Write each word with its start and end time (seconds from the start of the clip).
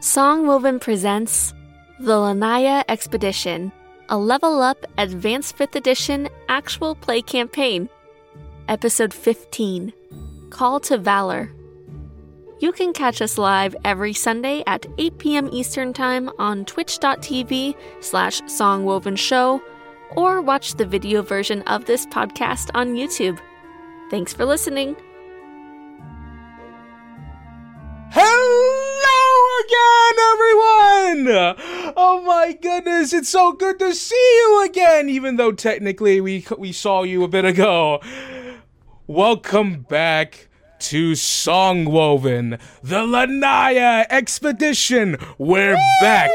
Songwoven 0.00 0.78
presents 0.80 1.54
The 2.00 2.12
Lanaya 2.12 2.84
Expedition, 2.88 3.72
a 4.10 4.18
level 4.18 4.60
up 4.60 4.84
Advanced 4.98 5.56
5th 5.56 5.74
Edition 5.74 6.28
actual 6.48 6.94
play 6.94 7.22
campaign. 7.22 7.88
Episode 8.68 9.14
15 9.14 9.92
Call 10.50 10.80
to 10.80 10.98
Valor. 10.98 11.50
You 12.58 12.72
can 12.72 12.92
catch 12.92 13.22
us 13.22 13.38
live 13.38 13.74
every 13.84 14.12
Sunday 14.12 14.62
at 14.66 14.86
8 14.98 15.18
p.m. 15.18 15.48
Eastern 15.50 15.92
Time 15.92 16.30
on 16.38 16.64
twitch.tv 16.66 17.74
slash 18.00 18.42
songwoven 18.42 19.16
show 19.16 19.62
or 20.14 20.42
watch 20.42 20.74
the 20.74 20.86
video 20.86 21.22
version 21.22 21.62
of 21.62 21.86
this 21.86 22.06
podcast 22.06 22.70
on 22.74 22.94
YouTube. 22.94 23.38
Thanks 24.10 24.32
for 24.32 24.44
listening. 24.44 24.94
Hello 28.10 28.55
again, 29.66 30.14
everyone! 30.32 31.54
Oh 31.96 32.22
my 32.24 32.56
goodness, 32.60 33.12
it's 33.12 33.28
so 33.28 33.52
good 33.52 33.78
to 33.80 33.94
see 33.94 34.14
you 34.14 34.64
again, 34.64 35.08
even 35.08 35.36
though 35.36 35.52
technically 35.52 36.20
we 36.20 36.44
we 36.56 36.72
saw 36.72 37.02
you 37.02 37.24
a 37.24 37.28
bit 37.28 37.44
ago. 37.44 38.00
Welcome 39.08 39.80
back 39.82 40.48
to 40.80 41.12
Songwoven, 41.12 42.60
the 42.82 43.00
Lanaya 43.00 44.06
expedition. 44.08 45.16
We're 45.38 45.76
back. 46.00 46.30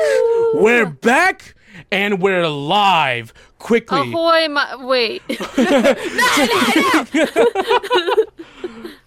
We're 0.54 0.90
back 0.90 1.56
and 1.90 2.22
we're 2.22 2.48
live. 2.48 3.34
Quickly. 3.60 4.00
Ahoy, 4.00 4.50
my. 4.50 4.76
Wait. 4.84 5.22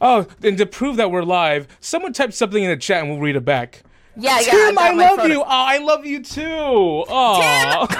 Oh, 0.00 0.26
and 0.42 0.58
to 0.58 0.66
prove 0.66 0.96
that 0.96 1.10
we're 1.10 1.22
live, 1.22 1.66
someone 1.80 2.12
type 2.12 2.32
something 2.32 2.62
in 2.62 2.70
the 2.70 2.76
chat 2.76 3.02
and 3.02 3.10
we'll 3.10 3.20
read 3.20 3.36
it 3.36 3.44
back. 3.44 3.82
Yeah, 4.16 4.40
yeah. 4.40 4.50
Tim, 4.50 4.78
I 4.78 4.90
love 4.92 5.16
photo. 5.18 5.32
you. 5.34 5.40
Oh, 5.42 5.46
I 5.46 5.78
love 5.78 6.06
you 6.06 6.22
too. 6.22 6.42
Oh. 6.46 7.86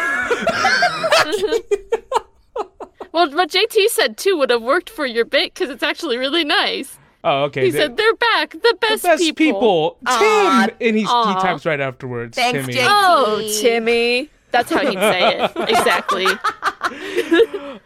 well, 3.12 3.31
what 3.33 3.51
JT 3.51 3.89
said 3.89 4.17
too 4.17 4.37
would 4.39 4.51
have 4.51 4.62
worked 4.62 4.91
for 4.91 5.07
your 5.07 5.25
bit 5.25 5.55
because 5.55 5.70
it's 5.70 5.83
actually 5.83 6.19
really 6.19 6.45
nice. 6.45 6.98
oh, 7.25 7.45
okay. 7.45 7.67
He 7.67 7.70
The- 7.70 7.79
said 7.79 7.97
they're 7.97 8.14
back, 8.14 8.51
the 8.53 8.77
best, 8.81 9.03
best 9.03 9.37
people. 9.37 9.98
Aw. 10.07 10.67
Tim, 10.69 10.77
and 10.89 10.97
he 10.97 11.03
he 11.03 11.09
Aw. 11.09 11.41
types 11.41 11.67
right 11.67 11.81
afterwards. 11.81 12.37
Thanks, 12.37 12.61
Timmy. 12.61 12.73
Jake. 12.75 12.87
Oh, 12.89 13.59
Timmy. 13.61 14.31
That's 14.53 14.73
how 14.73 14.81
he'd 14.87 14.98
say 14.98 15.41
it. 15.45 15.51
Exactly. 15.69 16.27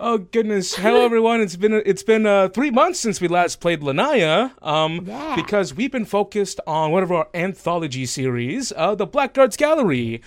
Oh 0.03 0.19
goodness! 0.33 0.75
Hello 0.75 1.05
everyone. 1.05 1.41
It's 1.41 1.56
been 1.56 1.73
it's 1.84 2.03
been 2.03 2.27
uh, 2.27 2.48
three 2.48 2.70
months 2.70 2.98
since 3.01 3.20
we 3.20 3.29
last 3.29 3.61
played 3.61 3.81
Lanaya. 3.81 4.53
Um, 4.62 5.05
Yeah. 5.06 5.37
because 5.37 5.75
we've 5.75 5.93
been 5.93 6.05
focused 6.05 6.61
on 6.67 6.91
one 6.91 7.03
of 7.03 7.12
our 7.12 7.28
anthology 7.34 8.06
series, 8.06 8.73
uh, 8.77 8.95
the 8.95 9.06
Blackguards 9.06 9.56
Gallery. 9.56 10.23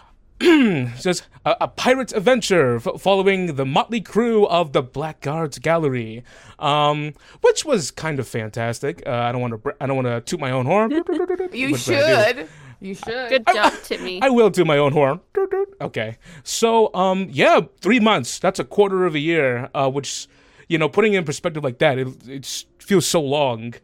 Just 0.40 1.26
a, 1.44 1.56
a 1.62 1.68
pirate's 1.68 2.12
adventure 2.12 2.76
f- 2.76 3.00
following 3.00 3.56
the 3.56 3.66
motley 3.66 4.00
crew 4.00 4.46
of 4.46 4.72
the 4.72 4.82
Blackguards 4.82 5.58
Gallery, 5.58 6.22
um, 6.60 7.12
which 7.40 7.64
was 7.64 7.90
kind 7.90 8.20
of 8.20 8.28
fantastic. 8.28 9.02
Uh, 9.04 9.10
I 9.10 9.32
don't 9.32 9.40
want 9.40 9.52
to 9.54 9.58
br- 9.58 9.70
I 9.80 9.86
don't 9.86 9.96
want 9.96 10.06
to 10.06 10.20
toot 10.20 10.38
my 10.38 10.52
own 10.52 10.66
horn. 10.66 10.92
You 11.52 11.76
should. 11.76 12.48
You 12.80 12.94
should. 12.94 13.28
Good 13.28 13.46
job, 13.52 13.72
Timmy. 13.84 14.20
I 14.22 14.28
will 14.28 14.50
do 14.50 14.64
my 14.64 14.78
own 14.78 14.92
horn. 14.92 15.20
Doot, 15.34 15.50
doot. 15.50 15.76
Okay. 15.80 16.16
So, 16.44 16.94
um, 16.94 17.26
yeah, 17.30 17.60
three 17.80 18.00
months. 18.00 18.38
That's 18.38 18.58
a 18.60 18.64
quarter 18.64 19.04
of 19.04 19.14
a 19.14 19.18
year. 19.18 19.68
Uh, 19.74 19.90
which, 19.90 20.28
you 20.68 20.78
know, 20.78 20.88
putting 20.88 21.14
it 21.14 21.18
in 21.18 21.24
perspective 21.24 21.64
like 21.64 21.78
that, 21.78 21.98
it 21.98 22.08
it 22.28 22.64
feels 22.78 23.06
so 23.06 23.20
long. 23.20 23.74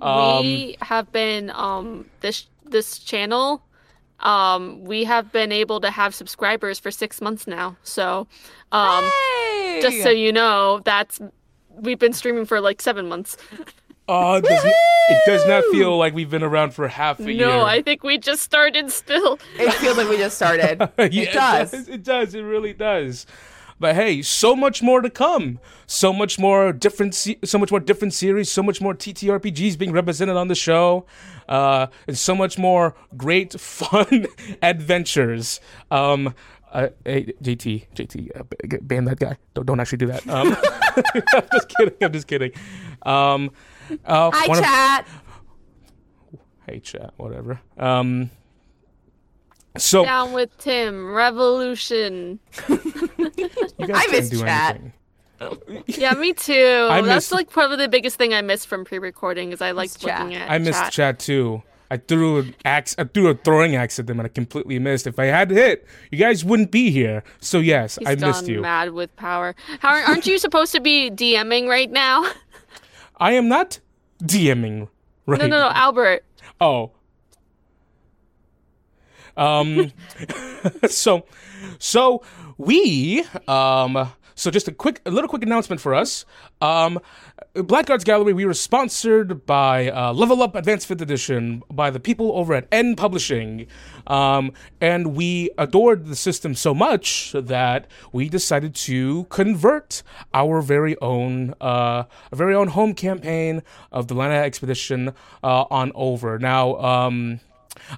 Um, 0.00 0.44
we 0.44 0.76
have 0.82 1.12
been 1.12 1.50
um 1.50 2.06
this 2.20 2.48
this 2.64 2.98
channel 2.98 3.62
um 4.20 4.82
we 4.84 5.04
have 5.04 5.30
been 5.32 5.52
able 5.52 5.80
to 5.80 5.90
have 5.90 6.14
subscribers 6.14 6.78
for 6.78 6.90
six 6.90 7.20
months 7.20 7.46
now 7.46 7.76
so 7.82 8.26
um 8.72 9.04
Hey! 9.04 9.80
just 9.82 10.02
so 10.02 10.10
you 10.10 10.32
know 10.32 10.80
that's 10.84 11.20
we've 11.70 11.98
been 11.98 12.12
streaming 12.12 12.46
for 12.46 12.60
like 12.60 12.80
seven 12.80 13.08
months 13.08 13.36
uh, 14.08 14.40
it, 14.42 14.48
does, 14.48 14.64
it 14.64 15.22
does 15.26 15.46
not 15.46 15.64
feel 15.72 15.96
like 15.96 16.14
we've 16.14 16.30
been 16.30 16.42
around 16.42 16.74
for 16.74 16.88
half 16.88 17.20
a 17.20 17.32
year. 17.32 17.46
no 17.46 17.62
i 17.64 17.80
think 17.82 18.02
we 18.02 18.18
just 18.18 18.42
started 18.42 18.90
still 18.90 19.38
it 19.58 19.72
feels 19.74 19.96
like 19.96 20.08
we 20.08 20.16
just 20.16 20.36
started. 20.36 20.78
Yeah, 20.98 21.22
it 21.22 21.32
does. 21.32 21.88
It 21.88 22.02
does. 22.02 22.34
It 22.34 22.42
really 22.42 22.72
does. 22.72 23.26
But 23.78 23.94
hey, 23.96 24.22
so 24.22 24.54
much 24.54 24.80
more 24.82 25.00
to 25.00 25.10
come. 25.10 25.58
So 25.86 26.12
much 26.12 26.38
more 26.38 26.72
different. 26.72 27.14
Se- 27.14 27.38
so 27.44 27.58
much 27.58 27.70
more 27.72 27.80
different 27.80 28.14
series. 28.14 28.48
So 28.50 28.62
much 28.62 28.80
more 28.80 28.94
TTRPGs 28.94 29.76
being 29.76 29.92
represented 29.92 30.36
on 30.36 30.46
the 30.48 30.54
show, 30.54 31.04
uh, 31.48 31.88
and 32.06 32.16
so 32.16 32.34
much 32.34 32.58
more 32.58 32.94
great, 33.16 33.58
fun 33.60 34.26
adventures. 34.62 35.60
Um, 35.90 36.34
uh, 36.72 36.88
hey, 37.04 37.32
JT, 37.42 37.86
JT, 37.94 38.40
uh, 38.40 38.78
ban 38.82 39.04
that 39.06 39.18
guy. 39.18 39.36
Don't 39.54 39.66
don't 39.66 39.80
actually 39.80 39.98
do 39.98 40.06
that. 40.06 40.26
Um, 40.28 40.56
I'm 41.34 41.48
just 41.52 41.68
kidding. 41.76 41.94
I'm 42.00 42.12
just 42.12 42.26
kidding. 42.28 42.52
Um, 43.02 43.50
uh, 44.04 44.30
Hi, 44.32 44.46
one 44.48 44.58
of- 44.58 44.64
chat. 44.64 45.08
hey, 46.66 46.80
chat. 46.80 47.12
Whatever. 47.16 47.60
Um, 47.78 48.30
so 49.78 50.04
down 50.04 50.32
with 50.34 50.54
tim 50.58 51.14
revolution 51.14 52.38
you 52.68 52.76
guys 52.76 53.58
I 53.78 53.82
can't 53.86 54.12
miss 54.12 54.28
do 54.28 54.40
chat. 54.40 54.78
anything. 55.40 55.84
yeah 55.86 56.12
me 56.12 56.34
too 56.34 56.52
I 56.90 57.00
that's 57.00 57.30
miss- 57.30 57.32
like 57.32 57.48
probably 57.48 57.78
the 57.78 57.88
biggest 57.88 58.16
thing 58.16 58.34
i 58.34 58.42
missed 58.42 58.66
from 58.68 58.84
pre-recording 58.84 59.50
is 59.50 59.62
i 59.62 59.70
like 59.70 59.90
chat. 59.98 60.20
looking 60.20 60.34
at 60.36 60.50
I 60.50 60.58
missed 60.58 60.78
chat. 60.84 60.92
chat 60.92 61.18
too. 61.20 61.62
I 61.90 61.98
threw 61.98 62.38
an 62.38 62.54
axe. 62.64 62.94
I 62.98 63.04
threw 63.04 63.28
a 63.28 63.34
throwing 63.34 63.76
axe 63.76 63.98
at 63.98 64.06
them, 64.06 64.18
and 64.18 64.24
I 64.24 64.30
completely 64.30 64.78
missed. 64.78 65.06
If 65.06 65.18
I 65.18 65.26
had 65.26 65.50
hit, 65.50 65.86
you 66.10 66.16
guys 66.16 66.42
wouldn't 66.42 66.70
be 66.70 66.90
here. 66.90 67.22
So 67.40 67.58
yes, 67.58 67.96
He's 67.98 68.08
I 68.08 68.14
gone 68.14 68.30
missed 68.30 68.48
you. 68.48 68.62
mad 68.62 68.92
with 68.92 69.14
power 69.16 69.54
How, 69.80 70.02
aren't 70.06 70.26
you 70.26 70.38
supposed 70.38 70.72
to 70.72 70.80
be 70.80 71.10
dming 71.10 71.68
right 71.68 71.90
now 71.90 72.24
I 73.16 73.32
am 73.32 73.48
not 73.48 73.80
DMing. 74.22 74.88
Right? 75.26 75.40
no 75.40 75.46
no 75.46 75.58
no 75.58 75.70
albert 75.70 76.24
Oh. 76.60 76.92
Um. 79.36 79.92
so, 80.88 81.26
so 81.78 82.22
we 82.56 83.24
um. 83.48 84.12
So 84.42 84.50
just 84.50 84.66
a 84.66 84.72
quick, 84.72 85.00
a 85.06 85.10
little 85.12 85.28
quick 85.28 85.44
announcement 85.44 85.80
for 85.80 85.94
us. 85.94 86.26
Um, 86.60 86.98
Blackguards 87.54 88.02
Gallery. 88.02 88.32
We 88.32 88.44
were 88.44 88.54
sponsored 88.54 89.46
by 89.46 89.88
uh, 89.88 90.12
Level 90.12 90.42
Up 90.42 90.56
Advanced 90.56 90.88
Fifth 90.88 91.00
Edition 91.00 91.62
by 91.70 91.90
the 91.90 92.00
people 92.00 92.32
over 92.32 92.52
at 92.52 92.66
EN 92.72 92.96
Publishing, 92.96 93.68
um, 94.08 94.52
and 94.80 95.14
we 95.14 95.50
adored 95.58 96.06
the 96.06 96.16
system 96.16 96.56
so 96.56 96.74
much 96.74 97.36
that 97.38 97.86
we 98.10 98.28
decided 98.28 98.74
to 98.74 99.26
convert 99.26 100.02
our 100.34 100.60
very 100.60 101.00
own, 101.00 101.54
uh, 101.60 102.02
our 102.02 102.06
very 102.32 102.56
own 102.56 102.66
home 102.66 102.94
campaign 102.94 103.62
of 103.92 104.08
the 104.08 104.14
Lana 104.14 104.34
Expedition 104.34 105.10
uh, 105.44 105.66
on 105.70 105.92
over. 105.94 106.40
Now, 106.40 106.74
um, 106.78 107.38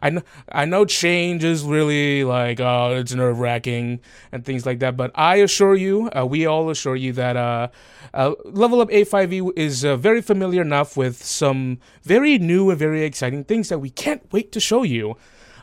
I 0.03 0.11
know, 0.11 0.23
I 0.51 0.65
know 0.65 0.85
change 0.85 1.45
is 1.45 1.63
really 1.65 2.25
like 2.25 2.61
uh, 2.61 2.95
it's 2.97 3.13
nerve 3.15 3.39
wracking 3.39 4.01
and 4.33 4.45
things 4.45 4.65
like 4.67 4.79
that, 4.81 4.97
but 4.97 5.11
I 5.15 5.37
assure 5.37 5.75
you, 5.75 6.09
uh, 6.17 6.25
we 6.27 6.47
all 6.47 6.71
assure 6.71 6.97
you 6.97 7.13
that 7.15 7.37
uh, 7.37 7.69
uh, 8.15 8.35
Level 8.45 8.81
Up 8.81 8.89
A5E 8.91 9.53
is 9.57 9.85
uh, 9.85 9.97
very 9.97 10.23
familiar 10.23 10.63
enough 10.63 10.97
with 10.97 11.23
some 11.23 11.79
very 12.03 12.39
new 12.39 12.71
and 12.71 12.79
very 12.79 13.03
exciting 13.05 13.45
things 13.45 13.69
that 13.69 13.79
we 13.81 13.91
can't 13.91 14.23
wait 14.33 14.53
to 14.53 14.61
show 14.61 14.83
you. 14.83 15.17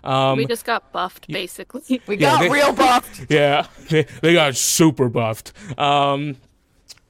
Um, 0.04 0.38
we 0.38 0.46
just 0.48 0.66
got 0.66 0.92
buffed 0.92 1.28
basically 1.28 2.02
We 2.08 2.18
Yeah, 2.18 2.32
got 2.32 2.40
they- 2.42 2.50
real 2.50 2.74
buffed. 2.74 3.26
yeah, 3.30 3.68
they, 3.90 4.04
they 4.22 4.34
got 4.34 4.56
super 4.56 5.10
buffed. 5.10 5.54
Um, 5.78 6.38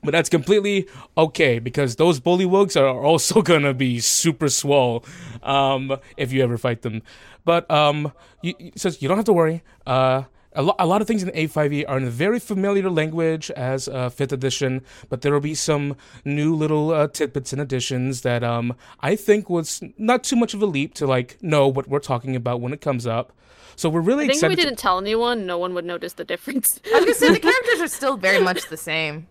but 0.04 0.12
that's 0.12 0.30
completely 0.30 0.88
okay 1.18 1.60
because 1.60 1.96
those 1.98 2.20
bullywugs 2.20 2.80
are 2.80 2.88
also 3.04 3.42
gonna 3.52 3.74
be 3.74 4.00
super 4.00 4.50
swole 4.50 5.06
um, 5.44 5.98
if 6.18 6.32
you 6.32 6.44
ever 6.44 6.58
fight 6.58 6.82
them. 6.82 7.02
But 7.46 7.70
um, 7.72 8.12
you, 8.42 8.54
you- 8.60 8.72
so 8.76 8.90
you 9.00 9.08
don't 9.08 9.18
have 9.18 9.26
to 9.26 9.34
worry. 9.34 9.64
Uh, 9.86 10.24
a, 10.54 10.62
lo- 10.62 10.76
a 10.80 10.86
lot 10.86 11.02
of 11.02 11.08
things 11.08 11.24
in 11.24 11.30
A5e 11.30 11.86
are 11.88 11.98
in 11.98 12.04
a 12.04 12.10
very 12.10 12.38
familiar 12.38 12.90
language 12.90 13.50
as 13.52 13.88
uh, 13.88 14.10
5th 14.10 14.34
edition, 14.34 14.82
but 15.08 15.22
there 15.22 15.32
will 15.32 15.40
be 15.40 15.56
some 15.56 15.96
new 16.26 16.54
little 16.54 16.92
uh, 16.92 17.08
tidbits 17.08 17.54
and 17.54 17.62
additions 17.62 18.22
that 18.24 18.44
um, 18.44 18.76
I 19.00 19.16
think 19.16 19.50
was 19.50 19.82
not 19.98 20.26
too 20.26 20.36
much 20.36 20.54
of 20.54 20.62
a 20.62 20.66
leap 20.66 20.94
to 20.96 21.08
like 21.08 21.38
know 21.42 21.70
what 21.70 21.88
we're 21.88 22.00
talking 22.00 22.36
about 22.36 22.60
when 22.60 22.74
it 22.74 22.82
comes 22.82 23.08
up. 23.08 23.32
So 23.78 23.88
we're 23.90 24.02
really 24.02 24.26
I 24.26 24.28
think 24.28 24.44
if 24.44 24.50
we 24.50 24.56
didn't 24.58 24.78
tell 24.78 25.00
anyone, 25.00 25.46
no 25.46 25.58
one 25.58 25.74
would 25.74 25.86
notice 25.86 26.14
the 26.14 26.26
difference. 26.26 26.82
I 26.86 26.96
was 27.00 27.06
gonna 27.06 27.14
say 27.16 27.32
the 27.32 27.40
characters 27.50 27.80
are 27.80 27.88
still 27.88 28.18
very 28.18 28.44
much 28.44 28.68
the 28.68 28.76
same. 28.78 29.28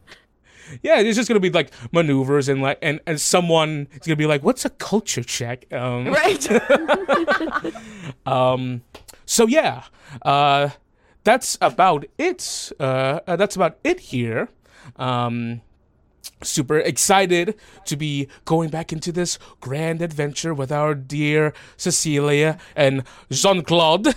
Yeah, 0.82 1.00
it's 1.00 1.16
just 1.16 1.28
gonna 1.28 1.40
be 1.40 1.50
like 1.50 1.70
maneuvers 1.92 2.48
and 2.48 2.62
like 2.62 2.78
and 2.82 3.00
and 3.06 3.20
someone 3.20 3.88
is 3.92 4.06
gonna 4.06 4.16
be 4.16 4.26
like, 4.26 4.42
"What's 4.42 4.64
a 4.64 4.70
culture 4.70 5.22
check?" 5.22 5.66
Um, 5.72 6.06
Right? 6.06 6.46
um 8.26 8.82
so 9.26 9.46
yeah, 9.46 9.84
uh, 10.22 10.70
that's 11.24 11.56
about 11.60 12.04
it. 12.18 12.72
Uh, 12.80 13.20
uh, 13.26 13.36
that's 13.36 13.54
about 13.56 13.78
it 13.84 14.00
here. 14.00 14.48
Um, 14.96 15.60
super 16.42 16.78
excited 16.78 17.54
to 17.84 17.96
be 17.96 18.26
going 18.44 18.70
back 18.70 18.92
into 18.92 19.12
this 19.12 19.38
grand 19.60 20.02
adventure 20.02 20.52
with 20.52 20.72
our 20.72 20.94
dear 20.94 21.52
Cecilia 21.76 22.58
and 22.74 23.04
Jean 23.30 23.62
Claude. 23.62 24.14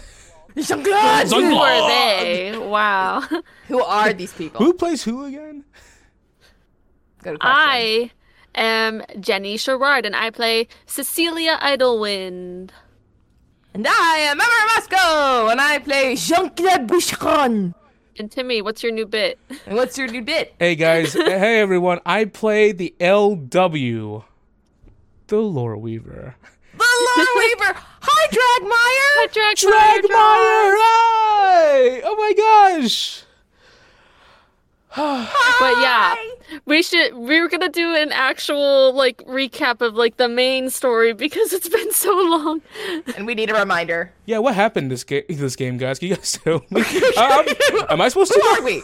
Jean-Claude! 0.55 1.27
Who 1.29 1.55
Oh. 1.55 1.57
are 1.59 1.89
they? 1.89 2.57
Wow. 2.57 3.21
Who 3.67 3.81
are 3.83 4.13
these 4.13 4.33
people? 4.33 4.63
Who 4.63 4.73
plays 4.73 5.03
who 5.03 5.25
again? 5.25 5.65
Good 7.23 7.39
question. 7.39 7.57
I 7.57 8.11
am 8.55 9.03
Jenny 9.19 9.57
Sherrard, 9.57 10.05
and 10.05 10.15
I 10.15 10.29
play 10.29 10.67
Cecilia 10.85 11.57
Idlewind. 11.61 12.71
And 13.73 13.87
I 13.87 14.17
am 14.29 14.39
Emma 14.39 14.67
Masco, 14.75 15.47
and 15.47 15.59
I 15.59 15.79
play 15.79 16.15
Jean-Claude 16.15 16.87
Boucheron. 16.87 17.73
And 18.19 18.29
Timmy, 18.31 18.61
what's 18.61 18.83
your 18.83 18.91
new 18.91 19.07
bit? 19.07 19.39
And 19.65 19.75
what's 19.75 19.97
your 19.97 20.07
new 20.07 20.21
bit? 20.21 20.53
Hey 20.59 20.75
guys, 20.75 21.13
hey 21.13 21.59
everyone. 21.59 21.99
I 22.05 22.25
play 22.25 22.71
the 22.71 22.93
LW, 22.99 24.23
the 25.27 25.37
Lore 25.37 25.77
Weaver. 25.77 26.35
The 26.77 27.07
Lord 27.17 27.27
Weaver. 27.37 27.79
Hi, 28.05 28.27
Dragmire. 28.27 29.33
Drag 29.33 29.55
Dragmire! 29.57 30.75
Hi! 30.77 32.01
Oh 32.03 32.15
my 32.17 32.33
gosh! 32.77 33.23
But 34.95 35.77
yeah, 35.81 36.15
we 36.65 36.83
should. 36.83 37.15
We 37.15 37.41
were 37.41 37.47
gonna 37.49 37.69
do 37.69 37.95
an 37.95 38.11
actual 38.11 38.93
like 38.93 39.17
recap 39.25 39.81
of 39.81 39.95
like 39.95 40.17
the 40.17 40.27
main 40.29 40.69
story 40.69 41.13
because 41.13 41.51
it's 41.53 41.69
been 41.69 41.91
so 41.93 42.11
long. 42.13 42.61
And 43.17 43.25
we 43.25 43.35
need 43.35 43.49
a 43.49 43.53
reminder. 43.55 44.11
Yeah, 44.25 44.39
what 44.39 44.55
happened 44.55 44.91
this 44.91 45.03
game? 45.03 45.23
This 45.29 45.55
game, 45.55 45.77
guys? 45.77 45.99
Can 45.99 46.09
you 46.09 46.15
guys 46.15 46.39
tell 46.43 46.63
me? 46.69 46.83
Um, 47.17 47.45
am 47.89 48.01
I 48.01 48.09
supposed 48.09 48.33
Who 48.33 48.41
to? 48.41 48.47
are 48.47 48.63
we? 48.63 48.81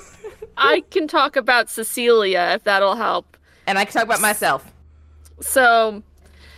I 0.57 0.81
can 0.91 1.07
talk 1.07 1.35
about 1.35 1.69
Cecilia 1.69 2.51
if 2.55 2.63
that'll 2.63 2.95
help. 2.95 3.37
And 3.67 3.77
I 3.77 3.85
can 3.85 3.93
talk 3.93 4.03
about 4.03 4.21
myself. 4.21 4.71
So, 5.41 6.03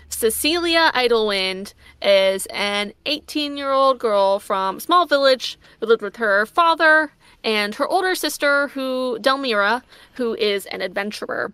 Cecilia 0.09 0.91
Idlewind 0.93 1.73
is 2.01 2.45
an 2.47 2.93
18 3.05 3.57
year 3.57 3.71
old 3.71 3.99
girl 3.99 4.39
from 4.39 4.77
a 4.77 4.79
small 4.79 5.05
village 5.05 5.57
who 5.79 5.85
lived 5.87 6.01
with 6.01 6.15
her 6.17 6.45
father 6.45 7.11
and 7.43 7.75
her 7.75 7.87
older 7.87 8.15
sister, 8.15 8.67
who 8.69 9.17
Delmira, 9.21 9.81
who 10.13 10.35
is 10.35 10.65
an 10.67 10.81
adventurer, 10.81 11.51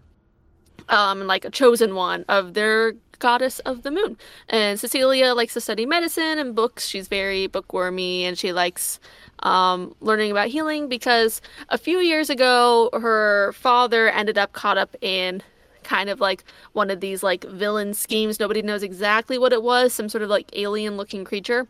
um, 0.89 1.27
like 1.27 1.45
a 1.45 1.49
chosen 1.49 1.95
one 1.95 2.25
of 2.27 2.53
their 2.53 2.93
goddess 3.19 3.59
of 3.59 3.83
the 3.83 3.91
moon. 3.91 4.17
And 4.49 4.79
Cecilia 4.79 5.33
likes 5.33 5.53
to 5.53 5.61
study 5.61 5.85
medicine 5.85 6.37
and 6.37 6.55
books. 6.55 6.87
She's 6.87 7.07
very 7.07 7.47
bookwormy 7.47 8.25
and 8.25 8.37
she 8.37 8.53
likes 8.53 8.99
um, 9.39 9.95
learning 10.01 10.31
about 10.31 10.47
healing 10.47 10.87
because 10.87 11.41
a 11.69 11.77
few 11.77 11.99
years 11.99 12.29
ago, 12.29 12.89
her 12.93 13.53
father 13.53 14.09
ended 14.09 14.37
up 14.37 14.53
caught 14.53 14.77
up 14.77 14.95
in 15.01 15.41
kind 15.83 16.09
of 16.09 16.19
like 16.19 16.43
one 16.73 16.89
of 16.89 16.99
these 16.99 17.23
like 17.23 17.43
villain 17.45 17.93
schemes. 17.93 18.39
Nobody 18.39 18.61
knows 18.61 18.83
exactly 18.83 19.37
what 19.37 19.53
it 19.53 19.63
was, 19.63 19.93
some 19.93 20.09
sort 20.09 20.21
of 20.21 20.29
like 20.29 20.49
alien 20.53 20.97
looking 20.97 21.23
creature. 21.23 21.67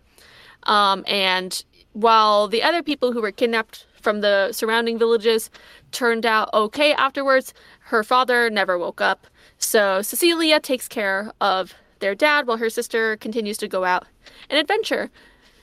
Um, 0.63 1.05
and 1.07 1.63
while 1.93 2.47
the 2.47 2.63
other 2.63 2.83
people 2.83 3.11
who 3.13 3.21
were 3.21 3.31
kidnapped 3.31 3.85
from 4.01 4.21
the 4.21 4.51
surrounding 4.53 4.97
villages 4.99 5.49
turned 5.91 6.25
out 6.25 6.49
okay 6.53 6.93
afterwards, 6.93 7.53
her 7.79 8.03
father 8.03 8.49
never 8.49 8.77
woke 8.77 9.01
up. 9.01 9.27
So 9.57 10.01
Cecilia 10.01 10.59
takes 10.59 10.87
care 10.87 11.31
of 11.41 11.73
their 11.99 12.13
dad 12.15 12.45
while 12.47 12.57
her 12.57 12.69
sister 12.69 13.17
continues 13.17 13.57
to 13.57 13.67
go 13.67 13.83
out 13.83 14.05
and 14.49 14.59
adventure. 14.59 15.09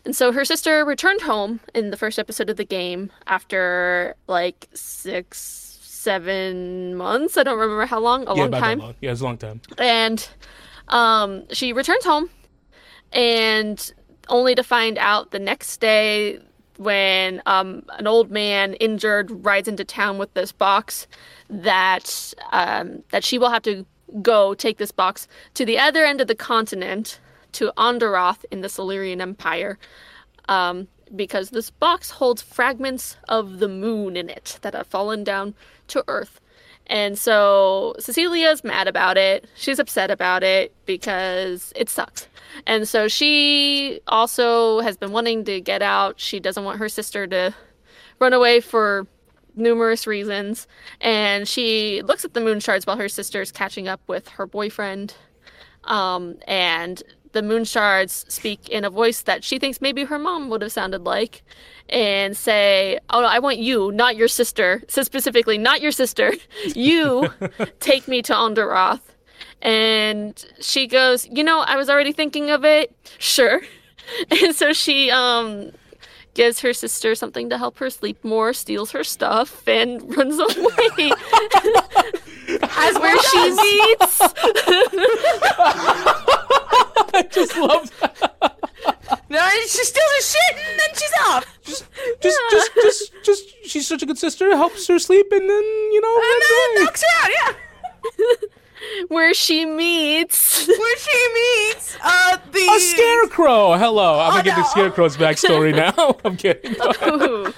And 0.04 0.14
so 0.14 0.32
her 0.32 0.44
sister 0.44 0.84
returned 0.84 1.22
home 1.22 1.60
in 1.74 1.90
the 1.90 1.96
first 1.96 2.18
episode 2.18 2.50
of 2.50 2.56
the 2.56 2.64
game 2.64 3.10
after 3.26 4.16
like 4.26 4.68
six, 4.74 5.78
seven 5.82 6.96
months. 6.96 7.36
I 7.38 7.44
don't 7.44 7.58
remember 7.58 7.86
how 7.86 8.00
long, 8.00 8.26
a 8.28 8.34
Yeah, 8.34 8.42
long 8.42 8.50
time 8.50 8.78
long. 8.80 8.94
Yeah, 9.00 9.12
it's 9.12 9.20
a 9.20 9.24
long 9.24 9.38
time. 9.38 9.60
and 9.78 10.28
um, 10.88 11.44
she 11.50 11.72
returns 11.72 12.04
home 12.04 12.28
and 13.12 13.94
only 14.28 14.54
to 14.54 14.62
find 14.62 14.98
out 14.98 15.30
the 15.30 15.38
next 15.38 15.78
day 15.80 16.38
when 16.76 17.40
um, 17.46 17.84
an 17.98 18.06
old 18.06 18.30
man 18.30 18.74
injured 18.74 19.30
rides 19.44 19.68
into 19.68 19.84
town 19.84 20.18
with 20.18 20.32
this 20.34 20.52
box 20.52 21.06
that 21.48 22.34
um, 22.52 23.02
that 23.10 23.24
she 23.24 23.38
will 23.38 23.50
have 23.50 23.62
to 23.62 23.86
go 24.22 24.54
take 24.54 24.78
this 24.78 24.92
box 24.92 25.28
to 25.54 25.64
the 25.64 25.78
other 25.78 26.04
end 26.04 26.20
of 26.20 26.26
the 26.28 26.34
continent 26.34 27.20
to 27.52 27.72
Onderoth 27.76 28.44
in 28.50 28.60
the 28.60 28.68
Silurian 28.68 29.20
Empire 29.20 29.78
um, 30.48 30.88
because 31.14 31.50
this 31.50 31.70
box 31.70 32.10
holds 32.10 32.42
fragments 32.42 33.16
of 33.28 33.58
the 33.58 33.68
moon 33.68 34.16
in 34.16 34.28
it 34.28 34.58
that 34.62 34.74
have 34.74 34.86
fallen 34.86 35.24
down 35.24 35.54
to 35.88 36.04
Earth. 36.08 36.40
And 36.86 37.18
so 37.18 37.94
Cecilia's 37.98 38.62
mad 38.62 38.88
about 38.88 39.16
it. 39.16 39.46
She's 39.54 39.78
upset 39.78 40.10
about 40.10 40.42
it 40.42 40.74
because 40.84 41.72
it 41.74 41.88
sucks. 41.88 42.28
And 42.66 42.86
so 42.86 43.08
she 43.08 44.00
also 44.06 44.80
has 44.80 44.96
been 44.96 45.12
wanting 45.12 45.44
to 45.44 45.60
get 45.60 45.82
out. 45.82 46.20
She 46.20 46.40
doesn't 46.40 46.64
want 46.64 46.78
her 46.78 46.88
sister 46.88 47.26
to 47.26 47.54
run 48.20 48.32
away 48.32 48.60
for 48.60 49.06
numerous 49.56 50.06
reasons. 50.06 50.66
And 51.00 51.48
she 51.48 52.02
looks 52.02 52.24
at 52.24 52.34
the 52.34 52.40
moon 52.40 52.60
shards 52.60 52.86
while 52.86 52.96
her 52.96 53.08
sister's 53.08 53.50
catching 53.50 53.88
up 53.88 54.00
with 54.06 54.28
her 54.28 54.46
boyfriend. 54.46 55.14
Um, 55.84 56.36
and 56.46 57.02
the 57.34 57.42
moon 57.42 57.64
shards 57.64 58.24
speak 58.28 58.68
in 58.70 58.84
a 58.84 58.90
voice 58.90 59.22
that 59.22 59.44
she 59.44 59.58
thinks 59.58 59.80
maybe 59.80 60.04
her 60.04 60.18
mom 60.18 60.48
would 60.48 60.62
have 60.62 60.72
sounded 60.72 61.04
like 61.04 61.42
and 61.90 62.34
say, 62.36 62.98
Oh, 63.10 63.20
no, 63.20 63.26
I 63.26 63.38
want 63.40 63.58
you, 63.58 63.92
not 63.92 64.16
your 64.16 64.28
sister. 64.28 64.82
Says 64.88 65.04
specifically, 65.04 65.58
not 65.58 65.82
your 65.82 65.92
sister. 65.92 66.32
You 66.74 67.28
take 67.80 68.08
me 68.08 68.22
to 68.22 68.32
Onderoth. 68.32 69.02
And 69.60 70.42
she 70.60 70.86
goes, 70.86 71.26
You 71.26 71.44
know, 71.44 71.60
I 71.60 71.76
was 71.76 71.90
already 71.90 72.12
thinking 72.12 72.50
of 72.50 72.64
it. 72.64 72.94
Sure. 73.18 73.60
And 74.30 74.54
so 74.54 74.72
she 74.72 75.10
um 75.10 75.72
gives 76.34 76.60
her 76.60 76.72
sister 76.72 77.14
something 77.14 77.48
to 77.48 77.56
help 77.56 77.78
her 77.78 77.88
sleep 77.88 78.22
more, 78.24 78.52
steals 78.52 78.90
her 78.90 79.04
stuff, 79.04 79.66
and 79.68 80.16
runs 80.16 80.38
away. 80.38 81.12
As 82.76 82.94
Where 82.98 83.16
she 83.30 83.50
meets 83.52 84.18
I 87.14 87.22
just 87.30 87.56
love 87.56 87.90
that. 88.00 88.58
No, 89.28 89.48
she 89.62 89.84
steals 89.84 90.10
her 90.16 90.22
shit 90.22 90.56
and 90.56 90.80
then 90.80 90.88
she's 90.94 91.12
off. 91.26 91.58
Just, 91.64 91.84
just, 92.20 92.38
just, 92.50 92.70
just, 92.74 93.12
just. 93.24 93.66
She's 93.66 93.86
such 93.86 94.02
a 94.02 94.06
good 94.06 94.18
sister. 94.18 94.54
Helps 94.56 94.86
her 94.88 94.98
sleep, 94.98 95.26
and 95.32 95.48
then 95.48 95.62
you 95.62 96.00
know. 96.00 96.16
And 96.16 96.42
then 96.42 96.76
away. 96.76 96.84
knocks 96.84 97.02
her 97.02 97.24
out, 97.24 97.54
yeah. 98.10 98.48
where 99.08 99.32
she 99.32 99.64
meets 99.64 100.66
Where 100.68 100.98
she 100.98 101.32
meets 101.34 101.96
uh 102.04 102.36
the 102.52 102.58
A 102.76 102.80
scarecrow. 102.80 103.76
Hello. 103.76 104.20
I'm 104.20 104.30
gonna 104.32 104.42
give 104.42 104.56
the 104.56 104.64
scarecrow's 104.64 105.16
backstory 105.16 105.74
now. 105.74 106.16
I'm 106.24 106.36
kidding. 106.36 106.72
Ooh. 106.74 107.52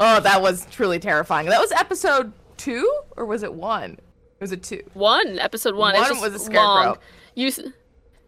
Oh, 0.00 0.20
that 0.20 0.42
was 0.42 0.66
truly 0.70 0.98
terrifying. 0.98 1.46
That 1.48 1.60
was 1.60 1.72
episode 1.72 2.32
two, 2.56 3.00
or 3.16 3.24
was 3.26 3.42
it 3.42 3.54
one? 3.54 3.98
Was 4.40 4.52
it 4.52 4.62
two? 4.62 4.82
one 4.92 5.38
episode 5.38 5.74
one. 5.74 5.94
One 5.94 6.02
it's 6.02 6.10
just 6.10 6.20
was 6.22 6.34
a 6.34 6.38
scarecrow. 6.38 6.84
long. 6.90 6.98
You, 7.34 7.46
s- 7.48 7.60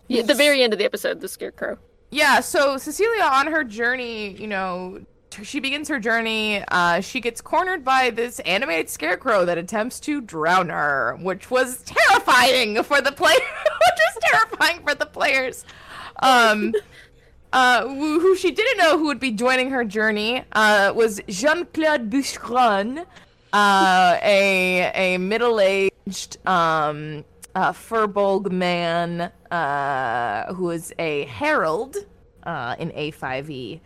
yeah, 0.09 0.23
the 0.23 0.35
very 0.35 0.63
end 0.63 0.73
of 0.73 0.79
the 0.79 0.85
episode, 0.85 1.21
the 1.21 1.29
scarecrow. 1.29 1.79
Yeah, 2.11 2.41
so 2.41 2.79
Cecilia 2.79 3.25
on 3.25 3.49
her 3.49 3.65
journey, 3.65 4.31
you 4.31 4.47
know, 4.47 5.01
she 5.43 5.61
begins 5.61 5.89
her 5.89 5.99
journey. 5.99 6.63
Uh, 6.69 7.01
she 7.01 7.21
gets 7.21 7.41
cornered 7.41 7.85
by 7.85 8.11
this 8.11 8.39
animated 8.41 8.89
scarecrow 8.89 9.45
that 9.45 9.59
attempts 9.59 10.01
to 10.01 10.21
drown 10.21 10.69
her, 10.69 11.19
which 11.21 11.51
was 11.51 11.83
terrifying 11.83 12.83
for 12.83 13.01
the 13.01 13.13
player. 13.13 13.35
which 13.39 13.99
was 13.99 14.19
terrifying 14.23 14.81
for 14.83 14.95
the 14.95 15.07
players. 15.07 15.65
Um, 16.23 16.73
uh, 17.53 17.87
who, 17.87 18.37
she 18.37 18.51
didn't 18.51 18.79
know 18.79 18.99
who 18.99 19.07
would 19.07 19.21
be 19.21 19.33
joining 19.33 19.71
her 19.71 19.85
journey 19.85 20.45
uh, 20.53 20.93
was 20.95 21.21
Jean-Claude 21.29 22.11
Boucheron, 22.11 23.05
uh, 23.53 24.19
a 24.23 24.91
a 24.95 25.19
middle-aged 25.19 26.47
um, 26.47 27.25
uh, 27.57 27.73
furbolg 27.73 28.53
man 28.53 29.33
uh, 29.51 30.53
who 30.55 30.71
is 30.71 30.93
a 30.99 31.25
herald 31.25 31.97
uh, 32.45 32.77
in 32.79 32.91
A5e, 32.91 33.81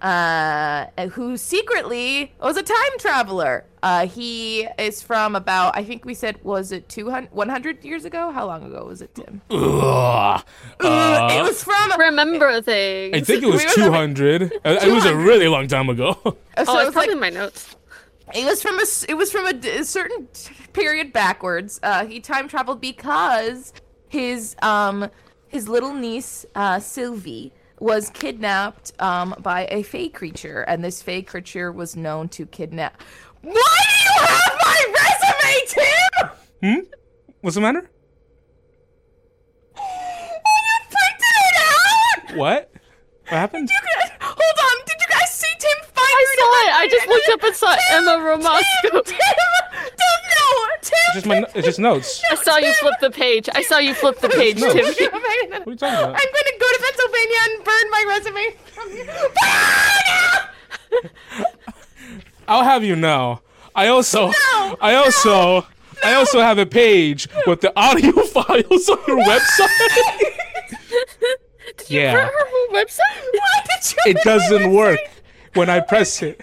uh, 0.00 0.86
who 1.08 1.36
secretly 1.36 2.32
was 2.40 2.56
a 2.56 2.62
time 2.62 2.98
traveler. 2.98 3.64
Uh, 3.82 4.06
he 4.06 4.66
is 4.78 5.02
from 5.02 5.36
about, 5.36 5.76
I 5.76 5.84
think 5.84 6.04
we 6.04 6.14
said, 6.14 6.42
was 6.42 6.72
it 6.72 6.88
200, 6.88 7.30
100 7.32 7.84
years 7.84 8.04
ago? 8.04 8.30
How 8.32 8.46
long 8.46 8.64
ago 8.64 8.84
was 8.86 9.00
it, 9.02 9.14
Tim? 9.14 9.40
Ugh. 9.50 10.42
Uh, 10.80 11.28
it 11.32 11.42
was 11.42 11.62
from. 11.62 11.92
Remember 11.98 12.60
things. 12.62 13.16
I 13.16 13.20
think 13.20 13.42
it 13.42 13.46
was 13.46 13.60
We 13.76 13.82
were- 13.82 13.88
200. 13.88 14.42
Uh, 14.64 14.78
It 14.82 14.92
was 14.92 15.04
a 15.04 15.14
really 15.16 15.48
long 15.48 15.66
time 15.68 15.88
ago. 15.88 16.16
So 16.58 16.64
oh, 16.68 16.78
it 16.78 16.86
it's 16.86 16.86
was 16.86 16.86
like 16.86 16.92
probably 16.94 17.12
in 17.12 17.20
my 17.20 17.28
notes. 17.28 17.75
It 18.34 18.44
was 18.44 18.60
from 18.60 18.78
a 18.78 18.86
it 19.08 19.14
was 19.16 19.30
from 19.30 19.46
a, 19.46 19.54
a 19.80 19.84
certain 19.84 20.28
period 20.72 21.12
backwards. 21.12 21.78
Uh, 21.82 22.06
he 22.06 22.20
time 22.20 22.48
traveled 22.48 22.80
because 22.80 23.72
his 24.08 24.56
um 24.62 25.08
his 25.48 25.68
little 25.68 25.94
niece 25.94 26.44
uh, 26.54 26.80
Sylvie 26.80 27.52
was 27.78 28.10
kidnapped 28.10 28.92
um 29.00 29.34
by 29.38 29.68
a 29.70 29.82
fey 29.82 30.08
creature, 30.08 30.62
and 30.62 30.82
this 30.82 31.02
fey 31.02 31.22
creature 31.22 31.70
was 31.70 31.94
known 31.94 32.28
to 32.30 32.46
kidnap. 32.46 33.00
Why 33.42 33.52
do 33.52 33.94
you 34.04 34.26
have 34.26 34.58
my 34.64 34.84
resume, 34.98 35.66
Tim? 35.68 36.30
Hmm. 36.62 36.80
What's 37.42 37.54
the 37.54 37.60
matter? 37.60 37.88
Printed 39.76 41.20
it 41.20 41.56
out. 41.60 42.36
What? 42.36 42.72
What 43.28 43.38
happened? 43.38 43.70
Hold 44.20 44.58
on. 44.58 44.85
I 45.98 46.26
saw 46.36 46.50
it. 46.66 46.72
I 46.74 46.88
just 46.90 47.06
looked 47.08 47.28
up 47.30 47.42
and 47.44 47.56
saw 47.56 47.74
Emma 47.92 48.18
Romasco. 48.24 49.02
Tim, 49.04 49.06
Tim, 49.16 49.16
no, 50.36 50.46
Tim. 50.82 50.92
It's 50.92 51.14
just 51.14 51.26
my. 51.26 51.36
It's 51.54 51.66
just 51.66 51.78
notes. 51.78 52.22
I 52.30 52.34
saw 52.36 52.56
you 52.58 52.72
flip 52.74 52.94
the 53.00 53.10
page. 53.10 53.48
I 53.54 53.62
saw 53.62 53.78
you 53.78 53.94
flip 53.94 54.18
the 54.20 54.28
page, 54.28 54.58
Tim. 54.58 54.68
What 54.76 54.84
are 55.66 55.70
you 55.70 55.76
talking 55.76 55.94
about? 55.94 56.04
I'm 56.04 56.12
going 56.12 56.18
to 56.18 56.56
go 56.60 56.66
to 56.72 56.78
Pennsylvania 56.82 57.38
and 57.44 57.64
burn 57.64 57.90
my 57.90 58.04
resume. 58.08 58.54
from 58.66 58.90
you. 58.92 59.06
I'll 62.48 62.64
have 62.64 62.82
you 62.84 62.94
know. 62.96 63.40
I 63.74 63.88
also. 63.88 64.28
no, 64.28 64.76
I 64.80 64.94
also. 64.94 65.60
no, 65.60 65.66
I 66.04 66.14
also 66.14 66.40
have 66.40 66.58
a 66.58 66.66
page 66.66 67.28
with 67.46 67.60
the 67.62 67.72
audio 67.78 68.12
files 68.22 68.88
on 68.88 68.98
your 69.08 69.18
website. 69.24 69.68
Did 71.78 71.90
you 71.90 72.00
Yeah. 72.00 72.12
burn 72.14 72.26
her 72.26 72.46
whole 72.48 72.68
website? 72.74 73.22
Why 73.32 73.60
did 73.66 73.90
you? 73.90 73.96
It 74.12 74.18
doesn't 74.24 74.70
work 74.72 74.98
when 75.56 75.70
I 75.70 75.80
press 75.80 76.22
it. 76.22 76.40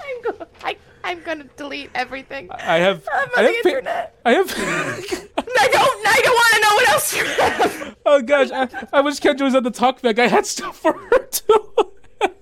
I'm 0.00 0.22
go- 0.22 0.46
I, 0.62 0.76
I'm 1.04 1.20
gonna 1.22 1.44
delete 1.56 1.90
everything. 1.94 2.48
I 2.50 2.78
have. 2.78 3.06
I'm 3.12 3.28
I 3.36 3.38
on 3.38 3.44
the 3.46 3.52
have. 3.52 3.62
pi- 3.62 3.68
internet. 3.70 4.18
I 4.24 4.32
have. 4.32 4.50
I 4.56 5.68
don't. 5.68 6.06
I 6.06 6.20
don't 6.24 6.34
want 6.34 6.54
to 6.54 6.60
know 6.60 6.74
what 6.74 6.88
else 6.90 7.16
you 7.16 7.24
have. 7.24 7.96
oh 8.06 8.22
gosh! 8.22 8.50
I, 8.52 8.68
I 8.92 9.00
wish 9.00 9.20
Kendra 9.20 9.42
was 9.42 9.54
at 9.54 9.64
the 9.64 9.70
talkback. 9.70 10.18
I 10.18 10.26
had 10.28 10.46
stuff 10.46 10.78
for 10.78 10.92
her 10.92 11.26
too. 11.26 11.72
anyway, 12.22 12.36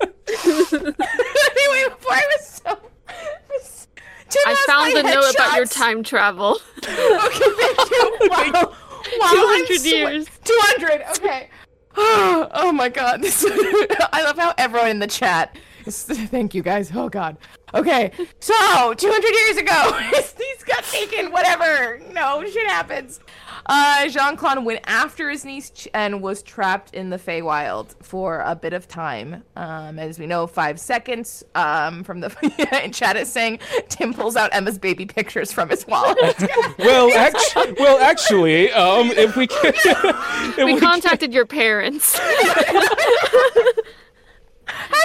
before 1.89 2.13
I 2.13 2.23
was 2.37 2.63
so. 2.65 2.79
Tim 4.29 4.43
I 4.47 4.55
found 4.69 4.95
my 4.95 5.01
a 5.01 5.03
note 5.03 5.35
about 5.35 5.57
your 5.57 5.67
time 5.67 6.03
travel. 6.03 6.59
Okay, 6.85 7.51
thank 7.59 7.91
you. 7.91 8.19
Wow. 8.31 8.73
Wow, 9.19 9.33
200 9.33 9.71
I'm 9.71 9.79
swe- 9.79 9.89
years. 9.91 10.27
200, 10.45 11.03
okay. 11.17 11.49
oh 11.97 12.73
my 12.75 12.89
god. 12.89 13.25
I 14.13 14.23
love 14.25 14.39
how 14.39 14.55
everyone 14.57 14.91
in 14.91 14.99
the 15.01 15.07
chat 15.07 15.57
thank 16.05 16.55
you 16.55 16.63
guys. 16.63 16.91
Oh 16.95 17.09
god. 17.09 17.37
Okay, 17.73 18.11
so 18.41 18.95
200 18.95 19.29
years 19.31 19.57
ago, 19.59 19.93
he's 20.13 20.65
got 20.65 20.83
taken, 20.85 21.31
whatever. 21.31 22.01
No, 22.13 22.45
shit 22.45 22.67
happens. 22.67 23.21
Uh, 23.67 24.09
Jean 24.09 24.37
Claude 24.37 24.65
went 24.65 24.81
after 24.87 25.31
his 25.31 25.45
niece 25.45 25.87
and 25.95 26.21
was 26.21 26.43
trapped 26.43 26.95
in 26.95 27.11
the 27.11 27.17
Feywild 27.19 27.95
for 28.03 28.41
a 28.41 28.57
bit 28.57 28.73
of 28.73 28.89
time. 28.89 29.45
Um, 29.55 30.01
as 30.01 30.19
we 30.19 30.27
know, 30.27 30.49
five 30.49 30.81
seconds 30.81 31.45
um, 31.55 32.03
from 32.03 32.19
the 32.21 32.81
in 32.85 32.91
chat 32.91 33.17
is 33.17 33.31
saying 33.31 33.61
Tim 33.89 34.13
pulls 34.15 34.35
out 34.35 34.53
Emma's 34.53 34.79
baby 34.79 35.07
pictures 35.07 35.53
from 35.53 35.69
his 35.69 35.87
wallet. 35.87 36.19
well, 36.79 37.13
actually, 37.17 37.73
well, 37.79 37.99
actually, 38.01 38.73
um, 38.73 39.11
if 39.13 39.37
we 39.37 39.47
can, 39.47 39.73
if 39.77 40.57
We 40.57 40.73
can- 40.73 40.81
contacted 40.81 41.33
your 41.33 41.47
parents. 41.47 42.19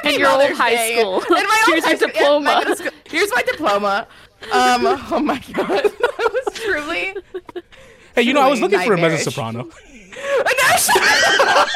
And 0.03 0.17
your 0.17 0.29
old 0.29 0.51
high 0.51 0.72
Day. 0.75 0.98
school. 1.00 1.15
And 1.22 1.48
my 1.48 1.63
Here's 1.67 1.84
high 1.84 1.89
your 1.91 1.98
school- 1.98 2.10
yeah, 2.10 2.19
diploma. 2.19 2.63
my 2.65 2.91
Here's 3.07 3.31
my 3.34 3.41
diploma. 3.43 4.07
Um, 4.51 4.81
oh 5.12 5.19
my 5.24 5.39
god, 5.53 5.67
that 5.84 6.29
was 6.45 6.53
truly. 6.60 7.15
hey, 8.15 8.22
you 8.22 8.34
know, 8.34 8.41
I 8.41 8.50
was 8.50 8.62
looking 8.62 8.79
for 8.81 8.93
a 8.93 8.98
mezzo 8.98 9.07
nightmarish. 9.17 9.24
soprano. 9.24 9.63
No, 9.63 10.77
shut. 10.77 11.69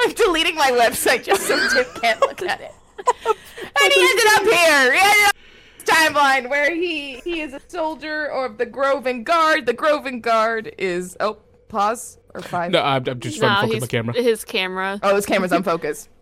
I'm 0.00 0.12
deleting 0.12 0.54
my 0.54 0.70
website 0.70 1.24
just 1.24 1.42
so 1.46 1.56
Tim 1.70 1.84
can't 2.00 2.20
look 2.20 2.40
at 2.42 2.60
it. 2.60 2.72
And 2.96 3.92
he 3.92 4.00
ended 4.00 4.26
up 4.34 4.42
here. 4.42 4.92
He 4.92 4.98
ended 5.00 5.26
up 5.26 5.36
this 5.78 5.88
timeline 5.94 6.48
where 6.50 6.74
he 6.74 7.16
he 7.24 7.40
is 7.40 7.52
a 7.54 7.60
soldier 7.68 8.26
of 8.26 8.58
the 8.58 8.66
Groven 8.66 9.24
Guard. 9.24 9.66
The 9.66 9.74
Groven 9.74 10.20
Guard 10.22 10.72
is 10.78 11.16
oh 11.20 11.38
pause 11.68 12.18
or 12.34 12.40
five. 12.40 12.70
No, 12.72 12.82
I'm, 12.82 13.06
I'm 13.08 13.20
just 13.20 13.38
trying 13.38 13.52
No, 13.54 13.60
to 13.60 13.66
focus 13.68 13.80
my 13.82 13.86
camera. 13.86 14.14
his 14.22 14.44
camera. 14.44 15.00
Oh, 15.02 15.14
his 15.16 15.26
camera's 15.26 15.52
unfocused. 15.52 16.08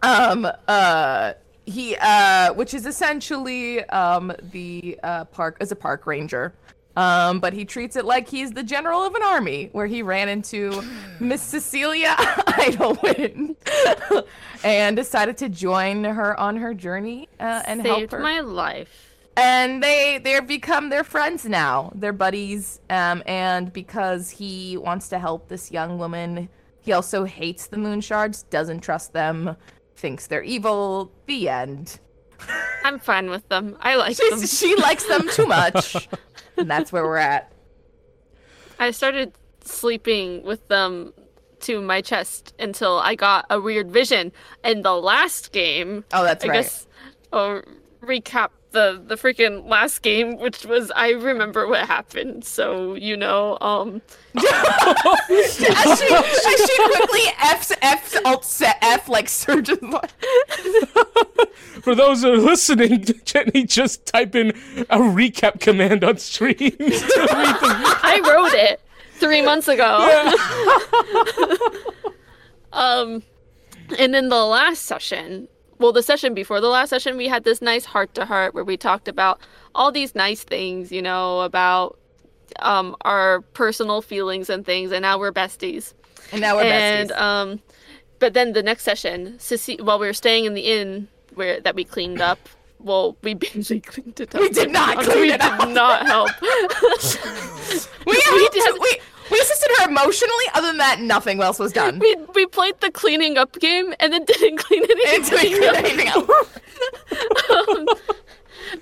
Um, 0.00 0.46
uh, 0.68 1.32
he, 1.66 1.96
uh, 2.00 2.52
which 2.54 2.72
is 2.72 2.86
essentially, 2.86 3.82
um, 3.86 4.32
the, 4.52 4.96
uh, 5.02 5.24
park, 5.24 5.56
as 5.60 5.72
a 5.72 5.76
park 5.76 6.06
ranger. 6.06 6.54
Um, 6.96 7.40
but 7.40 7.52
he 7.52 7.64
treats 7.64 7.96
it 7.96 8.04
like 8.04 8.28
he's 8.28 8.52
the 8.52 8.62
general 8.62 9.02
of 9.04 9.14
an 9.16 9.22
army, 9.24 9.70
where 9.72 9.86
he 9.86 10.02
ran 10.02 10.28
into 10.28 10.82
Miss 11.18 11.42
Cecilia 11.42 12.14
Idlewind 12.46 13.56
and 14.64 14.96
decided 14.96 15.36
to 15.38 15.48
join 15.48 16.04
her 16.04 16.38
on 16.38 16.56
her 16.56 16.74
journey, 16.74 17.28
uh, 17.40 17.62
and 17.66 17.82
help 17.84 17.98
Saved 18.00 18.12
her 18.12 18.18
my 18.20 18.40
life. 18.40 19.07
And 19.38 19.82
they 19.82 20.18
they're 20.18 20.42
become 20.42 20.88
their 20.88 21.04
friends 21.04 21.44
now 21.44 21.92
they're 21.94 22.12
buddies 22.12 22.80
um 22.90 23.22
and 23.26 23.72
because 23.72 24.30
he 24.30 24.76
wants 24.76 25.08
to 25.08 25.18
help 25.18 25.48
this 25.48 25.70
young 25.70 25.98
woman 25.98 26.48
he 26.80 26.92
also 26.92 27.24
hates 27.24 27.66
the 27.66 27.78
moon 27.78 28.00
shards 28.00 28.42
doesn't 28.44 28.80
trust 28.80 29.12
them 29.12 29.56
thinks 29.96 30.26
they're 30.26 30.42
evil 30.42 31.12
the 31.26 31.48
end 31.48 32.00
I'm 32.84 33.00
fine 33.00 33.28
with 33.28 33.46
them. 33.48 33.76
I 33.80 33.96
like 33.96 34.16
them. 34.16 34.46
She 34.46 34.76
likes 34.76 35.04
them 35.04 35.28
too 35.30 35.46
much 35.46 36.08
and 36.56 36.70
that's 36.70 36.92
where 36.92 37.04
we're 37.04 37.16
at 37.16 37.52
I 38.78 38.92
started 38.92 39.32
sleeping 39.64 40.44
with 40.44 40.66
them 40.68 41.12
to 41.60 41.80
my 41.80 42.00
chest 42.00 42.54
until 42.58 42.98
I 42.98 43.16
got 43.16 43.46
a 43.50 43.60
weird 43.60 43.90
vision. 43.90 44.32
In 44.62 44.82
the 44.82 44.94
last 44.94 45.52
game, 45.52 46.04
oh 46.12 46.22
that's 46.24 46.44
I 46.44 46.48
right 46.48 46.54
guess 46.62 46.86
I'll 47.32 47.62
recap 48.00 48.50
the 48.70 49.02
the 49.04 49.14
freaking 49.16 49.68
last 49.68 50.02
game, 50.02 50.38
which 50.38 50.64
was 50.64 50.90
I 50.94 51.10
remember 51.10 51.66
what 51.66 51.86
happened. 51.86 52.44
So 52.44 52.94
you 52.94 53.16
know, 53.16 53.58
um, 53.60 54.02
as 54.36 55.56
she, 55.56 55.66
as 55.66 56.00
she 56.00 56.82
quickly 56.84 57.20
f's 57.40 57.72
f's 57.82 58.16
alt 58.24 58.44
set 58.44 58.76
f 58.82 59.08
like 59.08 59.28
surgeons 59.28 59.78
For 61.82 61.94
those 61.94 62.22
who 62.22 62.32
are 62.34 62.36
listening, 62.38 63.04
Jenny 63.24 63.64
just 63.64 64.04
type 64.06 64.34
in 64.34 64.50
a 64.90 64.98
recap 64.98 65.60
command 65.60 66.04
on 66.04 66.18
stream. 66.18 66.54
to 66.58 66.66
read 66.68 66.78
the- 66.90 67.98
I 68.02 68.20
wrote 68.24 68.52
it 68.54 68.80
three 69.14 69.42
months 69.42 69.68
ago. 69.68 70.32
um, 72.72 73.22
and 73.98 74.14
in 74.14 74.28
the 74.28 74.44
last 74.44 74.82
session, 74.84 75.48
well, 75.78 75.92
the 75.92 76.02
session 76.02 76.34
before 76.34 76.60
the 76.60 76.68
last 76.68 76.90
session, 76.90 77.16
we 77.16 77.28
had 77.28 77.44
this 77.44 77.62
nice 77.62 77.84
heart 77.84 78.14
to 78.14 78.24
heart 78.24 78.54
where 78.54 78.64
we 78.64 78.76
talked 78.76 79.08
about 79.08 79.40
all 79.74 79.92
these 79.92 80.14
nice 80.14 80.42
things, 80.42 80.90
you 80.92 81.02
know, 81.02 81.40
about 81.42 81.98
um 82.60 82.96
our 83.02 83.42
personal 83.52 84.00
feelings 84.02 84.48
and 84.50 84.64
things, 84.64 84.90
and 84.92 85.02
now 85.02 85.18
we're 85.18 85.32
besties. 85.32 85.92
and 86.32 86.40
now 86.40 86.56
we're 86.56 86.62
and 86.64 87.10
besties 87.10 87.20
um, 87.20 87.60
but 88.18 88.34
then 88.34 88.52
the 88.52 88.62
next 88.62 88.82
session, 88.84 89.38
while 89.80 89.98
we 89.98 90.06
were 90.06 90.12
staying 90.12 90.44
in 90.44 90.54
the 90.54 90.62
inn 90.62 91.08
where 91.34 91.60
that 91.60 91.74
we 91.74 91.84
cleaned 91.84 92.20
up. 92.20 92.38
Well, 92.80 93.16
we 93.22 93.34
basically 93.44 93.80
cleaned 93.80 94.20
it 94.20 94.34
up. 94.34 94.40
We 94.40 94.48
did 94.50 94.70
not 94.70 94.98
clean 95.04 95.20
we 95.20 95.32
it 95.32 95.40
did 95.40 95.68
not 95.74 96.06
help. 96.06 96.30
we, 96.42 98.12
we 98.12 98.20
helped- 98.22 98.52
did- 98.54 98.78
we 98.80 99.00
we 99.30 99.38
assisted 99.38 99.70
her 99.78 99.88
emotionally 99.88 100.44
other 100.54 100.68
than 100.68 100.78
that 100.78 101.00
nothing 101.00 101.40
else 101.42 101.58
was 101.58 101.72
done 101.72 101.98
we 101.98 102.14
we 102.34 102.46
played 102.46 102.78
the 102.80 102.90
cleaning 102.90 103.36
up 103.36 103.52
game 103.60 103.94
and 104.00 104.12
then 104.12 104.24
didn't 104.26 104.58
clean 104.58 104.82
anything 104.84 105.64
up. 105.64 105.74
anything 105.76 106.08
else. 106.08 106.30
Um, 107.50 107.86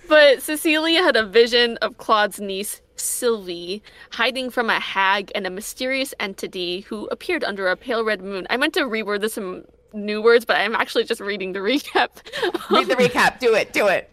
but 0.08 0.42
Cecilia 0.42 1.02
had 1.02 1.16
a 1.16 1.24
vision 1.24 1.76
of 1.78 1.96
Claude's 1.96 2.40
niece 2.40 2.82
Sylvie 2.96 3.82
hiding 4.10 4.50
from 4.50 4.68
a 4.70 4.80
hag 4.80 5.30
and 5.34 5.46
a 5.46 5.50
mysterious 5.50 6.14
entity 6.18 6.80
who 6.80 7.06
appeared 7.06 7.44
under 7.44 7.68
a 7.68 7.76
pale 7.76 8.04
red 8.04 8.20
moon. 8.20 8.46
I 8.50 8.56
meant 8.56 8.74
to 8.74 8.80
reword 8.80 9.20
this 9.20 9.38
in 9.38 9.64
new 9.92 10.20
words, 10.22 10.44
but 10.44 10.56
I'm 10.56 10.74
actually 10.74 11.04
just 11.04 11.20
reading 11.20 11.52
the 11.52 11.60
recap. 11.60 12.08
read 12.70 12.88
the 12.88 12.94
recap 13.02 13.38
do 13.38 13.54
it 13.54 13.72
do 13.72 13.86
it 13.86 14.10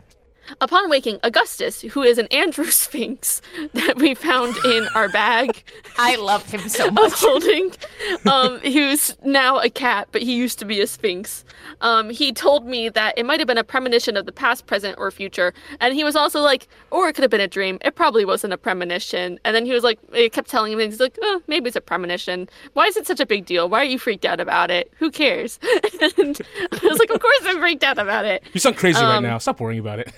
Upon 0.61 0.89
waking, 0.89 1.19
Augustus, 1.23 1.81
who 1.81 2.01
is 2.01 2.17
an 2.17 2.27
Andrew 2.27 2.65
Sphinx 2.71 3.41
that 3.73 3.97
we 3.97 4.13
found 4.13 4.55
in 4.65 4.87
our 4.95 5.09
bag 5.09 5.63
I 5.97 6.15
love 6.15 6.43
him 6.51 6.67
so 6.69 6.87
of 6.87 6.93
much. 6.93 7.13
holding, 7.15 7.71
um, 8.31 8.59
who's 8.59 9.15
now 9.23 9.59
a 9.59 9.69
cat, 9.69 10.07
but 10.11 10.21
he 10.21 10.35
used 10.35 10.59
to 10.59 10.65
be 10.65 10.81
a 10.81 10.87
Sphinx, 10.87 11.45
um, 11.81 12.09
he 12.09 12.31
told 12.33 12.65
me 12.65 12.89
that 12.89 13.17
it 13.17 13.25
might 13.25 13.39
have 13.39 13.47
been 13.47 13.57
a 13.57 13.63
premonition 13.63 14.17
of 14.17 14.25
the 14.25 14.31
past, 14.31 14.65
present, 14.67 14.97
or 14.97 15.09
future. 15.11 15.53
And 15.79 15.93
he 15.93 16.03
was 16.03 16.15
also 16.15 16.41
like, 16.41 16.67
or 16.91 17.07
it 17.09 17.13
could 17.13 17.23
have 17.23 17.31
been 17.31 17.41
a 17.41 17.47
dream. 17.47 17.77
It 17.81 17.95
probably 17.95 18.25
wasn't 18.25 18.53
a 18.53 18.57
premonition. 18.57 19.39
And 19.45 19.55
then 19.55 19.65
he 19.65 19.71
was 19.73 19.83
like, 19.83 19.99
it 20.13 20.33
kept 20.33 20.49
telling 20.49 20.73
him, 20.73 20.79
he's 20.79 20.99
like, 20.99 21.17
oh, 21.21 21.41
maybe 21.47 21.67
it's 21.67 21.75
a 21.75 21.81
premonition. 21.81 22.49
Why 22.73 22.85
is 22.85 22.97
it 22.97 23.07
such 23.07 23.19
a 23.19 23.25
big 23.25 23.45
deal? 23.45 23.69
Why 23.69 23.79
are 23.81 23.85
you 23.85 23.99
freaked 23.99 24.25
out 24.25 24.39
about 24.39 24.71
it? 24.71 24.91
Who 24.97 25.09
cares? 25.11 25.59
and 26.17 26.39
I 26.71 26.79
was 26.83 26.99
like, 26.99 27.09
of 27.09 27.19
course 27.21 27.39
I'm 27.43 27.59
freaked 27.59 27.83
out 27.83 27.97
about 27.97 28.25
it. 28.25 28.43
you 28.53 28.59
sound 28.59 28.77
crazy 28.77 29.01
right 29.01 29.17
Um, 29.17 29.23
now. 29.23 29.37
Stop 29.37 29.59
worrying 29.59 29.79
about 29.79 29.99
it. 29.99 30.11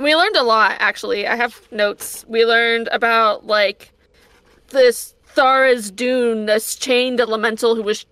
We 0.00 0.16
learned 0.16 0.36
a 0.36 0.42
lot, 0.42 0.76
actually. 0.80 1.26
I 1.26 1.36
have 1.36 1.60
notes. 1.70 2.24
We 2.28 2.44
learned 2.46 2.88
about, 2.92 3.46
like, 3.46 3.92
this 4.70 5.14
Thara's 5.28 5.90
Dune, 5.90 6.46
this 6.46 6.76
chained 6.76 7.20
elemental 7.20 7.74
who 7.76 7.82
was 7.82 8.06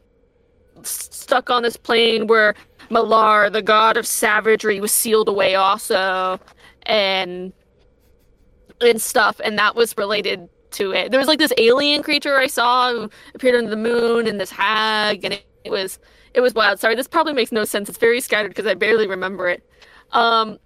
s- 0.81 1.09
stuck 1.13 1.51
on 1.51 1.63
this 1.63 1.77
plane 1.77 2.27
where 2.27 2.55
Malar, 2.91 3.53
the 3.53 3.63
god 3.63 3.97
of 3.97 4.07
savagery, 4.07 4.81
was 4.81 4.93
sealed 4.93 5.29
away 5.29 5.55
also, 5.57 6.41
and 6.85 7.53
and 8.81 9.01
stuff, 9.03 9.41
and 9.45 9.59
that 9.59 9.75
was 9.75 9.97
related 9.99 10.49
to 10.73 10.93
it. 10.93 11.11
There 11.11 11.19
was 11.19 11.29
like 11.29 11.39
this 11.39 11.53
alien 11.59 12.03
creature 12.03 12.37
I 12.39 12.47
saw 12.47 12.93
who 12.93 13.11
appeared 13.35 13.57
on 13.63 13.71
the 13.71 13.77
moon, 13.77 14.27
and 14.27 14.41
this 14.41 14.51
hag, 14.51 15.25
and 15.25 15.35
it, 15.35 15.47
it 15.65 15.71
was 15.71 15.99
it 16.35 16.41
was 16.41 16.55
wild. 16.55 16.79
Sorry, 16.81 16.95
this 16.95 17.09
probably 17.09 17.33
makes 17.33 17.53
no 17.53 17.65
sense. 17.65 17.89
It's 17.89 17.99
very 17.99 18.21
scattered 18.21 18.49
because 18.51 18.67
I 18.67 18.75
barely 18.75 19.07
remember 19.09 19.49
it. 19.49 19.63
Um, 20.13 20.59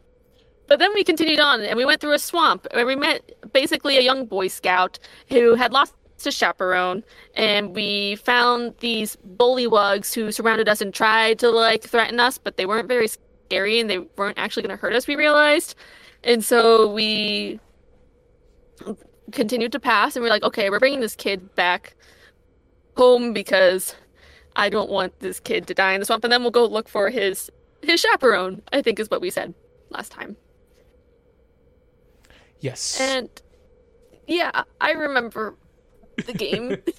but 0.73 0.79
then 0.79 0.95
we 0.95 1.05
continued 1.05 1.39
on, 1.39 1.61
and 1.61 1.77
we 1.77 1.85
went 1.85 2.01
through 2.01 2.15
a 2.15 2.19
swamp, 2.19 2.67
and 2.71 2.87
we 2.87 2.97
met 2.97 3.31
basically 3.53 3.99
a 3.99 4.01
young 4.01 4.25
Boy 4.25 4.49
Scout 4.49 4.99
who 5.29 5.55
had 5.55 5.71
lost 5.71 5.93
his 6.19 6.35
chaperone, 6.35 7.05
and 7.35 7.77
we 7.77 8.17
found 8.17 8.73
these 8.79 9.19
bullywugs 9.37 10.15
who 10.15 10.33
surrounded 10.33 10.71
us 10.71 10.81
and 10.81 10.95
tried 10.95 11.39
to 11.41 11.51
like 11.51 11.83
threaten 11.83 12.19
us, 12.19 12.39
but 12.39 12.57
they 12.57 12.65
weren't 12.65 12.89
very 12.89 13.07
scary, 13.07 13.81
and 13.81 13.91
they 13.91 13.99
weren't 14.17 14.39
actually 14.39 14.63
going 14.63 14.75
to 14.75 14.81
hurt 14.81 14.95
us. 14.95 15.07
We 15.07 15.15
realized, 15.15 15.75
and 16.25 16.43
so 16.43 16.91
we 16.91 17.61
continued 19.31 19.73
to 19.73 19.79
pass, 19.79 20.17
and 20.17 20.23
we're 20.23 20.31
like, 20.31 20.43
okay, 20.43 20.71
we're 20.71 20.81
bringing 20.81 21.01
this 21.01 21.15
kid 21.15 21.55
back 21.55 21.95
home 22.97 23.35
because 23.35 23.95
I 24.57 24.71
don't 24.71 24.89
want 24.89 25.21
this 25.21 25.39
kid 25.39 25.67
to 25.67 25.75
die 25.75 25.93
in 25.93 26.01
the 26.01 26.07
swamp, 26.07 26.25
and 26.25 26.33
then 26.33 26.41
we'll 26.41 26.51
go 26.51 26.65
look 26.65 26.89
for 26.89 27.11
his 27.11 27.51
his 27.83 28.01
chaperone. 28.01 28.63
I 28.73 28.81
think 28.81 28.99
is 28.99 29.11
what 29.11 29.21
we 29.21 29.29
said 29.29 29.53
last 29.91 30.13
time. 30.13 30.35
Yes. 32.63 32.99
And 33.01 33.29
yeah, 34.27 34.63
I 34.81 34.93
remember 34.93 35.55
the 36.27 36.33
game. 36.33 36.79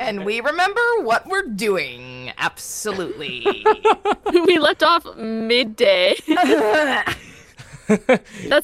And 0.00 0.24
we 0.24 0.40
remember 0.40 0.80
what 1.02 1.24
we're 1.28 1.46
doing. 1.46 2.32
Absolutely. 2.36 3.64
we 4.32 4.58
left 4.58 4.82
off 4.82 5.06
midday. 5.16 6.16
That's 6.26 7.16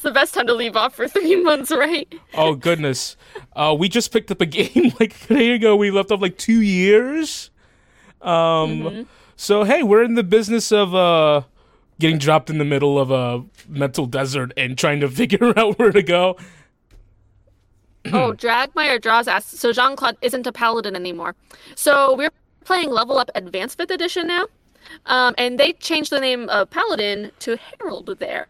the 0.02 0.10
best 0.12 0.34
time 0.34 0.48
to 0.48 0.54
leave 0.54 0.74
off 0.74 0.96
for 0.96 1.06
three 1.06 1.36
months, 1.36 1.70
right? 1.70 2.12
oh 2.34 2.56
goodness. 2.56 3.16
Uh, 3.54 3.76
we 3.78 3.88
just 3.88 4.12
picked 4.12 4.32
up 4.32 4.40
a 4.40 4.46
game 4.46 4.92
like 4.98 5.14
a 5.30 5.34
day 5.34 5.52
ago. 5.52 5.76
We 5.76 5.92
left 5.92 6.10
off 6.10 6.20
like 6.20 6.36
two 6.36 6.60
years. 6.60 7.52
Um. 8.22 9.06
So 9.36 9.62
hey, 9.62 9.84
we're 9.84 10.02
in 10.02 10.16
the 10.16 10.24
business 10.24 10.72
of 10.72 10.96
uh 10.96 11.42
getting 12.00 12.18
dropped 12.18 12.50
in 12.50 12.58
the 12.58 12.64
middle 12.64 12.98
of 12.98 13.10
a 13.10 13.44
mental 13.68 14.06
desert 14.06 14.52
and 14.56 14.76
trying 14.76 15.00
to 15.00 15.08
figure 15.20 15.56
out 15.58 15.78
where 15.78 15.92
to 15.92 16.02
go. 16.02 16.36
oh, 18.06 18.32
Dragmire 18.32 19.00
draws 19.00 19.28
asked, 19.28 19.58
so 19.58 19.72
Jean 19.72 19.94
Claude 19.94 20.16
isn't 20.22 20.46
a 20.46 20.52
paladin 20.52 20.96
anymore. 20.96 21.36
So 21.76 22.16
we're 22.16 22.32
playing 22.64 22.90
Level 22.90 23.18
Up 23.18 23.30
Advanced 23.34 23.78
5th 23.78 23.90
Edition 23.90 24.26
now. 24.26 24.46
Um, 25.06 25.34
and 25.38 25.60
they 25.60 25.74
changed 25.74 26.10
the 26.10 26.20
name 26.20 26.48
of 26.48 26.70
Paladin 26.70 27.30
to 27.40 27.56
Herald 27.56 28.16
there. 28.18 28.48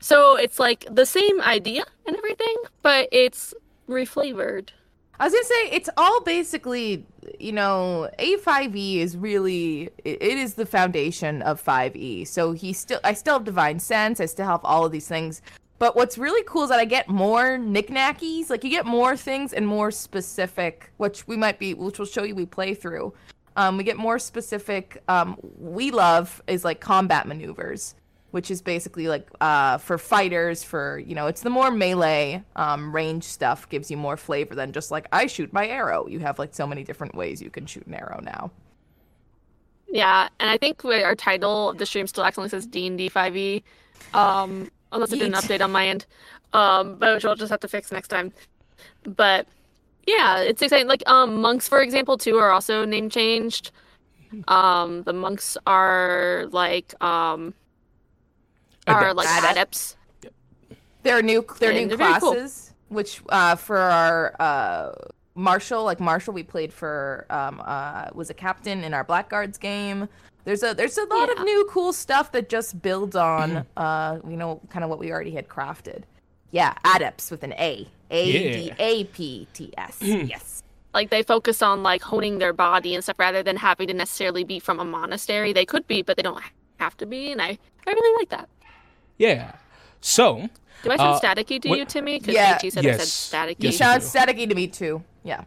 So 0.00 0.36
it's 0.36 0.58
like 0.58 0.86
the 0.90 1.06
same 1.06 1.40
idea 1.42 1.84
and 2.06 2.16
everything, 2.16 2.56
but 2.82 3.08
it's 3.12 3.54
reflavored. 3.88 4.70
I 5.20 5.24
was 5.24 5.34
gonna 5.34 5.44
say 5.44 5.76
it's 5.76 5.90
all 5.98 6.22
basically, 6.22 7.04
you 7.38 7.52
know, 7.52 8.08
A5E 8.18 8.96
is 8.96 9.18
really 9.18 9.90
it 10.02 10.22
is 10.22 10.54
the 10.54 10.64
foundation 10.64 11.42
of 11.42 11.62
5E. 11.62 12.26
So 12.26 12.52
he 12.52 12.72
still 12.72 13.00
I 13.04 13.12
still 13.12 13.34
have 13.34 13.44
divine 13.44 13.80
sense, 13.80 14.18
I 14.18 14.24
still 14.24 14.46
have 14.46 14.64
all 14.64 14.86
of 14.86 14.92
these 14.92 15.06
things. 15.06 15.42
But 15.78 15.94
what's 15.94 16.16
really 16.16 16.42
cool 16.46 16.62
is 16.62 16.70
that 16.70 16.78
I 16.78 16.86
get 16.86 17.06
more 17.10 17.58
knickknackies. 17.58 18.48
Like 18.48 18.64
you 18.64 18.70
get 18.70 18.86
more 18.86 19.14
things 19.14 19.52
and 19.52 19.66
more 19.66 19.90
specific, 19.90 20.90
which 20.96 21.28
we 21.28 21.36
might 21.36 21.58
be 21.58 21.74
which 21.74 21.98
we'll 21.98 22.06
show 22.06 22.22
you 22.22 22.34
we 22.34 22.46
play 22.46 22.72
through. 22.72 23.12
Um, 23.56 23.76
we 23.76 23.84
get 23.84 23.98
more 23.98 24.18
specific 24.18 25.02
um, 25.06 25.36
we 25.58 25.90
love 25.90 26.42
is 26.46 26.64
like 26.64 26.80
combat 26.80 27.28
maneuvers 27.28 27.94
which 28.32 28.50
is 28.50 28.62
basically 28.62 29.08
like 29.08 29.28
uh, 29.40 29.78
for 29.78 29.98
fighters 29.98 30.62
for 30.64 30.98
you 31.00 31.14
know 31.14 31.26
it's 31.26 31.42
the 31.42 31.50
more 31.50 31.70
melee 31.70 32.42
um, 32.56 32.94
range 32.94 33.24
stuff 33.24 33.68
gives 33.68 33.90
you 33.90 33.96
more 33.96 34.16
flavor 34.16 34.54
than 34.54 34.72
just 34.72 34.90
like 34.90 35.06
i 35.12 35.26
shoot 35.26 35.52
my 35.52 35.66
arrow 35.66 36.06
you 36.06 36.18
have 36.20 36.38
like 36.38 36.54
so 36.54 36.66
many 36.66 36.84
different 36.84 37.14
ways 37.14 37.42
you 37.42 37.50
can 37.50 37.66
shoot 37.66 37.86
an 37.86 37.94
arrow 37.94 38.20
now 38.22 38.50
Yeah, 39.88 40.28
and 40.38 40.50
I 40.50 40.56
think 40.56 40.84
our 40.84 41.16
title 41.16 41.70
of 41.70 41.78
the 41.78 41.86
stream 41.86 42.06
still 42.06 42.24
accidentally 42.24 42.50
says 42.50 42.66
D 42.66 42.86
and 42.86 42.96
D 42.96 43.08
five 43.08 43.36
E, 43.36 43.64
um, 44.14 44.70
unless 44.92 45.12
I 45.12 45.16
did 45.16 45.26
an 45.28 45.34
update 45.34 45.60
on 45.62 45.72
my 45.72 45.88
end, 45.88 46.06
um, 46.52 46.96
but 46.98 47.14
which 47.14 47.24
I'll 47.24 47.34
just 47.36 47.50
have 47.50 47.60
to 47.60 47.68
fix 47.68 47.90
next 47.90 48.08
time. 48.08 48.32
But 49.04 49.48
yeah, 50.06 50.40
it's 50.40 50.62
exciting. 50.62 50.88
Like 50.88 51.02
um, 51.08 51.40
monks, 51.40 51.68
for 51.68 51.82
example, 51.82 52.18
too, 52.18 52.36
are 52.38 52.50
also 52.50 52.84
name 52.84 53.10
changed. 53.10 53.72
Um, 54.48 55.02
the 55.04 55.12
monks 55.12 55.56
are 55.66 56.46
like 56.52 56.94
um, 57.02 57.54
are 58.86 59.14
like 59.14 59.26
Adept. 59.28 59.52
adepts. 59.52 59.96
They're 61.02 61.22
new. 61.22 61.44
They're 61.58 61.70
And 61.70 61.80
new 61.82 61.88
they're 61.88 61.96
very 61.96 62.20
cool. 62.20 62.32
classes, 62.34 62.72
which 62.88 63.22
uh, 63.30 63.54
for 63.56 63.78
our 63.78 64.34
uh, 64.40 64.92
marshal, 65.34 65.84
like 65.84 65.98
marshal, 66.00 66.34
we 66.34 66.42
played 66.42 66.72
for 66.72 67.26
um, 67.30 67.62
uh, 67.64 68.08
was 68.14 68.28
a 68.30 68.34
captain 68.34 68.84
in 68.84 68.92
our 68.92 69.04
blackguards 69.04 69.56
game. 69.58 70.08
There's 70.44 70.62
a 70.62 70.74
there's 70.74 70.98
a 70.98 71.04
lot 71.04 71.28
Yeah. 71.28 71.40
of 71.40 71.44
new 71.44 71.66
cool 71.70 71.92
stuff 71.92 72.32
that 72.32 72.48
just 72.48 72.80
builds 72.82 73.16
on 73.16 73.64
uh, 73.76 74.18
you 74.28 74.36
know 74.36 74.60
kind 74.70 74.84
of 74.84 74.90
what 74.90 74.98
we 74.98 75.10
already 75.10 75.30
had 75.32 75.48
crafted. 75.48 76.02
Yeah, 76.50 76.74
adepts 76.84 77.30
with 77.30 77.44
an 77.44 77.52
A. 77.54 77.88
A 78.10 78.32
D 78.32 78.72
A 78.78 79.04
P 79.04 79.46
T 79.52 79.72
S. 79.78 79.98
Yes. 80.02 80.62
Like 80.92 81.10
they 81.10 81.22
focus 81.22 81.62
on 81.62 81.84
like 81.84 82.02
honing 82.02 82.38
their 82.38 82.52
body 82.52 82.94
and 82.96 83.04
stuff 83.04 83.18
rather 83.20 83.44
than 83.44 83.56
having 83.56 83.86
to 83.86 83.94
necessarily 83.94 84.42
be 84.42 84.58
from 84.58 84.80
a 84.80 84.84
monastery. 84.84 85.52
They 85.52 85.64
could 85.64 85.86
be, 85.86 86.02
but 86.02 86.16
they 86.16 86.22
don't 86.22 86.42
have 86.80 86.96
to 86.96 87.06
be, 87.06 87.30
and 87.30 87.40
I 87.40 87.56
I 87.86 87.90
really 87.92 88.18
like 88.20 88.28
that. 88.30 88.48
Yeah. 89.20 89.52
So 90.00 90.48
Do 90.82 90.90
I 90.90 90.96
sound 90.96 91.16
Uh, 91.16 91.20
staticky 91.20 91.60
to 91.60 91.68
what- 91.68 91.78
you, 91.78 91.84
Timmy? 91.84 92.18
Because 92.18 92.34
Yeah. 92.34 92.56
AG 92.56 92.70
said 92.70 92.86
I 92.86 92.96
said 92.96 93.06
staticky. 93.06 93.48
You 93.62 93.68
Yes, 93.68 93.72
you 93.74 93.78
sound 93.78 94.02
staticky 94.02 94.48
to 94.48 94.54
me 94.54 94.66
too. 94.66 95.04
Yeah. 95.22 95.44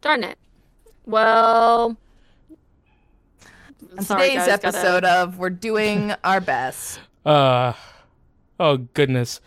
Darn 0.00 0.22
it. 0.22 0.38
Well, 1.04 1.96
On 3.98 4.04
sorry, 4.04 4.28
today's 4.30 4.36
guys, 4.46 4.46
gotta- 4.60 4.66
episode 4.68 5.04
of 5.04 5.38
we're 5.38 5.50
doing 5.50 6.14
our 6.24 6.40
best. 6.40 7.00
Uh, 7.26 7.72
oh 8.60 8.76
goodness, 8.94 9.40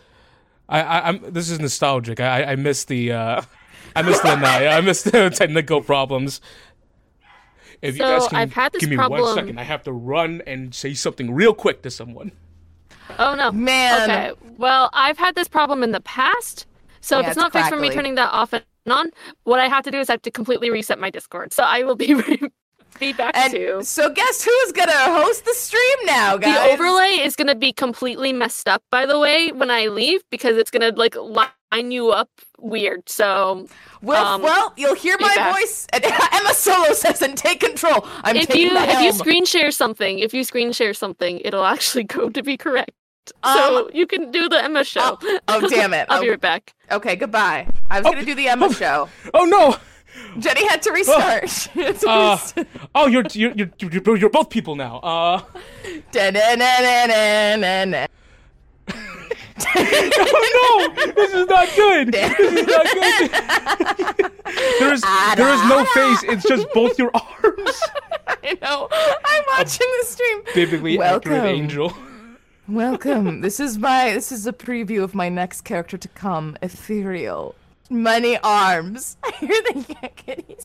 I, 0.68 0.82
I 0.82 1.08
I'm 1.08 1.32
this 1.32 1.48
is 1.48 1.58
nostalgic. 1.58 2.20
I 2.20 2.42
I- 2.42 2.52
I 2.52 2.56
miss 2.56 2.84
the 2.84 3.12
uh, 3.12 3.42
I 3.96 4.02
miss 4.02 4.20
the 4.20 4.34
Naya. 4.36 4.68
I 4.76 4.80
miss 4.82 5.02
the 5.04 5.30
technical 5.34 5.80
problems. 5.80 6.40
If 7.80 7.96
you 7.96 8.02
So, 8.04 8.18
guys 8.18 8.28
can 8.28 8.36
I've 8.38 8.52
had 8.52 8.72
this 8.72 8.80
give 8.80 8.90
me 8.90 8.96
one 8.98 9.08
problem- 9.08 9.34
second, 9.34 9.58
I 9.58 9.64
have 9.64 9.82
to 9.84 9.92
run 9.92 10.42
and 10.46 10.74
say 10.74 10.92
something 10.94 11.32
real 11.34 11.54
quick 11.54 11.80
to 11.82 11.90
someone. 11.90 12.32
Oh 13.18 13.34
no. 13.34 13.52
Man. 13.52 14.10
Okay. 14.10 14.32
Well, 14.58 14.90
I've 14.92 15.18
had 15.18 15.34
this 15.34 15.48
problem 15.48 15.82
in 15.82 15.92
the 15.92 16.00
past. 16.00 16.66
So 17.00 17.18
if 17.18 17.26
it's 17.26 17.30
it's 17.32 17.36
not 17.36 17.52
fixed 17.52 17.68
for 17.70 17.76
me 17.76 17.90
turning 17.90 18.14
that 18.16 18.30
off 18.32 18.52
and 18.52 18.64
on, 18.88 19.10
what 19.44 19.58
I 19.58 19.68
have 19.68 19.84
to 19.84 19.90
do 19.90 19.98
is 19.98 20.08
I 20.08 20.14
have 20.14 20.22
to 20.22 20.30
completely 20.30 20.70
reset 20.70 20.98
my 20.98 21.10
Discord. 21.10 21.52
So 21.52 21.62
I 21.64 21.82
will 21.82 21.96
be 21.96 22.14
be 23.00 23.12
back 23.12 23.36
And 23.36 23.52
to 23.52 23.82
so 23.84 24.10
guess 24.10 24.44
who's 24.44 24.72
gonna 24.72 24.92
host 24.92 25.44
the 25.44 25.54
stream 25.54 25.98
now, 26.04 26.36
guys? 26.36 26.54
the 26.54 26.72
overlay 26.74 27.24
is 27.24 27.34
going 27.36 27.48
to 27.48 27.54
be 27.54 27.72
completely 27.72 28.32
messed 28.32 28.68
up 28.68 28.82
by 28.90 29.06
the 29.06 29.18
way 29.18 29.50
when 29.50 29.70
I 29.70 29.86
leave 29.86 30.20
because 30.30 30.56
it's 30.56 30.70
going 30.70 30.82
to 30.92 30.96
like 30.98 31.16
line 31.16 31.90
you 31.90 32.10
up 32.10 32.28
weird. 32.58 33.08
So 33.08 33.66
Well, 34.02 34.24
um, 34.34 34.42
well, 34.42 34.74
you'll 34.76 34.94
hear 34.94 35.16
my 35.18 35.34
back. 35.34 35.54
voice. 35.54 35.86
And 35.92 36.04
Emma 36.32 36.52
Solo 36.54 36.92
says, 36.92 37.22
"And 37.22 37.36
take 37.36 37.60
control." 37.60 38.06
I'm 38.24 38.36
if 38.36 38.46
taking 38.48 38.70
you 38.70 38.76
if 38.76 39.00
you 39.00 39.12
screen 39.12 39.46
share 39.46 39.70
something, 39.70 40.18
if 40.18 40.34
you 40.34 40.44
screen 40.44 40.72
share 40.72 40.92
something, 40.94 41.40
it'll 41.40 41.64
actually 41.64 42.04
go 42.18 42.28
to 42.28 42.42
be 42.42 42.56
correct. 42.56 42.92
Um, 43.42 43.56
so 43.56 43.90
you 43.94 44.06
can 44.06 44.30
do 44.30 44.48
the 44.48 44.62
Emma 44.62 44.84
show. 44.84 45.18
oh, 45.48 45.68
damn 45.68 45.94
it. 45.94 46.06
I'll 46.10 46.20
be 46.22 46.28
Oh, 46.28 46.30
right 46.32 46.40
back. 46.40 46.74
okay, 46.90 47.14
goodbye. 47.16 47.68
I 47.90 48.00
was 48.00 48.04
gonna 48.04 48.24
do 48.24 48.34
the 48.34 48.48
Emma 48.48 48.72
show. 48.74 49.08
Oh 49.34 49.44
no! 49.44 49.76
Jenny 50.38 50.66
had 50.68 50.82
to 50.82 50.92
restart. 50.92 51.48
She 51.48 51.70
had 51.82 51.98
to 52.00 52.08
Uh, 52.10 52.32
restart. 52.32 52.66
oh, 52.94 53.06
you're 53.06 53.24
you're 53.32 53.52
you're 53.52 53.70
you're, 53.78 54.16
you're 54.16 54.30
both 54.30 54.50
people 54.50 54.74
now. 54.76 54.98
Uh, 54.98 55.40
oh 59.76 60.88
no! 60.96 61.12
This 61.14 61.32
is 61.34 61.46
not 61.48 61.68
good. 61.76 62.12
This 62.12 62.38
is 62.38 62.66
not 62.66 62.86
good. 62.94 64.32
there 64.80 64.92
is 64.92 65.02
there 65.36 65.54
is 65.54 65.62
no 65.68 65.84
face. 65.94 66.22
It's 66.24 66.42
just 66.48 66.66
both 66.74 66.98
your 66.98 67.10
arms. 67.14 67.80
I 68.26 68.56
know. 68.62 68.88
I'm 69.24 69.44
watching 69.56 69.86
the 70.00 70.06
stream. 70.06 70.42
Biblically 70.54 70.98
accurate 71.00 71.42
Welcome. 71.42 71.46
angel. 71.46 71.92
Welcome. 72.72 73.42
This 73.42 73.60
is 73.60 73.76
my 73.76 74.12
this 74.14 74.32
is 74.32 74.46
a 74.46 74.52
preview 74.52 75.02
of 75.02 75.14
my 75.14 75.28
next 75.28 75.60
character 75.60 75.98
to 75.98 76.08
come, 76.08 76.56
Ethereal. 76.62 77.54
Many 77.90 78.38
arms. 78.38 79.18
I 79.24 79.30
hear 79.32 79.48
the 79.48 79.94
yakkities. 79.94 80.64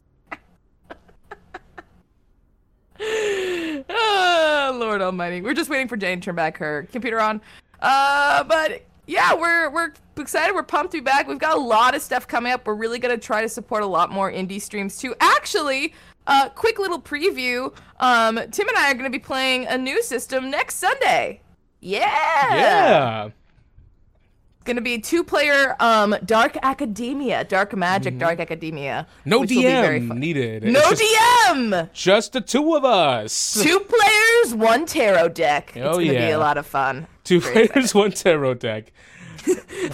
oh, 3.90 4.78
Lord 4.80 5.02
Almighty. 5.02 5.42
We're 5.42 5.54
just 5.54 5.70
waiting 5.70 5.90
for 5.90 5.98
Jane 5.98 6.22
to 6.22 6.26
turn 6.28 6.36
back 6.36 6.56
her 6.60 6.88
computer 6.94 7.20
on. 7.20 7.42
Uh 7.82 8.46
but 8.46 8.84
yeah, 9.06 9.34
we're 9.36 9.70
we're 9.70 9.92
excited. 10.16 10.56
We're 10.56 10.64
pumped 10.64 10.94
to 10.94 11.00
be 11.00 11.04
back. 11.04 11.28
We've 11.28 11.38
got 11.38 11.58
a 11.58 11.60
lot 11.62 11.94
of 11.94 12.02
stuff 12.02 12.26
coming 12.26 12.54
up. 12.54 12.66
We're 12.66 12.76
really 12.76 13.00
gonna 13.00 13.18
try 13.18 13.42
to 13.42 13.50
support 13.50 13.84
a 13.84 13.86
lot 13.86 14.14
more 14.14 14.32
indie 14.32 14.62
streams 14.62 14.98
too. 14.98 15.14
Actually, 15.20 15.94
uh, 16.26 16.48
quick 16.56 16.80
little 16.80 17.02
preview. 17.02 17.76
Um, 18.00 18.40
Tim 18.52 18.70
and 18.70 18.78
I 18.78 18.92
are 18.92 18.96
to 18.96 19.10
be 19.10 19.20
playing 19.20 19.68
a 19.68 19.78
new 19.78 20.02
system 20.02 20.50
next 20.50 20.76
Sunday. 20.76 21.42
Yeah. 21.80 22.56
Yeah. 22.56 23.26
It's 23.26 24.64
gonna 24.66 24.82
be 24.82 25.00
two 25.00 25.24
player 25.24 25.76
um 25.80 26.16
Dark 26.26 26.58
Academia, 26.62 27.44
Dark 27.46 27.76
Magic, 27.76 28.18
Dark 28.18 28.40
Academia. 28.40 29.08
No 29.26 29.42
DM 29.44 30.18
needed. 30.18 30.64
No 30.64 30.82
just, 30.94 31.02
DM. 31.02 31.90
just 31.94 32.34
the 32.34 32.42
two 32.42 32.76
of 32.76 32.84
us. 32.84 33.58
Two 33.64 33.80
players, 33.80 34.54
one 34.56 34.86
tarot 34.86 35.30
deck. 35.30 35.72
It's 35.76 35.86
Oh, 35.86 35.94
gonna 35.94 36.10
be 36.12 36.32
a 36.32 36.40
lot 36.40 36.58
of 36.58 36.66
fun. 36.66 37.08
Two 37.24 37.40
Very 37.40 37.68
players, 37.70 37.96
one 37.96 38.12
tarot 38.12 38.56
deck. 38.56 38.92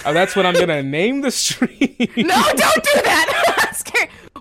Uh, 0.03 0.11
that's 0.13 0.35
what 0.35 0.47
I'm 0.47 0.55
gonna 0.55 0.81
name 0.81 1.21
the 1.21 1.29
stream. 1.43 1.69
No, 2.17 2.41
don't 2.55 2.83
do 2.83 3.01
that. 3.03 3.69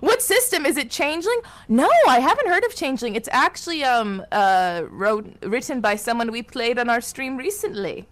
What 0.03 0.21
system 0.21 0.65
is 0.65 0.75
it? 0.75 0.91
Changeling? 0.91 1.39
No, 1.69 1.89
I 2.09 2.19
haven't 2.19 2.49
heard 2.49 2.65
of 2.65 2.75
Changeling. 2.75 3.15
It's 3.15 3.29
actually 3.31 3.85
um 3.85 4.21
uh 4.33 4.81
wrote, 4.89 5.25
written 5.43 5.79
by 5.79 5.95
someone 5.95 6.29
we 6.29 6.43
played 6.43 6.77
on 6.77 6.89
our 6.89 6.99
stream 6.99 7.37
recently. 7.37 8.05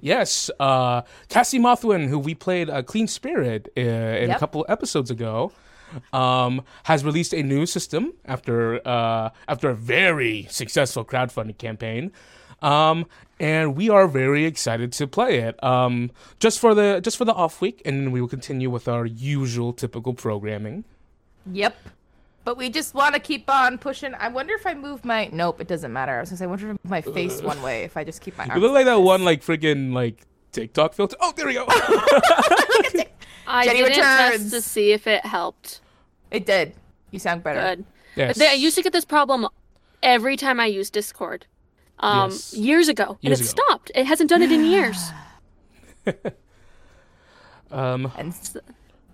Yes, 0.00 0.50
uh, 0.60 1.02
Cassie 1.28 1.58
Mothwin, 1.58 2.08
who 2.08 2.18
we 2.18 2.34
played 2.34 2.70
a 2.70 2.82
Clean 2.82 3.06
Spirit 3.06 3.68
uh, 3.76 3.80
in 4.22 4.30
a 4.30 4.38
couple 4.38 4.64
episodes 4.68 5.10
ago, 5.10 5.52
um, 6.14 6.62
has 6.84 7.04
released 7.04 7.34
a 7.34 7.42
new 7.42 7.66
system 7.66 8.14
after 8.24 8.80
uh, 8.88 9.28
after 9.46 9.68
a 9.68 9.74
very 9.74 10.46
successful 10.48 11.04
crowdfunding 11.04 11.58
campaign. 11.58 12.12
Um, 12.62 13.04
and 13.38 13.76
we 13.76 13.90
are 13.90 14.08
very 14.08 14.46
excited 14.46 14.90
to 14.92 15.06
play 15.06 15.40
it. 15.40 15.62
Um, 15.62 16.12
just 16.38 16.58
for 16.58 16.72
the 16.74 17.00
just 17.02 17.18
for 17.18 17.26
the 17.26 17.34
off 17.34 17.60
week, 17.60 17.82
and 17.84 18.00
then 18.00 18.10
we 18.10 18.22
will 18.22 18.28
continue 18.38 18.70
with 18.70 18.88
our 18.88 19.04
usual 19.04 19.74
typical 19.74 20.14
programming. 20.14 20.84
Yep. 21.52 21.76
But 22.44 22.56
we 22.56 22.70
just 22.70 22.94
want 22.94 23.14
to 23.14 23.20
keep 23.20 23.50
on 23.50 23.76
pushing. 23.78 24.14
I 24.14 24.28
wonder 24.28 24.54
if 24.54 24.66
I 24.66 24.74
move 24.74 25.04
my. 25.04 25.28
Nope, 25.32 25.60
it 25.60 25.68
doesn't 25.68 25.92
matter. 25.92 26.16
I 26.16 26.20
was 26.20 26.30
gonna 26.30 26.38
say, 26.38 26.44
I 26.44 26.48
wonder 26.48 26.64
if 26.66 26.70
I 26.70 26.72
move 26.72 26.90
my 26.90 27.00
face 27.02 27.42
one 27.42 27.60
way 27.62 27.84
if 27.84 27.96
I 27.96 28.04
just 28.04 28.20
keep 28.22 28.36
my 28.38 28.46
You 28.54 28.60
look 28.60 28.72
like 28.72 28.86
that 28.86 28.96
one 29.02 29.24
like 29.24 29.42
freaking 29.42 29.92
like 29.92 30.22
TikTok 30.52 30.94
filter. 30.94 31.16
Oh, 31.20 31.32
there 31.36 31.46
we 31.46 31.54
go. 31.54 31.66
I 33.46 33.64
Jenny 33.64 33.78
didn't 33.80 33.94
test 33.94 34.32
returns. 34.32 34.50
to 34.52 34.60
see 34.62 34.92
if 34.92 35.06
it 35.06 35.24
helped. 35.26 35.80
It 36.30 36.46
did. 36.46 36.74
You 37.10 37.18
sound 37.18 37.42
better. 37.42 37.60
Good. 37.60 37.84
yes. 38.16 38.40
I 38.40 38.52
used 38.54 38.76
to 38.76 38.82
get 38.82 38.92
this 38.92 39.04
problem 39.04 39.46
every 40.02 40.36
time 40.36 40.60
I 40.60 40.66
used 40.66 40.92
Discord. 40.92 41.46
Um, 41.98 42.30
Yes. 42.30 42.54
years 42.54 42.88
ago, 42.88 43.18
Years 43.20 43.38
and 43.40 43.46
it 43.46 43.52
ago. 43.52 43.62
stopped. 43.66 43.90
It 43.94 44.06
hasn't 44.06 44.30
done 44.30 44.40
it 44.42 44.50
in 44.50 44.64
years. 44.64 45.10
um, 47.70 48.10
And 48.16 48.28
s- 48.32 48.56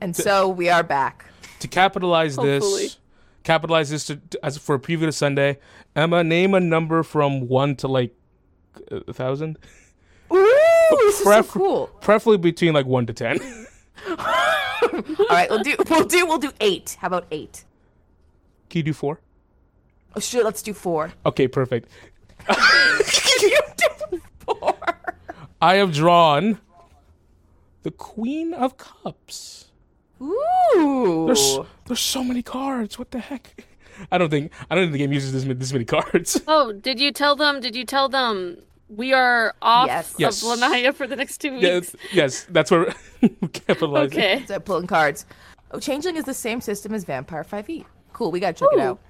and 0.00 0.14
so 0.14 0.48
we 0.48 0.68
are 0.68 0.82
back. 0.82 1.24
To 1.66 1.74
capitalize 1.74 2.36
Hopefully. 2.36 2.84
this, 2.84 2.98
capitalize 3.42 3.90
this 3.90 4.04
to, 4.06 4.16
to- 4.16 4.44
as 4.44 4.58
for 4.58 4.74
a 4.76 4.78
preview 4.78 5.02
to 5.06 5.12
Sunday. 5.12 5.58
Emma, 5.94 6.22
name 6.24 6.54
a 6.54 6.60
number 6.60 7.02
from 7.02 7.48
one 7.48 7.76
to 7.76 7.88
like 7.88 8.14
a 8.90 9.12
thousand, 9.12 9.58
Ooh, 10.32 10.36
this 10.90 11.18
is 11.20 11.24
so 11.24 11.42
cool. 11.44 11.86
preferably 12.00 12.38
between 12.38 12.74
like 12.74 12.86
one 12.86 13.06
to 13.06 13.12
ten. 13.12 13.38
All 14.08 14.16
right, 15.30 15.48
we'll 15.50 15.62
do 15.62 15.74
we'll 15.88 16.04
do 16.04 16.26
we'll 16.26 16.38
do 16.38 16.52
eight. 16.60 16.96
How 17.00 17.06
about 17.08 17.26
eight? 17.30 17.64
Can 18.68 18.80
you 18.80 18.82
do 18.84 18.92
four? 18.92 19.20
Oh 20.14 20.20
sure, 20.20 20.44
let's 20.44 20.62
do 20.62 20.72
four. 20.74 21.12
Okay, 21.24 21.48
perfect. 21.48 21.88
you 23.40 23.58
do 23.76 24.20
four. 24.38 24.74
I 25.60 25.76
have 25.76 25.92
drawn 25.94 26.58
the 27.82 27.90
Queen 27.90 28.52
of 28.52 28.76
Cups. 28.76 29.55
Ooh. 30.20 31.24
There's 31.26 31.58
there's 31.86 32.00
so 32.00 32.24
many 32.24 32.42
cards. 32.42 32.98
What 32.98 33.10
the 33.10 33.18
heck? 33.18 33.64
I 34.12 34.18
don't 34.18 34.30
think 34.30 34.52
I 34.70 34.74
don't 34.74 34.84
think 34.84 34.92
the 34.92 34.98
game 34.98 35.12
uses 35.12 35.32
this 35.32 35.44
many, 35.44 35.54
this 35.58 35.72
many 35.72 35.84
cards. 35.84 36.40
Oh, 36.48 36.72
did 36.72 37.00
you 37.00 37.12
tell 37.12 37.36
them? 37.36 37.60
Did 37.60 37.74
you 37.76 37.84
tell 37.84 38.08
them 38.08 38.58
we 38.88 39.12
are 39.12 39.54
off 39.62 39.86
Yes. 39.86 40.14
of 40.14 40.20
Yes. 40.20 40.42
Lanaya 40.44 40.94
for 40.94 41.06
the 41.06 41.16
next 41.16 41.38
two 41.38 41.52
weeks? 41.52 41.62
yes, 41.62 41.96
yes, 42.12 42.46
that's 42.50 42.70
where 42.70 42.94
we're 43.22 43.48
capitalizing. 43.52 44.18
Okay. 44.18 44.44
So 44.46 44.60
pulling 44.60 44.86
cards. 44.86 45.26
Oh, 45.72 45.80
Changeling 45.80 46.16
is 46.16 46.24
the 46.24 46.34
same 46.34 46.60
system 46.60 46.94
as 46.94 47.04
Vampire 47.04 47.42
5e. 47.42 47.84
Cool, 48.12 48.30
we 48.30 48.38
gotta 48.40 48.52
check 48.52 48.68
it 48.72 48.78
Ooh. 48.78 48.82
out. 48.82 49.00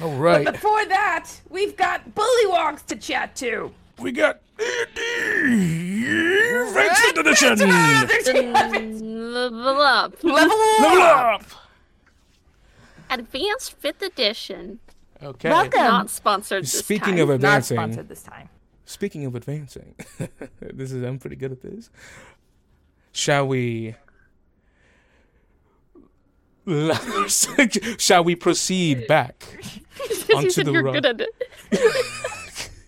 All 0.00 0.14
right, 0.16 0.44
But 0.44 0.54
Before 0.54 0.84
that, 0.86 1.30
we've 1.48 1.76
got 1.76 2.14
Bullywonks 2.14 2.84
to 2.86 2.96
chat 2.96 3.34
to. 3.36 3.72
we 4.00 4.12
got 4.12 4.40
Vincent 6.72 7.18
Edition. 7.18 7.58
Level 9.32 9.80
up. 9.80 10.22
Level 10.24 10.56
Level 10.80 11.02
up. 11.02 11.42
up. 11.42 11.44
Advanced 13.10 13.72
Fifth 13.74 14.02
Edition. 14.02 14.80
Okay. 15.22 15.48
Welcome. 15.48 15.80
Not 15.80 16.10
sponsored 16.10 16.64
this 16.64 16.78
Speaking 16.78 17.16
time. 17.16 17.20
of 17.20 17.28
Not 17.28 17.34
advancing, 17.36 17.76
sponsored 17.76 18.08
this 18.08 18.22
time. 18.22 18.48
speaking 18.84 19.24
of 19.24 19.34
advancing, 19.34 19.94
this 20.60 20.92
is 20.92 21.02
I'm 21.02 21.18
pretty 21.18 21.36
good 21.36 21.52
at 21.52 21.62
this. 21.62 21.88
Shall 23.12 23.46
we? 23.48 23.94
Shall 27.98 28.24
we 28.24 28.34
proceed 28.34 29.06
back? 29.06 29.44
Because 29.96 30.28
you 30.28 30.36
onto 30.36 30.50
said 30.50 30.66
the 30.66 30.72
you're 30.72 30.82
road. 30.82 30.94
good 31.02 31.06
at 31.06 31.20
it. 31.20 31.32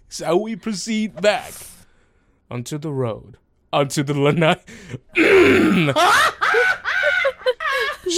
Shall 0.08 0.40
we 0.40 0.56
proceed 0.56 1.20
back 1.20 1.52
onto 2.50 2.78
the 2.78 2.92
road, 2.92 3.36
onto 3.72 4.02
the 4.02 4.14
lanai? 4.14 4.56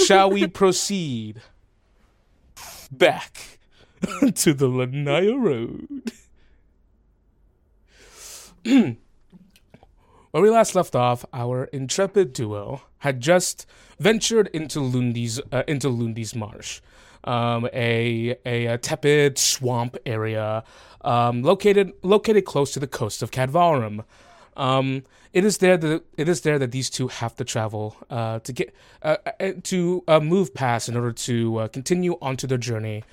Shall 0.05 0.31
we 0.31 0.47
proceed 0.47 1.41
back 2.91 3.59
onto 4.21 4.53
the 4.53 4.67
Lanaya 4.69 5.37
Road? 5.37 6.11
Where 10.31 10.43
we 10.43 10.49
last 10.49 10.75
left 10.75 10.95
off, 10.95 11.25
our 11.33 11.65
intrepid 11.65 12.31
duo 12.31 12.83
had 12.99 13.19
just 13.19 13.65
ventured 13.99 14.47
into 14.53 14.79
Lundy's 14.79 15.41
uh, 15.51 15.63
into 15.67 15.89
Lundy's 15.89 16.33
Marsh, 16.33 16.79
um, 17.23 17.67
a, 17.73 18.35
a 18.45 18.65
a 18.65 18.77
tepid 18.77 19.37
swamp 19.37 19.97
area 20.05 20.63
um, 21.03 21.43
located 21.43 21.93
located 22.03 22.45
close 22.45 22.71
to 22.73 22.79
the 22.79 22.87
coast 22.87 23.21
of 23.21 23.31
Cadvarum. 23.31 24.03
Um, 24.57 25.03
it 25.33 25.45
is 25.45 25.59
there 25.59 25.77
that 25.77 26.03
it 26.17 26.27
is 26.27 26.41
there 26.41 26.59
that 26.59 26.71
these 26.71 26.89
two 26.89 27.07
have 27.07 27.35
to 27.37 27.45
travel 27.45 27.95
uh, 28.09 28.39
to 28.39 28.53
get 28.53 28.73
uh, 29.01 29.17
uh, 29.39 29.51
to 29.63 30.03
uh, 30.07 30.19
move 30.19 30.53
past 30.53 30.89
in 30.89 30.95
order 30.95 31.13
to 31.13 31.57
uh, 31.57 31.67
continue 31.69 32.17
onto 32.21 32.47
their 32.47 32.57
journey 32.57 33.03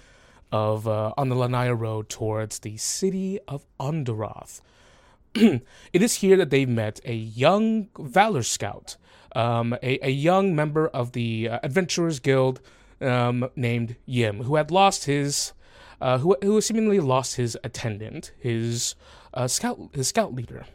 of 0.50 0.88
uh, 0.88 1.12
on 1.16 1.28
the 1.28 1.36
Lanaya 1.36 1.78
Road 1.78 2.08
towards 2.08 2.60
the 2.60 2.76
city 2.76 3.38
of 3.46 3.64
Onderoth. 3.78 4.60
it 5.34 5.62
is 5.92 6.14
here 6.16 6.36
that 6.36 6.50
they 6.50 6.66
met 6.66 7.00
a 7.04 7.14
young 7.14 7.88
Valor 7.98 8.42
Scout, 8.42 8.96
um, 9.36 9.74
a, 9.82 9.98
a 10.02 10.10
young 10.10 10.56
member 10.56 10.88
of 10.88 11.12
the 11.12 11.48
Adventurers 11.62 12.18
Guild 12.18 12.60
um, 13.00 13.48
named 13.56 13.96
Yim, 14.06 14.44
who 14.44 14.56
had 14.56 14.70
lost 14.70 15.04
his, 15.04 15.52
uh, 16.00 16.18
who 16.18 16.36
who 16.42 16.60
seemingly 16.60 17.00
lost 17.00 17.36
his 17.36 17.56
attendant, 17.64 18.32
his 18.38 18.94
uh, 19.34 19.48
scout, 19.48 19.78
his 19.92 20.08
scout 20.08 20.34
leader. 20.34 20.66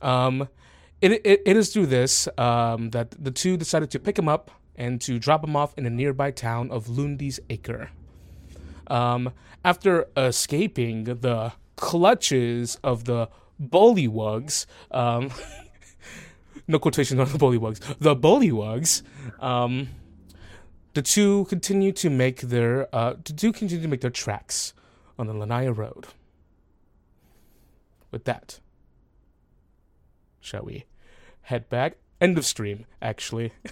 Um, 0.00 0.48
it, 1.00 1.12
it, 1.24 1.42
it 1.44 1.56
is 1.56 1.72
through 1.72 1.86
this 1.86 2.28
um, 2.38 2.90
that 2.90 3.10
the 3.22 3.30
two 3.30 3.56
decided 3.56 3.90
to 3.90 3.98
pick 3.98 4.18
him 4.18 4.28
up 4.28 4.50
and 4.76 5.00
to 5.00 5.18
drop 5.18 5.44
him 5.44 5.56
off 5.56 5.76
in 5.76 5.84
a 5.84 5.90
nearby 5.90 6.30
town 6.30 6.70
of 6.70 6.88
Lundy's 6.88 7.40
Acre. 7.50 7.90
Um, 8.86 9.32
after 9.64 10.06
escaping 10.16 11.04
the 11.04 11.52
clutches 11.76 12.78
of 12.82 13.04
the 13.04 13.28
bullywugs, 13.60 14.66
um, 14.90 15.30
no 16.68 16.78
quotations 16.78 17.20
on 17.20 17.28
the 17.28 17.38
bullywugs, 17.38 17.80
the 17.98 18.16
bullywugs, 18.16 19.02
um, 19.42 19.88
the 20.94 21.02
two 21.02 21.46
continue 21.46 21.92
to 21.92 22.10
make 22.10 22.40
their 22.42 22.94
uh, 22.94 23.14
the 23.24 23.32
two 23.32 23.52
continue 23.52 23.82
to 23.82 23.88
make 23.88 24.00
their 24.00 24.10
tracks 24.10 24.74
on 25.18 25.26
the 25.26 25.34
Lanaya 25.34 25.76
Road. 25.76 26.06
With 28.10 28.24
that, 28.24 28.60
shall 30.40 30.64
we 30.64 30.84
head 31.42 31.68
back? 31.68 31.96
End 32.20 32.38
of 32.38 32.44
stream, 32.44 32.84
actually. 33.00 33.52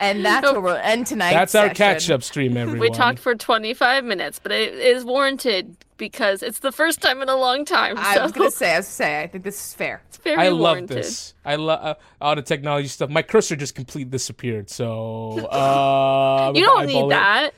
And 0.00 0.24
that's 0.24 0.50
where 0.50 0.60
we'll 0.60 0.76
end 0.76 1.06
tonight. 1.06 1.34
That's 1.34 1.54
our 1.54 1.68
catch 1.68 2.10
up 2.10 2.22
stream, 2.22 2.56
everyone. 2.56 2.80
We 2.80 2.90
talked 2.90 3.18
for 3.18 3.34
25 3.34 4.02
minutes, 4.02 4.40
but 4.42 4.50
it 4.50 4.72
is 4.72 5.04
warranted 5.04 5.76
because 6.00 6.42
it's 6.42 6.58
the 6.60 6.72
first 6.72 7.00
time 7.00 7.20
in 7.22 7.28
a 7.28 7.36
long 7.36 7.64
time. 7.64 7.96
I 7.98 8.20
was 8.20 8.32
gonna 8.32 8.50
say, 8.50 8.72
I 8.74 8.78
was 8.78 8.86
gonna 8.86 8.92
say, 8.94 9.22
I 9.22 9.26
think 9.28 9.44
this 9.44 9.54
is 9.66 9.74
fair. 9.74 10.02
it's 10.08 10.16
very 10.16 10.36
I 10.38 10.48
love 10.48 10.88
this. 10.88 11.34
I 11.44 11.54
love 11.56 11.80
uh, 11.84 11.94
all 12.20 12.34
the 12.34 12.42
technology 12.42 12.88
stuff. 12.88 13.10
My 13.10 13.22
cursor 13.22 13.54
just 13.54 13.74
completely 13.76 14.10
disappeared, 14.10 14.70
so 14.70 15.46
uh, 15.52 16.52
You 16.56 16.64
don't 16.64 16.86
need 16.86 17.10
that. 17.10 17.50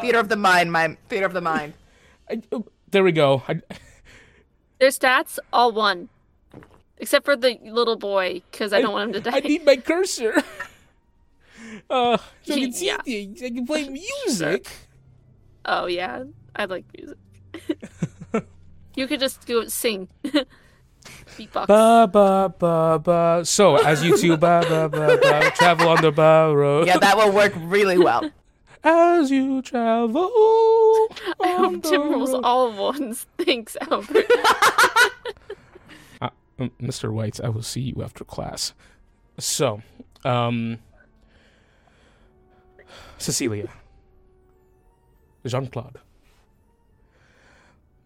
Theater 0.00 0.18
of 0.18 0.28
the 0.28 0.36
mind, 0.36 0.70
my 0.70 0.96
theater 1.08 1.26
of 1.26 1.32
the 1.32 1.40
mind. 1.40 1.72
I, 2.30 2.42
oh, 2.52 2.66
there 2.90 3.02
we 3.02 3.10
go. 3.12 3.42
I, 3.48 3.60
Their 4.78 4.90
stats 4.90 5.38
all 5.52 5.72
one, 5.72 6.08
except 6.98 7.24
for 7.24 7.34
the 7.36 7.58
little 7.64 7.96
boy 7.96 8.42
because 8.52 8.72
I 8.72 8.80
don't 8.80 8.92
want 8.92 9.08
him 9.16 9.22
to 9.22 9.30
die. 9.30 9.38
I 9.38 9.40
need 9.40 9.64
my 9.64 9.76
cursor. 9.76 10.40
Uh, 11.90 12.16
so 12.44 12.54
I 12.54 12.60
can 12.60 12.72
see 12.72 12.86
Yeah. 12.86 13.02
things. 13.02 13.42
I 13.42 13.50
can 13.50 13.66
play 13.66 13.88
music. 13.88 14.68
Oh 15.64 15.86
yeah, 15.86 16.24
I 16.56 16.64
like 16.64 16.84
music. 16.96 17.18
you 18.94 19.06
could 19.06 19.20
just 19.20 19.46
go 19.46 19.66
sing. 19.66 20.08
Beatbox. 21.36 21.66
Ba 21.66 22.08
ba 22.10 22.52
ba 22.58 22.98
ba. 22.98 23.44
So 23.44 23.76
as 23.76 24.02
you 24.02 24.16
two 24.18 24.36
ba 24.36 24.64
ba 24.68 24.88
ba 24.88 25.18
ba 25.20 25.50
travel 25.54 25.88
on 25.88 26.02
the 26.02 26.10
ba 26.10 26.52
road. 26.54 26.86
Yeah, 26.86 26.98
that 26.98 27.16
will 27.16 27.32
work 27.32 27.52
really 27.56 27.98
well. 27.98 28.30
As 28.84 29.30
you 29.30 29.62
travel. 29.62 30.30
I 31.40 31.54
on 31.54 31.74
hope 31.74 31.82
the 31.82 31.90
Tim 31.90 32.02
rules 32.10 32.34
all 32.34 32.72
ones. 32.72 33.26
Thanks, 33.38 33.76
Albert. 33.90 34.26
Uh, 36.20 36.30
um, 36.58 36.70
Mr. 36.80 37.10
White, 37.10 37.40
I 37.42 37.48
will 37.48 37.62
see 37.62 37.80
you 37.80 38.02
after 38.02 38.24
class. 38.24 38.72
So, 39.38 39.82
um, 40.24 40.78
Cecilia, 43.18 43.68
Jean 45.46 45.66
Claude. 45.66 45.98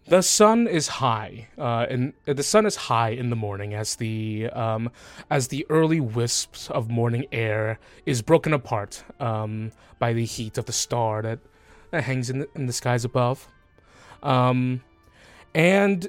The 0.09 0.21
sun 0.21 0.67
is 0.67 0.89
high, 0.89 1.49
uh, 1.57 1.87
and 1.89 2.13
uh, 2.27 2.33
the 2.33 2.43
sun 2.43 2.67
is 2.67 2.75
high 2.75 3.11
in 3.11 3.31
the 3.31 3.37
morning 3.37 3.73
as 3.73 3.97
the 3.97 4.51
um, 4.53 4.91
as 5.31 5.49
the 5.49 5.65
early 5.71 6.01
wisps 6.01 6.69
of 6.71 6.91
morning 6.91 7.27
air 7.31 7.79
is 8.05 8.21
broken 8.21 8.53
apart 8.53 9.05
um, 9.21 9.71
by 10.01 10.13
the 10.13 10.25
heat 10.25 10.59
of 10.59 10.67
the 10.67 10.73
star 10.73 11.23
that, 11.23 11.39
that 11.93 12.03
hangs 12.03 12.31
in 12.31 12.41
the, 12.41 12.49
in 12.57 12.67
the 12.67 12.73
skies 12.73 13.05
above, 13.05 13.47
um, 14.25 14.83
and 15.55 16.09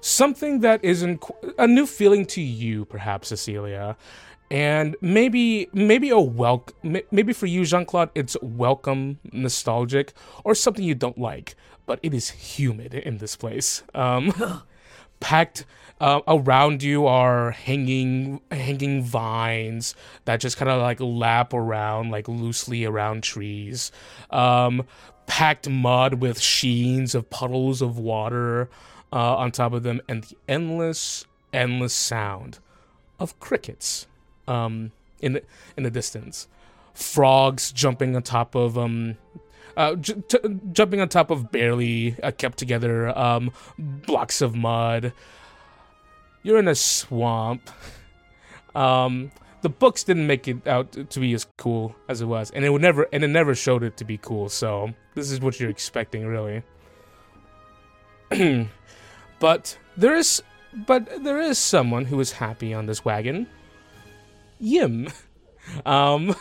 something 0.00 0.60
that 0.60 0.82
isn't 0.82 1.18
qu- 1.18 1.54
a 1.58 1.66
new 1.66 1.86
feeling 1.86 2.24
to 2.26 2.40
you, 2.40 2.86
perhaps, 2.86 3.28
Cecilia, 3.28 3.94
and 4.50 4.96
maybe 5.02 5.68
maybe 5.74 6.08
a 6.08 6.18
welcome. 6.18 6.96
Maybe 7.10 7.34
for 7.34 7.46
you, 7.46 7.66
Jean 7.66 7.84
Claude, 7.84 8.10
it's 8.14 8.38
welcome, 8.40 9.18
nostalgic, 9.32 10.14
or 10.44 10.54
something 10.54 10.82
you 10.82 10.94
don't 10.94 11.18
like. 11.18 11.56
But 11.88 11.98
it 12.02 12.12
is 12.12 12.28
humid 12.28 12.92
in 12.92 13.16
this 13.16 13.34
place. 13.34 13.82
Um, 13.94 14.62
packed 15.20 15.64
uh, 16.00 16.20
around 16.28 16.82
you 16.82 17.06
are 17.06 17.50
hanging 17.50 18.40
hanging 18.50 19.02
vines 19.02 19.94
that 20.26 20.40
just 20.40 20.56
kind 20.56 20.70
of 20.70 20.80
like 20.80 21.00
lap 21.00 21.52
around 21.52 22.10
like 22.10 22.28
loosely 22.28 22.84
around 22.84 23.22
trees 23.22 23.90
um, 24.30 24.86
packed 25.26 25.68
mud 25.68 26.14
with 26.14 26.38
sheens 26.40 27.14
of 27.14 27.28
puddles 27.30 27.82
of 27.82 27.98
water 27.98 28.68
uh, 29.12 29.36
on 29.36 29.50
top 29.50 29.72
of 29.72 29.82
them 29.82 30.00
and 30.08 30.24
the 30.24 30.36
endless 30.48 31.24
endless 31.52 31.94
sound 31.94 32.58
of 33.18 33.38
crickets 33.40 34.06
um, 34.46 34.92
in 35.20 35.32
the 35.32 35.42
in 35.76 35.82
the 35.82 35.90
distance 35.90 36.46
frogs 36.94 37.72
jumping 37.72 38.14
on 38.14 38.22
top 38.22 38.54
of 38.54 38.78
um 38.78 39.16
uh, 39.78 39.94
j- 39.94 40.20
t- 40.28 40.38
jumping 40.72 41.00
on 41.00 41.08
top 41.08 41.30
of 41.30 41.52
barely 41.52 42.16
uh, 42.22 42.32
kept 42.32 42.58
together 42.58 43.16
um, 43.16 43.52
blocks 43.78 44.40
of 44.42 44.54
mud. 44.54 45.12
You're 46.42 46.58
in 46.58 46.66
a 46.66 46.74
swamp. 46.74 47.70
Um, 48.74 49.30
the 49.62 49.68
books 49.68 50.02
didn't 50.02 50.26
make 50.26 50.48
it 50.48 50.66
out 50.66 50.92
to 51.10 51.20
be 51.20 51.32
as 51.32 51.46
cool 51.56 51.94
as 52.08 52.20
it 52.20 52.26
was, 52.26 52.50
and 52.50 52.64
it 52.64 52.70
would 52.70 52.82
never, 52.82 53.06
and 53.12 53.22
it 53.22 53.28
never 53.28 53.54
showed 53.54 53.84
it 53.84 53.96
to 53.98 54.04
be 54.04 54.18
cool. 54.18 54.48
So 54.48 54.92
this 55.14 55.30
is 55.30 55.40
what 55.40 55.58
you're 55.60 55.70
expecting, 55.70 56.26
really. 56.26 56.62
but 59.38 59.78
there 59.96 60.16
is, 60.16 60.42
but 60.86 61.22
there 61.22 61.40
is 61.40 61.56
someone 61.56 62.04
who 62.04 62.18
is 62.18 62.32
happy 62.32 62.74
on 62.74 62.86
this 62.86 63.04
wagon. 63.04 63.46
Yim. 64.58 65.08
Um, 65.84 66.34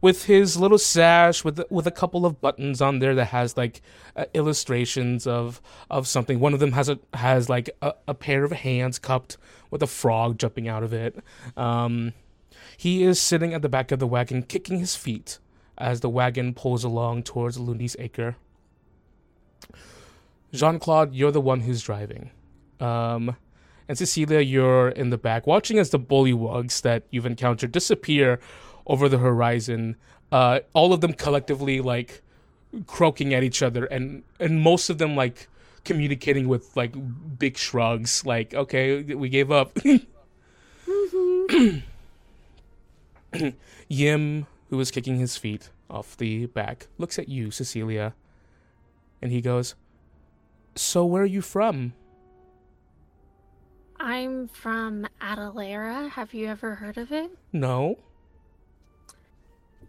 with 0.00 0.24
his 0.24 0.56
little 0.56 0.78
sash 0.78 1.44
with 1.44 1.62
with 1.70 1.86
a 1.86 1.90
couple 1.90 2.26
of 2.26 2.40
buttons 2.40 2.80
on 2.80 2.98
there 2.98 3.14
that 3.14 3.26
has 3.26 3.56
like 3.56 3.82
uh, 4.14 4.24
illustrations 4.34 5.26
of 5.26 5.60
of 5.90 6.06
something. 6.06 6.40
One 6.40 6.54
of 6.54 6.60
them 6.60 6.72
has 6.72 6.88
a 6.88 6.98
has 7.14 7.48
like 7.48 7.70
a, 7.82 7.94
a 8.08 8.14
pair 8.14 8.44
of 8.44 8.52
hands 8.52 8.98
cupped 8.98 9.36
with 9.70 9.82
a 9.82 9.86
frog 9.86 10.38
jumping 10.38 10.68
out 10.68 10.82
of 10.82 10.92
it. 10.92 11.16
Um, 11.56 12.12
he 12.76 13.02
is 13.04 13.20
sitting 13.20 13.54
at 13.54 13.62
the 13.62 13.68
back 13.68 13.90
of 13.90 13.98
the 13.98 14.06
wagon, 14.06 14.42
kicking 14.42 14.78
his 14.78 14.96
feet 14.96 15.38
as 15.78 16.00
the 16.00 16.10
wagon 16.10 16.54
pulls 16.54 16.84
along 16.84 17.22
towards 17.22 17.58
Lundy's 17.58 17.96
Acre. 17.98 18.36
Jean 20.52 20.78
Claude, 20.78 21.14
you're 21.14 21.32
the 21.32 21.40
one 21.40 21.60
who's 21.60 21.82
driving. 21.82 22.30
Um, 22.80 23.36
and 23.88 23.96
Cecilia, 23.96 24.40
you're 24.40 24.88
in 24.88 25.10
the 25.10 25.18
back, 25.18 25.46
watching 25.46 25.78
as 25.78 25.90
the 25.90 25.98
bullywugs 25.98 26.82
that 26.82 27.04
you've 27.10 27.26
encountered 27.26 27.72
disappear 27.72 28.40
over 28.86 29.08
the 29.08 29.18
horizon. 29.18 29.96
Uh, 30.30 30.60
all 30.72 30.92
of 30.92 31.00
them 31.00 31.12
collectively 31.12 31.80
like 31.80 32.22
croaking 32.86 33.32
at 33.34 33.42
each 33.42 33.62
other, 33.62 33.84
and 33.86 34.22
and 34.40 34.60
most 34.60 34.90
of 34.90 34.98
them 34.98 35.16
like 35.16 35.48
communicating 35.84 36.48
with 36.48 36.76
like 36.76 36.94
big 37.38 37.56
shrugs, 37.56 38.24
like 38.26 38.54
okay, 38.54 39.02
we 39.02 39.28
gave 39.28 39.50
up. 39.50 39.76
Yim, 43.88 44.46
who 44.70 44.80
is 44.80 44.90
kicking 44.90 45.16
his 45.16 45.36
feet 45.36 45.70
off 45.88 46.16
the 46.16 46.46
back, 46.46 46.88
looks 46.98 47.18
at 47.18 47.28
you, 47.28 47.50
Cecilia, 47.50 48.14
and 49.22 49.30
he 49.30 49.40
goes, 49.40 49.74
"So 50.74 51.04
where 51.04 51.22
are 51.22 51.26
you 51.26 51.42
from?" 51.42 51.92
I'm 53.98 54.48
from 54.48 55.06
Adalera. 55.20 56.10
Have 56.10 56.34
you 56.34 56.48
ever 56.48 56.74
heard 56.74 56.98
of 56.98 57.12
it? 57.12 57.30
No. 57.52 57.98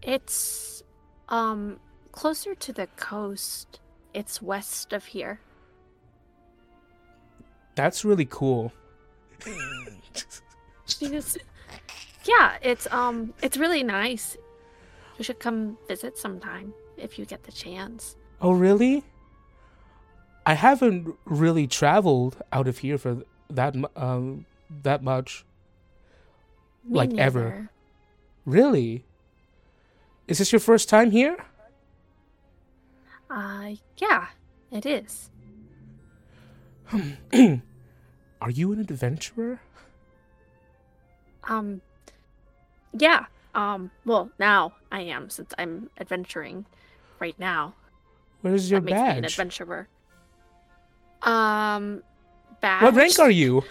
It's 0.02 0.84
um 1.30 1.80
closer 2.12 2.56
to 2.56 2.74
the 2.74 2.88
coast. 2.96 3.80
It's 4.14 4.42
west 4.42 4.94
of 4.94 5.06
here. 5.06 5.40
That's 7.76 8.04
really 8.04 8.26
cool. 8.30 8.72
Yeah, 12.28 12.58
it's 12.62 12.88
um 12.92 13.34
it's 13.42 13.58
really 13.58 13.84
nice. 13.84 14.38
You 15.18 15.24
should 15.24 15.40
come 15.40 15.78
visit 15.88 16.18
sometime 16.18 16.74
if 16.98 17.18
you 17.18 17.26
get 17.26 17.44
the 17.44 17.52
chance. 17.52 18.16
Oh, 18.42 18.52
really? 18.52 19.04
I 20.46 20.54
haven't 20.54 21.16
really 21.26 21.68
traveled 21.68 22.38
out 22.52 22.68
of 22.68 22.80
here 22.80 22.98
for 22.98 23.24
that 23.50 23.76
um 23.96 24.46
that 24.84 25.04
much. 25.04 25.46
Me 26.84 26.98
Like 26.98 27.14
ever. 27.18 27.70
Really? 28.46 29.06
Is 30.28 30.40
this 30.40 30.52
your 30.52 30.60
first 30.60 30.90
time 30.90 31.12
here? 31.12 31.38
Uh 33.30 33.72
yeah, 33.98 34.28
it 34.72 34.86
is. 34.86 35.30
Are 38.42 38.50
you 38.52 38.72
an 38.72 38.80
adventurer? 38.80 39.60
Um 41.44 41.82
yeah. 42.94 43.26
Um 43.56 43.92
well 44.06 44.30
now 44.40 44.74
I 44.92 45.02
am 45.02 45.30
since 45.30 45.54
I'm 45.58 45.90
adventuring 46.00 46.66
right 47.20 47.38
now. 47.40 47.74
Where's 48.42 48.70
your 48.70 48.82
that 48.82 48.86
makes 48.86 49.02
me 49.02 49.18
an 49.18 49.26
adventurer. 49.26 49.88
Um 51.22 52.04
badge. 52.62 52.84
What 52.84 52.96
rank 52.96 53.20
are 53.20 53.32
you? 53.32 53.64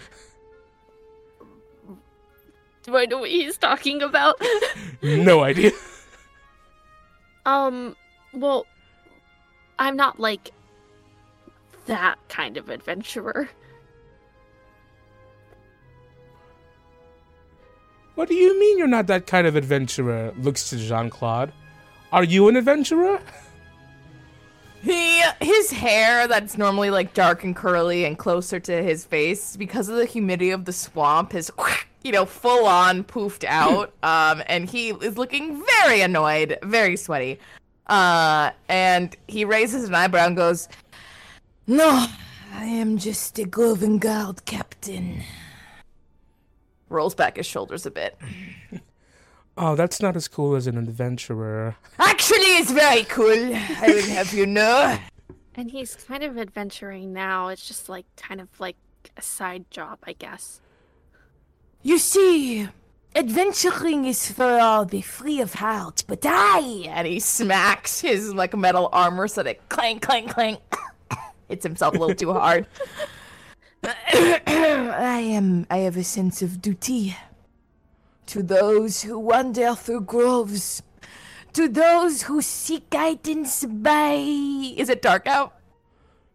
Do 2.83 2.95
I 2.95 3.05
know 3.05 3.19
what 3.19 3.29
he's 3.29 3.57
talking 3.57 4.01
about? 4.01 4.41
no 5.01 5.43
idea. 5.43 5.71
um 7.47 7.95
well 8.33 8.67
I'm 9.79 9.95
not 9.95 10.19
like 10.19 10.51
that 11.85 12.17
kind 12.29 12.57
of 12.57 12.69
adventurer. 12.69 13.49
What 18.15 18.27
do 18.27 18.33
you 18.33 18.59
mean 18.59 18.77
you're 18.77 18.87
not 18.87 19.07
that 19.07 19.27
kind 19.27 19.45
of 19.45 19.55
adventurer? 19.55 20.33
Looks 20.39 20.69
to 20.71 20.77
Jean 20.77 21.09
Claude. 21.09 21.53
Are 22.11 22.23
you 22.23 22.47
an 22.47 22.55
adventurer? 22.55 23.21
He 24.81 25.21
his 25.41 25.71
hair 25.71 26.27
that's 26.27 26.57
normally 26.57 26.89
like 26.89 27.13
dark 27.13 27.43
and 27.43 27.55
curly 27.55 28.05
and 28.05 28.17
closer 28.17 28.59
to 28.59 28.83
his 28.83 29.05
face 29.05 29.55
because 29.57 29.89
of 29.89 29.97
the 29.97 30.05
humidity 30.05 30.51
of 30.51 30.65
the 30.65 30.73
swamp 30.73 31.35
is 31.35 31.51
you 32.03 32.11
know 32.11 32.25
full 32.25 32.65
on 32.65 33.03
poofed 33.03 33.43
out 33.43 33.93
um 34.03 34.41
and 34.47 34.69
he 34.69 34.89
is 34.89 35.17
looking 35.17 35.63
very 35.81 36.01
annoyed 36.01 36.57
very 36.63 36.95
sweaty 36.95 37.39
uh 37.87 38.51
and 38.69 39.15
he 39.27 39.45
raises 39.45 39.85
an 39.85 39.95
eyebrow 39.95 40.25
and 40.27 40.35
goes 40.35 40.67
no 41.65 42.05
i 42.53 42.65
am 42.65 42.97
just 42.97 43.37
a 43.39 43.45
Guard 43.45 44.45
captain 44.45 45.21
rolls 46.89 47.15
back 47.15 47.37
his 47.37 47.45
shoulders 47.45 47.85
a 47.85 47.91
bit 47.91 48.17
Oh, 49.59 49.75
that's 49.75 49.99
not 50.03 50.15
as 50.15 50.27
cool 50.27 50.53
as 50.53 50.67
an 50.67 50.77
adventurer. 50.77 51.75
actually 51.97 52.57
it's 52.59 52.69
very 52.71 53.03
cool 53.05 53.25
i 53.81 53.87
will 53.87 54.03
have 54.09 54.31
you 54.31 54.45
know 54.45 54.99
And 55.55 55.71
he's 55.71 55.95
kind 55.95 56.21
of 56.23 56.37
adventuring 56.37 57.11
now. 57.13 57.47
It's 57.47 57.67
just 57.67 57.89
like 57.89 58.05
kind 58.15 58.39
of 58.39 58.47
like 58.59 58.75
a 59.17 59.23
side 59.23 59.65
job, 59.71 59.97
I 60.03 60.13
guess. 60.13 60.61
You 61.83 61.99
see, 61.99 62.67
adventuring 63.15 64.05
is 64.05 64.31
for 64.31 64.59
all 64.59 64.85
the 64.85 65.01
free 65.01 65.41
of 65.41 65.55
heart, 65.55 66.03
but 66.07 66.25
I 66.25 66.85
and 66.89 67.07
he 67.07 67.19
smacks 67.19 68.01
his 68.01 68.33
like 68.33 68.55
metal 68.55 68.89
armor 68.91 69.27
so 69.27 69.43
that 69.43 69.49
it 69.49 69.69
clang 69.69 69.99
clang 69.99 70.27
clang 70.27 70.57
hits 71.47 71.63
himself 71.63 71.95
a 71.95 71.97
little 71.97 72.15
too 72.15 72.33
hard. 72.33 72.67
I 73.83 75.23
am 75.23 75.67
I 75.69 75.77
have 75.79 75.97
a 75.97 76.03
sense 76.03 76.41
of 76.41 76.61
duty 76.61 77.15
to 78.27 78.43
those 78.43 79.03
who 79.03 79.17
wander 79.17 79.73
through 79.75 80.01
groves, 80.01 80.83
to 81.53 81.69
those 81.69 82.23
who 82.23 82.41
seek 82.41 82.89
guidance 82.89 83.63
by 83.65 84.15
Is 84.77 84.89
it 84.89 85.01
dark 85.01 85.27
out? 85.27 85.53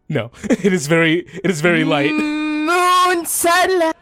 No, 0.09 0.31
it 0.45 0.73
is 0.73 0.87
very 0.87 1.27
it 1.43 1.51
is 1.51 1.61
very 1.61 1.85
light. 1.85 2.13
Moon 2.13 3.27
sunlight. 3.27 3.97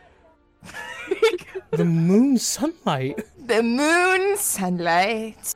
the 1.70 1.85
moon 1.85 2.38
sunlight. 2.38 3.23
the 3.46 3.62
moon 3.62 4.37
sunlight. 4.37 5.55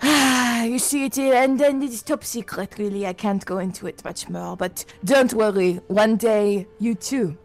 Ah, 0.00 0.62
you 0.64 0.78
see 0.78 1.06
it 1.06 1.16
here, 1.16 1.34
and 1.34 1.58
then 1.58 1.82
it's 1.82 2.02
top 2.02 2.22
secret, 2.22 2.78
really. 2.78 3.06
I 3.06 3.12
can't 3.12 3.44
go 3.44 3.58
into 3.58 3.86
it 3.88 4.04
much 4.04 4.28
more, 4.28 4.56
but 4.56 4.84
don't 5.04 5.34
worry. 5.34 5.80
One 5.88 6.16
day, 6.16 6.66
you 6.78 6.94
too 6.94 7.36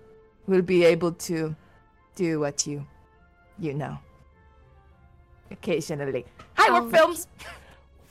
will 0.45 0.61
be 0.61 0.83
able 0.83 1.13
to 1.13 1.55
do 2.15 2.39
what 2.41 2.67
you, 2.67 2.85
you 3.57 3.73
know. 3.73 3.97
Occasionally. 5.51 6.25
Hi, 6.55 6.67
Oh. 6.69 6.83
we're 6.83 6.91
films. 6.91 7.27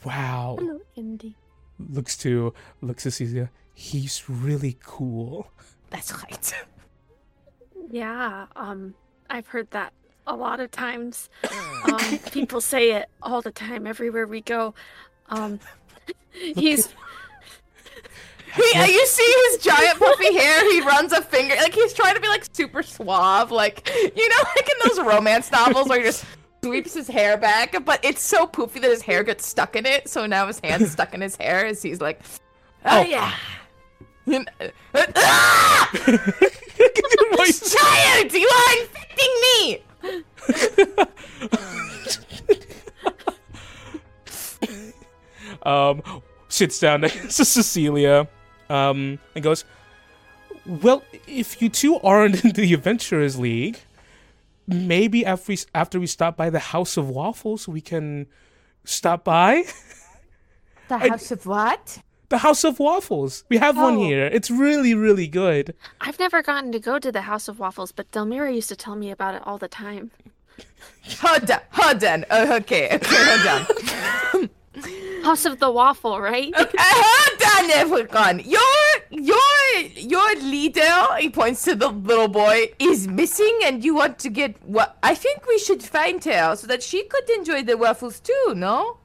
Wow. 0.05 0.57
Hello, 0.59 0.81
Indy. 0.97 1.37
Looks 1.79 2.17
to 2.19 2.53
looks 2.81 3.05
to 3.05 3.11
Cecilia. 3.11 3.51
He's 3.75 4.29
really 4.29 4.77
cool. 4.83 5.47
That's 5.91 6.13
right. 6.13 6.55
Yeah, 7.93 8.47
um, 8.57 8.95
I've 9.31 9.47
heard 9.47 9.71
that 9.73 9.93
a 10.27 10.35
lot 10.35 10.59
of 10.59 10.71
times. 10.73 11.29
Um, 11.85 12.19
people 12.31 12.61
say 12.61 12.93
it 12.93 13.09
all 13.23 13.43
the 13.43 13.51
time, 13.51 13.89
everywhere 13.89 14.25
we 14.29 14.41
go. 14.41 14.73
Um, 15.31 15.59
he's 16.31 16.89
He, 18.55 18.93
you 18.93 19.07
see 19.07 19.35
his 19.49 19.59
giant 19.65 19.99
puffy 19.99 20.33
hair. 20.39 20.71
He 20.73 20.81
runs 20.83 21.13
a 21.13 21.21
finger 21.23 21.57
like 21.57 21.75
he's 21.75 21.93
trying 21.93 22.15
to 22.15 22.21
be 22.21 22.29
like 22.29 22.45
super 22.55 22.85
suave, 22.85 23.51
like 23.51 23.91
you 24.17 24.29
know, 24.29 24.37
like 24.55 24.69
in 24.69 24.77
those 24.89 25.01
romance 25.05 25.51
novels 25.51 25.89
where 25.89 25.99
he 25.99 26.05
just 26.05 26.25
sweeps 26.65 26.95
his 26.95 27.09
hair 27.09 27.37
back. 27.37 27.75
But 27.85 28.05
it's 28.05 28.23
so 28.23 28.47
poofy 28.47 28.75
that 28.83 28.91
his 28.91 29.03
hair 29.03 29.25
gets 29.25 29.45
stuck 29.45 29.75
in 29.75 29.85
it. 29.85 30.09
So 30.09 30.25
now 30.27 30.47
his 30.47 30.61
hand's 30.61 30.93
stuck 30.93 31.15
in 31.15 31.21
his 31.21 31.35
hair 31.35 31.67
as 31.67 31.83
he's 31.83 32.01
like, 32.01 32.21
oh, 32.85 33.01
Oh. 33.01 33.03
yeah. 33.03 33.35
You 34.27 34.45
know- 34.45 34.71
ah! 35.17 35.91
Voice- 37.37 37.75
Child, 37.75 38.33
you 38.33 38.49
are 38.49 38.73
infecting 38.81 39.35
me. 39.43 39.83
um, 45.63 46.03
sits 46.49 46.79
down 46.79 47.03
next 47.03 47.37
to 47.37 47.45
Cecilia, 47.45 48.29
um, 48.69 49.19
and 49.35 49.43
goes, 49.45 49.65
"Well, 50.67 51.03
if 51.27 51.61
you 51.63 51.69
two 51.69 51.99
aren't 52.01 52.45
in 52.45 52.53
the 52.53 52.75
Adventurers 52.75 53.39
League, 53.39 53.79
maybe 54.67 55.25
after 55.25 55.53
we 55.53 55.59
after 55.75 56.01
we 56.01 56.07
stop 56.07 56.37
by 56.37 56.51
the 56.51 56.59
House 56.59 56.97
of 56.97 57.09
Waffles, 57.09 57.69
we 57.69 57.81
can 57.81 58.27
stop 58.85 59.25
by 59.25 59.65
The 60.89 60.99
house 60.99 61.31
of 61.31 61.47
what? 61.47 61.99
The 62.33 62.39
House 62.39 62.65
of 62.65 62.79
Waffles. 62.79 63.45
We 63.51 63.59
have 63.59 63.77
one 63.77 63.97
Oh. 63.97 64.05
here. 64.09 64.25
It's 64.25 64.51
really, 64.51 64.95
really 64.95 65.29
good. 65.29 65.75
I've 66.01 66.19
never 66.19 66.43
gotten 66.43 66.73
to 66.73 66.81
go 66.81 66.99
to 66.99 67.13
the 67.13 67.23
House 67.23 67.47
of 67.47 67.59
Waffles, 67.59 67.93
but 67.93 68.11
Delmira 68.11 68.53
used 68.55 68.71
to 68.71 68.77
tell 68.85 68.97
me 68.97 69.11
about 69.11 69.35
it 69.35 69.43
all 69.45 69.59
the 69.59 69.69
time. 69.69 70.11
Hold 71.21 71.51
on, 71.51 71.61
hold 71.71 72.03
on. 72.05 72.25
Oh, 72.31 72.57
okay, 72.57 72.85
okay, 72.97 73.21
hold 73.29 73.47
on. 74.35 74.51
House 75.29 75.45
of 75.45 75.59
the 75.61 75.71
Waffle, 75.71 76.21
right? 76.21 76.51
Uh, 76.57 76.65
hold 76.81 77.43
on, 77.55 77.71
everyone. 77.83 78.39
Your 78.57 78.81
your 79.11 79.53
your 79.95 80.35
leader, 80.37 80.95
he 81.19 81.29
points 81.29 81.63
to 81.65 81.75
the 81.75 81.89
little 81.91 82.29
boy, 82.29 82.73
is 82.79 83.07
missing, 83.07 83.57
and 83.67 83.85
you 83.85 83.95
want 83.95 84.19
to 84.21 84.31
get 84.31 84.53
what? 84.67 84.97
I 85.03 85.15
think 85.15 85.47
we 85.47 85.59
should 85.59 85.83
find 85.83 86.25
her 86.25 86.57
so 86.57 86.67
that 86.67 86.83
she 86.83 87.05
could 87.05 87.29
enjoy 87.39 87.63
the 87.63 87.77
waffles 87.77 88.21
too. 88.21 88.55
No? 88.57 88.97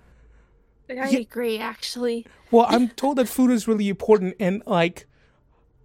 I 0.90 1.10
agree, 1.10 1.58
actually. 1.60 2.26
Well, 2.52 2.66
I'm 2.70 2.90
told 2.90 3.18
that 3.18 3.28
food 3.28 3.52
is 3.52 3.68
really 3.68 3.90
important, 3.90 4.36
and 4.40 4.64
like, 4.66 5.06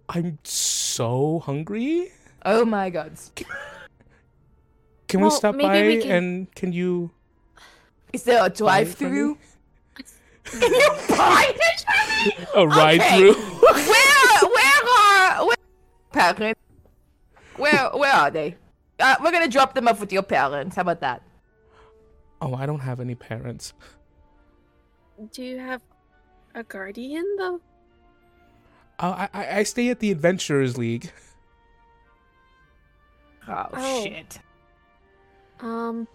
I'm 0.09 0.39
so 0.43 1.39
hungry. 1.39 2.11
Oh 2.45 2.63
my 2.65 2.89
God! 2.89 3.11
Can 5.07 5.21
we 5.21 5.29
stop 5.29 5.55
maybe 5.55 5.67
by 5.67 5.81
we 5.87 6.01
can- 6.01 6.11
and 6.11 6.55
can 6.55 6.71
you? 6.73 7.11
Is 8.13 8.23
there 8.23 8.45
a 8.45 8.49
drive-through? 8.49 9.37
Can 10.45 10.61
you 10.61 10.89
buy 11.09 11.51
it 11.55 11.85
for 11.87 12.29
me? 12.29 12.45
A 12.55 12.67
ride 12.67 12.99
Okay. 12.99 13.17
through? 13.17 13.33
Where 13.33 14.49
where 14.49 14.83
are 14.99 15.45
where 15.47 15.55
parents? 16.11 16.59
Where 17.57 17.89
where 17.93 18.13
are 18.13 18.29
they? 18.31 18.55
Uh, 18.99 19.15
we're 19.23 19.31
gonna 19.31 19.47
drop 19.47 19.73
them 19.73 19.87
off 19.87 19.99
with 19.99 20.11
your 20.13 20.21
parents. 20.23 20.75
How 20.75 20.81
about 20.83 21.01
that? 21.01 21.21
oh, 22.41 22.53
I 22.55 22.65
don't 22.65 22.81
have 22.81 22.99
any 22.99 23.15
parents. 23.15 23.73
Do 25.31 25.41
you 25.43 25.59
have 25.59 25.81
a 26.55 26.63
guardian, 26.63 27.25
though? 27.37 27.61
Uh, 28.99 29.27
I, 29.33 29.39
I 29.41 29.57
I 29.59 29.63
stay 29.63 29.89
at 29.89 29.99
the 29.99 30.11
Adventurers 30.11 30.77
League. 30.77 31.11
Oh, 33.47 33.65
Oh. 33.73 34.03
shit! 34.03 34.39
Um, 35.59 36.07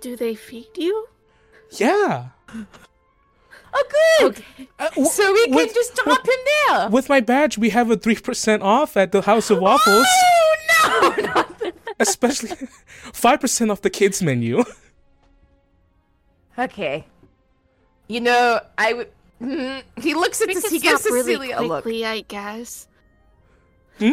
do 0.00 0.16
they 0.16 0.34
feed 0.34 0.68
you? 0.76 1.06
Yeah. 1.72 2.26
Oh, 3.74 3.84
good. 4.20 4.26
Okay. 4.38 4.68
Uh, 4.78 4.88
w- 4.90 5.08
So 5.08 5.32
we 5.32 5.46
can 5.46 5.54
with, 5.54 5.74
just 5.74 5.94
drop 5.96 6.26
him 6.26 6.34
there. 6.68 6.88
with 6.90 7.08
my 7.08 7.20
badge, 7.20 7.58
we 7.58 7.70
have 7.70 7.90
a 7.90 7.96
three 7.96 8.16
percent 8.16 8.62
off 8.62 8.96
at 8.96 9.12
the 9.12 9.22
House 9.22 9.50
of 9.50 9.58
Waffles, 9.60 10.06
Oh 10.84 11.14
no! 11.18 11.22
not 11.34 11.58
the- 11.58 11.72
especially 11.98 12.50
five 13.12 13.40
percent 13.40 13.70
off 13.70 13.82
the 13.82 13.90
kids 13.90 14.22
menu. 14.22 14.64
okay. 16.58 17.06
You 18.08 18.20
know, 18.20 18.60
I 18.78 18.92
would. 18.92 19.10
Mm, 19.40 19.82
he 20.00 20.14
looks 20.14 20.40
at 20.40 20.48
We 20.48 20.54
this. 20.54 20.64
could 20.64 20.72
He 20.72 20.78
gives 20.78 21.02
stop 21.02 21.12
really 21.12 21.34
Cecilia 21.34 21.56
a 21.58 21.62
look. 21.62 21.82
quickly, 21.82 22.04
I 22.06 22.20
guess. 22.22 22.88
Hmm? 23.98 24.12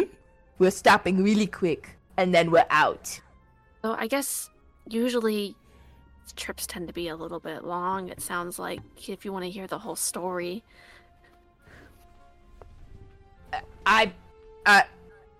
We're 0.58 0.70
stopping 0.70 1.22
really 1.22 1.46
quick, 1.46 1.96
and 2.16 2.34
then 2.34 2.50
we're 2.50 2.66
out. 2.70 3.20
So 3.82 3.92
I 3.98 4.06
guess 4.06 4.50
usually 4.88 5.54
trips 6.36 6.66
tend 6.66 6.88
to 6.88 6.92
be 6.94 7.08
a 7.08 7.14
little 7.16 7.38
bit 7.40 7.64
long. 7.64 8.08
It 8.08 8.20
sounds 8.20 8.58
like 8.58 8.80
if 9.08 9.24
you 9.24 9.32
want 9.32 9.44
to 9.44 9.50
hear 9.50 9.66
the 9.66 9.78
whole 9.78 9.94
story. 9.96 10.64
I, 13.86 14.12
uh, 14.66 14.82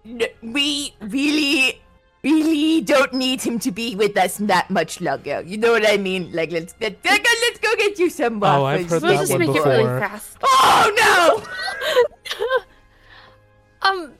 n- 0.06 0.22
we 0.42 0.94
really, 1.00 1.80
really 2.32 2.80
don't 2.80 3.12
need 3.12 3.42
him 3.42 3.58
to 3.60 3.70
be 3.70 3.94
with 3.94 4.16
us 4.16 4.38
that 4.38 4.70
much 4.70 5.00
longer. 5.00 5.42
You 5.46 5.58
know 5.58 5.72
what 5.72 5.88
I 5.88 5.96
mean? 5.96 6.32
Like, 6.32 6.50
let's 6.50 6.74
let's, 6.80 6.96
let's 7.04 7.58
go 7.60 7.76
get 7.76 7.98
you 7.98 8.10
some 8.10 8.40
waffles. 8.40 8.62
Oh, 8.62 8.64
I've 8.66 8.88
heard 8.88 9.02
We'll 9.02 9.12
that 9.12 9.20
just 9.20 9.30
one 9.32 9.40
make 9.40 9.50
it 9.50 9.64
really 9.64 10.00
fast. 10.00 10.36
Oh 10.42 11.44
no! 12.38 12.64
Um, 13.84 14.14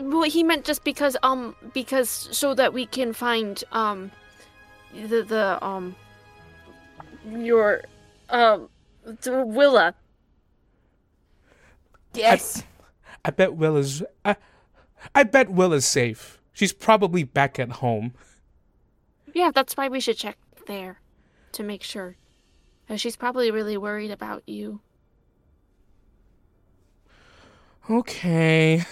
well, 0.00 0.28
he 0.28 0.42
meant 0.42 0.64
just 0.64 0.82
because 0.82 1.16
um 1.22 1.54
because 1.72 2.08
so 2.10 2.54
that 2.54 2.72
we 2.72 2.86
can 2.86 3.12
find 3.12 3.62
um 3.70 4.10
the 4.92 5.22
the 5.22 5.64
um 5.64 5.94
your 7.30 7.82
um 8.30 8.68
the 9.22 9.44
Willa. 9.44 9.94
Yes. 12.14 12.64
I 13.24 13.30
bet 13.30 13.54
Will 13.54 13.76
is. 13.76 14.02
I, 14.24 14.36
I 15.14 15.22
bet 15.22 15.50
Will 15.50 15.72
is 15.72 15.86
safe. 15.86 16.40
She's 16.54 16.72
probably 16.72 17.24
back 17.24 17.58
at 17.58 17.70
home. 17.72 18.14
Yeah, 19.34 19.50
that's 19.52 19.76
why 19.76 19.88
we 19.88 20.00
should 20.00 20.16
check 20.16 20.38
there 20.66 21.00
to 21.52 21.62
make 21.62 21.82
sure. 21.82 22.16
She's 22.96 23.16
probably 23.16 23.50
really 23.50 23.76
worried 23.76 24.10
about 24.10 24.42
you. 24.46 24.80
Okay. 27.90 28.84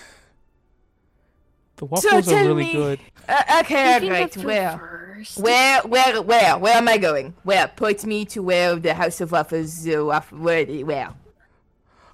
The 1.76 1.84
waffles 1.86 2.28
are 2.32 2.44
really 2.44 2.64
me- 2.64 2.72
good. 2.72 3.00
Uh, 3.28 3.60
okay, 3.60 3.98
You 4.04 4.12
alright. 4.12 4.36
Where? 4.36 4.78
first. 4.78 5.38
Where, 5.38 5.80
where, 5.82 6.20
where, 6.22 6.58
where 6.58 6.74
am 6.76 6.88
I 6.88 6.98
going? 6.98 7.34
Where? 7.44 7.68
Point 7.68 8.04
me 8.04 8.24
to 8.26 8.42
where 8.42 8.74
the 8.76 8.94
House 8.94 9.20
of 9.20 9.32
Waffles, 9.32 9.86
uh, 9.88 10.04
waff- 10.04 10.32
where, 10.32 10.66
where? 10.84 11.14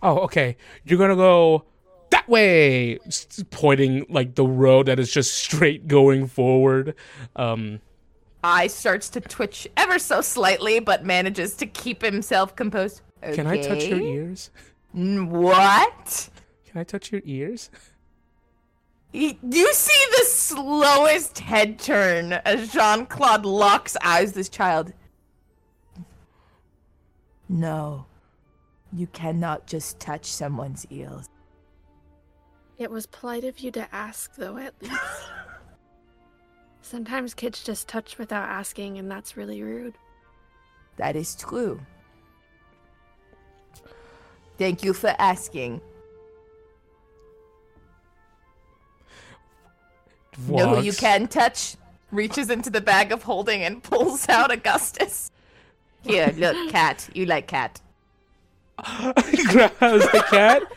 Oh, 0.03 0.19
okay. 0.21 0.57
You're 0.85 0.99
gonna 0.99 1.17
go 1.17 1.65
that 2.11 2.29
way, 2.29 2.99
pointing 3.51 4.07
like 4.09 4.35
the 4.35 4.47
road 4.47 4.87
that 4.87 4.99
is 4.99 5.11
just 5.11 5.35
straight 5.35 5.89
going 5.89 6.27
forward. 6.27 6.95
Um, 7.37 7.81
Eye 8.43 8.69
starts 8.69 9.09
to 9.11 9.21
twitch 9.21 9.67
ever 9.77 9.99
so 9.99 10.21
slightly, 10.21 10.79
but 10.81 11.05
manages 11.05 11.55
to 11.57 11.67
keep 11.67 12.03
himself 12.03 12.55
composed. 12.55 13.03
can 13.35 13.47
I 13.47 13.61
touch 13.61 13.85
your 13.87 14.01
ears? 14.01 14.51
What? 14.93 16.31
Can 16.67 16.81
I 16.81 16.85
touch 16.85 17.13
your 17.13 17.23
ears? 17.25 17.71
You 19.13 19.73
see 19.73 20.07
the 20.19 20.25
slowest 20.25 21.39
head 21.39 21.79
turn 21.79 22.35
as 22.45 22.73
Jean 22.73 23.07
Claude 23.07 23.47
locks 23.47 23.97
eyes 24.03 24.35
this 24.35 24.49
child. 24.49 24.93
No, 27.49 28.05
you 28.93 29.07
cannot 29.07 29.67
just 29.67 29.99
touch 29.99 30.27
someone's 30.27 30.87
ears. 30.91 31.29
It 32.79 32.91
was 32.91 33.07
polite 33.07 33.45
of 33.45 33.59
you 33.59 33.71
to 33.73 33.93
ask, 33.95 34.37
though, 34.37 34.57
at 34.57 34.75
least. 34.81 34.95
Sometimes 36.83 37.35
kids 37.35 37.65
just 37.65 37.89
touch 37.89 38.19
without 38.19 38.49
asking, 38.49 38.99
and 38.99 39.11
that's 39.11 39.37
really 39.37 39.63
rude. 39.63 39.95
That 40.97 41.17
is 41.17 41.35
true. 41.35 41.81
Thank 44.59 44.83
you 44.83 44.93
for 44.93 45.15
asking. 45.19 45.81
Know 50.47 50.77
who 50.77 50.83
you 50.83 50.93
can 50.93 51.27
touch? 51.27 51.77
Reaches 52.13 52.49
into 52.49 52.71
the 52.71 52.81
bag 52.81 53.13
of 53.13 53.25
holding 53.25 53.63
and 53.63 53.83
pulls 53.83 54.29
out 54.29 54.51
Augustus. 54.51 55.31
Here, 56.03 56.33
look, 56.37 56.71
cat. 56.71 57.09
You 57.13 57.27
like 57.27 57.49
cat. 57.49 57.81
He 59.31 59.45
grabs 59.47 59.79
the 59.81 60.25
cat. 60.31 60.63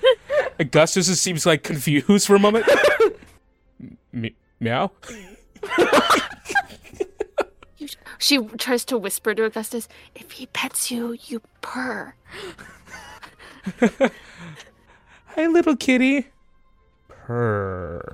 Augustus 0.62 1.08
just 1.08 1.24
seems 1.24 1.46
like 1.46 1.64
confused 1.64 2.28
for 2.28 2.36
a 2.36 2.40
moment. 2.40 2.66
Me- 4.12 4.36
meow. 4.60 4.92
She 8.18 8.38
tries 8.60 8.86
to 8.86 9.00
whisper 9.00 9.34
to 9.34 9.46
Augustus, 9.46 9.88
if 10.14 10.34
he 10.34 10.46
pets 10.46 10.92
you, 10.92 11.18
you 11.26 11.42
purr. 11.62 12.14
Hi, 13.80 15.48
little 15.48 15.76
kitty. 15.76 16.28
Purr. 17.08 18.14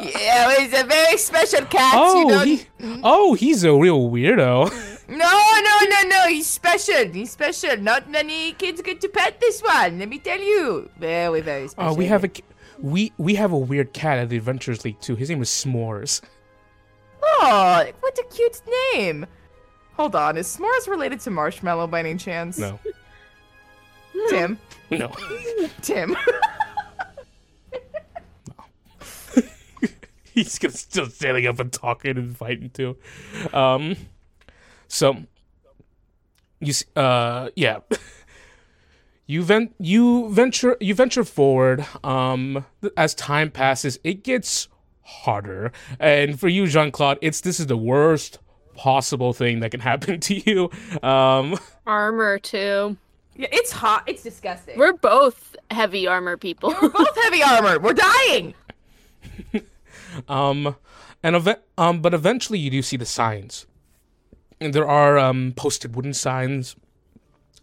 Yeah, 0.00 0.58
he's 0.58 0.80
a 0.80 0.82
very 0.82 1.16
special 1.16 1.64
cat. 1.66 1.94
Oh, 1.96 2.18
you 2.18 2.26
know. 2.26 2.40
he, 2.40 2.66
oh, 3.04 3.34
he's 3.34 3.62
a 3.62 3.72
real 3.72 4.10
weirdo. 4.10 4.99
No, 5.10 5.16
no, 5.16 5.78
no, 5.88 6.08
no. 6.08 6.28
He's 6.28 6.46
special. 6.46 7.08
He's 7.08 7.32
special. 7.32 7.76
Not 7.78 8.08
many 8.08 8.52
kids 8.52 8.80
get 8.80 9.00
to 9.00 9.08
pet 9.08 9.40
this 9.40 9.60
one. 9.60 9.98
Let 9.98 10.08
me 10.08 10.18
tell 10.18 10.40
you. 10.40 10.88
Very, 10.98 11.40
very 11.40 11.66
special. 11.66 11.92
Oh, 11.92 11.94
we 11.96 12.06
have 12.06 12.22
a 12.24 12.30
we 12.78 13.12
we 13.18 13.34
have 13.34 13.50
a 13.50 13.58
weird 13.58 13.92
cat 13.92 14.18
at 14.18 14.28
the 14.28 14.36
Adventures 14.36 14.84
League 14.84 15.00
too. 15.00 15.16
His 15.16 15.28
name 15.28 15.42
is 15.42 15.48
S'mores. 15.50 16.20
Oh, 17.22 17.84
what 18.00 18.18
a 18.18 18.24
cute 18.32 18.62
name. 18.94 19.26
Hold 19.94 20.14
on. 20.14 20.36
Is 20.38 20.56
s'mores 20.56 20.86
related 20.88 21.20
to 21.20 21.30
marshmallow 21.30 21.88
by 21.88 22.00
any 22.00 22.14
chance? 22.14 22.56
No, 22.56 22.78
Tim. 24.30 24.58
no. 24.90 25.12
Tim. 25.82 26.16
he's 30.32 30.52
still 30.52 31.06
standing 31.10 31.46
up 31.46 31.58
and 31.58 31.72
talking 31.72 32.16
and 32.16 32.36
fighting 32.36 32.70
too. 32.70 32.96
Um, 33.52 33.96
so 34.90 35.16
you 36.60 36.70
s- 36.70 36.84
uh 36.96 37.48
yeah, 37.56 37.78
you 39.26 39.42
vent 39.42 39.74
you 39.78 40.28
venture 40.30 40.76
you 40.80 40.94
venture 40.94 41.24
forward. 41.24 41.86
Um, 42.04 42.64
as 42.96 43.14
time 43.14 43.50
passes, 43.50 43.98
it 44.04 44.22
gets 44.24 44.68
harder, 45.02 45.72
and 45.98 46.38
for 46.38 46.48
you, 46.48 46.66
Jean 46.66 46.90
Claude, 46.90 47.18
it's 47.22 47.40
this 47.40 47.60
is 47.60 47.66
the 47.66 47.76
worst 47.76 48.38
possible 48.74 49.32
thing 49.32 49.60
that 49.60 49.70
can 49.70 49.80
happen 49.90 50.20
to 50.20 50.34
you. 50.50 50.70
Um, 51.06 51.58
Armor, 51.86 52.38
too. 52.38 52.96
yeah, 53.36 53.48
it's 53.52 53.72
hot. 53.72 54.04
It's 54.06 54.22
disgusting. 54.22 54.78
We're 54.78 54.92
both 54.94 55.56
heavy 55.70 56.06
armor 56.06 56.36
people. 56.36 56.74
We're 56.82 56.88
both 56.90 57.16
heavy 57.22 57.42
armor. 57.42 57.78
We're 57.78 57.94
dying. 57.94 58.54
Um, 60.28 60.74
and 61.22 61.36
ev- 61.36 61.60
um, 61.78 62.00
but 62.02 62.14
eventually 62.14 62.58
you 62.58 62.70
do 62.70 62.82
see 62.82 62.96
the 62.96 63.06
signs. 63.06 63.66
And 64.60 64.74
there 64.74 64.88
are 64.88 65.18
um, 65.18 65.52
posted 65.56 65.96
wooden 65.96 66.12
signs 66.12 66.76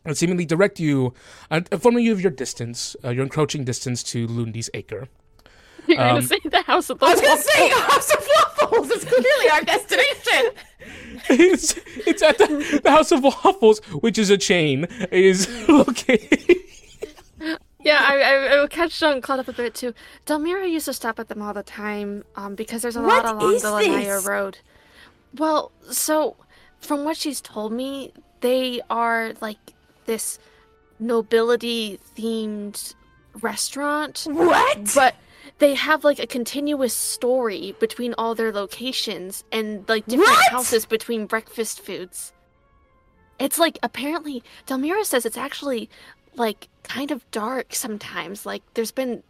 that 0.04 0.18
seemingly 0.18 0.46
direct 0.46 0.80
you, 0.80 1.14
uh, 1.52 1.62
informing 1.72 2.06
you 2.06 2.12
of 2.14 2.22
your 2.22 2.32
distance, 2.32 2.96
uh, 3.04 3.10
your 3.10 3.24
encroaching 3.24 3.64
distance 3.66 4.02
to 4.04 4.26
Lundy's 4.26 4.70
Acre. 4.74 5.08
You're 5.88 6.02
Um, 6.02 6.08
gonna 6.16 6.22
say 6.24 6.40
the 6.44 6.62
house 6.64 6.90
of 6.90 7.00
the 7.00 7.06
I 7.06 7.12
was 7.12 7.22
gonna 7.22 7.34
Wolf. 7.34 7.44
say 7.44 7.70
House 7.70 8.12
of 8.14 8.28
Waffles 8.62 8.90
is 8.92 9.06
clearly 9.06 9.50
our 9.54 9.62
destination. 9.62 10.52
it's, 11.30 11.76
it's 12.06 12.22
at 12.22 12.38
the, 12.40 12.82
the 12.84 12.92
House 12.92 13.12
of 13.12 13.24
Waffles, 13.24 13.80
which 14.02 14.18
is 14.18 14.30
a 14.30 14.38
chain, 14.38 14.86
is 15.12 15.48
located. 15.70 16.56
Yeah, 17.80 18.00
I, 18.02 18.22
I, 18.22 18.34
I 18.34 18.56
will 18.60 18.68
catch 18.68 19.00
Jean 19.00 19.22
caught 19.22 19.40
up 19.40 19.48
a 19.48 19.54
bit 19.54 19.76
too. 19.76 19.94
Delmira 20.26 20.70
used 20.70 20.86
to 20.86 20.94
stop 20.94 21.20
at 21.20 21.30
them 21.30 21.42
all 21.42 21.54
the 21.54 21.64
time 21.64 22.26
um, 22.36 22.56
because 22.56 22.82
there's 22.82 22.98
a 22.98 23.02
What 23.02 23.24
lot 23.24 23.36
along 23.36 23.54
is 23.54 23.62
the 23.62 23.70
Lanya 23.70 24.16
this? 24.16 24.26
Road. 24.28 24.58
Well, 25.38 25.72
so 25.90 26.36
from 26.80 27.04
what 27.04 27.18
she's 27.18 27.42
told 27.42 27.72
me, 27.72 28.12
they 28.42 28.82
are 28.90 29.34
like 29.42 29.74
this 30.06 30.40
nobility 31.00 32.00
themed 32.18 32.96
restaurant, 33.42 34.26
What? 34.30 34.92
but 34.96 35.16
they 35.60 35.76
have 35.76 36.04
like 36.04 36.20
a 36.20 36.28
continuous 36.28 36.94
story 36.94 37.76
between 37.80 38.14
all 38.18 38.36
their 38.36 38.52
locations 38.52 39.44
and 39.52 39.88
like 39.88 40.06
different 40.06 40.30
What? 40.30 40.52
houses 40.52 40.86
between 40.86 41.26
breakfast 41.26 41.80
foods. 41.82 42.34
It's 43.40 43.60
like 43.60 43.78
apparently 43.84 44.44
Delmira 44.66 45.06
says 45.06 45.26
it's 45.26 45.38
actually 45.38 45.90
like 46.36 46.68
kind 46.84 47.12
of 47.12 47.30
dark 47.32 47.74
sometimes. 47.76 48.46
Like 48.46 48.64
there's 48.74 48.92
been 48.92 49.24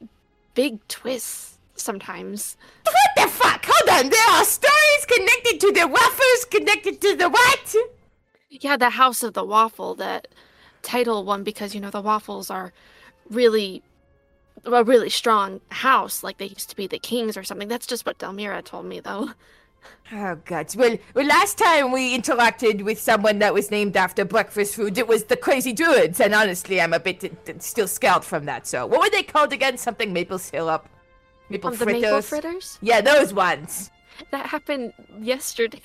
big 0.54 0.86
twists 0.88 1.57
sometimes. 1.80 2.58
What 2.84 2.96
the 3.16 3.28
fuck? 3.32 3.66
Hold 3.66 3.90
on. 4.06 4.10
There 4.10 4.30
are 4.32 4.46
stories 4.46 5.06
connected 5.08 5.60
to 5.62 5.72
the 5.72 5.88
waffles, 5.88 6.46
connected 6.50 7.02
to 7.02 7.16
the 7.16 7.30
what? 7.30 7.76
Yeah, 8.50 8.78
the 8.78 8.92
House 8.92 9.24
of 9.24 9.34
the 9.34 9.44
Waffle, 9.44 9.96
that 9.96 10.28
title 10.82 11.26
one 11.26 11.44
because 11.44 11.76
you 11.76 11.82
know 11.82 11.90
the 11.90 12.02
waffles 12.02 12.50
are 12.50 12.72
really 13.30 13.84
a 14.66 14.84
really 14.84 15.10
strong 15.10 15.62
house, 15.70 16.24
like 16.24 16.38
they 16.38 16.48
used 16.48 16.70
to 16.70 16.76
be 16.76 16.88
the 16.88 17.00
kings 17.00 17.38
or 17.38 17.44
something. 17.44 17.68
That's 17.68 17.88
just 17.88 18.06
what 18.06 18.18
Delmira 18.18 18.64
told 18.64 18.86
me 18.86 19.00
though. 19.00 19.32
Oh 20.12 20.38
god. 20.46 20.74
Well, 20.76 20.98
well, 21.14 21.26
last 21.26 21.58
time 21.58 21.92
we 21.92 22.18
interacted 22.18 22.82
with 22.84 23.00
someone 23.00 23.40
that 23.40 23.54
was 23.54 23.72
named 23.72 23.96
after 23.96 24.26
breakfast 24.26 24.76
food, 24.76 24.98
it 24.98 25.08
was 25.08 25.26
the 25.26 25.38
Crazy 25.38 25.74
Druids, 25.74 26.20
and 26.20 26.34
honestly, 26.34 26.82
I'm 26.82 26.94
a 26.94 27.00
bit 27.00 27.24
uh, 27.24 27.54
still 27.60 27.88
scared 27.88 28.24
from 28.24 28.46
that. 28.46 28.68
So, 28.68 28.86
what 28.86 29.02
were 29.02 29.10
they 29.10 29.24
called 29.24 29.54
again? 29.54 29.78
Something 29.78 30.14
maple 30.14 30.40
syrup, 30.40 30.88
maple 31.50 31.70
Um, 31.70 31.76
the 31.78 31.86
fritters. 31.86 32.02
maple 32.02 32.22
fritters? 32.22 32.80
Yeah, 32.82 33.02
those 33.02 33.34
ones. 33.34 33.92
That 34.32 34.48
happened 34.48 34.94
yesterday. 35.22 35.82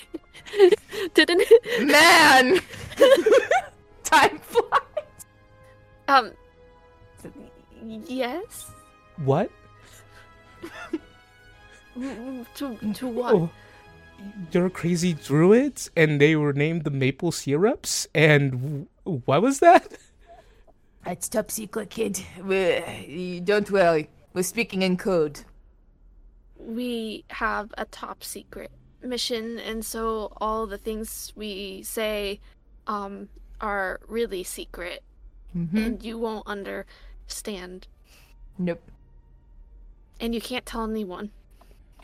Didn't 1.14 1.42
it? 1.44 1.86
Man, 1.86 2.60
time 4.04 4.38
flies. 4.38 5.26
Um 6.08 6.30
yes. 7.84 8.70
What? 9.24 9.50
To 12.56 12.76
to 12.94 13.06
what? 13.06 13.34
Oh, 13.34 13.50
you're 14.52 14.70
crazy 14.70 15.12
druids, 15.14 15.90
and 15.96 16.20
they 16.20 16.36
were 16.36 16.52
named 16.52 16.84
the 16.84 16.90
Maple 16.90 17.32
Syrups, 17.32 18.06
and 18.14 18.52
w- 18.52 18.86
what 19.26 19.42
was 19.42 19.58
that? 19.60 19.92
It's 21.04 21.28
top 21.28 21.50
secret, 21.50 21.90
kid. 21.90 22.20
We- 22.44 23.40
Don't 23.40 23.70
worry. 23.70 24.08
We're 24.32 24.44
speaking 24.44 24.82
in 24.82 24.96
code. 24.96 25.40
We 26.62 27.24
have 27.30 27.72
a 27.76 27.84
top 27.86 28.22
secret 28.24 28.70
mission 29.02 29.58
and 29.58 29.84
so 29.84 30.32
all 30.40 30.66
the 30.66 30.78
things 30.78 31.32
we 31.34 31.82
say 31.82 32.38
um 32.86 33.28
are 33.60 34.00
really 34.08 34.42
secret 34.42 35.02
Mm-hmm. 35.56 35.76
and 35.76 36.02
you 36.02 36.16
won't 36.16 36.46
understand 36.46 37.86
Nope. 38.56 38.80
and 40.18 40.34
you 40.34 40.40
can't 40.40 40.64
tell 40.64 40.84
anyone 40.88 41.30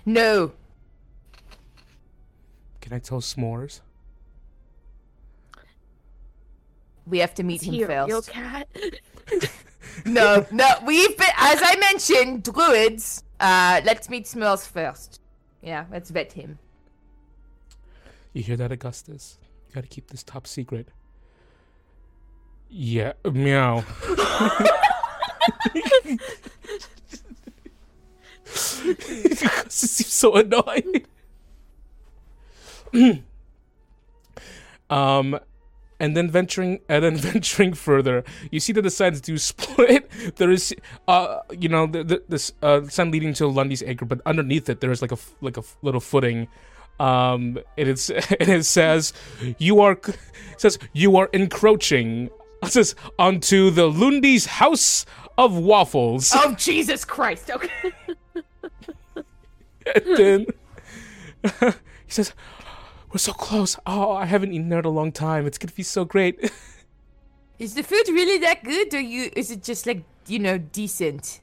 No. 0.04 0.52
Can 2.82 2.92
I 2.92 2.98
tell 2.98 3.20
S'mores? 3.22 3.80
We 7.06 7.18
have 7.20 7.32
to 7.34 7.42
meet 7.42 7.62
him 7.62 7.72
Here, 7.74 7.90
your 8.06 8.20
first. 8.22 8.30
cat 8.30 8.68
No, 10.04 10.46
no. 10.50 10.68
We've 10.84 11.16
been, 11.16 11.30
as 11.36 11.60
I 11.62 11.76
mentioned, 11.76 12.42
druids. 12.44 13.24
Uh, 13.40 13.80
let's 13.84 14.08
meet 14.08 14.24
S'mores 14.24 14.66
first. 14.66 15.20
Yeah, 15.62 15.84
let's 15.90 16.10
vet 16.10 16.32
him. 16.32 16.58
You 18.32 18.42
hear 18.42 18.56
that, 18.56 18.72
Augustus? 18.72 19.38
You 19.68 19.74
gotta 19.74 19.86
keep 19.88 20.08
this 20.08 20.22
top 20.22 20.46
secret. 20.46 20.88
Yeah, 22.68 23.14
meow. 23.24 23.84
Augustus 28.48 29.90
seems 29.90 30.12
so 30.12 30.36
annoyed. 30.36 31.06
um, 34.90 35.38
and 36.00 36.16
then 36.16 36.30
venturing 36.30 36.80
and 36.88 37.04
then 37.04 37.16
venturing 37.30 37.74
further, 37.74 38.24
you 38.50 38.60
see 38.60 38.72
that 38.72 38.82
the 38.82 38.90
signs 38.90 39.20
do 39.20 39.38
split. 39.38 40.10
There 40.36 40.50
is, 40.50 40.74
uh, 41.06 41.40
you 41.58 41.68
know, 41.68 41.86
the, 41.86 42.04
the, 42.04 42.22
this 42.28 42.52
uh, 42.62 42.82
sign 42.88 43.10
leading 43.10 43.34
to 43.34 43.46
Lundy's 43.46 43.82
acre, 43.82 44.04
but 44.04 44.20
underneath 44.26 44.68
it 44.68 44.80
there 44.80 44.90
is 44.90 45.02
like 45.02 45.12
a 45.12 45.18
like 45.40 45.56
a 45.56 45.62
little 45.82 46.00
footing. 46.00 46.48
Um, 47.00 47.58
and 47.76 47.88
it's 47.88 48.10
and 48.10 48.48
it 48.48 48.64
says 48.64 49.12
you 49.58 49.80
are 49.80 49.98
says 50.56 50.78
you 50.92 51.16
are 51.16 51.28
encroaching. 51.32 52.30
It 52.60 52.72
says 52.72 52.96
onto 53.20 53.70
the 53.70 53.88
Lundy's 53.88 54.46
house 54.46 55.06
of 55.36 55.56
waffles. 55.56 56.32
Oh 56.34 56.56
Jesus 56.56 57.04
Christ! 57.04 57.52
Okay. 57.52 57.68
and 59.94 60.16
then 60.16 60.46
he 62.08 62.12
says, 62.12 62.32
"We're 63.18 63.32
so 63.32 63.32
close. 63.32 63.76
Oh, 63.84 64.12
I 64.12 64.26
haven't 64.26 64.52
eaten 64.52 64.68
there 64.68 64.78
in 64.78 64.84
a 64.84 64.90
long 64.90 65.10
time. 65.10 65.44
It's 65.44 65.58
gonna 65.58 65.72
be 65.72 65.82
so 65.82 66.04
great." 66.04 66.38
Is 67.58 67.74
the 67.74 67.82
food 67.82 68.04
really 68.08 68.38
that 68.38 68.62
good, 68.62 68.94
or 68.94 69.00
you? 69.00 69.32
Is 69.34 69.50
it 69.50 69.64
just 69.64 69.86
like 69.86 70.04
you 70.28 70.38
know 70.38 70.56
decent? 70.58 71.40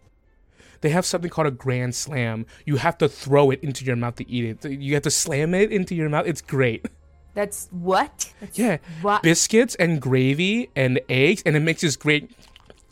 they 0.80 0.90
have 0.92 1.06
something 1.06 1.30
called 1.30 1.48
a 1.48 1.52
grand 1.52 1.94
slam. 1.94 2.46
You 2.66 2.78
have 2.78 2.98
to 3.00 3.10
throw 3.10 3.52
it 3.52 3.60
into 3.62 3.84
your 3.84 3.98
mouth 3.98 4.16
to 4.18 4.30
eat 4.30 4.64
it. 4.64 4.72
You 4.72 4.94
have 4.94 5.04
to 5.04 5.12
slam 5.12 5.54
it 5.54 5.70
into 5.74 5.96
your 5.96 6.08
mouth. 6.08 6.28
It's 6.28 6.42
great. 6.42 6.86
That's 7.34 7.68
what? 7.72 8.32
That's 8.40 8.58
Yeah, 8.58 8.78
What? 9.02 9.22
biscuits 9.22 9.76
and 9.76 10.00
gravy 10.02 10.70
and 10.78 11.02
eggs, 11.10 11.44
and 11.46 11.58
it 11.58 11.62
makes 11.62 11.82
this 11.82 11.98
great 11.98 12.32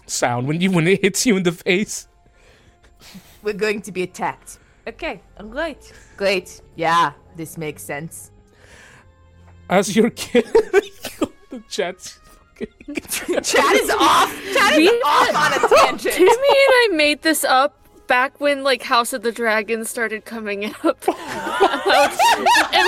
sound 0.08 0.48
when 0.48 0.60
you 0.60 0.72
when 0.72 0.88
it 0.88 1.02
hits 1.02 1.26
you 1.26 1.38
in 1.38 1.44
the 1.44 1.54
face. 1.54 2.10
We're 3.44 3.54
going 3.54 3.82
to 3.84 3.94
be 3.94 4.04
attacked. 4.04 4.60
Okay, 4.86 5.22
all 5.40 5.46
right. 5.46 5.82
Great. 6.18 6.62
Yeah, 6.76 7.14
this 7.38 7.58
makes 7.58 7.84
sense. 7.84 8.32
As 9.70 9.96
your 9.96 10.10
kid, 10.12 10.46
the 11.50 11.64
chat's. 11.70 12.20
Chad 12.60 13.76
is 13.76 13.90
off. 13.90 14.32
Chad 14.54 14.74
is 14.74 14.78
We- 14.78 14.90
off 15.06 15.36
on 15.36 15.54
a 15.54 15.60
tangent. 15.76 16.14
Timmy 16.16 16.30
and 16.32 16.40
I 16.40 16.90
made 16.94 17.22
this 17.24 17.44
up 17.44 17.76
back 18.08 18.40
when 18.40 18.64
like 18.64 18.84
House 18.84 19.12
of 19.14 19.24
the 19.24 19.32
Dragon 19.32 19.84
started 19.86 20.26
coming 20.26 20.66
up. 20.66 20.76
and 20.86 20.96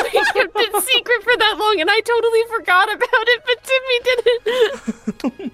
we 0.03 0.09
kept 0.11 0.55
it 0.55 0.83
secret 0.83 1.23
for 1.23 1.35
that 1.37 1.55
long 1.59 1.81
and 1.81 1.89
I 1.89 1.99
totally 2.01 2.43
forgot 2.57 2.93
about 2.93 3.27
it, 3.27 3.41
but 3.45 3.63
Timmy 3.63 3.99
didn't. 5.35 5.53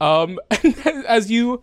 Um, 0.00 0.38
and 0.62 1.06
as 1.06 1.30
you, 1.30 1.62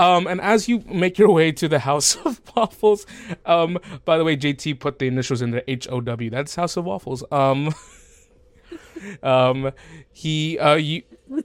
um, 0.00 0.26
and 0.26 0.40
as 0.40 0.66
you 0.66 0.82
make 0.86 1.18
your 1.18 1.30
way 1.30 1.52
to 1.52 1.68
the 1.68 1.80
House 1.80 2.16
of 2.24 2.40
Waffles, 2.56 3.04
um, 3.44 3.78
by 4.06 4.16
the 4.16 4.24
way, 4.24 4.34
JT 4.34 4.80
put 4.80 4.98
the 4.98 5.06
initials 5.06 5.42
in 5.42 5.50
there, 5.50 5.62
H 5.68 5.86
O 5.90 6.00
W. 6.00 6.30
That's 6.30 6.54
House 6.54 6.78
of 6.78 6.86
Waffles. 6.86 7.22
Um, 7.30 7.74
um, 9.22 9.72
he, 10.10 10.58
uh, 10.58 10.76
you, 10.76 11.02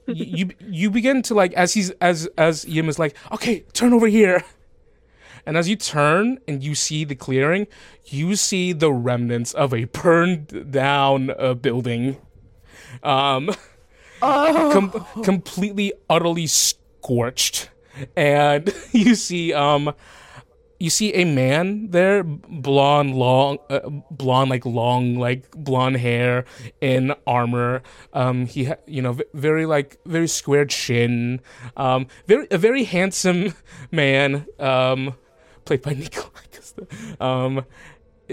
you, 0.07 0.51
you 0.61 0.89
begin 0.89 1.21
to 1.23 1.33
like 1.33 1.51
as 1.53 1.73
he's 1.73 1.89
as 1.99 2.29
as 2.37 2.63
Yim 2.63 2.87
is 2.87 2.97
like, 2.97 3.17
okay, 3.33 3.65
turn 3.73 3.91
over 3.91 4.07
here. 4.07 4.41
And 5.45 5.57
as 5.57 5.67
you 5.67 5.75
turn 5.75 6.39
and 6.47 6.63
you 6.63 6.75
see 6.75 7.03
the 7.03 7.13
clearing, 7.13 7.67
you 8.05 8.37
see 8.37 8.71
the 8.71 8.91
remnants 8.91 9.53
of 9.53 9.73
a 9.73 9.83
burned 9.83 10.71
down 10.71 11.29
uh, 11.37 11.55
building. 11.55 12.17
Um, 13.03 13.51
com- 14.21 15.05
completely 15.23 15.91
utterly 16.09 16.47
scorched 16.47 17.69
and 18.15 18.73
you 18.91 19.15
see 19.15 19.53
um 19.53 19.93
you 20.79 20.89
see 20.89 21.13
a 21.13 21.23
man 21.23 21.89
there 21.91 22.23
blonde 22.23 23.15
long 23.15 23.57
uh, 23.69 23.79
blonde 24.11 24.49
like 24.49 24.65
long 24.65 25.15
like 25.15 25.49
blonde 25.51 25.97
hair 25.97 26.45
in 26.81 27.13
armor. 27.25 27.81
Um 28.13 28.45
he 28.45 28.65
ha- 28.65 28.83
you 28.85 29.01
know 29.01 29.17
very 29.33 29.65
like 29.65 29.97
very 30.05 30.27
squared 30.27 30.69
chin 30.69 31.39
um 31.77 32.07
very 32.27 32.47
a 32.51 32.57
very 32.57 32.83
handsome 32.83 33.53
man 33.91 34.45
um 34.59 35.15
played 35.63 35.81
by 35.81 35.93
Nico 35.93 36.29
um 37.19 37.65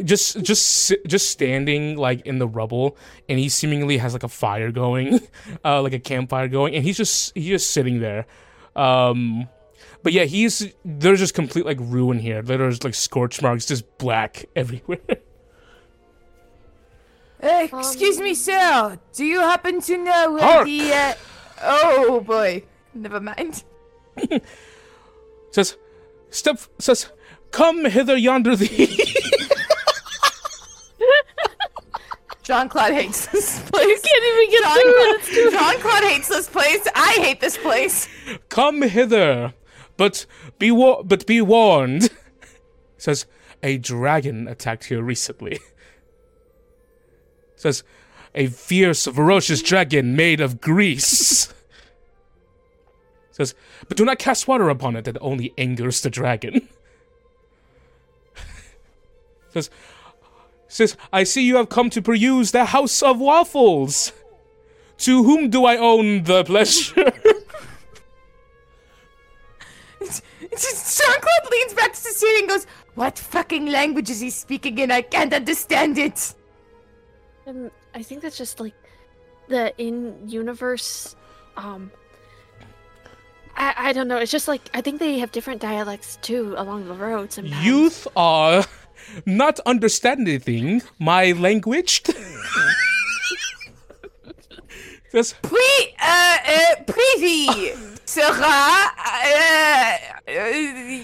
just 0.04 0.42
just 0.42 0.92
just 1.06 1.30
standing 1.30 1.96
like 1.96 2.26
in 2.26 2.38
the 2.38 2.48
rubble 2.48 2.96
and 3.28 3.38
he 3.38 3.48
seemingly 3.48 3.98
has 3.98 4.12
like 4.14 4.22
a 4.22 4.28
fire 4.28 4.72
going 4.72 5.20
uh 5.64 5.80
like 5.82 5.92
a 5.92 5.98
campfire 5.98 6.48
going 6.48 6.74
and 6.74 6.84
he's 6.84 6.96
just 6.96 7.32
he's 7.34 7.48
just 7.48 7.70
sitting 7.70 8.00
there 8.00 8.26
um 8.76 9.48
but 10.02 10.12
yeah 10.12 10.24
he's 10.24 10.72
there's 10.84 11.18
just 11.18 11.34
complete 11.34 11.66
like 11.66 11.78
ruin 11.80 12.18
here 12.18 12.42
there's 12.42 12.82
like 12.84 12.94
scorch 12.94 13.42
marks 13.42 13.66
just 13.66 13.98
black 13.98 14.46
everywhere 14.56 14.98
Uh, 17.42 17.66
excuse 17.72 18.20
me, 18.20 18.34
sir. 18.34 18.96
Do 19.14 19.24
you 19.24 19.40
happen 19.40 19.80
to 19.80 19.98
know 19.98 20.32
where 20.34 20.42
Hark! 20.42 20.64
the? 20.64 20.92
Uh... 20.92 21.14
Oh 21.60 22.20
boy. 22.20 22.62
Never 22.94 23.18
mind. 23.18 23.64
says 25.50 25.76
step 26.30 26.60
says 26.78 27.10
come 27.50 27.84
hither 27.84 28.16
yonder 28.16 28.54
thee 28.56 29.01
Jean 32.42 32.68
Claude 32.68 32.92
hates 32.92 33.26
this 33.26 33.60
place. 33.70 33.86
You 33.86 33.98
Can't 34.02 34.24
even 34.24 34.50
get 34.50 34.62
Jean 34.62 35.20
through 35.20 35.58
it. 35.58 35.80
Claude, 35.80 36.04
hates 36.04 36.28
this 36.28 36.48
place. 36.48 36.86
I 36.94 37.12
hate 37.20 37.40
this 37.40 37.56
place. 37.56 38.08
come 38.48 38.82
hither 38.82 39.54
but 39.96 40.26
be 40.58 40.70
wa- 40.70 41.02
but 41.02 41.26
be 41.26 41.40
warned 41.40 42.08
says 42.96 43.26
a 43.62 43.78
dragon 43.78 44.48
attacked 44.48 44.84
here 44.84 45.02
recently 45.02 45.60
says 47.56 47.84
a 48.34 48.46
fierce 48.46 49.06
ferocious 49.06 49.60
dragon 49.62 50.16
made 50.16 50.40
of 50.40 50.60
grease 50.60 51.52
says 53.30 53.54
but 53.86 53.96
do 53.96 54.04
not 54.04 54.18
cast 54.18 54.48
water 54.48 54.68
upon 54.70 54.96
it 54.96 55.04
that 55.04 55.18
only 55.20 55.52
angers 55.58 56.00
the 56.00 56.10
dragon 56.10 56.68
says 59.50 59.68
says 60.72 60.96
i 61.12 61.22
see 61.24 61.42
you 61.42 61.56
have 61.56 61.68
come 61.68 61.90
to 61.90 62.00
peruse 62.00 62.52
the 62.52 62.66
house 62.66 63.02
of 63.02 63.18
waffles 63.18 64.12
to 64.96 65.22
whom 65.24 65.50
do 65.50 65.64
i 65.64 65.76
own 65.76 66.22
the 66.24 66.44
pleasure 66.44 67.12
Jean 70.60 71.20
Claude 71.20 71.50
leans 71.50 71.74
back 71.74 71.92
to 71.92 71.98
Cecilia 71.98 72.40
and 72.40 72.48
goes, 72.48 72.66
"What 72.94 73.18
fucking 73.18 73.66
language 73.66 74.10
is 74.10 74.20
he 74.20 74.30
speaking 74.30 74.78
in? 74.78 74.90
I 74.90 75.02
can't 75.02 75.32
understand 75.32 75.98
it." 75.98 76.34
Um, 77.46 77.70
I 77.94 78.02
think 78.02 78.22
that's 78.22 78.36
just 78.36 78.60
like 78.60 78.74
the 79.48 79.72
in-universe. 79.80 81.16
Um, 81.56 81.90
I 83.56 83.74
I 83.76 83.92
don't 83.92 84.08
know. 84.08 84.18
It's 84.18 84.32
just 84.32 84.48
like 84.48 84.62
I 84.74 84.80
think 84.80 85.00
they 85.00 85.18
have 85.18 85.32
different 85.32 85.60
dialects 85.60 86.18
too 86.22 86.54
along 86.56 86.86
the 86.86 86.94
road. 86.94 87.36
And 87.38 87.50
paths. 87.50 87.64
Youth 87.64 88.08
are 88.16 88.64
not 89.26 89.60
understanding 89.66 90.82
my 90.98 91.32
language. 91.32 92.02
Just 95.12 95.40
Puis, 95.42 95.94
uh, 96.00 96.36
uh, 96.46 96.82
privy 96.86 97.72
sera, 98.06 98.32
uh, 98.38 99.96
uh, 100.26 101.00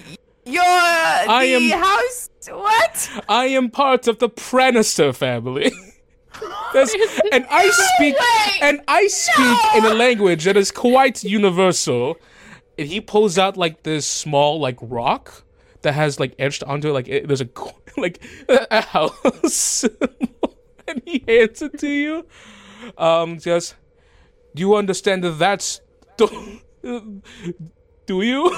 your 0.47 0.63
I 0.65 1.47
the 1.47 1.73
am- 1.75 1.81
house. 1.81 2.31
What? 2.51 3.11
I 3.29 3.47
am 3.47 3.69
part 3.69 4.09
of 4.09 4.19
the 4.19 4.29
Pranister 4.31 5.13
family. 5.13 5.71
And 7.33 7.47
I 7.51 7.69
speak 7.71 8.15
and 8.63 8.81
I 8.87 9.09
speak 9.09 9.59
in 9.77 9.85
a 9.85 9.95
language 9.95 10.45
that 10.45 10.57
is 10.57 10.71
quite 10.71 11.25
universal. 11.25 12.17
And 12.79 12.87
he 12.87 13.01
pulls 13.01 13.39
out 13.39 13.57
like 13.57 13.83
this 13.83 14.07
small 14.07 14.61
like 14.61 14.77
rock 14.81 15.43
that 15.83 15.93
has 15.93 16.19
like 16.19 16.35
etched 16.39 16.63
onto 16.65 16.89
it 16.89 16.93
like 16.93 17.09
it, 17.09 17.29
there's 17.29 17.41
a 17.41 17.49
like 17.97 18.23
a 18.49 18.81
house 18.81 19.85
and 20.89 21.03
he 21.05 21.25
hands 21.27 21.63
it 21.63 21.79
to 21.79 21.89
you. 21.89 22.27
Um 22.97 23.39
just 23.39 23.77
do 24.55 24.61
you 24.61 24.75
understand 24.77 25.25
that 25.25 25.39
that's 25.39 25.81
do, 26.17 26.53
do 28.07 28.23
you? 28.23 28.53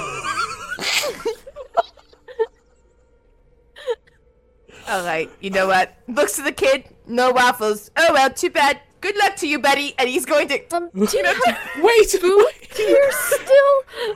All 4.87 5.05
right, 5.05 5.29
you 5.39 5.49
know 5.51 5.67
what? 5.67 5.95
Looks 6.07 6.35
to 6.35 6.41
the 6.41 6.51
kid. 6.51 6.85
No 7.07 7.31
waffles. 7.31 7.91
Oh 7.95 8.13
well, 8.13 8.29
too 8.29 8.49
bad. 8.49 8.81
Good 8.99 9.15
luck 9.17 9.35
to 9.37 9.47
you, 9.47 9.59
buddy. 9.59 9.95
And 9.97 10.09
he's 10.09 10.25
going 10.25 10.47
to. 10.49 10.75
Um, 10.75 10.89
do 10.93 11.17
you 11.17 11.23
have 11.23 11.37
Wait. 11.81 12.09
food 12.09 12.45
here 12.75 13.11
still? 13.11 14.15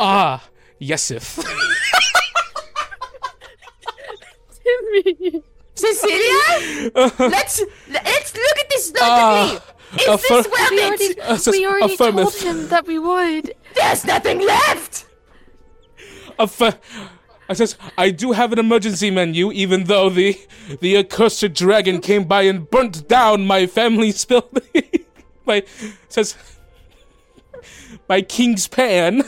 Ah, 0.00 0.42
yesif. 0.80 1.38
Timmy. 4.64 5.42
Cecilia, 5.74 6.90
let's 7.20 7.62
let's 7.88 8.34
look 8.34 8.58
at 8.58 8.68
this 8.68 8.92
Ah, 9.00 9.62
logically. 9.92 10.02
Is 10.02 10.08
a 10.08 10.16
this 10.16 10.26
fir- 10.26 10.50
well 10.50 10.68
We 10.72 10.82
already, 10.84 11.20
Uh, 11.20 11.36
sus- 11.36 11.52
we 11.54 11.66
already 11.66 11.96
told 11.96 12.34
him 12.34 12.68
that 12.68 12.84
we 12.86 12.98
would. 12.98 13.54
There's 13.76 14.04
nothing 14.04 14.40
left. 14.40 15.06
Affir- 16.36 16.76
I 17.48 17.52
says, 17.54 17.76
I 17.96 18.10
do 18.10 18.32
have 18.32 18.52
an 18.52 18.58
emergency 18.58 19.10
menu, 19.12 19.52
even 19.52 19.84
though 19.84 20.10
the 20.10 20.36
the 20.80 20.96
accursed 20.96 21.52
dragon 21.54 22.00
came 22.00 22.24
by 22.24 22.42
and 22.42 22.68
burnt 22.68 23.06
down 23.06 23.46
my 23.46 23.66
family's 23.68 24.24
building. 24.24 25.06
my 25.46 25.62
says 26.08 26.34
my 28.08 28.20
king's 28.20 28.66
pan. 28.66 29.22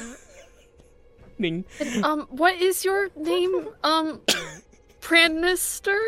Ning. 1.40 1.64
Um, 2.04 2.26
what 2.30 2.54
is 2.60 2.84
your 2.84 3.08
name? 3.16 3.68
Um, 3.82 4.20
Pranister? 5.00 5.98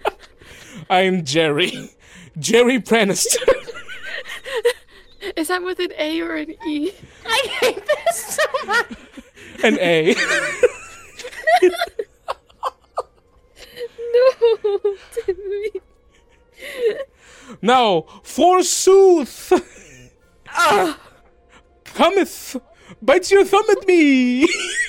I'm 0.90 1.24
Jerry. 1.24 1.90
Jerry 2.38 2.80
Pranister. 2.80 3.44
Is 5.36 5.48
that 5.48 5.62
with 5.62 5.78
an 5.78 5.92
A 5.98 6.20
or 6.20 6.36
an 6.36 6.50
E? 6.68 6.92
I 7.26 7.46
hate 7.60 7.82
this 7.86 8.36
so 8.36 8.66
much. 8.66 8.86
An 9.62 9.78
A. 9.80 10.14
No, 14.14 14.96
Timmy. 15.12 15.70
now, 17.60 18.02
forsooth, 18.22 19.52
Ugh. 20.56 20.96
cometh, 21.84 22.56
bites 23.02 23.30
your 23.30 23.44
thumb 23.44 23.64
at 23.70 23.86
me. 23.86 24.48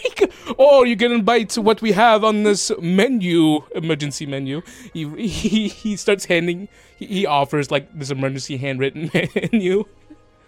or 0.58 0.86
you 0.86 0.96
can 0.96 1.24
bite 1.24 1.58
what 1.58 1.82
we 1.82 1.92
have 1.92 2.24
on 2.24 2.44
this 2.44 2.72
menu, 2.80 3.62
emergency 3.76 4.26
menu. 4.26 4.62
He, 4.94 5.08
he, 5.28 5.68
he 5.68 5.96
starts 5.96 6.26
handing, 6.26 6.68
he, 6.98 7.06
he 7.06 7.26
offers 7.26 7.72
like 7.72 7.98
this 7.98 8.12
emergency 8.12 8.58
handwritten 8.58 9.12
menu. 9.36 9.86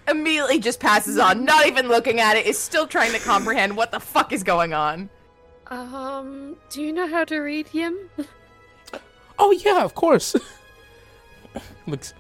Immediately 0.08 0.60
just 0.60 0.80
passes 0.80 1.18
on, 1.18 1.44
not 1.44 1.68
even 1.68 1.90
looking 1.90 2.20
at 2.20 2.38
it, 2.38 2.46
is 2.46 2.58
still 2.58 2.88
trying 2.88 3.12
to 3.12 3.20
comprehend 3.20 3.76
what 3.76 3.92
the 3.92 4.00
fuck 4.00 4.32
is 4.32 4.44
going 4.44 4.74
on. 4.74 5.10
Um, 5.68 6.56
do 6.70 6.82
you 6.82 6.94
know 6.94 7.08
how 7.08 7.26
to 7.26 7.40
read 7.40 7.68
him? 7.68 8.10
Oh 9.38 9.52
yeah, 9.52 9.84
of 9.84 9.96
course. 9.96 10.36
looks 11.88 12.14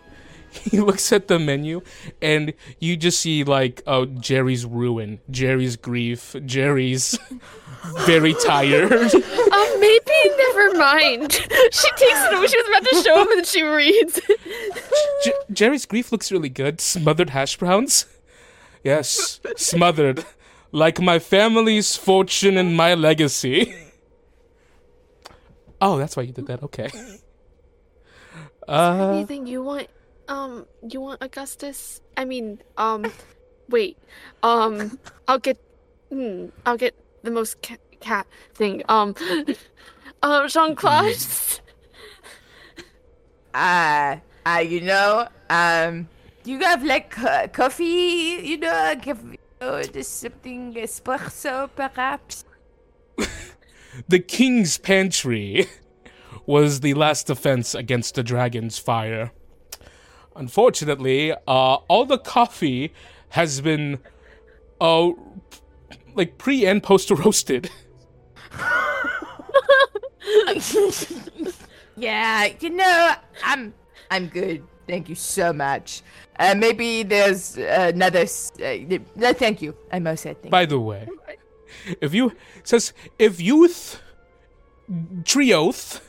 he 0.72 0.80
looks 0.80 1.12
at 1.12 1.28
the 1.28 1.40
menu 1.40 1.82
and 2.22 2.54
you 2.80 2.96
just 2.98 3.20
see 3.20 3.44
like 3.44 3.82
oh 3.88 4.06
Jerry's 4.06 4.66
ruin, 4.66 5.20
Jerry's 5.30 5.76
grief, 5.76 6.36
Jerry's 6.46 7.18
very 8.06 8.34
tired. 8.46 8.92
Um, 9.48 9.80
maybe 9.80 10.12
never 10.38 10.78
mind. 10.78 11.32
she 11.32 11.90
takes 11.92 12.02
it 12.02 12.34
away. 12.34 12.48
She 12.48 12.58
was 12.58 12.68
about 12.68 12.84
to 12.90 13.02
show 13.02 13.22
him, 13.22 13.32
and 13.38 13.46
she 13.46 13.64
reads. 13.64 14.20
J- 15.24 15.34
Jerry's 15.52 15.86
grief 15.86 16.12
looks 16.12 16.32
really 16.32 16.50
good. 16.50 16.82
Smothered 16.82 17.30
hash 17.30 17.56
browns. 17.58 18.06
Yes, 18.84 19.40
smothered. 19.56 20.26
Like 20.74 21.00
my 21.00 21.18
family's 21.20 21.96
fortune 21.96 22.58
and 22.58 22.76
my 22.76 22.94
legacy. 22.94 23.74
Oh, 25.80 25.98
that's 25.98 26.18
why 26.18 26.24
you 26.24 26.34
did 26.34 26.48
that. 26.48 26.62
Okay. 26.64 26.90
Uh, 28.68 29.12
Anything 29.16 29.48
you 29.48 29.64
want? 29.64 29.88
Um, 30.28 30.66
you 30.90 31.02
want 31.02 31.22
Augustus? 31.22 32.02
I 32.16 32.26
mean, 32.26 32.62
um, 32.78 33.12
wait. 33.70 33.98
Um, 34.44 35.00
I'll 35.28 35.40
get. 35.40 35.58
Hmm, 36.10 36.48
I'll 36.66 36.78
get 36.78 36.96
the 37.24 37.32
most 37.32 37.62
ca- 37.62 37.78
cat 38.00 38.28
thing. 38.54 38.84
Um, 38.90 39.16
um, 40.24 40.48
Jean 40.48 40.76
Claude. 40.76 41.16
Uh, 43.58 44.18
uh, 44.46 44.60
you 44.68 44.82
know, 44.82 45.28
um, 45.50 46.08
you 46.46 46.60
have 46.60 46.84
like 46.84 47.18
uh, 47.20 47.48
coffee, 47.48 48.40
you 48.44 48.58
know, 48.58 48.96
give, 49.02 49.20
you 49.24 49.38
know, 49.60 49.82
just 49.82 50.20
something 50.20 50.74
espresso 50.76 51.70
perhaps. 51.76 52.46
the 54.08 54.20
king's 54.20 54.78
pantry 54.78 55.66
was 56.46 56.82
the 56.82 56.94
last 56.94 57.28
defense 57.28 57.74
against 57.74 58.16
the 58.16 58.24
dragon's 58.24 58.78
fire. 58.78 59.32
Unfortunately, 60.38 61.32
uh, 61.32 61.38
all 61.48 62.06
the 62.06 62.18
coffee 62.20 62.94
has 63.30 63.60
been, 63.60 64.00
uh, 64.80 65.10
like 66.16 66.38
pre 66.38 66.66
and 66.66 66.82
post 66.82 67.10
roasted. 67.12 67.70
Yeah, 72.00 72.50
you 72.60 72.70
know, 72.70 73.14
I'm, 73.44 73.74
I'm 74.12 74.28
good. 74.28 74.64
Thank 74.88 75.10
you 75.10 75.16
so 75.16 75.52
much. 75.52 76.04
Uh, 76.38 76.54
maybe 76.56 77.02
there's 77.02 77.58
another. 77.58 78.20
s- 78.20 78.52
Uh, 78.62 79.00
no, 79.16 79.34
thank 79.34 79.64
you. 79.64 79.76
I'm 79.92 80.06
all 80.06 80.16
set. 80.16 80.40
Thank 80.44 80.52
By 80.52 80.68
the 80.68 80.80
way, 80.80 81.10
if 82.00 82.14
you 82.14 82.34
says 82.64 82.94
if 83.18 83.42
youth 83.42 84.00
trioth 85.24 86.02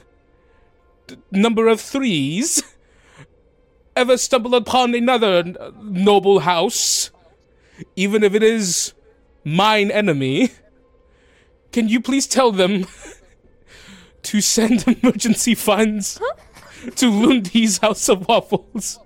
number 1.33 1.67
of 1.69 1.81
threes 1.81 2.63
ever 3.99 4.17
stumble 4.17 4.55
upon 4.55 4.95
another 4.95 5.43
noble 5.83 6.39
house, 6.39 7.11
even 7.97 8.23
if 8.23 8.33
it 8.33 8.45
is 8.45 8.95
mine 9.45 9.91
enemy, 9.91 10.51
can 11.73 11.89
you 11.89 12.01
please 12.01 12.29
tell 12.29 12.53
them 12.53 12.87
to 14.23 14.41
send 14.41 14.87
emergency 14.87 15.57
funds 15.57 16.21
to 16.95 17.11
Lundy's 17.11 17.79
House 17.79 18.09
of 18.09 18.29
Waffles? 18.29 19.01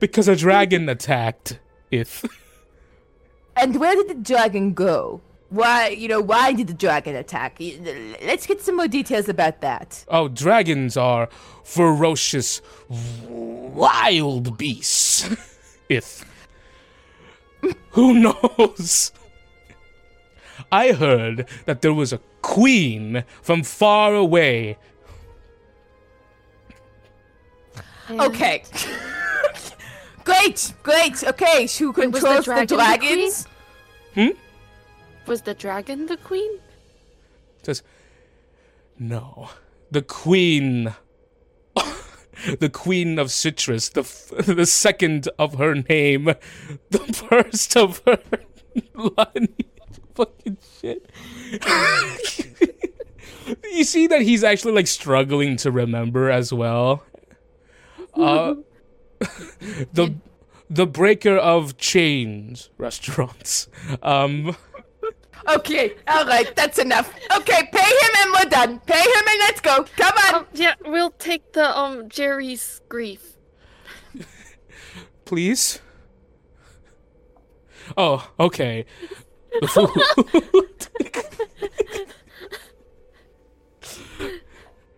Because 0.00 0.26
a 0.26 0.36
dragon 0.36 0.88
attacked 0.88 1.58
it. 1.90 2.08
And 3.56 3.78
where 3.78 3.94
did 3.94 4.08
the 4.08 4.14
dragon 4.14 4.72
go? 4.72 5.20
Why, 5.50 5.88
you 5.88 6.08
know, 6.08 6.20
why 6.20 6.52
did 6.52 6.66
the 6.66 6.74
dragon 6.74 7.16
attack? 7.16 7.56
Let's 7.58 8.46
get 8.46 8.60
some 8.60 8.76
more 8.76 8.88
details 8.88 9.28
about 9.28 9.62
that. 9.62 10.04
Oh, 10.08 10.28
dragons 10.28 10.96
are 10.96 11.28
ferocious, 11.64 12.60
wild 12.88 14.58
beasts. 14.58 15.28
if. 15.88 16.24
Who 17.90 18.14
knows? 18.14 19.12
I 20.70 20.92
heard 20.92 21.48
that 21.64 21.80
there 21.80 21.94
was 21.94 22.12
a 22.12 22.20
queen 22.42 23.24
from 23.40 23.62
far 23.62 24.14
away. 24.14 24.76
Okay. 28.10 28.62
great, 30.24 30.74
great. 30.82 31.24
Okay, 31.24 31.66
who 31.66 31.92
Wait, 31.92 32.12
was 32.12 32.22
the 32.22 32.28
controls 32.28 32.44
the, 32.44 32.66
dragons 32.66 33.44
the 34.14 34.20
hmm? 34.20 34.20
dragons? 34.20 34.38
Was 35.28 35.42
the 35.42 35.52
dragon 35.54 36.06
the 36.06 36.16
queen? 36.16 36.50
Says, 37.62 37.82
no, 38.98 39.50
the 39.90 40.00
queen. 40.02 40.94
the 42.58 42.70
queen 42.70 43.18
of 43.18 43.30
citrus, 43.30 43.90
the 43.90 44.00
f- 44.00 44.32
the 44.46 44.64
second 44.64 45.28
of 45.38 45.54
her 45.56 45.74
name, 45.74 46.24
the 46.90 46.98
first 46.98 47.76
of 47.76 48.00
her 48.06 48.18
line. 48.94 49.54
Fucking 50.14 50.56
shit. 50.80 51.10
you 53.70 53.84
see 53.84 54.06
that 54.06 54.22
he's 54.22 54.42
actually 54.42 54.72
like 54.72 54.86
struggling 54.86 55.56
to 55.58 55.70
remember 55.70 56.30
as 56.30 56.52
well. 56.52 57.04
Uh, 58.14 58.54
the 59.92 60.14
the 60.70 60.86
breaker 60.86 61.36
of 61.36 61.76
chains 61.76 62.70
restaurants. 62.78 63.68
Um. 64.02 64.56
Okay, 65.48 65.94
all 66.06 66.26
right, 66.26 66.54
that's 66.54 66.78
enough. 66.78 67.14
Okay, 67.36 67.68
pay 67.72 67.80
him 67.80 68.10
and 68.18 68.32
we're 68.32 68.50
done. 68.50 68.80
Pay 68.80 69.00
him 69.00 69.24
and 69.28 69.38
let's 69.40 69.60
go. 69.60 69.84
Come 69.96 70.12
on. 70.28 70.34
Um, 70.34 70.46
yeah, 70.52 70.74
we'll 70.84 71.10
take 71.12 71.52
the 71.52 71.76
um 71.78 72.08
Jerry's 72.08 72.80
grief. 72.88 73.36
please? 75.24 75.80
Oh, 77.96 78.28
okay. 78.38 78.84
The 79.60 79.68
food. 79.68 80.88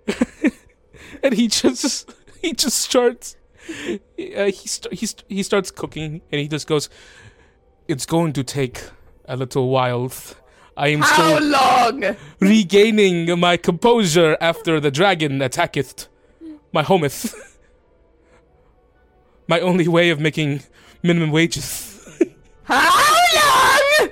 and 1.22 1.34
he 1.34 1.48
just 1.48 2.10
he 2.42 2.52
just 2.52 2.78
starts 2.78 3.36
uh, 3.68 4.46
he 4.46 4.52
st- 4.52 4.94
he, 4.94 5.06
st- 5.06 5.24
he 5.28 5.42
starts 5.42 5.70
cooking 5.70 6.22
and 6.32 6.40
he 6.40 6.48
just 6.48 6.66
goes 6.66 6.88
it's 7.86 8.06
going 8.06 8.32
to 8.32 8.42
take 8.42 8.82
a 9.26 9.36
little 9.36 9.68
while 9.68 10.08
th- 10.08 10.34
I 10.76 10.88
am 10.88 11.00
How 11.02 11.36
still 11.36 11.48
long? 11.50 12.16
regaining 12.40 13.38
my 13.38 13.56
composure 13.56 14.36
after 14.40 14.80
the 14.80 14.90
dragon 14.90 15.42
attacketh 15.42 16.08
my 16.72 16.82
hometh. 16.82 17.34
my 19.48 19.60
only 19.60 19.88
way 19.88 20.10
of 20.10 20.20
making 20.20 20.62
minimum 21.02 21.30
wages. 21.30 21.88
How 22.64 22.78
long? 23.34 24.08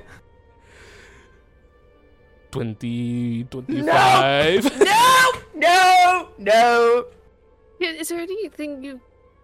20, 2.50 3.44
25. 3.44 4.80
No, 4.80 5.32
no, 5.54 6.28
no. 6.38 7.04
Yeah, 7.78 7.90
Is 7.90 8.08
there 8.08 8.18
anything 8.20 8.82
you 8.82 9.00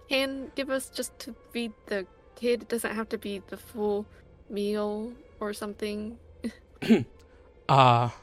can 0.09 0.51
give 0.57 0.71
us 0.71 0.89
just 0.91 1.17
to 1.21 1.35
feed 1.53 1.73
the 1.87 2.07
kid? 2.35 2.63
It 2.63 2.69
doesn't 2.69 2.95
have 2.95 3.09
to 3.11 3.19
be 3.19 3.43
the 3.49 3.57
full 3.57 4.07
meal 4.51 5.13
or 5.39 5.53
something. 5.53 6.19
Ah. 7.67 8.15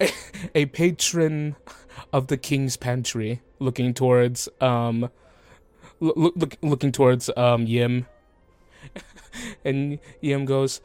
a 0.54 0.66
patron 0.66 1.56
of 2.12 2.28
the 2.28 2.36
king's 2.36 2.76
pantry, 2.76 3.40
looking 3.58 3.94
towards 3.94 4.48
um, 4.60 5.10
look, 6.00 6.32
look 6.36 6.56
looking 6.62 6.92
towards 6.92 7.30
um 7.36 7.66
Yim, 7.66 8.06
and 9.64 9.98
Yim 10.20 10.44
goes. 10.44 10.80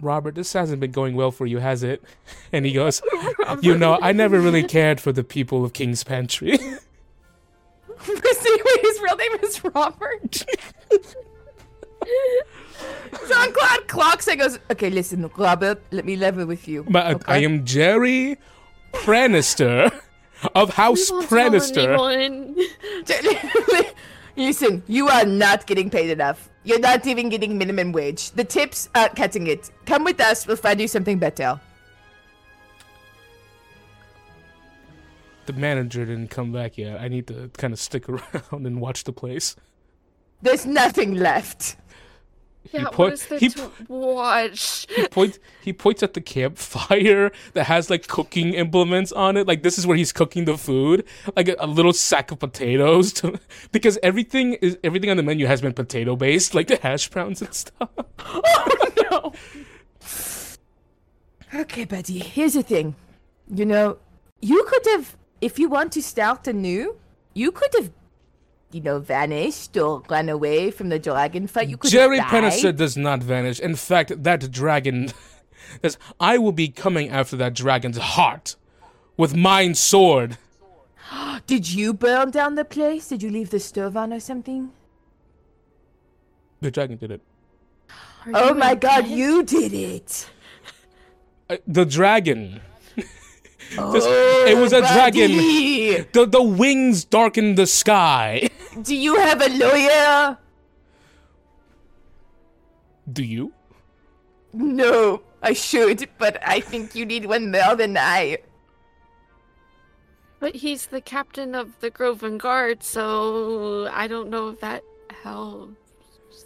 Robert, 0.00 0.36
this 0.36 0.52
hasn't 0.52 0.78
been 0.78 0.92
going 0.92 1.16
well 1.16 1.32
for 1.32 1.44
you, 1.44 1.58
has 1.58 1.82
it? 1.82 2.00
And 2.52 2.64
he 2.64 2.72
goes, 2.72 3.02
You 3.62 3.76
know, 3.76 3.98
I 4.00 4.12
never 4.12 4.40
really 4.40 4.62
cared 4.62 5.00
for 5.00 5.10
the 5.10 5.24
people 5.24 5.64
of 5.64 5.72
King's 5.72 6.04
Pantry. 6.04 6.50
Wait, 6.50 6.60
his 8.06 9.00
real 9.00 9.16
name 9.16 9.32
is 9.42 9.64
Robert. 9.64 10.46
Jean 13.28 13.52
Claude 13.52 13.88
clocks 13.88 14.28
and 14.28 14.38
goes, 14.40 14.58
Okay, 14.70 14.90
listen, 14.90 15.30
Robert, 15.36 15.82
let 15.90 16.04
me 16.04 16.16
level 16.16 16.46
with 16.46 16.68
you. 16.68 16.84
But 16.88 17.14
okay? 17.16 17.32
I 17.32 17.38
am 17.38 17.64
Jerry 17.64 18.38
Pranister 18.92 19.90
of 20.54 20.74
House 20.74 21.08
Don't 21.08 21.20
tell 21.22 21.28
Pranister. 21.28 21.80
anyone. 21.92 22.56
Listen, 24.36 24.84
you 24.86 25.08
are 25.08 25.26
not 25.26 25.66
getting 25.66 25.90
paid 25.90 26.10
enough. 26.10 26.48
You're 26.62 26.78
not 26.78 27.06
even 27.06 27.28
getting 27.28 27.58
minimum 27.58 27.90
wage. 27.92 28.30
The 28.32 28.44
tips 28.44 28.88
aren't 28.94 29.16
cutting 29.16 29.48
it. 29.48 29.70
Come 29.84 30.04
with 30.04 30.20
us, 30.20 30.46
we'll 30.46 30.56
find 30.56 30.80
you 30.80 30.86
something 30.86 31.18
better. 31.18 31.60
The 35.46 35.52
manager 35.54 36.04
didn't 36.04 36.28
come 36.28 36.52
back 36.52 36.76
yet. 36.76 37.00
I 37.00 37.08
need 37.08 37.26
to 37.28 37.50
kind 37.56 37.72
of 37.72 37.80
stick 37.80 38.08
around 38.10 38.66
and 38.66 38.80
watch 38.80 39.04
the 39.04 39.12
place. 39.12 39.56
There's 40.42 40.66
nothing 40.66 41.14
left. 41.14 41.76
Yeah, 42.72 42.84
point- 42.84 42.98
what 42.98 43.12
is 43.14 43.26
there 43.26 43.38
he 43.38 43.48
to 43.50 43.70
watch? 43.88 44.86
He 44.94 45.06
points. 45.08 45.38
He 45.62 45.72
points 45.72 46.02
at 46.02 46.14
the 46.14 46.20
campfire 46.20 47.32
that 47.54 47.64
has 47.64 47.90
like 47.90 48.06
cooking 48.06 48.54
implements 48.54 49.12
on 49.12 49.36
it. 49.36 49.46
Like 49.46 49.62
this 49.62 49.78
is 49.78 49.86
where 49.86 49.96
he's 49.96 50.12
cooking 50.12 50.44
the 50.44 50.58
food. 50.58 51.04
Like 51.36 51.48
a, 51.48 51.56
a 51.58 51.66
little 51.66 51.92
sack 51.92 52.30
of 52.30 52.38
potatoes, 52.38 53.12
to, 53.14 53.38
because 53.72 53.98
everything 54.02 54.54
is 54.54 54.78
everything 54.84 55.10
on 55.10 55.16
the 55.16 55.22
menu 55.22 55.46
has 55.46 55.60
been 55.60 55.72
potato 55.72 56.16
based, 56.16 56.54
like 56.54 56.66
the 56.68 56.76
hash 56.76 57.08
browns 57.08 57.42
and 57.42 57.54
stuff. 57.54 57.88
oh 58.18 58.78
no. 59.10 59.32
Okay, 61.54 61.84
buddy. 61.84 62.18
Here's 62.18 62.54
the 62.54 62.62
thing. 62.62 62.94
You 63.50 63.64
know, 63.64 63.98
you 64.40 64.64
could 64.68 64.86
have, 64.92 65.16
if 65.40 65.58
you 65.58 65.68
want 65.68 65.92
to 65.92 66.02
start 66.02 66.46
anew, 66.46 66.96
you 67.34 67.50
could 67.50 67.70
have, 67.78 67.90
you 68.70 68.80
know, 68.80 68.98
vanished 68.98 69.76
or 69.76 70.02
ran 70.08 70.28
away 70.28 70.70
from 70.70 70.88
the 70.88 70.98
dragon 70.98 71.46
fight. 71.46 71.68
You 71.68 71.76
could 71.76 71.90
Jerry 71.90 72.18
have. 72.18 72.28
Pranister 72.28 72.72
does 72.72 72.96
not 72.96 73.22
vanish. 73.22 73.60
In 73.60 73.76
fact, 73.76 74.22
that 74.22 74.50
dragon. 74.50 75.12
Says, 75.82 75.98
I 76.18 76.38
will 76.38 76.52
be 76.52 76.68
coming 76.68 77.10
after 77.10 77.36
that 77.36 77.54
dragon's 77.54 77.98
heart 77.98 78.56
with 79.16 79.34
mine 79.36 79.74
sword. 79.74 80.38
Did 81.46 81.70
you 81.70 81.92
burn 81.92 82.30
down 82.30 82.54
the 82.54 82.64
place? 82.64 83.08
Did 83.08 83.22
you 83.22 83.30
leave 83.30 83.50
the 83.50 83.60
stove 83.60 83.96
on 83.96 84.12
or 84.12 84.20
something? 84.20 84.72
The 86.60 86.70
dragon 86.70 86.96
did 86.96 87.12
it. 87.12 87.20
Are 88.26 88.32
Oh 88.34 88.54
my 88.54 88.74
god, 88.74 89.02
bed? 89.02 89.10
you 89.10 89.42
did 89.44 89.72
it! 89.72 90.28
Uh, 91.48 91.56
the 91.66 91.86
dragon. 91.86 92.60
Oh, 93.76 94.46
it 94.46 94.56
was 94.56 94.72
a 94.72 94.80
dragon. 94.80 95.32
The 96.12 96.26
the 96.26 96.42
wings 96.42 97.04
darkened 97.04 97.58
the 97.58 97.66
sky. 97.66 98.48
Do 98.82 98.94
you 98.94 99.16
have 99.16 99.42
a 99.42 99.48
lawyer? 99.48 100.38
Do 103.12 103.22
you? 103.22 103.52
No, 104.52 105.22
I 105.42 105.52
should, 105.52 106.08
but 106.18 106.38
I 106.46 106.60
think 106.60 106.94
you 106.94 107.04
need 107.04 107.26
one 107.26 107.50
more 107.50 107.76
than 107.76 107.96
I. 107.96 108.38
But 110.40 110.56
he's 110.56 110.86
the 110.86 111.00
captain 111.00 111.54
of 111.54 111.78
the 111.80 111.90
Groven 111.90 112.38
Guard, 112.38 112.82
so 112.82 113.88
I 113.92 114.06
don't 114.06 114.30
know 114.30 114.48
if 114.50 114.60
that 114.60 114.84
helps. 115.22 115.77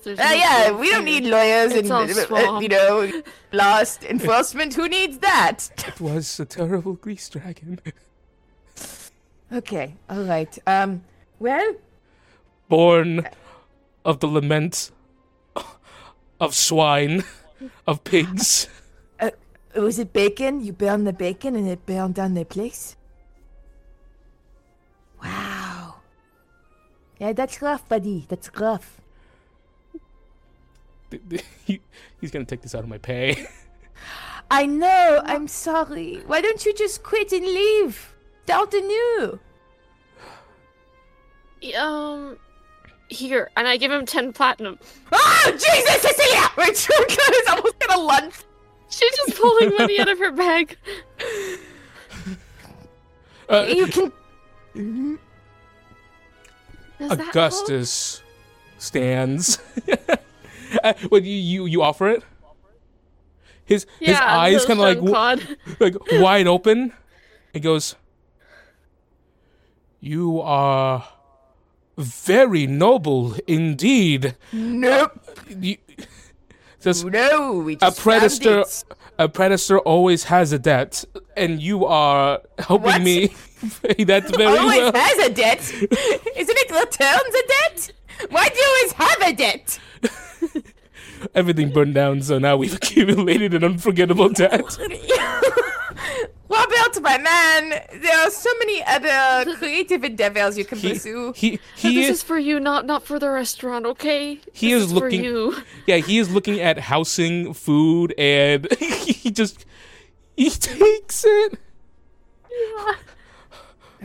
There's 0.02 0.18
Uh, 0.18 0.24
no 0.24 0.32
yeah, 0.32 0.68
proof 0.68 0.80
we 0.80 0.90
don't 0.90 1.04
need 1.04 1.24
lawyers 1.24 1.72
It's 1.72 1.90
and 1.90 1.92
all 1.92 2.36
uh, 2.48 2.56
uh, 2.56 2.60
you 2.60 2.68
know 2.68 3.22
lost 3.52 4.04
enforcement. 4.04 4.74
Who 4.74 4.88
needs 4.88 5.18
that? 5.18 5.70
It 5.86 6.00
was 6.00 6.40
a 6.40 6.44
terrible 6.44 6.94
grease 6.94 7.28
dragon. 7.28 7.80
Okay, 9.52 9.94
all 10.08 10.24
right. 10.24 10.58
Um, 10.66 11.02
well, 11.38 11.74
Born 12.68 13.28
of 14.04 14.20
the 14.20 14.26
lament 14.26 14.90
of 16.40 16.54
swine, 16.54 17.22
of 17.86 18.02
pigs. 18.02 18.66
was 19.76 19.98
it 19.98 20.12
bacon? 20.14 20.64
You 20.64 20.72
burned 20.72 21.06
the 21.06 21.12
bacon 21.12 21.54
and 21.54 21.68
it 21.68 21.84
burned 21.84 22.14
down 22.14 22.32
the 22.34 22.44
place. 22.44 22.96
Wow. 25.22 25.96
Yeah, 27.20 27.32
that's 27.34 27.60
rough, 27.62 27.86
buddy. 27.88 28.24
That's 28.28 28.50
rough. 28.58 29.01
He, 31.66 31.80
he's 32.20 32.30
gonna 32.30 32.44
take 32.44 32.62
this 32.62 32.74
out 32.74 32.82
of 32.82 32.88
my 32.88 32.98
pay. 32.98 33.46
I 34.50 34.66
know. 34.66 35.22
I'm 35.24 35.48
sorry. 35.48 36.22
Why 36.26 36.40
don't 36.40 36.64
you 36.66 36.74
just 36.74 37.02
quit 37.02 37.32
and 37.32 37.46
leave? 37.46 38.14
Start 38.44 38.74
anew. 38.74 39.38
Um, 41.78 42.36
here, 43.08 43.50
and 43.56 43.68
I 43.68 43.76
give 43.76 43.92
him 43.92 44.04
10 44.04 44.32
platinum. 44.32 44.78
Oh, 45.12 45.50
Jesus, 45.52 46.00
Cecilia! 46.02 46.48
Rachel 46.56 46.94
is 47.08 47.48
almost 47.48 47.78
gonna 47.80 48.00
lunge. 48.02 48.34
She's 48.90 49.16
just 49.16 49.40
pulling 49.40 49.70
money 49.76 49.98
out 50.00 50.08
of 50.08 50.18
her 50.18 50.32
bag. 50.32 50.76
Uh, 53.48 53.66
You 53.68 53.86
can. 53.86 54.12
Does 56.98 57.08
that 57.08 57.18
help? 57.18 57.28
Augustus 57.30 58.22
stands. 58.78 59.58
uh, 60.84 60.92
what 61.08 61.24
you, 61.24 61.34
you 61.34 61.66
you 61.66 61.82
offer 61.82 62.08
it? 62.08 62.22
His 63.64 63.86
his 64.00 64.18
eyes 64.18 64.64
kind 64.66 64.80
of 64.80 64.84
like 64.84 64.98
w- 65.00 65.56
like 65.80 65.94
wide 66.20 66.46
open. 66.46 66.92
He 67.52 67.60
goes, 67.60 67.94
"You 70.00 70.40
are 70.40 71.04
very 71.96 72.66
noble 72.66 73.34
indeed." 73.46 74.36
Nope. 74.52 75.12
You, 75.48 75.76
says, 76.78 77.04
No, 77.04 77.52
we 77.58 77.78
a 77.80 77.92
predator, 77.92 78.64
a 79.18 79.28
predator 79.28 79.78
always 79.78 80.24
has 80.24 80.52
a 80.52 80.58
debt, 80.58 81.04
and 81.36 81.62
you 81.62 81.86
are 81.86 82.40
helping 82.58 82.84
What? 82.84 83.02
me 83.02 83.28
pay 83.82 84.04
that 84.04 84.28
very 84.34 84.58
always 84.58 84.80
well. 84.80 84.92
has 84.94 85.18
a 85.26 85.30
debt. 85.30 85.60
Isn't 85.60 86.58
it 86.58 86.70
returns 86.70 87.34
a 87.34 87.46
debt? 87.46 87.92
Why 88.30 88.48
do 88.48 88.54
you 88.58 88.66
always 88.66 88.92
have 88.92 89.22
a 89.22 89.32
debt? 89.32 89.78
Everything 91.34 91.70
burned 91.72 91.94
down, 91.94 92.22
so 92.22 92.38
now 92.38 92.56
we've 92.56 92.74
accumulated 92.80 93.54
an 93.54 93.64
unforgettable 93.64 94.28
debt. 94.28 94.60
Robert, 96.48 97.00
my 97.00 97.16
man, 97.18 97.70
there 98.02 98.18
are 98.18 98.30
so 98.30 98.50
many 98.58 98.84
other 98.84 99.54
creative 99.56 100.04
endeavors 100.04 100.58
you 100.58 100.64
can 100.66 100.78
He 100.78 100.90
pursue. 100.90 101.32
he, 101.34 101.50
But 101.52 101.60
he 101.76 101.94
this 101.96 102.04
is 102.10 102.16
is 102.18 102.22
for 102.22 102.38
you, 102.38 102.60
not 102.60 102.84
not 102.84 103.04
for 103.04 103.18
the 103.18 103.30
restaurant, 103.30 103.86
okay? 103.86 104.38
He 104.52 104.72
This 104.74 104.84
is 104.84 104.92
for 104.92 105.00
looking- 105.00 105.24
you. 105.24 105.56
yeah 105.86 105.96
he 105.96 106.18
is 106.18 106.30
looking 106.30 106.60
at 106.60 106.78
housing, 106.78 107.54
food, 107.54 108.14
and 108.18 108.68
he 108.78 109.30
just 109.30 109.64
he 110.36 110.50
takes 110.50 111.24
it. 111.26 111.58
Yeah. 112.50 112.94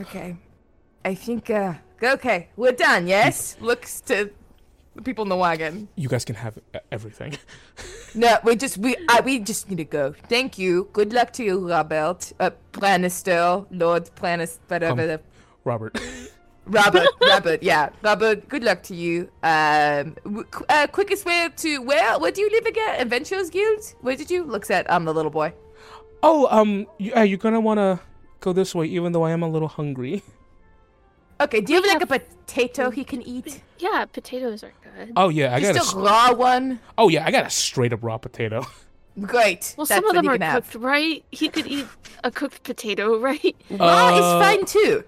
Okay. 0.00 0.36
I 1.04 1.14
think, 1.14 1.50
uh, 1.50 1.74
okay, 2.02 2.48
we're 2.56 2.72
done, 2.72 3.06
yes? 3.08 3.56
Looks 3.60 4.00
to 4.02 4.30
the 4.98 5.02
people 5.02 5.22
in 5.22 5.28
the 5.28 5.36
wagon. 5.36 5.88
You 5.94 6.08
guys 6.08 6.24
can 6.24 6.34
have 6.34 6.58
e- 6.74 6.78
everything. 6.92 7.38
No, 8.14 8.38
we 8.42 8.56
just, 8.56 8.78
we, 8.78 8.96
uh, 9.10 9.20
we 9.22 9.38
just 9.38 9.68
need 9.68 9.76
to 9.76 9.84
go. 9.84 10.14
Thank 10.30 10.56
you. 10.58 10.88
Good 10.94 11.12
luck 11.12 11.30
to 11.34 11.44
you, 11.44 11.68
Robert. 11.68 12.32
Uh, 12.40 12.50
Planister, 12.72 13.64
Lord 13.70 14.10
Planis, 14.16 14.58
whatever 14.66 15.12
Um, 15.12 15.20
Robert. 15.64 16.00
Robert, 16.66 17.06
Robert, 17.20 17.62
yeah, 17.62 17.90
Robert. 18.02 18.48
Good 18.48 18.64
luck 18.64 18.82
to 18.84 18.94
you. 18.94 19.28
Um, 19.42 20.14
qu- 20.50 20.64
uh, 20.70 20.86
quickest 20.86 21.26
way 21.26 21.50
to 21.54 21.78
where? 21.82 22.18
Where 22.18 22.32
do 22.32 22.40
you 22.40 22.50
live 22.50 22.64
again? 22.64 22.98
Adventurers 22.98 23.50
Guild. 23.50 23.82
Where 24.00 24.16
did 24.16 24.30
you? 24.30 24.42
Looks 24.44 24.70
at 24.70 24.90
um 24.90 25.04
the 25.04 25.12
little 25.14 25.30
boy. 25.30 25.52
Oh, 26.22 26.48
um, 26.50 26.86
you, 26.98 27.12
uh, 27.14 27.20
you're 27.20 27.38
gonna 27.38 27.60
wanna 27.60 28.00
go 28.40 28.54
this 28.54 28.74
way, 28.74 28.86
even 28.86 29.12
though 29.12 29.22
I 29.24 29.32
am 29.32 29.42
a 29.42 29.48
little 29.48 29.68
hungry. 29.68 30.22
Okay, 31.42 31.60
do 31.60 31.72
you 31.74 31.82
have 31.82 32.00
like 32.00 32.02
a 32.02 32.06
potato 32.46 32.90
he 32.90 33.04
can 33.04 33.20
eat? 33.22 33.62
Yeah, 33.78 34.06
potatoes 34.06 34.64
are 34.64 34.72
good. 35.06 35.12
Oh 35.16 35.28
yeah, 35.28 35.54
I 35.54 35.60
got 35.60 35.74
Just 35.74 35.94
a. 35.94 35.98
a 35.98 36.02
raw 36.02 36.32
one. 36.34 36.80
Oh 36.96 37.08
yeah, 37.08 37.26
I 37.26 37.30
got 37.30 37.46
a 37.46 37.50
straight 37.50 37.92
up 37.92 38.02
raw 38.02 38.18
potato. 38.18 38.64
Great. 39.20 39.74
Well, 39.76 39.84
That's 39.86 40.00
some 40.00 40.08
of 40.08 40.14
them 40.14 40.28
are 40.28 40.38
can 40.38 40.42
have. 40.42 40.70
cooked, 40.70 40.82
right? 40.84 41.24
He 41.32 41.48
could 41.48 41.66
eat 41.66 41.86
a 42.22 42.30
cooked 42.30 42.62
potato, 42.62 43.18
right? 43.28 43.56
Raw 43.70 44.14
Uh, 44.14 44.18
is 44.18 44.46
fine 44.46 44.64
too. 44.66 45.04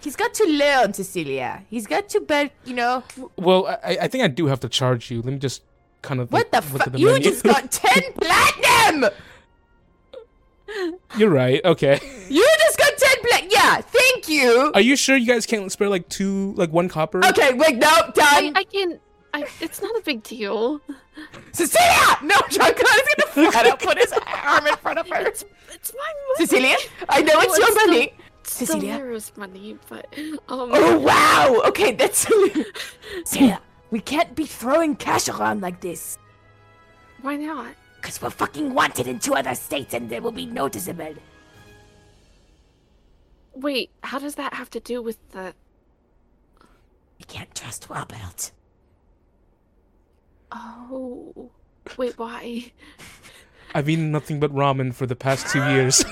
He's 0.00 0.14
got 0.14 0.32
to 0.34 0.44
learn, 0.44 0.92
Cecilia. 0.92 1.64
He's 1.70 1.86
got 1.86 2.08
to 2.10 2.20
bet. 2.20 2.52
You 2.64 2.74
know 2.74 3.02
Well, 3.36 3.66
I, 3.82 3.98
I 4.02 4.08
think 4.08 4.22
I 4.24 4.28
do 4.28 4.46
have 4.46 4.60
to 4.60 4.68
charge 4.68 5.10
you. 5.10 5.22
Let 5.22 5.32
me 5.32 5.38
just 5.38 5.62
kind 6.02 6.20
of 6.20 6.30
what 6.30 6.52
the 6.52 6.58
look 6.58 6.64
at 6.66 6.78
fuck? 6.84 6.92
the 6.92 6.98
You 7.00 7.06
menu. 7.06 7.24
just 7.30 7.42
got 7.44 7.70
ten 7.72 8.02
platinum. 8.12 9.10
You're 11.16 11.30
right. 11.30 11.64
Okay. 11.64 11.98
You 12.28 12.46
just 12.58 12.67
got 12.67 12.67
ten 12.67 12.67
black. 12.67 12.67
Yeah, 13.68 13.80
thank 13.82 14.28
you. 14.28 14.70
Are 14.74 14.80
you 14.80 14.96
sure 14.96 15.16
you 15.16 15.26
guys 15.26 15.44
can't 15.44 15.70
spare 15.70 15.88
like 15.90 16.08
two, 16.08 16.54
like 16.56 16.72
one 16.72 16.88
copper? 16.88 17.24
Okay, 17.26 17.52
wait, 17.52 17.76
no, 17.76 17.86
I, 17.88 18.10
done. 18.14 18.52
I 18.56 18.64
can. 18.64 18.98
I, 19.34 19.46
it's 19.60 19.82
not 19.82 19.94
a 19.96 20.00
big 20.02 20.22
deal. 20.22 20.80
Cecilia! 21.52 22.16
No, 22.22 22.34
John 22.48 22.72
Connor's 22.72 23.08
gonna 23.34 23.50
flat 23.50 23.66
out 23.66 23.78
put 23.80 23.98
his 23.98 24.12
arm 24.26 24.66
in 24.66 24.74
front 24.76 24.98
of 24.98 25.08
her. 25.10 25.20
It's 25.26 25.44
it's 25.74 25.92
my 25.92 26.12
money. 26.28 26.46
Cecilia, 26.46 26.76
I 27.10 27.20
know 27.22 27.40
it's 27.40 27.58
No, 27.58 27.66
your 27.66 27.68
it's 27.68 27.76
still- 27.80 27.86
money. 27.86 28.12
It's 28.40 28.52
Cecilia. 28.54 28.80
still 28.94 29.04
Lyra's 29.06 29.32
money, 29.36 29.78
but 29.90 30.06
um. 30.48 30.70
Oh 30.72 30.98
wow! 30.98 31.60
Okay, 31.66 31.92
that's 31.92 32.26
Cecilia. 33.24 33.60
We 33.90 34.00
can't 34.00 34.34
be 34.34 34.46
throwing 34.46 34.96
cash 34.96 35.28
around 35.28 35.60
like 35.60 35.80
this. 35.82 36.16
Why 37.20 37.36
not? 37.36 37.74
Cause 38.00 38.22
we're 38.22 38.30
fucking 38.30 38.72
wanted 38.72 39.08
in 39.08 39.18
two 39.18 39.34
other 39.34 39.54
states 39.54 39.92
and 39.92 40.08
they 40.08 40.20
will 40.20 40.32
be 40.32 40.46
noticeable. 40.46 41.14
Wait, 43.60 43.90
how 44.04 44.18
does 44.20 44.36
that 44.36 44.54
have 44.54 44.70
to 44.70 44.78
do 44.80 45.02
with 45.02 45.18
the? 45.30 45.52
We 47.18 47.24
can't 47.26 47.52
trust 47.54 47.86
Robert. 47.90 48.52
Oh, 50.52 51.50
wait, 51.96 52.16
why? 52.18 52.72
I've 53.74 53.88
eaten 53.88 54.12
nothing 54.12 54.38
but 54.40 54.54
ramen 54.54 54.94
for 54.94 55.06
the 55.06 55.16
past 55.16 55.48
two 55.52 55.58
years. 55.72 56.04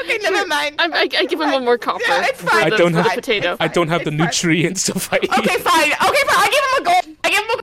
Okay, 0.00 0.18
never 0.22 0.46
mind. 0.46 0.76
I, 0.80 0.86
I, 0.88 1.00
I 1.02 1.24
give 1.26 1.40
him 1.40 1.50
one 1.52 1.64
more 1.64 1.76
copper. 1.76 2.02
Yeah, 2.06 2.26
it's 2.28 2.40
fine. 2.40 2.72
I 2.72 2.76
don't 2.76 2.92
for 2.92 2.96
the 2.98 3.02
have- 3.02 3.14
potato. 3.14 3.56
I 3.60 3.68
don't 3.68 3.88
have 3.88 4.04
the 4.04 4.10
It's 4.12 4.18
fine. 4.18 4.26
nutrients 4.26 4.84
to 4.86 4.94
fight. 4.98 5.24
Okay, 5.24 5.58
fine. 5.58 5.92
Okay, 5.92 5.98
fine. 5.98 6.38
I 6.38 6.48
give 6.50 6.64
him 6.64 6.80
a 6.80 6.84
gold. 6.84 7.16
I 7.24 7.30
give 7.30 7.44
him 7.44 7.50
a 7.50 7.62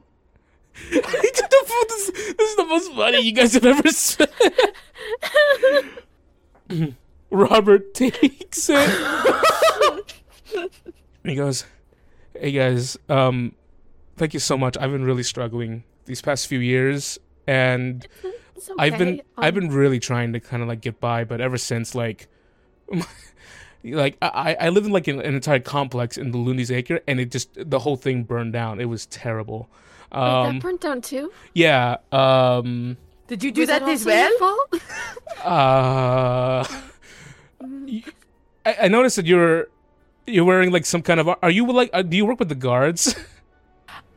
the 0.91 1.63
food 1.65 1.91
is, 1.91 2.11
this 2.38 2.49
is 2.49 2.55
the 2.57 2.65
most 2.65 2.93
money 2.93 3.19
you 3.21 3.32
guys 3.32 3.53
have 3.53 3.65
ever 3.65 3.89
spent. 3.89 4.32
Robert 7.32 7.93
takes 7.93 8.69
it. 8.69 8.89
he 11.23 11.36
goes, 11.36 11.65
"Hey 12.34 12.51
guys, 12.51 12.97
um, 13.07 13.53
thank 14.17 14.34
you 14.34 14.39
so 14.39 14.57
much. 14.57 14.77
I've 14.80 14.91
been 14.91 15.05
really 15.05 15.23
struggling 15.23 15.84
these 16.05 16.21
past 16.21 16.47
few 16.47 16.59
years, 16.59 17.19
and 17.47 18.07
It's 18.55 18.69
I've 18.77 18.97
been 18.97 19.13
okay, 19.15 19.23
I've 19.38 19.55
um, 19.55 19.61
been 19.67 19.71
really 19.71 19.99
trying 19.99 20.34
to 20.34 20.39
kind 20.41 20.61
of 20.61 20.67
like 20.67 20.82
get 20.82 20.99
by, 20.99 21.23
but 21.23 21.41
ever 21.41 21.57
since 21.57 21.95
like." 21.95 22.27
Like 23.82 24.17
I, 24.21 24.57
I 24.59 24.69
lived 24.69 24.88
in 24.88 24.91
like 24.91 25.07
an, 25.07 25.21
an 25.21 25.36
entire 25.36 25.61
complex 25.61 26.17
in 26.17 26.32
the 26.32 26.38
Lundy's 26.38 26.69
Acre, 26.69 26.99
and 27.07 27.17
it 27.17 27.32
just 27.32 27.51
the 27.55 27.80
whole 27.80 27.95
thing 27.95 28.23
burned 28.25 28.51
down. 28.51 28.82
It 28.82 28.89
was 28.89 29.05
terrible. 29.05 29.69
Wait, 30.11 30.19
Um, 30.19 30.55
that 30.55 30.61
burnt 30.61 30.82
down 30.82 30.99
too. 30.99 31.32
yeah. 31.53 31.95
Um. 32.11 32.97
Did 33.27 33.41
you 33.41 33.53
do 33.53 33.61
Was 33.61 33.69
that 33.69 33.84
it 33.84 33.88
as 33.88 34.05
also 34.05 34.09
your 34.19 34.39
well? 34.41 34.67
fault? 34.69 34.82
Uh. 35.45 36.67
I, 38.66 38.76
I 38.84 38.88
noticed 38.88 39.16
that 39.18 39.26
you're 39.26 39.68
you're 40.28 40.46
wearing 40.46 40.72
like 40.72 40.86
some 40.86 41.02
kind 41.02 41.20
of. 41.20 41.30
Are 41.42 41.50
you 41.52 41.66
like? 41.72 41.90
Uh, 41.94 42.02
do 42.04 42.16
you 42.18 42.26
work 42.26 42.40
with 42.40 42.50
the 42.50 42.56
guards? 42.56 43.16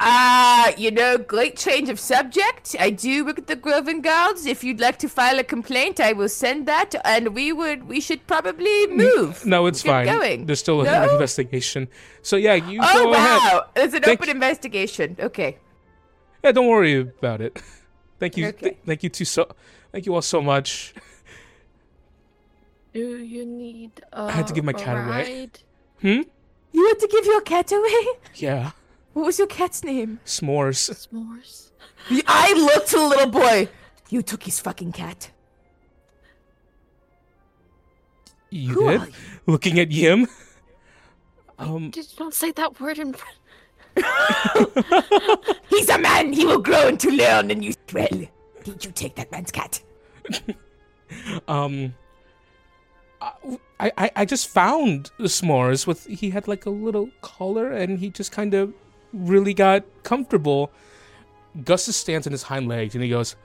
Uh, 0.05 0.73
you 0.77 0.91
know, 0.91 1.17
great 1.17 1.57
change 1.57 1.89
of 1.89 2.01
subject. 2.01 2.75
I 2.81 2.91
do 2.91 3.25
work 3.25 3.39
at 3.39 3.47
the 3.47 3.55
Groven 3.55 4.03
Guards. 4.03 4.47
If 4.47 4.65
you'd 4.65 4.81
like 4.81 4.99
to 4.99 5.09
file 5.09 5.39
a 5.39 5.45
complaint, 5.45 6.01
I 6.01 6.13
will 6.13 6.29
send 6.29 6.67
that, 6.67 6.97
and 7.05 7.35
we 7.37 7.53
would, 7.53 7.87
we 7.87 8.01
should 8.01 8.27
probably 8.27 8.89
move. 8.89 9.47
no, 9.47 9.67
it's 9.67 9.83
fine. 9.83 10.07
going. 10.07 10.47
There's 10.47 10.59
still 10.59 10.81
an 10.85 11.09
investigation. 11.11 11.87
So 12.23 12.35
yeah, 12.35 12.55
you 12.55 12.81
Oh 12.83 13.05
go 13.05 13.13
ahead. 13.15 13.39
wow! 13.53 13.65
It's 13.77 13.95
an 13.95 14.03
Thank- 14.03 14.21
open 14.21 14.31
investigation. 14.31 15.17
Okay. 15.21 15.59
Yeah, 16.43 16.51
don't 16.51 16.67
worry 16.67 16.97
about 16.97 17.41
it. 17.41 17.63
Thank 18.19 18.37
you. 18.37 18.49
Okay. 18.49 18.79
thank 18.85 19.05
you 19.05 19.09
too 19.09 19.25
so. 19.25 19.49
Thank 19.93 20.07
you 20.07 20.15
all 20.17 20.23
so 20.23 20.43
much. 20.43 20.95
Do 22.93 23.17
you 23.19 23.47
need? 23.47 24.03
Uh, 24.13 24.29
had 24.29 24.47
to 24.49 24.53
give 24.53 24.65
my 24.65 24.73
a 24.73 24.75
cat 24.75 24.97
away. 25.07 25.09
ride? 25.41 25.59
Hmm. 26.01 26.23
You 26.73 26.89
had 26.89 26.99
to 27.01 27.09
give 27.09 27.25
your 27.27 27.41
cat 27.41 27.71
away. 27.73 28.07
Yeah. 28.35 28.71
What 29.15 29.27
was 29.27 29.39
your 29.39 29.47
cat's 29.49 29.85
name? 29.85 30.21
S'mores. 30.25 30.91
S'mores. 30.91 31.71
I 32.27 32.53
looked 32.55 32.89
to 32.91 32.97
the 32.99 33.07
little 33.07 33.31
boy. 33.31 33.69
You 34.09 34.23
took 34.23 34.43
his 34.43 34.59
fucking 34.61 34.93
cat. 34.93 35.31
You 38.51 38.75
Who 38.75 38.89
did. 38.91 39.01
are 39.01 39.07
you? 39.07 39.13
Looking 39.47 39.79
at 39.79 39.91
Yim. 39.91 40.27
Um. 41.59 41.91
Just 41.91 42.17
don't 42.19 42.35
say 42.35 42.51
that 42.53 42.81
word 42.81 42.99
in 42.99 43.15
front. 43.15 43.37
He's 45.69 45.89
a 45.89 45.99
man. 45.99 46.33
He 46.33 46.45
will 46.45 46.59
grow 46.59 46.89
and 46.89 46.99
to 47.01 47.11
learn, 47.11 47.51
and 47.51 47.65
you 47.65 47.75
well. 47.93 48.09
Did 48.65 48.85
you 48.85 48.91
take 48.93 49.15
that 49.17 49.31
man's 49.31 49.51
cat? 49.53 49.81
Um. 51.47 51.95
I, 53.81 53.93
I, 53.99 54.11
I 54.17 54.25
just 54.25 54.49
found 54.49 55.11
the 55.19 55.25
s'mores 55.25 55.87
with 55.87 56.07
he 56.07 56.31
had 56.31 56.49
like 56.49 56.67
a 56.67 56.71
little 56.71 57.11
collar 57.21 57.71
and 57.71 57.99
he 57.99 58.11
just 58.11 58.33
kind 58.33 58.55
of 58.55 58.73
really 59.13 59.55
got 59.55 59.85
comfortable. 60.03 60.71
Gustus 61.65 61.97
stands 61.97 62.27
on 62.27 62.33
his 62.33 62.45
hind 62.45 62.69
legs 62.69 62.95
and 62.95 63.05
he 63.05 63.11
goes, 63.11 63.37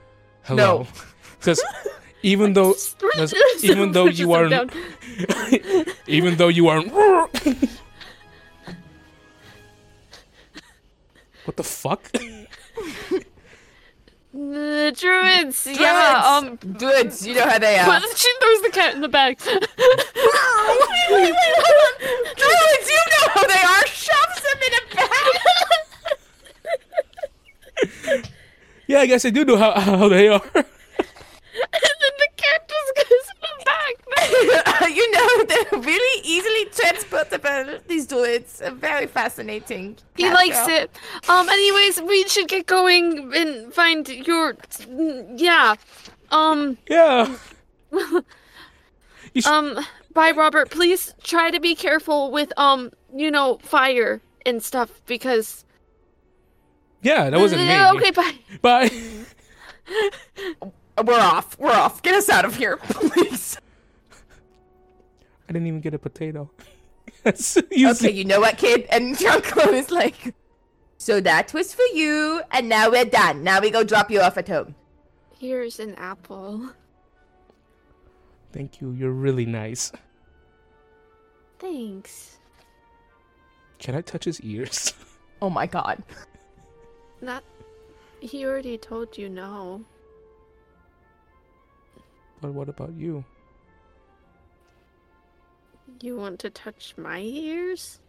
"Hello." 0.43 0.87
No. 1.45 1.55
Even 2.23 2.53
though 2.53 2.73
even 3.61 3.91
though 3.91 4.07
you 4.07 4.33
aren't 4.33 4.73
even 6.07 6.35
though 6.35 6.47
you 6.47 6.67
aren't 6.67 6.91
What 11.45 11.55
the 11.55 11.63
fuck? 11.63 12.11
The 14.37 14.93
druids. 14.95 15.65
Yeah. 15.65 16.21
Um. 16.23 16.57
Druids, 16.57 17.25
you 17.25 17.33
know 17.33 17.49
how 17.49 17.57
they 17.57 17.79
are. 17.79 17.87
But 17.87 18.03
she 18.15 18.31
throws 18.39 18.61
the 18.61 18.69
cat 18.69 18.93
in 18.93 19.01
the 19.01 19.07
bag. 19.07 19.39
Druids, 19.39 19.57
you 22.87 23.01
know 23.09 23.27
how 23.33 23.47
they 23.47 23.63
are. 23.65 23.87
Shoves 23.87 24.41
them 24.45 24.61
in 24.67 24.73
a 24.77 24.81
bag. 24.95 25.25
yeah, 28.87 28.99
I 28.99 29.07
guess 29.07 29.25
I 29.25 29.31
do 29.31 29.43
know 29.43 29.57
how, 29.57 29.71
how 29.79 30.07
they 30.07 30.27
are. 30.27 30.41
you 34.89 35.11
know, 35.11 35.43
they're 35.47 35.79
really 35.81 36.21
easily 36.25 36.65
transportable. 36.71 37.79
These 37.87 38.07
druids 38.07 38.61
are 38.61 38.71
very 38.71 39.07
fascinating. 39.07 39.97
He 40.15 40.23
Cat 40.23 40.33
likes 40.33 40.65
girl. 40.67 40.69
it. 40.77 40.91
Um. 41.29 41.49
Anyways, 41.49 42.01
we 42.01 42.23
should 42.27 42.47
get 42.47 42.65
going 42.65 43.31
and 43.35 43.73
find 43.73 44.07
your. 44.09 44.55
Yeah. 45.35 45.75
Um. 46.31 46.77
yeah. 46.89 47.35
You 47.91 48.21
should, 49.41 49.45
Um. 49.51 49.79
Bye, 50.13 50.31
Robert. 50.31 50.69
Please 50.71 51.13
try 51.23 51.51
to 51.51 51.59
be 51.59 51.75
careful 51.75 52.31
with 52.31 52.51
um. 52.57 52.91
You 53.15 53.31
know, 53.31 53.57
fire 53.61 54.21
and 54.45 54.61
stuff 54.63 55.01
because. 55.05 55.63
yeah, 57.01 57.29
that 57.29 57.39
wasn't 57.39 57.61
me. 57.61 57.85
Okay. 57.97 58.11
Bye. 58.11 58.33
Bye. 58.61 58.91
We're 61.05 61.19
off. 61.19 61.57
We're 61.59 61.71
off. 61.71 62.01
Get 62.01 62.15
us 62.15 62.27
out 62.29 62.43
of 62.43 62.55
here, 62.55 62.77
please. 62.77 63.57
I 65.49 65.53
didn't 65.53 65.67
even 65.67 65.81
get 65.81 65.93
a 65.93 65.99
potato. 65.99 66.49
Yes, 67.25 67.57
you 67.71 67.89
Okay, 67.89 67.93
see- 67.97 68.11
you 68.11 68.25
know 68.25 68.39
what, 68.41 68.57
kid? 68.57 68.85
And 68.89 69.17
Junko 69.19 69.71
is 69.71 69.91
like, 69.91 70.33
so 70.97 71.21
that 71.21 71.53
was 71.53 71.73
for 71.73 71.85
you, 71.93 72.41
and 72.51 72.67
now 72.67 72.89
we're 72.91 73.05
done. 73.05 73.43
Now 73.43 73.61
we 73.61 73.69
go 73.69 73.83
drop 73.83 74.11
you 74.11 74.19
off 74.21 74.37
at 74.37 74.47
home. 74.47 74.75
Here's 75.39 75.79
an 75.79 75.95
apple. 75.95 76.69
Thank 78.51 78.81
you. 78.81 78.91
You're 78.91 79.11
really 79.11 79.45
nice. 79.45 79.91
Thanks. 81.59 82.37
Can 83.79 83.95
I 83.95 84.01
touch 84.01 84.25
his 84.25 84.41
ears? 84.41 84.93
Oh 85.39 85.51
my 85.51 85.67
god. 85.67 86.01
Not. 87.21 87.43
He 88.21 88.43
already 88.43 88.75
told 88.75 89.15
you 89.19 89.29
no. 89.29 89.85
But 92.41 92.53
what 92.53 92.69
about 92.69 92.93
you? 92.97 93.23
You 96.01 96.17
want 96.17 96.39
to 96.39 96.49
touch 96.49 96.93
my 96.97 97.19
ears? 97.21 97.99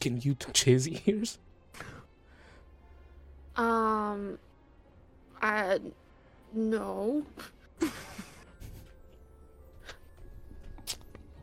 Can 0.00 0.20
you 0.20 0.34
touch 0.34 0.64
his 0.64 0.88
ears? 1.06 1.38
Um. 3.56 4.38
I. 5.40 5.78
No. 6.52 7.24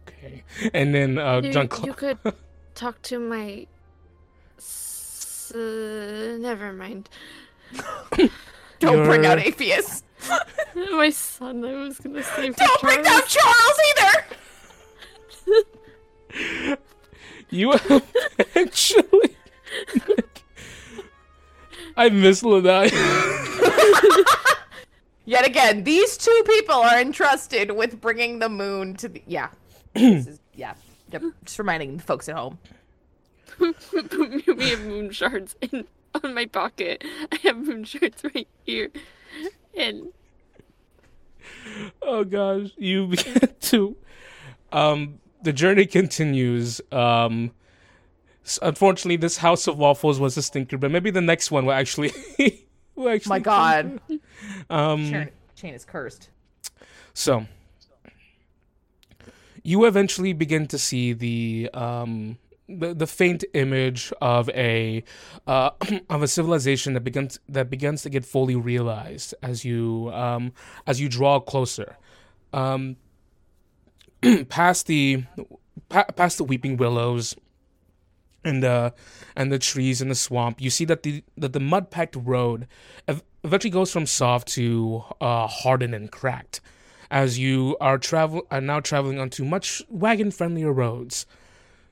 Okay. 0.07 0.43
And 0.73 0.93
then 0.93 1.17
uh, 1.17 1.41
You, 1.43 1.51
John 1.53 1.69
you 1.83 1.93
could 1.93 2.17
talk 2.75 3.01
to 3.03 3.19
my. 3.19 3.65
S- 4.57 5.51
uh, 5.55 6.37
never 6.39 6.71
mind. 6.73 7.09
Don't 8.79 9.05
bring 9.05 9.25
out 9.25 9.39
You're- 9.39 9.51
Apheus. 9.51 10.03
my 10.95 11.09
son, 11.09 11.63
I 11.65 11.73
was 11.73 11.99
gonna 11.99 12.23
say. 12.23 12.49
Don't 12.51 12.81
bring 12.81 12.99
out 12.99 13.25
Charles. 13.27 13.33
Charles 13.33 13.79
either. 13.97 14.25
You 17.51 17.73
actually. 18.55 19.35
I 21.97 22.09
miss 22.09 22.43
Lanai. 22.43 22.85
Yet 25.25 25.45
again, 25.45 25.83
these 25.83 26.17
two 26.17 26.43
people 26.47 26.75
are 26.75 26.99
entrusted 26.99 27.71
with 27.71 27.99
bringing 27.99 28.39
the 28.39 28.47
moon 28.47 28.95
to 28.95 29.09
the. 29.09 29.21
Yeah. 29.27 29.49
this 29.93 30.27
is, 30.27 30.39
yeah. 30.55 30.75
Yep. 31.11 31.23
Just 31.43 31.59
reminding 31.59 31.97
the 31.97 32.03
folks 32.03 32.29
at 32.29 32.35
home. 32.35 32.57
we 33.59 33.73
have 34.69 34.85
moon 34.85 35.11
shards 35.11 35.57
in 35.61 35.85
on 36.23 36.33
my 36.33 36.45
pocket. 36.45 37.03
I 37.31 37.35
have 37.43 37.57
moon 37.57 37.83
shards 37.83 38.23
right 38.33 38.47
here, 38.63 38.89
and 39.75 40.13
oh 42.01 42.23
gosh, 42.23 42.69
you 42.77 43.07
begin 43.07 43.49
to. 43.59 43.97
Um, 44.71 45.20
the 45.43 45.53
journey 45.53 45.85
continues. 45.85 46.81
Um, 46.91 47.51
s- 48.45 48.59
unfortunately, 48.61 49.17
this 49.17 49.37
house 49.37 49.67
of 49.67 49.77
waffles 49.77 50.19
was 50.19 50.37
a 50.37 50.41
stinker, 50.41 50.77
but 50.77 50.91
maybe 50.91 51.11
the 51.11 51.21
next 51.21 51.51
one 51.51 51.65
will 51.65 51.73
actually. 51.73 52.11
will 52.95 53.09
actually 53.09 53.29
My 53.29 53.39
God. 53.39 53.99
Um, 54.69 55.07
Sharon, 55.09 55.29
chain 55.55 55.73
is 55.75 55.85
cursed. 55.85 56.29
So, 57.13 57.45
you 59.63 59.85
eventually 59.85 60.33
begin 60.33 60.67
to 60.67 60.77
see 60.79 61.13
the 61.13 61.69
um, 61.73 62.37
the, 62.67 62.93
the 62.93 63.07
faint 63.07 63.43
image 63.53 64.11
of 64.21 64.49
a 64.49 65.03
uh, 65.45 65.71
of 66.09 66.23
a 66.23 66.27
civilization 66.27 66.93
that 66.93 67.01
begins 67.01 67.39
that 67.49 67.69
begins 67.69 68.01
to 68.03 68.09
get 68.09 68.25
fully 68.25 68.55
realized 68.55 69.35
as 69.43 69.63
you 69.63 70.09
um, 70.13 70.53
as 70.87 70.99
you 70.99 71.09
draw 71.09 71.39
closer. 71.39 71.97
Um, 72.53 72.97
past 74.49 74.87
the 74.87 75.23
pa- 75.89 76.05
past 76.15 76.37
the 76.37 76.43
weeping 76.43 76.77
willows 76.77 77.35
and 78.43 78.63
uh 78.63 78.91
and 79.35 79.51
the 79.51 79.59
trees 79.59 80.01
in 80.01 80.09
the 80.09 80.15
swamp 80.15 80.59
you 80.59 80.69
see 80.69 80.85
that 80.85 81.03
the 81.03 81.23
that 81.37 81.53
the 81.53 81.59
mud 81.59 81.91
packed 81.91 82.15
road 82.15 82.67
ev- 83.07 83.23
eventually 83.43 83.69
goes 83.71 83.91
from 83.91 84.05
soft 84.05 84.47
to 84.47 85.03
uh 85.21 85.45
hardened 85.47 85.93
and 85.93 86.11
cracked 86.11 86.59
as 87.11 87.37
you 87.37 87.77
are 87.81 87.97
travel 87.97 88.47
are 88.49 88.61
now 88.61 88.79
traveling 88.79 89.19
onto 89.19 89.43
much 89.43 89.83
wagon 89.89 90.31
friendlier 90.31 90.71
roads. 90.71 91.25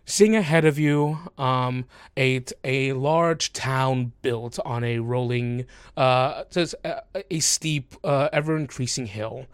Seeing 0.05 0.35
ahead 0.35 0.65
of 0.65 0.79
you 0.79 1.19
um 1.37 1.85
a 2.17 2.41
a 2.63 2.93
large 2.93 3.53
town 3.53 4.13
built 4.23 4.57
on 4.65 4.83
a 4.83 4.99
rolling 4.99 5.65
uh 5.95 6.45
a, 6.55 7.01
a 7.29 7.39
steep 7.41 7.93
uh, 8.03 8.29
ever 8.33 8.57
increasing 8.57 9.05
hill 9.05 9.45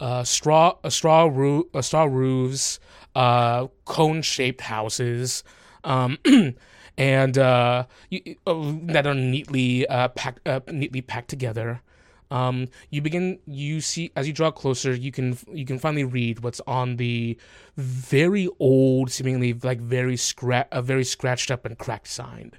uh, 0.00 0.24
straw 0.24 0.76
uh, 0.84 0.90
straw 0.90 1.24
roo- 1.24 1.68
uh, 1.74 1.82
straw 1.82 2.04
roofs, 2.04 2.78
uh, 3.14 3.66
cone 3.84 4.22
shaped 4.22 4.62
houses, 4.62 5.42
um, 5.84 6.18
and 6.98 7.36
you, 7.36 8.36
that 8.46 9.06
are 9.06 9.14
neatly 9.14 9.86
packed 10.14 10.46
neatly 10.72 11.02
packed 11.02 11.28
together. 11.28 11.82
Um, 12.30 12.68
you 12.90 13.00
begin 13.00 13.38
you 13.46 13.80
see 13.80 14.12
as 14.14 14.26
you 14.26 14.34
draw 14.34 14.50
closer, 14.50 14.92
you 14.94 15.10
can 15.10 15.38
you 15.52 15.64
can 15.64 15.78
finally 15.78 16.04
read 16.04 16.40
what's 16.40 16.60
on 16.66 16.96
the 16.96 17.38
very 17.76 18.48
old, 18.58 19.10
seemingly 19.10 19.54
like 19.54 19.80
very 19.80 20.16
scra- 20.16 20.68
a 20.70 20.82
very 20.82 21.04
scratched 21.04 21.50
up 21.50 21.64
and 21.64 21.78
cracked 21.78 22.08
sign. 22.08 22.52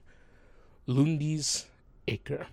Lundy's 0.87 1.67
Acre. 2.07 2.47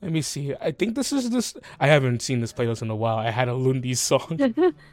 Let 0.00 0.12
me 0.12 0.22
see. 0.22 0.54
I 0.60 0.70
think 0.70 0.94
this 0.94 1.12
is 1.12 1.30
this. 1.30 1.54
I 1.80 1.88
haven't 1.88 2.22
seen 2.22 2.40
this 2.40 2.52
playlist 2.52 2.82
in 2.82 2.90
a 2.90 2.94
while. 2.96 3.16
I 3.18 3.30
had 3.30 3.48
a 3.48 3.54
Lundy 3.54 3.94
song. 3.94 4.38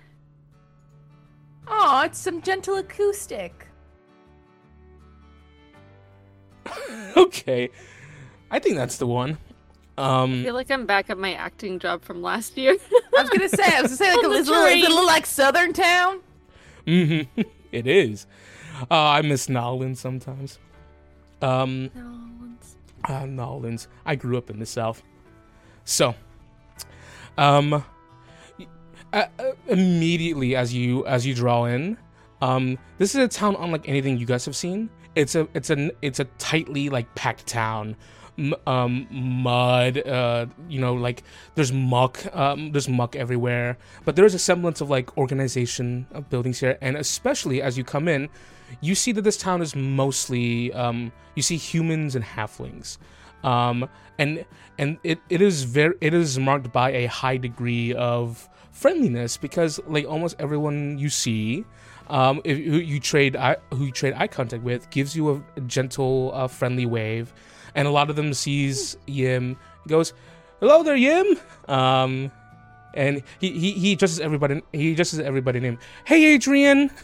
Oh, 1.67 2.03
it's 2.05 2.19
some 2.19 2.43
gentle 2.43 2.75
acoustic. 2.77 3.65
okay, 7.17 7.69
I 8.51 8.59
think 8.59 8.75
that's 8.75 8.97
the 8.97 9.07
one. 9.07 9.37
I 9.97 10.23
Um, 10.23 10.43
feel 10.43 10.53
like 10.53 10.69
I'm 10.69 10.85
back 10.85 11.09
at 11.09 11.17
my 11.17 11.33
acting 11.33 11.79
job 11.79 12.03
from 12.03 12.21
last 12.21 12.57
year. 12.57 12.75
I 13.17 13.21
was 13.21 13.29
gonna 13.31 13.49
say, 13.49 13.63
I 13.63 13.81
was 13.81 13.97
gonna 13.97 13.97
say, 13.97 14.09
like, 14.15 14.25
a 14.25 14.27
little, 14.27 14.33
is 14.37 14.47
it 14.49 14.85
a 14.85 14.89
little 14.89 15.05
like 15.05 15.25
Southern 15.25 15.73
Town? 15.73 16.19
mhm, 16.85 17.27
it 17.71 17.87
is. 17.87 18.27
Uh, 18.91 18.95
I 18.95 19.21
miss 19.21 19.47
Nolans 19.49 19.99
sometimes. 19.99 20.59
Um, 21.41 21.89
uh, 23.07 23.25
Nolans. 23.25 23.87
I 24.05 24.15
grew 24.15 24.37
up 24.37 24.49
in 24.49 24.59
the 24.59 24.65
South, 24.65 25.03
so 25.83 26.15
um, 27.37 27.73
uh, 27.73 27.83
uh, 29.13 29.51
immediately 29.67 30.55
as 30.55 30.73
you 30.73 31.05
as 31.05 31.25
you 31.25 31.33
draw 31.33 31.65
in, 31.65 31.97
um, 32.41 32.77
this 32.97 33.15
is 33.15 33.23
a 33.23 33.27
town 33.27 33.55
unlike 33.59 33.87
anything 33.87 34.17
you 34.17 34.25
guys 34.25 34.45
have 34.45 34.55
seen. 34.55 34.89
It's 35.15 35.35
a 35.35 35.47
it's 35.53 35.69
a 35.69 35.91
it's 36.01 36.19
a 36.19 36.25
tightly 36.37 36.89
like 36.89 37.13
packed 37.15 37.47
town. 37.47 37.95
M- 38.37 38.53
um, 38.67 39.07
mud, 39.09 40.05
uh, 40.05 40.47
you 40.67 40.81
know, 40.81 40.93
like 40.93 41.23
there's 41.55 41.71
muck, 41.71 42.19
um, 42.35 42.73
there's 42.73 42.89
muck 42.89 43.15
everywhere, 43.15 43.77
but 44.03 44.17
there 44.17 44.25
is 44.25 44.33
a 44.33 44.39
semblance 44.39 44.81
of 44.81 44.89
like 44.89 45.17
organization 45.17 46.05
of 46.11 46.29
buildings 46.29 46.59
here, 46.59 46.77
and 46.81 46.97
especially 46.97 47.61
as 47.61 47.77
you 47.77 47.85
come 47.85 48.09
in, 48.09 48.27
you 48.81 48.95
see 48.95 49.11
that 49.11 49.21
this 49.21 49.37
town 49.37 49.61
is 49.61 49.75
mostly, 49.75 50.73
um, 50.73 51.11
you 51.35 51.41
see 51.41 51.57
humans 51.57 52.15
and 52.15 52.23
halflings, 52.23 52.97
um, 53.43 53.87
and 54.17 54.45
and 54.77 54.97
it, 55.03 55.19
it 55.29 55.41
is 55.41 55.63
very 55.63 55.95
it 56.01 56.13
is 56.13 56.39
marked 56.39 56.71
by 56.71 56.91
a 56.91 57.05
high 57.07 57.37
degree 57.37 57.93
of 57.93 58.49
friendliness 58.71 59.37
because 59.37 59.79
like 59.87 60.05
almost 60.05 60.35
everyone 60.39 60.97
you 60.97 61.09
see 61.09 61.63
um, 62.09 62.41
if, 62.43 62.57
who 62.57 62.77
you 62.77 62.99
trade 62.99 63.35
eye, 63.35 63.57
who 63.73 63.85
you 63.85 63.91
trade 63.91 64.13
eye 64.15 64.27
contact 64.27 64.63
with 64.63 64.89
gives 64.89 65.15
you 65.15 65.43
a, 65.55 65.61
gentle 65.61 66.31
uh, 66.33 66.47
friendly 66.47 66.85
wave. 66.85 67.33
And 67.73 67.87
a 67.87 67.91
lot 67.91 68.09
of 68.09 68.15
them 68.15 68.33
sees 68.33 68.97
Yim 69.07 69.57
goes 69.87 70.13
hello 70.59 70.83
there 70.83 70.95
Yim. 70.95 71.37
Um, 71.67 72.31
and 72.93 73.21
he, 73.39 73.51
he 73.51 73.71
he 73.71 73.93
addresses 73.93 74.19
everybody 74.19 74.61
he 74.71 74.93
addresses 74.93 75.19
everybody 75.19 75.59
name 75.59 75.79
hey 76.05 76.33
Adrian. 76.33 76.91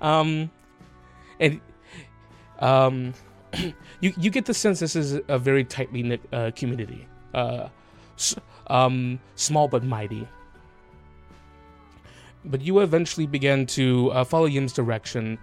Um, 0.00 0.50
and 1.40 1.60
um, 2.60 3.14
you 4.00 4.12
you 4.16 4.30
get 4.30 4.46
the 4.46 4.54
sense 4.54 4.80
this 4.80 4.96
is 4.96 5.20
a 5.28 5.38
very 5.38 5.64
tightly 5.64 6.02
knit 6.02 6.20
uh, 6.32 6.50
community 6.56 7.06
uh, 7.34 7.68
s- 8.16 8.36
um, 8.68 9.18
small 9.36 9.68
but 9.68 9.84
mighty 9.84 10.26
but 12.44 12.60
you 12.60 12.80
eventually 12.80 13.26
began 13.26 13.66
to 13.66 14.10
uh, 14.12 14.24
follow 14.24 14.46
Yim's 14.46 14.72
direction, 14.72 15.38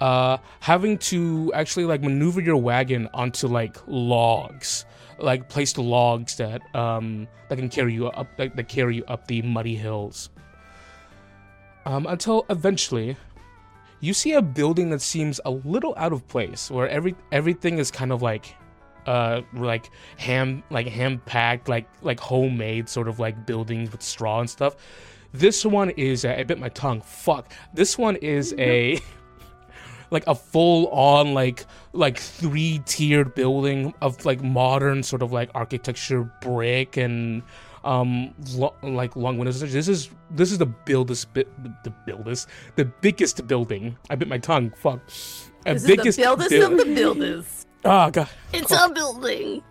uh, 0.00 0.38
having 0.60 0.98
to 0.98 1.52
actually 1.54 1.84
like 1.84 2.02
maneuver 2.02 2.40
your 2.40 2.56
wagon 2.56 3.08
onto 3.14 3.46
like 3.46 3.76
logs, 3.86 4.84
like 5.18 5.48
placed 5.48 5.78
logs 5.78 6.36
that 6.36 6.62
um, 6.74 7.28
that 7.48 7.56
can 7.56 7.68
carry 7.68 7.94
you 7.94 8.08
up 8.08 8.26
that, 8.36 8.56
that 8.56 8.68
carry 8.68 8.96
you 8.96 9.04
up 9.06 9.26
the 9.28 9.42
muddy 9.42 9.76
hills. 9.76 10.30
Um, 11.86 12.06
until 12.06 12.44
eventually, 12.50 13.16
you 14.00 14.14
see 14.14 14.32
a 14.32 14.42
building 14.42 14.90
that 14.90 15.02
seems 15.02 15.40
a 15.44 15.50
little 15.50 15.94
out 15.96 16.12
of 16.12 16.26
place, 16.28 16.70
where 16.70 16.88
every 16.88 17.14
everything 17.32 17.78
is 17.78 17.90
kind 17.90 18.12
of 18.12 18.22
like 18.22 18.56
uh 19.06 19.40
like 19.54 19.90
ham 20.18 20.62
like 20.70 20.86
hand 20.86 21.24
packed 21.24 21.70
like 21.70 21.88
like 22.02 22.20
homemade 22.20 22.86
sort 22.86 23.08
of 23.08 23.18
like 23.18 23.46
buildings 23.46 23.90
with 23.90 24.02
straw 24.02 24.40
and 24.40 24.50
stuff 24.50 24.76
this 25.32 25.64
one 25.64 25.90
is 25.90 26.24
uh, 26.24 26.34
I 26.36 26.42
bit 26.44 26.58
my 26.58 26.68
tongue. 26.70 27.00
Fuck. 27.02 27.52
This 27.72 27.96
one 27.96 28.16
is 28.16 28.54
a 28.58 28.98
like 30.10 30.26
a 30.26 30.34
full 30.34 30.88
on 30.88 31.34
like 31.34 31.64
like 31.92 32.18
three 32.18 32.82
tiered 32.86 33.34
building 33.34 33.94
of 34.00 34.24
like 34.24 34.42
modern 34.42 35.02
sort 35.02 35.22
of 35.22 35.32
like 35.32 35.50
architecture 35.54 36.22
brick 36.40 36.96
and 36.96 37.42
um 37.84 38.34
lo- 38.54 38.74
like 38.82 39.16
long 39.16 39.38
windows. 39.38 39.60
This 39.60 39.88
is 39.88 40.10
this 40.30 40.52
is 40.52 40.58
the 40.58 40.66
buildest 40.66 41.32
bit 41.32 41.48
the 41.84 41.90
buildest 42.06 42.48
the 42.76 42.84
biggest 42.84 43.46
building. 43.46 43.96
I 44.10 44.16
bit 44.16 44.28
my 44.28 44.38
tongue. 44.38 44.70
Fuck. 44.76 45.00
A 45.66 45.74
This 45.74 45.84
is 45.84 46.16
the 46.16 46.22
buildest 46.22 46.50
buil- 46.50 46.72
of 46.72 46.78
the 46.78 46.94
builders. 46.94 47.66
Oh 47.84 48.10
god. 48.10 48.28
it's 48.52 48.70
a 48.72 48.90
building. 48.90 49.62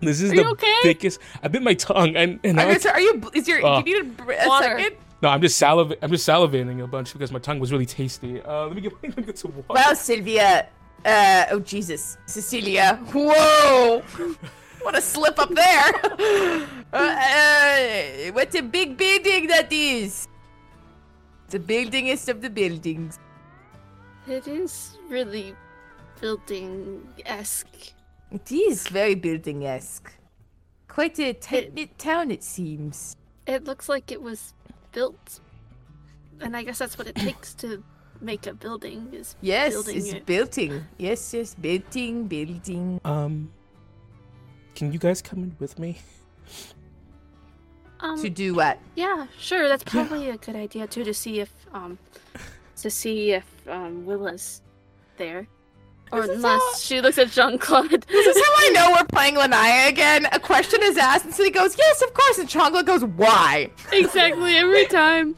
This 0.00 0.20
is 0.20 0.32
Are 0.32 0.36
the 0.36 0.42
you 0.42 0.50
okay? 0.50 0.78
biggest. 0.82 1.20
I 1.42 1.48
bit 1.48 1.62
my 1.62 1.74
tongue 1.74 2.16
and 2.16 2.40
and 2.44 2.60
I'm 2.60 2.76
are 2.92 3.00
you 3.00 3.22
is 3.34 3.46
your 3.46 3.64
uh, 3.64 3.78
you 3.78 3.84
need 3.84 4.00
a, 4.02 4.04
br- 4.04 4.32
a 4.32 4.44
second 4.58 4.96
no, 5.22 5.28
I'm 5.28 5.40
just 5.40 5.60
saliv- 5.62 5.96
I'm 6.02 6.10
just 6.10 6.28
salivating 6.28 6.82
a 6.82 6.86
bunch 6.88 7.12
because 7.12 7.30
my 7.30 7.38
tongue 7.38 7.60
was 7.60 7.70
really 7.70 7.86
tasty. 7.86 8.42
Uh, 8.42 8.66
let 8.66 8.74
me 8.74 8.80
get, 8.82 8.92
let 9.04 9.16
me 9.16 9.22
get 9.22 9.38
some 9.38 9.54
water. 9.54 9.66
Wow, 9.70 9.94
Sylvia. 9.94 10.66
Uh, 11.04 11.44
oh 11.52 11.60
Jesus, 11.60 12.18
Cecilia. 12.26 12.98
Whoa! 13.12 14.02
What 14.82 14.96
a 14.96 15.00
slip 15.00 15.38
up 15.38 15.50
there. 15.54 15.92
uh, 16.92 16.96
uh, 16.96 18.32
what 18.32 18.54
a 18.54 18.62
big 18.62 18.96
building 18.96 19.46
that 19.48 19.72
is. 19.72 20.28
The 21.48 21.58
buildingest 21.58 22.28
of 22.28 22.40
the 22.40 22.50
buildings. 22.50 23.18
It 24.26 24.46
is 24.46 24.96
really 25.08 25.54
building 26.20 27.06
esque. 27.26 27.92
It 28.30 28.50
is 28.50 28.88
very 28.88 29.14
building-esque. 29.14 30.10
Quite 30.88 31.18
a 31.18 31.34
tight-knit 31.34 31.98
town, 31.98 32.30
it 32.30 32.42
seems. 32.42 33.14
It 33.46 33.64
looks 33.64 33.90
like 33.90 34.10
it 34.10 34.22
was 34.22 34.54
built, 34.92 35.40
and 36.40 36.56
I 36.56 36.62
guess 36.62 36.78
that's 36.78 36.96
what 36.96 37.06
it 37.08 37.14
takes 37.28 37.52
to 37.56 37.84
make 38.22 38.46
a 38.46 38.54
building. 38.54 39.08
Is 39.12 39.36
Yes, 39.42 39.74
building 39.74 39.96
it's 39.98 40.12
it. 40.14 40.24
building. 40.24 40.86
Yes, 40.96 41.34
yes, 41.34 41.54
building, 41.54 42.26
building. 42.26 43.00
Um, 43.04 43.52
can 44.74 44.92
you 44.92 44.98
guys 44.98 45.22
come 45.22 45.42
in 45.42 45.56
with 45.58 45.78
me? 45.78 45.98
Um, 48.00 48.20
To 48.20 48.28
do 48.28 48.54
what? 48.54 48.80
yeah, 48.96 49.28
sure. 49.38 49.68
That's 49.68 49.84
probably 49.84 50.28
a 50.30 50.36
good 50.36 50.56
idea 50.56 50.88
too 50.88 51.04
to 51.04 51.14
see 51.14 51.38
if 51.38 51.52
um, 51.72 51.98
to 52.78 52.90
see 52.90 53.30
if 53.30 53.44
um 53.68 54.04
Willa's 54.04 54.60
there, 55.18 55.46
or 56.10 56.22
unless 56.24 56.60
how- 56.60 56.74
she 56.78 57.00
looks 57.00 57.16
at 57.18 57.30
Jean 57.30 57.58
Claude. 57.58 58.04
This 58.08 58.26
is 58.26 58.36
how 58.44 58.52
I 58.58 58.70
know 58.74 58.90
we're 58.98 59.06
playing 59.06 59.36
Lanya 59.36 59.88
again. 59.88 60.26
A 60.32 60.40
question 60.40 60.80
is 60.82 60.96
asked, 60.98 61.26
and 61.26 61.32
so 61.32 61.44
he 61.44 61.50
goes, 61.52 61.78
"Yes, 61.78 62.02
of 62.02 62.12
course." 62.12 62.38
And 62.38 62.48
Jean 62.48 62.72
Claude 62.72 62.86
goes, 62.86 63.04
"Why?" 63.04 63.70
exactly 63.92 64.56
every 64.56 64.86
time. 64.86 65.36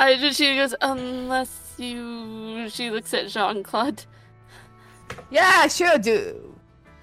I 0.00 0.16
just 0.16 0.36
she 0.38 0.56
goes 0.56 0.74
unless 0.80 1.74
you. 1.78 2.68
She 2.70 2.90
looks 2.90 3.14
at 3.14 3.28
Jean 3.28 3.62
Claude. 3.62 4.04
Yeah, 5.30 5.68
sure. 5.68 5.96
Do 5.98 6.51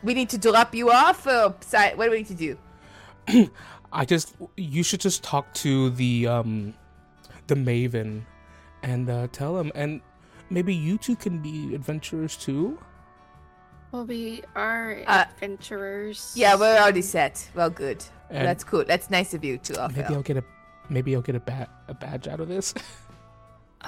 we 0.03 0.13
need 0.13 0.29
to 0.29 0.37
drop 0.37 0.73
you 0.75 0.89
off? 0.91 1.25
Or 1.27 1.55
si- 1.61 1.93
what 1.95 2.05
do 2.05 2.11
we 2.11 2.17
need 2.17 2.27
to 2.27 2.33
do? 2.35 2.57
I 3.91 4.05
just 4.05 4.35
you 4.55 4.83
should 4.83 4.99
just 5.01 5.23
talk 5.23 5.51
to 5.55 5.89
the 5.91 6.27
um 6.27 6.73
the 7.47 7.55
Maven 7.55 8.21
and 8.83 9.09
uh, 9.09 9.27
tell 9.31 9.57
him 9.59 9.71
and 9.75 10.01
maybe 10.49 10.73
you 10.75 10.97
two 10.97 11.15
can 11.15 11.39
be 11.41 11.73
adventurers 11.75 12.37
too. 12.37 12.77
Well, 13.91 14.05
we 14.05 14.43
are 14.55 15.01
Uh, 15.07 15.25
adventurers. 15.41 16.31
Yeah, 16.35 16.55
we're 16.55 16.77
already 16.77 17.01
set. 17.01 17.49
Well, 17.55 17.71
good. 17.71 18.03
And 18.29 18.47
That's 18.47 18.63
cool. 18.63 18.85
That's 18.85 19.09
nice 19.09 19.33
of 19.33 19.43
you 19.43 19.57
to 19.57 19.81
offer. 19.81 20.01
maybe 20.01 20.13
I'll 20.13 20.21
get 20.21 20.37
a 20.37 20.43
maybe 20.89 21.15
I'll 21.15 21.23
get 21.23 21.35
a 21.35 21.39
ba- 21.39 21.69
a 21.87 21.93
badge 21.95 22.27
out 22.27 22.39
of 22.39 22.47
this. 22.47 22.73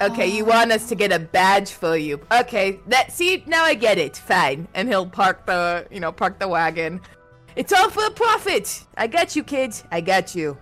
Okay, 0.00 0.26
you 0.26 0.44
want 0.46 0.72
us 0.72 0.88
to 0.88 0.94
get 0.94 1.12
a 1.12 1.18
badge 1.18 1.70
for 1.70 1.96
you. 1.96 2.18
Okay, 2.32 2.80
that 2.86 3.12
see 3.12 3.44
now 3.46 3.62
I 3.64 3.74
get 3.74 3.98
it. 3.98 4.16
Fine. 4.16 4.66
And 4.74 4.88
he'll 4.88 5.06
park 5.06 5.44
the 5.46 5.86
you 5.90 6.00
know, 6.00 6.10
park 6.10 6.38
the 6.38 6.48
wagon. 6.48 7.00
It's 7.56 7.72
all 7.72 7.90
for 7.90 8.06
a 8.06 8.10
profit. 8.10 8.84
I 8.96 9.06
got 9.06 9.36
you, 9.36 9.44
kid. 9.44 9.74
I 9.90 10.00
got 10.00 10.34
you. 10.34 10.56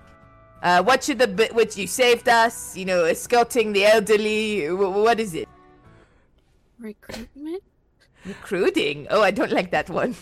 Uh, 0.63 0.83
what 0.83 1.05
should 1.05 1.19
the 1.21 1.29
bi- 1.29 1.49
which 1.53 1.77
you 1.77 1.87
saved 1.87 2.29
us? 2.29 2.77
You 2.77 2.85
know, 2.85 3.05
escorting 3.05 3.73
the 3.73 3.87
elderly. 3.87 4.67
wh- 4.67 4.95
What 4.97 5.21
is 5.21 5.35
it? 5.35 5.49
recruitment. 6.79 7.63
Recruiting. 8.27 9.07
Oh, 9.11 9.23
I 9.23 9.31
don't 9.31 9.53
like 9.53 9.71
that 9.71 9.89
one. 9.89 10.15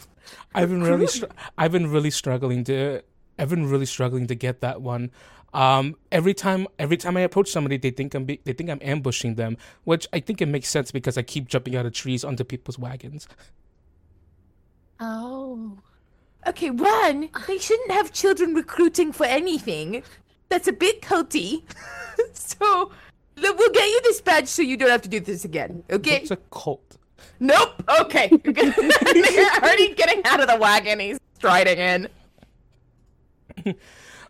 I've 0.54 0.68
been 0.68 0.82
really 0.82 1.06
str- 1.06 1.26
I've 1.56 1.72
been 1.72 1.90
really 1.90 2.11
struggling 2.11 2.62
to 2.64 3.02
I've 3.38 3.48
been 3.48 3.68
really 3.70 3.86
struggling 3.86 4.26
to 4.26 4.34
get 4.34 4.61
that 4.61 4.82
one. 4.82 5.11
Um, 5.55 5.96
every 6.12 6.34
time 6.34 6.66
every 6.78 6.96
time 6.96 7.16
I 7.16 7.20
approach 7.20 7.51
somebody, 7.51 7.78
they 7.78 7.90
think 7.90 8.14
I'm 8.14 8.24
be- 8.24 8.40
they 8.44 8.53
think 8.53 8.68
I'm 8.70 8.80
ambushing 8.82 9.36
them, 9.36 9.57
which 9.84 10.07
I 10.12 10.20
think 10.20 10.42
it 10.42 10.46
makes 10.46 10.68
sense 10.68 10.90
because 10.90 11.16
I 11.16 11.22
keep 11.22 11.49
jumping 11.49 11.74
out 11.74 11.86
of 11.86 11.92
trees 11.92 12.24
onto 12.24 12.44
people's 12.44 12.78
wagons. 12.78 13.26
Oh. 15.01 15.78
Okay, 16.46 16.70
one, 16.70 17.28
they 17.46 17.59
shouldn't 17.59 17.90
have 17.90 18.12
children 18.12 18.55
recruiting 18.55 19.12
for 19.12 19.26
anything. 19.26 20.03
That's 20.49 20.68
a 20.68 20.72
bit 20.72 21.03
culty. 21.03 21.62
so, 22.32 22.90
we'll 23.36 23.70
get 23.70 23.86
you 23.86 24.01
this 24.05 24.20
badge 24.20 24.49
so 24.49 24.62
you 24.62 24.76
don't 24.76 24.88
have 24.88 25.03
to 25.03 25.09
do 25.09 25.20
this 25.20 25.44
again. 25.44 25.82
Okay? 25.90 26.18
It's 26.18 26.30
a 26.30 26.36
cult. 26.51 26.96
Nope. 27.40 27.82
Okay. 28.01 28.30
You're 28.44 29.51
already 29.57 29.94
getting 29.94 30.24
out 30.24 30.40
of 30.40 30.49
the 30.49 30.57
wagon. 30.57 31.01
He's 31.01 31.18
striding 31.34 31.78
in. 31.78 33.76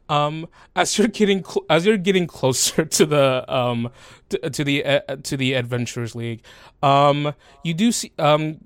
Um 0.09 0.49
as 0.75 0.97
you're 0.97 1.09
getting 1.09 1.45
cl- 1.45 1.65
as 1.69 1.85
you're 1.85 1.97
getting 1.97 2.27
closer 2.27 2.85
to 2.85 3.05
the 3.07 3.45
um 3.53 3.91
to, 4.29 4.65
the 4.65 4.85
uh, 4.85 5.17
to 5.23 5.37
the 5.37 5.55
adventurers 5.55 6.15
league 6.15 6.43
um 6.83 7.35
you 7.63 7.75
do 7.75 7.93
see 7.93 8.13
um 8.19 8.59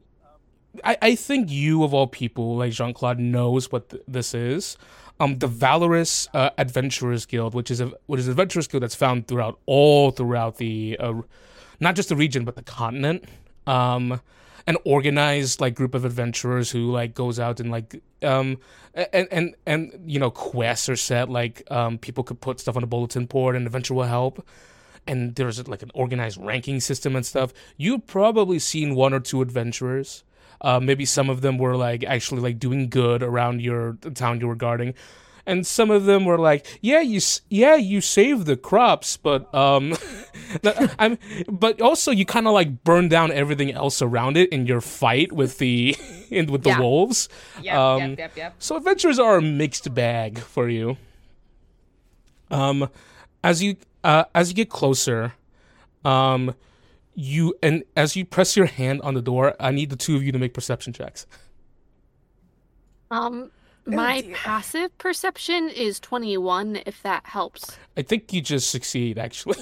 I, 0.85 0.97
I 1.03 1.15
think 1.17 1.51
you 1.51 1.85
of 1.85 1.93
all 1.93 2.07
people 2.07 2.57
like 2.57 2.73
jean-claude 2.73 3.19
knows 3.19 3.71
what 3.71 3.91
th- 3.91 4.03
this 4.09 4.33
is. 4.35 4.79
Um 5.21 5.39
the 5.39 5.47
valorous 5.47 6.29
uh, 6.33 6.51
adventurers 6.57 7.27
guild 7.27 7.55
which 7.55 7.71
is 7.71 7.81
a 7.81 7.93
which 8.07 8.21
is 8.21 8.27
an 8.27 8.33
adventurers 8.33 8.67
guild 8.67 8.83
that's 8.83 8.95
found 8.95 9.29
throughout 9.29 9.59
all 9.67 10.11
throughout 10.13 10.57
the 10.57 10.97
uh, 10.99 11.15
not 11.81 11.95
just 11.95 12.09
the 12.09 12.17
region 12.17 12.45
but 12.45 12.57
the 12.57 12.63
continent. 12.63 13.25
Um 13.67 14.21
an 14.67 14.77
organized 14.85 15.61
like 15.61 15.75
group 15.75 15.95
of 15.95 16.05
adventurers 16.05 16.71
who 16.71 16.91
like 16.91 17.15
goes 17.15 17.41
out 17.41 17.61
and 17.61 17.71
like 17.71 18.01
um 18.23 18.59
and 18.95 19.29
and 19.31 19.55
and 19.67 20.01
you 20.07 20.19
know 20.19 20.31
quests 20.31 20.89
are 20.89 20.97
set 20.97 21.29
like 21.29 21.63
um 21.71 21.99
people 21.99 22.25
could 22.25 22.41
put 22.41 22.61
stuff 22.61 22.77
on 22.77 22.83
a 22.83 22.87
bulletin 22.87 23.27
board 23.27 23.57
and 23.57 23.67
adventure 23.67 23.95
will 23.95 24.05
help. 24.05 24.47
And 25.05 25.35
there's 25.35 25.67
like 25.67 25.83
an 25.83 25.91
organized 25.95 26.39
ranking 26.41 26.79
system 26.79 27.17
and 27.17 27.27
stuff. 27.27 27.53
You've 27.77 28.07
probably 28.07 28.61
seen 28.61 28.95
one 28.95 29.13
or 29.13 29.19
two 29.19 29.43
adventurers. 29.43 30.23
Uh, 30.61 30.79
maybe 30.79 31.05
some 31.05 31.29
of 31.29 31.41
them 31.41 31.59
were 31.59 31.77
like 31.77 32.05
actually 32.05 32.41
like 32.41 32.61
doing 32.61 32.89
good 32.89 33.21
around 33.21 33.61
your 33.61 33.99
the 34.03 34.13
town 34.13 34.41
you 34.41 34.47
were 34.47 34.55
guarding 34.55 34.95
and 35.47 35.67
some 35.67 35.91
of 35.91 36.05
them 36.05 36.25
were 36.25 36.39
like 36.39 36.67
yeah 36.81 37.01
you 37.01 37.17
s- 37.17 37.41
yeah 37.51 37.75
you 37.75 38.01
saved 38.01 38.47
the 38.47 38.57
crops 38.57 39.17
but 39.17 39.53
um 39.55 39.93
i'm 40.99 41.19
but 41.51 41.81
also 41.81 42.11
you 42.13 42.25
kind 42.25 42.47
of 42.47 42.53
like 42.53 42.85
burn 42.85 43.09
down 43.09 43.33
everything 43.33 43.73
else 43.73 44.01
around 44.03 44.37
it 44.37 44.49
in 44.51 44.67
your 44.67 44.81
fight 44.81 45.33
with 45.33 45.59
the 45.59 45.97
in 46.31 46.47
with 46.47 46.63
the 46.63 46.71
Yeah. 46.71 46.81
wolves 46.81 47.29
Yep, 47.63 47.75
Um, 47.77 48.01
yep, 48.11 48.19
yep, 48.19 48.37
yep. 48.37 48.55
so 48.59 48.77
adventures 48.77 49.19
are 49.19 49.37
a 49.39 49.43
mixed 49.43 49.93
bag 49.95 50.39
for 50.39 50.69
you. 50.69 50.97
Um, 52.51 52.89
as 53.43 53.63
you 53.63 53.77
uh, 54.05 54.25
as 54.35 54.49
you 54.51 54.55
get 54.55 54.69
closer, 54.69 55.33
um, 56.05 56.55
you 57.15 57.55
and 57.63 57.83
as 57.97 58.15
you 58.17 58.25
press 58.25 58.57
your 58.57 58.67
hand 58.67 59.01
on 59.03 59.15
the 59.15 59.23
door, 59.23 59.55
I 59.59 59.71
need 59.71 59.91
the 59.91 59.97
two 59.97 60.17
of 60.17 60.23
you 60.23 60.33
to 60.33 60.39
make 60.39 60.53
perception 60.55 60.93
checks. 60.93 61.27
Um, 63.11 63.51
my 63.87 64.21
dear. 64.21 64.35
passive 64.37 64.97
perception 64.99 65.69
is 65.69 65.99
21, 66.01 66.81
if 66.87 67.03
that 67.03 67.27
helps. 67.27 67.77
I 67.97 68.03
think 68.03 68.33
you 68.33 68.41
just 68.41 68.71
succeed 68.71 69.19
actually. 69.19 69.59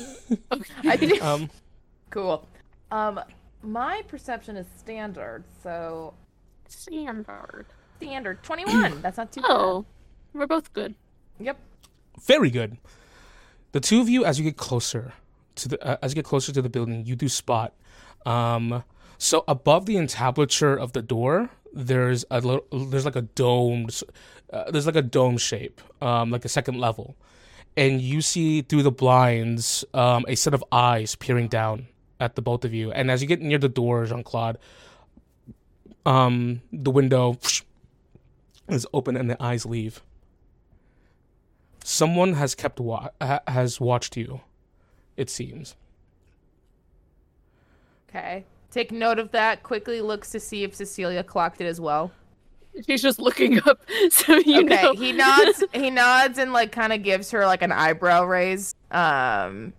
I 0.85 0.97
did- 0.97 1.21
um, 1.23 1.51
cool. 2.11 2.47
Um, 2.91 3.21
my 3.63 4.03
perception 4.09 4.57
is 4.57 4.67
standard, 4.79 5.45
so 5.63 6.15
Standard. 6.69 7.67
standard 7.99 8.43
twenty-one. 8.43 9.03
That's 9.03 9.17
not 9.19 9.33
too 9.33 9.43
bad. 9.43 9.51
Oh, 9.51 9.85
we're 10.33 10.47
both 10.47 10.73
good. 10.73 10.95
Yep. 11.39 11.59
very 12.27 12.51
good. 12.51 12.77
The 13.73 13.81
two 13.81 14.01
of 14.01 14.09
you, 14.09 14.25
as 14.25 14.39
you 14.39 14.45
get 14.45 14.57
closer 14.57 15.13
to 15.57 15.69
the 15.69 15.85
uh, 15.87 15.97
as 16.03 16.13
you 16.13 16.15
get 16.17 16.25
closer 16.25 16.53
to 16.53 16.63
the 16.63 16.69
building, 16.69 17.05
you 17.07 17.17
do 17.17 17.29
spot. 17.29 17.75
Um, 18.27 18.83
so 19.23 19.45
above 19.47 19.85
the 19.85 19.99
entablature 19.99 20.75
of 20.75 20.95
the 20.95 21.03
door, 21.03 21.51
there's 21.75 22.25
a 22.31 22.41
little, 22.41 22.65
there's 22.87 23.05
like 23.05 23.17
a 23.17 23.23
domed, 23.23 24.01
uh, 24.51 24.71
there's 24.71 24.87
like 24.87 24.97
a 24.97 25.03
dome 25.03 25.37
shape, 25.37 25.83
um, 26.01 26.31
like 26.31 26.47
a 26.47 26.49
second 26.49 26.81
level, 26.81 27.17
and 27.77 28.01
you 28.01 28.23
see 28.23 28.63
through 28.63 28.83
the 28.83 28.91
blinds 28.91 29.85
um, 29.93 30.25
a 30.27 30.37
set 30.37 30.55
of 30.55 30.65
eyes 30.73 31.17
peering 31.17 31.49
down 31.49 31.87
at 32.19 32.35
the 32.35 32.41
both 32.41 32.65
of 32.65 32.73
you. 32.73 32.93
And 32.93 33.11
as 33.11 33.21
you 33.21 33.29
get 33.29 33.43
near 33.43 33.59
the 33.59 33.69
door, 33.69 34.07
Jean 34.07 34.23
Claude, 34.23 34.57
um, 36.07 36.63
the 36.73 36.91
window 36.91 37.37
is 38.69 38.87
open 38.95 39.19
and 39.19 39.29
the 39.29 39.41
eyes 39.43 39.67
leave. 39.67 40.01
Someone 41.85 42.33
has 42.33 42.55
kept 42.55 42.81
wa- 42.81 43.11
ha- 43.21 43.43
has 43.47 43.81
watched 43.83 44.17
you. 44.17 44.41
It 45.19 45.29
seems. 45.29 45.77
Okay. 48.09 48.47
Take 48.71 48.93
note 48.93 49.19
of 49.19 49.33
that. 49.33 49.63
Quickly 49.63 50.01
looks 50.01 50.31
to 50.31 50.41
see 50.41 50.63
if 50.65 50.75
Cecilia 50.75 51.25
clocked 51.25 51.61
it 51.61 51.67
as 51.67 51.81
well. 51.81 52.13
She's 52.87 53.03
just 53.03 53.19
looking 53.19 53.59
up, 53.67 53.81
so 54.11 54.37
you 54.37 54.61
okay. 54.65 54.83
know. 54.83 54.95
He 54.95 55.13
nods. 55.13 55.65
he 55.73 55.91
nods 55.91 56.39
and 56.39 56.53
like 56.53 56.71
kind 56.71 56.93
of 56.93 57.03
gives 57.03 57.31
her 57.33 57.45
like 57.45 57.63
an 57.63 57.73
eyebrow 57.73 58.25
raise. 58.25 58.75
Um, 58.91 59.73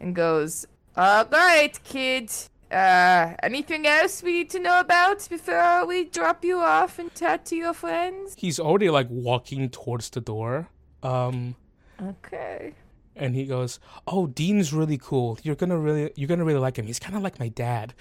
and 0.00 0.14
goes, 0.14 0.66
"All 0.96 1.26
right, 1.26 1.78
kid. 1.84 2.30
Uh, 2.70 3.34
anything 3.42 3.86
else 3.86 4.22
we 4.22 4.32
need 4.32 4.50
to 4.50 4.58
know 4.58 4.80
about 4.80 5.28
before 5.28 5.84
we 5.84 6.04
drop 6.04 6.42
you 6.42 6.58
off 6.60 6.98
and 6.98 7.14
chat 7.14 7.44
to 7.46 7.56
your 7.56 7.74
friends?" 7.74 8.34
He's 8.38 8.58
already 8.58 8.88
like 8.88 9.08
walking 9.10 9.68
towards 9.68 10.08
the 10.08 10.22
door. 10.22 10.68
Um, 11.02 11.56
Okay. 12.00 12.74
And 13.16 13.34
he 13.34 13.44
goes, 13.44 13.78
"Oh, 14.06 14.26
Dean's 14.26 14.72
really 14.72 14.98
cool. 14.98 15.38
You're 15.42 15.54
gonna 15.56 15.78
really 15.78 16.12
you're 16.16 16.28
gonna 16.28 16.44
really 16.44 16.60
like 16.60 16.76
him. 16.78 16.86
He's 16.86 16.98
kind 16.98 17.16
of 17.16 17.22
like 17.22 17.38
my 17.38 17.48
dad. 17.48 17.94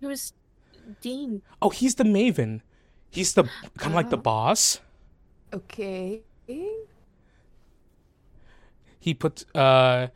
Who's 0.00 0.32
Dean? 1.00 1.42
Oh, 1.62 1.70
he's 1.70 1.94
the 1.94 2.04
Maven. 2.04 2.60
He's 3.10 3.34
the 3.34 3.44
kind 3.78 3.92
of 3.92 3.94
like 3.94 4.10
the 4.10 4.16
boss." 4.30 4.80
Okay. 5.52 6.22
he 8.98 9.14
puts 9.14 9.44
uh 9.54 10.08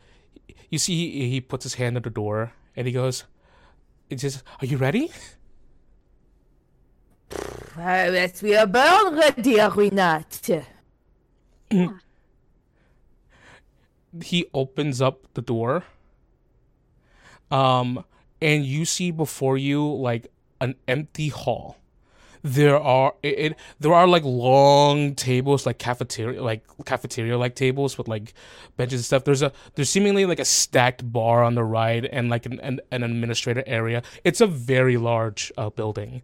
you 0.69 0.77
see 0.77 1.11
he, 1.11 1.29
he 1.29 1.41
puts 1.41 1.63
his 1.63 1.75
hand 1.75 1.95
on 1.95 2.03
the 2.03 2.09
door 2.09 2.53
and 2.75 2.85
he 2.87 2.93
goes 2.93 3.23
it 4.09 4.19
says 4.19 4.43
are 4.61 4.65
you 4.65 4.77
ready 4.77 5.11
Uh, 7.77 8.09
yes, 8.11 8.41
we 8.41 8.55
are 8.55 8.65
born 8.67 9.15
ready, 9.15 9.61
are 9.61 9.73
we 9.73 9.89
not? 9.91 10.49
He 14.23 14.45
opens 14.53 15.01
up 15.01 15.25
the 15.33 15.41
door 15.41 15.83
um 17.51 18.03
and 18.41 18.65
you 18.65 18.85
see 18.85 19.11
before 19.11 19.57
you 19.57 19.93
like 19.93 20.31
an 20.61 20.75
empty 20.87 21.29
hall. 21.29 21.77
There 22.41 22.79
are 22.79 23.15
it, 23.21 23.39
it 23.39 23.55
there 23.81 23.93
are 23.93 24.07
like 24.07 24.23
long 24.23 25.13
tables 25.13 25.65
like 25.65 25.77
cafeteria 25.77 26.41
like 26.41 26.63
cafeteria 26.85 27.37
like 27.37 27.53
tables 27.53 27.97
with 27.97 28.07
like 28.07 28.33
benches 28.77 29.01
and 29.01 29.05
stuff. 29.05 29.25
There's 29.25 29.41
a 29.41 29.51
there's 29.75 29.89
seemingly 29.89 30.25
like 30.25 30.39
a 30.39 30.45
stacked 30.45 31.11
bar 31.11 31.43
on 31.43 31.55
the 31.55 31.65
right 31.65 32.07
and 32.09 32.29
like 32.29 32.45
an 32.45 32.59
an, 32.61 32.79
an 32.91 33.03
administrator 33.03 33.63
area. 33.67 34.03
It's 34.23 34.39
a 34.39 34.47
very 34.47 34.95
large 34.95 35.51
uh, 35.57 35.69
building. 35.69 36.21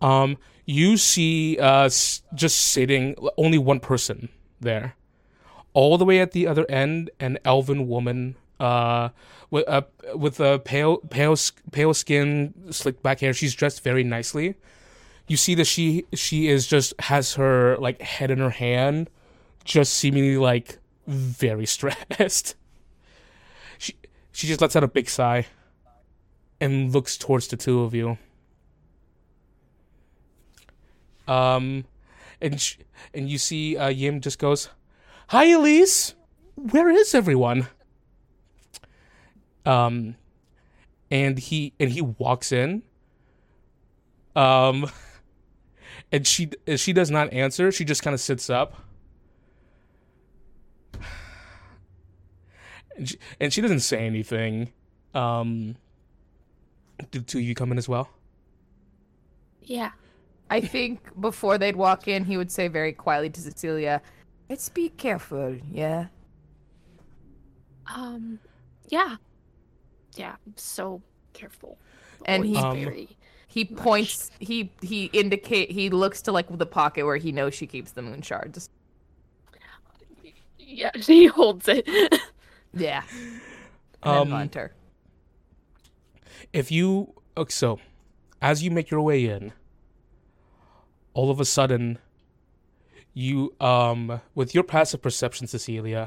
Um 0.00 0.38
you 0.64 0.96
see 0.96 1.58
uh 1.58 1.90
just 2.34 2.56
sitting 2.58 3.14
only 3.36 3.58
one 3.58 3.80
person 3.80 4.30
there 4.60 4.94
all 5.72 5.98
the 5.98 6.04
way 6.04 6.20
at 6.20 6.32
the 6.32 6.46
other 6.46 6.68
end 6.68 7.10
an 7.20 7.38
elven 7.44 7.88
woman 7.88 8.36
uh 8.58 9.08
with 9.50 9.66
a 9.68 9.86
with 10.14 10.38
a 10.40 10.58
pale 10.60 10.98
pale 10.98 11.36
pale 11.72 11.94
skin 11.94 12.54
slick 12.70 13.02
back 13.02 13.20
hair. 13.20 13.32
She's 13.32 13.54
dressed 13.54 13.82
very 13.82 14.04
nicely. 14.04 14.54
You 15.26 15.36
see 15.36 15.54
that 15.56 15.66
she 15.66 16.04
she 16.14 16.48
is 16.48 16.66
just 16.66 16.94
has 17.00 17.34
her 17.34 17.76
like 17.78 18.00
head 18.00 18.30
in 18.30 18.38
her 18.38 18.50
hand 18.50 19.10
just 19.64 19.94
seemingly 19.94 20.36
like 20.36 20.78
very 21.06 21.66
stressed. 21.76 22.54
She 23.78 23.96
she 24.32 24.46
just 24.46 24.60
lets 24.60 24.76
out 24.76 24.84
a 24.84 24.88
big 24.88 25.08
sigh 25.08 25.46
and 26.60 26.92
looks 26.92 27.16
towards 27.16 27.48
the 27.48 27.56
two 27.56 27.80
of 27.80 27.94
you. 27.94 28.18
Um 31.26 31.84
and 32.40 32.60
sh- 32.60 32.78
and 33.14 33.28
you 33.28 33.38
see 33.38 33.76
uh 33.76 33.88
yim 33.88 34.20
just 34.20 34.38
goes 34.38 34.68
hi 35.30 35.44
elise. 35.44 36.14
Where 36.56 36.90
is 36.90 37.14
everyone? 37.14 37.68
Um 39.64 40.16
and 41.08 41.38
he 41.38 41.72
and 41.78 41.90
he 41.90 42.00
walks 42.00 42.50
in. 42.50 42.82
Um 44.34 44.90
and 46.12 46.26
she 46.26 46.50
she 46.76 46.92
does 46.92 47.12
not 47.12 47.32
answer. 47.32 47.70
She 47.70 47.84
just 47.84 48.02
kind 48.02 48.12
of 48.12 48.20
sits 48.20 48.50
up. 48.50 48.76
And 52.96 53.08
she, 53.08 53.18
and 53.38 53.52
she 53.52 53.60
doesn't 53.62 53.80
say 53.80 54.04
anything. 54.04 54.72
Um 55.14 55.76
do 57.12 57.20
two 57.20 57.38
of 57.38 57.44
you 57.44 57.54
come 57.54 57.70
in 57.70 57.78
as 57.78 57.88
well? 57.88 58.10
Yeah. 59.62 59.92
I 60.50 60.60
think 60.60 60.98
before 61.20 61.56
they'd 61.56 61.76
walk 61.76 62.08
in, 62.08 62.24
he 62.24 62.36
would 62.36 62.50
say 62.50 62.66
very 62.66 62.92
quietly 62.92 63.30
to 63.30 63.40
Cecilia, 63.40 64.02
"Let's 64.50 64.68
be 64.68 64.90
careful, 64.90 65.56
yeah." 65.70 66.08
Um. 67.94 68.38
Yeah. 68.88 69.16
Yeah. 70.16 70.36
I'm 70.46 70.54
so 70.56 71.00
careful. 71.32 71.78
And 72.26 72.44
he- 72.44 72.56
Um. 72.56 73.06
He 73.46 73.64
points. 73.64 74.30
He 74.38 74.70
he 74.80 75.06
indicate. 75.06 75.70
He 75.72 75.90
looks 75.90 76.22
to 76.22 76.32
like 76.32 76.46
the 76.56 76.66
pocket 76.66 77.04
where 77.04 77.16
he 77.16 77.32
knows 77.32 77.54
she 77.54 77.66
keeps 77.66 77.92
the 77.92 78.02
moon 78.02 78.22
shards. 78.22 78.68
Yeah. 80.58 80.90
She 81.00 81.26
holds 81.26 81.66
it. 81.68 81.88
Yeah. 82.72 83.02
And 84.02 84.12
um 84.18 84.30
Hunter. 84.30 84.72
if 86.52 86.70
you 86.70 87.12
okay, 87.36 87.50
so 87.50 87.80
as 88.40 88.62
you 88.62 88.70
make 88.70 88.88
your 88.90 89.00
way 89.02 89.24
in 89.26 89.52
all 91.12 91.28
of 91.30 91.40
a 91.40 91.44
sudden 91.44 91.98
you 93.24 93.36
um 93.60 94.20
with 94.34 94.54
your 94.54 94.64
passive 94.74 95.00
perception 95.06 95.46
cecilia 95.46 96.04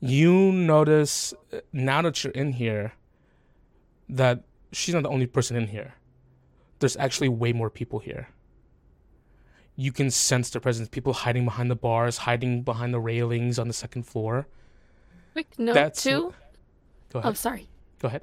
you 0.00 0.32
notice 0.52 1.32
uh, 1.52 1.60
now 1.72 2.02
that 2.02 2.14
you're 2.22 2.32
in 2.42 2.52
here 2.52 2.86
that 4.08 4.36
she's 4.72 4.94
not 4.94 5.02
the 5.02 5.08
only 5.16 5.26
person 5.26 5.56
in 5.56 5.66
here 5.68 5.90
there's 6.80 6.96
actually 7.06 7.28
way 7.42 7.52
more 7.60 7.70
people 7.70 7.98
here 8.00 8.24
you 9.76 9.90
can 9.98 10.10
sense 10.10 10.50
their 10.50 10.60
presence 10.60 10.88
people 10.88 11.12
hiding 11.24 11.44
behind 11.44 11.70
the 11.70 11.80
bars 11.86 12.18
hiding 12.28 12.62
behind 12.62 12.92
the 12.92 13.00
railings 13.00 13.58
on 13.58 13.66
the 13.68 13.74
second 13.84 14.02
floor 14.04 14.46
Quick 15.32 15.58
note 15.58 15.74
That's 15.74 16.02
too. 16.04 16.32
go 17.12 17.18
ahead. 17.18 17.30
Oh, 17.30 17.34
sorry. 17.34 17.66
go 17.98 18.06
ahead 18.08 18.22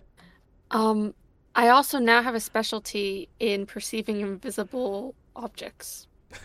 Um, 0.71 1.13
I 1.55 1.67
also 1.67 1.99
now 1.99 2.21
have 2.21 2.35
a 2.35 2.39
specialty 2.39 3.27
in 3.39 3.65
perceiving 3.65 4.21
invisible 4.21 5.13
objects. 5.35 6.07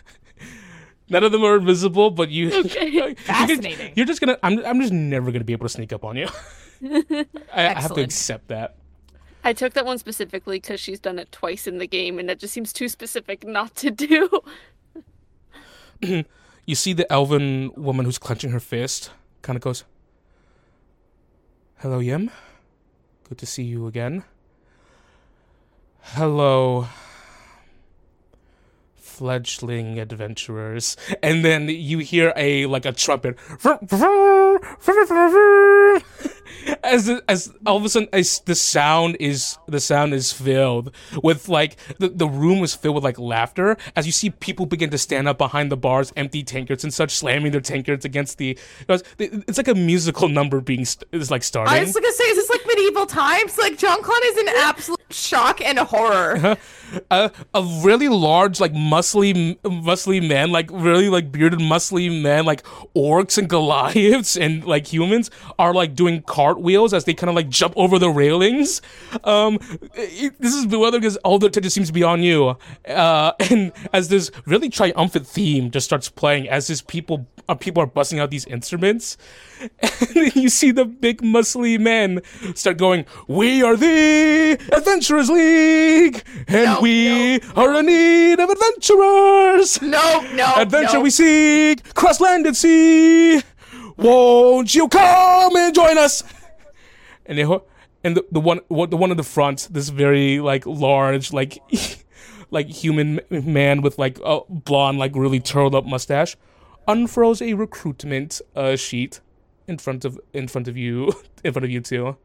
None 1.09 1.23
of 1.23 1.31
them 1.31 1.43
are 1.43 1.55
invisible, 1.57 2.11
but 2.11 2.29
you. 2.29 2.51
Okay. 2.53 2.87
you 2.91 3.01
could- 3.03 3.19
Fascinating. 3.19 3.93
You're 3.95 4.05
just 4.05 4.19
gonna. 4.19 4.37
I'm. 4.43 4.63
I'm 4.65 4.81
just 4.81 4.93
never 4.93 5.31
gonna 5.31 5.43
be 5.45 5.53
able 5.53 5.65
to 5.65 5.69
sneak 5.73 5.93
up 5.93 6.03
on 6.03 6.17
you. 6.17 6.27
I, 6.83 7.25
I 7.53 7.81
have 7.81 7.93
to 7.93 8.01
accept 8.01 8.49
that. 8.49 8.75
I 9.43 9.53
took 9.53 9.73
that 9.73 9.85
one 9.85 9.97
specifically 9.97 10.57
because 10.59 10.79
she's 10.79 10.99
done 10.99 11.17
it 11.19 11.31
twice 11.31 11.67
in 11.67 11.77
the 11.77 11.87
game, 11.87 12.19
and 12.19 12.27
that 12.27 12.39
just 12.39 12.53
seems 12.53 12.73
too 12.73 12.89
specific 12.89 13.45
not 13.47 13.75
to 13.75 13.91
do. 13.91 14.29
You 16.69 16.75
see 16.75 16.91
the 16.93 17.11
elven 17.11 17.71
woman 17.77 18.05
who's 18.05 18.17
clenching 18.19 18.51
her 18.51 18.59
fist. 18.59 19.09
Kind 19.41 19.55
of 19.55 19.63
goes. 19.63 19.85
Hello, 21.77 21.99
Yim. 21.99 22.29
Good 23.29 23.37
to 23.37 23.45
see 23.45 23.63
you 23.63 23.87
again. 23.87 24.25
Hello, 26.01 26.87
fledgling 29.17 29.99
adventurers. 29.99 30.95
And 31.23 31.43
then 31.43 31.67
you 31.69 31.99
hear 31.99 32.33
a 32.35 32.65
like 32.67 32.85
a 32.85 32.91
trumpet. 32.91 33.37
As 36.83 37.09
as 37.27 37.53
all 37.65 37.77
of 37.77 37.85
a 37.85 37.89
sudden 37.89 38.09
as 38.13 38.39
the 38.45 38.55
sound 38.55 39.17
is 39.19 39.57
the 39.67 39.79
sound 39.79 40.13
is 40.13 40.31
filled 40.31 40.93
with 41.23 41.47
like 41.49 41.77
the, 41.99 42.09
the 42.09 42.27
room 42.27 42.63
is 42.63 42.73
filled 42.73 42.95
with 42.95 43.03
like 43.03 43.19
laughter 43.19 43.77
as 43.95 44.05
you 44.05 44.11
see 44.11 44.29
people 44.29 44.65
begin 44.65 44.89
to 44.89 44.97
stand 44.97 45.27
up 45.27 45.37
behind 45.37 45.71
the 45.71 45.77
bars 45.77 46.11
empty 46.17 46.43
tankards 46.43 46.83
and 46.83 46.93
such 46.93 47.11
slamming 47.11 47.51
their 47.51 47.61
tankards 47.61 48.05
against 48.05 48.37
the 48.37 48.57
it's 48.89 49.57
like 49.57 49.67
a 49.67 49.75
musical 49.75 50.27
number 50.27 50.59
being 50.59 50.83
st- 50.83 51.07
is 51.11 51.31
like 51.31 51.43
starting 51.43 51.73
I 51.73 51.81
was 51.81 51.93
gonna 51.93 52.11
say, 52.11 52.23
is 52.25 52.35
this 52.37 52.49
like 52.49 52.65
medieval 52.77 53.05
times? 53.05 53.57
Like 53.57 53.77
Jean 53.77 54.01
Claude 54.01 54.19
is 54.25 54.37
in 54.37 54.47
absolute 54.49 54.99
shock 55.09 55.61
and 55.61 55.79
horror. 55.79 56.57
a, 57.11 57.31
a 57.53 57.63
really 57.83 58.07
large, 58.07 58.59
like 58.59 58.73
muscly, 58.73 59.59
muscly 59.61 60.27
man, 60.27 60.51
like 60.51 60.69
really 60.71 61.09
like 61.09 61.31
bearded, 61.31 61.59
muscly 61.59 62.21
man, 62.21 62.45
like 62.45 62.63
orcs 62.95 63.37
and 63.37 63.49
Goliaths 63.49 64.35
and 64.37 64.65
like 64.65 64.87
humans 64.91 65.29
are 65.57 65.73
like 65.73 65.95
doing 65.95 66.21
cartwheels 66.23 66.93
as 66.93 67.05
they 67.05 67.13
kind 67.13 67.29
of 67.29 67.35
like 67.35 67.49
jump 67.49 67.73
over 67.75 67.99
the 67.99 68.09
railings. 68.09 68.81
Um, 69.23 69.59
it- 69.93 70.39
this 70.39 70.53
is 70.53 70.65
bewildering 70.65 71.01
because 71.01 71.17
all 71.17 71.39
the 71.39 71.47
attention 71.47 71.69
seems 71.71 71.87
to 71.87 71.93
be 71.93 72.03
on 72.03 72.21
you. 72.21 72.57
Uh, 72.87 73.31
and 73.49 73.71
as 73.93 74.09
this 74.09 74.31
really 74.45 74.69
triumphant 74.69 75.27
theme 75.27 75.71
just 75.71 75.85
starts 75.85 76.09
playing, 76.09 76.47
as 76.49 76.67
these 76.67 76.81
people 76.81 77.27
uh, 77.49 77.55
people 77.55 77.81
are 77.81 77.87
busting 77.87 78.19
out 78.19 78.29
these 78.29 78.45
instruments, 78.45 79.17
and 79.59 80.35
you 80.35 80.49
see 80.49 80.71
the 80.71 80.85
big 80.85 81.21
muscly 81.21 81.79
men 81.79 82.21
start 82.55 82.77
going, 82.77 83.05
"We 83.27 83.63
are 83.63 83.75
the 83.75 84.57
Adventurers 84.71 85.29
League, 85.29 86.23
and 86.47 86.65
No, 86.65 86.79
we 86.81 87.39
are 87.55 87.79
in 87.79 87.85
need 87.85 88.39
of 88.39 88.49
adventurers. 88.49 89.81
No, 89.81 90.25
no, 90.33 90.53
Adventure 90.57 90.99
we 90.99 91.09
seek, 91.09 91.93
cross 91.93 92.19
land 92.19 92.45
and 92.45 92.55
sea. 92.55 93.41
Won't 93.97 94.73
you 94.75 94.87
come 94.87 95.55
and 95.55 95.73
join 95.73 95.97
us?" 95.97 96.23
And 97.25 97.37
they, 97.37 97.43
ho- 97.43 97.63
and 98.03 98.15
the, 98.15 98.25
the 98.31 98.39
one 98.39 98.61
what 98.67 98.89
the 98.91 98.97
one 98.97 99.11
in 99.11 99.17
the 99.17 99.23
front, 99.23 99.67
this 99.71 99.89
very 99.89 100.39
like 100.39 100.65
large 100.65 101.33
like. 101.33 101.59
Like 102.49 102.67
human 102.69 103.19
man 103.29 103.81
with 103.81 103.97
like 103.99 104.19
a 104.23 104.39
blonde, 104.47 104.97
like 104.97 105.13
really 105.17 105.41
curled 105.41 105.75
up 105.75 105.85
mustache, 105.85 106.37
unfurls 106.87 107.41
a 107.41 107.55
recruitment 107.55 108.39
uh, 108.55 108.77
sheet 108.77 109.19
in 109.67 109.77
front 109.77 110.05
of 110.05 110.19
in 110.33 110.47
front 110.47 110.67
of 110.67 110.77
you 110.77 111.11
in 111.43 111.51
front 111.53 111.65
of 111.65 111.71
you 111.71 111.81
two. 111.81 112.17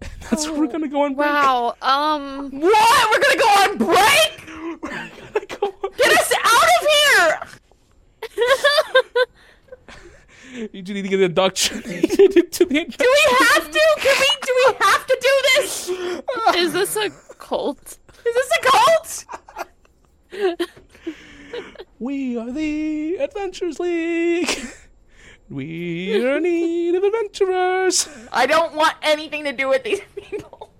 That's 0.30 0.46
where 0.48 0.58
we're 0.60 0.66
gonna 0.68 0.88
go 0.88 1.02
on 1.02 1.14
break. 1.14 1.28
wow. 1.28 1.74
Um. 1.80 2.50
What? 2.60 3.10
We're 3.10 3.20
gonna 3.20 3.40
go 3.40 3.48
on 3.48 3.78
break? 3.78 4.40
Get 5.96 6.12
us 6.12 6.32
out 6.44 6.68
of 6.74 6.86
here! 6.90 7.40
You 10.72 10.82
do 10.82 10.94
need 10.94 11.02
to 11.02 11.08
get 11.08 11.20
indoctrinated 11.20 12.36
into 12.36 12.64
the. 12.64 12.84
Do 12.84 12.96
we 12.98 13.36
have 13.38 13.70
to? 13.70 13.80
Can 13.98 14.16
we? 14.20 14.28
Do 14.42 14.52
we 14.56 14.74
have 14.80 15.06
to 15.06 15.16
do 15.20 15.42
this? 15.56 15.88
Is 16.56 16.72
this 16.72 16.96
a 16.96 17.10
cult? 17.38 17.98
Is 18.26 18.34
this 18.34 18.50
a 18.58 18.60
cult? 18.62 19.24
We 21.98 22.36
are 22.36 22.50
the 22.50 23.16
Adventures 23.16 23.78
League. 23.80 24.48
We 25.48 26.24
are 26.24 26.36
in 26.38 26.42
need 26.44 26.94
of 26.94 27.04
adventurers. 27.04 28.08
I 28.32 28.46
don't 28.46 28.74
want 28.74 28.94
anything 29.02 29.44
to 29.44 29.52
do 29.52 29.68
with 29.68 29.84
these 29.84 30.00
people. 30.16 30.72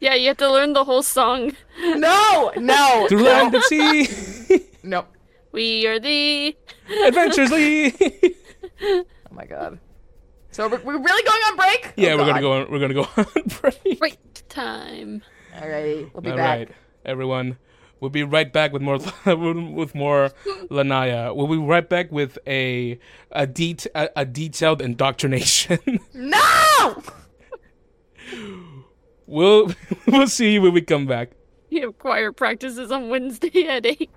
Yeah, 0.00 0.14
you 0.14 0.28
have 0.28 0.38
to 0.38 0.50
learn 0.50 0.72
the 0.72 0.84
whole 0.84 1.02
song. 1.02 1.52
No, 1.82 2.52
no, 2.56 3.06
Through 3.08 3.24
land 3.24 3.54
and 3.54 3.62
sea, 3.64 4.08
no. 4.82 5.04
We 5.52 5.86
are 5.86 6.00
the. 6.00 6.56
Adventures 7.06 7.50
League. 7.50 8.36
Oh 8.82 9.04
my 9.32 9.44
god. 9.44 9.78
So 10.50 10.66
we're, 10.68 10.80
we're 10.80 10.98
really 10.98 11.22
going 11.24 11.42
on 11.42 11.56
break? 11.56 11.92
Yeah, 11.96 12.12
Oh 12.12 12.16
we're 12.18 12.26
gonna 12.26 12.40
go. 12.40 12.52
On, 12.52 12.70
we're 12.70 12.78
gonna 12.78 12.94
go 12.94 13.06
on 13.16 13.26
break. 13.60 13.98
Right. 14.00 14.42
time. 14.48 15.22
All 15.60 15.68
right, 15.68 16.08
we'll 16.14 16.22
be 16.22 16.30
All 16.30 16.36
back. 16.36 16.58
right, 16.58 16.70
everyone. 17.04 17.58
We'll 18.00 18.10
be 18.10 18.22
right 18.24 18.52
back 18.52 18.72
with 18.72 18.82
more 18.82 18.98
with 19.26 19.94
more 19.94 20.30
Lanya. 20.70 21.34
We'll 21.34 21.46
be 21.46 21.56
right 21.56 21.88
back 21.88 22.12
with 22.12 22.38
a 22.46 22.98
a, 23.32 23.46
det- 23.46 23.86
a, 23.94 24.10
a 24.16 24.24
detailed 24.24 24.80
indoctrination. 24.82 25.78
No! 26.14 27.02
we'll 29.26 29.72
we'll 30.06 30.26
see 30.28 30.52
you 30.54 30.62
when 30.62 30.72
we 30.72 30.82
come 30.82 31.06
back. 31.06 31.30
You 31.70 31.82
have 31.82 31.98
choir 31.98 32.32
practices 32.32 32.90
on 32.92 33.08
Wednesday 33.08 33.66
at 33.66 33.84
8. 33.86 34.10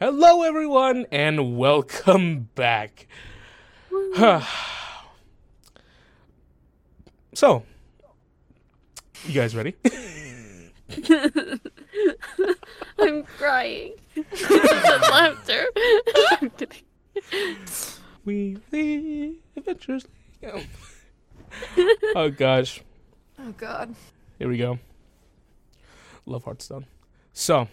Hello, 0.00 0.42
everyone, 0.42 1.06
and 1.10 1.56
welcome 1.58 2.50
back. 2.54 3.06
so, 7.34 7.64
you 9.26 9.34
guys 9.34 9.54
ready? 9.56 9.74
I'm 12.98 13.24
crying. 13.24 13.94
Because 14.14 14.50
of 14.52 15.00
laughter. 15.02 15.66
I'm 16.40 16.50
kidding. 16.50 16.82
we 18.24 18.56
the 18.70 19.36
adventurously. 19.56 20.10
go. 20.42 20.60
oh 22.14 22.30
gosh, 22.30 22.82
Oh 23.38 23.52
God. 23.56 23.94
here 24.38 24.48
we 24.48 24.58
go. 24.58 24.78
Love 26.26 26.44
Hearthstone. 26.44 26.86
So, 27.32 27.68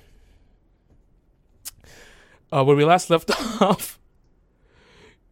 uh, 2.51 2.63
where 2.63 2.75
we 2.75 2.85
last 2.85 3.09
left 3.09 3.31
off, 3.61 3.99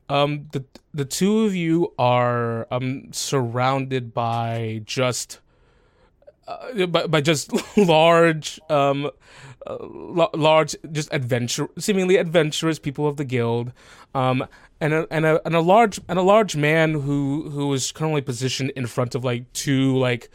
um, 0.10 0.48
the 0.52 0.66
the 0.94 1.06
two 1.06 1.42
of 1.46 1.56
you 1.56 1.94
are 1.98 2.68
um 2.72 3.14
surrounded 3.14 4.14
by 4.14 4.82
just 4.86 5.40
uh, 6.48 6.86
by, 6.88 7.08
by 7.08 7.22
just 7.22 7.52
large 7.78 8.60
um 8.70 9.10
uh, 9.66 9.78
l- 9.80 10.30
large 10.34 10.76
just 10.92 11.08
adventure 11.14 11.68
seemingly 11.78 12.18
adventurous 12.18 12.80
people 12.80 13.08
of 13.08 13.18
the 13.18 13.24
guild 13.26 13.72
um 14.14 14.46
and 14.82 14.94
a, 14.94 15.08
and 15.10 15.26
a 15.26 15.42
and 15.46 15.56
a 15.56 15.62
large 15.62 16.00
and 16.10 16.20
a 16.20 16.22
large 16.22 16.56
man 16.56 16.94
who 16.94 17.50
who 17.50 17.72
is 17.74 17.92
currently 17.92 18.22
positioned 18.22 18.72
in 18.76 18.86
front 18.88 19.16
of 19.16 19.24
like 19.24 19.52
two 19.54 19.96
like 19.98 20.30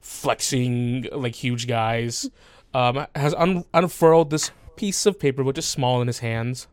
flexing 0.00 1.06
like 1.12 1.34
huge 1.36 1.68
guys 1.68 2.28
um 2.74 3.06
has 3.14 3.32
un- 3.34 3.64
unfurled 3.72 4.30
this 4.30 4.50
piece 4.74 5.06
of 5.06 5.20
paper 5.20 5.44
which 5.44 5.58
is 5.58 5.66
small 5.66 6.00
in 6.00 6.08
his 6.08 6.18
hands. 6.18 6.66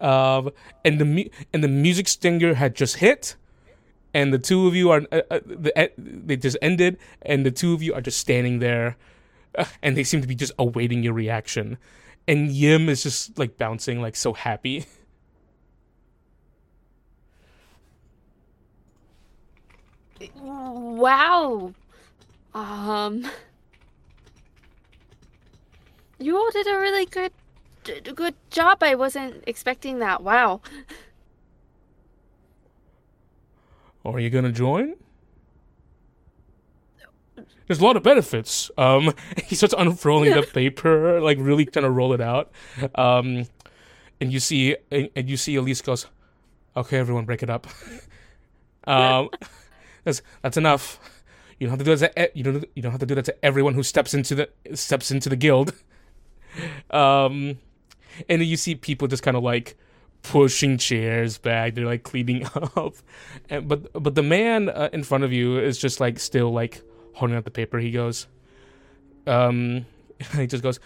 Um 0.00 0.50
and 0.84 0.98
the 1.00 1.04
mu- 1.04 1.30
and 1.52 1.62
the 1.62 1.68
music 1.68 2.08
stinger 2.08 2.54
had 2.54 2.74
just 2.74 2.96
hit 2.96 3.36
and 4.16 4.32
the 4.32 4.38
two 4.38 4.66
of 4.66 4.74
you 4.74 4.90
are 4.90 5.02
uh, 5.12 5.20
uh, 5.30 5.40
the, 5.44 5.72
uh, 5.78 5.88
they 5.98 6.36
just 6.36 6.56
ended 6.62 6.96
and 7.22 7.44
the 7.44 7.50
two 7.50 7.74
of 7.74 7.82
you 7.82 7.92
are 7.92 8.00
just 8.00 8.18
standing 8.18 8.60
there 8.60 8.96
uh, 9.58 9.66
and 9.82 9.96
they 9.96 10.04
seem 10.04 10.22
to 10.22 10.26
be 10.26 10.34
just 10.34 10.52
awaiting 10.58 11.02
your 11.02 11.12
reaction 11.12 11.76
and 12.26 12.50
yim 12.50 12.88
is 12.88 13.02
just 13.02 13.38
like 13.38 13.58
bouncing 13.58 14.00
like 14.00 14.16
so 14.16 14.32
happy 14.32 14.86
Wow. 20.40 21.74
Um. 22.54 23.26
You 26.18 26.36
all 26.36 26.50
did 26.50 26.66
a 26.66 26.78
really 26.78 27.04
good, 27.04 27.32
good 28.14 28.34
job. 28.50 28.82
I 28.82 28.94
wasn't 28.94 29.44
expecting 29.46 29.98
that. 29.98 30.22
Wow. 30.22 30.62
Are 34.14 34.20
you 34.20 34.30
gonna 34.30 34.52
join? 34.52 34.94
There's 37.66 37.80
a 37.80 37.84
lot 37.84 37.96
of 37.96 38.02
benefits. 38.02 38.70
Um 38.78 39.12
he 39.44 39.54
starts 39.54 39.74
unfurling 39.76 40.32
the 40.32 40.42
paper 40.54 41.20
like 41.20 41.38
really 41.40 41.64
trying 41.66 41.84
to 41.84 41.90
roll 41.90 42.12
it 42.12 42.20
out. 42.20 42.52
Um 42.94 43.46
and 44.20 44.32
you 44.32 44.40
see 44.40 44.76
and, 44.90 45.10
and 45.16 45.28
you 45.28 45.36
see 45.36 45.56
elise 45.56 45.82
goes 45.82 46.06
okay 46.76 46.98
everyone 46.98 47.24
break 47.24 47.42
it 47.42 47.50
up. 47.50 47.66
Um 48.88 49.30
that's 50.04 50.22
that's 50.42 50.56
enough. 50.56 51.00
You 51.58 51.66
don't 51.66 51.72
have 51.72 51.78
to 51.80 51.84
do 51.84 51.96
that 51.96 52.14
to, 52.14 52.30
you 52.38 52.44
don't 52.44 52.64
you 52.76 52.82
don't 52.82 52.92
have 52.92 53.00
to 53.00 53.06
do 53.06 53.16
that 53.16 53.24
to 53.24 53.44
everyone 53.44 53.74
who 53.74 53.82
steps 53.82 54.14
into 54.14 54.36
the 54.36 54.48
steps 54.74 55.10
into 55.10 55.28
the 55.28 55.34
guild. 55.34 55.72
Um 56.90 57.58
and 58.28 58.40
then 58.40 58.46
you 58.46 58.56
see 58.56 58.76
people 58.76 59.08
just 59.08 59.24
kind 59.24 59.36
of 59.36 59.42
like 59.42 59.76
pushing 60.28 60.76
chairs 60.76 61.38
back. 61.38 61.74
They're 61.74 61.86
like 61.86 62.02
cleaning 62.02 62.46
up. 62.54 62.94
And 63.48 63.68
but 63.68 63.92
but 63.92 64.14
the 64.14 64.22
man 64.22 64.68
uh, 64.68 64.88
in 64.92 65.04
front 65.04 65.24
of 65.24 65.32
you 65.32 65.58
is 65.58 65.78
just 65.78 66.00
like 66.00 66.18
still 66.18 66.52
like 66.52 66.82
holding 67.14 67.36
out 67.36 67.44
the 67.44 67.50
paper. 67.50 67.78
He 67.78 67.90
goes 67.90 68.26
um 69.26 69.86
he 70.36 70.46
just 70.46 70.62
goes 70.62 70.78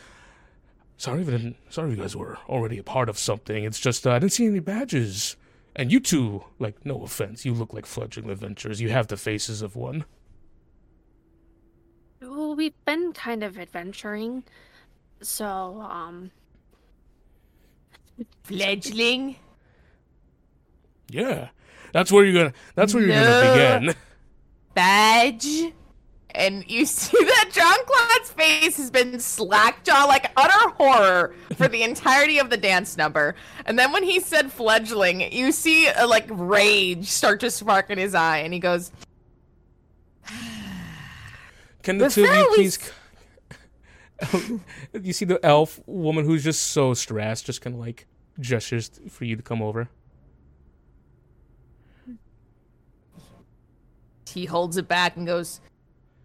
sorry 0.96 1.22
if 1.22 1.54
sorry 1.70 1.90
if 1.90 1.96
you 1.96 2.02
guys 2.02 2.16
were 2.16 2.38
already 2.48 2.78
a 2.78 2.82
part 2.82 3.08
of 3.08 3.18
something. 3.18 3.64
It's 3.64 3.80
just 3.80 4.06
uh, 4.06 4.12
i 4.12 4.18
didn't 4.18 4.32
see 4.32 4.46
any 4.46 4.60
badges. 4.60 5.36
And 5.74 5.90
you 5.90 6.00
two 6.00 6.44
like 6.58 6.84
no 6.84 7.02
offense 7.02 7.44
you 7.44 7.54
look 7.54 7.72
like 7.72 7.86
fledgling 7.86 8.28
adventurers. 8.28 8.80
You 8.80 8.90
have 8.90 9.06
the 9.06 9.16
faces 9.16 9.62
of 9.62 9.74
one. 9.74 10.04
Well, 12.20 12.54
we've 12.54 12.84
been 12.84 13.14
kind 13.14 13.42
of 13.42 13.58
adventuring, 13.58 14.44
so 15.22 15.80
um. 15.80 16.32
Fledgling. 18.44 19.36
yeah 21.08 21.48
that's 21.92 22.10
where 22.12 22.24
you're 22.24 22.34
gonna 22.42 22.54
that's 22.74 22.94
where 22.94 23.02
you're 23.04 23.14
No. 23.14 23.24
gonna 23.24 23.80
begin 23.84 23.94
Badge. 24.74 25.72
And 26.32 26.64
you 26.70 26.86
see 26.86 27.18
that 27.24 27.50
Jean 27.52 27.84
Claude's 27.86 28.30
face 28.30 28.76
has 28.76 28.88
been 28.88 29.18
slackjaw, 29.18 30.04
like 30.06 30.30
utter 30.36 30.70
horror 30.76 31.34
for 31.56 31.66
the 31.66 31.82
entirety 31.82 32.38
of 32.38 32.50
the 32.50 32.56
dance 32.56 32.96
number. 32.96 33.34
And 33.66 33.76
then 33.76 33.90
when 33.90 34.04
he 34.04 34.20
said 34.20 34.52
fledgling, 34.52 35.32
you 35.32 35.50
see 35.50 35.88
a 35.88 36.06
like 36.06 36.26
rage 36.30 37.06
start 37.08 37.40
to 37.40 37.50
spark 37.50 37.90
in 37.90 37.98
his 37.98 38.14
eye, 38.14 38.38
and 38.38 38.54
he 38.54 38.60
goes, 38.60 38.92
Can 41.82 41.98
the 41.98 42.04
The 42.04 42.10
two 42.10 42.24
of 42.24 42.30
you 42.36 42.52
please? 42.54 42.78
you 45.02 45.12
see 45.12 45.24
the 45.24 45.44
elf 45.44 45.80
woman 45.86 46.24
who's 46.24 46.44
just 46.44 46.62
so 46.68 46.94
stressed, 46.94 47.46
just 47.46 47.60
kind 47.60 47.74
of 47.74 47.80
like 47.80 48.06
gestures 48.38 48.90
for 49.08 49.24
you 49.24 49.36
to 49.36 49.42
come 49.42 49.62
over. 49.62 49.88
he 54.30 54.46
holds 54.46 54.76
it 54.76 54.88
back 54.88 55.16
and 55.16 55.26
goes, 55.26 55.60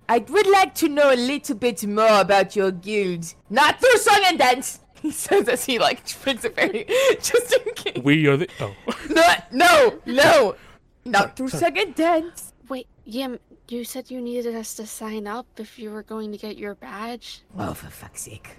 I 0.07 0.19
would 0.19 0.47
like 0.47 0.75
to 0.75 0.87
know 0.87 1.13
a 1.13 1.15
little 1.15 1.55
bit 1.55 1.85
more 1.85 2.19
about 2.21 2.55
your 2.55 2.71
guild. 2.71 3.33
Not 3.49 3.79
through 3.79 3.97
song 3.97 4.21
and 4.25 4.39
dance. 4.39 4.79
He 5.01 5.11
says 5.11 5.47
as 5.47 5.63
he 5.63 5.77
like 5.77 6.01
brings 6.23 6.43
it 6.45 6.55
very 6.55 6.85
just 7.21 7.53
in 7.53 7.73
case. 7.75 8.03
We 8.03 8.25
are 8.25 8.37
the 8.37 8.49
oh, 8.59 8.73
No, 9.07 9.35
no, 9.51 9.99
no. 10.07 10.55
Not 11.03 11.35
through 11.35 11.49
song 11.49 11.77
and 11.77 11.93
dance. 11.93 12.53
Wait, 12.69 12.87
Yim, 13.03 13.37
you 13.71 13.83
said 13.83 14.11
you 14.11 14.21
needed 14.21 14.55
us 14.55 14.73
to 14.75 14.85
sign 14.85 15.27
up 15.27 15.47
if 15.57 15.77
you 15.79 15.91
were 15.91 16.03
going 16.03 16.31
to 16.31 16.37
get 16.37 16.57
your 16.57 16.75
badge. 16.75 17.41
Oh, 17.57 17.73
for 17.73 17.87
fuck's 17.89 18.21
sake. 18.23 18.57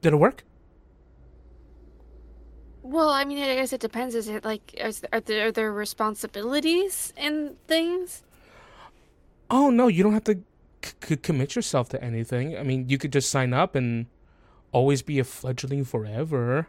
did 0.00 0.12
it 0.12 0.16
work? 0.16 0.44
Well, 2.82 3.10
I 3.10 3.24
mean, 3.24 3.38
I 3.38 3.54
guess 3.54 3.72
it 3.72 3.80
depends. 3.80 4.14
Is 4.14 4.28
it 4.28 4.44
like, 4.44 4.72
is, 4.74 5.02
are, 5.12 5.20
there, 5.20 5.48
are 5.48 5.52
there 5.52 5.72
responsibilities 5.72 7.12
and 7.16 7.56
things? 7.66 8.22
Oh 9.50 9.70
no, 9.70 9.88
you 9.88 10.02
don't 10.02 10.12
have 10.12 10.24
to 10.24 10.40
c- 10.82 10.92
c- 11.04 11.16
commit 11.16 11.54
yourself 11.56 11.88
to 11.90 12.02
anything. 12.02 12.56
I 12.56 12.62
mean, 12.62 12.88
you 12.88 12.98
could 12.98 13.12
just 13.12 13.30
sign 13.30 13.52
up 13.52 13.74
and 13.74 14.06
always 14.72 15.02
be 15.02 15.18
a 15.18 15.24
fledgling 15.24 15.84
forever. 15.84 16.68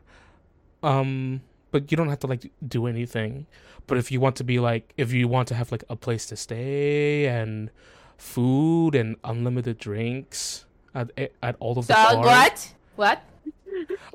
Um, 0.81 1.41
but 1.72 1.91
you 1.91 1.98
don't 1.98 2.10
have 2.10 2.20
to 2.20 2.28
like 2.28 2.52
do 2.68 2.88
anything. 2.88 3.46
But 3.88 3.98
if 3.98 4.12
you 4.12 4.20
want 4.20 4.36
to 4.38 4.44
be 4.44 4.60
like, 4.60 4.94
if 4.98 5.12
you 5.14 5.28
want 5.28 5.48
to 5.50 5.56
have 5.56 5.72
like 5.72 5.84
a 5.90 5.96
place 5.96 6.26
to 6.28 6.36
stay 6.36 7.28
and 7.28 7.72
food 8.18 8.94
and 8.96 9.16
unlimited 9.24 9.78
drinks 9.78 10.66
at 10.94 11.12
at 11.41 11.56
all 11.60 11.78
of 11.80 11.88
the 11.88 11.94
So 11.96 12.16
bars. 12.22 12.26
what? 12.26 12.74
What? 12.96 13.22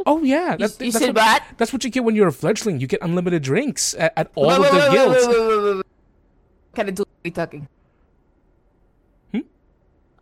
Oh 0.07 0.23
yeah, 0.23 0.53
You, 0.53 0.59
that's, 0.59 0.81
you 0.81 0.93
that's 0.93 1.05
said 1.05 1.15
what, 1.17 1.25
what? 1.25 1.43
that's 1.59 1.73
what 1.73 1.85
you 1.85 1.91
get 1.91 2.05
when 2.05 2.15
you're 2.15 2.29
a 2.29 2.33
fledgling. 2.33 2.81
You 2.81 2.87
get 2.87 3.01
unlimited 3.03 3.43
drinks 3.43 3.95
at, 3.95 4.13
at 4.17 4.31
all 4.35 4.49
Wait, 4.49 4.57
of 4.57 4.63
wait, 4.63 4.71
the 4.73 4.77
wait, 4.79 4.89
wait, 4.89 4.95
guilds. 4.95 5.27
wait, 5.29 5.39
wait, 5.39 5.63
wait, 5.65 5.77
wait. 5.77 5.87
Kind 6.75 6.89
of 6.91 6.95
do 6.97 7.05
we 7.25 7.31
talking? 7.31 7.69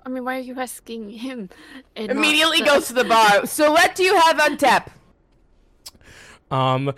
I 0.04 0.08
mean, 0.08 0.24
why 0.24 0.36
are 0.36 0.40
you 0.40 0.58
asking 0.58 1.10
him? 1.10 1.48
and 1.94 2.08
not 2.08 2.16
Immediately 2.16 2.58
the- 2.58 2.64
goes 2.66 2.88
to 2.88 2.92
the 2.92 3.04
bar. 3.04 3.46
So 3.46 3.70
what 3.70 3.94
do 3.94 4.02
you 4.02 4.16
have 4.18 4.40
on 4.40 4.56
tap? 4.56 4.90
Um, 6.50 6.92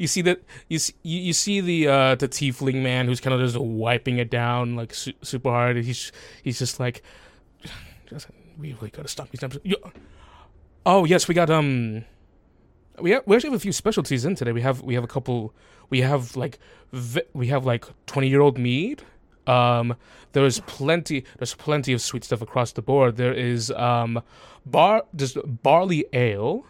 you 0.00 0.06
see 0.06 0.22
that 0.22 0.42
you 0.68 0.78
see, 0.78 0.94
you, 1.02 1.20
you 1.20 1.32
see 1.32 1.60
the 1.60 1.88
uh 1.88 2.14
the 2.14 2.28
tiefling 2.28 2.82
man 2.82 3.06
who's 3.06 3.20
kind 3.20 3.34
of 3.34 3.40
just 3.40 3.56
wiping 3.58 4.18
it 4.18 4.30
down 4.30 4.74
like 4.74 4.94
su- 4.94 5.12
super 5.22 5.50
hard. 5.50 5.76
He's 5.76 6.10
he's 6.42 6.58
just 6.58 6.80
like, 6.80 7.02
we 8.58 8.72
really 8.72 8.90
gotta 8.90 9.08
stop 9.08 9.28
these 9.30 9.40
Oh 10.86 11.04
yes, 11.04 11.28
we 11.28 11.34
got 11.34 11.50
um, 11.50 12.04
we 12.98 13.10
have, 13.10 13.22
we 13.26 13.36
actually 13.36 13.50
have 13.50 13.58
a 13.58 13.60
few 13.60 13.72
specialties 13.72 14.24
in 14.24 14.34
today. 14.34 14.52
We 14.52 14.62
have 14.62 14.80
we 14.82 14.94
have 14.94 15.04
a 15.04 15.08
couple. 15.08 15.54
We 15.90 16.00
have 16.00 16.36
like 16.36 16.58
vi- 16.92 17.28
we 17.34 17.48
have 17.48 17.66
like 17.66 17.84
twenty 18.06 18.28
year 18.28 18.40
old 18.40 18.56
mead. 18.56 19.02
Um, 19.46 19.96
there's 20.32 20.60
plenty. 20.60 21.24
There's 21.38 21.54
plenty 21.54 21.92
of 21.92 22.00
sweet 22.00 22.24
stuff 22.24 22.40
across 22.40 22.72
the 22.72 22.82
board. 22.82 23.16
There 23.16 23.34
is 23.34 23.70
um, 23.72 24.22
bar 24.64 25.04
just 25.14 25.36
barley 25.44 26.06
ale. 26.14 26.64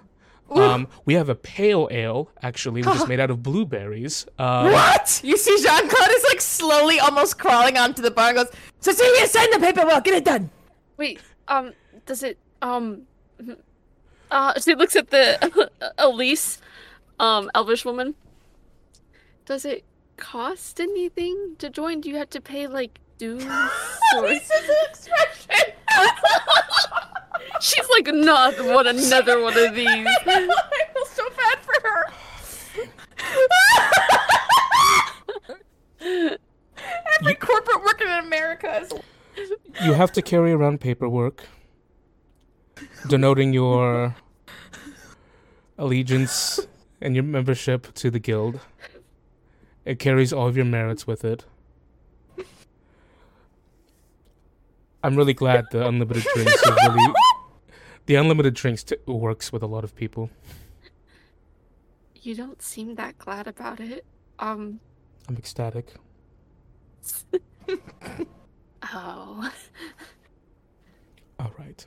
Um, 0.51 0.89
we 1.05 1.14
have 1.14 1.28
a 1.28 1.35
pale 1.35 1.89
ale 1.90 2.28
actually, 2.43 2.82
which 2.82 2.97
is 2.97 3.06
made 3.12 3.20
out 3.20 3.31
of 3.31 3.43
blueberries. 3.43 4.27
Um, 4.39 4.72
What? 4.72 5.20
You 5.22 5.36
see, 5.36 5.56
Jean 5.62 5.89
Claude 5.89 6.10
is 6.10 6.24
like 6.28 6.40
slowly 6.40 6.98
almost 6.98 7.39
crawling 7.39 7.77
onto 7.77 8.02
the 8.02 8.10
bar 8.10 8.28
and 8.31 8.36
goes, 8.39 8.51
Cecilia, 8.81 9.27
sign 9.27 9.51
the 9.51 9.59
paperwork, 9.59 10.05
get 10.05 10.14
it 10.14 10.24
done. 10.24 10.51
Wait, 10.97 11.20
um, 11.48 11.72
does 12.06 12.22
it, 12.22 12.39
um, 12.62 13.02
uh, 14.31 14.59
she 14.60 14.74
looks 14.74 14.97
at 14.97 15.10
the 15.10 15.70
Elise, 15.98 16.59
um, 17.18 17.51
elvish 17.55 17.85
woman. 17.85 18.14
Does 19.47 19.64
it 19.64 19.85
cost 20.16 20.81
anything 20.81 21.56
to 21.59 21.70
join? 21.70 22.01
Do 22.01 22.09
you 22.09 22.16
have 22.16 22.31
to 22.31 22.40
pay, 22.40 22.66
like, 22.66 22.98
dues? 23.18 23.44
or... 24.16 24.28
This 24.28 24.51
is 24.51 24.68
an 24.68 24.77
expression. 24.89 25.74
She's 27.60 27.89
like, 27.90 28.06
not 28.14 28.59
one 28.64 28.86
another 28.86 29.43
one 29.43 29.56
of 29.56 29.74
these. 29.74 29.86
I 30.27 30.47
feel 30.94 31.06
so 31.06 31.24
bad 31.36 31.59
for 31.60 31.74
her. 31.82 32.06
Every 37.20 37.35
corporate 37.35 37.82
worker 37.85 38.05
in 38.05 38.24
America 38.24 38.81
is. 38.81 38.93
you 39.82 39.93
have 39.93 40.12
to 40.12 40.22
carry 40.22 40.52
around 40.52 40.81
paperwork 40.81 41.44
denoting 43.09 43.52
your 43.52 44.14
allegiance 45.78 46.60
and 47.01 47.14
your 47.14 47.24
membership 47.24 47.93
to 47.94 48.10
the 48.10 48.18
guild. 48.18 48.60
It 49.85 49.98
carries 49.98 50.32
all 50.32 50.47
of 50.47 50.56
your 50.56 50.66
merits 50.66 51.06
with 51.06 51.24
it. 51.24 51.44
I'm 55.02 55.16
really 55.16 55.32
glad 55.32 55.64
the 55.70 55.86
unlimited 55.86 56.27
drinks 56.35 56.62
are 56.66 56.77
really 56.77 57.14
the 58.10 58.16
unlimited 58.16 58.54
drinks 58.54 58.82
t- 58.82 58.96
works 59.06 59.52
with 59.52 59.62
a 59.62 59.68
lot 59.68 59.84
of 59.84 59.94
people. 59.94 60.30
You 62.16 62.34
don't 62.34 62.60
seem 62.60 62.96
that 62.96 63.16
glad 63.18 63.46
about 63.46 63.78
it. 63.78 64.04
Um, 64.40 64.80
I'm 65.28 65.36
ecstatic. 65.36 65.94
oh. 68.82 69.52
All 71.38 71.52
right. 71.56 71.86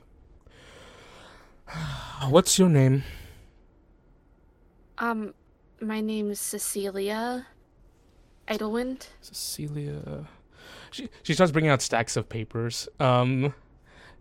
What's 2.30 2.58
your 2.58 2.70
name? 2.70 3.02
Um, 4.96 5.34
my 5.82 6.00
name 6.00 6.30
is 6.30 6.40
Cecilia 6.40 7.46
Idlewind. 8.48 9.08
Cecilia. 9.20 10.26
She 10.90 11.10
she 11.22 11.34
starts 11.34 11.52
bringing 11.52 11.70
out 11.70 11.82
stacks 11.82 12.16
of 12.16 12.30
papers. 12.30 12.88
Um, 12.98 13.52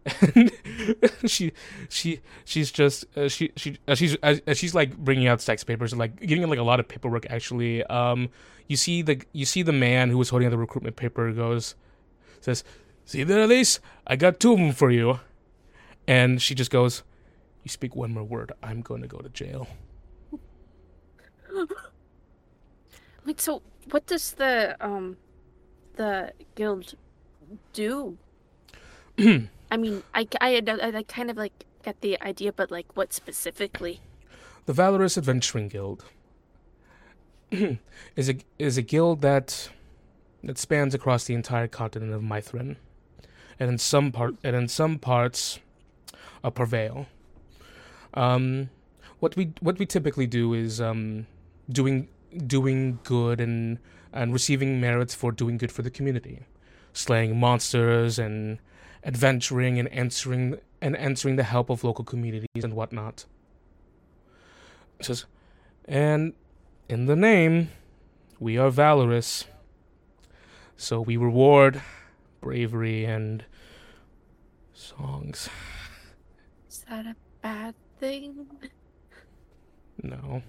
she 1.25 1.53
she 1.89 2.19
she's 2.43 2.71
just 2.71 3.05
uh, 3.17 3.29
she 3.29 3.51
she 3.55 3.77
uh, 3.87 3.95
she's 3.95 4.15
as, 4.15 4.41
as 4.45 4.57
she's 4.57 4.75
like 4.75 4.97
bringing 4.97 5.27
out 5.27 5.47
of 5.47 5.67
papers 5.67 5.93
and 5.93 5.99
like 5.99 6.19
getting 6.19 6.47
like 6.49 6.59
a 6.59 6.63
lot 6.63 6.79
of 6.79 6.87
paperwork. 6.87 7.25
Actually, 7.29 7.83
um, 7.85 8.29
you 8.67 8.75
see 8.75 9.01
the 9.01 9.21
you 9.31 9.45
see 9.45 9.61
the 9.61 9.71
man 9.71 10.09
who 10.09 10.17
was 10.17 10.29
holding 10.29 10.49
the 10.49 10.57
recruitment 10.57 10.95
paper 10.97 11.31
goes 11.31 11.75
says, 12.41 12.63
"See 13.05 13.23
there, 13.23 13.43
Elise, 13.43 13.79
I 14.05 14.17
got 14.17 14.39
two 14.39 14.51
of 14.53 14.59
them 14.59 14.73
for 14.73 14.91
you," 14.91 15.19
and 16.05 16.41
she 16.41 16.53
just 16.53 16.71
goes, 16.71 17.03
"You 17.63 17.69
speak 17.69 17.95
one 17.95 18.11
more 18.13 18.23
word, 18.23 18.51
I'm 18.61 18.81
going 18.81 19.01
to 19.01 19.07
go 19.07 19.19
to 19.19 19.29
jail." 19.29 19.67
Wait, 23.25 23.39
so 23.39 23.61
what 23.91 24.05
does 24.05 24.33
the 24.33 24.75
um 24.81 25.15
the 25.95 26.33
guild 26.55 26.95
do? 27.71 28.17
I 29.73 29.77
mean, 29.77 30.03
I, 30.13 30.27
I, 30.39 30.61
I, 30.67 30.97
I 30.97 31.03
kind 31.03 31.31
of 31.31 31.37
like 31.37 31.65
get 31.83 31.99
the 32.01 32.21
idea, 32.21 32.53
but 32.53 32.69
like 32.69 32.85
what 32.95 33.11
specifically? 33.11 34.01
The 34.67 34.73
Valorous 34.73 35.17
Adventuring 35.17 35.67
Guild 35.67 36.05
is 38.15 38.29
a 38.29 38.35
is 38.59 38.77
a 38.77 38.83
guild 38.83 39.21
that 39.21 39.69
that 40.43 40.59
spans 40.59 40.93
across 40.93 41.23
the 41.23 41.33
entire 41.33 41.67
continent 41.67 42.13
of 42.13 42.21
Mithrin, 42.21 42.75
and 43.59 43.71
in 43.71 43.79
some 43.79 44.11
part 44.11 44.35
and 44.43 44.55
in 44.55 44.67
some 44.67 44.99
parts, 44.99 45.57
a 46.43 46.51
Prevail. 46.51 47.07
Um, 48.13 48.69
what 49.21 49.35
we 49.35 49.53
what 49.59 49.79
we 49.79 49.87
typically 49.87 50.27
do 50.27 50.53
is 50.53 50.79
um, 50.79 51.25
doing 51.67 52.09
doing 52.45 52.99
good 53.03 53.41
and 53.41 53.79
and 54.13 54.33
receiving 54.33 54.79
merits 54.79 55.15
for 55.15 55.31
doing 55.31 55.57
good 55.57 55.71
for 55.71 55.81
the 55.81 55.89
community, 55.89 56.41
slaying 56.93 57.39
monsters 57.39 58.19
and 58.19 58.59
adventuring 59.05 59.79
and 59.79 59.87
answering 59.89 60.57
and 60.81 60.95
answering 60.97 61.35
the 61.37 61.43
help 61.43 61.69
of 61.69 61.83
local 61.83 62.03
communities 62.05 62.63
and 62.63 62.73
whatnot. 62.75 63.25
It 64.99 65.05
says, 65.05 65.25
and 65.85 66.33
in 66.89 67.05
the 67.05 67.15
name, 67.15 67.69
we 68.39 68.57
are 68.57 68.69
valorous. 68.69 69.45
So 70.77 70.99
we 71.01 71.17
reward 71.17 71.81
bravery 72.41 73.05
and 73.05 73.45
songs. 74.73 75.49
Is 76.69 76.85
that 76.89 77.05
a 77.05 77.15
bad 77.41 77.75
thing? 77.99 78.47
No. 80.01 80.41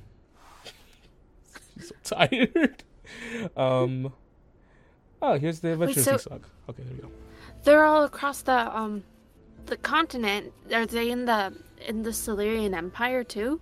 I'm 1.76 1.82
so 1.82 1.94
tired. 2.02 2.82
Um. 3.54 4.14
Oh, 5.20 5.38
here's 5.38 5.60
the 5.60 5.72
adventure 5.72 6.00
so- 6.02 6.16
song. 6.16 6.42
Okay, 6.70 6.82
there 6.82 6.94
we 6.94 7.02
go. 7.02 7.10
They're 7.64 7.84
all 7.84 8.04
across 8.04 8.42
the 8.42 8.76
um 8.76 9.04
the 9.66 9.76
continent. 9.76 10.52
Are 10.72 10.86
they 10.86 11.10
in 11.10 11.24
the 11.24 11.54
in 11.86 12.02
the 12.02 12.12
Silurian 12.12 12.74
Empire 12.74 13.24
too? 13.24 13.60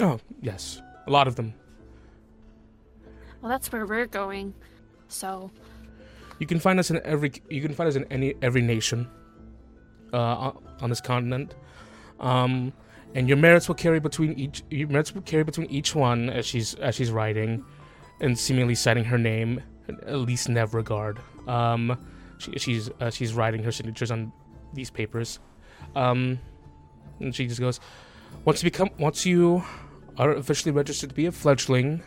Oh, 0.00 0.18
yes. 0.40 0.82
A 1.06 1.10
lot 1.10 1.28
of 1.28 1.36
them. 1.36 1.54
Well, 3.40 3.50
that's 3.50 3.70
where 3.70 3.86
we're 3.86 4.06
going. 4.06 4.54
So, 5.08 5.50
You 6.40 6.46
can 6.46 6.58
find 6.58 6.78
us 6.80 6.90
in 6.90 7.00
every. 7.04 7.32
You 7.48 7.62
can 7.62 7.74
find 7.74 7.88
us 7.88 7.94
in 7.94 8.04
any 8.10 8.34
every 8.42 8.62
nation. 8.62 9.08
Uh, 10.12 10.52
on- 10.80 10.90
this 10.90 11.00
continent, 11.00 11.54
um, 12.20 12.72
and 13.14 13.26
your 13.26 13.36
merits 13.38 13.66
will 13.68 13.74
carry 13.74 13.98
between 14.00 14.32
each. 14.34 14.62
Your 14.70 14.88
merits 14.88 15.14
will 15.14 15.22
carry 15.22 15.42
between 15.44 15.68
each 15.70 15.94
one 15.94 16.28
as 16.30 16.46
she's 16.46 16.74
as 16.74 16.94
she's 16.94 17.10
writing, 17.10 17.64
and 18.20 18.38
seemingly 18.38 18.74
citing 18.74 19.04
her 19.04 19.18
name, 19.18 19.60
Elise 20.06 20.46
Nevregard. 20.46 21.18
Um, 21.48 21.98
she, 22.38 22.52
she's 22.58 22.90
uh, 23.00 23.10
she's 23.10 23.34
writing 23.34 23.62
her 23.62 23.72
signatures 23.72 24.10
on 24.10 24.32
these 24.72 24.90
papers, 24.90 25.38
um, 25.94 26.38
and 27.20 27.34
she 27.34 27.46
just 27.46 27.60
goes, 27.60 27.80
once 28.44 28.62
you 28.62 28.70
become 28.70 28.90
once 28.98 29.24
you 29.24 29.62
are 30.18 30.32
officially 30.32 30.72
registered 30.72 31.10
to 31.10 31.14
be 31.14 31.26
a 31.26 31.32
fledgling, 31.32 32.02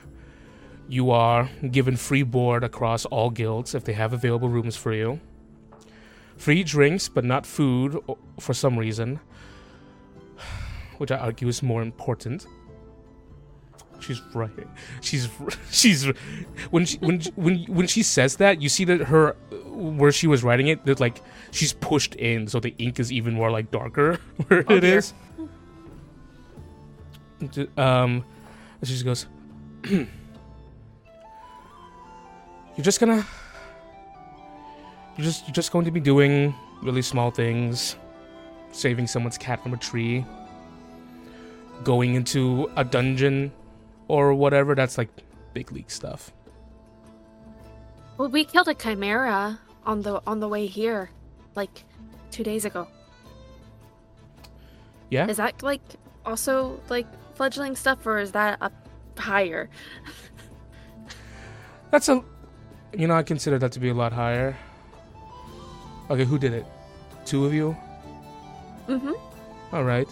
you 0.88 1.12
are 1.12 1.49
given 1.72 1.98
free 1.98 2.24
board 2.24 2.64
across 2.64 3.06
all 3.06 3.30
guilds 3.30 3.76
if 3.76 3.84
they 3.84 3.94
have 3.94 4.14
available 4.14 4.49
rooms 4.49 4.76
for 4.76 4.94
you. 4.94 5.20
Free 6.38 6.64
drinks, 6.64 7.10
but 7.10 7.26
not 7.26 7.45
food 7.45 7.99
for 8.40 8.54
some 8.54 8.78
reason, 8.78 9.20
which 10.98 11.12
I 11.12 11.18
argue 11.18 11.48
is 11.48 11.64
more 11.64 11.82
important. 11.82 12.45
She's 13.99 14.22
right. 14.34 14.52
She's 15.02 15.28
she's 15.72 16.06
when 16.72 16.86
she 16.86 16.98
when 16.99 17.19
when 17.36 17.64
when 17.65 17.88
she 17.88 18.03
says 18.03 18.36
that, 18.38 18.61
you 18.61 18.69
see 18.69 18.86
that 18.86 19.02
her 19.02 19.36
where 19.65 20.11
she 20.11 20.28
was 20.28 20.44
writing 20.44 20.68
it, 20.68 20.86
that 20.86 20.99
like 20.99 21.22
she's 21.52 21.74
pushed 21.74 22.15
in, 22.15 22.48
so 22.48 22.60
the 22.60 22.76
ink 22.78 22.99
is 22.99 23.11
even 23.11 23.34
more 23.34 23.49
like 23.52 23.72
darker 23.72 24.15
where 24.48 24.64
Oh, 24.68 24.76
it 24.76 24.82
dear. 24.82 24.98
is. 24.99 25.14
Um, 27.78 28.24
she 28.84 28.94
just 28.94 29.06
goes. 29.06 29.26
You're 29.84 30.06
just 32.84 32.99
gonna. 32.99 33.26
You're 35.18 35.26
just 35.26 35.48
you're 35.48 35.53
just 35.53 35.72
going 35.72 35.86
to 35.86 35.91
be 35.91 35.99
doing 35.99 36.53
really 36.84 37.02
small 37.02 37.32
things, 37.32 37.95
saving 38.72 39.07
someone's 39.07 39.38
cat 39.38 39.64
from 39.64 39.74
a 39.74 39.78
tree, 39.78 40.24
going 41.84 42.14
into 42.14 42.69
a 42.76 42.84
dungeon, 42.84 43.52
or 44.08 44.34
whatever. 44.34 44.76
That's 44.76 44.98
like 44.98 45.10
big 45.54 45.72
league 45.72 45.92
stuff. 45.92 46.32
well, 48.18 48.30
we 48.30 48.44
killed 48.46 48.68
a 48.68 48.74
chimera 48.74 49.60
on 49.86 50.02
the 50.02 50.22
on 50.28 50.40
the 50.40 50.48
way 50.48 50.66
here, 50.66 51.10
like 51.56 51.84
two 52.32 52.44
days 52.44 52.66
ago. 52.66 52.88
Yeah. 55.10 55.28
Is 55.28 55.38
that 55.38 55.64
like 55.64 55.82
also 56.26 56.80
like 56.90 57.08
fledgling 57.36 57.76
stuff, 57.76 58.06
or 58.06 58.20
is 58.20 58.32
that 58.34 58.62
up 58.62 58.74
higher? 59.18 59.70
That's 61.92 62.10
a. 62.10 62.24
You 62.98 63.08
know, 63.08 63.16
I 63.16 63.24
consider 63.24 63.60
that 63.60 63.72
to 63.74 63.80
be 63.80 63.90
a 63.90 63.94
lot 63.94 64.14
higher. 64.14 64.56
Okay, 66.10 66.24
who 66.24 66.40
did 66.40 66.54
it? 66.54 66.66
Two 67.26 67.46
of 67.46 67.54
you. 67.54 67.76
Mm-hmm. 68.88 69.14
All 69.76 69.84
right. 69.84 70.08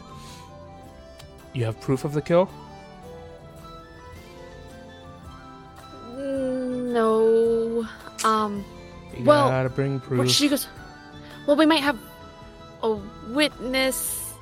You 1.54 1.64
have 1.64 1.80
proof 1.80 2.04
of 2.04 2.14
the 2.14 2.22
kill. 2.22 2.50
Um, 8.46 8.66
You 9.18 9.24
Well, 9.26 9.50
gotta 9.50 9.70
bring 9.70 10.02
well, 10.10 10.28
she 10.28 10.50
goes, 10.50 10.68
well, 11.48 11.56
we 11.56 11.66
might 11.66 11.82
have 11.84 11.98
a 12.84 12.98
witness. 13.30 14.34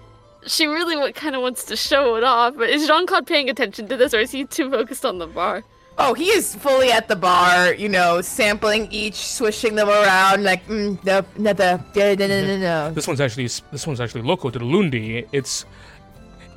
She 0.46 0.66
really 0.68 1.14
kind 1.14 1.36
of 1.36 1.42
wants 1.42 1.64
to 1.66 1.76
show 1.76 2.16
it 2.16 2.24
off, 2.24 2.56
but 2.58 2.70
is 2.70 2.86
Jean 2.88 3.06
Claude 3.08 3.28
paying 3.28 3.50
attention 3.50 3.88
to 3.88 3.98
this, 3.98 4.14
or 4.14 4.20
is 4.20 4.32
he 4.32 4.46
too 4.46 4.70
focused 4.70 5.06
on 5.06 5.18
the 5.20 5.28
bar? 5.28 5.64
Oh, 5.98 6.16
he 6.16 6.26
is 6.26 6.56
fully 6.56 6.92
at 6.92 7.08
the 7.08 7.16
bar, 7.16 7.74
you 7.76 7.88
know, 7.88 8.20
sampling 8.22 8.92
each, 8.92 9.14
swishing 9.16 9.76
them 9.76 9.88
around, 9.90 10.44
like, 10.44 10.66
mm, 10.68 11.02
no, 11.06 11.24
another, 11.36 11.84
no, 11.96 12.16
no, 12.16 12.28
no, 12.28 12.46
no, 12.48 12.58
no. 12.58 12.92
This 12.94 13.08
one's 13.08 13.22
actually 13.22 13.48
this 13.72 13.86
one's 13.86 14.02
actually 14.02 14.24
local 14.24 14.52
to 14.52 14.58
the 14.60 14.66
Lundy. 14.66 15.26
It's 15.32 15.66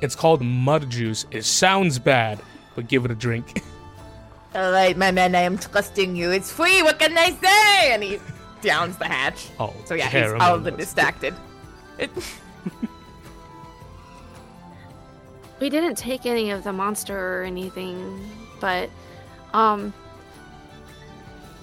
it's 0.01 0.15
called 0.15 0.41
mud 0.41 0.89
juice. 0.89 1.25
It 1.29 1.45
sounds 1.45 1.99
bad, 1.99 2.39
but 2.75 2.87
give 2.87 3.05
it 3.05 3.11
a 3.11 3.15
drink. 3.15 3.61
All 4.55 4.71
right, 4.71 4.97
my 4.97 5.11
man, 5.11 5.35
I 5.35 5.41
am 5.41 5.57
trusting 5.57 6.15
you. 6.15 6.31
It's 6.31 6.51
free. 6.51 6.81
What 6.81 6.99
can 6.99 7.17
I 7.17 7.31
say? 7.31 7.93
And 7.93 8.01
he 8.03 8.19
downs 8.61 8.97
the 8.97 9.05
hatch. 9.05 9.49
Oh, 9.59 9.73
So 9.85 9.93
yeah, 9.93 10.05
he's 10.05 10.11
terrible. 10.13 10.41
all 10.41 10.57
the 10.59 10.71
distracted. 10.71 11.33
It, 11.97 12.09
We 15.59 15.69
didn't 15.71 15.95
take 15.95 16.27
any 16.27 16.51
of 16.51 16.63
the 16.63 16.71
monster 16.71 17.39
or 17.39 17.43
anything, 17.43 18.29
but 18.59 18.91
um 19.53 19.91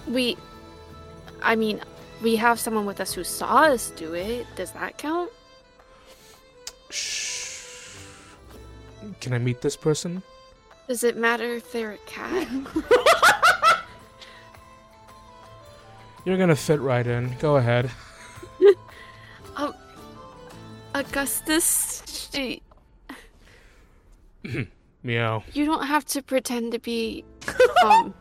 we 0.07 0.35
I 1.41 1.55
mean, 1.55 1.79
we 2.21 2.35
have 2.35 2.59
someone 2.59 2.85
with 2.85 2.99
us 2.99 3.13
who 3.13 3.23
saw 3.23 3.63
us 3.63 3.91
do 3.91 4.13
it. 4.13 4.47
Does 4.57 4.71
that 4.71 4.97
count? 4.97 5.31
Shh. 6.89 7.93
Can 9.21 9.31
I 9.33 9.37
meet 9.37 9.61
this 9.61 9.77
person? 9.77 10.21
Does 10.87 11.03
it 11.03 11.17
matter 11.17 11.55
if 11.55 11.71
they're 11.71 11.93
a 11.93 11.97
cat? 12.05 12.47
You're 16.25 16.37
gonna 16.37 16.55
fit 16.55 16.79
right 16.79 17.05
in. 17.05 17.35
Go 17.39 17.57
ahead. 17.57 17.89
Oh 19.57 19.73
Augustus, 20.95 22.29
she, 22.31 22.61
Meow. 25.03 25.43
you 25.53 25.65
don't 25.65 25.85
have 25.85 26.05
to 26.05 26.21
pretend 26.23 26.71
to 26.71 26.79
be 26.79 27.25
um 27.83 28.13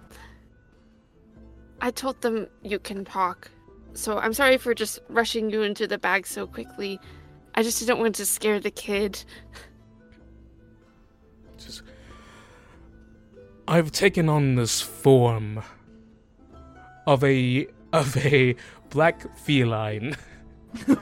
I 1.80 1.90
told 1.90 2.20
them 2.22 2.46
you 2.62 2.78
can 2.78 3.04
talk. 3.04 3.50
So 3.92 4.18
I'm 4.18 4.32
sorry 4.32 4.56
for 4.58 4.74
just 4.74 5.00
rushing 5.08 5.50
you 5.50 5.62
into 5.62 5.86
the 5.86 5.98
bag 5.98 6.26
so 6.26 6.46
quickly. 6.46 6.98
I 7.54 7.62
just 7.62 7.78
didn't 7.78 7.98
want 7.98 8.14
to 8.16 8.26
scare 8.26 8.58
the 8.58 8.70
kid. 8.70 9.22
Just, 11.58 11.82
I've 13.66 13.92
taken 13.92 14.28
on 14.28 14.56
this 14.56 14.80
form 14.80 15.62
of 17.06 17.24
a 17.24 17.66
of 17.92 18.16
a 18.18 18.56
black 18.90 19.36
feline. 19.38 20.16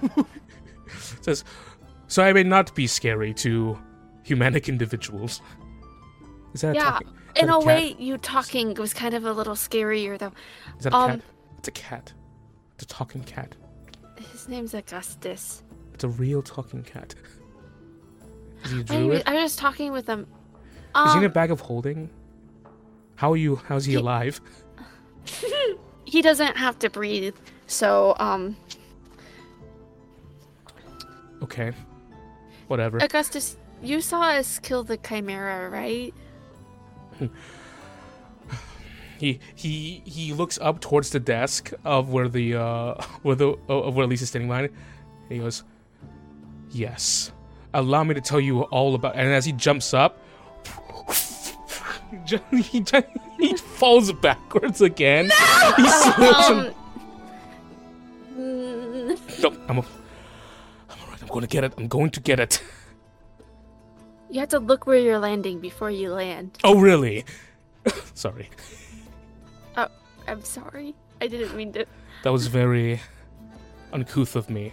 Says, 1.23 1.45
so 2.07 2.23
I 2.23 2.33
may 2.33 2.43
not 2.43 2.75
be 2.75 2.87
scary 2.87 3.33
to 3.35 3.79
humanic 4.25 4.69
individuals. 4.69 5.41
Is 6.55 6.61
that 6.61 6.73
a 6.73 6.75
Yeah, 6.75 6.85
talking? 6.93 7.09
is 7.37 7.43
In 7.43 7.49
a 7.49 7.53
cat? 7.59 7.65
way, 7.67 7.97
you 7.99 8.19
talking 8.19 8.75
was 8.75 8.93
kind 8.93 9.15
of 9.15 9.25
a 9.25 9.33
little 9.33 9.55
scarier 9.55 10.19
though. 10.19 10.33
Is 10.79 10.85
that 10.85 10.93
a 10.93 10.97
um, 10.97 11.11
cat? 11.11 11.21
It's 11.59 11.69
a 11.69 11.73
cat. 11.73 12.13
It's 12.75 12.85
a 12.85 12.87
talking 12.87 13.25
cat. 13.25 13.55
His 14.33 14.49
name's 14.49 14.75
Augustus. 14.75 15.63
It's 15.95 16.05
a 16.05 16.09
real 16.09 16.43
talking 16.43 16.83
cat. 16.83 17.15
Is 18.65 18.71
he 18.71 18.77
a 18.79 18.81
I, 18.81 18.85
druid? 18.85 19.23
I 19.27 19.35
was 19.35 19.43
just 19.43 19.59
talking 19.59 19.93
with 19.93 20.07
him. 20.07 20.27
Is 21.07 21.13
he 21.13 21.19
in 21.19 21.25
a 21.25 21.27
Um, 21.27 21.33
bag 21.33 21.51
of 21.51 21.61
holding? 21.61 22.11
How 23.17 23.33
are 23.33 23.37
you? 23.37 23.57
How's 23.57 23.85
he 23.85 23.93
he- 23.93 23.99
alive? 23.99 24.41
he 26.05 26.23
doesn't 26.23 26.57
have 26.57 26.79
to 26.81 26.91
breathe, 26.91 27.37
so 27.67 28.15
um, 28.19 28.57
Okay. 31.43 31.73
Whatever. 32.69 32.99
Augustus, 33.03 33.57
you 33.83 34.01
saw 34.01 34.23
us 34.31 34.59
kill 34.61 34.85
the 34.85 34.97
chimera, 34.97 35.69
right? 35.69 36.15
He 39.19 39.39
he 39.55 40.03
he 40.05 40.33
looks 40.33 40.59
up 40.61 40.81
towards 40.81 41.11
the 41.11 41.21
desk 41.21 41.73
of 41.85 42.09
where 42.11 42.29
the 42.29 42.57
uh 42.57 42.95
where 43.23 43.37
the 43.37 43.57
of 43.69 43.95
where 43.95 44.05
Elise's 44.05 44.29
standing 44.31 44.49
behind. 44.49 44.67
it. 44.67 44.73
He 45.29 45.39
goes, 45.39 45.63
"Yes, 46.71 47.31
allow 47.73 48.03
me 48.03 48.15
to 48.15 48.21
tell 48.21 48.41
you 48.41 48.63
all 48.63 48.95
about." 48.95 49.15
And 49.15 49.29
as 49.29 49.45
he 49.45 49.53
jumps 49.53 49.95
up, 49.95 50.19
he 52.53 52.81
ju- 52.81 53.03
he, 53.39 53.57
falls 53.57 54.13
backwards 54.13 54.81
again. 54.81 55.31
He 55.77 55.89
slips 55.89 56.49
and- 56.51 56.69
Um, 56.69 56.75
mm, 58.37 59.43
no, 59.43 59.49
I'm, 59.69 59.79
a, 59.79 59.81
I'm 60.91 61.01
alright. 61.05 61.23
I'm 61.23 61.29
going 61.29 61.41
to 61.43 61.47
get 61.47 61.65
it. 61.65 61.73
I'm 61.79 61.89
going 61.89 62.11
to 62.11 62.21
get 62.21 62.39
it. 62.41 62.63
you 64.31 64.41
have 64.41 64.51
to 64.51 64.59
look 64.59 64.87
where 64.87 64.99
you're 64.99 65.19
landing 65.19 65.59
before 65.61 65.91
you 65.91 66.13
land. 66.13 66.59
Oh, 66.65 66.79
really? 66.81 67.25
Sorry, 68.15 68.49
Oh, 69.77 69.89
I'm 70.29 70.43
sorry. 70.45 70.95
I 71.21 71.27
didn't 71.27 71.57
mean 71.57 71.73
to. 71.73 71.87
that 72.23 72.31
was 72.33 72.47
very 72.47 73.01
uncouth 73.93 74.37
of 74.37 74.49
me. 74.51 74.73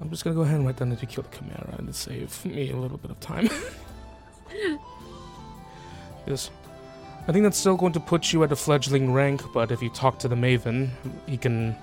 I'm 0.00 0.10
just 0.10 0.24
gonna 0.24 0.34
go 0.34 0.42
ahead 0.42 0.56
and 0.56 0.66
write 0.66 0.76
down 0.78 0.88
that 0.90 1.00
you 1.00 1.06
killed 1.06 1.30
the 1.30 1.36
Chimera 1.36 1.76
and 1.78 1.94
save 1.94 2.44
me 2.44 2.70
a 2.70 2.76
little 2.76 2.98
bit 2.98 3.10
of 3.12 3.20
time. 3.20 3.48
yes. 6.26 6.50
I 7.28 7.32
think 7.32 7.44
that's 7.44 7.58
still 7.58 7.76
going 7.76 7.92
to 7.92 8.00
put 8.00 8.32
you 8.32 8.42
at 8.42 8.50
a 8.50 8.56
fledgling 8.56 9.12
rank, 9.12 9.42
but 9.54 9.70
if 9.70 9.80
you 9.80 9.90
talk 9.90 10.18
to 10.20 10.28
the 10.28 10.34
Maven, 10.34 10.90
he 11.26 11.36
can. 11.36 11.76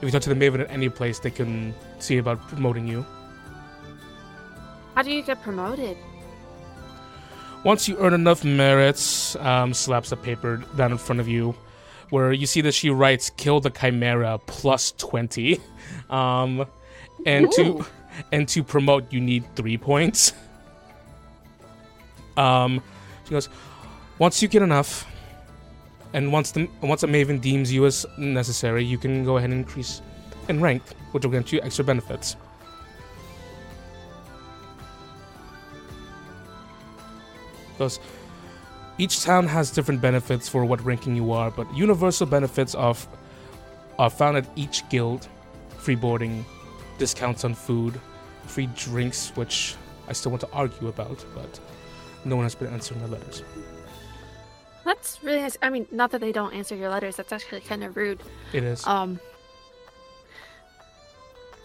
If 0.00 0.04
you 0.04 0.10
talk 0.10 0.22
to 0.22 0.34
the 0.34 0.34
Maven 0.34 0.60
at 0.60 0.70
any 0.70 0.88
place, 0.88 1.18
they 1.18 1.30
can 1.30 1.74
see 1.98 2.18
about 2.18 2.40
promoting 2.48 2.86
you. 2.86 3.04
How 4.94 5.02
do 5.02 5.10
you 5.10 5.22
get 5.22 5.42
promoted? 5.42 5.96
Once 7.64 7.88
you 7.88 7.96
earn 7.98 8.14
enough 8.14 8.44
merits, 8.44 9.36
um, 9.36 9.72
slaps 9.72 10.12
a 10.12 10.16
paper 10.16 10.58
down 10.76 10.92
in 10.92 10.98
front 10.98 11.18
of 11.18 11.26
you, 11.28 11.54
where 12.10 12.32
you 12.32 12.46
see 12.46 12.60
that 12.60 12.72
she 12.72 12.90
writes 12.90 13.30
"Kill 13.30 13.60
the 13.60 13.70
Chimera 13.70 14.38
plus 14.46 14.92
20. 14.92 15.60
Um, 16.10 16.66
and 17.26 17.50
to 17.52 17.84
and 18.32 18.48
to 18.48 18.62
promote, 18.62 19.12
you 19.12 19.20
need 19.20 19.44
three 19.56 19.76
points. 19.78 20.32
Um, 22.38 22.80
she 23.24 23.30
goes, 23.30 23.48
once 24.18 24.40
you 24.40 24.48
get 24.48 24.62
enough, 24.62 25.06
and 26.12 26.32
once 26.32 26.52
the 26.52 26.68
once 26.80 27.02
a 27.02 27.06
maven 27.06 27.40
deems 27.40 27.72
you 27.72 27.84
as 27.84 28.06
necessary, 28.16 28.84
you 28.84 28.96
can 28.96 29.24
go 29.24 29.36
ahead 29.36 29.50
and 29.50 29.58
increase 29.58 30.00
in 30.48 30.60
rank, 30.60 30.82
which 31.10 31.24
will 31.24 31.30
grant 31.30 31.52
you 31.52 31.60
extra 31.62 31.84
benefits. 31.84 32.36
Goes, 37.76 38.00
each 38.98 39.22
town 39.22 39.46
has 39.46 39.70
different 39.70 40.00
benefits 40.00 40.48
for 40.48 40.64
what 40.64 40.84
ranking 40.84 41.14
you 41.14 41.32
are, 41.32 41.50
but 41.50 41.66
universal 41.74 42.26
benefits 42.26 42.74
of 42.74 43.06
are 43.98 44.10
found 44.10 44.36
at 44.36 44.46
each 44.56 44.88
guild: 44.88 45.28
free 45.76 45.96
boarding, 45.96 46.44
discounts 46.98 47.44
on 47.44 47.54
food, 47.54 48.00
free 48.46 48.68
drinks, 48.76 49.32
which 49.34 49.74
I 50.08 50.12
still 50.12 50.30
want 50.30 50.40
to 50.42 50.50
argue 50.52 50.88
about, 50.88 51.24
but 51.34 51.60
no 52.28 52.36
one 52.36 52.44
has 52.44 52.54
been 52.54 52.68
answering 52.68 53.00
my 53.00 53.06
letters. 53.06 53.42
That's 54.84 55.22
really 55.22 55.40
nice. 55.40 55.56
I 55.62 55.70
mean, 55.70 55.86
not 55.90 56.10
that 56.12 56.20
they 56.20 56.32
don't 56.32 56.54
answer 56.54 56.76
your 56.76 56.88
letters. 56.88 57.16
That's 57.16 57.32
actually 57.32 57.60
kind 57.60 57.84
of 57.84 57.96
rude. 57.96 58.20
It 58.52 58.64
is. 58.64 58.86
Um, 58.86 59.20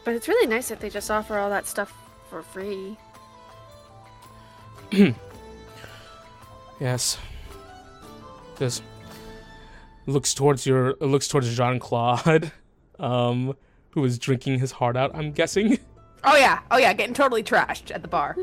but 0.03 0.13
it's 0.15 0.27
really 0.27 0.47
nice 0.47 0.69
that 0.69 0.79
they 0.79 0.89
just 0.89 1.09
offer 1.09 1.37
all 1.37 1.49
that 1.49 1.65
stuff 1.65 1.93
for 2.29 2.41
free. 2.41 2.97
yes. 6.79 7.17
This 8.57 8.81
looks 10.05 10.33
towards 10.33 10.65
your 10.65 10.95
looks 10.99 11.27
towards 11.27 11.55
Jean 11.55 11.79
Claude, 11.79 12.51
um, 12.99 13.55
who 13.91 14.03
is 14.05 14.19
drinking 14.19 14.59
his 14.59 14.71
heart 14.73 14.97
out. 14.97 15.11
I'm 15.13 15.31
guessing. 15.31 15.79
oh 16.23 16.35
yeah, 16.35 16.59
oh 16.71 16.77
yeah, 16.77 16.93
getting 16.93 17.15
totally 17.15 17.43
trashed 17.43 17.93
at 17.93 18.01
the 18.01 18.07
bar. 18.07 18.37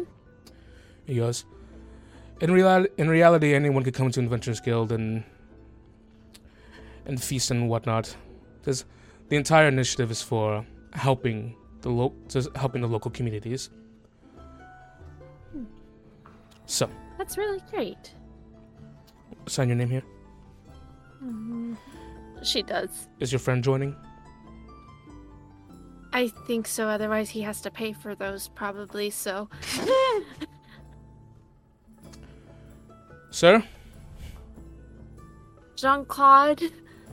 He 1.07 1.17
goes, 1.17 1.45
in 2.41 2.51
reality, 2.53 2.93
in 2.99 3.09
reality, 3.09 3.55
anyone 3.55 3.83
could 3.85 3.95
come 3.95 4.11
to 4.11 4.21
Adventurers 4.21 4.61
Guild 4.61 4.93
and 4.93 5.25
and 7.07 7.23
feast 7.23 7.51
and 7.51 7.69
whatnot, 7.69 8.15
because 8.61 8.85
the 9.29 9.37
entire 9.37 9.69
initiative 9.69 10.11
is 10.11 10.23
for 10.23 10.65
helping 10.93 11.57
the 11.83 11.89
lo- 11.89 12.15
just 12.29 12.55
helping 12.57 12.83
the 12.83 12.89
local 12.89 13.11
communities. 13.11 13.71
So, 16.67 16.89
That's 17.19 17.37
really 17.37 17.61
great. 17.71 18.13
sign 19.47 19.69
your 19.69 19.77
name 19.77 19.91
here. 19.91 20.03
Mm-hmm. 21.23 21.75
She 22.45 22.63
does. 22.63 23.09
Is 23.19 23.33
your 23.33 23.41
friend 23.41 23.63
joining? 23.65 23.97
I 26.13 26.29
think 26.47 26.67
so. 26.69 26.87
Otherwise, 26.89 27.29
he 27.31 27.41
has 27.43 27.61
to 27.63 27.71
pay 27.71 27.93
for 27.93 28.15
those 28.15 28.49
probably. 28.49 29.11
So, 29.11 29.49
Sir, 33.31 33.63
Jean 35.77 36.05
Claude. 36.05 36.63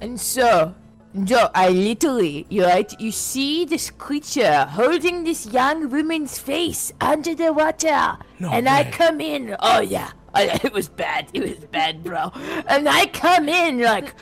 And 0.02 0.20
so, 0.20 0.76
Joe, 1.24 1.50
I 1.56 1.70
literally, 1.70 2.46
you 2.50 2.66
right, 2.66 3.00
you 3.00 3.12
see 3.12 3.66
this 3.66 3.90
creature 3.90 4.66
holding 4.66 5.24
this 5.24 5.48
young 5.48 5.90
woman's 5.90 6.38
face 6.38 6.92
under 7.02 7.34
the 7.34 7.54
water. 7.54 8.18
No 8.40 8.52
and 8.52 8.68
I 8.70 8.90
come 8.92 9.22
in, 9.22 9.56
oh 9.60 9.80
yeah, 9.82 10.12
I, 10.34 10.44
it 10.64 10.74
was 10.74 10.90
bad, 10.90 11.30
it 11.34 11.42
was 11.42 11.66
bad, 11.72 12.04
bro. 12.04 12.32
And 12.68 12.88
I 12.90 13.08
come 13.08 13.50
in 13.50 13.82
like, 13.82 14.14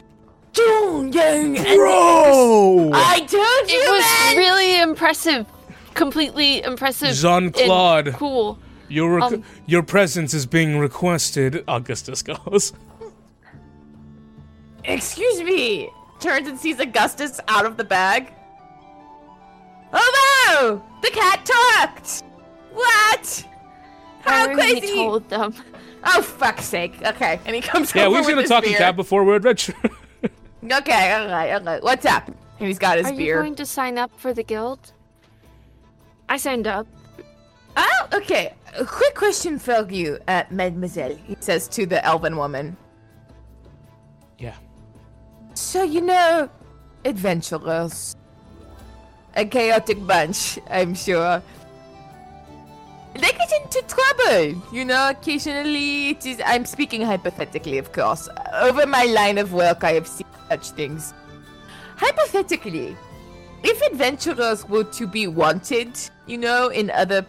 Doom, 0.54 1.12
young, 1.12 1.58
and 1.58 1.66
Bro! 1.76 2.92
I 2.94 3.20
told 3.20 3.70
you, 3.70 3.78
It 3.78 3.92
was 3.92 4.02
man! 4.02 4.38
really 4.38 4.80
impressive. 4.80 5.46
Completely 5.96 6.64
impressive. 6.64 7.14
Jean-Claude. 7.14 8.14
Cool. 8.14 8.58
Your 8.88 9.20
requ- 9.20 9.34
Um, 9.36 9.44
your 9.66 9.84
presence 9.84 10.34
is 10.34 10.46
being 10.46 10.78
requested. 10.78 11.64
Augustus 11.68 12.22
goes. 12.22 12.74
Excuse 14.84 15.42
me! 15.42 15.90
Turns 16.20 16.48
and 16.48 16.60
sees 16.60 16.80
Augustus 16.80 17.40
out 17.48 17.66
of 17.66 17.78
the 17.78 17.84
bag. 17.84 18.32
Oh 19.92 20.48
no! 20.52 20.84
The 21.02 21.10
cat 21.10 21.46
talked! 21.46 22.24
What? 22.72 23.46
How 24.22 24.34
I 24.36 24.42
already 24.48 24.80
crazy! 24.82 24.96
told 24.96 25.28
them. 25.30 25.54
Oh 26.04 26.22
fuck's 26.22 26.66
sake! 26.66 26.94
Okay, 27.04 27.40
and 27.46 27.56
he 27.56 27.62
comes 27.62 27.94
Yeah, 27.96 28.04
over 28.06 28.12
we've 28.18 28.20
with 28.20 28.28
seen 28.28 28.38
a 28.38 28.42
his 28.42 28.50
talking 28.50 28.70
beer. 28.72 28.78
cat 28.78 28.96
before. 28.96 29.24
We're 29.24 29.36
adventure. 29.38 29.74
Okay, 30.64 30.80
okay, 31.22 31.56
okay. 31.58 31.80
What's 31.84 32.08
up? 32.08 32.28
And 32.28 32.68
he's 32.68 32.80
got 32.80 32.98
his 32.98 33.06
Are 33.06 33.14
you 33.14 33.36
going 33.36 33.54
to 33.54 33.68
sign 33.68 34.00
up 34.00 34.10
for 34.20 34.34
the 34.34 34.42
guild? 34.42 34.94
I 36.28 36.38
signed 36.38 36.66
up. 36.66 36.88
Oh, 37.78 38.08
okay. 38.14 38.56
A 38.78 38.86
quick 38.86 39.16
question 39.16 39.58
for 39.58 39.90
you, 39.90 40.20
uh, 40.28 40.44
mademoiselle. 40.50 41.16
He 41.16 41.38
says 41.40 41.68
to 41.70 41.86
the 41.86 42.04
elven 42.06 42.36
woman. 42.36 42.76
yeah. 44.38 44.56
So 45.54 45.84
you 45.84 46.02
know, 46.02 46.50
adventurers, 47.06 48.16
a 49.36 49.46
chaotic 49.46 50.06
bunch, 50.06 50.60
I'm 50.70 50.94
sure. 50.94 51.42
They 53.14 53.32
get 53.32 53.52
into 53.64 53.82
trouble, 53.88 54.62
you 54.74 54.84
know. 54.84 55.10
Occasionally, 55.12 56.10
it 56.10 56.26
is. 56.26 56.42
I'm 56.46 56.66
speaking 56.66 57.02
hypothetically, 57.02 57.78
of 57.78 57.94
course. 57.94 58.28
Over 58.54 58.86
my 58.86 59.06
line 59.06 59.38
of 59.38 59.54
work, 59.54 59.86
I 59.86 59.94
have 59.94 60.08
seen 60.08 60.28
such 60.50 60.72
things. 60.72 61.14
Hypothetically, 61.96 62.98
if 63.64 63.82
adventurers 63.90 64.68
were 64.68 64.84
to 64.84 65.08
be 65.08 65.28
wanted, 65.28 65.98
you 66.28 66.38
know, 66.38 66.68
in 66.68 66.90
other 66.92 67.22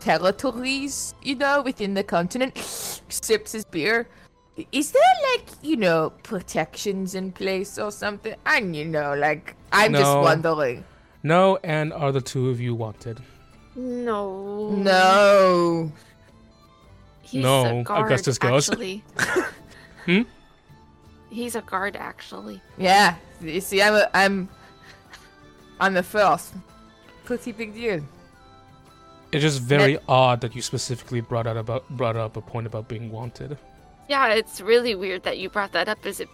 territories, 0.00 1.14
you 1.22 1.34
know, 1.36 1.62
within 1.62 1.94
the 1.94 2.02
continent, 2.02 2.56
sips 2.58 3.52
his 3.52 3.64
beer. 3.64 4.08
Is 4.72 4.92
there 4.92 5.02
like, 5.32 5.46
you 5.62 5.76
know, 5.76 6.10
protections 6.22 7.14
in 7.14 7.32
place 7.32 7.78
or 7.78 7.90
something? 7.90 8.34
And 8.44 8.74
you 8.74 8.84
know, 8.84 9.14
like, 9.14 9.54
I'm 9.72 9.92
just 9.92 10.16
wondering. 10.18 10.84
No, 11.22 11.58
and 11.62 11.92
are 11.92 12.12
the 12.12 12.20
two 12.20 12.50
of 12.50 12.60
you 12.60 12.74
wanted? 12.74 13.20
No. 13.76 14.70
No. 14.70 15.92
He's 17.22 17.42
No, 17.42 17.80
a 17.80 17.82
guard, 17.84 18.06
Augustus 18.06 18.38
goes. 18.38 18.68
Actually. 18.68 19.04
Hmm? 20.06 20.22
He's 21.28 21.54
a 21.54 21.60
guard, 21.60 21.94
actually. 21.94 22.62
Yeah. 22.78 23.16
You 23.42 23.60
see, 23.60 23.82
I'm, 23.82 23.94
a, 23.94 24.10
I'm 24.14 24.48
I'm 25.80 25.94
the 25.94 26.02
first. 26.02 26.52
Pretty 27.24 27.52
big 27.52 27.74
deal. 27.74 28.02
It's 29.32 29.42
just 29.42 29.60
very 29.60 29.98
odd 30.08 30.40
that 30.40 30.56
you 30.56 30.62
specifically 30.62 31.20
brought 31.20 31.46
out 31.46 31.56
about 31.56 31.88
brought 31.90 32.16
up 32.16 32.36
a 32.36 32.40
point 32.40 32.66
about 32.66 32.88
being 32.88 33.10
wanted. 33.12 33.56
Yeah, 34.08 34.34
it's 34.34 34.60
really 34.60 34.94
weird 34.96 35.22
that 35.22 35.38
you 35.38 35.48
brought 35.48 35.72
that 35.72 35.88
up. 35.88 36.04
Is 36.04 36.18
it 36.20 36.28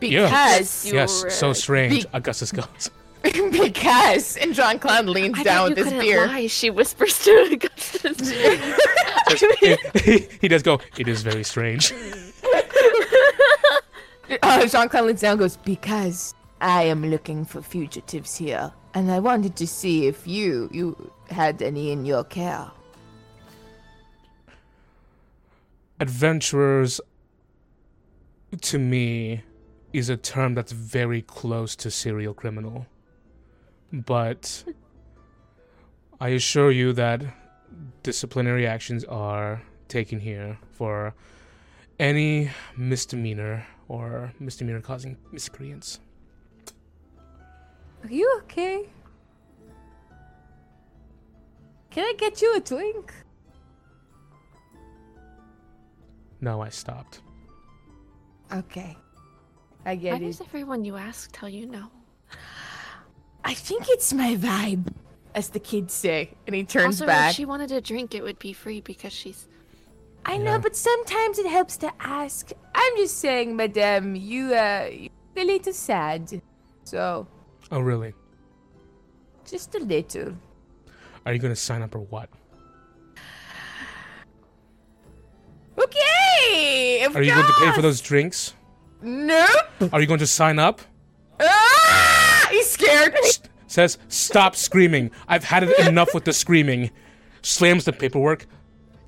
Yeah. 0.00 0.24
Because, 0.26 0.86
You 0.86 0.94
yes, 0.94 1.22
were, 1.22 1.30
so 1.30 1.52
strange. 1.52 2.02
be- 2.04 2.08
Augustus 2.14 2.50
goes. 2.52 2.90
because, 3.22 4.36
and 4.38 4.52
Jean 4.54 4.78
Claude 4.80 5.06
leans 5.06 5.38
I 5.38 5.42
down 5.44 5.68
with 5.74 5.78
his 5.78 5.92
beer. 5.92 6.26
lie. 6.26 6.46
She 6.48 6.70
whispers 6.70 7.22
to 7.24 7.30
Augustus. 7.52 8.30
he, 10.04 10.26
he 10.40 10.48
does 10.48 10.62
go. 10.62 10.80
It 10.98 11.06
is 11.06 11.22
very 11.22 11.44
strange. 11.44 11.92
Uh, 14.42 14.66
Jean 14.66 14.88
Claude 14.88 15.04
leans 15.06 15.20
down 15.20 15.32
and 15.32 15.40
goes, 15.40 15.56
Because 15.58 16.34
I 16.60 16.84
am 16.84 17.04
looking 17.10 17.44
for 17.44 17.60
fugitives 17.62 18.36
here, 18.36 18.72
and 18.94 19.10
I 19.10 19.18
wanted 19.20 19.56
to 19.56 19.66
see 19.66 20.06
if 20.06 20.26
you 20.26 20.68
you 20.72 21.12
had 21.32 21.62
any 21.62 21.90
in 21.90 22.04
your 22.04 22.24
care. 22.24 22.70
Adventurers, 26.00 27.00
to 28.60 28.78
me, 28.78 29.42
is 29.92 30.08
a 30.08 30.16
term 30.16 30.54
that's 30.54 30.72
very 30.72 31.22
close 31.22 31.76
to 31.76 31.90
serial 31.90 32.34
criminal. 32.34 32.86
But 33.92 34.64
I 36.20 36.30
assure 36.30 36.70
you 36.70 36.92
that 36.94 37.22
disciplinary 38.02 38.66
actions 38.66 39.04
are 39.04 39.62
taken 39.88 40.18
here 40.18 40.58
for 40.72 41.14
any 41.98 42.50
misdemeanor 42.76 43.66
or 43.88 44.32
misdemeanor 44.38 44.80
causing 44.80 45.16
miscreants. 45.30 46.00
Are 48.02 48.10
you 48.10 48.40
okay? 48.42 48.88
Can 51.92 52.04
I 52.04 52.14
get 52.16 52.40
you 52.40 52.56
a 52.56 52.60
drink? 52.60 53.12
No, 56.40 56.60
I 56.62 56.70
stopped. 56.70 57.20
Okay. 58.52 58.96
I 59.84 59.90
Why 59.90 59.96
get 59.96 60.22
it. 60.22 60.24
does 60.26 60.40
everyone 60.40 60.84
you 60.84 60.96
ask 60.96 61.30
tell 61.32 61.48
you 61.48 61.66
no? 61.66 61.90
I 63.44 63.54
think 63.54 63.84
it's 63.88 64.12
my 64.12 64.36
vibe, 64.36 64.86
as 65.34 65.50
the 65.50 65.58
kids 65.60 65.92
say. 65.92 66.30
And 66.46 66.54
he 66.56 66.64
turns 66.64 67.00
also, 67.02 67.06
back. 67.06 67.30
if 67.30 67.36
she 67.36 67.44
wanted 67.44 67.70
a 67.72 67.80
drink, 67.80 68.14
it 68.14 68.22
would 68.22 68.38
be 68.38 68.52
free 68.52 68.80
because 68.80 69.12
she's. 69.12 69.48
I 70.24 70.34
Yeah. 70.34 70.44
know, 70.44 70.58
but 70.60 70.74
sometimes 70.76 71.38
it 71.38 71.46
helps 71.46 71.76
to 71.78 71.92
ask. 72.00 72.52
I'm 72.74 72.96
just 72.96 73.18
saying, 73.18 73.54
madame, 73.56 74.14
you, 74.14 74.54
uh, 74.54 74.88
you're 74.90 75.10
a 75.36 75.44
little 75.44 75.72
sad. 75.72 76.40
So, 76.84 77.26
Oh, 77.70 77.80
really? 77.80 78.14
just 79.44 79.74
a 79.74 79.80
little. 79.80 80.34
Are 81.24 81.32
you 81.32 81.38
going 81.38 81.52
to 81.52 81.60
sign 81.60 81.82
up 81.82 81.94
or 81.94 82.00
what? 82.00 82.28
Okay! 85.78 87.06
Are 87.14 87.22
you 87.22 87.32
going 87.32 87.46
to 87.46 87.52
pay 87.60 87.72
for 87.72 87.82
those 87.82 88.00
drinks? 88.00 88.54
Nope! 89.00 89.92
Are 89.92 90.00
you 90.00 90.06
going 90.06 90.20
to 90.20 90.26
sign 90.26 90.58
up? 90.58 90.80
Ah! 91.40 92.48
He's 92.50 92.70
scared. 92.70 93.14
Says, 93.66 93.98
stop 94.08 94.54
screaming. 94.54 95.10
I've 95.28 95.44
had 95.44 95.62
it 95.62 95.86
enough 95.86 96.12
with 96.12 96.24
the 96.24 96.32
screaming. 96.32 96.90
Slams 97.40 97.84
the 97.84 97.92
paperwork. 97.92 98.46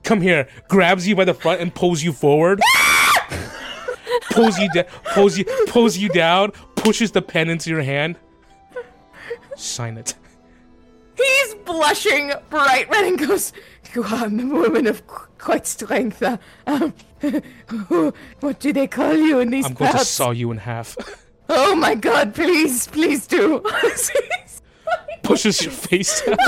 Come 0.04 0.20
here. 0.20 0.48
Grabs 0.68 1.06
you 1.06 1.14
by 1.14 1.24
the 1.24 1.34
front 1.34 1.60
and 1.60 1.74
pulls 1.74 2.02
you 2.02 2.12
forward. 2.12 2.60
pulls 4.30 4.58
you 4.58 4.70
down. 4.70 4.84
Pulls 5.12 5.36
you. 5.36 5.44
Pulls 5.66 5.96
you 5.96 6.08
down. 6.08 6.52
Pushes 6.76 7.10
the 7.10 7.22
pen 7.22 7.50
into 7.50 7.70
your 7.70 7.82
hand. 7.82 8.16
Sign 9.56 9.96
it. 9.96 10.14
He's 11.24 11.54
blushing 11.54 12.32
bright 12.50 12.88
red 12.90 13.04
and 13.04 13.18
goes, 13.18 13.52
You 13.94 14.04
are 14.04 14.26
a 14.26 14.28
woman 14.28 14.86
of 14.86 15.06
qu- 15.06 15.26
quite 15.38 15.66
strength. 15.66 16.22
Uh, 16.22 16.36
um, 16.66 16.92
what 18.40 18.60
do 18.60 18.72
they 18.72 18.86
call 18.86 19.14
you 19.14 19.38
in 19.40 19.50
these 19.50 19.64
I'm 19.66 19.74
going 19.74 19.92
to 19.92 19.98
saw 20.04 20.30
you 20.30 20.50
in 20.50 20.58
half. 20.58 20.96
Oh 21.46 21.76
my 21.76 21.94
god, 21.94 22.34
please, 22.34 22.86
please 22.86 23.26
do. 23.26 23.62
Pushes 25.22 25.62
your 25.62 25.72
face 25.72 26.22
down. 26.22 26.38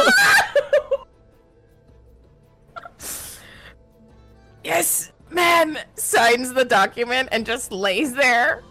yes, 4.65 5.13
ma'am. 5.31 5.77
Signs 5.97 6.55
the 6.55 6.65
document 6.65 7.29
and 7.31 7.45
just 7.45 7.73
lays 7.73 8.15
there. 8.15 8.63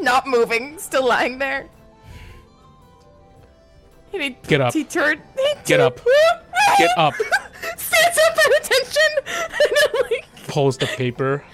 Not 0.00 0.26
moving, 0.26 0.78
still 0.80 1.06
lying 1.06 1.38
there. 1.38 1.68
And 4.14 4.22
he, 4.22 4.30
Get 4.46 4.60
up. 4.60 4.72
He 4.72 4.84
turned. 4.84 5.20
he 5.36 5.54
Get 5.64 5.80
up. 5.80 6.00
Get 6.78 6.90
up. 6.96 7.14
Stands 7.76 8.18
up 8.30 8.38
at 8.38 8.64
attention. 8.64 9.12
And 9.26 9.76
I'm 9.86 10.02
like, 10.10 10.26
Pulls 10.46 10.78
the 10.78 10.86
paper. 10.86 11.44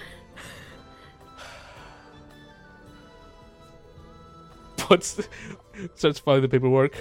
Puts. 4.77 5.27
Starts 5.95 6.19
filing 6.19 6.43
the 6.43 6.49
paperwork. 6.49 6.95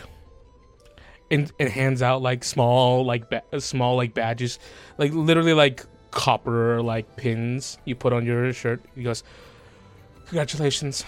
And, 1.30 1.52
and 1.60 1.68
hands 1.68 2.02
out 2.02 2.22
like 2.22 2.42
small 2.42 3.04
like 3.04 3.30
ba- 3.30 3.60
small 3.60 3.94
like 3.96 4.14
badges, 4.14 4.58
like 4.98 5.12
literally 5.12 5.52
like 5.52 5.84
copper 6.10 6.82
like 6.82 7.16
pins 7.16 7.78
you 7.84 7.94
put 7.94 8.12
on 8.12 8.26
your 8.26 8.52
shirt. 8.52 8.82
He 8.96 9.04
goes, 9.04 9.22
"Congratulations, 10.26 11.04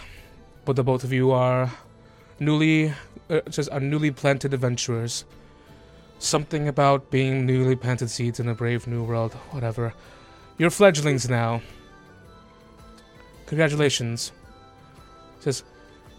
but 0.64 0.76
the 0.76 0.84
both 0.84 1.02
of 1.02 1.12
you 1.12 1.32
are 1.32 1.72
newly 2.38 2.92
uh, 3.30 3.40
just 3.48 3.70
are 3.70 3.80
newly 3.80 4.10
planted 4.10 4.54
adventurers. 4.54 5.24
Something 6.18 6.68
about 6.68 7.10
being 7.10 7.46
newly 7.46 7.74
planted 7.74 8.09
seeds 8.09 8.38
in 8.38 8.48
a 8.48 8.54
brave 8.54 8.86
new 8.86 9.02
world. 9.02 9.34
Whatever. 9.50 9.92
You're 10.59 10.70
fledglings 10.70 11.28
now. 11.28 11.62
Congratulations. 13.46 14.32
Says, 15.40 15.64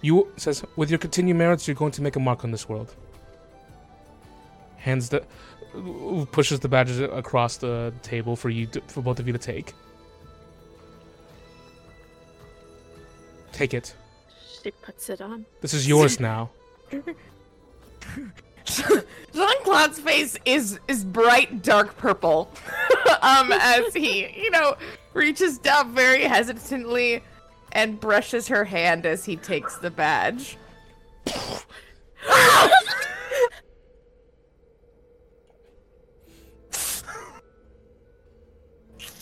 you 0.02 0.28
says 0.36 0.64
with 0.76 0.90
your 0.90 1.00
continued 1.00 1.38
merits, 1.38 1.68
you're 1.68 1.76
going 1.76 1.94
to 1.94 2.02
make 2.02 2.16
a 2.16 2.20
mark 2.20 2.44
on 2.44 2.52
this 2.52 2.68
world. 2.68 2.94
Hands 4.76 5.08
the, 5.08 5.24
pushes 6.32 6.60
the 6.60 6.68
badges 6.68 7.00
across 7.00 7.58
the 7.58 7.94
table 8.02 8.36
for 8.36 8.50
you 8.50 8.66
to, 8.68 8.82
for 8.82 9.02
both 9.02 9.20
of 9.20 9.28
you 9.28 9.34
to 9.34 9.40
take. 9.40 9.74
Take 13.54 13.74
it. 13.74 13.96
She 14.64 14.72
puts 14.72 15.10
it 15.10 15.22
on. 15.22 15.46
This 15.62 15.74
is 15.74 15.88
yours 15.88 16.20
now. 16.32 16.50
Jean 16.92 17.16
Claude's 19.64 20.00
face 20.00 20.38
is 20.46 20.80
is 20.88 21.04
bright 21.04 21.64
dark 21.64 21.98
purple. 21.98 22.50
um, 23.22 23.52
as 23.52 23.94
he, 23.94 24.28
you 24.42 24.52
know, 24.52 24.76
reaches 25.14 25.58
down 25.58 25.94
very 25.94 26.24
hesitantly 26.24 27.22
and 27.74 28.00
brushes 28.00 28.48
her 28.48 28.64
hand 28.64 29.06
as 29.06 29.26
he 29.26 29.36
takes 29.36 29.76
the 29.78 29.92
badge. 29.92 30.58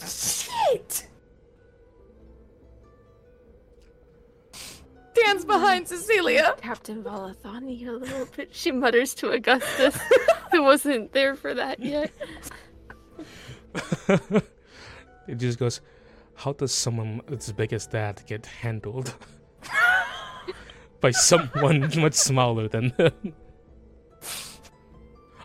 Shit! 0.05 1.07
Stands 5.21 5.45
behind 5.45 5.87
Cecilia. 5.87 6.55
Captain 6.61 7.03
Valathani 7.03 7.87
a 7.87 7.91
little 7.91 8.25
bit. 8.35 8.49
She 8.51 8.71
mutters 8.71 9.13
to 9.15 9.31
Augustus, 9.31 9.95
who 10.51 10.63
wasn't 10.63 11.13
there 11.13 11.35
for 11.35 11.53
that 11.53 11.79
yet. 11.79 12.11
it 15.27 15.35
just 15.37 15.59
goes, 15.59 15.79
how 16.35 16.53
does 16.53 16.73
someone 16.73 17.21
as 17.31 17.51
big 17.51 17.71
as 17.71 17.85
that 17.87 18.25
get 18.25 18.47
handled 18.47 19.13
by 21.01 21.11
someone 21.11 21.81
much 21.97 22.15
smaller 22.15 22.67
than 22.67 22.91
them? 22.97 23.13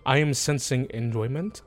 I 0.07 0.19
am 0.19 0.33
sensing 0.33 0.87
enjoyment. 0.91 1.61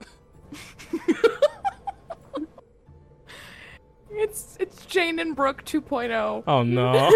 It's 4.11 4.11
it's 4.11 4.48
Jane 4.89 5.19
and 5.19 5.35
Brooke 5.35 5.63
2.0. 5.65 6.43
Oh 6.47 6.63
no. 6.63 7.09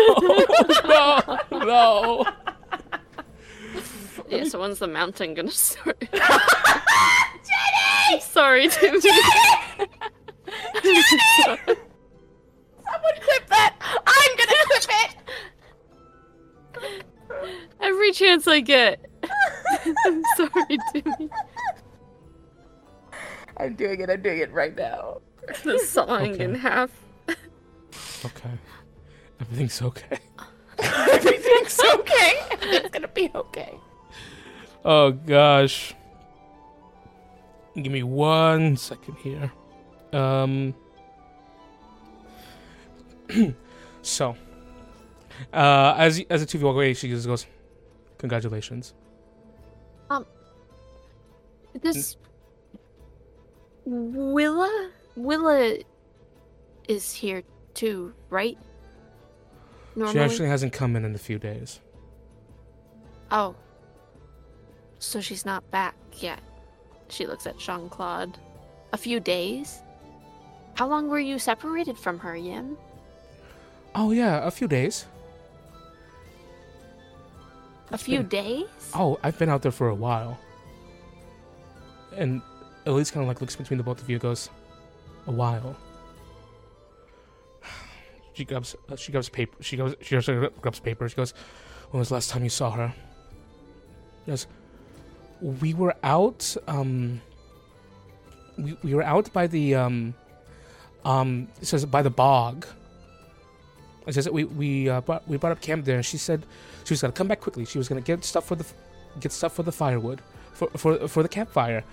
no, 1.52 1.66
no. 1.66 2.26
Yeah, 4.30 4.44
so 4.46 4.60
when's 4.62 4.78
the 4.80 4.88
mountain 4.88 5.34
gonna 5.34 5.52
start? 5.72 6.00
Jenny! 6.12 6.22
Sorry, 8.22 8.68
Timmy. 8.70 9.00
Someone 9.02 9.90
clip 13.22 13.48
that! 13.50 13.76
I'm 14.06 14.38
gonna 14.38 14.54
clip 14.68 14.86
it! 16.80 17.06
Every 17.82 18.12
chance 18.12 18.48
I 18.48 18.60
get. 18.60 19.04
I'm 20.06 20.22
sorry, 20.38 20.78
Timmy. 20.94 21.30
I'm 23.58 23.76
doing 23.76 24.02
it, 24.02 24.10
I'm 24.10 24.22
doing 24.22 24.40
it 24.40 24.52
right 24.52 24.76
now. 24.76 25.22
The 25.64 25.78
sawing 25.80 26.34
Okay. 26.36 26.44
in 26.46 26.56
half. 26.56 26.90
Okay. 28.26 28.52
Everything's 29.42 29.82
okay. 29.82 30.20
Everything's 30.80 31.80
okay. 31.96 32.32
It's 32.62 32.90
gonna 32.90 33.08
be 33.08 33.30
okay. 33.36 33.74
Oh 34.86 35.12
gosh. 35.12 35.94
Give 37.76 37.92
me 37.92 38.04
one 38.04 38.78
second 38.78 39.16
here. 39.18 39.52
Um 40.12 40.76
so 44.02 44.36
uh 45.52 45.96
as 45.98 46.22
as 46.30 46.42
the 46.42 46.46
two 46.46 46.58
of 46.58 46.62
you 46.62 46.68
walk 46.68 46.76
away, 46.76 46.94
she 46.94 47.10
just 47.10 47.28
goes, 47.28 47.46
Congratulations. 48.20 48.94
Um. 50.10 50.26
This 51.82 52.16
Willa 53.86 54.92
Willa 55.16 55.78
is 56.88 57.14
here 57.14 57.44
too, 57.74 58.14
right? 58.30 58.58
Normally. 59.96 60.14
She 60.14 60.20
actually 60.20 60.48
hasn't 60.50 60.74
come 60.74 60.96
in 60.96 61.06
in 61.06 61.14
a 61.14 61.20
few 61.20 61.38
days. 61.40 61.80
Oh. 63.32 63.56
So 65.00 65.22
she's 65.22 65.46
not 65.46 65.70
back 65.72 65.96
yet. 66.18 66.40
She 67.10 67.26
looks 67.26 67.46
at 67.46 67.58
Jean 67.60 67.90
Claude. 67.90 68.38
A 68.94 68.98
few 68.98 69.20
days? 69.20 69.82
How 70.76 70.88
long 70.88 71.10
were 71.10 71.20
you 71.20 71.38
separated 71.38 71.98
from 71.98 72.20
her, 72.20 72.36
Yim? 72.36 72.78
Oh 73.96 74.12
yeah, 74.12 74.46
a 74.46 74.50
few 74.52 74.68
days. 74.68 75.06
A 77.92 77.96
It's 77.96 78.04
few 78.04 78.20
been- 78.20 78.28
days? 78.30 78.92
Oh, 78.96 79.20
I've 79.24 79.38
been 79.38 79.50
out 79.50 79.62
there 79.62 79.72
for 79.72 79.90
a 79.90 79.96
while. 79.96 80.40
And 82.16 82.42
Elise 82.86 83.12
kind 83.12 83.24
of 83.24 83.28
like 83.28 83.42
looks 83.42 83.56
between 83.56 83.78
the 83.78 83.84
both 83.84 84.02
of 84.02 84.10
you 84.10 84.16
and 84.16 84.22
goes, 84.22 84.50
a 85.28 85.32
while. 85.32 85.76
She 88.34 88.46
grabs, 88.46 88.76
uh, 88.90 88.96
she 88.96 89.12
grabs 89.12 89.30
paper. 89.30 89.62
She 89.62 89.78
goes, 89.78 89.96
she 90.02 90.16
grabs 90.16 90.80
paper. 90.80 91.08
She 91.08 91.16
goes, 91.16 91.34
"When 91.92 92.00
was 92.00 92.10
the 92.10 92.16
last 92.16 92.30
time 92.30 92.44
you 92.44 92.50
saw 92.50 92.72
her?" 92.72 92.94
Goes, 94.26 94.48
"We 95.42 95.74
were 95.74 95.96
out. 96.04 96.56
Um, 96.68 97.22
we 98.58 98.78
we 98.84 98.96
were 98.96 99.04
out 99.04 99.32
by 99.34 99.48
the 99.48 99.76
um, 99.76 100.16
um. 101.06 101.48
It 101.62 101.66
says 101.68 101.86
by 101.86 102.02
the 102.02 102.10
bog. 102.10 102.66
It 104.08 104.14
says 104.14 104.30
we 104.30 104.44
we 104.44 104.90
uh, 104.90 105.02
brought, 105.02 105.28
we 105.28 105.38
brought 105.38 105.52
up 105.52 105.62
camp 105.62 105.86
there. 105.86 105.98
And 105.98 106.06
she 106.06 106.18
said 106.18 106.46
she 106.84 106.94
was 106.94 107.02
gonna 107.02 107.14
come 107.14 107.28
back 107.28 107.40
quickly. 107.40 107.66
She 107.66 107.78
was 107.78 107.88
gonna 107.88 108.02
get 108.02 108.24
stuff 108.26 108.46
for 108.46 108.56
the 108.56 108.66
get 109.20 109.32
stuff 109.32 109.54
for 109.54 109.64
the 109.64 109.72
firewood 109.72 110.22
for 110.54 110.70
for 110.70 111.08
for 111.08 111.24
the 111.24 111.30
campfire. 111.30 111.84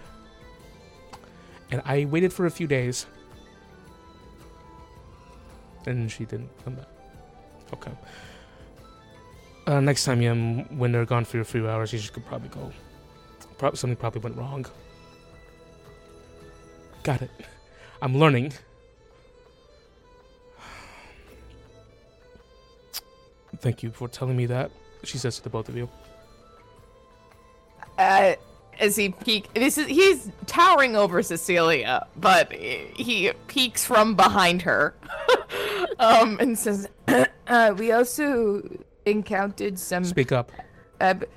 And 1.70 1.82
I 1.84 2.06
waited 2.06 2.32
for 2.32 2.46
a 2.46 2.50
few 2.50 2.66
days. 2.66 3.06
And 5.86 6.10
she 6.10 6.24
didn't 6.24 6.50
come 6.64 6.74
back. 6.74 6.86
Okay. 7.72 7.92
Uh, 9.66 9.80
next 9.80 10.04
time, 10.04 10.20
yeah, 10.20 10.34
when 10.34 10.92
they're 10.92 11.04
gone 11.04 11.24
for 11.24 11.40
a 11.40 11.44
few 11.44 11.68
hours, 11.68 11.92
you 11.92 11.98
just 11.98 12.12
could 12.12 12.26
probably 12.26 12.48
go. 12.48 12.72
Prob- 13.58 13.76
something 13.76 13.96
probably 13.96 14.20
went 14.20 14.36
wrong. 14.36 14.66
Got 17.02 17.22
it. 17.22 17.30
I'm 18.02 18.16
learning. 18.16 18.52
Thank 23.58 23.82
you 23.82 23.90
for 23.90 24.08
telling 24.08 24.36
me 24.36 24.46
that. 24.46 24.70
She 25.04 25.18
says 25.18 25.36
to 25.36 25.42
the 25.42 25.50
both 25.50 25.68
of 25.68 25.76
you. 25.76 25.88
Uh, 27.98 28.34
as 28.78 28.96
he 28.96 29.10
peek, 29.10 29.52
this 29.52 29.76
is 29.76 29.86
he's 29.86 30.30
towering 30.46 30.96
over 30.96 31.22
Cecilia, 31.22 32.06
but 32.16 32.50
he 32.52 33.30
peeks 33.46 33.84
from 33.84 34.14
behind 34.14 34.62
her, 34.62 34.94
um, 35.98 36.38
and 36.40 36.58
says, 36.58 36.88
uh, 37.46 37.74
"We 37.76 37.92
also 37.92 38.62
encountered 39.06 39.78
some 39.78 40.04
Speak 40.04 40.32
up. 40.32 40.52
Ab- 41.00 41.28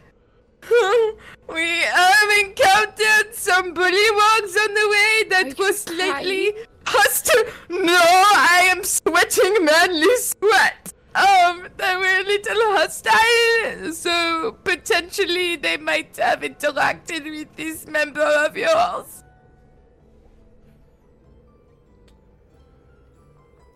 we 1.49 1.69
have 1.81 2.29
encountered 2.39 3.33
some 3.33 3.73
bullywugs 3.73 4.55
on 4.57 4.73
the 4.73 4.87
way 4.89 5.23
that 5.29 5.53
Are 5.59 5.63
was 5.63 5.79
slightly 5.81 6.53
hostile. 6.85 7.43
No, 7.69 7.97
I 7.97 8.67
am 8.71 8.83
sweating 8.83 9.65
manly 9.65 10.15
sweat. 10.17 10.93
Um, 11.15 11.67
they 11.77 11.95
were 11.95 12.21
a 12.21 12.23
little 12.23 12.61
hostile, 12.77 13.93
so 13.93 14.57
potentially 14.63 15.57
they 15.57 15.77
might 15.77 16.17
have 16.17 16.41
interacted 16.41 17.25
with 17.25 17.55
this 17.55 17.85
member 17.87 18.21
of 18.21 18.57
yours. 18.57 19.22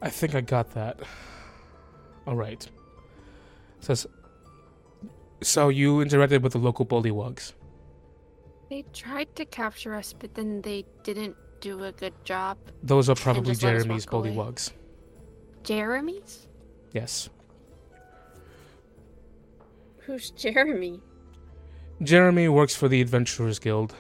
I 0.02 0.10
think 0.10 0.36
I 0.36 0.42
got 0.42 0.72
that. 0.72 1.00
All 2.26 2.36
right. 2.36 2.68
Says. 3.80 4.08
So 5.42 5.70
you 5.70 5.98
interacted 5.98 6.42
with 6.42 6.54
the 6.54 6.60
local 6.60 6.86
bullywugs. 6.86 7.54
They 8.70 8.84
tried 8.94 9.36
to 9.36 9.46
capture 9.46 9.94
us, 9.96 10.14
but 10.18 10.36
then 10.36 10.62
they 10.62 10.84
didn't 11.04 11.36
do 11.62 11.84
a 11.84 11.92
good 11.92 12.14
job. 12.24 12.58
Those 12.84 13.10
are 13.10 13.16
probably 13.16 13.54
just 13.54 13.64
let 13.64 13.76
us 13.76 13.84
Jeremy's 13.84 14.06
walk 14.08 14.14
away. 14.14 14.30
bullywugs. 14.32 14.72
Jeremy's? 15.64 16.48
Yes. 16.92 17.30
Who's 20.00 20.32
Jeremy? 20.32 21.02
Jeremy 22.02 22.48
works 22.48 22.76
for 22.76 22.88
the 22.88 23.02
Adventurers 23.02 23.60
Guild. 23.60 23.96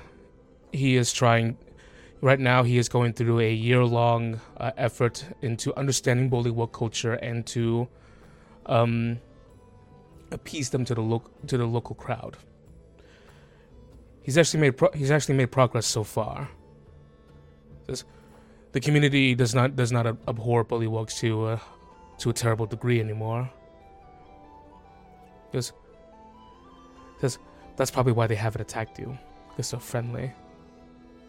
He 0.72 0.96
is 0.96 1.12
trying. 1.12 1.58
Right 2.20 2.40
now, 2.40 2.64
he 2.64 2.78
is 2.78 2.90
going 2.90 3.14
through 3.14 3.40
a 3.40 3.54
year-long 3.54 4.42
uh, 4.58 4.72
effort 4.76 5.24
into 5.42 5.78
understanding 5.78 6.32
bullywug 6.32 6.72
culture 6.72 7.14
and 7.14 7.46
to 7.48 7.88
um, 8.66 9.20
appease 10.32 10.72
them 10.72 10.84
to 10.86 10.96
the 10.96 11.02
local 11.02 11.32
to 11.46 11.58
the 11.58 11.66
local 11.66 11.96
crowd. 11.96 12.38
He's 14.24 14.38
actually 14.38 14.62
made 14.62 14.78
pro- 14.78 14.92
he's 14.94 15.12
actually 15.12 15.36
made 15.36 15.52
progress 15.52 15.86
so 15.86 16.04
far. 16.04 16.50
Says, 17.86 18.04
the 18.72 18.80
community 18.80 19.36
does 19.36 19.54
not 19.54 19.76
does 19.76 19.92
not 19.92 20.08
abhor 20.08 20.66
bullywugs 20.66 21.20
to 21.20 21.46
uh, 21.46 21.60
to 22.18 22.30
a 22.32 22.34
terrible 22.34 22.66
degree 22.66 23.00
anymore. 23.00 23.50
Because, 25.52 25.72
because 27.16 27.38
that's 27.78 27.92
probably 27.92 28.12
why 28.12 28.28
they 28.28 28.36
haven't 28.36 28.62
attacked 28.62 29.00
you. 29.00 29.18
They're 29.56 29.64
so 29.64 29.80
friendly. 29.80 30.34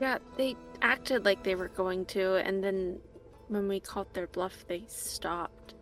Yeah, 0.01 0.19
they 0.37 0.57
acted 0.81 1.25
like 1.25 1.43
they 1.43 1.55
were 1.55 1.69
going 1.69 2.05
to, 2.07 2.37
and 2.37 2.63
then 2.63 2.99
when 3.49 3.67
we 3.67 3.81
called 3.81 4.13
their 4.15 4.29
bluff, 4.29 4.65
they 4.69 4.85
stopped. 4.87 5.75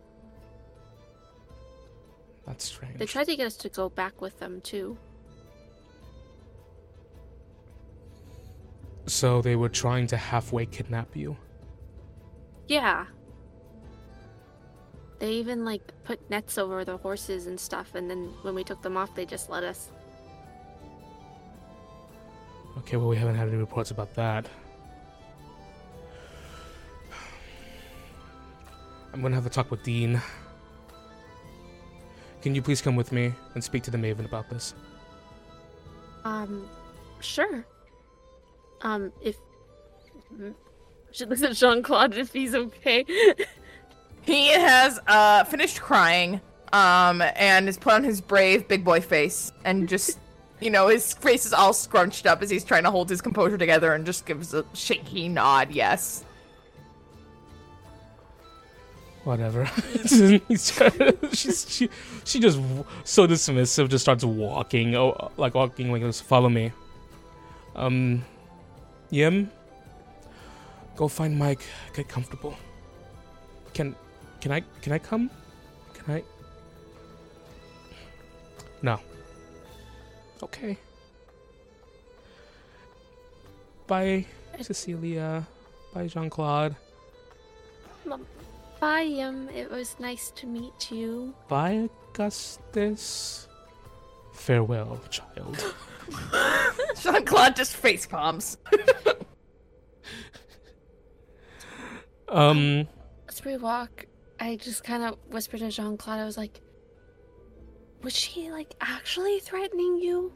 That's 2.46 2.64
strange. 2.64 2.98
They 2.98 3.06
tried 3.06 3.26
to 3.26 3.36
get 3.36 3.46
us 3.46 3.56
to 3.58 3.68
go 3.68 3.88
back 3.88 4.20
with 4.20 4.38
them 4.38 4.60
too. 4.60 4.96
So 9.06 9.42
they 9.42 9.56
were 9.56 9.68
trying 9.68 10.06
to 10.08 10.16
halfway 10.16 10.66
kidnap 10.66 11.14
you. 11.16 11.36
Yeah. 12.68 13.06
They 15.18 15.32
even 15.32 15.64
like 15.64 15.92
put 16.04 16.28
nets 16.30 16.58
over 16.58 16.84
the 16.84 16.96
horses 16.96 17.46
and 17.46 17.58
stuff, 17.58 17.94
and 17.94 18.10
then 18.10 18.32
when 18.42 18.54
we 18.54 18.64
took 18.64 18.82
them 18.82 18.96
off, 18.96 19.14
they 19.14 19.26
just 19.26 19.50
let 19.50 19.64
us. 19.64 19.90
Okay, 22.78 22.96
well 22.96 23.08
we 23.08 23.16
haven't 23.16 23.36
had 23.36 23.48
any 23.48 23.56
reports 23.56 23.90
about 23.90 24.14
that. 24.14 24.48
I'm 29.12 29.22
gonna 29.22 29.34
have 29.34 29.46
a 29.46 29.50
talk 29.50 29.70
with 29.70 29.82
Dean. 29.82 30.20
Can 32.42 32.54
you 32.54 32.62
please 32.62 32.82
come 32.82 32.96
with 32.96 33.12
me 33.12 33.32
and 33.54 33.64
speak 33.64 33.82
to 33.84 33.90
the 33.90 33.98
Maven 33.98 34.24
about 34.24 34.48
this? 34.50 34.74
Um, 36.24 36.68
sure. 37.20 37.64
Um, 38.82 39.12
if 39.22 39.36
should 41.12 41.30
listen 41.30 41.46
at 41.50 41.56
Jean 41.56 41.82
Claude 41.82 42.14
if 42.14 42.32
he's 42.32 42.54
okay. 42.54 43.04
He 44.22 44.48
has 44.48 44.98
uh 45.06 45.44
finished 45.44 45.80
crying, 45.80 46.40
um, 46.72 47.22
and 47.36 47.66
has 47.66 47.78
put 47.78 47.92
on 47.92 48.02
his 48.02 48.20
brave 48.20 48.66
big 48.66 48.84
boy 48.84 49.00
face 49.00 49.52
and 49.64 49.88
just 49.88 50.18
you 50.60 50.70
know, 50.70 50.88
his 50.88 51.12
face 51.12 51.44
is 51.44 51.52
all 51.52 51.72
scrunched 51.72 52.26
up 52.26 52.42
as 52.42 52.50
he's 52.50 52.64
trying 52.64 52.84
to 52.84 52.90
hold 52.90 53.10
his 53.10 53.20
composure 53.20 53.58
together 53.58 53.92
and 53.92 54.06
just 54.06 54.24
gives 54.24 54.54
a 54.54 54.64
shaky 54.72 55.28
nod, 55.28 55.70
yes. 55.70 56.24
Whatever. 59.24 59.66
She's, 61.32 61.66
she, 61.68 61.90
she 62.24 62.38
just 62.38 62.60
so 63.02 63.26
dismissive, 63.26 63.88
just 63.88 64.04
starts 64.04 64.22
walking, 64.22 64.94
oh, 64.94 65.32
like 65.36 65.54
walking, 65.54 65.90
like 65.90 66.00
goes, 66.00 66.20
follow 66.20 66.48
me. 66.48 66.70
Um, 67.74 68.24
Yim, 69.10 69.50
go 70.94 71.08
find 71.08 71.36
Mike. 71.36 71.62
Get 71.92 72.08
comfortable. 72.08 72.56
Can, 73.74 73.96
can 74.40 74.52
I, 74.52 74.62
can 74.80 74.92
I 74.92 74.98
come? 74.98 75.28
Can 75.92 76.14
I? 76.14 76.22
No. 78.82 79.00
Okay. 80.42 80.76
Bye, 83.86 84.26
Cecilia. 84.60 85.46
Bye, 85.94 86.08
Jean 86.08 86.28
Claude. 86.28 86.76
Bye, 88.80 89.20
um, 89.22 89.48
it 89.48 89.70
was 89.70 89.96
nice 89.98 90.30
to 90.36 90.46
meet 90.46 90.90
you. 90.90 91.34
Bye, 91.48 91.88
Augustus. 92.10 93.48
Farewell, 94.32 95.00
child. 95.08 95.74
Jean 97.00 97.24
Claude 97.24 97.56
just 97.56 97.76
face 97.76 98.06
palms. 98.06 98.58
Um, 102.28 102.88
As 103.28 103.44
we 103.44 103.56
walk, 103.56 104.06
I 104.40 104.56
just 104.56 104.82
kind 104.84 105.04
of 105.04 105.16
whispered 105.30 105.60
to 105.60 105.70
Jean 105.70 105.96
Claude. 105.96 106.18
I 106.18 106.24
was 106.24 106.36
like, 106.36 106.60
"Was 108.06 108.14
she 108.14 108.52
like 108.54 108.70
actually 108.78 109.40
threatening 109.40 109.98
you, 109.98 110.30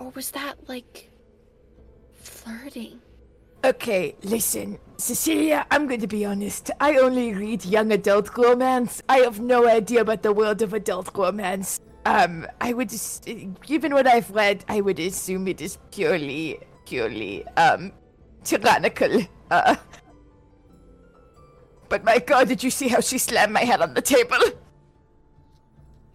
or 0.00 0.08
was 0.16 0.30
that 0.32 0.56
like 0.72 1.10
flirting?" 2.16 2.96
Okay, 3.62 4.16
listen, 4.22 4.78
Cecilia, 4.96 5.66
I'm 5.70 5.86
going 5.86 6.00
to 6.00 6.06
be 6.06 6.24
honest. 6.24 6.70
I 6.80 6.96
only 6.96 7.34
read 7.34 7.62
young 7.66 7.92
adult 7.92 8.32
romance. 8.38 9.02
I 9.06 9.18
have 9.18 9.38
no 9.38 9.68
idea 9.68 10.00
about 10.00 10.22
the 10.22 10.32
world 10.32 10.62
of 10.62 10.72
adult 10.72 11.12
romance. 11.14 11.78
Um, 12.06 12.46
I 12.58 12.72
would 12.72 12.88
just, 12.88 13.28
given 13.66 13.92
what 13.92 14.06
I've 14.06 14.30
read, 14.30 14.64
I 14.66 14.80
would 14.80 14.98
assume 14.98 15.46
it 15.46 15.60
is 15.60 15.76
purely, 15.92 16.58
purely, 16.86 17.46
um, 17.58 17.92
tyrannical. 18.44 19.20
Uh, 19.50 19.76
but 21.90 22.02
my 22.02 22.18
god, 22.18 22.48
did 22.48 22.64
you 22.64 22.70
see 22.70 22.88
how 22.88 23.00
she 23.00 23.18
slammed 23.18 23.52
my 23.52 23.64
head 23.64 23.82
on 23.82 23.92
the 23.92 24.00
table? 24.00 24.40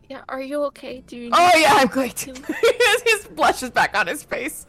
Yeah, 0.10 0.22
are 0.30 0.42
you 0.42 0.64
okay? 0.66 1.04
Do 1.06 1.18
you? 1.18 1.30
Oh 1.34 1.52
yeah, 1.56 1.74
I'm 1.74 1.88
great. 1.88 2.20
his 3.06 3.28
blush 3.34 3.64
is 3.64 3.72
back 3.72 3.98
on 3.98 4.08
his 4.08 4.24
face. 4.24 4.66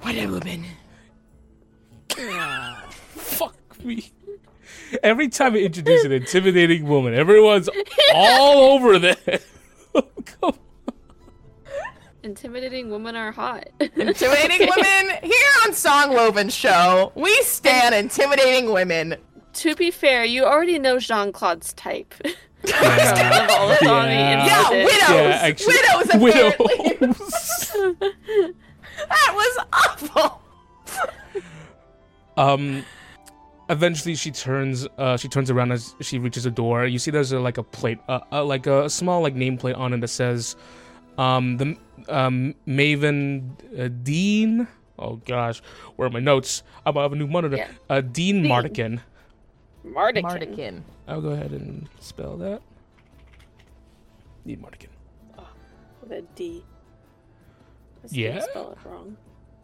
What 0.00 0.14
a 0.14 0.26
woman. 0.26 0.64
fuck 3.10 3.54
me. 3.84 4.10
Every 5.02 5.28
time 5.28 5.54
I 5.54 5.58
introduce 5.58 6.04
an 6.04 6.12
intimidating 6.12 6.86
woman, 6.86 7.12
everyone's 7.14 7.68
all 8.14 8.74
over 8.74 8.98
that. 9.00 9.42
Intimidating 12.22 12.90
women 12.90 13.14
are 13.16 13.32
hot. 13.32 13.68
Intimidating 13.80 14.68
women 14.76 15.16
here 15.22 15.50
on 15.64 15.72
Song 15.72 16.12
Woven 16.12 16.48
Show. 16.48 17.12
We 17.14 17.34
stand 17.42 17.94
intimidating 17.94 18.72
women. 18.72 19.16
to 19.54 19.76
be 19.76 19.90
fair, 19.90 20.24
you 20.24 20.44
already 20.44 20.78
know 20.78 20.98
Jean 20.98 21.32
Claude's 21.32 21.72
type. 21.74 22.14
Yeah. 22.66 23.44
Of 23.44 23.50
all 23.50 23.68
the 23.68 23.88
on 23.88 24.06
the 24.06 24.12
Yeah. 24.14 24.46
Yeah, 24.46 24.70
widows. 24.70 25.08
Yeah, 25.10 25.38
actually- 25.42 25.74
widows, 25.74 26.08
apparently. 26.14 26.96
Widows. 27.00 27.72
that 29.08 29.32
was 29.34 29.66
awful. 29.72 30.42
Um, 32.36 32.84
eventually 33.70 34.14
she 34.14 34.30
turns. 34.30 34.86
Uh, 34.98 35.16
she 35.16 35.28
turns 35.28 35.50
around 35.50 35.72
as 35.72 35.94
she 36.00 36.18
reaches 36.18 36.44
a 36.46 36.50
door. 36.50 36.86
You 36.86 36.98
see, 36.98 37.10
there's 37.10 37.32
a, 37.32 37.40
like 37.40 37.58
a 37.58 37.62
plate, 37.62 37.98
uh, 38.08 38.20
uh, 38.32 38.44
like 38.44 38.66
a 38.66 38.90
small 38.90 39.22
like 39.22 39.34
nameplate 39.34 39.76
on 39.78 39.92
it 39.94 40.00
that 40.00 40.08
says, 40.08 40.56
um, 41.18 41.56
the 41.56 41.76
um 42.08 42.54
Maven 42.66 43.50
uh, 43.78 43.88
Dean. 44.02 44.68
Oh 44.98 45.16
gosh, 45.16 45.60
where 45.96 46.08
are 46.08 46.10
my 46.10 46.20
notes? 46.20 46.62
I'm 46.84 46.94
gonna 46.94 47.04
have 47.04 47.12
a 47.12 47.16
new 47.16 47.26
monitor. 47.26 47.56
Yeah. 47.56 47.68
Uh, 47.88 48.00
Dean 48.02 48.42
Dean. 48.42 48.50
Mardikin. 48.50 49.00
Mardikin. 49.86 50.22
Mardikin. 50.24 50.82
I'll 51.08 51.20
go 51.20 51.30
ahead 51.30 51.52
and 51.52 51.88
spell 52.00 52.36
that. 52.38 52.62
Dean 54.46 54.58
Mardikin. 54.58 54.88
With 56.02 56.12
a 56.12 56.22
D. 56.34 56.64
I 58.04 58.06
still 58.06 58.18
Yeah? 58.18 58.40
Spell 58.40 58.72
it 58.72 58.78
wrong. 58.88 59.16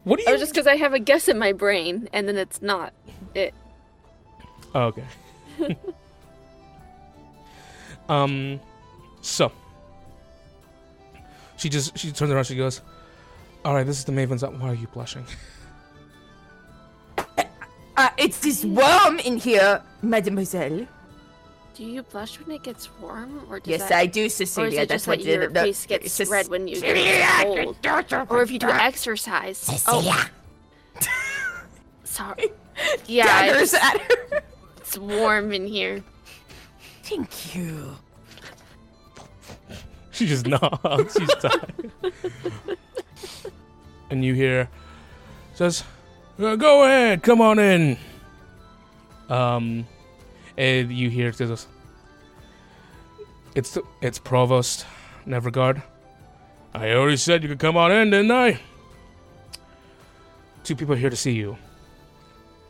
What 0.04 0.18
do 0.18 0.24
you? 0.24 0.34
Oh, 0.34 0.36
just 0.36 0.52
because 0.52 0.66
I 0.66 0.76
have 0.76 0.94
a 0.94 0.98
guess 0.98 1.28
in 1.28 1.38
my 1.38 1.52
brain, 1.52 2.08
and 2.12 2.26
then 2.26 2.36
it's 2.36 2.60
not 2.60 2.92
it. 3.34 3.54
Oh, 4.74 4.84
okay. 4.86 5.04
um, 8.08 8.58
so 9.20 9.52
she 11.56 11.68
just 11.68 11.96
she 11.96 12.10
turns 12.10 12.32
around. 12.32 12.44
She 12.44 12.56
goes, 12.56 12.80
"All 13.64 13.74
right, 13.74 13.86
this 13.86 13.98
is 13.98 14.04
the 14.04 14.12
Maven's. 14.12 14.42
up. 14.42 14.52
Why 14.54 14.70
are 14.70 14.74
you 14.74 14.88
blushing?" 14.88 15.24
Uh, 17.94 18.08
it's 18.16 18.40
this 18.40 18.64
worm 18.64 19.18
in 19.20 19.36
here, 19.36 19.80
mademoiselle. 20.00 20.88
Do 21.74 21.84
you 21.84 22.02
blush 22.02 22.38
when 22.38 22.50
it 22.54 22.62
gets 22.62 22.90
warm, 23.00 23.46
or 23.48 23.58
does 23.58 23.68
Yes, 23.68 23.88
that, 23.88 23.92
I 23.98 24.06
do, 24.06 24.26
or 24.26 24.28
Cecilia. 24.28 24.68
is 24.68 24.74
it 24.74 24.88
That's 24.88 24.90
just 24.90 25.06
that 25.06 25.10
what 25.18 25.24
your 25.24 25.48
the- 25.48 25.54
the- 25.54 25.60
face 25.60 25.86
gets 25.86 26.20
it's 26.20 26.30
red 26.30 26.48
when 26.48 26.68
you 26.68 26.78
get 26.80 27.44
cold, 27.46 27.76
or 28.30 28.42
if 28.42 28.50
you 28.50 28.58
do 28.58 28.68
exercise? 28.68 29.56
Cecilia. 29.58 30.12
Oh, 30.14 30.28
sorry. 32.04 32.50
Yeah, 33.06 33.56
it's, 33.60 33.72
at 33.74 33.98
her. 34.00 34.42
it's 34.78 34.98
warm 34.98 35.52
in 35.52 35.66
here. 35.66 36.02
Thank 37.04 37.54
you. 37.54 37.96
She 40.10 40.26
just 40.26 40.46
nods. 40.46 41.16
She's 41.18 41.34
tired. 41.36 41.90
and 44.10 44.22
you 44.22 44.34
hear, 44.34 44.68
says, 45.54 45.84
"Uh, 46.38 46.56
"Go 46.56 46.84
ahead, 46.84 47.22
come 47.22 47.40
on 47.40 47.58
in." 47.58 47.96
Um, 49.30 49.86
and 50.56 50.92
you 50.92 51.10
hear 51.10 51.32
says, 51.32 51.66
"It's 53.54 53.78
it's 54.00 54.18
Provost 54.18 54.86
Nevregard." 55.26 55.82
I 56.74 56.92
already 56.92 57.16
said 57.16 57.42
you 57.42 57.48
could 57.48 57.58
come 57.58 57.76
on 57.76 57.92
in, 57.92 58.10
didn't 58.10 58.30
I? 58.30 58.58
Two 60.64 60.76
people 60.76 60.94
here 60.94 61.10
to 61.10 61.16
see 61.16 61.32
you. 61.32 61.56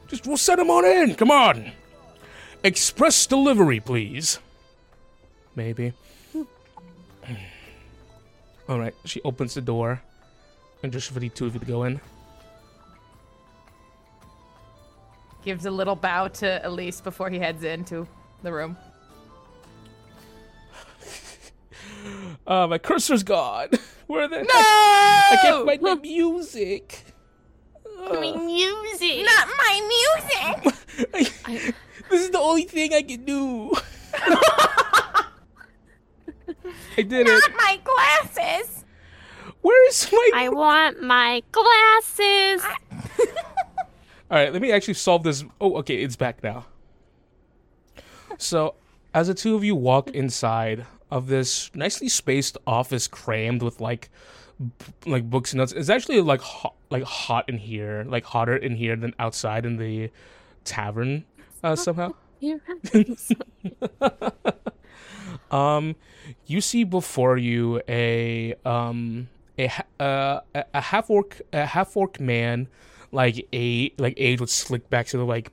Just 0.09 0.27
we'll 0.27 0.37
send 0.37 0.59
them 0.59 0.71
on 0.71 0.85
in. 0.85 1.15
Come 1.15 1.31
on. 1.31 1.73
Express 2.65 3.27
delivery, 3.27 3.81
please. 3.81 4.39
Maybe. 5.55 5.93
All 8.69 8.79
right. 8.79 8.95
She 9.05 9.21
opens 9.23 9.55
the 9.55 9.61
door, 9.61 10.03
and 10.83 10.93
just 10.93 11.11
for 11.11 11.21
the 11.21 11.29
two 11.29 11.47
of 11.47 11.55
you 11.55 11.61
to 11.61 11.67
go 11.67 11.85
in. 11.85 12.01
Gives 15.45 15.67
a 15.67 15.71
little 15.71 15.97
bow 15.97 16.29
to 16.29 16.67
Elise 16.67 17.01
before 17.01 17.29
he 17.29 17.39
heads 17.39 17.65
into 17.65 18.07
the 18.43 18.53
room. 18.53 18.77
Uh, 22.47 22.67
my 22.71 22.79
cursor's 22.79 23.23
gone. 23.23 23.69
Where 24.07 24.29
the? 24.29 24.47
I 24.49 25.39
can't 25.43 25.67
find 25.67 25.83
my 25.83 25.95
music. 25.97 27.05
My 27.99 28.37
music. 28.37 29.25
Not 29.25 29.49
my 29.59 30.61
music. 30.61 30.75
I, 31.15 31.75
This 32.11 32.25
is 32.25 32.31
the 32.31 32.41
only 32.41 32.65
thing 32.65 32.93
I 32.93 33.03
can 33.03 33.25
do. 33.25 33.73
I 36.97 37.03
did 37.03 37.13
it. 37.13 37.27
Not 37.27 37.51
my 37.57 37.81
glasses. 37.83 38.85
Where 39.63 39.89
is 39.89 40.13
my? 40.13 40.31
I 40.35 40.49
want 40.51 41.03
my 41.03 41.43
glasses. 41.53 42.63
All 44.33 44.39
right, 44.39 44.51
let 44.51 44.63
me 44.63 44.73
actually 44.73 44.95
solve 44.95 45.25
this. 45.25 45.45
Oh, 45.61 45.77
okay, 45.77 45.97
it's 46.03 46.17
back 46.17 46.43
now. 46.43 46.65
So, 48.39 48.77
as 49.13 49.29
the 49.29 49.35
two 49.35 49.55
of 49.55 49.63
you 49.63 49.77
walk 49.77 50.09
inside 50.13 50.87
of 51.11 51.27
this 51.27 51.71
nicely 51.75 52.09
spaced 52.09 52.57
office, 52.67 53.07
crammed 53.07 53.63
with 53.63 53.79
like, 53.79 54.09
b- 54.59 54.75
like 55.11 55.29
books 55.29 55.53
and 55.53 55.59
notes, 55.59 55.73
it's 55.73 55.91
actually 55.91 56.23
like 56.23 56.41
hot, 56.41 56.75
like 56.89 57.03
hot 57.03 57.47
in 57.47 57.59
here, 57.59 58.07
like 58.09 58.25
hotter 58.25 58.57
in 58.57 58.75
here 58.75 58.97
than 58.97 59.15
outside 59.19 59.67
in 59.67 59.77
the 59.77 60.11
tavern, 60.65 61.27
uh, 61.63 61.77
somehow. 61.77 62.15
you 62.41 62.59
Um, 65.51 65.97
you 66.47 66.63
see 66.63 66.85
before 66.85 67.37
you 67.37 67.83
a 67.87 68.55
um 68.65 69.29
a 69.59 69.71
uh, 70.01 70.41
a- 70.55 70.65
a 70.73 70.81
half 70.81 71.11
orc 71.11 71.43
a 71.53 71.67
half 71.67 71.95
orc 71.95 72.19
man, 72.19 72.69
like 73.13 73.47
a 73.53 73.93
like 73.99 74.15
age 74.17 74.41
with 74.41 74.51
slick 74.51 74.89
back 74.91 75.07
to 75.09 75.19
the 75.19 75.25
like 75.25 75.53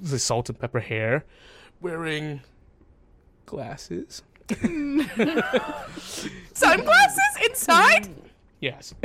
the 0.00 0.18
salt 0.18 0.48
and 0.48 0.58
pepper 0.58 0.80
hair, 0.80 1.24
wearing 1.80 2.40
glasses. 3.46 4.22
Sunglasses 6.54 7.36
inside? 7.44 8.08
Yes. 8.60 8.94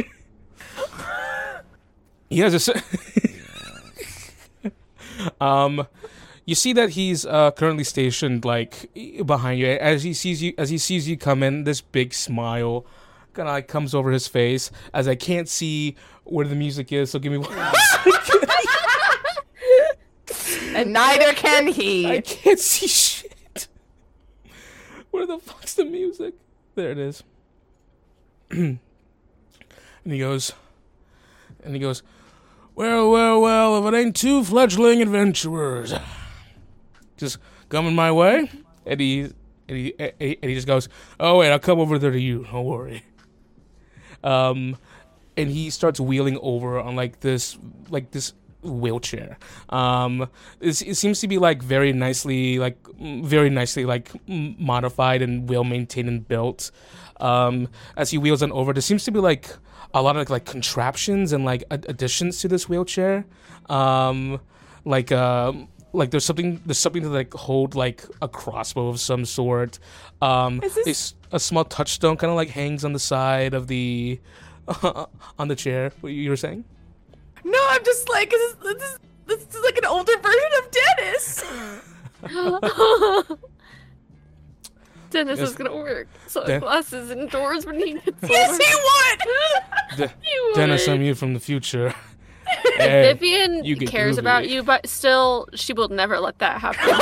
he 2.30 2.40
has 2.40 2.54
a. 2.54 2.74
s- 2.74 2.84
um, 5.42 5.88
you 6.46 6.56
see 6.56 6.74
that 6.74 6.92
he's 6.92 7.26
uh, 7.26 7.52
currently 7.52 7.84
stationed 7.84 8.46
like 8.46 8.90
behind 9.26 9.60
you 9.60 9.68
as 9.68 10.04
he 10.04 10.14
sees 10.14 10.42
you 10.44 10.54
as 10.58 10.70
he 10.70 10.78
sees 10.78 11.08
you 11.08 11.18
come 11.18 11.42
in. 11.44 11.64
This 11.64 11.82
big 11.82 12.14
smile 12.14 12.86
kind 13.34 13.50
of 13.50 13.54
like 13.54 13.68
comes 13.68 13.94
over 13.94 14.12
his 14.12 14.28
face 14.28 14.72
as 14.94 15.08
I 15.08 15.16
can't 15.16 15.50
see 15.50 15.96
where 16.26 16.48
the 16.48 16.56
music 16.56 16.92
is. 16.92 17.12
So 17.12 17.20
give 17.20 17.32
me 17.32 17.38
one. 17.38 17.58
And 20.76 20.92
neither 20.94 21.34
can 21.34 21.68
he. 21.68 22.08
I 22.12 22.22
can't 22.22 22.60
see 22.60 22.88
shit. 22.88 23.68
Where 25.12 25.26
the 25.26 25.38
fuck's 25.38 25.76
the 25.76 25.86
music? 25.86 26.34
There 26.76 26.92
it 26.92 26.98
is. 26.98 27.24
and 28.52 28.80
he 30.04 30.20
goes, 30.20 30.52
and 31.64 31.74
he 31.74 31.80
goes, 31.80 32.04
well, 32.76 33.10
well, 33.10 33.40
well, 33.40 33.78
if 33.88 33.94
it 33.94 33.98
ain't 33.98 34.16
two 34.16 34.44
fledgling 34.44 35.02
adventurers, 35.02 35.94
just 37.16 37.38
coming 37.70 37.96
my 37.96 38.12
way, 38.12 38.52
and 38.86 39.00
he, 39.00 39.22
and 39.22 39.78
he, 39.78 39.94
and 39.98 40.12
he 40.20 40.38
and 40.42 40.50
he 40.50 40.56
just 40.56 40.68
goes, 40.68 40.90
oh 41.20 41.38
wait, 41.38 41.52
I'll 41.52 41.60
come 41.60 41.80
over 41.80 41.98
there 41.98 42.12
to 42.12 42.20
you. 42.20 42.46
Don't 42.52 42.66
worry. 42.66 43.04
Um, 44.24 44.76
and 45.38 45.50
he 45.50 45.70
starts 45.70 46.00
wheeling 46.00 46.38
over 46.42 46.80
on 46.80 46.96
like 46.96 47.20
this, 47.20 47.58
like 47.90 48.12
this 48.12 48.34
wheelchair. 48.62 49.38
Um, 49.70 50.28
it's, 50.60 50.82
it 50.82 50.96
seems 50.96 51.20
to 51.22 51.28
be 51.28 51.38
like 51.38 51.62
very 51.62 51.94
nicely, 51.94 52.58
like 52.60 52.82
mm, 52.84 53.24
very 53.24 53.50
nicely, 53.50 53.86
like 53.86 54.12
modified 54.28 55.22
and 55.22 55.48
well 55.50 55.64
maintained 55.64 56.08
and 56.08 56.28
built. 56.28 56.72
Um, 57.20 57.70
as 57.96 58.12
he 58.12 58.18
wheels 58.18 58.42
on 58.44 58.52
over, 58.52 58.74
there 58.74 58.82
seems 58.82 59.04
to 59.06 59.12
be 59.12 59.20
like 59.20 59.50
a 59.94 60.02
lot 60.02 60.18
of 60.18 60.30
like 60.30 60.46
contraptions 60.46 61.32
and 61.32 61.46
like 61.46 61.64
ad- 61.72 61.86
additions 61.88 62.40
to 62.42 62.48
this 62.48 62.68
wheelchair. 62.68 63.26
Um, 63.70 64.40
like 64.84 65.12
um. 65.12 65.68
Like 65.94 66.12
there's 66.12 66.26
something 66.26 66.62
there's 66.66 66.78
something 66.78 67.04
to 67.04 67.08
like 67.08 67.34
hold 67.34 67.74
like 67.74 68.04
a 68.22 68.28
crossbow 68.28 68.90
of 68.90 69.00
some 69.00 69.24
sort. 69.24 69.80
Um, 70.22 70.60
Is 70.62 70.76
this- 70.84 71.14
a 71.32 71.40
small 71.40 71.64
touchstone 71.64 72.18
kind 72.18 72.30
of 72.32 72.36
like 72.36 72.50
hangs 72.50 72.84
on 72.84 72.92
the 72.92 73.00
side 73.00 73.54
of 73.54 73.68
the 73.68 74.20
on 75.40 75.48
the 75.48 75.56
chair. 75.56 75.92
What 76.02 76.10
you 76.14 76.30
were 76.30 76.36
saying? 76.38 76.64
No, 77.44 77.60
I'm 77.70 77.84
just 77.84 78.10
like, 78.10 78.30
this 78.32 78.52
is, 78.52 78.58
this 78.64 78.84
is, 78.84 79.00
this 79.28 79.40
is 79.56 79.64
like 79.64 79.78
an 79.78 79.86
older 79.86 80.14
version 80.18 80.52
of 80.60 80.72
Dennis. 80.72 81.44
Dennis 85.12 85.40
Yes. 85.40 85.50
is 85.52 85.56
gonna 85.56 85.74
work 85.76 86.08
So 86.28 86.42
Den- 86.46 86.60
sunglasses 86.60 87.12
indoors 87.12 87.66
when 87.66 87.76
he 87.80 87.94
gets 87.94 88.18
yes, 88.30 88.52
older. 88.52 88.64
he 88.64 88.74
would. 90.02 90.10
De- 90.10 90.14
You 90.30 90.52
Dennis, 90.56 90.88
would. 90.88 90.96
I'm 90.96 91.02
you 91.04 91.16
from 91.16 91.34
the 91.34 91.40
future. 91.40 91.94
Hey, 92.78 93.14
Vivian 93.14 93.64
you 93.64 93.76
cares 93.78 94.16
groovy. 94.16 94.20
about 94.20 94.50
you, 94.50 94.64
but 94.64 94.88
still, 94.88 95.48
she 95.56 95.74
will 95.74 95.90
never 95.90 96.20
let 96.20 96.40
that 96.40 96.60
happen. 96.60 96.98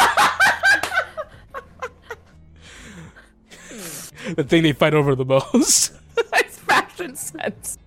the 4.35 4.43
thing 4.43 4.63
they 4.63 4.73
fight 4.73 4.93
over 4.93 5.15
the 5.15 5.25
most. 5.25 5.93
It's 6.67 6.73
fashion 6.73 7.15
sense. 7.15 7.77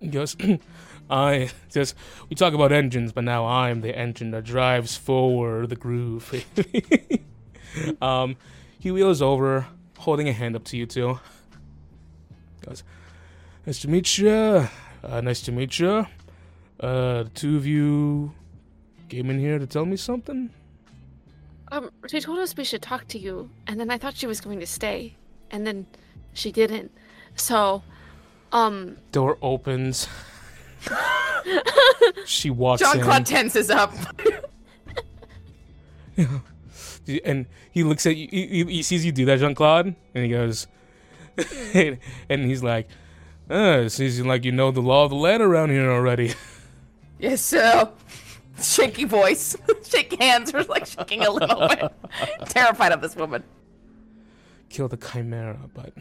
He 0.00 0.06
goes, 0.08 0.36
I 1.10 1.50
just 1.70 1.94
we 2.28 2.36
talk 2.36 2.54
about 2.54 2.72
engines, 2.72 3.12
but 3.12 3.24
now 3.24 3.46
I'm 3.46 3.80
the 3.80 3.96
engine 3.96 4.30
that 4.32 4.44
drives 4.44 4.96
forward 4.96 5.68
the 5.70 5.76
groove. 5.76 6.44
um, 8.02 8.36
he 8.78 8.90
wheels 8.90 9.22
over, 9.22 9.66
holding 9.98 10.28
a 10.28 10.32
hand 10.32 10.54
up 10.56 10.64
to 10.64 10.76
you 10.76 10.86
two. 10.86 11.18
Goes, 12.66 12.82
nice 13.66 13.80
to 13.80 13.88
meet 13.88 14.18
you. 14.18 14.68
Uh, 15.02 15.20
nice 15.20 15.40
to 15.42 15.52
meet 15.52 15.78
you. 15.78 16.06
Uh, 16.80 17.24
the 17.24 17.30
two 17.34 17.56
of 17.56 17.66
you 17.66 18.32
came 19.08 19.30
in 19.30 19.38
here 19.38 19.58
to 19.58 19.66
tell 19.66 19.86
me 19.86 19.96
something. 19.96 20.50
um, 21.72 21.90
she 22.08 22.20
told 22.20 22.38
us 22.38 22.56
we 22.56 22.64
should 22.64 22.82
talk 22.82 23.08
to 23.08 23.18
you, 23.18 23.50
and 23.66 23.80
then 23.80 23.90
I 23.90 23.98
thought 23.98 24.16
she 24.16 24.26
was 24.26 24.40
going 24.40 24.60
to 24.60 24.66
stay, 24.66 25.16
and 25.50 25.66
then 25.66 25.86
she 26.34 26.52
didn't. 26.52 26.92
So, 27.38 27.82
um, 28.52 28.96
Door 29.12 29.38
opens. 29.42 30.08
she 32.24 32.50
walks 32.50 32.80
John 32.80 32.98
in. 32.98 33.04
Claude 33.04 33.26
tenses 33.26 33.70
up. 33.70 33.92
and 37.24 37.46
he 37.70 37.84
looks 37.84 38.06
at 38.06 38.16
you. 38.16 38.28
He, 38.30 38.64
he 38.64 38.82
sees 38.82 39.04
you 39.04 39.12
do 39.12 39.24
that, 39.26 39.38
Jean 39.38 39.54
Claude, 39.54 39.94
and 40.14 40.24
he 40.24 40.30
goes, 40.30 40.66
and 41.74 41.98
he's 42.28 42.62
like, 42.62 42.88
uh, 43.50 43.82
"It 43.84 43.90
seems 43.90 44.20
like 44.24 44.44
you 44.44 44.52
know 44.52 44.70
the 44.70 44.80
law 44.80 45.04
of 45.04 45.10
the 45.10 45.16
land 45.16 45.42
around 45.42 45.70
here 45.70 45.90
already." 45.90 46.34
yes, 47.18 47.40
sir. 47.40 47.88
Shaky 48.60 49.04
voice. 49.04 49.56
Shaky 49.84 50.16
hands 50.16 50.52
We're 50.52 50.64
like 50.64 50.86
shaking 50.86 51.24
a 51.24 51.30
little 51.30 51.68
bit. 51.68 51.92
Terrified 52.46 52.90
of 52.90 53.00
this 53.00 53.14
woman. 53.14 53.44
Kill 54.68 54.88
the 54.88 54.96
chimera, 54.96 55.58
but 55.72 55.92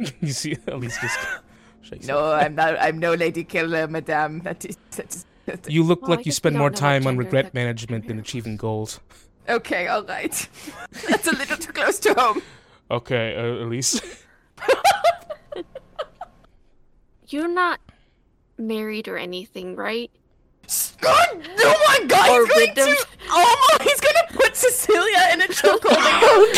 you 0.20 0.32
see, 0.32 0.52
at 0.66 0.78
least 0.78 1.00
just 1.00 1.18
shakes. 1.82 2.06
No, 2.06 2.32
I'm 2.32 2.54
not. 2.54 2.76
I'm 2.80 2.98
no 2.98 3.14
lady 3.14 3.44
killer, 3.44 3.86
madame. 3.88 4.40
That 4.40 4.64
is. 4.64 4.76
That 4.92 5.14
is 5.14 5.24
that 5.46 5.66
is- 5.66 5.72
You 5.72 5.82
look 5.82 6.02
Well, 6.02 6.12
I 6.12 6.16
like 6.16 6.26
you 6.26 6.32
spend 6.32 6.56
more 6.56 6.70
time 6.70 7.06
on 7.06 7.16
regret 7.16 7.46
that 7.46 7.54
management 7.54 8.06
than 8.08 8.18
achieving 8.18 8.56
goals. 8.56 9.00
okay, 9.48 9.88
all 9.88 10.04
right. 10.04 10.48
That's 11.08 11.26
a 11.26 11.32
little 11.36 11.56
too 11.56 11.72
close 11.72 11.98
to 12.00 12.14
home. 12.14 12.42
Okay, 12.90 13.34
uh, 13.36 13.62
at 13.62 13.68
least. 13.68 14.02
you're 17.28 17.48
not 17.48 17.80
married 18.58 19.08
or 19.08 19.16
anything, 19.16 19.76
right? 19.76 20.10
God, 21.00 21.28
oh 21.58 21.84
my 21.88 22.06
God! 22.06 22.30
Or 22.30 22.46
he's 22.46 22.54
going 22.54 22.68
rid 22.68 22.74
them. 22.76 22.88
to. 22.94 23.06
Oh 23.30 23.76
my! 23.78 23.84
He's 23.84 24.00
gonna 24.00 24.26
put 24.32 24.54
Cecilia 24.56 25.30
in 25.32 25.40
a 25.42 25.46
chokehold. 25.48 26.50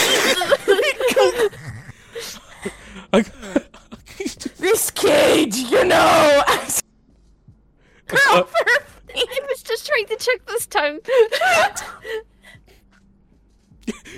Like, 3.13 3.27
this 4.59 4.91
cage, 4.91 5.57
you 5.57 5.85
know. 5.85 6.43
Girl, 8.07 8.49
Uh, 9.15 9.21
I 9.21 9.41
was 9.47 9.63
just 9.63 9.87
trying 9.87 10.07
to 10.07 10.17
check 10.17 10.47
this 10.47 10.67
time. 10.67 10.99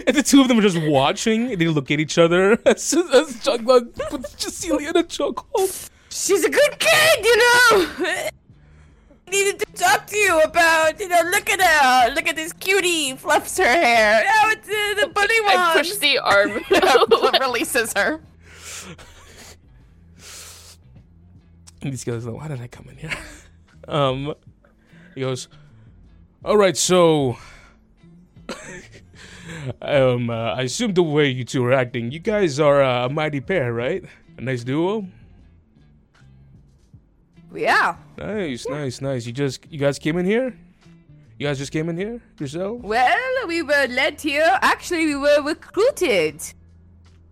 and 0.06 0.16
the 0.16 0.22
two 0.22 0.40
of 0.40 0.46
them 0.46 0.56
are 0.58 0.62
just 0.62 0.80
watching, 0.82 1.58
they 1.58 1.66
look 1.66 1.90
at 1.90 1.98
each 1.98 2.16
other 2.16 2.56
as, 2.64 2.94
as 3.12 3.40
Jean 3.40 3.64
Claude 3.64 3.92
puts 3.94 4.40
Cecilia 4.40 4.90
in 4.90 4.96
a 4.96 5.02
chokehold. 5.02 5.90
She's 6.10 6.44
a 6.44 6.50
good 6.50 6.78
kid, 6.78 7.24
you 7.24 7.36
know. 7.36 7.86
I 8.06 8.30
Needed 9.26 9.58
to 9.58 9.66
talk 9.72 10.06
to 10.06 10.16
you 10.16 10.40
about, 10.42 11.00
you 11.00 11.08
know, 11.08 11.22
look 11.32 11.50
at 11.50 11.60
her, 11.60 12.14
look 12.14 12.28
at 12.28 12.36
this 12.36 12.52
cutie, 12.52 13.16
fluffs 13.16 13.58
her 13.58 13.64
hair. 13.64 14.22
Oh, 14.28 14.52
it's 14.52 14.68
uh, 14.68 15.06
the 15.06 15.12
bunny 15.12 15.40
one. 15.40 15.56
I 15.56 15.72
pushed 15.76 15.98
the 15.98 16.18
arm. 16.18 16.60
releases 17.40 17.92
her. 17.94 18.20
These 21.90 22.04
guys 22.04 22.26
like, 22.26 22.34
why 22.34 22.48
did 22.48 22.60
I 22.60 22.66
come 22.68 22.88
in 22.88 22.96
here? 22.96 23.14
Um, 23.86 24.32
he 25.14 25.20
goes, 25.20 25.48
all 26.42 26.56
right, 26.56 26.74
so 26.74 27.36
um, 29.82 30.30
uh, 30.30 30.54
I 30.54 30.62
assume 30.62 30.94
the 30.94 31.02
way 31.02 31.28
you 31.28 31.44
two 31.44 31.62
are 31.66 31.72
acting, 31.74 32.10
you 32.10 32.18
guys 32.18 32.58
are 32.58 32.82
uh, 32.82 33.04
a 33.04 33.08
mighty 33.10 33.42
pair, 33.42 33.74
right? 33.74 34.02
A 34.38 34.40
nice 34.40 34.64
duo. 34.64 35.06
Yeah. 37.54 37.96
Nice, 38.16 38.66
nice, 38.68 39.00
nice. 39.00 39.26
You 39.26 39.32
just, 39.32 39.70
you 39.70 39.78
guys 39.78 39.98
came 39.98 40.16
in 40.16 40.26
here. 40.26 40.56
You 41.38 41.46
guys 41.46 41.58
just 41.58 41.72
came 41.72 41.88
in 41.88 41.96
here 41.96 42.20
yourself. 42.38 42.80
Well, 42.80 43.46
we 43.46 43.62
were 43.62 43.86
led 43.88 44.20
here. 44.20 44.58
Actually, 44.62 45.06
we 45.06 45.16
were 45.16 45.42
recruited 45.42 46.42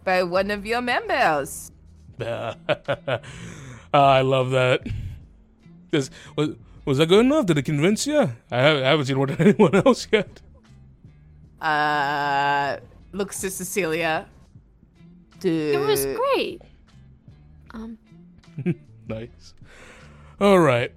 by 0.04 0.22
one 0.22 0.50
of 0.50 0.66
your 0.66 0.80
members. 0.80 1.70
Ah, 3.94 4.14
I 4.14 4.22
love 4.22 4.50
that. 4.50 4.86
This, 5.90 6.10
was, 6.36 6.56
was 6.84 6.98
that 6.98 7.06
good 7.08 7.26
enough? 7.26 7.46
Did 7.46 7.58
it 7.58 7.62
convince 7.62 8.06
you? 8.06 8.18
I 8.50 8.56
haven't, 8.58 8.84
I 8.84 8.88
haven't 8.88 9.06
seen 9.06 9.18
what 9.18 9.38
anyone 9.40 9.74
else 9.74 10.08
yet. 10.10 10.40
Uh, 11.60 12.78
looks 13.12 13.40
to 13.40 13.50
Cecilia. 13.50 14.26
It 15.44 15.78
was 15.78 16.06
great. 16.06 16.62
Um, 17.74 17.98
Nice. 19.08 19.54
All 20.40 20.60
right. 20.60 20.92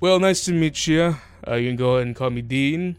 Well, 0.00 0.20
nice 0.20 0.44
to 0.44 0.52
meet 0.52 0.86
you. 0.86 1.16
Uh, 1.46 1.54
you 1.54 1.70
can 1.70 1.76
go 1.76 1.96
ahead 1.96 2.06
and 2.06 2.14
call 2.14 2.30
me 2.30 2.42
Dean. 2.42 2.96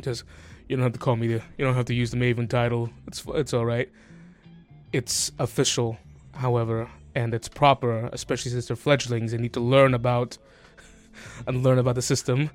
Just 0.00 0.24
you 0.68 0.76
don't 0.76 0.82
have 0.82 0.92
to 0.92 0.98
call 0.98 1.16
me 1.16 1.26
the. 1.26 1.42
You 1.56 1.64
don't 1.64 1.74
have 1.74 1.86
to 1.86 1.94
use 1.94 2.10
the 2.10 2.16
Maven 2.16 2.48
title. 2.48 2.90
It's 3.06 3.24
it's 3.34 3.52
all 3.52 3.64
right. 3.64 3.90
It's 4.92 5.32
official, 5.38 5.98
however, 6.34 6.88
and 7.14 7.34
it's 7.34 7.48
proper, 7.48 8.08
especially 8.12 8.50
since 8.50 8.66
they're 8.66 8.76
fledglings. 8.76 9.32
They 9.32 9.38
need 9.38 9.52
to 9.54 9.60
learn 9.60 9.94
about 9.94 10.38
and 11.46 11.62
learn 11.62 11.78
about 11.78 11.94
the 11.96 12.02
system. 12.02 12.50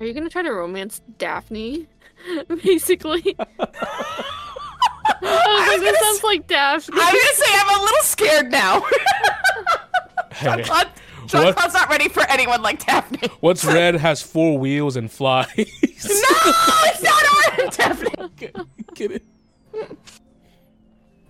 are 0.00 0.06
you 0.06 0.12
gonna 0.14 0.28
try 0.30 0.42
to 0.42 0.50
romance 0.52 1.00
Daphne? 1.18 1.86
Basically. 2.62 3.36
Oh, 5.22 5.26
I 5.26 5.74
was 5.76 5.82
like, 5.82 5.92
this 5.92 6.00
sounds 6.00 6.22
like 6.24 6.46
Daphne. 6.46 6.96
I'm 6.98 7.12
gonna 7.12 7.34
say 7.34 7.44
I'm 7.52 7.80
a 7.80 7.82
little 7.82 8.02
scared 8.02 8.50
now. 8.50 8.80
Hey, 10.32 10.62
John, 10.62 10.86
John 11.26 11.44
What? 11.46 11.56
Claude's 11.56 11.74
not 11.74 11.88
ready 11.90 12.08
for 12.08 12.22
anyone 12.30 12.62
like 12.62 12.86
Daphne. 12.86 13.28
what's 13.40 13.64
red 13.64 13.96
has 13.96 14.22
four 14.22 14.56
wheels 14.58 14.96
and 14.96 15.10
flies. 15.10 15.48
No, 15.56 15.64
it's 15.66 17.02
not 17.02 17.26
her, 17.26 17.66
Daphne. 17.70 18.30
Get 18.94 19.10
it? 19.12 19.24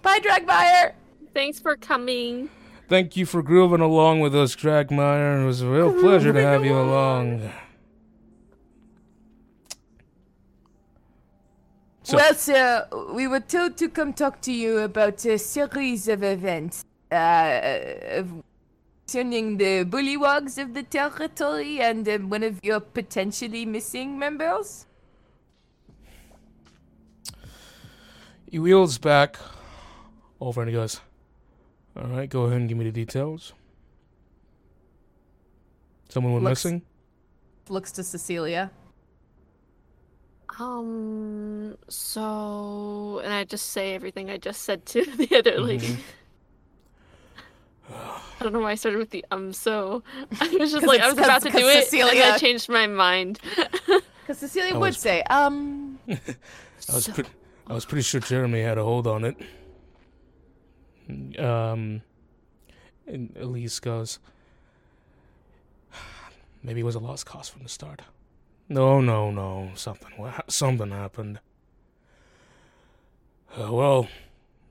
Bye, 0.02 0.20
Dragmire. 0.20 0.92
Thanks 1.34 1.58
for 1.58 1.76
coming. 1.76 2.48
Thank 2.90 3.16
you 3.16 3.24
for 3.24 3.40
grooving 3.40 3.80
along 3.80 4.18
with 4.18 4.34
us, 4.34 4.56
Dragmire. 4.56 5.40
It 5.40 5.46
was 5.46 5.60
a 5.62 5.68
real 5.68 5.92
pleasure 6.00 6.32
to 6.32 6.42
have 6.42 6.64
you 6.64 6.76
along. 6.76 7.48
So- 12.02 12.16
Well, 12.16 12.34
sir, 12.34 12.88
we 13.14 13.28
were 13.28 13.38
told 13.38 13.76
to 13.76 13.88
come 13.88 14.12
talk 14.12 14.40
to 14.42 14.52
you 14.52 14.78
about 14.78 15.24
a 15.24 15.38
series 15.38 16.08
of 16.08 16.24
events 16.24 16.84
uh, 17.12 17.60
of- 18.18 18.42
concerning 19.06 19.56
the 19.58 19.84
bullywugs 19.84 20.58
of 20.60 20.74
the 20.74 20.82
territory 20.82 21.80
and 21.80 22.08
um, 22.08 22.28
one 22.28 22.42
of 22.42 22.58
your 22.64 22.80
potentially 22.80 23.64
missing 23.66 24.18
members. 24.18 24.86
He 28.50 28.58
wheels 28.58 28.98
back 28.98 29.36
over 30.40 30.62
and 30.62 30.68
he 30.70 30.74
goes, 30.74 31.00
All 32.00 32.06
right, 32.08 32.28
go 32.28 32.42
ahead 32.44 32.58
and 32.60 32.68
give 32.68 32.78
me 32.78 32.84
the 32.84 32.92
details. 32.92 33.52
Someone 36.08 36.32
went 36.32 36.44
Looks- 36.44 36.64
missing? 36.64 36.82
Looks 37.68 37.92
to 37.92 38.02
Cecilia. 38.02 38.70
Um, 40.58 41.76
so, 41.88 43.20
and 43.24 43.32
I 43.32 43.44
just 43.44 43.70
say 43.70 43.94
everything 43.94 44.28
I 44.30 44.36
just 44.36 44.62
said 44.62 44.84
to 44.86 45.04
the 45.16 45.36
other 45.36 45.60
lady. 45.60 45.96
I 47.92 48.42
don't 48.42 48.52
know 48.52 48.60
why 48.60 48.72
I 48.72 48.74
started 48.74 48.98
with 48.98 49.10
the 49.10 49.24
um 49.30 49.52
so. 49.52 50.02
I 50.40 50.48
was 50.58 50.72
just 50.72 50.86
like, 50.86 51.00
I 51.00 51.08
was 51.08 51.18
about 51.18 51.42
to 51.42 51.50
do 51.50 51.58
it, 51.58 51.76
and 51.76 51.84
Cecilia- 51.84 52.32
I 52.34 52.38
changed 52.38 52.68
my 52.68 52.86
mind. 52.86 53.40
Because 54.22 54.38
Cecilia 54.38 54.74
I 54.74 54.78
would 54.78 54.88
was- 54.88 54.98
say, 54.98 55.22
um, 55.24 55.98
I 56.08 56.18
was, 56.94 57.08
pre- 57.08 57.24
I 57.66 57.72
was 57.72 57.84
pretty 57.84 58.02
sure 58.02 58.20
Jeremy 58.20 58.60
had 58.62 58.78
a 58.78 58.84
hold 58.84 59.08
on 59.08 59.24
it. 59.24 59.36
Um, 61.38 62.02
Elise 63.06 63.80
goes, 63.80 64.18
Maybe 66.62 66.80
it 66.80 66.84
was 66.84 66.94
a 66.94 67.00
lost 67.00 67.26
cause 67.26 67.48
from 67.48 67.62
the 67.62 67.68
start. 67.68 68.02
No, 68.68 69.00
no, 69.00 69.30
no. 69.30 69.70
Something, 69.74 70.30
something 70.48 70.90
happened. 70.90 71.40
Uh, 73.58 73.72
well, 73.72 74.08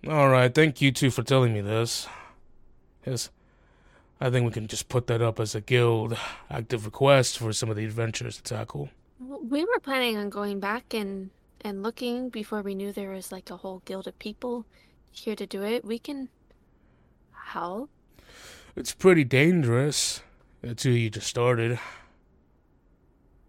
all 0.07 0.29
right. 0.29 0.53
Thank 0.53 0.81
you 0.81 0.91
two 0.91 1.09
for 1.09 1.23
telling 1.23 1.53
me 1.53 1.61
this. 1.61 2.07
Yes, 3.05 3.29
I 4.21 4.29
think 4.29 4.45
we 4.45 4.51
can 4.51 4.67
just 4.67 4.87
put 4.87 5.07
that 5.07 5.21
up 5.21 5.39
as 5.39 5.55
a 5.55 5.61
guild 5.61 6.17
active 6.49 6.85
request 6.85 7.39
for 7.39 7.51
some 7.51 7.69
of 7.69 7.75
the 7.75 7.85
adventures 7.85 8.37
to 8.37 8.43
tackle. 8.43 8.89
We 9.19 9.65
were 9.65 9.79
planning 9.81 10.15
on 10.15 10.29
going 10.29 10.59
back 10.59 10.93
and 10.93 11.31
and 11.61 11.83
looking 11.83 12.29
before 12.29 12.61
we 12.61 12.75
knew 12.75 12.93
there 12.93 13.09
was 13.09 13.33
like 13.33 13.49
a 13.49 13.57
whole 13.57 13.81
guild 13.83 14.07
of 14.07 14.17
people 14.19 14.65
here 15.11 15.35
to 15.35 15.45
do 15.45 15.63
it. 15.63 15.83
We 15.85 15.99
can 15.99 16.29
help. 17.31 17.89
It's 18.75 18.93
pretty 18.93 19.23
dangerous. 19.23 20.21
That's 20.61 20.83
who 20.83 20.91
you 20.91 21.09
just 21.09 21.27
started. 21.27 21.79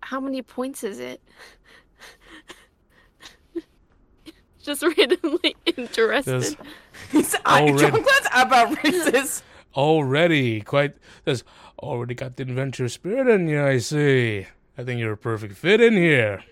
How 0.02 0.20
many 0.20 0.42
points 0.42 0.82
is 0.82 0.98
it? 0.98 1.20
Just 4.62 4.82
randomly 4.82 5.56
interested. 5.76 6.30
There's 6.30 6.56
he's, 7.10 7.34
I, 7.44 7.62
Already- 7.62 7.78
Jean 7.78 8.02
Claude's 8.04 8.28
about 8.34 8.68
racist. 8.78 9.42
already 9.74 10.60
quite. 10.60 10.96
There's 11.24 11.44
already 11.78 12.14
got 12.14 12.36
the 12.36 12.42
adventure 12.42 12.88
spirit 12.88 13.28
in 13.28 13.48
you. 13.48 13.62
I 13.64 13.78
see. 13.78 14.46
I 14.76 14.84
think 14.84 15.00
you're 15.00 15.12
a 15.12 15.16
perfect 15.16 15.56
fit 15.56 15.80
in 15.80 15.94
here. 15.94 16.42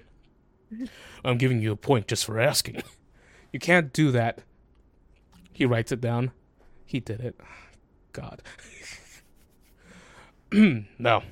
I'm 1.25 1.37
giving 1.39 1.61
you 1.61 1.73
a 1.73 1.77
point 1.77 2.07
just 2.09 2.25
for 2.25 2.39
asking. 2.39 2.83
You 3.53 3.59
can't 3.59 3.93
do 3.93 4.11
that. 4.13 4.41
He 5.59 5.67
writes 5.67 5.91
it 5.91 6.01
down. 6.01 6.31
He 6.87 7.01
did 7.01 7.19
it. 7.19 7.35
God. 8.13 8.43
no. 10.53 11.23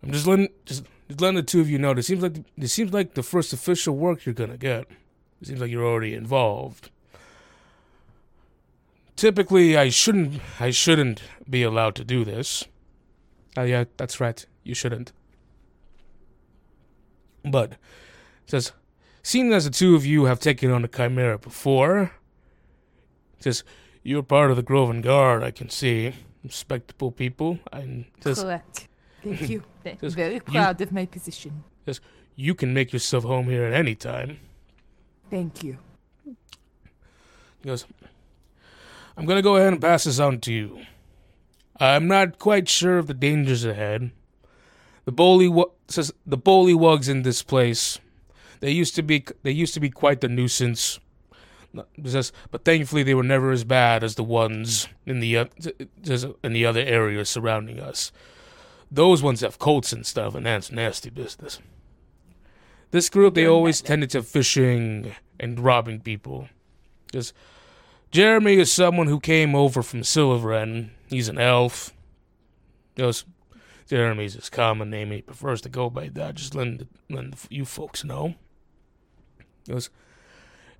I'm 0.00 0.12
just 0.12 0.28
letting 0.28 0.50
just, 0.64 0.84
just 1.08 1.20
letting 1.20 1.34
the 1.34 1.42
two 1.42 1.60
of 1.60 1.68
you 1.68 1.76
know. 1.76 1.92
This 1.92 2.06
seems 2.06 2.22
like 2.22 2.36
this 2.56 2.72
seems 2.72 2.92
like 2.92 3.14
the 3.14 3.24
first 3.24 3.52
official 3.52 3.96
work 3.96 4.24
you're 4.24 4.32
gonna 4.32 4.56
get. 4.56 4.86
It 5.40 5.48
seems 5.48 5.60
like 5.60 5.72
you're 5.72 5.84
already 5.84 6.14
involved. 6.14 6.90
Typically, 9.16 9.76
I 9.76 9.88
shouldn't 9.88 10.40
I 10.60 10.70
shouldn't 10.70 11.20
be 11.50 11.64
allowed 11.64 11.96
to 11.96 12.04
do 12.04 12.24
this. 12.24 12.62
Oh 13.56 13.64
yeah, 13.64 13.86
that's 13.96 14.20
right. 14.20 14.46
You 14.62 14.76
shouldn't. 14.76 15.10
But 17.44 17.72
says, 18.46 18.70
seeing 19.22 19.52
as 19.52 19.64
the 19.64 19.70
two 19.70 19.94
of 19.94 20.04
you 20.06 20.24
have 20.24 20.40
taken 20.40 20.70
on 20.70 20.82
the 20.82 20.88
Chimera 20.88 21.38
before, 21.38 22.12
says 23.40 23.64
you're 24.02 24.22
part 24.22 24.50
of 24.50 24.56
the 24.56 24.62
Groven 24.62 25.00
Guard. 25.02 25.42
I 25.42 25.50
can 25.50 25.68
see 25.68 26.14
respectable 26.44 27.12
people, 27.12 27.58
and 27.72 28.04
says 28.20 28.42
Correct. 28.42 28.88
Thank 29.22 29.48
you. 29.48 29.62
Just- 30.00 30.16
Very 30.16 30.34
you- 30.34 30.40
proud 30.40 30.80
of 30.80 30.92
my 30.92 31.06
position. 31.06 31.64
Says, 31.86 32.00
you 32.36 32.54
can 32.54 32.72
make 32.72 32.92
yourself 32.92 33.24
home 33.24 33.46
here 33.46 33.64
at 33.64 33.72
any 33.72 33.94
time. 33.94 34.38
Thank 35.30 35.62
you. 35.64 35.78
He 36.24 36.34
goes, 37.68 37.84
I'm 39.16 39.26
going 39.26 39.36
to 39.36 39.42
go 39.42 39.56
ahead 39.56 39.72
and 39.72 39.82
pass 39.82 40.04
this 40.04 40.18
on 40.18 40.40
to 40.40 40.52
you. 40.52 40.80
I'm 41.78 42.06
not 42.06 42.38
quite 42.38 42.68
sure 42.68 42.98
of 42.98 43.06
the 43.06 43.14
dangers 43.14 43.64
ahead. 43.64 44.12
The 45.04 45.12
bully 45.12 45.52
says 45.88 46.12
the 46.24 46.38
bullywugs 46.38 47.08
in 47.08 47.22
this 47.22 47.42
place. 47.42 47.98
They 48.62 48.70
used 48.70 48.94
to 48.94 49.02
be 49.02 49.24
they 49.42 49.50
used 49.50 49.74
to 49.74 49.80
be 49.80 49.90
quite 49.90 50.20
the 50.20 50.28
nuisance. 50.28 51.00
Says, 52.04 52.32
but 52.52 52.64
thankfully 52.64 53.02
they 53.02 53.14
were 53.14 53.24
never 53.24 53.50
as 53.50 53.64
bad 53.64 54.04
as 54.04 54.14
the 54.14 54.22
ones 54.22 54.86
in 55.04 55.18
the 55.18 55.36
uh, 55.36 55.46
in 56.44 56.52
the 56.52 56.64
other 56.64 56.80
areas 56.80 57.28
surrounding 57.28 57.80
us. 57.80 58.12
Those 58.88 59.20
ones 59.20 59.40
have 59.40 59.58
cults 59.58 59.92
and 59.92 60.06
stuff, 60.06 60.36
and 60.36 60.46
that's 60.46 60.70
nasty 60.70 61.10
business. 61.10 61.58
This 62.92 63.10
group 63.10 63.34
they 63.34 63.46
always 63.46 63.82
tended 63.82 64.10
to 64.10 64.22
fishing 64.22 65.12
and 65.40 65.58
robbing 65.58 65.98
people. 65.98 66.48
Just 67.10 67.34
Jeremy 68.12 68.58
is 68.58 68.70
someone 68.70 69.08
who 69.08 69.18
came 69.18 69.56
over 69.56 69.82
from 69.82 70.02
Silverin. 70.02 70.90
He's 71.08 71.28
an 71.28 71.38
elf. 71.38 71.92
Goes, 72.94 73.24
Jeremy's 73.88 74.34
his 74.34 74.50
common 74.50 74.90
name. 74.90 75.10
He 75.10 75.22
prefers 75.22 75.62
to 75.62 75.68
go 75.68 75.90
by 75.90 76.10
that. 76.10 76.36
Just 76.36 76.54
letting, 76.54 76.86
letting 77.10 77.34
you 77.50 77.64
folks 77.64 78.04
know. 78.04 78.36
Goes, 79.68 79.90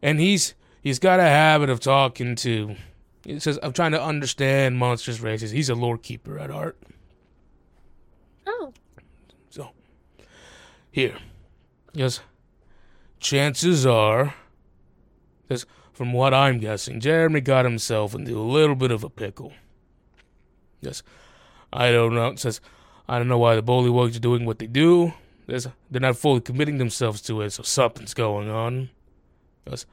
and 0.02 0.20
he's 0.20 0.54
he's 0.82 0.98
got 0.98 1.20
a 1.20 1.24
habit 1.24 1.70
of 1.70 1.80
talking 1.80 2.36
to. 2.36 2.76
He 3.24 3.38
says, 3.38 3.58
"I'm 3.62 3.72
trying 3.72 3.92
to 3.92 4.02
understand 4.02 4.76
monsters 4.78 5.20
races." 5.20 5.50
He's 5.50 5.68
a 5.68 5.74
lore 5.74 5.98
keeper 5.98 6.38
at 6.38 6.50
heart." 6.50 6.76
Oh, 8.46 8.72
So, 9.50 9.70
Here. 10.90 11.16
Yes. 11.92 12.20
Chances 13.20 13.86
are, 13.86 14.34
because 15.42 15.64
from 15.92 16.12
what 16.12 16.34
I'm 16.34 16.58
guessing, 16.58 16.98
Jeremy 17.00 17.40
got 17.40 17.64
himself 17.64 18.14
into 18.14 18.36
a 18.36 18.42
little 18.42 18.74
bit 18.74 18.90
of 18.90 19.04
a 19.04 19.10
pickle. 19.10 19.52
Yes. 20.80 21.04
I 21.72 21.92
don't 21.92 22.14
know. 22.14 22.28
It 22.28 22.40
says, 22.40 22.60
I 23.08 23.18
don't 23.18 23.28
know 23.28 23.38
why 23.38 23.54
the 23.54 23.62
Bullywugs 23.62 24.16
are 24.16 24.20
doing 24.20 24.44
what 24.44 24.58
they 24.58 24.66
do. 24.66 25.14
There's, 25.46 25.66
they're 25.90 26.00
not 26.00 26.16
fully 26.16 26.40
committing 26.40 26.78
themselves 26.78 27.20
to 27.22 27.40
it, 27.42 27.50
so 27.50 27.62
something's 27.62 28.14
going 28.14 28.48
on. 28.48 28.90
Yes. 29.66 29.86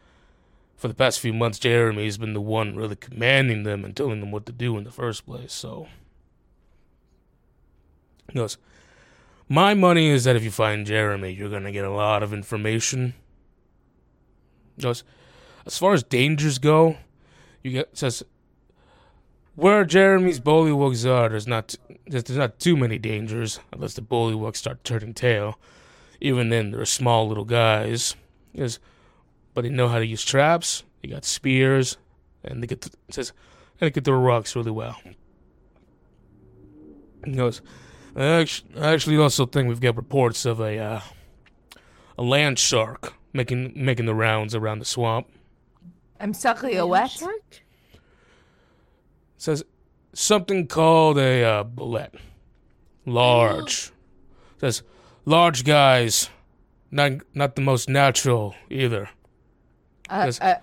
For 0.76 0.88
the 0.88 0.94
past 0.94 1.20
few 1.20 1.34
months, 1.34 1.60
Jeremy's 1.60 2.18
been 2.18 2.34
the 2.34 2.42
one 2.42 2.76
really 2.76 2.96
commanding 2.96 3.64
them 3.64 3.84
and 3.84 3.96
telling 3.96 4.22
them 4.22 4.32
what 4.32 4.46
to 4.46 4.52
do 4.52 4.78
in 4.78 4.84
the 4.84 4.92
first 4.92 5.26
place, 5.26 5.52
so. 5.52 5.88
Goes, 8.34 8.58
My 9.48 9.74
money 9.74 10.10
is 10.10 10.24
that 10.24 10.36
if 10.36 10.44
you 10.44 10.52
find 10.52 10.86
Jeremy, 10.86 11.32
you're 11.32 11.50
going 11.50 11.64
to 11.64 11.72
get 11.72 11.86
a 11.86 11.92
lot 11.92 12.24
of 12.24 12.34
information. 12.34 13.16
Goes, 14.80 15.04
As 15.66 15.78
far 15.78 15.94
as 15.94 16.04
dangers 16.04 16.60
go, 16.60 16.98
you 17.64 17.72
get, 17.72 17.98
says, 17.98 18.24
where 19.60 19.86
Jeremy's 19.86 20.40
bullywugs 20.40 21.06
are, 21.10 21.30
there's 21.30 21.48
not 21.48 21.76
there's, 22.08 22.24
there's 22.24 22.38
not 22.38 22.60
too 22.60 22.76
many 22.76 22.98
dangers 22.98 23.60
unless 23.72 23.94
the 23.94 24.02
bullywugs 24.02 24.58
start 24.58 24.84
turning 24.84 25.14
tail. 25.14 25.60
Even 26.22 26.50
then, 26.50 26.72
they're 26.72 26.86
small 26.86 27.28
little 27.28 27.46
guys. 27.46 28.16
Yes, 28.54 28.80
but 29.54 29.62
they 29.62 29.70
know 29.70 29.88
how 29.88 30.00
to 30.00 30.06
use 30.06 30.24
traps. 30.24 30.84
They 31.02 31.10
got 31.10 31.24
spears, 31.24 31.98
and 32.44 32.62
they 32.62 32.68
get 32.68 32.82
to, 32.82 32.92
it 33.08 33.14
says 33.14 33.32
and 33.80 33.88
they 33.88 33.92
can 33.92 34.04
throw 34.04 34.20
rocks 34.20 34.56
really 34.56 34.72
well. 34.72 34.98
He 37.26 37.32
goes, 37.34 37.62
I 38.16 38.26
actually, 38.26 38.82
I 38.82 38.94
actually 38.94 39.18
also 39.18 39.46
think 39.46 39.68
we've 39.68 39.80
got 39.80 39.96
reports 39.96 40.46
of 40.46 40.60
a 40.60 40.78
uh, 40.78 41.02
a 42.18 42.24
land 42.24 42.60
shark 42.60 43.14
making 43.34 43.74
making 43.76 44.06
the 44.06 44.16
rounds 44.16 44.56
around 44.56 44.80
the 44.80 44.86
swamp. 44.86 45.28
I'm 46.20 46.34
sorry, 46.34 46.76
a 46.76 46.86
what? 46.86 47.12
Shark? 47.12 47.64
Says 49.40 49.64
something 50.12 50.68
called 50.68 51.18
a 51.18 51.44
uh, 51.44 51.64
bulette. 51.64 52.14
Large. 53.06 53.92
says 54.60 54.84
large 55.24 55.64
guys. 55.64 56.30
Not 56.92 57.12
not 57.34 57.56
the 57.56 57.62
most 57.62 57.88
natural 57.88 58.54
either. 58.70 59.10
Uh, 60.10 60.32
uh, 60.42 60.56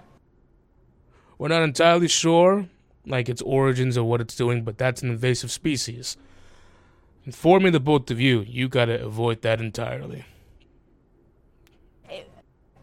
We're 1.39 1.49
not 1.49 1.63
entirely 1.63 2.09
sure, 2.09 2.69
like 3.07 3.31
its 3.31 3.41
origins 3.41 3.97
or 3.97 4.05
what 4.05 4.21
it's 4.21 4.37
doing, 4.37 4.63
but 4.63 4.77
that's 4.77 5.03
an 5.03 5.11
invasive 5.11 5.51
species. 5.51 6.19
Informing 7.25 7.73
the 7.73 7.81
both 7.81 8.11
of 8.11 8.21
you, 8.21 8.43
you 8.43 8.69
gotta 8.69 9.03
avoid 9.03 9.41
that 9.41 9.59
entirely. 9.59 10.27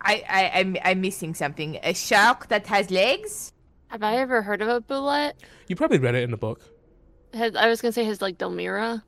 I, 0.05 0.23
I, 0.27 0.51
I'm, 0.55 0.75
I'm 0.83 1.01
missing 1.01 1.33
something. 1.33 1.79
A 1.81 1.93
shark 1.93 2.47
that 2.49 2.67
has 2.67 2.91
legs? 2.91 3.52
Have 3.93 4.01
I 4.01 4.15
ever 4.15 4.41
heard 4.41 4.63
of 4.63 4.69
a 4.69 4.81
bulette? 4.81 5.33
You 5.67 5.75
probably 5.75 5.99
read 5.99 6.15
it 6.15 6.23
in 6.23 6.31
the 6.31 6.37
book. 6.37 6.59
Has, 7.31 7.55
I 7.55 7.67
was 7.67 7.79
gonna 7.79 7.91
say 7.91 8.03
his 8.03 8.23
like 8.23 8.39
Delmira. 8.39 9.03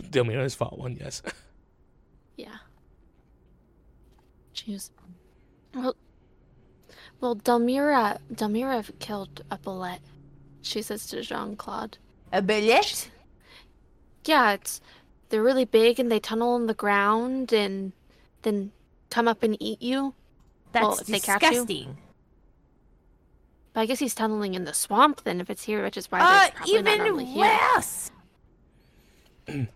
Delmira's 0.00 0.54
fought 0.54 0.78
one, 0.78 0.96
yes. 0.98 1.20
Yeah. 2.38 2.56
Jeez. 4.54 4.88
Well, 5.74 5.94
well, 7.20 7.36
Delmira, 7.36 8.18
Delmira 8.32 8.90
killed 8.98 9.42
a 9.50 9.58
bulette. 9.58 9.98
She 10.62 10.80
says 10.80 11.06
to 11.08 11.20
Jean 11.20 11.54
Claude. 11.56 11.98
A 12.32 12.40
bulette? 12.40 13.08
Yeah, 14.24 14.52
it's 14.52 14.80
they're 15.28 15.42
really 15.42 15.66
big 15.66 16.00
and 16.00 16.10
they 16.10 16.18
tunnel 16.18 16.56
in 16.56 16.66
the 16.66 16.72
ground 16.74 17.52
and 17.52 17.92
then 18.40 18.72
come 19.10 19.28
up 19.28 19.42
and 19.42 19.58
eat 19.60 19.82
you. 19.82 20.14
That's 20.72 20.82
Well, 20.82 20.98
if 20.98 21.06
they 21.08 21.20
catch 21.20 21.42
you- 21.42 21.50
disgusting. 21.50 21.98
But 23.72 23.80
I 23.82 23.86
guess 23.86 23.98
he's 24.00 24.14
tunneling 24.14 24.54
in 24.54 24.64
the 24.64 24.74
swamp 24.74 25.22
then 25.24 25.40
if 25.40 25.48
it's 25.48 25.64
here, 25.64 25.82
which 25.82 25.96
is 25.96 26.06
why 26.10 26.20
Uh, 26.20 26.40
they're 26.40 26.50
probably 26.52 26.82
not 26.82 26.94
even 26.94 26.98
normally 27.06 27.24
here. 27.24 27.58
worse. 27.76 28.10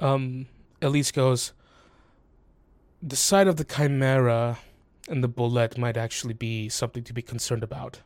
Um, 0.00 0.46
Elise 0.80 1.12
goes, 1.12 1.52
The 3.00 3.14
sight 3.14 3.46
of 3.46 3.56
the 3.56 3.62
chimera 3.64 4.58
and 5.08 5.22
the 5.22 5.28
bulette 5.28 5.78
might 5.78 5.96
actually 5.96 6.34
be 6.34 6.68
something 6.68 7.04
to 7.04 7.12
be 7.12 7.22
concerned 7.22 7.62
about. 7.62 8.00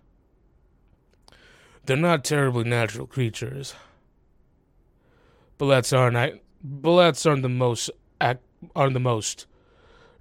They're 1.87 1.97
not 1.97 2.23
terribly 2.23 2.65
natural 2.65 3.07
creatures. 3.07 3.75
Bulettes 5.59 5.97
aren't. 5.97 6.19
I, 6.19 6.41
bulettes 6.63 7.25
aren't 7.27 7.41
the 7.43 7.49
most. 7.49 7.91
Aren't 8.21 8.95
the 8.95 9.01
most 9.01 9.47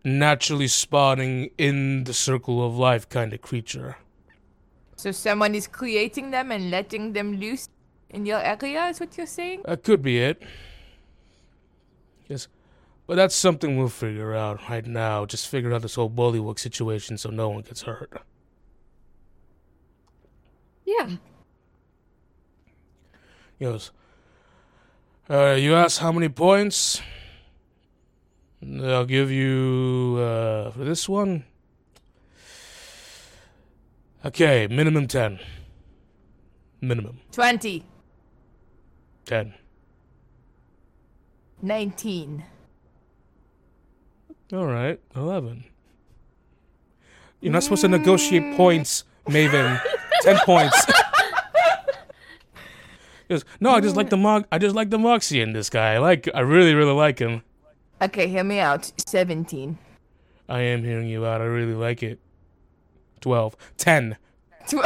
naturally 0.03 0.67
spawning 0.67 1.49
in 1.57 2.03
the 2.05 2.13
circle 2.13 2.65
of 2.65 2.77
life 2.77 3.09
kind 3.09 3.33
of 3.33 3.41
creature. 3.41 3.97
So 5.05 5.11
someone 5.11 5.53
is 5.53 5.67
creating 5.67 6.31
them 6.31 6.51
and 6.51 6.71
letting 6.71 7.13
them 7.13 7.39
loose 7.39 7.69
in 8.09 8.25
your 8.25 8.39
area, 8.39 8.87
is 8.87 8.99
what 8.99 9.15
you're 9.15 9.27
saying? 9.27 9.61
That 9.65 9.83
could 9.83 10.01
be 10.01 10.17
it. 10.17 10.41
Yes. 12.27 12.47
But 13.05 13.13
that's 13.13 13.35
something 13.35 13.77
we'll 13.77 13.89
figure 13.89 14.33
out 14.33 14.67
right 14.67 14.83
now. 14.83 15.27
Just 15.27 15.47
figure 15.47 15.71
out 15.75 15.83
this 15.83 15.93
whole 15.93 16.09
bullywug 16.09 16.57
situation 16.57 17.19
so 17.19 17.29
no 17.29 17.49
one 17.49 17.61
gets 17.61 17.83
hurt. 17.83 18.13
Yeah. 20.85 21.17
He 23.59 23.65
goes, 23.65 23.91
uh, 25.29 25.51
you 25.51 25.75
asked 25.75 25.99
how 25.99 26.11
many 26.11 26.29
points? 26.29 26.99
I'll 28.81 29.05
give 29.05 29.29
you, 29.29 30.17
uh, 30.19 30.71
for 30.71 30.83
this 30.83 31.07
one. 31.07 31.45
Okay, 34.25 34.67
minimum 34.67 35.07
10. 35.07 35.39
Minimum 36.81 37.19
20. 37.31 37.85
10. 39.25 39.53
19. 41.61 42.43
All 44.53 44.65
right, 44.65 44.99
11. 45.15 45.63
You're 47.39 47.53
not 47.53 47.61
supposed 47.63 47.81
to 47.81 47.87
negotiate 47.87 48.57
points, 48.57 49.03
Maven. 49.27 49.79
10 50.21 50.37
points. 50.39 50.85
Goes, 53.29 53.45
no, 53.59 53.71
I 53.71 53.79
just 53.81 53.95
like 53.95 54.09
the 54.09 54.17
mo- 54.17 54.45
I 54.51 54.57
just 54.57 54.75
like 54.75 54.89
the 54.89 54.99
moxie 54.99 55.41
in 55.41 55.53
this 55.53 55.69
guy. 55.69 55.93
I 55.93 55.97
like 55.99 56.29
I 56.33 56.41
really 56.41 56.73
really 56.75 56.93
like 56.93 57.17
him. 57.19 57.43
Okay, 58.01 58.27
hear 58.27 58.43
me 58.43 58.59
out. 58.59 58.91
17. 59.07 59.77
I 60.47 60.61
am 60.61 60.83
hearing 60.83 61.07
you 61.07 61.25
out. 61.25 61.41
I 61.41 61.45
really 61.45 61.73
like 61.73 62.03
it. 62.03 62.19
12. 63.25 63.57
10. 63.77 64.17
Tw- 64.67 64.75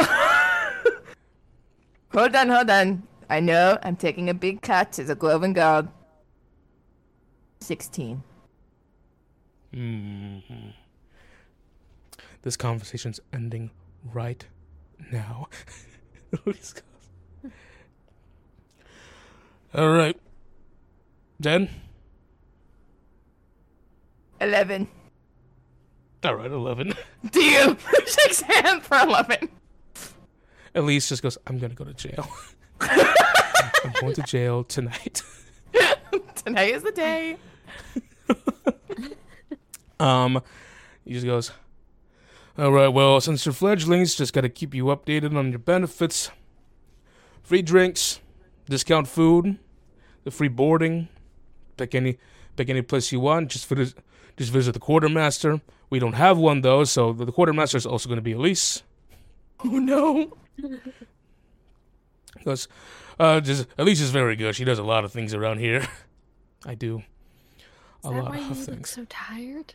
hold 2.14 2.34
on, 2.34 2.48
hold 2.48 2.70
on. 2.70 3.02
I 3.28 3.38
know 3.40 3.76
I'm 3.82 3.96
taking 3.96 4.30
a 4.30 4.34
big 4.34 4.62
cut 4.62 4.98
as 4.98 5.10
a 5.10 5.14
Groven 5.14 5.52
guard. 5.52 5.88
16. 7.60 8.22
Mhm. 9.74 10.72
This 12.40 12.56
conversation's 12.56 13.20
ending 13.30 13.72
right 14.10 14.46
now. 15.12 15.48
All 19.74 19.90
right. 19.90 20.16
Then? 21.38 21.68
11. 24.40 24.88
All 26.22 26.34
right, 26.34 26.50
11. 26.50 26.92
Deal. 27.30 27.76
Shakes 28.06 28.42
hand 28.42 28.82
for 28.82 28.98
11. 28.98 29.48
Elise 30.74 31.08
just 31.08 31.22
goes, 31.22 31.38
I'm 31.46 31.58
going 31.58 31.70
to 31.70 31.76
go 31.76 31.84
to 31.84 31.94
jail. 31.94 32.28
I'm 32.80 33.92
going 34.00 34.14
to 34.14 34.22
jail 34.22 34.64
tonight. 34.64 35.22
Tonight 36.34 36.74
is 36.74 36.82
the 36.82 36.92
day. 36.92 37.36
Um, 40.00 40.42
he 41.04 41.12
just 41.12 41.26
goes, 41.26 41.52
All 42.56 42.72
right, 42.72 42.88
well, 42.88 43.20
since 43.20 43.44
you're 43.44 43.52
fledglings, 43.52 44.14
just 44.14 44.32
got 44.32 44.40
to 44.40 44.48
keep 44.48 44.74
you 44.74 44.84
updated 44.86 45.36
on 45.36 45.50
your 45.50 45.58
benefits. 45.58 46.30
Free 47.42 47.60
drinks, 47.60 48.18
discount 48.66 49.08
food, 49.08 49.58
the 50.24 50.30
free 50.30 50.48
boarding. 50.48 51.08
Pick 51.76 51.94
any, 51.94 52.16
pick 52.56 52.70
any 52.70 52.80
place 52.80 53.12
you 53.12 53.20
want. 53.20 53.50
Just 53.50 53.66
visit, 53.66 53.98
just 54.38 54.50
visit 54.50 54.72
the 54.72 54.78
quartermaster. 54.80 55.60
We 55.90 55.98
don't 55.98 56.12
have 56.14 56.38
one 56.38 56.60
though, 56.62 56.84
so 56.84 57.12
the 57.12 57.32
quartermaster 57.32 57.76
is 57.76 57.84
also 57.86 58.08
going 58.08 58.16
to 58.18 58.22
be 58.22 58.32
Elise. 58.32 58.82
Oh 59.62 59.68
no. 59.78 60.36
Because, 62.32 62.68
uh, 63.18 63.40
just 63.40 63.66
Elise 63.76 64.00
is 64.00 64.10
very 64.10 64.34
good. 64.34 64.54
She 64.56 64.64
does 64.64 64.78
a 64.78 64.82
lot 64.82 65.04
of 65.04 65.12
things 65.12 65.34
around 65.34 65.58
here. 65.58 65.86
I 66.64 66.74
do. 66.74 67.02
A 68.02 68.08
Is 68.08 68.14
that 68.14 68.22
lot 68.22 68.30
why 68.30 68.38
you 68.38 68.50
of 68.50 68.58
look 68.58 68.66
things. 68.66 68.88
so 68.88 69.04
tired? 69.10 69.74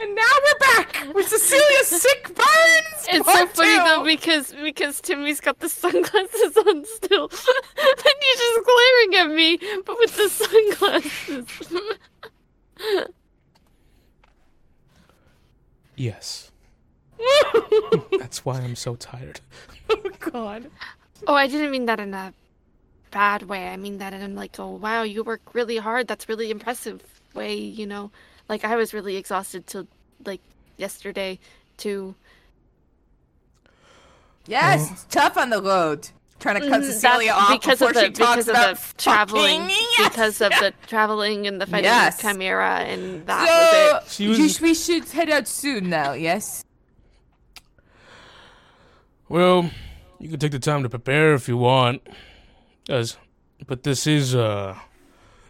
And 0.00 0.14
now 0.14 0.22
we're 0.44 0.58
back 0.76 1.12
with 1.14 1.28
Cecilia's 1.28 1.88
sick 1.88 2.24
burns. 2.28 3.06
It's 3.08 3.16
so 3.16 3.22
part 3.24 3.50
funny 3.56 3.76
though 3.76 4.04
because 4.04 4.54
because 4.62 5.00
Timmy's 5.00 5.40
got 5.40 5.58
the 5.58 5.68
sunglasses 5.68 6.56
on 6.56 6.84
still, 6.84 7.24
and 7.24 8.14
he's 8.20 8.38
just 8.38 8.64
glaring 8.64 9.14
at 9.16 9.30
me, 9.34 9.58
but 9.84 9.98
with 9.98 10.16
the 10.16 10.28
sunglasses. 10.28 11.72
Yes. 15.98 16.52
That's 18.18 18.44
why 18.44 18.60
I'm 18.60 18.76
so 18.76 18.94
tired. 18.94 19.40
Oh 19.90 20.10
God. 20.20 20.70
oh, 21.26 21.34
I 21.34 21.48
didn't 21.48 21.72
mean 21.72 21.86
that 21.86 21.98
in 21.98 22.14
a 22.14 22.32
bad 23.10 23.42
way. 23.42 23.68
I 23.68 23.76
mean 23.76 23.98
that 23.98 24.12
in 24.12 24.36
like, 24.36 24.58
oh 24.60 24.76
wow, 24.76 25.02
you 25.02 25.24
work 25.24 25.40
really 25.54 25.78
hard. 25.78 26.06
That's 26.06 26.28
really 26.28 26.50
impressive 26.50 27.02
way. 27.34 27.56
You 27.56 27.86
know, 27.86 28.12
like 28.48 28.64
I 28.64 28.76
was 28.76 28.94
really 28.94 29.16
exhausted 29.16 29.66
till 29.66 29.88
like 30.24 30.40
yesterday 30.76 31.40
too. 31.76 32.14
Yes, 34.46 34.90
it's 34.92 35.04
tough 35.10 35.36
on 35.36 35.50
the 35.50 35.60
road. 35.60 36.10
Trying 36.40 36.60
to 36.62 36.68
cut 36.68 36.82
Mhm, 36.82 36.84
Cecilia 36.84 37.32
that's 37.32 37.40
off 37.42 37.60
because 37.60 37.78
before 37.80 37.88
of 37.88 37.94
the 37.94 38.00
she 38.04 38.10
talks 38.12 38.30
because 38.46 38.48
of 38.48 38.54
about 38.54 38.76
the 38.76 38.94
traveling 39.02 39.68
Yes. 39.70 40.08
because 40.08 40.40
of 40.40 40.50
the 40.52 40.72
traveling 40.86 41.46
and 41.48 41.60
the 41.60 41.66
fighting 41.66 41.84
Yes. 41.86 42.22
with 42.22 42.32
Chimera 42.32 42.76
and 42.80 43.26
that 43.26 43.40
was 43.42 44.04
it. 44.04 44.08
So 44.08 44.14
She 44.14 44.28
was- 44.28 44.60
you- 44.60 44.66
we 44.68 44.74
should 44.74 45.08
head 45.08 45.30
out 45.30 45.48
soon 45.48 45.90
now. 45.90 46.12
Yes. 46.12 46.64
Well, 49.28 49.70
you 50.18 50.28
can 50.28 50.38
take 50.38 50.52
the 50.52 50.58
time 50.58 50.82
to 50.84 50.88
prepare 50.88 51.34
if 51.34 51.48
you 51.48 51.56
want. 51.56 52.02
As, 52.88 53.16
but 53.66 53.82
this 53.82 54.06
is, 54.06 54.34
uh, 54.34 54.78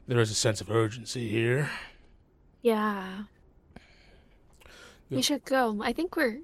there 0.09 0.19
is 0.21 0.31
a 0.31 0.35
sense 0.35 0.61
of 0.61 0.71
urgency 0.71 1.29
here. 1.29 1.71
Yeah. 2.63 3.25
Yeah. 5.11 5.17
We 5.17 5.23
should 5.23 5.45
go. 5.45 5.81
I 5.83 5.93
think 5.93 6.17
we're 6.17 6.41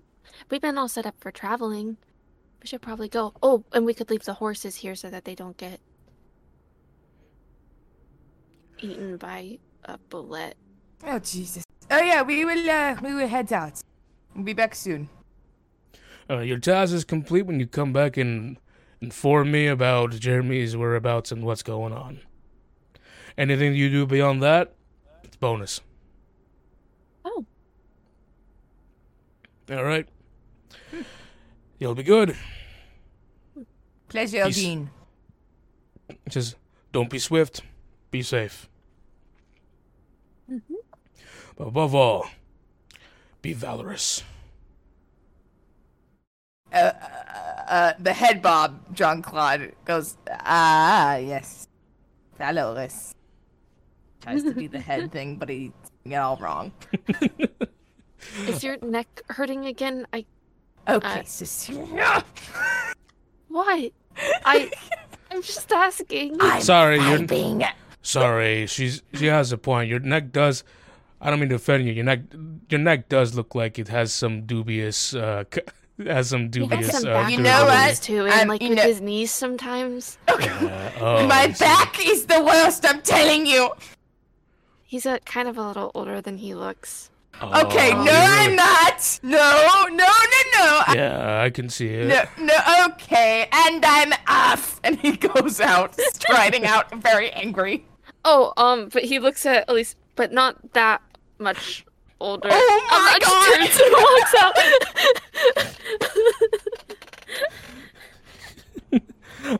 we've 0.51 0.61
been 0.61 0.79
all 0.79 0.89
set 0.89 1.05
up 1.07 1.17
for 1.19 1.31
traveling. 1.31 1.97
We 2.65 2.69
should 2.69 2.81
probably 2.81 3.11
go. 3.11 3.35
Oh, 3.43 3.63
and 3.75 3.85
we 3.85 3.93
could 3.93 4.09
leave 4.09 4.25
the 4.25 4.33
horses 4.33 4.77
here 4.77 4.95
so 4.95 5.11
that 5.11 5.27
they 5.27 5.35
don't 5.35 5.55
get 5.59 5.81
eaten 8.79 9.19
by 9.19 9.59
a 9.85 9.99
bulette. 10.09 10.55
Oh 11.07 11.19
Jesus. 11.19 11.63
Oh 11.91 12.01
yeah, 12.01 12.23
we 12.23 12.43
will. 12.47 12.71
Uh, 12.71 12.97
we 13.03 13.13
will 13.13 13.29
head 13.29 13.53
out. 13.53 13.83
We'll 14.35 14.45
be 14.45 14.55
back 14.55 14.75
soon. 14.75 15.11
Uh, 16.31 16.39
your 16.39 16.57
task 16.57 16.95
is 16.95 17.05
complete 17.05 17.43
when 17.43 17.61
you 17.61 17.67
come 17.67 17.93
back 17.93 18.17
and 18.17 18.57
inform 19.03 19.51
me 19.51 19.67
about 19.67 20.13
Jeremy's 20.13 20.75
whereabouts 20.75 21.31
and 21.31 21.45
what's 21.45 21.63
going 21.63 21.93
on. 21.93 22.21
Anything 23.37 23.75
you 23.75 23.91
do 23.91 24.07
beyond 24.07 24.43
that, 24.43 24.73
it's 25.23 25.37
bonus. 25.37 25.83
Oh. 27.27 27.45
All 29.71 29.85
right. 29.85 30.09
You'll 31.79 31.95
be 31.95 32.03
good. 32.03 32.37
Pleasure, 34.09 34.45
Peace. 34.47 34.57
Dean. 34.57 34.91
Just 36.29 36.57
don't 36.93 37.11
be 37.11 37.19
swift. 37.19 37.63
Be 38.11 38.23
safe. 38.23 38.69
But 41.57 41.69
above 41.69 41.95
all, 41.95 42.27
be 43.43 43.53
valorous. 43.53 44.23
Uh, 46.73 47.93
the 47.99 48.13
head 48.13 48.43
bob, 48.43 48.95
Jean 48.95 49.23
Claude, 49.23 49.73
goes, 49.85 50.17
ah, 50.31 51.17
yes. 51.17 51.69
Valorous. 52.37 53.15
Tries 54.21 54.43
to 54.43 54.55
do 54.55 54.69
the 54.69 54.81
head 54.81 55.13
thing, 55.17 55.37
but 55.37 55.49
he's 55.49 55.71
doing 56.05 56.15
it 56.15 56.17
all 56.17 56.37
wrong. 56.37 56.73
Is 58.49 58.65
your 58.65 58.77
neck 58.83 59.23
hurting 59.29 59.67
again? 59.67 60.07
I 60.13 60.25
Okay, 60.89 61.21
Uh, 61.21 61.23
Cecilia. 61.25 62.25
what? 63.49 63.93
I 64.45 64.71
I'm 65.31 65.43
just 65.43 65.71
asking. 65.73 66.37
I'm 66.41 66.61
Sorry, 66.63 66.97
you're- 66.99 67.27
vibing. 67.27 67.69
Sorry, 68.03 68.67
she's 68.67 69.03
she 69.15 69.27
has 69.27 69.51
a 69.53 69.59
point. 69.59 69.89
Your 69.89 70.01
neck 70.01 70.31
does. 70.33 70.63
I 71.21 71.31
don't 71.31 71.41
mean 71.41 71.49
to 71.49 71.55
offend 71.55 71.87
you. 71.87 71.93
Your 71.93 72.05
neck, 72.05 72.21
your 72.69 72.81
neck 72.81 73.09
does 73.09 73.35
look 73.35 73.55
like 73.55 73.79
it 73.79 73.89
has 73.89 74.13
some 74.13 74.43
dubious, 74.43 75.15
uh, 75.15 75.45
c- 75.53 75.63
has 76.07 76.29
some 76.29 76.51
He 76.53 76.61
has 76.61 76.69
dubious. 76.69 77.01
some 77.01 77.11
uh, 77.11 77.29
You 77.29 77.39
know 77.41 77.65
what? 77.65 77.95
too, 77.97 78.27
and 78.27 78.43
Um, 78.43 78.49
like 78.49 78.61
you 78.63 78.69
with 78.71 78.79
know- 78.79 78.85
his 78.85 79.01
knees 79.01 79.31
sometimes. 79.31 80.19
Uh, 80.29 80.91
oh, 81.01 81.27
My 81.27 81.47
back 81.59 81.97
is 82.07 82.27
the 82.27 82.43
worst, 82.45 82.85
I'm 82.85 83.01
telling 83.01 83.47
you. 83.47 83.71
He's 84.83 85.07
a 85.07 85.19
kind 85.21 85.49
of 85.49 85.57
a 85.57 85.67
little 85.67 85.91
older 85.95 86.21
than 86.21 86.37
he 86.37 86.55
looks. 86.55 87.09
Okay, 87.43 87.93
Oh, 87.93 88.05
no, 88.05 88.13
I'm 88.13 88.45
really- 88.47 88.57
not. 88.57 89.19
No, 89.23 89.87
no, 89.89 89.89
no, 89.91 89.95
no. 89.97 90.83
I- 90.87 90.95
Yeah, 90.97 91.43
I 91.43 91.51
can 91.51 91.69
see 91.69 91.89
it. 91.89 92.09
No, 92.09 92.25
no, 92.47 92.87
okay, 92.93 93.49
and 93.53 93.85
I'm 93.85 94.13
off. 94.29 94.81
And 94.85 94.99
he 95.01 95.17
goes 95.17 95.61
out, 95.61 95.99
striding 96.15 96.65
out, 96.67 96.95
very 96.97 97.31
angry. 97.33 97.87
Oh, 98.25 98.53
um, 98.57 98.89
but 98.93 99.05
he 99.05 99.19
looks 99.19 99.45
at 99.47 99.69
at 99.69 99.75
least, 99.75 99.97
but 100.15 100.31
not 100.33 100.73
that 100.75 101.01
much 101.39 101.85
older. 102.21 102.49
Oh 102.51 102.87
my 102.91 103.15
um, 103.15 103.21
God. 103.21 103.47
turns 103.57 103.81
and 103.81 103.93
walks 103.93 104.35
out. 104.41 104.57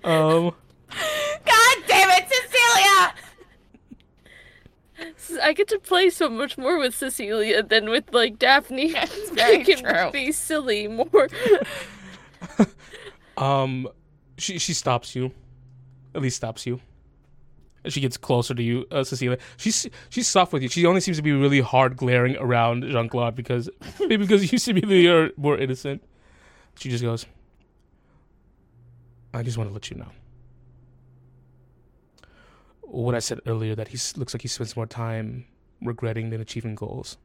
Um, 0.03 0.55
God 1.45 1.77
damn 1.87 2.09
it, 2.11 2.25
Cecilia! 2.31 3.15
I 5.43 5.53
get 5.53 5.69
to 5.69 5.79
play 5.79 6.11
so 6.11 6.29
much 6.29 6.57
more 6.59 6.79
with 6.79 6.95
Cecilia 6.95 7.63
than 7.63 7.91
with 7.91 8.13
like 8.13 8.39
Daphne. 8.39 8.93
That's 8.95 9.31
very 9.33 9.61
I 9.61 9.65
can 9.65 9.79
true. 9.83 10.11
be 10.13 10.33
silly 10.33 10.89
more. 10.89 11.29
um, 13.37 13.89
she 14.39 14.59
she 14.59 14.73
stops 14.75 15.15
you, 15.15 15.33
at 16.15 16.23
least 16.23 16.37
stops 16.37 16.67
you. 16.67 16.81
And 17.85 17.93
She 17.93 18.01
gets 18.01 18.17
closer 18.17 18.55
to 18.55 18.63
you, 18.63 18.87
uh, 18.91 19.05
Cecilia. 19.05 19.39
She's 19.59 19.87
she's 20.09 20.27
soft 20.27 20.53
with 20.53 20.63
you. 20.63 20.69
She 20.71 20.87
only 20.87 21.01
seems 21.01 21.19
to 21.19 21.23
be 21.23 21.33
really 21.33 21.61
hard 21.61 21.97
glaring 21.97 22.37
around 22.39 22.85
Jean 22.85 23.09
Claude 23.11 23.35
because 23.35 23.69
maybe 24.01 24.17
because 24.17 24.51
you 24.51 24.59
seem 24.59 24.77
to 24.77 24.87
be 24.87 25.31
more 25.37 25.59
innocent. 25.59 26.03
She 26.79 26.89
just 26.89 27.05
goes, 27.05 27.27
"I 29.35 29.43
just 29.43 29.59
want 29.59 29.69
to 29.69 29.75
let 29.75 29.91
you 29.91 29.97
know." 29.97 30.09
What 32.95 33.17
I 33.17 33.19
said 33.19 33.41
earlier 33.45 33.75
that 33.75 33.89
he 33.89 33.99
looks 34.17 34.35
like 34.35 34.43
he 34.43 34.49
spends 34.49 34.77
more 34.77 34.87
time 34.87 35.47
regretting 35.83 36.31
than 36.31 36.41
achieving 36.41 36.77
goals. 36.77 37.17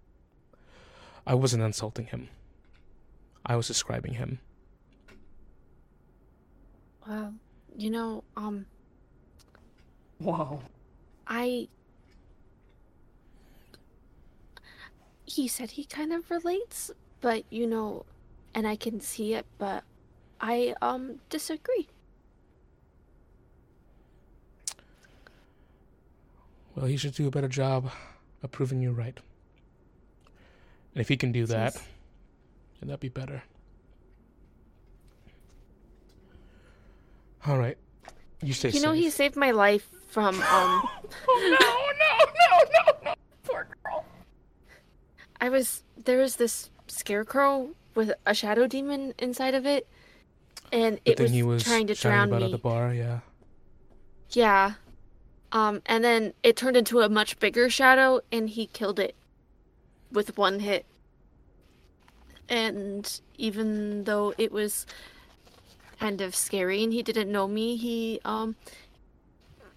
I 1.27 1.35
wasn't 1.35 1.61
insulting 1.61 2.07
him. 2.07 2.29
I 3.45 3.55
was 3.55 3.67
describing 3.67 4.15
him. 4.15 4.39
well, 7.07 7.33
you 7.77 7.89
know, 7.91 8.23
um, 8.35 8.65
Whoa. 10.17 10.61
I. 11.27 11.67
He 15.25 15.47
said 15.47 15.71
he 15.71 15.85
kind 15.85 16.11
of 16.11 16.31
relates, 16.31 16.89
but 17.21 17.43
you 17.51 17.67
know, 17.67 18.05
and 18.55 18.67
I 18.67 18.75
can 18.75 18.99
see 18.99 19.35
it, 19.35 19.45
but 19.59 19.83
I 20.41 20.73
um 20.81 21.19
disagree. 21.29 21.87
Well, 26.79 26.87
he 26.87 26.95
should 26.95 27.13
do 27.13 27.27
a 27.27 27.31
better 27.31 27.49
job 27.49 27.91
of 28.41 28.51
proving 28.53 28.79
you 28.81 28.93
right. 28.93 29.17
And 30.95 31.01
if 31.01 31.09
he 31.09 31.17
can 31.17 31.33
do 31.33 31.45
that, 31.47 31.73
Yes. 31.75 31.83
then 32.79 32.87
that'd 32.87 33.01
be 33.01 33.09
better. 33.09 33.43
All 37.45 37.57
right. 37.57 37.77
You 38.41 38.53
stay 38.53 38.69
You 38.69 38.81
know, 38.81 38.93
safe. 38.93 39.03
he 39.03 39.09
saved 39.09 39.35
my 39.35 39.51
life 39.51 39.89
from 40.07 40.35
um. 40.41 40.43
Oh, 41.27 41.57
no, 41.59 41.67
no, 41.99 42.93
no, 42.93 42.93
no, 42.93 43.11
no. 43.11 43.15
Poor 43.43 43.67
girl. 43.83 44.05
I 45.41 45.49
was 45.49 45.83
there 46.01 46.17
was 46.19 46.37
this 46.37 46.69
scarecrow 46.87 47.71
with 47.93 48.13
a 48.25 48.33
shadow 48.33 48.67
demon 48.67 49.13
inside 49.19 49.53
of 49.53 49.65
it, 49.65 49.85
and 50.71 50.99
but 51.03 51.11
it 51.11 51.17
then 51.17 51.25
was, 51.25 51.31
he 51.33 51.43
was 51.43 51.63
trying 51.65 51.87
to 51.87 51.93
drown 51.93 52.29
about 52.29 52.39
me. 52.39 52.45
at 52.45 52.51
the 52.51 52.57
bar, 52.57 52.93
yeah. 52.93 53.19
Yeah. 54.31 54.73
Um, 55.51 55.81
and 55.85 56.03
then 56.03 56.33
it 56.43 56.55
turned 56.55 56.77
into 56.77 56.99
a 57.01 57.09
much 57.09 57.39
bigger 57.39 57.69
shadow, 57.69 58.21
and 58.31 58.49
he 58.49 58.67
killed 58.67 58.99
it 58.99 59.15
with 60.11 60.37
one 60.37 60.59
hit. 60.59 60.85
And 62.47 63.19
even 63.37 64.03
though 64.05 64.33
it 64.37 64.51
was 64.51 64.85
kind 65.99 66.21
of 66.21 66.33
scary 66.33 66.83
and 66.83 66.93
he 66.93 67.03
didn't 67.03 67.31
know 67.31 67.47
me, 67.47 67.75
he 67.75 68.19
um 68.25 68.55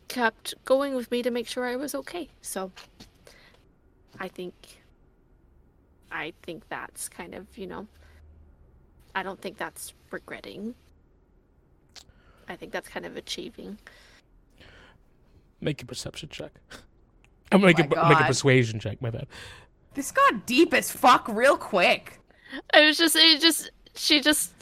kept 0.09 0.55
going 0.65 0.95
with 0.95 1.11
me 1.11 1.23
to 1.23 1.31
make 1.31 1.47
sure 1.47 1.67
I 1.67 1.77
was 1.77 1.95
okay. 1.95 2.29
So 2.41 2.71
I 4.19 4.29
think 4.29 4.83
I 6.11 6.33
think 6.43 6.69
that's 6.69 7.09
kind 7.09 7.35
of, 7.35 7.47
you 7.57 7.67
know, 7.67 7.87
I 9.15 9.23
don't 9.23 9.41
think 9.41 9.57
that's 9.59 9.95
regretting. 10.11 10.75
I 12.49 12.57
think 12.57 12.73
that's 12.73 12.89
kind 12.89 13.07
of 13.07 13.17
achieving. 13.17 13.79
Make 15.63 15.83
a 15.83 15.87
perception 15.87 16.29
check. 16.29 16.53
I'm 17.53 17.61
gonna 17.61 17.75
make, 17.79 17.91
my 17.91 18.03
a, 18.03 18.09
make 18.09 18.21
a 18.21 18.25
persuasion 18.25 18.81
check, 18.81 19.01
my 19.01 19.11
bad. 19.11 19.27
This 19.95 20.11
got 20.11 20.47
deep 20.47 20.75
as 20.75 20.91
fuck 20.91 21.29
real 21.29 21.57
quick. 21.57 22.19
I 22.75 22.85
was 22.87 22.99
just, 22.99 23.17
it 23.17 23.41
just, 23.41 23.71
she 23.95 24.21
just 24.21 24.53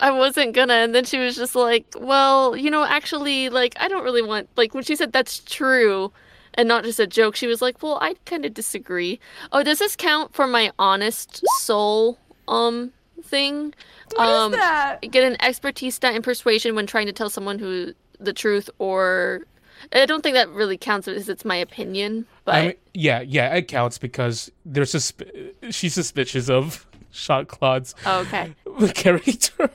I 0.00 0.10
wasn't 0.10 0.54
gonna 0.54 0.74
and 0.74 0.94
then 0.94 1.04
she 1.04 1.18
was 1.18 1.36
just 1.36 1.54
like, 1.54 1.86
"Well, 1.98 2.56
you 2.56 2.70
know, 2.70 2.84
actually 2.84 3.48
like 3.48 3.74
I 3.78 3.88
don't 3.88 4.04
really 4.04 4.22
want 4.22 4.48
like 4.56 4.74
when 4.74 4.82
she 4.82 4.96
said 4.96 5.12
that's 5.12 5.38
true 5.40 6.12
and 6.54 6.66
not 6.66 6.84
just 6.84 6.98
a 6.98 7.06
joke, 7.06 7.36
she 7.36 7.46
was 7.46 7.62
like, 7.62 7.82
"Well, 7.82 7.98
I 8.00 8.14
kind 8.24 8.44
of 8.44 8.54
disagree." 8.54 9.20
Oh, 9.52 9.62
does 9.62 9.78
this 9.78 9.94
count 9.94 10.34
for 10.34 10.46
my 10.46 10.72
honest 10.78 11.42
soul 11.58 12.18
um 12.48 12.92
thing? 13.22 13.74
What 14.14 14.28
is 14.28 14.34
um 14.34 14.52
that? 14.52 15.00
get 15.02 15.22
an 15.22 15.40
expertise 15.40 15.94
stat 15.94 16.14
in 16.14 16.22
persuasion 16.22 16.74
when 16.74 16.86
trying 16.86 17.06
to 17.06 17.12
tell 17.12 17.30
someone 17.30 17.58
who 17.60 17.94
the 18.18 18.32
truth 18.32 18.68
or 18.78 19.46
I 19.92 20.06
don't 20.06 20.22
think 20.22 20.34
that 20.34 20.48
really 20.50 20.76
counts 20.76 21.06
because 21.06 21.28
it's 21.28 21.44
my 21.44 21.56
opinion, 21.56 22.26
but 22.44 22.54
I 22.54 22.62
mean, 22.62 22.74
yeah, 22.94 23.20
yeah, 23.20 23.54
it 23.54 23.68
counts 23.68 23.98
because 23.98 24.50
there's 24.64 24.92
susp- 24.92 25.54
she's 25.70 25.94
suspicious 25.94 26.48
of 26.50 26.86
Jean 27.12 27.46
Claude's 27.46 27.94
oh, 28.06 28.20
okay. 28.20 28.54
character. 28.94 29.70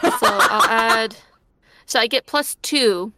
So 0.00 0.18
I'll 0.22 0.68
add. 0.68 1.16
So 1.86 1.98
I 1.98 2.06
get 2.06 2.26
plus 2.26 2.56
two 2.62 3.12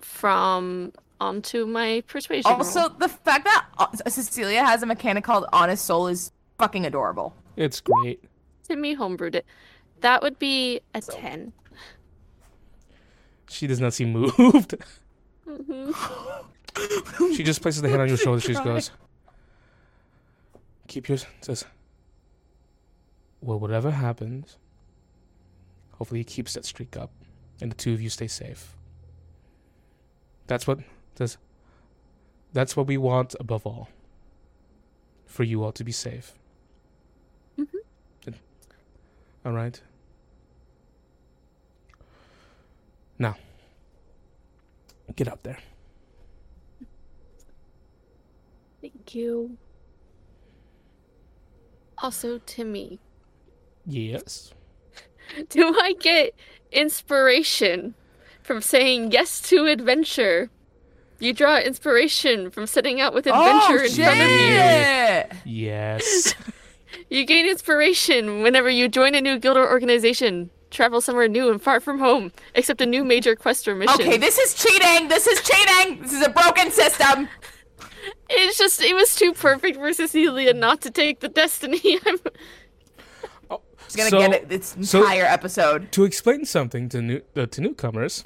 from 0.00 0.92
onto 1.20 1.66
my 1.66 2.02
persuasion. 2.06 2.50
roll. 2.50 2.58
Also, 2.58 2.88
the 2.88 3.08
fact 3.08 3.44
that 3.44 3.66
uh, 3.78 3.86
Cecilia 4.08 4.64
has 4.64 4.82
a 4.82 4.86
mechanic 4.86 5.24
called 5.24 5.44
Honest 5.52 5.84
Soul 5.84 6.08
is 6.08 6.32
fucking 6.58 6.86
adorable. 6.86 7.34
it's 7.56 7.80
great. 7.80 8.22
Timmy 8.66 8.96
homebrewed 8.96 9.34
it. 9.34 9.46
That 10.00 10.22
would 10.22 10.38
be 10.38 10.80
a 10.94 11.00
ten. 11.00 11.52
She 13.48 13.66
does 13.66 13.80
not 13.80 13.92
seem 13.92 14.12
moved. 14.12 14.76
Mm-hmm. 15.50 17.34
she 17.34 17.42
just 17.42 17.60
places 17.62 17.82
the 17.82 17.88
hand 17.88 18.02
on 18.02 18.08
your 18.08 18.16
shoulder. 18.16 18.40
She 18.40 18.52
just 18.52 18.64
goes, 18.64 18.90
"Keep 20.86 21.08
yours." 21.08 21.26
Says, 21.40 21.64
"Well, 23.40 23.58
whatever 23.58 23.90
happens, 23.90 24.56
hopefully 25.92 26.20
he 26.20 26.24
keeps 26.24 26.54
that 26.54 26.64
streak 26.64 26.96
up, 26.96 27.10
and 27.60 27.70
the 27.70 27.76
two 27.76 27.92
of 27.92 28.00
you 28.00 28.08
stay 28.08 28.28
safe. 28.28 28.76
That's 30.46 30.66
what 30.66 30.78
says. 31.16 31.36
That's 32.52 32.76
what 32.76 32.86
we 32.86 32.96
want 32.96 33.34
above 33.38 33.66
all. 33.66 33.88
For 35.26 35.44
you 35.44 35.62
all 35.62 35.72
to 35.72 35.84
be 35.84 35.92
safe. 35.92 36.34
Mhm. 37.58 38.34
All 39.44 39.52
right. 39.52 39.80
Now, 43.18 43.36
get 45.16 45.28
out 45.28 45.42
there. 45.42 45.58
Thank 48.80 49.14
you. 49.14 49.56
Also, 51.98 52.40
Timmy, 52.46 52.98
Yes. 53.86 54.52
do 55.48 55.74
I 55.80 55.94
get 56.00 56.34
inspiration 56.72 57.94
from 58.42 58.60
saying 58.62 59.12
yes 59.12 59.40
to 59.42 59.66
adventure? 59.66 60.50
You 61.18 61.34
draw 61.34 61.58
inspiration 61.58 62.50
from 62.50 62.66
setting 62.66 63.00
out 63.00 63.12
with 63.12 63.26
adventure 63.26 63.80
oh, 63.80 63.84
in 63.84 63.90
front 63.90 64.20
of 64.20 64.30
you. 64.30 64.36
shit! 64.36 65.32
Yes. 65.44 66.34
You 67.08 67.24
gain 67.24 67.46
inspiration 67.46 68.42
whenever 68.42 68.68
you 68.68 68.88
join 68.88 69.14
a 69.14 69.20
new 69.20 69.38
guild 69.38 69.56
or 69.56 69.68
organization, 69.68 70.50
travel 70.70 71.00
somewhere 71.00 71.28
new 71.28 71.50
and 71.50 71.60
far 71.62 71.80
from 71.80 71.98
home, 71.98 72.32
except 72.54 72.80
a 72.80 72.86
new 72.86 73.04
major 73.04 73.34
quest 73.36 73.66
or 73.68 73.74
mission. 73.74 74.00
Okay, 74.00 74.16
this 74.18 74.38
is 74.38 74.54
cheating. 74.54 75.08
This 75.08 75.26
is 75.26 75.40
cheating. 75.42 76.02
This 76.02 76.12
is 76.12 76.26
a 76.26 76.30
broken 76.30 76.70
system. 76.70 77.28
It's 78.28 78.56
just 78.56 78.80
it 78.80 78.94
was 78.94 79.14
too 79.14 79.32
perfect 79.32 79.76
for 79.76 79.92
Cecilia 79.92 80.54
not 80.54 80.80
to 80.82 80.90
take 80.90 81.20
the 81.20 81.28
destiny. 81.28 81.80
I'm 82.06 82.18
She's 83.88 83.96
gonna 83.96 84.10
So- 84.10 84.18
get 84.20 84.32
it 84.32 84.48
this 84.48 84.76
so- 84.82 85.00
entire 85.00 85.24
episode. 85.24 85.90
to 85.92 86.04
explain 86.04 86.44
something 86.44 86.88
to 86.90 87.02
new 87.02 87.22
uh, 87.36 87.46
to 87.46 87.60
newcomers, 87.60 88.22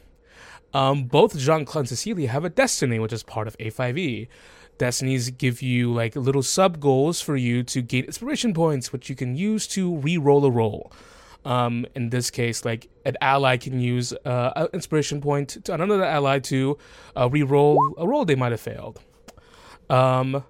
um, 0.75 1.05
both 1.05 1.39
Jean 1.39 1.65
Claude 1.65 1.83
and 1.83 1.89
Cecilia 1.89 2.29
have 2.29 2.45
a 2.45 2.51
destiny, 2.51 2.99
which 2.99 3.13
is 3.15 3.23
part 3.23 3.49
of 3.49 3.57
A5E. 3.59 4.29
Destinies 4.77 5.31
give 5.31 5.63
you 5.63 5.93
like 5.93 6.17
little 6.17 6.43
sub 6.43 6.81
goals 6.81 7.21
for 7.23 7.37
you 7.37 7.63
to 7.63 7.81
gain 7.81 8.05
inspiration 8.05 8.53
points, 8.53 8.93
which 8.93 9.09
you 9.09 9.15
can 9.17 9.37
use 9.37 9.67
to 9.69 9.97
re-roll 9.97 10.45
a 10.45 10.51
roll. 10.51 10.93
Um, 11.45 11.85
in 11.95 12.09
this 12.09 12.31
case, 12.31 12.65
like 12.65 12.89
an 13.05 13.17
ally 13.21 13.59
can 13.59 13.79
use 13.79 14.15
uh, 14.25 14.53
an 14.57 14.69
inspiration 14.73 15.21
point 15.21 15.63
to 15.65 15.75
another 15.75 16.03
ally 16.03 16.39
to 16.39 16.79
uh, 17.17 17.29
re-roll 17.29 17.95
a 17.99 18.09
roll 18.09 18.25
they 18.25 18.35
might 18.35 18.53
have 18.53 18.61
failed. 18.61 19.01
Um, 19.91 20.45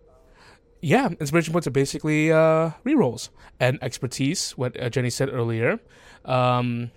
yeah, 0.81 1.09
inspiration 1.19 1.53
points 1.53 1.67
are 1.67 1.71
basically 1.73 2.31
uh, 2.31 2.71
rerolls 2.85 3.31
and 3.59 3.79
expertise. 3.83 4.53
What 4.53 4.79
uh, 4.81 4.91
Jenny 4.91 5.11
said 5.11 5.31
earlier 5.33 5.81
um, 6.27 6.91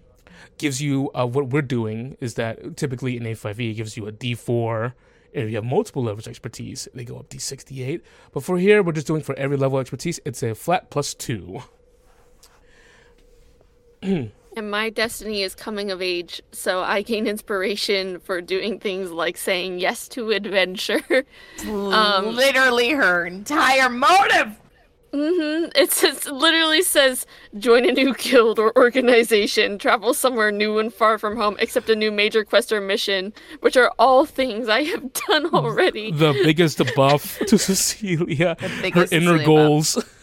gives 0.58 0.82
you 0.82 1.10
uh, 1.16 1.26
what 1.26 1.50
we're 1.50 1.62
doing 1.62 2.18
is 2.20 2.34
that 2.34 2.76
typically 2.76 3.16
in 3.16 3.24
A5e 3.24 3.72
it 3.72 3.74
gives 3.76 3.96
you 3.96 4.06
a 4.06 4.12
D4. 4.12 4.94
If 5.32 5.50
you 5.50 5.56
have 5.56 5.64
multiple 5.64 6.04
levels 6.04 6.28
of 6.28 6.32
expertise, 6.32 6.88
they 6.94 7.06
go 7.06 7.18
up 7.18 7.30
D68. 7.30 8.02
But 8.34 8.44
for 8.44 8.58
here, 8.58 8.84
we're 8.84 8.92
just 8.92 9.08
doing 9.08 9.22
for 9.22 9.36
every 9.36 9.56
level 9.56 9.78
of 9.78 9.82
expertise, 9.82 10.20
it's 10.26 10.44
a 10.44 10.54
flat 10.54 10.90
plus 10.90 11.14
two. 11.14 11.62
And 14.02 14.72
my 14.72 14.90
destiny 14.90 15.44
is 15.44 15.54
coming 15.54 15.92
of 15.92 16.02
age, 16.02 16.42
so 16.52 16.82
I 16.82 17.02
gain 17.04 17.28
inspiration 17.28 18.20
for 18.20 18.42
doing 18.42 18.80
things 18.80 19.12
like 19.12 19.38
saying 19.38 19.80
yes 19.80 20.08
to 20.10 20.32
adventure. 20.32 21.02
Um, 21.66 22.36
Literally 22.36 22.90
her 22.92 23.26
entire 23.26 23.90
motive. 23.90 24.56
hmm 25.12 25.66
It 25.76 25.92
says 25.92 26.26
literally 26.28 26.82
says 26.82 27.26
join 27.58 27.88
a 27.88 27.92
new 27.92 28.14
guild 28.14 28.60
or 28.60 28.76
organization, 28.78 29.78
travel 29.80 30.14
somewhere 30.14 30.52
new 30.52 30.78
and 30.80 30.94
far 30.94 31.18
from 31.18 31.36
home, 31.38 31.56
accept 31.60 31.90
a 31.90 31.96
new 31.96 32.12
major 32.12 32.44
quest 32.44 32.72
or 32.72 32.82
mission, 32.82 33.34
which 33.62 33.78
are 33.78 33.92
all 33.98 34.26
things 34.26 34.70
I 34.70 34.84
have 34.84 35.14
done 35.14 35.48
already. 35.54 36.12
The 36.12 36.34
biggest 36.34 36.82
buff 36.96 37.40
to 37.48 37.58
Cecilia, 37.68 38.56
her 38.60 39.06
inner 39.12 39.38
Cecilia 39.40 39.46
buff. 39.46 40.17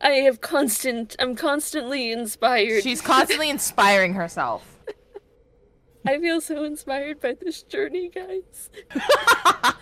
Goals. 0.00 0.10
I 0.10 0.14
have 0.20 0.40
constant. 0.40 1.16
I'm 1.18 1.34
constantly 1.36 2.12
inspired. 2.12 2.82
She's 2.82 3.00
constantly 3.00 3.50
inspiring 3.56 4.14
herself. 4.14 4.72
I 6.06 6.18
feel 6.20 6.40
so 6.40 6.62
inspired 6.64 7.20
by 7.20 7.32
this 7.34 7.62
journey, 7.62 8.08
guys. 8.08 8.70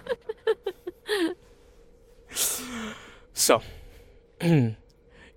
So, 3.36 3.62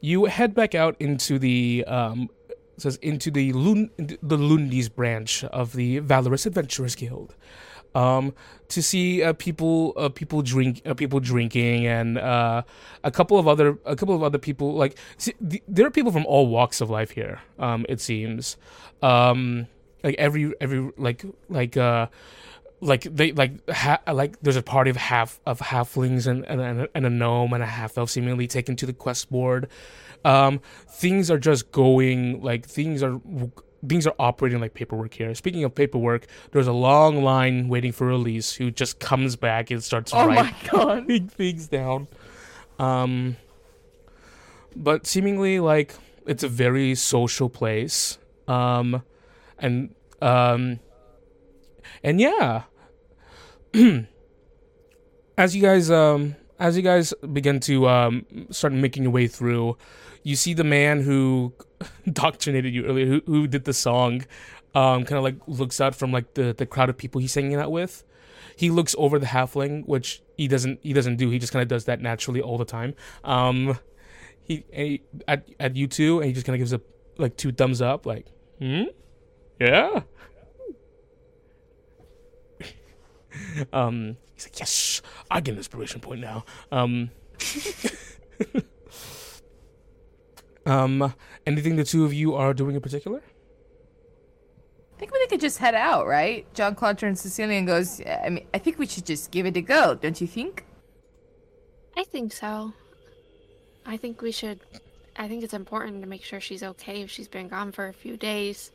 you 0.01 0.25
head 0.25 0.53
back 0.53 0.75
out 0.75 0.95
into 0.99 1.39
the 1.39 1.83
um, 1.87 2.29
it 2.49 2.81
says 2.81 2.97
into 2.97 3.31
the 3.31 3.53
Lun- 3.53 3.89
the 3.97 4.37
Lundy's 4.37 4.87
branch 4.87 5.43
of 5.45 5.73
the 5.73 5.99
Valorous 5.99 6.45
Adventurers 6.45 6.95
Guild, 6.95 7.35
um, 7.97 8.33
to 8.69 8.81
see 8.83 9.23
uh, 9.23 9.33
people 9.33 9.93
uh, 9.97 10.09
people 10.09 10.41
drink 10.43 10.81
uh, 10.85 10.93
people 10.93 11.19
drinking 11.19 11.87
and 11.87 12.17
uh, 12.17 12.61
a 13.03 13.11
couple 13.11 13.39
of 13.39 13.47
other 13.47 13.79
a 13.85 13.95
couple 13.95 14.13
of 14.13 14.21
other 14.21 14.37
people 14.37 14.75
like 14.75 14.97
see, 15.17 15.33
th- 15.49 15.63
there 15.67 15.85
are 15.87 15.91
people 15.91 16.11
from 16.11 16.25
all 16.25 16.47
walks 16.47 16.79
of 16.79 16.89
life 16.89 17.11
here. 17.11 17.41
Um, 17.57 17.85
it 17.89 17.99
seems, 17.99 18.57
um, 19.01 19.67
like 20.03 20.15
every 20.19 20.53
every 20.61 20.91
like 20.97 21.25
like 21.49 21.75
uh 21.75 22.07
like 22.81 23.03
they 23.03 23.31
like 23.31 23.67
ha- 23.69 24.01
like 24.11 24.39
there's 24.41 24.55
a 24.55 24.61
party 24.61 24.91
of 24.91 24.97
half 24.97 25.39
of 25.47 25.59
halflings 25.59 26.27
and 26.27 26.45
and, 26.45 26.87
and, 26.93 27.05
a- 27.05 27.09
gnome 27.09 27.53
and 27.53 27.63
a 27.63 27.71
half 27.79 27.97
elf 27.97 28.11
seemingly 28.11 28.47
taken 28.47 28.75
to 28.75 28.85
the 28.85 28.93
quest 28.93 29.31
board. 29.31 29.67
Um, 30.23 30.61
things 30.89 31.31
are 31.31 31.39
just 31.39 31.71
going 31.71 32.43
like 32.43 32.67
things 32.67 33.01
are 33.01 33.19
things 33.87 34.05
are 34.07 34.15
operating 34.19 34.59
like 34.59 34.73
paperwork 34.73 35.13
here. 35.13 35.33
Speaking 35.35 35.63
of 35.63 35.73
paperwork, 35.75 36.25
there's 36.51 36.67
a 36.67 36.73
long 36.73 37.23
line 37.23 37.67
waiting 37.69 37.91
for 37.91 38.07
release 38.07 38.53
who 38.53 38.71
just 38.71 38.99
comes 38.99 39.35
back 39.35 39.71
and 39.71 39.83
starts 39.83 40.13
Oh 40.13 40.27
writing 40.27 40.43
my 40.45 40.55
god. 40.71 41.07
big 41.07 41.31
things 41.39 41.67
down. 41.67 42.07
Um, 42.79 43.37
but 44.75 45.07
seemingly 45.07 45.59
like 45.59 45.95
it's 46.25 46.43
a 46.43 46.47
very 46.49 46.95
social 46.95 47.49
place. 47.49 48.17
Um, 48.47 49.03
and 49.59 49.93
um, 50.21 50.79
and 52.03 52.19
yeah. 52.21 52.63
as 55.37 55.55
you 55.55 55.61
guys 55.61 55.91
um 55.91 56.35
as 56.59 56.75
you 56.75 56.81
guys 56.81 57.13
begin 57.31 57.59
to 57.59 57.87
um 57.87 58.25
start 58.49 58.73
making 58.73 59.03
your 59.03 59.11
way 59.11 59.27
through, 59.27 59.77
you 60.23 60.35
see 60.35 60.53
the 60.53 60.63
man 60.63 61.01
who 61.03 61.53
indoctrinated 62.05 62.73
you 62.73 62.85
earlier, 62.85 63.05
who 63.05 63.21
who 63.25 63.47
did 63.47 63.65
the 63.65 63.73
song, 63.73 64.25
um, 64.75 65.05
kind 65.05 65.17
of 65.17 65.23
like 65.23 65.35
looks 65.47 65.79
out 65.81 65.95
from 65.95 66.11
like 66.11 66.33
the 66.33 66.53
the 66.53 66.65
crowd 66.65 66.89
of 66.89 66.97
people 66.97 67.21
he's 67.21 67.31
singing 67.31 67.55
out 67.55 67.71
with 67.71 68.03
he 68.57 68.71
looks 68.71 68.95
over 68.97 69.19
the 69.19 69.27
halfling, 69.27 69.85
which 69.85 70.23
he 70.35 70.47
doesn't 70.47 70.79
he 70.81 70.91
doesn't 70.91 71.17
do. 71.17 71.29
He 71.29 71.37
just 71.37 71.53
kind 71.53 71.61
of 71.61 71.69
does 71.69 71.85
that 71.85 72.01
naturally 72.01 72.41
all 72.41 72.57
the 72.57 72.65
time. 72.65 72.95
Um, 73.23 73.77
he, 74.41 74.65
he 74.73 75.03
at 75.27 75.47
at 75.59 75.75
you 75.75 75.85
two, 75.87 76.17
and 76.17 76.25
he 76.27 76.33
just 76.33 76.45
kind 76.45 76.55
of 76.55 76.59
gives 76.59 76.73
a 76.73 76.81
like 77.17 77.37
two 77.37 77.51
thumbs 77.51 77.81
up, 77.83 78.07
like, 78.07 78.25
hmm, 78.57 78.85
yeah. 79.61 80.01
um, 83.73 84.17
he's 84.33 84.45
like, 84.45 84.59
yes, 84.59 85.03
I 85.29 85.39
get 85.39 85.51
an 85.51 85.59
inspiration 85.59 86.01
point 86.01 86.21
now. 86.21 86.43
Um. 86.71 87.11
Um, 90.67 91.13
anything 91.45 91.77
the 91.77 91.85
two 91.85 92.03
of 92.03 92.13
you 92.13 92.35
are 92.35 92.53
doing 92.53 92.75
in 92.75 92.81
particular? 92.81 93.21
I 94.95 94.99
think 94.99 95.13
we 95.13 95.27
could 95.27 95.39
just 95.39 95.59
head 95.59 95.75
out, 95.75 96.07
right? 96.07 96.45
Jean 96.53 96.75
Claude 96.75 96.97
turns 96.97 97.21
to 97.21 97.29
Cecilia 97.29 97.57
and 97.57 97.67
goes, 97.67 97.99
"Yeah, 97.99 98.21
I 98.25 98.29
mean, 98.29 98.45
I 98.53 98.57
think 98.57 98.77
we 98.77 98.85
should 98.85 99.05
just 99.05 99.31
give 99.31 99.45
it 99.45 99.55
a 99.55 99.61
go, 99.61 99.95
don't 99.95 100.19
you 100.19 100.27
think? 100.27 100.65
I 101.95 102.03
think 102.03 102.33
so. 102.33 102.73
I 103.85 103.95
think 103.95 104.21
we 104.21 104.31
should. 104.31 104.59
I 105.15 105.27
think 105.29 105.43
it's 105.43 105.53
important 105.53 106.01
to 106.03 106.07
make 106.07 106.23
sure 106.23 106.39
she's 106.41 106.63
okay 106.63 107.01
if 107.01 107.09
she's 107.09 107.29
been 107.29 107.47
gone 107.47 107.71
for 107.71 107.87
a 107.87 107.93
few 107.93 108.17
days. 108.17 108.71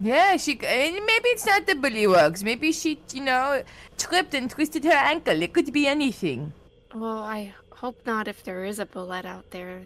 Yeah, 0.00 0.36
she. 0.38 0.54
Maybe 0.54 1.28
it's 1.28 1.44
not 1.44 1.66
the 1.66 1.74
bullywugs. 1.74 2.42
Maybe 2.42 2.72
she, 2.72 3.00
you 3.12 3.22
know, 3.22 3.62
tripped 3.98 4.34
and 4.34 4.48
twisted 4.50 4.84
her 4.84 4.92
ankle. 4.92 5.42
It 5.42 5.52
could 5.52 5.72
be 5.72 5.86
anything. 5.86 6.52
Well, 6.94 7.18
I 7.18 7.54
hope 7.70 8.00
not 8.06 8.28
if 8.28 8.42
there 8.42 8.64
is 8.64 8.78
a 8.78 8.86
bulette 8.86 9.26
out 9.26 9.50
there. 9.50 9.82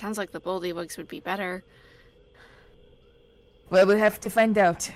It 0.00 0.02
sounds 0.04 0.16
like 0.16 0.32
the 0.32 0.40
bullywugs 0.40 0.96
would 0.96 1.08
be 1.08 1.20
better. 1.20 1.62
Well, 3.68 3.86
we'll 3.86 3.98
have 3.98 4.18
to 4.20 4.30
find 4.30 4.56
out. 4.56 4.90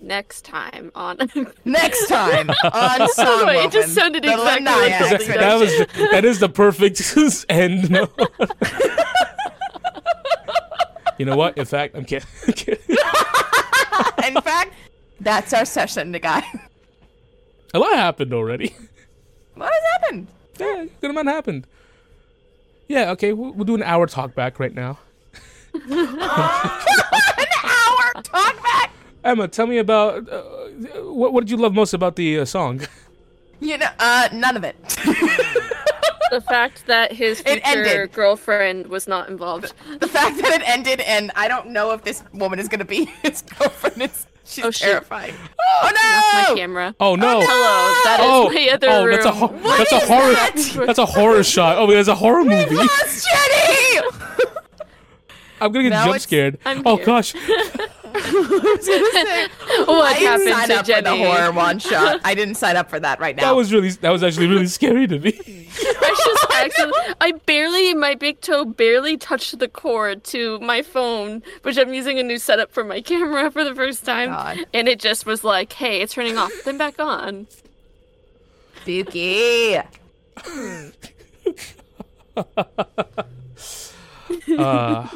Next 0.00 0.46
time 0.46 0.90
on. 0.94 1.18
Next 1.66 2.06
time 2.08 2.48
on 2.48 3.08
Song 3.10 3.46
Wait, 3.46 3.66
it 3.66 3.70
just 3.70 3.94
sounded 3.94 4.24
the 4.24 4.32
exactly 4.32 4.64
like 4.64 5.10
something 5.10 5.36
that 5.36 5.60
was 5.60 6.10
that 6.10 6.24
is 6.24 6.38
the 6.38 6.48
perfect 6.48 7.02
end. 7.50 7.90
No. 7.90 8.08
you 11.18 11.26
know 11.26 11.36
what? 11.36 11.58
In 11.58 11.66
fact, 11.66 11.96
I'm 11.96 12.06
kidding. 12.06 12.26
I'm 12.46 12.52
kidding. 12.54 12.96
In 14.26 14.40
fact, 14.40 14.72
that's 15.20 15.52
our 15.52 15.66
session, 15.66 16.12
the 16.12 16.18
guy. 16.18 16.42
A 17.74 17.78
lot 17.78 17.92
happened 17.92 18.32
already. 18.32 18.74
What 19.54 19.70
has 19.70 19.82
happened? 20.00 20.28
Yeah, 20.58 20.86
good 21.02 21.10
amount 21.10 21.28
happened. 21.28 21.66
Yeah, 22.88 23.10
okay, 23.12 23.32
we'll, 23.32 23.52
we'll 23.52 23.64
do 23.64 23.74
an 23.74 23.82
hour 23.82 24.06
talk 24.06 24.34
back 24.34 24.58
right 24.60 24.74
now. 24.74 24.98
An 25.74 26.18
hour 27.64 28.12
talk 28.22 28.62
back. 28.62 28.90
Emma, 29.24 29.48
tell 29.48 29.66
me 29.66 29.78
about 29.78 30.28
uh, 30.28 30.42
what, 31.02 31.32
what 31.32 31.40
did 31.40 31.50
you 31.50 31.56
love 31.56 31.74
most 31.74 31.94
about 31.94 32.16
the 32.16 32.40
uh, 32.40 32.44
song? 32.44 32.82
You 33.60 33.78
know, 33.78 33.88
uh, 33.98 34.28
none 34.32 34.56
of 34.56 34.64
it. 34.64 34.76
the 36.30 36.42
fact 36.46 36.86
that 36.86 37.12
his 37.12 37.40
It 37.40 37.46
future 37.46 37.60
ended. 37.64 38.12
girlfriend 38.12 38.88
was 38.88 39.08
not 39.08 39.28
involved. 39.28 39.72
the 40.00 40.08
fact 40.08 40.36
that 40.42 40.52
it 40.60 40.68
ended, 40.68 41.00
and 41.00 41.32
I 41.34 41.48
don't 41.48 41.68
know 41.70 41.92
if 41.92 42.02
this 42.04 42.22
woman 42.34 42.58
is 42.58 42.68
gonna 42.68 42.84
be 42.84 43.06
his 43.22 43.42
girlfriend. 43.42 44.02
Is 44.02 44.26
she's 44.44 44.64
Oh, 44.64 44.70
shit. 44.70 44.86
terrifying. 44.88 45.34
Oh, 45.58 45.80
oh 45.82 45.90
That's 45.92 46.48
no! 46.48 46.54
my 46.54 46.60
camera. 46.60 46.94
Oh, 47.00 47.12
oh 47.12 47.14
no! 47.16 47.40
Hello, 47.42 48.02
that 48.04 48.20
is 48.20 48.26
Oh, 48.28 48.50
my 48.52 48.68
other 48.72 48.88
oh, 48.90 49.04
room. 49.04 49.10
that's 49.14 49.26
a 49.26 49.32
ho- 49.32 49.60
that's 49.62 49.92
a 49.92 49.98
horror 50.00 50.32
that? 50.32 50.86
that's 50.86 50.98
a 50.98 51.06
horror 51.06 51.42
shot. 51.44 51.78
Oh, 51.78 51.90
that's 51.90 52.08
a 52.08 52.14
horror 52.14 52.44
movie. 52.44 52.74
Lost 52.74 53.26
Jenny! 53.26 54.06
I'm 55.60 55.72
gonna 55.72 55.84
get 55.84 55.90
Now 55.90 56.06
jump 56.06 56.20
scared. 56.20 56.58
I'm 56.64 56.82
oh 56.86 56.96
here. 56.96 57.06
gosh! 57.06 57.34
What 58.14 60.06
I 60.06 60.18
didn't 60.18 60.46
happened 60.46 60.48
sign 60.50 60.68
to 60.68 60.74
up 60.76 60.86
for 60.86 61.02
the 61.02 61.16
horror 61.16 61.52
one 61.52 61.78
shot. 61.80 62.20
I 62.24 62.34
didn't 62.34 62.54
sign 62.54 62.76
up 62.76 62.88
for 62.88 63.00
that 63.00 63.18
right 63.18 63.34
now. 63.34 63.42
That 63.42 63.56
was 63.56 63.72
really 63.72 63.90
that 63.90 64.10
was 64.10 64.22
actually 64.22 64.46
really 64.46 64.68
scary 64.68 65.06
to 65.08 65.18
me. 65.18 65.32
I 65.80 66.24
just 66.24 66.46
accidentally, 66.52 67.14
I 67.20 67.32
barely, 67.32 67.92
my 67.94 68.14
big 68.14 68.40
toe 68.40 68.64
barely 68.64 69.16
touched 69.16 69.58
the 69.58 69.66
cord 69.68 70.22
to 70.24 70.60
my 70.60 70.82
phone, 70.82 71.42
which 71.62 71.76
I'm 71.76 71.92
using 71.92 72.18
a 72.20 72.22
new 72.22 72.38
setup 72.38 72.70
for 72.72 72.84
my 72.84 73.00
camera 73.00 73.50
for 73.50 73.64
the 73.64 73.74
first 73.74 74.04
time. 74.04 74.30
God. 74.30 74.58
And 74.72 74.88
it 74.88 75.00
just 75.00 75.26
was 75.26 75.42
like, 75.42 75.72
hey, 75.72 76.00
it's 76.00 76.14
turning 76.14 76.38
off, 76.38 76.52
then 76.64 76.78
back 76.78 77.00
on. 77.00 77.48
spooky. 78.82 79.78
Uh, 84.58 85.08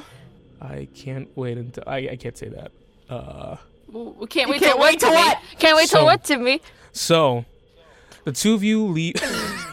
I 0.61 0.89
can't 0.95 1.29
wait 1.37 1.59
until 1.59 1.85
I, 1.87 2.09
I 2.11 2.17
can't 2.17 2.37
say 2.37 2.49
that. 2.49 2.73
Uh, 3.09 3.57
We 3.89 4.27
can't 4.27 4.51
wait 4.51 4.61
can't 4.61 4.73
till 4.73 4.79
wait 4.79 4.93
what 4.95 5.01
till 5.01 5.11
to 5.11 5.17
me. 5.17 5.23
what? 5.23 5.39
Can't 5.59 5.77
wait 5.77 5.89
So- 5.89 5.97
till 5.99 6.05
what 6.07 6.25
to 6.25 6.37
me. 6.37 6.61
so 6.93 7.45
the 8.25 8.33
two 8.33 8.55
of 8.55 8.63
you 8.63 8.85
leave. 8.85 9.15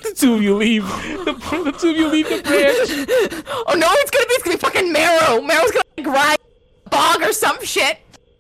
the 0.03 0.14
two 0.16 0.36
of 0.36 0.41
you 0.41 0.56
leave. 0.56 0.84
The, 0.88 1.34
the 1.66 1.72
two 1.78 1.90
of 1.90 1.98
you 1.98 2.07
leave 2.07 2.30
the 2.30 2.41
branch. 2.41 3.44
Oh 3.68 3.74
no, 3.76 3.88
it's 3.91 4.12
gonna 4.12 4.26
be 4.28 4.34
it's 4.34 4.44
gonna 4.44 4.56
be 4.57 4.60
fucking 4.62 4.91
Marrow. 4.94 5.41
Marrow's 5.41 5.72
gonna 5.72 5.84
like, 5.98 6.07
ride 6.07 6.38
a 6.86 6.90
bog 6.90 7.22
or 7.22 7.34
some 7.34 7.62
shit. 7.66 7.98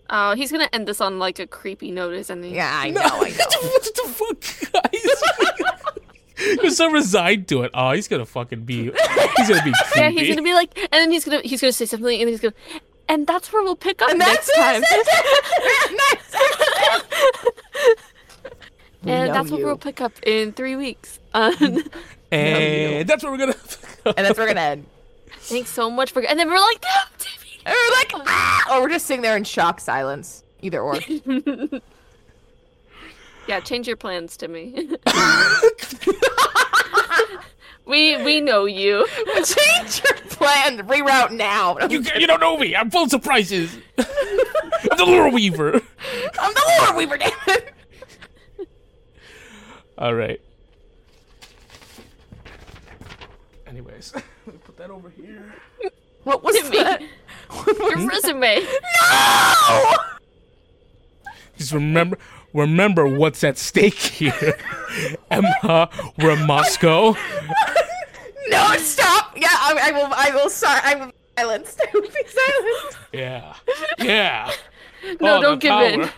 Oh, 0.09 0.35
he's 0.35 0.51
gonna 0.51 0.69
end 0.71 0.87
this 0.87 1.01
on 1.01 1.17
like 1.19 1.39
a 1.39 1.47
creepy 1.47 1.91
notice, 1.91 2.29
and 2.29 2.43
then? 2.43 2.51
Yeah, 2.53 2.71
I 2.73 2.91
know, 2.91 3.01
I 3.01 3.29
know. 3.39 3.69
what 3.69 3.83
the 3.83 4.07
fuck, 4.07 4.71
guys? 4.71 6.57
You're 6.61 6.69
so 6.69 6.91
resigned 6.91 7.47
to 7.49 7.63
it. 7.63 7.71
Oh, 7.73 7.91
he's 7.91 8.07
gonna 8.07 8.25
fucking 8.25 8.63
be. 8.65 8.91
He's 8.91 9.49
gonna 9.49 9.63
be 9.63 9.73
creepy. 9.73 9.99
Yeah, 9.99 10.09
he's 10.11 10.29
gonna 10.29 10.43
be 10.43 10.53
like, 10.53 10.77
and 10.77 10.91
then 10.91 11.11
he's 11.11 11.25
gonna 11.25 11.41
he's 11.41 11.59
gonna 11.59 11.73
say 11.73 11.85
something, 11.85 12.19
and 12.21 12.29
he's 12.29 12.39
gonna, 12.39 12.53
and 13.07 13.27
that's 13.27 13.51
where 13.53 13.63
we'll 13.63 13.75
pick 13.75 14.01
up 14.01 14.09
And 14.09 14.19
next 14.19 14.51
that's 14.55 14.57
time. 14.57 14.83
it. 14.85 15.07
and 19.03 19.27
know 19.27 19.33
that's 19.33 19.51
what 19.51 19.61
we'll 19.61 19.77
pick 19.77 20.01
up 20.01 20.13
in 20.23 20.51
three 20.53 20.75
weeks. 20.75 21.19
Um, 21.33 21.83
and 22.31 23.07
that's 23.07 23.23
what 23.23 23.31
we're 23.31 23.37
gonna. 23.37 23.55
and 24.05 24.17
that's 24.25 24.37
where 24.37 24.47
we're 24.47 24.53
gonna 24.53 24.65
end. 24.67 24.85
thanks 25.39 25.69
so 25.69 25.89
much 25.89 26.11
for, 26.11 26.21
and 26.23 26.39
then 26.39 26.47
we're 26.47 26.59
like, 26.59 26.81
no, 26.81 26.89
Timmy. 27.17 27.59
And 27.65 27.75
we're 27.75 27.95
like, 27.97 28.11
ah! 28.27 28.75
or 28.75 28.81
we're 28.81 28.89
just 28.89 29.05
sitting 29.05 29.21
there 29.21 29.37
in 29.37 29.43
shock 29.43 29.79
silence. 29.79 30.43
Either 30.61 30.81
or. 30.81 30.97
Yeah, 33.47 33.59
change 33.59 33.87
your 33.87 33.97
plans 33.97 34.37
to 34.37 34.47
me. 34.47 34.89
We 37.85 38.21
we 38.23 38.41
know 38.41 38.65
you. 38.65 39.07
Change 39.35 40.03
your 40.03 40.15
plan. 40.29 40.87
Reroute 40.87 41.31
now. 41.31 41.77
you, 41.87 42.03
you 42.17 42.27
don't 42.27 42.39
know 42.39 42.57
me. 42.57 42.75
I'm 42.75 42.89
full 42.89 43.03
of 43.03 43.09
surprises. 43.09 43.77
I'm 43.97 44.97
the 44.97 45.05
lure 45.05 45.29
weaver. 45.31 45.73
I'm 46.39 46.53
the 46.53 46.79
Lord 46.81 46.95
Weaver, 46.97 47.17
damn 47.17 47.31
it. 47.47 47.73
All 49.97 50.13
right. 50.13 50.41
Anyways, 53.67 54.13
let 54.13 54.23
me 54.47 54.59
put 54.63 54.77
that 54.77 54.89
over 54.89 55.09
here. 55.09 55.53
What 56.23 56.43
was 56.43 56.55
Timmy. 56.55 56.77
that? 56.77 57.01
Your 57.67 58.07
resume. 58.07 58.65
No! 59.01 59.95
Just 61.57 61.71
remember, 61.71 62.17
remember 62.55 63.07
what's 63.07 63.43
at 63.43 63.57
stake 63.59 63.93
here. 64.19 64.57
Emma, 65.29 65.89
we're 66.17 66.31
in 66.31 66.47
Moscow. 66.47 67.15
No, 68.47 68.75
stop! 68.77 69.33
Yeah, 69.35 69.47
I, 69.49 69.89
I 69.89 69.91
will. 69.91 70.13
I 70.13 70.29
will. 70.35 70.49
Sorry, 70.51 70.79
I 70.83 70.93
will. 70.95 71.11
Silence. 71.35 71.75
I 71.81 71.89
will 71.95 72.01
be 72.03 72.09
silenced. 72.27 72.97
Yeah, 73.11 73.55
yeah. 73.97 74.51
No, 75.19 75.37
Oh, 75.37 75.41
don't 75.41 75.59
the 75.59 75.67
give 75.67 76.01
in. 76.01 76.09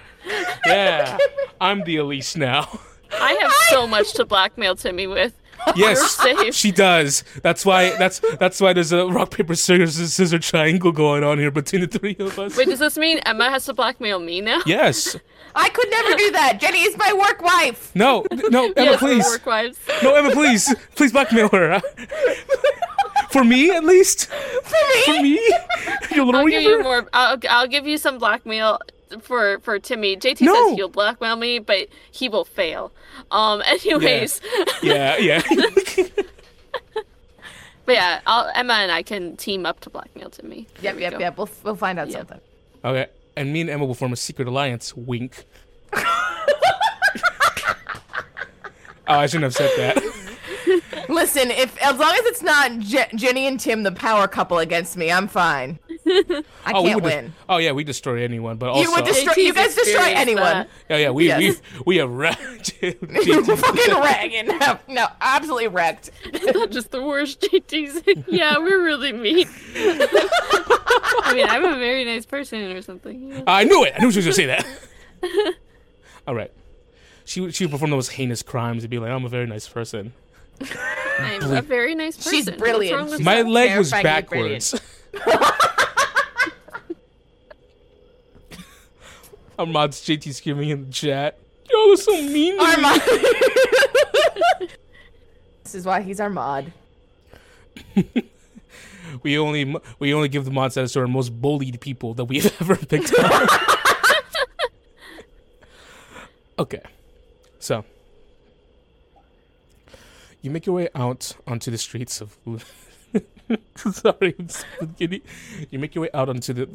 Yeah, 0.66 1.18
I'm 1.62 1.86
the 1.86 1.96
Elise 1.96 2.36
now. 2.36 2.80
I 3.14 3.32
have 3.42 3.54
so 3.70 3.88
much 3.88 4.12
to 4.16 4.26
blackmail 4.26 4.76
Timmy 4.76 5.08
with. 5.08 5.40
Yes, 5.76 6.56
she 6.56 6.72
does. 6.72 7.24
That's 7.42 7.66
why. 7.66 7.96
That's 7.98 8.20
that's 8.40 8.60
why 8.60 8.74
there's 8.74 8.92
a 8.92 9.06
rock 9.08 9.32
paper 9.32 9.56
scissors 9.56 10.14
scissor 10.14 10.40
triangle 10.40 10.92
going 10.92 11.24
on 11.24 11.40
here 11.40 11.52
between 11.52 11.82
the 11.82 11.88
three 11.88 12.16
of 12.20 12.38
us. 12.40 12.58
Wait, 12.58 12.68
does 12.68 12.80
this 12.80 12.98
mean 12.98 13.20
Emma 13.20 13.50
has 13.50 13.66
to 13.66 13.74
blackmail 13.74 14.20
me 14.20 14.42
now? 14.42 14.62
Yes. 14.66 15.16
I 15.56 15.70
could 15.70 15.90
never 15.90 16.16
do 16.16 16.32
that. 16.32 16.60
Jenny 16.60 16.82
is 16.82 16.96
my 16.98 17.14
work 17.14 17.42
wife. 17.42 17.92
No. 17.96 18.26
No. 18.50 18.66
Emma, 18.78 18.92
Yes, 18.92 19.00
please. 19.00 19.26
Work 19.26 19.46
wives. 19.46 19.80
No, 20.04 20.16
Emma, 20.16 20.32
please. 20.32 20.74
Please 20.96 21.12
blackmail 21.12 21.50
her. 21.50 21.82
For 23.32 23.44
me, 23.44 23.72
at 23.72 23.84
least. 23.84 24.28
For 24.28 24.72
me. 24.72 25.04
For 25.06 25.14
me. 25.14 25.22
me. 25.22 25.54
You 26.16 26.26
little 26.26 26.42
I'll 26.42 26.48
give 26.48 26.64
you 26.64 26.84
more. 26.84 27.08
I'll, 27.14 27.38
I'll 27.50 27.68
give 27.68 27.88
you 27.88 27.98
some 27.98 28.20
blackmail 28.20 28.80
for 29.22 29.60
for 29.60 29.80
Timmy. 29.80 30.16
JT 30.18 30.42
No. 30.42 30.54
says 30.70 30.76
he'll 30.76 30.90
blackmail 30.90 31.36
me, 31.36 31.60
but 31.60 31.88
he 32.12 32.30
will 32.30 32.46
fail. 32.46 32.92
Um. 33.32 33.62
Anyways, 33.66 34.42
Yeah. 34.82 35.18
Yeah. 35.18 35.42
but 37.86 37.96
yeah, 37.96 38.20
I'll, 38.28 38.52
Emma 38.56 38.74
and 38.74 38.92
I 38.92 39.02
can 39.04 39.38
team 39.38 39.66
up 39.66 39.80
to 39.82 39.90
blackmail 39.90 40.30
Timmy. 40.30 40.68
There 40.82 40.84
Yep, 40.92 40.96
we 40.96 41.02
yep, 41.02 41.12
go. 41.14 41.20
yep. 41.20 41.38
We'll 41.38 41.50
we'll 41.64 41.76
find 41.76 42.00
out 42.00 42.10
Yeah. 42.10 42.18
something. 42.20 42.42
Okay. 42.84 43.08
And 43.36 43.54
me 43.54 43.62
and 43.62 43.70
Emma 43.70 43.86
will 43.86 43.94
form 43.96 44.14
a 44.14 44.16
secret 44.18 44.48
alliance. 44.48 44.96
Wink. 44.96 45.46
Oh, 49.10 49.14
I 49.20 49.26
shouldn't 49.28 49.44
have 49.46 49.54
said 49.56 49.72
that. 49.78 51.06
Listen, 51.08 51.50
if 51.50 51.82
as 51.82 51.98
long 51.98 52.12
as 52.14 52.26
it's 52.26 52.42
not 52.42 52.78
Je- 52.80 53.08
Jenny 53.16 53.48
and 53.48 53.58
Tim, 53.58 53.84
the 53.84 53.92
power 53.94 54.28
couple 54.28 54.60
against 54.60 54.98
me, 54.98 55.10
I'm 55.10 55.30
fine. 55.30 55.80
I 56.08 56.44
Oh, 56.74 56.84
can't 56.84 56.96
would 56.96 57.10
des- 57.10 57.16
win. 57.16 57.34
oh 57.50 57.58
yeah, 57.58 57.72
we 57.74 57.84
destroy 57.84 58.24
anyone, 58.24 58.58
but 58.58 58.70
also 58.70 58.84
You 58.84 58.92
would 58.96 59.06
destroy. 59.06 59.34
You 59.38 59.54
guys 59.54 59.76
destroy 59.76 60.04
anyone. 60.16 60.44
that. 60.44 60.70
yeah, 60.90 60.98
yeah, 60.98 61.10
we 61.12 61.28
Yes. 61.28 61.62
we 61.78 61.84
we 61.86 61.98
have 61.98 62.10
wrecked. 62.10 62.72
Fucking 62.82 64.02
wrecked. 64.02 64.48
No, 64.48 64.80
no, 64.88 65.08
absolutely 65.22 65.68
wrecked. 65.68 66.12
Not 66.54 66.72
just 66.72 66.92
the 66.92 67.02
worst 67.04 67.42
JT's. 67.42 68.02
yeah, 68.28 68.58
we're 68.58 68.84
really 68.84 69.12
mean. 69.14 69.48
I 69.76 71.32
mean, 71.34 71.48
I'm 71.50 71.66
a 71.66 71.78
very 71.78 72.06
nice 72.06 72.26
person 72.26 72.60
or 72.72 72.82
something. 72.82 73.30
yeah. 73.32 73.44
I 73.48 73.64
knew 73.64 73.84
it. 73.84 73.94
I 73.98 74.02
knew 74.02 74.12
she 74.12 74.20
was 74.20 74.26
gonna 74.26 74.34
say 74.34 74.46
that. 74.48 74.66
All 76.28 76.36
right. 76.36 76.52
She 77.26 77.42
would 77.42 77.54
she 77.56 77.66
would 77.66 77.72
perform 77.72 77.92
those 77.92 78.10
heinous 78.10 78.42
crimes 78.44 78.84
and 78.84 78.90
be 78.90 79.00
like, 79.00 79.12
"I'm 79.12 79.26
a 79.26 79.30
very 79.30 79.46
nice 79.48 79.68
person." 79.68 80.14
I'm 81.20 81.52
a 81.54 81.62
very 81.62 81.94
nice 81.94 82.16
person. 82.18 82.32
She's 82.34 82.50
brilliant. 82.50 83.10
She's 83.12 83.20
My 83.20 83.42
leg 83.44 83.78
was 83.78 83.92
backwards. 83.92 84.74
Ahmad's 89.58 90.02
JT 90.02 90.34
screaming 90.34 90.70
in 90.70 90.86
the 90.86 90.92
chat. 90.92 91.40
Y'all 91.70 91.94
are 91.94 91.98
so 91.98 92.22
mean. 92.22 92.58
to 92.58 92.78
me." 94.60 94.68
This 95.64 95.76
is 95.76 95.86
why 95.86 96.02
he's 96.02 96.22
our 96.22 96.30
mod. 96.30 96.72
We 99.24 99.38
only 99.38 99.76
we 100.00 100.14
only 100.14 100.30
give 100.30 100.46
the 100.46 100.52
mod 100.52 100.72
status 100.72 100.94
to 100.94 101.00
our 101.00 101.08
most 101.08 101.42
bullied 101.42 101.80
people 101.82 102.14
that 102.16 102.26
we've 102.26 102.46
ever 102.62 102.76
picked 102.76 103.14
up. 103.18 103.50
okay, 106.60 106.82
so 107.60 107.84
you 110.42 110.52
make 110.52 110.66
your 110.66 110.76
way 110.76 110.90
out 110.94 111.36
onto 111.46 111.72
the 111.72 111.78
streets 111.78 112.22
of. 112.22 112.38
Sorry, 113.76 114.36
I'm 114.40 114.50
so 114.50 114.66
giddy. 114.98 115.24
You 115.70 115.80
make 115.80 115.96
your 115.96 116.04
way 116.04 116.10
out 116.14 116.30
onto 116.30 116.54
the. 116.54 116.68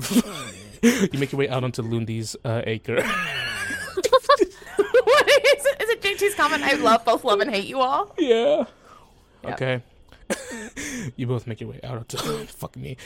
you 1.12 1.18
make 1.18 1.32
your 1.32 1.38
way 1.38 1.48
out 1.48 1.64
onto 1.64 1.82
Lundy's 1.82 2.36
uh, 2.44 2.62
acre. 2.66 2.96
what 3.02 4.40
is 4.40 5.66
it? 5.66 5.82
Is 5.82 5.88
it 5.90 6.02
JT's 6.02 6.34
comment? 6.34 6.62
I 6.62 6.74
love 6.74 7.04
both 7.04 7.24
love 7.24 7.40
and 7.40 7.50
hate 7.50 7.66
you 7.66 7.80
all. 7.80 8.14
Yeah. 8.18 8.64
Yeah. 9.44 9.52
Okay. 9.52 9.82
you 11.16 11.26
both 11.26 11.46
make 11.46 11.60
your 11.60 11.70
way 11.70 11.80
out 11.84 11.98
onto 11.98 12.16
fuck 12.46 12.76
me. 12.76 12.96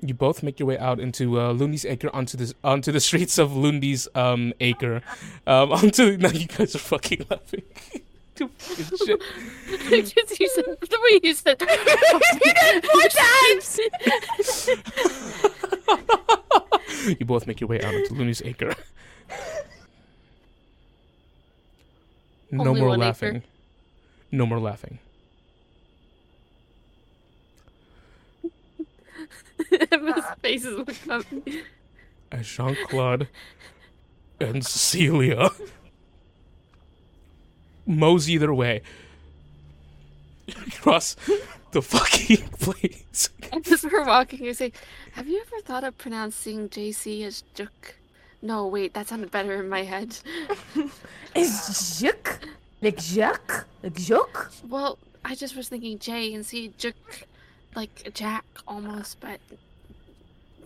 You 0.00 0.14
both 0.14 0.42
make 0.42 0.58
your 0.58 0.66
way 0.66 0.78
out 0.78 0.98
into 0.98 1.40
uh, 1.40 1.52
Lundy's 1.52 1.84
acre 1.84 2.10
onto 2.14 2.36
this 2.36 2.52
onto 2.64 2.90
the 2.90 3.00
streets 3.00 3.38
of 3.38 3.54
Lundy's 3.54 4.08
um 4.14 4.52
acre. 4.60 5.02
Um 5.46 5.72
onto 5.72 6.16
now 6.16 6.30
you 6.30 6.46
guys 6.46 6.74
are 6.74 6.78
fucking 6.80 7.26
laughing. 7.30 7.62
You 8.38 8.48
fucking 8.58 8.98
shit. 9.06 9.20
Just 10.14 10.40
you 10.40 10.48
said 10.48 10.64
the 10.80 10.98
way 11.02 11.20
you 11.22 11.34
said. 11.34 11.58
Four 12.92 13.08
times. 13.08 13.80
You 17.18 17.26
both 17.26 17.46
make 17.46 17.60
your 17.60 17.68
way 17.68 17.82
out 17.82 17.94
onto 17.94 18.14
Lundy's 18.14 18.40
acre. 18.42 18.74
No 22.50 22.64
Only 22.68 22.80
more 22.80 22.88
one 22.90 23.00
acre. 23.00 23.06
laughing. 23.06 23.42
No 24.32 24.46
more 24.46 24.58
laughing. 24.58 24.98
Emma's 29.92 30.24
faces 30.40 30.78
look 30.78 30.94
up. 31.10 31.24
As 32.32 32.46
Jean 32.46 32.74
Claude 32.88 33.28
and 34.40 34.64
Cecilia 34.64 35.50
mosey 37.86 38.36
their 38.36 38.54
way 38.54 38.82
across 40.66 41.16
the 41.72 41.82
fucking 41.82 42.48
place. 42.60 43.28
As 43.52 43.84
we're 43.84 44.04
walking, 44.06 44.44
you 44.44 44.54
say, 44.54 44.72
"Have 45.12 45.28
you 45.28 45.40
ever 45.40 45.62
thought 45.62 45.84
of 45.84 45.96
pronouncing 45.98 46.68
JC 46.68 47.24
as 47.24 47.44
Juk?" 47.54 47.94
No, 48.42 48.66
wait, 48.66 48.92
that 48.94 49.08
sounded 49.08 49.30
better 49.30 49.54
in 49.54 49.68
my 49.68 49.82
head. 49.82 50.18
Is 51.34 51.50
Juk 52.02 52.38
like 52.82 52.96
Juk 52.96 53.64
Like 53.82 53.94
Jock? 53.94 54.52
Well, 54.68 54.98
I 55.24 55.34
just 55.34 55.56
was 55.56 55.68
thinking 55.70 55.98
J 55.98 56.34
and 56.34 56.44
C 56.44 56.72
Juk, 56.78 56.92
like 57.74 58.10
Jack 58.12 58.44
almost, 58.68 59.18
but 59.20 59.40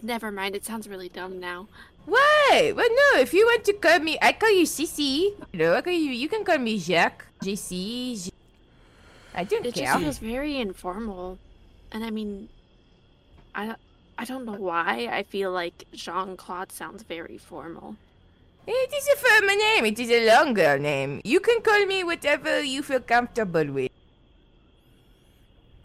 never 0.02 0.32
mind. 0.32 0.56
It 0.56 0.64
sounds 0.64 0.88
really 0.88 1.08
dumb 1.08 1.38
now. 1.38 1.68
Why? 2.08 2.72
Well, 2.74 2.88
no. 2.88 3.20
If 3.20 3.34
you 3.34 3.44
want 3.44 3.64
to 3.64 3.74
call 3.74 3.98
me, 4.00 4.16
I 4.22 4.32
call 4.32 4.50
you 4.50 4.64
Sissy. 4.64 5.36
You 5.52 5.58
know, 5.58 5.74
I 5.74 5.82
call 5.82 5.92
you. 5.92 6.10
You 6.12 6.28
can 6.28 6.44
call 6.44 6.58
me 6.58 6.78
Jacques, 6.78 7.26
JC. 7.44 8.24
J- 8.24 8.30
I 9.34 9.44
don't 9.44 9.66
It 9.66 9.74
care. 9.74 9.84
just 9.86 9.98
feels 10.00 10.18
very 10.18 10.56
informal, 10.58 11.38
and 11.92 12.02
I 12.04 12.10
mean, 12.10 12.48
I 13.54 13.66
don't- 13.66 13.78
I 14.16 14.24
don't 14.24 14.44
know 14.46 14.56
why. 14.70 15.06
I 15.12 15.22
feel 15.22 15.52
like 15.52 15.84
Jean 15.92 16.36
Claude 16.36 16.72
sounds 16.72 17.02
very 17.04 17.38
formal. 17.38 17.96
It 18.66 18.90
is 18.92 19.06
a 19.14 19.16
formal 19.16 19.56
name. 19.56 19.84
It 19.86 19.98
is 19.98 20.10
a 20.10 20.26
longer 20.26 20.78
name. 20.78 21.20
You 21.24 21.40
can 21.40 21.60
call 21.62 21.86
me 21.86 22.02
whatever 22.04 22.62
you 22.62 22.82
feel 22.82 23.00
comfortable 23.00 23.66
with. 23.66 23.92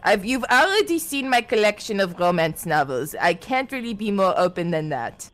I've, 0.03 0.25
you've 0.25 0.43
already 0.45 0.99
seen 0.99 1.29
my 1.29 1.41
collection 1.41 1.99
of 1.99 2.19
romance 2.19 2.65
novels. 2.65 3.15
I 3.21 3.35
can't 3.35 3.71
really 3.71 3.93
be 3.93 4.11
more 4.11 4.33
open 4.37 4.71
than 4.71 4.89
that. 4.89 5.29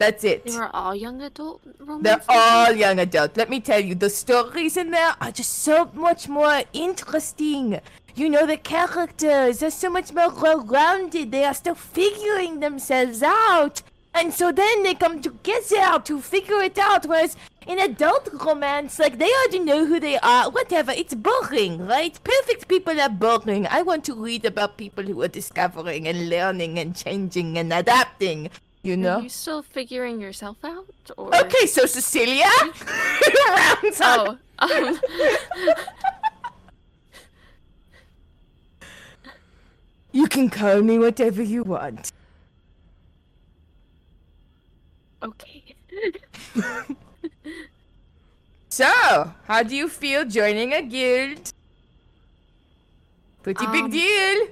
That's 0.00 0.24
it. 0.24 0.46
They 0.46 0.56
were 0.56 0.74
all 0.74 0.94
young 0.94 1.20
adult 1.20 1.60
romance. 1.78 2.02
They're 2.02 2.24
all 2.30 2.72
young 2.72 2.98
adult. 2.98 3.36
Let 3.36 3.50
me 3.50 3.60
tell 3.60 3.78
you, 3.78 3.94
the 3.94 4.08
stories 4.08 4.78
in 4.78 4.92
there 4.92 5.14
are 5.20 5.30
just 5.30 5.58
so 5.58 5.90
much 5.92 6.26
more 6.26 6.62
interesting. 6.72 7.78
You 8.14 8.30
know, 8.30 8.46
the 8.46 8.56
characters 8.56 9.62
are 9.62 9.70
so 9.70 9.90
much 9.90 10.14
more 10.14 10.30
well-rounded. 10.30 11.30
They 11.30 11.44
are 11.44 11.52
still 11.52 11.74
figuring 11.74 12.60
themselves 12.60 13.22
out. 13.22 13.82
And 14.14 14.32
so 14.32 14.50
then 14.50 14.82
they 14.84 14.94
come 14.94 15.20
together 15.20 16.00
to 16.02 16.20
figure 16.22 16.62
it 16.62 16.78
out. 16.78 17.04
Whereas 17.04 17.36
in 17.66 17.78
adult 17.78 18.30
romance, 18.32 18.98
like, 18.98 19.18
they 19.18 19.30
already 19.30 19.58
know 19.58 19.84
who 19.84 20.00
they 20.00 20.18
are. 20.20 20.50
Whatever. 20.50 20.92
It's 20.92 21.14
boring, 21.14 21.86
right? 21.86 22.18
Perfect 22.24 22.68
people 22.68 22.98
are 22.98 23.10
boring. 23.10 23.66
I 23.66 23.82
want 23.82 24.06
to 24.06 24.14
read 24.14 24.46
about 24.46 24.78
people 24.78 25.04
who 25.04 25.20
are 25.20 25.28
discovering 25.28 26.08
and 26.08 26.30
learning 26.30 26.78
and 26.78 26.96
changing 26.96 27.58
and 27.58 27.70
adapting. 27.70 28.48
You 28.82 28.96
know? 28.96 29.18
Are 29.18 29.22
you 29.22 29.28
still 29.28 29.62
figuring 29.62 30.20
yourself 30.20 30.56
out? 30.64 30.86
Or... 31.16 31.34
Okay, 31.36 31.66
so 31.66 31.84
Cecilia 31.86 32.46
rounds. 33.48 34.00
Oh, 34.00 34.38
um, 34.58 34.98
You 40.12 40.26
can 40.26 40.50
call 40.50 40.82
me 40.82 40.98
whatever 40.98 41.42
you 41.42 41.62
want. 41.62 42.10
okay. 45.22 45.74
So, 48.68 48.86
how 49.46 49.62
do 49.62 49.76
you 49.76 49.88
feel 49.88 50.24
joining 50.24 50.72
a 50.72 50.82
guild? 50.82 51.52
Pretty 53.42 53.66
big 53.66 53.84
Um, 53.84 53.90
deal. 53.90 54.48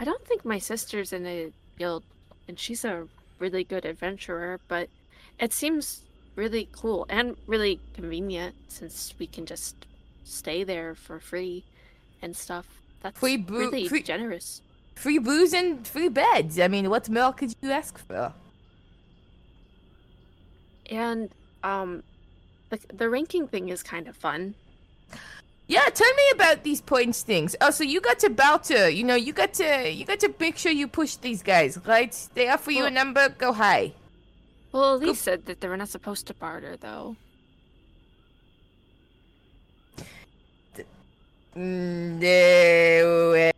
I 0.00 0.04
don't 0.04 0.24
think 0.26 0.44
my 0.44 0.58
sister's 0.58 1.12
in 1.12 1.26
a 1.26 1.52
guild, 1.78 2.02
and 2.48 2.58
she's 2.58 2.84
a 2.84 3.06
really 3.38 3.64
good 3.64 3.84
adventurer, 3.84 4.60
but 4.68 4.88
it 5.38 5.52
seems 5.52 6.02
really 6.36 6.68
cool 6.72 7.06
and 7.08 7.36
really 7.46 7.80
convenient 7.94 8.54
since 8.68 9.14
we 9.18 9.26
can 9.26 9.44
just 9.46 9.74
stay 10.24 10.62
there 10.64 10.94
for 10.94 11.18
free 11.18 11.64
and 12.22 12.36
stuff. 12.36 12.66
That's 13.00 13.18
Free 13.18 13.36
boo- 13.36 13.58
really 13.58 13.88
free- 13.88 14.02
generous. 14.02 14.62
Free 14.96 15.18
booze 15.18 15.52
and 15.52 15.86
free 15.86 16.08
beds. 16.08 16.58
I 16.58 16.66
mean, 16.68 16.90
what 16.90 17.08
more 17.08 17.32
could 17.32 17.54
you 17.62 17.70
ask 17.70 17.96
for? 17.98 18.32
And 20.90 21.30
um, 21.62 22.02
the 22.70 22.78
the 22.92 23.08
ranking 23.08 23.46
thing 23.46 23.68
is 23.68 23.82
kind 23.82 24.08
of 24.08 24.16
fun. 24.16 24.54
Yeah, 25.68 25.84
tell 25.92 26.12
me 26.14 26.22
about 26.32 26.64
these 26.64 26.80
points 26.80 27.22
things. 27.22 27.54
Oh, 27.60 27.70
so 27.70 27.84
you 27.84 28.00
got 28.00 28.18
to 28.20 28.30
Balter. 28.30 28.94
You 28.94 29.04
know, 29.04 29.14
you 29.14 29.34
got 29.34 29.52
to 29.54 29.90
you 29.92 30.06
got 30.06 30.18
to 30.20 30.34
make 30.40 30.56
sure 30.56 30.72
you 30.72 30.88
push 30.88 31.16
these 31.16 31.42
guys, 31.42 31.78
right? 31.86 32.14
They 32.34 32.48
offer 32.48 32.70
you 32.70 32.86
a 32.86 32.90
number, 32.90 33.28
go 33.28 33.52
high. 33.52 33.92
Well, 34.72 34.94
Elise 34.94 35.20
said 35.20 35.44
that 35.46 35.60
they 35.60 35.68
were 35.68 35.76
not 35.76 35.88
supposed 35.90 36.26
to 36.28 36.34
barter, 36.34 36.76
though. 36.78 37.16
Mm, 41.56 42.18
No, 42.20 43.32
uh, 43.32 43.52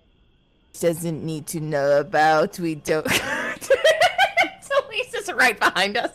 doesn't 0.80 1.24
need 1.24 1.47
to 1.48 1.60
know 1.60 2.00
about. 2.00 2.58
We 2.58 2.74
don't. 2.76 3.08
so 3.10 4.74
Elise's 4.89 5.32
right 5.32 5.58
behind 5.58 5.97
us. 5.97 6.10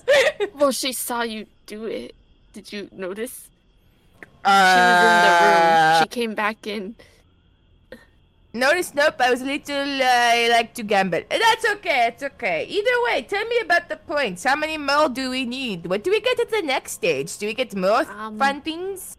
Well, 0.56 0.72
she 0.72 0.91
saw 0.93 1.22
you 1.22 1.45
do 1.67 1.85
it. 1.85 2.15
Did 2.53 2.74
you 2.74 2.90
notice? 2.91 3.49
She 4.45 4.51
Uh, 4.51 4.85
was 4.91 5.01
in 5.09 5.17
the 5.25 5.33
room. 5.41 6.03
She 6.03 6.07
came 6.19 6.35
back 6.35 6.67
in. 6.67 6.95
Notice, 8.53 8.93
nope. 8.95 9.15
I 9.19 9.32
was 9.32 9.41
a 9.41 9.45
little. 9.45 10.01
Uh, 10.01 10.06
I 10.06 10.48
like 10.49 10.74
to 10.75 10.83
gamble. 10.83 11.17
Uh, 11.30 11.38
That's 11.38 11.65
okay. 11.74 12.07
It's 12.14 12.24
okay. 12.24 12.65
Either 12.69 12.95
way, 13.06 13.22
tell 13.24 13.43
me 13.45 13.59
about 13.59 13.90
the 13.90 13.98
points. 13.98 14.43
How 14.45 14.56
many 14.56 14.77
more 14.77 15.09
do 15.09 15.30
we 15.30 15.45
need? 15.45 15.88
What 15.88 16.03
do 16.06 16.11
we 16.11 16.22
get 16.22 16.40
at 16.40 16.51
the 16.51 16.61
next 16.61 16.93
stage? 16.93 17.38
Do 17.38 17.48
we 17.48 17.53
get 17.53 17.75
more 17.75 18.06
Um, 18.09 18.38
fun 18.38 18.61
things? 18.61 19.17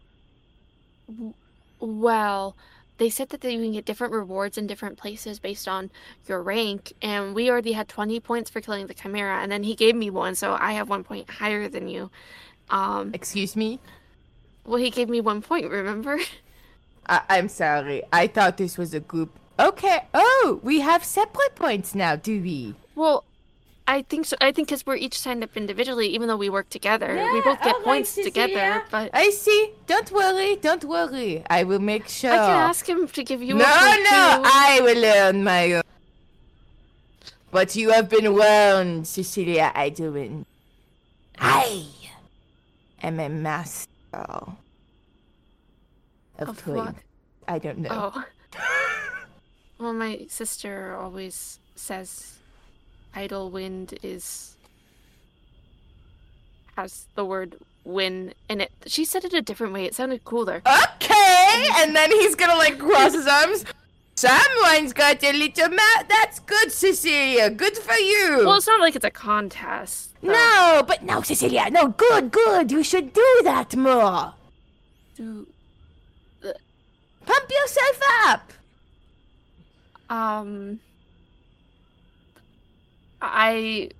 Well, 1.80 2.56
they 2.98 3.10
said 3.10 3.28
that 3.28 3.44
you 3.44 3.60
can 3.60 3.72
get 3.72 3.84
different 3.84 4.14
rewards 4.14 4.56
in 4.56 4.66
different 4.66 4.96
places 4.96 5.38
based 5.38 5.68
on 5.68 5.90
your 6.26 6.42
rank, 6.42 6.94
and 7.02 7.34
we 7.34 7.50
already 7.50 7.72
had 7.72 7.88
20 7.88 8.18
points 8.20 8.48
for 8.48 8.60
killing 8.62 8.86
the 8.86 8.94
Chimera, 8.94 9.42
and 9.42 9.52
then 9.52 9.64
he 9.64 9.74
gave 9.74 9.94
me 9.94 10.08
one, 10.08 10.34
so 10.34 10.56
I 10.58 10.72
have 10.72 10.88
one 10.88 11.04
point 11.04 11.28
higher 11.28 11.68
than 11.68 11.88
you. 11.88 12.10
Um, 12.70 13.10
Excuse 13.12 13.54
me. 13.54 13.80
Well, 14.66 14.78
he 14.78 14.90
gave 14.90 15.08
me 15.08 15.20
one 15.20 15.42
point, 15.42 15.70
remember? 15.70 16.18
I- 17.08 17.22
I'm 17.28 17.48
sorry. 17.48 18.02
I 18.12 18.26
thought 18.26 18.56
this 18.56 18.76
was 18.76 18.94
a 18.94 19.00
group. 19.00 19.30
Okay. 19.58 20.00
Oh, 20.12 20.60
we 20.62 20.80
have 20.80 21.04
separate 21.04 21.54
points 21.54 21.94
now, 21.94 22.16
do 22.16 22.42
we? 22.42 22.74
Well, 22.94 23.24
I 23.88 24.02
think 24.02 24.26
so. 24.26 24.36
I 24.40 24.50
think 24.50 24.68
because 24.68 24.84
we're 24.84 24.96
each 24.96 25.18
signed 25.18 25.44
up 25.44 25.56
individually, 25.56 26.08
even 26.08 26.26
though 26.28 26.36
we 26.36 26.50
work 26.50 26.68
together, 26.68 27.14
we 27.32 27.40
both 27.40 27.62
get 27.62 27.82
points 27.84 28.14
together. 28.14 28.48
Cecilia. 28.48 28.82
But 28.90 29.10
I 29.14 29.30
see. 29.30 29.70
Don't 29.86 30.10
worry. 30.10 30.56
Don't 30.56 30.84
worry. 30.84 31.44
I 31.48 31.62
will 31.62 31.78
make 31.78 32.08
sure. 32.08 32.32
I 32.32 32.36
can 32.36 32.56
ask 32.56 32.88
him 32.88 33.06
to 33.06 33.24
give 33.24 33.42
you 33.42 33.54
no, 33.54 33.64
no. 33.64 33.64
too. 33.64 34.42
I 34.44 34.80
will 34.82 35.00
learn 35.00 35.44
my 35.44 35.72
own. 35.74 35.82
But 37.52 37.76
you 37.76 37.90
have 37.90 38.08
been 38.08 38.34
warned, 38.34 39.06
Cecilia 39.06 39.72
Idwin. 39.74 40.44
I 41.38 41.86
am 43.02 43.20
a 43.20 43.28
master 43.28 43.88
of, 44.24 44.56
Of 46.48 46.62
twin. 46.62 46.76
what? 46.76 46.94
I 47.48 47.58
don't 47.58 47.78
know. 47.78 48.12
Oh. 48.14 48.24
well, 49.78 49.92
my 49.92 50.26
sister 50.28 50.94
always 50.96 51.58
says 51.74 52.38
idle 53.14 53.50
wind 53.50 53.94
is 54.02 54.56
has 56.76 57.06
the 57.14 57.24
word 57.24 57.56
win 57.84 58.34
in 58.50 58.60
it. 58.60 58.70
She 58.86 59.04
said 59.04 59.24
it 59.24 59.32
a 59.32 59.40
different 59.42 59.72
way. 59.72 59.84
It 59.84 59.94
sounded 59.94 60.24
cooler. 60.24 60.60
Okay, 60.66 61.68
and 61.76 61.96
then 61.96 62.10
he's 62.10 62.34
gonna 62.34 62.56
like 62.56 62.78
cross 62.78 63.12
his 63.14 63.26
arms. 63.26 63.64
Someone's 64.16 64.94
got 64.94 65.22
a 65.22 65.32
little 65.32 65.68
mat. 65.68 66.06
That's 66.08 66.40
good, 66.40 66.72
Cecilia. 66.72 67.50
Good 67.50 67.76
for 67.76 67.94
you. 67.94 68.44
Well, 68.46 68.56
it's 68.56 68.66
not 68.66 68.80
like 68.80 68.96
it's 68.96 69.04
a 69.04 69.10
contest. 69.10 70.14
though. 70.22 70.32
no, 70.32 70.82
but 70.86 71.02
no, 71.02 71.20
Cecilia. 71.20 71.68
No, 71.70 71.88
good, 71.88 72.30
good. 72.30 72.72
You 72.72 72.82
should 72.82 73.12
do 73.12 73.40
that 73.44 73.76
more. 73.76 74.32
Do- 75.16 75.46
Pump 77.26 77.50
yourself 77.50 78.00
up. 78.28 78.52
Um, 80.08 80.78
I, 83.20 83.90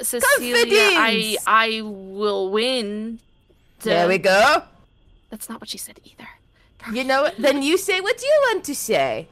Cecilia, 0.00 0.54
I 0.56 0.94
Confidence! 0.94 1.36
I 1.46 1.80
will 1.82 2.50
win. 2.50 3.18
There 3.80 4.06
we 4.06 4.18
go. 4.18 4.62
That's 5.30 5.48
not 5.48 5.60
what 5.60 5.70
she 5.70 5.78
said 5.78 5.98
either. 6.04 6.28
You 6.90 7.04
know, 7.04 7.30
then 7.38 7.62
you 7.62 7.78
say 7.78 8.00
what 8.00 8.20
you 8.22 8.32
want 8.48 8.64
to 8.64 8.74
say. 8.74 9.28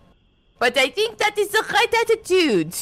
But 0.59 0.77
I 0.77 0.91
think 0.91 1.19
that 1.19 1.39
is 1.39 1.49
the 1.49 1.65
right 1.73 1.95
attitude. 2.03 2.77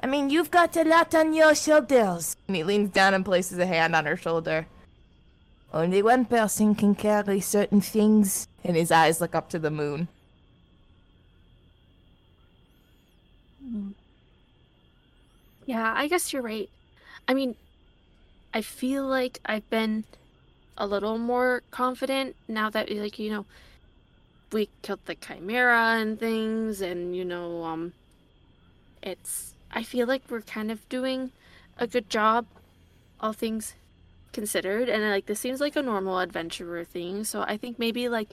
I 0.00 0.06
mean, 0.06 0.30
you've 0.30 0.50
got 0.50 0.76
a 0.76 0.84
lot 0.84 1.14
on 1.14 1.32
your 1.32 1.54
shoulders. 1.54 2.36
And 2.46 2.56
he 2.56 2.64
leans 2.64 2.90
down 2.90 3.14
and 3.14 3.24
places 3.24 3.58
a 3.58 3.66
hand 3.66 3.96
on 3.96 4.06
her 4.06 4.16
shoulder. 4.16 4.66
Only 5.72 6.02
one 6.02 6.26
person 6.26 6.74
can 6.74 6.94
carry 6.94 7.40
certain 7.40 7.80
things. 7.80 8.46
And 8.62 8.76
his 8.76 8.92
eyes 8.92 9.20
look 9.20 9.34
up 9.34 9.48
to 9.50 9.58
the 9.58 9.70
moon. 9.70 10.08
Yeah, 15.66 15.92
I 15.96 16.08
guess 16.08 16.32
you're 16.32 16.42
right. 16.42 16.68
I 17.26 17.34
mean, 17.34 17.54
I 18.52 18.60
feel 18.60 19.06
like 19.06 19.40
I've 19.46 19.68
been 19.70 20.04
a 20.76 20.86
little 20.86 21.18
more 21.18 21.62
confident 21.70 22.34
now 22.48 22.68
that 22.70 22.90
like 22.90 23.18
you 23.18 23.30
know 23.30 23.46
we 24.52 24.68
killed 24.82 25.00
the 25.06 25.14
chimera 25.14 25.96
and 26.00 26.18
things 26.18 26.80
and 26.80 27.16
you 27.16 27.24
know 27.24 27.64
um 27.64 27.92
it's 29.02 29.54
I 29.70 29.82
feel 29.82 30.06
like 30.06 30.22
we're 30.28 30.42
kind 30.42 30.70
of 30.70 30.86
doing 30.88 31.32
a 31.78 31.86
good 31.86 32.10
job 32.10 32.46
all 33.20 33.32
things 33.32 33.74
considered. 34.32 34.88
And 34.88 35.02
like 35.08 35.26
this 35.26 35.40
seems 35.40 35.60
like 35.60 35.76
a 35.76 35.82
normal 35.82 36.18
adventurer 36.18 36.84
thing. 36.84 37.24
So 37.24 37.42
I 37.42 37.56
think 37.56 37.78
maybe 37.78 38.08
like 38.08 38.30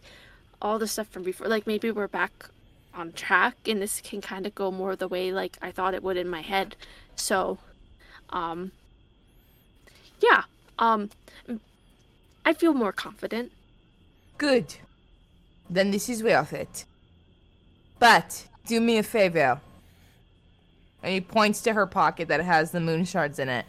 all 0.61 0.79
the 0.79 0.87
stuff 0.87 1.07
from 1.07 1.23
before 1.23 1.47
like 1.47 1.67
maybe 1.67 1.91
we're 1.91 2.07
back 2.07 2.49
on 2.93 3.13
track 3.13 3.55
and 3.67 3.81
this 3.81 4.01
can 4.01 4.19
kind 4.19 4.45
of 4.45 4.55
go 4.55 4.71
more 4.71 4.95
the 4.95 5.07
way 5.07 5.31
like 5.31 5.57
I 5.61 5.71
thought 5.71 5.93
it 5.93 6.03
would 6.03 6.17
in 6.17 6.27
my 6.27 6.41
head. 6.41 6.75
So 7.15 7.59
um 8.31 8.71
yeah 10.21 10.43
um 10.79 11.09
I 12.45 12.53
feel 12.53 12.73
more 12.73 12.91
confident. 12.91 13.51
Good. 14.37 14.75
Then 15.69 15.91
this 15.91 16.09
is 16.09 16.23
worth 16.23 16.53
it. 16.53 16.85
But 17.99 18.47
do 18.65 18.79
me 18.79 18.97
a 18.97 19.03
favor. 19.03 19.61
And 21.03 21.13
he 21.13 21.21
points 21.21 21.61
to 21.61 21.73
her 21.73 21.85
pocket 21.85 22.27
that 22.27 22.41
has 22.41 22.71
the 22.71 22.79
moon 22.79 23.05
shards 23.05 23.39
in 23.39 23.49
it. 23.49 23.65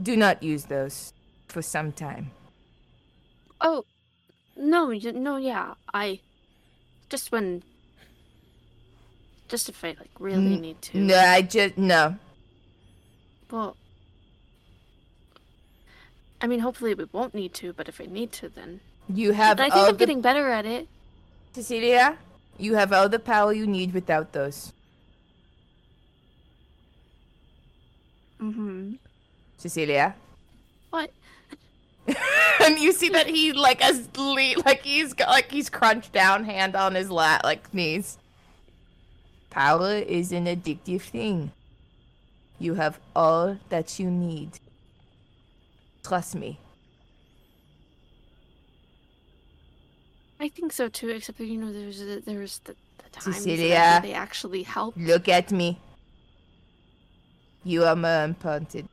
Do 0.00 0.16
not 0.16 0.42
use 0.42 0.64
those 0.64 1.12
for 1.48 1.62
some 1.62 1.92
time. 1.92 2.30
oh 3.60 3.84
no 4.56 4.90
no 4.92 5.36
yeah 5.36 5.74
I 5.92 6.20
just 7.08 7.32
when 7.32 7.62
just 9.48 9.68
if 9.68 9.82
I 9.84 9.88
like 9.98 10.10
really 10.18 10.56
need 10.58 10.80
to 10.82 10.98
No, 10.98 11.16
I 11.18 11.42
just 11.42 11.76
no. 11.76 12.16
well 13.50 13.76
I 16.40 16.46
mean 16.46 16.60
hopefully 16.60 16.94
we 16.94 17.04
won't 17.12 17.34
need 17.34 17.52
to 17.54 17.72
but 17.72 17.88
if 17.88 18.00
I 18.00 18.06
need 18.06 18.32
to 18.32 18.48
then 18.48 18.80
You 19.08 19.32
have 19.32 19.58
I 19.60 19.64
think 19.70 19.74
I'm 19.74 19.92
the 19.92 19.98
getting 19.98 20.20
better 20.20 20.48
at 20.50 20.64
it 20.66 20.88
Cecilia. 21.52 22.16
You 22.58 22.74
have 22.74 22.92
all 22.92 23.08
the 23.08 23.18
power 23.18 23.52
you 23.52 23.66
need 23.66 23.94
without 23.94 24.32
those. 24.32 24.72
mm-hmm 28.40 28.92
Cecilia. 29.58 30.14
what 30.88 31.10
and 32.64 32.78
you 32.78 32.92
see 32.92 33.10
that 33.10 33.26
he 33.26 33.52
like 33.52 33.84
as 33.84 34.08
le- 34.16 34.62
like 34.64 34.82
he's 34.82 35.12
got 35.12 35.28
like 35.28 35.50
he's 35.50 35.68
crunched 35.68 36.12
down, 36.12 36.44
hand 36.44 36.74
on 36.74 36.94
his 36.94 37.10
lat 37.10 37.44
like 37.44 37.72
knees. 37.74 38.18
Power 39.50 39.94
is 39.96 40.32
an 40.32 40.46
addictive 40.46 41.02
thing. 41.02 41.52
You 42.58 42.74
have 42.74 42.98
all 43.14 43.58
that 43.68 43.98
you 43.98 44.10
need. 44.10 44.58
Trust 46.02 46.34
me. 46.34 46.58
I 50.40 50.48
think 50.48 50.72
so 50.72 50.88
too 50.88 51.10
except 51.10 51.36
that 51.38 51.46
you 51.46 51.58
know 51.58 51.70
there's 51.70 52.00
the, 52.00 52.22
there's 52.24 52.60
the, 52.60 52.74
the 53.04 53.10
times 53.12 53.36
Cecilia. 53.36 53.68
that 53.68 54.02
they 54.02 54.14
actually 54.14 54.62
help 54.62 54.94
Look 54.96 55.28
at 55.28 55.52
me. 55.52 55.78
You 57.62 57.84
are 57.84 57.94
more 57.94 58.24
important 58.24 58.88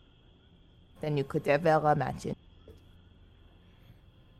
than 1.00 1.16
you 1.16 1.24
could 1.24 1.48
ever 1.48 1.82
imagine. 1.90 2.36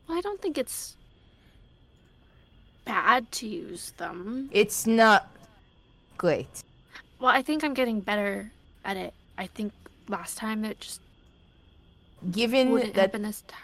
well, 0.06 0.18
I 0.18 0.20
don't 0.20 0.42
think 0.42 0.58
it's 0.58 0.96
bad 2.84 3.32
to 3.32 3.48
use 3.48 3.92
them 3.96 4.50
It's 4.52 4.86
not 4.86 5.30
great. 6.18 6.62
Well, 7.20 7.30
I 7.30 7.40
think 7.40 7.64
I'm 7.64 7.74
getting 7.74 8.00
better 8.00 8.52
at 8.84 8.98
it. 8.98 9.14
I 9.38 9.46
think 9.46 9.72
last 10.08 10.36
time 10.36 10.64
it 10.64 10.80
just 10.80 11.00
Given 12.30 12.74
that 12.74 12.96
have 12.96 13.12
been 13.12 13.24
as 13.24 13.42
tired. 13.42 13.62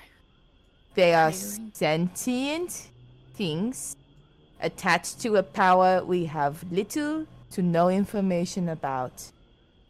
They 0.95 1.13
are 1.13 1.31
tiring. 1.31 1.73
sentient 1.75 2.89
things 3.35 3.97
attached 4.61 5.21
to 5.21 5.37
a 5.37 5.43
power 5.43 6.05
we 6.05 6.25
have 6.27 6.65
little 6.71 7.27
to 7.51 7.63
no 7.63 7.89
information 7.89 8.69
about. 8.69 9.31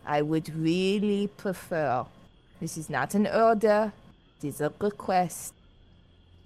I 0.06 0.22
would 0.22 0.54
really 0.54 1.28
prefer. 1.28 2.04
This 2.60 2.76
is 2.76 2.90
not 2.90 3.14
an 3.14 3.26
order, 3.26 3.92
it 4.38 4.46
is 4.46 4.60
a 4.60 4.72
request 4.80 5.54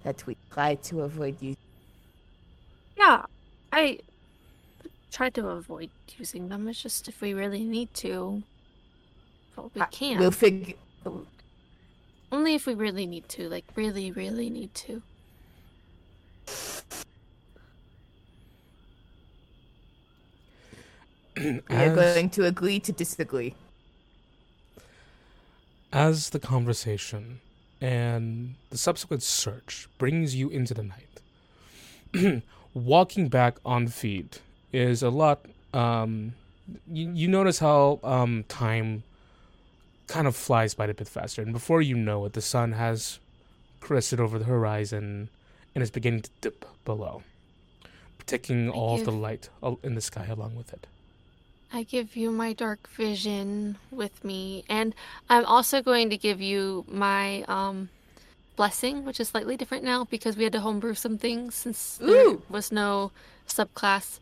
that 0.03 0.25
we 0.25 0.37
try 0.51 0.75
to 0.75 1.01
avoid 1.01 1.41
you. 1.41 1.55
Yeah, 2.97 3.25
I 3.71 3.99
try 5.11 5.29
to 5.29 5.47
avoid 5.47 5.89
using 6.17 6.49
them. 6.49 6.67
It's 6.67 6.81
just 6.81 7.07
if 7.07 7.21
we 7.21 7.33
really 7.33 7.63
need 7.63 7.93
to. 7.95 8.43
But 9.55 9.75
we 9.75 9.81
can't. 9.91 10.19
We'll 10.19 10.31
figure. 10.31 10.75
Only 12.31 12.55
if 12.55 12.65
we 12.65 12.75
really 12.75 13.05
need 13.05 13.27
to. 13.29 13.49
Like, 13.49 13.65
really, 13.75 14.11
really 14.11 14.49
need 14.49 14.73
to. 14.75 15.01
We 21.39 21.61
are 21.69 21.95
going 21.95 22.29
to 22.31 22.45
agree 22.45 22.79
to 22.81 22.91
disagree. 22.91 23.55
As 25.91 26.29
the 26.31 26.39
conversation 26.39 27.39
and 27.79 28.55
the 28.69 28.77
subsequent 28.77 29.23
search 29.23 29.87
brings 29.97 30.35
you 30.35 30.49
into 30.49 30.73
the 30.73 30.83
night, 30.83 32.43
walking 32.73 33.29
back 33.29 33.57
on 33.65 33.87
feet 33.87 34.41
is 34.73 35.01
a 35.01 35.09
lot. 35.09 35.45
Um, 35.73 36.33
you, 36.91 37.11
you 37.13 37.27
notice 37.27 37.59
how 37.59 37.99
um, 38.03 38.43
time 38.47 39.03
kind 40.07 40.27
of 40.27 40.35
flies 40.35 40.73
by 40.73 40.87
a 40.87 40.93
bit 40.93 41.07
faster, 41.07 41.41
and 41.41 41.53
before 41.53 41.81
you 41.81 41.95
know 41.95 42.25
it, 42.25 42.33
the 42.33 42.41
sun 42.41 42.73
has 42.73 43.19
crested 43.79 44.19
over 44.19 44.37
the 44.37 44.45
horizon 44.45 45.29
and 45.73 45.81
is 45.81 45.91
beginning 45.91 46.21
to 46.21 46.29
dip 46.41 46.65
below, 46.85 47.23
taking 48.25 48.69
all 48.69 48.95
of 48.95 49.05
the 49.05 49.11
light 49.11 49.49
in 49.83 49.95
the 49.95 50.01
sky 50.01 50.25
along 50.25 50.55
with 50.55 50.73
it. 50.73 50.87
I 51.71 51.83
give 51.83 52.15
you 52.15 52.31
my 52.31 52.53
dark 52.53 52.87
vision 52.89 53.77
with 53.91 54.23
me, 54.23 54.63
and 54.67 54.95
I'm 55.29 55.45
also 55.45 55.81
going 55.81 56.09
to 56.09 56.17
give 56.17 56.41
you 56.41 56.85
my 56.87 57.43
um 57.47 57.89
blessing, 58.55 59.05
which 59.05 59.19
is 59.19 59.29
slightly 59.29 59.55
different 59.55 59.83
now 59.83 60.03
because 60.03 60.35
we 60.35 60.43
had 60.43 60.53
to 60.53 60.59
homebrew 60.59 60.93
some 60.93 61.17
things 61.17 61.55
since 61.55 61.97
there 61.97 62.35
was 62.49 62.71
no 62.71 63.11
subclass 63.47 64.19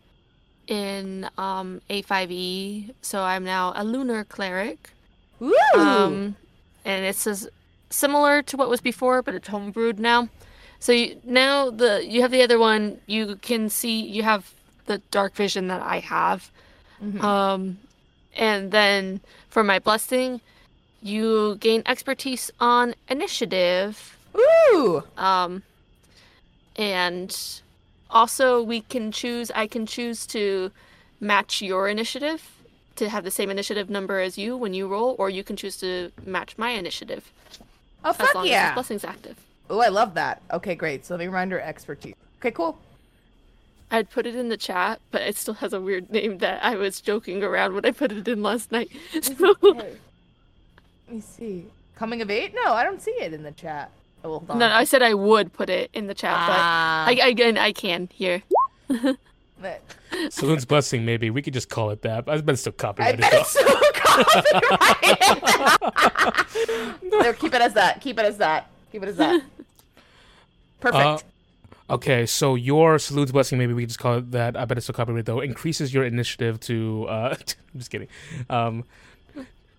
in 0.68 1.30
um 1.38 1.82
A5E. 1.90 2.94
So 3.02 3.22
I'm 3.22 3.44
now 3.44 3.74
a 3.76 3.84
lunar 3.84 4.24
cleric. 4.26 4.92
Woo! 5.40 5.54
Um, 5.76 6.36
and 6.84 7.06
it's 7.06 7.20
says 7.20 7.50
similar 7.90 8.42
to 8.44 8.58
what 8.58 8.70
was 8.70 8.82
before, 8.82 9.22
but 9.22 9.34
it's 9.34 9.48
homebrewed 9.48 10.00
now. 10.00 10.30
So 10.80 10.92
you, 10.92 11.20
now 11.24 11.70
the 11.70 12.06
you 12.06 12.22
have 12.22 12.32
the 12.32 12.42
other 12.42 12.60
one. 12.60 13.00
You 13.08 13.38
can 13.38 13.70
see 13.70 14.02
you 14.02 14.24
have 14.24 14.54
the 14.86 15.00
dark 15.12 15.36
vision 15.36 15.68
that 15.68 15.82
I 15.82 16.00
have. 16.00 16.52
Um, 17.22 17.78
and 18.36 18.72
then 18.72 19.22
for 19.50 19.64
my 19.64 19.78
blessing, 19.80 20.42
you 21.02 21.58
gain 21.60 21.84
expertise 21.86 22.50
on 22.60 22.96
initiative. 23.08 24.18
Ooh! 24.36 25.04
Um, 25.18 25.62
and 26.76 27.62
also 28.10 28.62
we 28.64 28.82
can 28.82 29.12
choose. 29.12 29.52
I 29.52 29.68
can 29.68 29.86
choose 29.86 30.26
to 30.28 30.72
match 31.20 31.62
your 31.62 31.88
initiative 31.88 32.52
to 32.96 33.10
have 33.10 33.24
the 33.24 33.32
same 33.32 33.50
initiative 33.52 33.90
number 33.90 34.20
as 34.20 34.38
you 34.38 34.58
when 34.58 34.74
you 34.74 34.88
roll, 34.88 35.16
or 35.20 35.30
you 35.30 35.44
can 35.44 35.56
choose 35.56 35.78
to 35.78 36.12
match 36.26 36.58
my 36.58 36.72
initiative 36.72 37.32
Oh, 38.04 38.10
as 38.12 38.18
fuck 38.18 38.36
long 38.36 38.46
as 38.46 38.50
yeah. 38.50 38.68
his 38.70 38.74
blessing's 38.74 39.04
active. 39.04 39.38
Oh, 39.70 39.80
I 39.80 39.90
love 39.90 40.14
that. 40.16 40.42
Okay, 40.52 40.74
great. 40.76 41.06
So 41.06 41.14
let 41.16 41.20
me 41.20 41.26
remind 41.28 41.52
her 41.52 41.62
expertise. 41.62 42.16
Okay, 42.40 42.52
cool. 42.52 42.78
I'd 43.90 44.10
put 44.10 44.26
it 44.26 44.36
in 44.36 44.50
the 44.50 44.58
chat, 44.58 45.00
but 45.12 45.22
it 45.22 45.38
still 45.38 45.54
has 45.56 45.72
a 45.74 45.80
weird 45.80 46.10
name 46.12 46.40
that 46.40 46.62
I 46.64 46.76
was 46.76 47.00
joking 47.02 47.42
around 47.44 47.74
when 47.74 47.86
I 47.86 47.92
put 47.92 48.12
it 48.12 48.28
in 48.28 48.44
last 48.44 48.70
night. 48.72 48.90
So, 49.22 49.56
Okay. 49.64 49.94
Let 51.08 51.16
me 51.16 51.22
see. 51.22 51.66
Coming 51.96 52.22
of 52.22 52.30
eight? 52.30 52.54
No, 52.54 52.74
I 52.74 52.84
don't 52.84 53.02
see 53.02 53.12
it 53.12 53.34
in 53.34 53.44
the 53.44 53.54
chat. 53.54 53.90
Oh, 54.24 54.40
hold 54.40 54.60
no, 54.60 54.68
I 54.68 54.84
said 54.84 55.02
I 55.02 55.14
would 55.14 55.54
put 55.54 55.70
it 55.70 55.90
in 55.94 56.08
the 56.08 56.14
chat, 56.14 56.34
Ah. 56.36 57.06
but 57.08 57.18
I, 57.24 57.28
again, 57.30 57.58
I 57.58 57.72
can 57.72 58.10
here. 58.12 58.44
But 58.90 59.82
Selûne's 60.12 60.66
blessing, 60.66 61.06
maybe 61.06 61.30
we 61.30 61.42
could 61.42 61.54
just 61.54 61.70
call 61.70 61.92
it 61.92 62.02
that. 62.02 62.28
I 62.28 62.42
bet 62.42 62.54
it's 62.54 62.62
still 62.62 62.74
I 62.78 62.82
copyrighted. 62.82 63.22
bet 63.22 63.32
though. 63.32 63.40
it's 63.44 63.52
so 63.52 63.64
copyrighted. 63.94 65.18
there, 67.12 67.34
keep 67.34 67.54
it 67.54 67.62
as 67.62 67.74
that. 67.74 68.02
Keep 68.02 68.20
it 68.20 68.26
as 68.26 68.38
that. 68.38 68.70
Keep 68.92 69.04
it 69.04 69.10
as 69.10 69.18
that. 69.18 69.42
Perfect. 70.80 71.04
Uh, 71.06 71.18
Okay, 71.90 72.26
so 72.26 72.56
your 72.56 72.98
Selûne's 72.98 73.32
blessing, 73.32 73.58
maybe 73.58 73.72
we 73.72 73.84
could 73.84 73.88
just 73.90 74.00
call 74.00 74.18
it 74.18 74.32
that. 74.32 74.58
I 74.58 74.66
bet 74.66 74.78
it's 74.78 74.84
still 74.88 74.94
copyright 74.94 75.26
though. 75.26 75.40
Increases 75.40 75.94
your 75.94 76.04
initiative 76.04 76.60
to. 76.62 77.06
Uh, 77.08 77.36
I'm 77.40 77.80
just 77.80 77.90
kidding. 77.90 78.10
Um, 78.50 78.84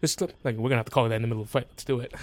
just 0.00 0.18
like 0.22 0.56
we're 0.56 0.70
gonna 0.70 0.76
have 0.76 0.86
to 0.86 0.90
call 0.90 1.04
it 1.04 1.10
that 1.10 1.16
in 1.16 1.20
the 1.22 1.28
middle 1.28 1.42
of 1.42 1.48
the 1.48 1.52
fight. 1.52 1.66
Let's 1.70 1.84
do 1.84 2.00
it. 2.00 2.14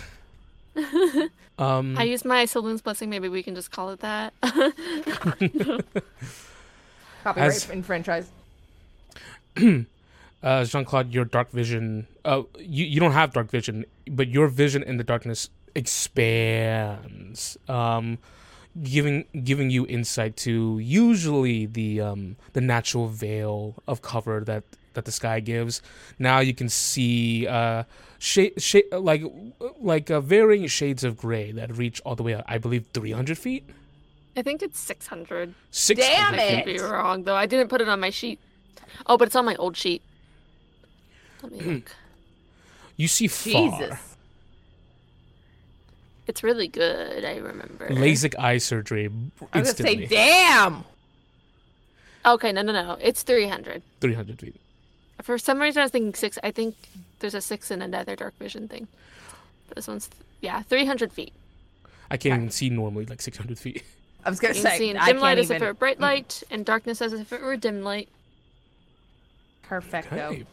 Um, 1.57 1.97
I 1.97 2.03
use 2.03 2.25
my 2.25 2.43
Selûne's 2.43 2.81
blessing. 2.81 3.09
Maybe 3.09 3.30
we 3.30 3.41
can 3.41 3.55
just 3.55 3.72
call 3.72 3.89
it 3.91 4.01
that. 4.01 4.33
Copyright 7.23 7.53
as- 7.53 7.69
in 7.69 7.81
franchise. 7.81 8.27
uh, 10.43 10.65
Jean 10.65 10.83
Claude, 10.83 11.14
your 11.14 11.23
dark 11.25 11.51
vision. 11.51 12.07
Uh, 12.25 12.43
you 12.59 12.85
you 12.85 12.99
don't 12.99 13.14
have 13.14 13.31
dark 13.33 13.49
vision, 13.49 13.85
but 14.09 14.27
your 14.27 14.47
vision 14.49 14.83
in 14.83 14.97
the 14.97 15.03
darkness 15.05 15.49
expands, 15.75 17.57
um, 17.67 18.17
giving 18.81 19.25
giving 19.43 19.69
you 19.69 19.85
insight 19.87 20.35
to 20.37 20.79
usually 20.79 21.65
the 21.65 22.01
um 22.01 22.35
the 22.53 22.61
natural 22.61 23.07
veil 23.07 23.75
of 23.87 24.01
cover 24.01 24.41
that 24.41 24.63
that 24.93 25.05
the 25.05 25.11
sky 25.11 25.39
gives. 25.39 25.81
Now 26.17 26.39
you 26.39 26.53
can 26.53 26.69
see 26.69 27.47
uh 27.47 27.83
shade 28.19 28.61
shade 28.61 28.85
like 28.91 29.23
like 29.79 30.09
uh, 30.09 30.21
varying 30.21 30.67
shades 30.67 31.03
of 31.03 31.17
gray 31.17 31.51
that 31.51 31.75
reach 31.77 32.01
all 32.05 32.15
the 32.15 32.23
way 32.23 32.33
up. 32.33 32.45
I 32.47 32.57
believe 32.57 32.85
three 32.93 33.11
hundred 33.11 33.37
feet. 33.37 33.69
I 34.37 34.41
think 34.41 34.61
it's 34.61 34.79
600. 34.79 35.53
Six 35.71 36.01
Damn 36.01 36.35
it! 36.35 36.65
Could 36.65 36.73
be 36.73 36.79
wrong, 36.79 37.23
though. 37.23 37.35
I 37.35 37.45
didn't 37.45 37.69
put 37.69 37.79
it 37.79 37.87
on 37.87 38.01
my 38.01 38.09
sheet. 38.09 38.37
Oh, 39.05 39.17
but 39.17 39.29
it's 39.29 39.35
on 39.37 39.45
my 39.45 39.55
old 39.55 39.77
sheet. 39.77 40.01
Let 41.41 41.51
me 41.53 41.61
look. 41.75 41.95
You 42.97 43.07
see 43.07 43.27
far. 43.27 43.79
Jesus. 43.79 44.14
It's 46.27 46.43
really 46.43 46.67
good, 46.67 47.23
I 47.23 47.37
remember. 47.37 47.87
LASIK 47.89 48.37
eye 48.39 48.57
surgery 48.57 49.05
I 49.05 49.59
was 49.59 49.73
gonna 49.73 49.87
say, 49.87 49.93
instantly. 49.93 50.07
damn. 50.07 50.83
Okay, 52.25 52.51
no, 52.51 52.63
no, 52.63 52.71
no. 52.71 52.97
It's 52.99 53.21
300. 53.21 53.83
Three 54.01 54.13
hundred 54.13 54.39
feet. 54.39 54.55
For 55.21 55.37
some 55.37 55.61
reason, 55.61 55.81
I 55.81 55.85
was 55.85 55.91
thinking 55.91 56.13
six. 56.15 56.39
I 56.43 56.51
think 56.51 56.75
there's 57.19 57.35
a 57.35 57.41
six 57.41 57.69
in 57.71 57.81
another 57.81 58.15
dark 58.15 58.37
vision 58.39 58.67
thing. 58.67 58.87
This 59.75 59.87
one's, 59.87 60.09
yeah, 60.41 60.61
300 60.63 61.11
feet. 61.11 61.33
I 62.11 62.17
can't 62.17 62.35
even 62.37 62.51
see 62.51 62.69
normally 62.69 63.05
like 63.05 63.21
600 63.21 63.57
feet. 63.57 63.83
I 64.25 64.29
was 64.29 64.39
gonna 64.39 64.53
You 64.55 64.61
can 64.61 64.71
say, 64.71 64.77
see 64.77 64.89
in 64.89 64.97
I 64.97 65.07
dim 65.07 65.19
light 65.19 65.37
can't 65.37 65.39
as 65.39 65.51
if 65.51 65.61
it 65.61 65.65
were 65.65 65.73
bright 65.73 65.99
light, 65.99 66.43
and 66.51 66.65
darkness 66.65 67.01
as 67.01 67.13
if 67.13 67.31
it 67.31 67.41
were 67.41 67.55
dim 67.57 67.83
light. 67.83 68.09
Perfecto. 69.63 70.15
Okay. 70.15 70.45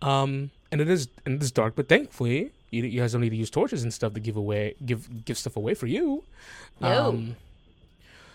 Um, 0.00 0.50
and 0.70 0.80
it 0.80 0.88
is 0.88 1.08
and 1.24 1.36
it 1.36 1.42
is 1.42 1.52
dark, 1.52 1.74
but 1.76 1.88
thankfully 1.88 2.50
you, 2.72 2.82
you 2.84 3.00
guys 3.00 3.12
don't 3.12 3.20
need 3.20 3.30
to 3.30 3.36
use 3.36 3.50
torches 3.50 3.84
and 3.84 3.92
stuff 3.94 4.14
to 4.14 4.20
give 4.20 4.36
away 4.36 4.74
give 4.84 5.24
give 5.24 5.38
stuff 5.38 5.56
away 5.56 5.74
for 5.74 5.86
you. 5.86 6.24
No. 6.80 7.08
Um, 7.08 7.36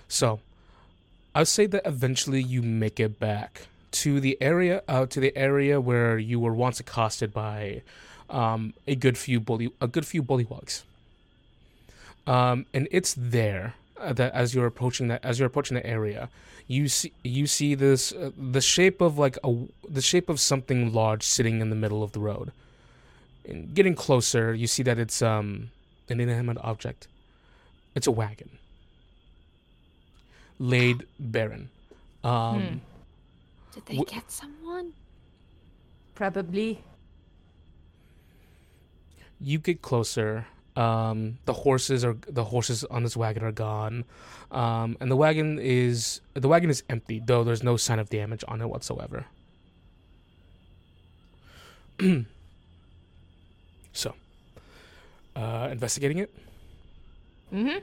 so 0.07 0.40
I 1.35 1.41
would 1.41 1.48
say 1.48 1.66
that 1.66 1.82
eventually 1.85 2.41
you 2.41 2.61
make 2.61 2.99
it 2.99 3.19
back 3.19 3.67
to 3.91 4.19
the 4.19 4.38
area 4.40 4.83
uh, 4.88 5.06
to 5.07 5.19
the 5.19 5.35
area 5.35 5.82
where 5.82 6.17
you 6.17 6.40
were 6.40 6.53
once 6.53 6.80
accosted 6.80 7.33
by 7.33 7.82
um, 8.30 8.74
a 8.88 8.95
good 8.95 9.17
few 9.17 9.40
bully 9.40 9.72
a 9.82 9.88
good 9.88 10.06
few 10.06 10.24
bullywugs. 10.24 10.83
Um, 12.25 12.66
and 12.74 12.88
it's 12.91 13.16
there 13.17 13.75
uh, 13.99 14.14
that 14.14 14.33
as 14.33 14.53
you're 14.53 14.66
approaching 14.66 15.07
that 15.07 15.25
as 15.25 15.40
you're 15.40 15.48
approaching 15.48 15.75
the 15.75 15.85
area, 15.85 16.30
you 16.67 16.88
see 16.88 17.14
you 17.24 17.48
see 17.48 17.74
this 17.74 18.11
uh, 18.11 18.32
the 18.38 18.61
shape 18.61 19.01
of 19.01 19.17
like 19.17 19.38
a 19.43 19.56
the 19.90 20.01
shape 20.01 20.30
of 20.30 20.40
something 20.40 20.93
large 20.93 21.24
sitting 21.24 21.61
in 21.61 21.69
the 21.69 21.75
middle 21.75 22.03
of 22.03 22.11
the 22.11 22.19
road. 22.19 22.51
And 23.48 23.74
getting 23.74 23.95
closer, 23.95 24.53
you 24.53 24.67
see 24.67 24.84
that 24.84 25.00
it's 25.00 25.22
um 25.22 25.72
an 26.09 26.19
inanimate 26.19 26.58
object. 26.61 27.08
It's 27.95 28.08
a 28.08 28.11
wagon. 28.11 28.50
Laid 30.59 31.06
barren. 31.19 31.69
Um, 32.24 32.82
Did 33.74 33.85
they 33.85 33.95
Wh- 33.98 34.06
get 34.08 34.30
someone? 34.32 34.93
Probably. 36.16 36.84
you 39.40 39.59
get 39.59 39.84
closer 39.84 40.48
um 40.76 41.38
the 41.45 41.53
horses 41.53 42.03
are 42.03 42.17
the 42.27 42.43
horses 42.45 42.84
on 42.85 43.03
this 43.03 43.16
wagon 43.16 43.43
are 43.43 43.51
gone 43.51 44.03
um 44.51 44.98
and 45.00 45.11
the 45.11 45.16
wagon 45.16 45.59
is 45.61 46.22
the 46.34 46.48
wagon 46.48 46.72
is 46.72 46.82
empty 46.90 47.22
though 47.24 47.43
there's 47.43 47.61
no 47.61 47.77
sign 47.77 48.00
of 48.00 48.09
damage 48.09 48.43
on 48.48 48.61
it 48.61 48.67
whatsoever 48.69 49.26
so 53.93 54.14
uh 55.38 55.69
investigating 55.72 56.17
it 56.17 56.30
Mm-hmm. 57.53 57.80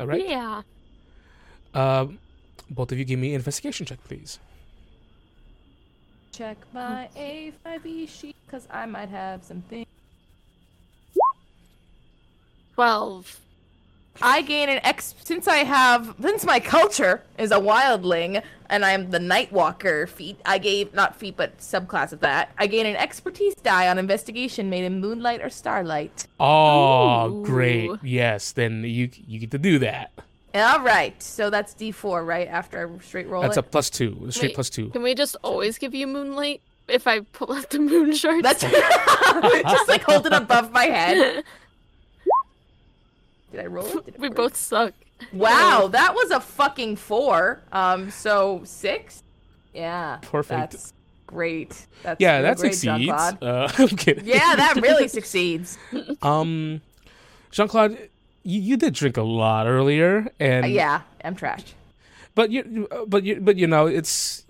all 0.00 0.06
right 0.08 0.24
Yeah. 0.26 0.62
um 1.74 2.18
both 2.70 2.90
of 2.90 2.98
you 2.98 3.04
give 3.04 3.20
me 3.20 3.28
an 3.28 3.34
investigation 3.36 3.84
check 3.86 4.02
please 4.08 4.40
Check 6.32 6.58
my 6.74 7.08
A5E 7.16 8.06
sheet 8.10 8.36
because 8.44 8.68
I 8.70 8.84
might 8.84 9.08
have 9.08 9.42
something. 9.42 9.86
12. 12.74 13.40
I 14.22 14.42
gain 14.42 14.68
an 14.68 14.80
X 14.84 15.14
since 15.24 15.46
I 15.48 15.58
have 15.58 16.14
since 16.20 16.44
my 16.44 16.60
culture 16.60 17.22
is 17.38 17.50
a 17.50 17.56
wildling 17.56 18.42
and 18.68 18.84
I'm 18.84 19.10
the 19.10 19.18
Nightwalker 19.18 20.08
feat. 20.08 20.40
I 20.44 20.58
gave 20.58 20.92
not 20.94 21.16
feat 21.16 21.36
but 21.36 21.58
subclass 21.58 22.12
of 22.12 22.20
that. 22.20 22.50
I 22.58 22.66
gain 22.66 22.86
an 22.86 22.96
expertise 22.96 23.54
die 23.56 23.88
on 23.88 23.98
investigation 23.98 24.68
made 24.70 24.84
in 24.84 25.00
moonlight 25.00 25.40
or 25.42 25.50
starlight. 25.50 26.26
oh 26.40 27.42
great 27.44 27.90
yes 28.02 28.52
then 28.52 28.82
you 28.84 29.10
you 29.26 29.38
get 29.40 29.50
to 29.52 29.58
do 29.58 29.78
that 29.80 30.10
All 30.54 30.80
right, 30.80 31.20
so 31.22 31.50
that's 31.50 31.74
D4 31.74 32.26
right 32.26 32.48
after 32.48 32.88
I 32.98 33.02
straight 33.04 33.28
roll 33.28 33.42
that's 33.42 33.56
a 33.56 33.60
it. 33.60 33.70
plus 33.70 33.90
two 33.90 34.26
straight 34.30 34.48
Wait, 34.50 34.54
plus 34.54 34.70
two 34.70 34.88
Can 34.90 35.02
we 35.02 35.14
just 35.14 35.36
always 35.42 35.78
give 35.78 35.94
you 35.94 36.06
moonlight 36.06 36.60
if 36.88 37.06
I 37.06 37.20
pull 37.20 37.52
out 37.52 37.70
the 37.70 37.78
moon 37.80 38.14
shards? 38.14 38.42
That's 38.42 38.60
just 39.72 39.88
like 39.88 40.02
hold 40.04 40.24
it 40.26 40.32
above 40.32 40.72
my 40.72 40.84
head. 40.84 41.44
Did 43.56 43.64
I 43.64 43.68
roll 43.68 43.86
it? 43.98 44.04
Did 44.04 44.14
it 44.16 44.20
we 44.20 44.28
work? 44.28 44.36
both 44.36 44.56
suck. 44.56 44.92
Wow, 45.32 45.88
that 45.92 46.14
was 46.14 46.30
a 46.30 46.40
fucking 46.40 46.96
four. 46.96 47.62
Um, 47.72 48.10
so 48.10 48.60
six. 48.64 49.22
Yeah. 49.74 50.18
Perfect. 50.22 50.72
That's 50.72 50.92
great. 51.26 51.86
That's 52.02 52.20
yeah 52.20 52.40
that 52.42 52.56
great, 52.58 52.74
succeeds 52.74 53.10
uh 53.10 53.68
i'm 53.78 53.88
kidding 53.88 54.24
Yeah, 54.26 54.54
that 54.56 54.76
really 54.82 55.08
succeeds. 55.08 55.76
Um, 56.22 56.80
Jean 57.50 57.66
Claude, 57.66 57.98
you, 58.44 58.60
you 58.60 58.76
did 58.76 58.94
drink 58.94 59.16
a 59.16 59.22
lot 59.22 59.66
earlier, 59.66 60.28
and 60.38 60.64
Uh, 60.66 60.68
yeah, 60.68 61.00
I'm 61.24 61.34
trashed. 61.34 61.72
but 62.34 62.50
you, 62.50 62.86
but 63.08 63.24
you, 63.24 63.40
but 63.40 63.56
you 63.56 63.66
know, 63.66 63.86
it's 63.86 64.44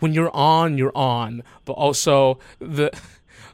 when 0.00 0.12
you're 0.14 0.34
on, 0.34 0.78
you're 0.78 0.96
on. 0.96 1.42
But 1.64 1.74
also 1.74 2.38
the 2.58 2.90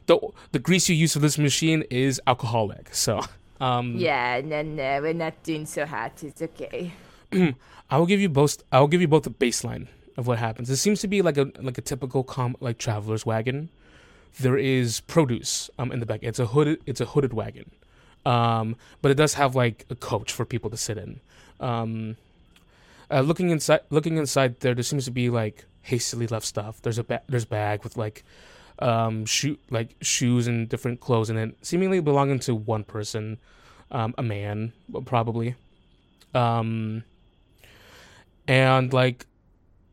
the 0.07 0.17
the 0.51 0.59
grease 0.59 0.87
you 0.89 0.95
use 0.95 1.13
for 1.13 1.19
this 1.19 1.37
machine 1.37 1.83
is 1.91 2.19
alcoholic. 2.25 2.95
So, 2.95 3.21
um, 3.59 3.97
Yeah, 3.97 4.41
no, 4.43 4.61
no, 4.61 5.01
we're 5.01 5.13
not 5.13 5.41
doing 5.43 5.65
so 5.65 5.85
hot. 5.85 6.23
It's 6.23 6.41
okay. 6.41 6.91
I 7.89 7.97
will 7.97 8.05
give 8.05 8.19
you 8.19 8.29
both. 8.29 8.63
I 8.71 8.79
will 8.79 8.87
give 8.87 9.01
you 9.01 9.07
both 9.07 9.23
the 9.23 9.29
baseline 9.29 9.87
of 10.17 10.27
what 10.27 10.39
happens. 10.39 10.69
It 10.69 10.77
seems 10.77 11.01
to 11.01 11.07
be 11.07 11.21
like 11.21 11.37
a 11.37 11.51
like 11.59 11.77
a 11.77 11.81
typical 11.81 12.23
com 12.23 12.55
like 12.59 12.77
traveler's 12.77 13.25
wagon 13.25 13.69
there 14.39 14.57
is 14.57 14.99
produce 15.01 15.69
um, 15.79 15.91
in 15.91 15.99
the 15.99 16.05
back. 16.05 16.19
It's 16.23 16.39
a 16.39 16.47
hooded 16.47 16.81
it's 16.85 17.01
a 17.01 17.05
hooded 17.05 17.33
wagon, 17.33 17.71
um, 18.25 18.75
but 19.01 19.11
it 19.11 19.15
does 19.15 19.35
have 19.35 19.55
like 19.55 19.85
a 19.89 19.95
coach 19.95 20.31
for 20.31 20.45
people 20.45 20.69
to 20.69 20.77
sit 20.77 20.97
in. 20.97 21.19
Um, 21.59 22.17
uh, 23.09 23.21
looking 23.21 23.49
inside, 23.49 23.81
looking 23.89 24.17
inside 24.17 24.59
there, 24.59 24.73
there 24.73 24.83
seems 24.83 25.05
to 25.05 25.11
be 25.11 25.29
like 25.29 25.65
hastily 25.83 26.27
left 26.27 26.45
stuff. 26.45 26.81
There's 26.81 26.97
a 26.97 27.03
ba- 27.03 27.21
there's 27.29 27.43
a 27.43 27.47
bag 27.47 27.83
with 27.83 27.97
like 27.97 28.23
um 28.79 29.25
shoe 29.25 29.57
like 29.69 29.95
shoes 30.01 30.47
and 30.47 30.67
different 30.67 30.99
clothes 30.99 31.29
in 31.29 31.37
it, 31.37 31.55
seemingly 31.61 31.99
belonging 31.99 32.39
to 32.39 32.53
one 32.55 32.83
person, 32.83 33.37
um, 33.91 34.13
a 34.17 34.23
man 34.23 34.73
probably, 35.05 35.55
um, 36.33 37.03
and 38.47 38.93
like, 38.93 39.25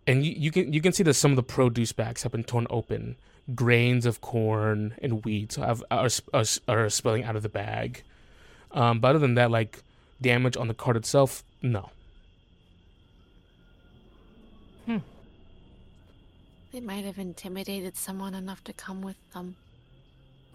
and 0.07 0.25
you, 0.25 0.33
you 0.33 0.51
can 0.51 0.73
you 0.73 0.81
can 0.81 0.93
see 0.93 1.03
that 1.05 1.15
some 1.15 1.33
of 1.33 1.37
the 1.37 1.43
produce 1.43 1.93
bags 1.93 2.23
have 2.23 2.33
been 2.33 2.45
torn 2.45 2.67
open. 2.71 3.17
Grains 3.55 4.07
of 4.07 4.21
corn 4.21 4.95
and 5.03 5.25
wheat 5.25 5.57
have 5.57 5.83
are 5.91 6.09
are, 6.33 6.45
are 6.69 6.89
spilling 6.89 7.25
out 7.25 7.37
of 7.37 7.43
the 7.43 7.49
bag. 7.49 8.03
Um, 8.71 9.01
but 9.01 9.09
other 9.09 9.19
than 9.19 9.35
that, 9.35 9.51
like 9.51 9.83
damage 10.21 10.57
on 10.57 10.69
the 10.69 10.75
cart 10.75 10.97
itself, 10.97 11.45
no. 11.61 11.91
They 16.73 16.81
might 16.81 17.05
have 17.05 17.19
intimidated 17.19 17.97
someone 17.97 18.35
enough 18.35 18.65
to 18.65 18.73
come 18.73 19.03
with 19.03 19.17
them. 19.35 19.57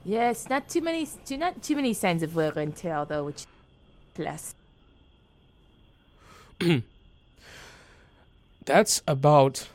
Yes, 0.04 0.50
not 0.50 0.68
too 0.68 0.82
many, 0.82 1.08
too, 1.26 1.38
not 1.38 1.62
too 1.62 1.76
many 1.76 1.94
signs 1.94 2.24
of 2.24 2.36
wear 2.36 2.52
and 2.58 2.76
tear 2.76 3.06
though, 3.06 3.26
which 3.26 3.46
plus. 4.16 4.56
that's 8.66 9.02
about 9.08 9.70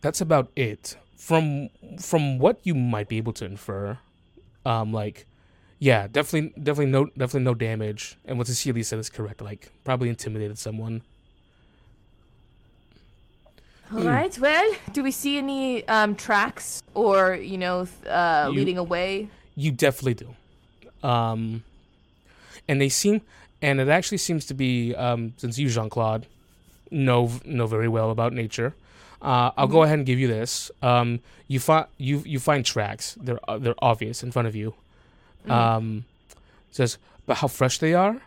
that's 0.00 0.20
about 0.20 0.48
it 0.56 0.96
from 1.16 1.68
from 2.00 2.38
what 2.38 2.58
you 2.62 2.74
might 2.74 3.08
be 3.08 3.16
able 3.18 3.32
to 3.34 3.44
infer 3.44 3.98
um 4.64 4.92
like 4.92 5.26
yeah 5.78 6.06
definitely 6.06 6.50
definitely 6.62 6.90
no 6.90 7.04
definitely 7.18 7.44
no 7.44 7.54
damage 7.54 8.16
and 8.24 8.38
what 8.38 8.46
cecilia 8.46 8.82
said 8.82 8.98
is 8.98 9.10
correct 9.10 9.40
like 9.42 9.70
probably 9.84 10.08
intimidated 10.08 10.58
someone 10.58 11.02
All 13.92 14.02
right. 14.02 14.36
Well, 14.38 14.74
do 14.92 15.02
we 15.02 15.10
see 15.10 15.38
any 15.38 15.86
um, 15.88 16.14
tracks 16.16 16.82
or 16.94 17.34
you 17.36 17.58
know 17.58 17.86
uh, 18.08 18.48
You- 18.52 18.58
leading 18.58 18.78
away? 18.78 19.28
you 19.58 19.70
definitely 19.72 20.12
do 20.12 20.34
um 21.02 21.62
and 22.68 22.78
they 22.78 22.90
seem 22.90 23.22
and 23.62 23.80
it 23.80 23.88
actually 23.88 24.18
seems 24.18 24.44
to 24.44 24.52
be 24.52 24.94
um 24.96 25.32
since 25.38 25.56
you 25.58 25.66
jean-claude 25.70 26.26
know 26.90 27.30
know 27.46 27.66
very 27.66 27.88
well 27.88 28.10
about 28.10 28.34
nature 28.34 28.74
uh, 29.22 29.50
I'll 29.56 29.66
go 29.66 29.82
ahead 29.82 29.96
and 29.98 30.06
give 30.06 30.18
you 30.18 30.28
this. 30.28 30.70
Um, 30.82 31.20
you 31.48 31.58
find 31.58 31.86
you 31.96 32.22
you 32.26 32.38
find 32.38 32.62
tracks. 32.66 33.16
They're 33.18 33.40
uh, 33.48 33.56
they're 33.56 33.74
obvious 33.80 34.22
in 34.22 34.30
front 34.30 34.46
of 34.46 34.54
you. 34.54 34.74
Um, 35.48 36.04
says, 36.70 36.98
but 37.24 37.38
how 37.38 37.48
fresh 37.48 37.78
they 37.78 37.94
are, 37.94 38.20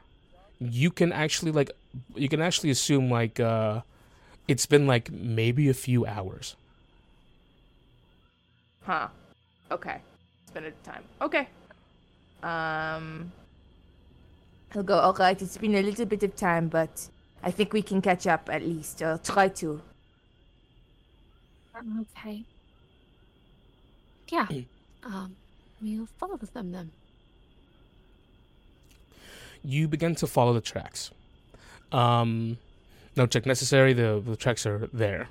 you 0.59 0.89
can 0.89 1.13
actually 1.13 1.51
like 1.51 1.69
you 2.15 2.27
can 2.27 2.41
actually 2.41 2.71
assume 2.71 3.07
like 3.11 3.39
uh, 3.39 3.81
it's 4.49 4.65
been 4.65 4.87
like 4.87 5.11
maybe 5.11 5.69
a 5.69 5.73
few 5.73 6.05
hours. 6.05 6.55
Huh. 8.83 9.07
Okay. 9.71 10.01
Spend 10.47 10.65
a 10.65 10.71
time. 10.83 11.03
Okay. 11.21 11.47
Um. 12.43 13.31
He'll 14.73 14.83
go. 14.83 14.99
All 14.99 15.13
right. 15.13 15.39
It's 15.41 15.57
been 15.57 15.75
a 15.75 15.81
little 15.81 16.05
bit 16.05 16.23
of 16.23 16.35
time, 16.35 16.67
but 16.69 17.09
I 17.43 17.51
think 17.51 17.73
we 17.73 17.81
can 17.81 18.01
catch 18.01 18.27
up 18.27 18.49
at 18.51 18.61
least, 18.63 19.01
or 19.01 19.19
try 19.23 19.47
to. 19.49 19.81
Okay. 22.01 22.43
Yeah. 24.29 24.47
um, 25.03 25.35
we'll 25.81 26.07
follow 26.19 26.37
them 26.37 26.71
then. 26.71 26.91
you 29.63 29.87
begin 29.87 30.15
to 30.15 30.27
follow 30.27 30.53
the 30.53 30.61
tracks. 30.61 31.11
Um, 31.91 32.57
no 33.15 33.25
check 33.25 33.45
necessary. 33.45 33.93
The 33.93 34.21
the 34.25 34.35
tracks 34.35 34.65
are 34.65 34.89
there. 34.93 35.29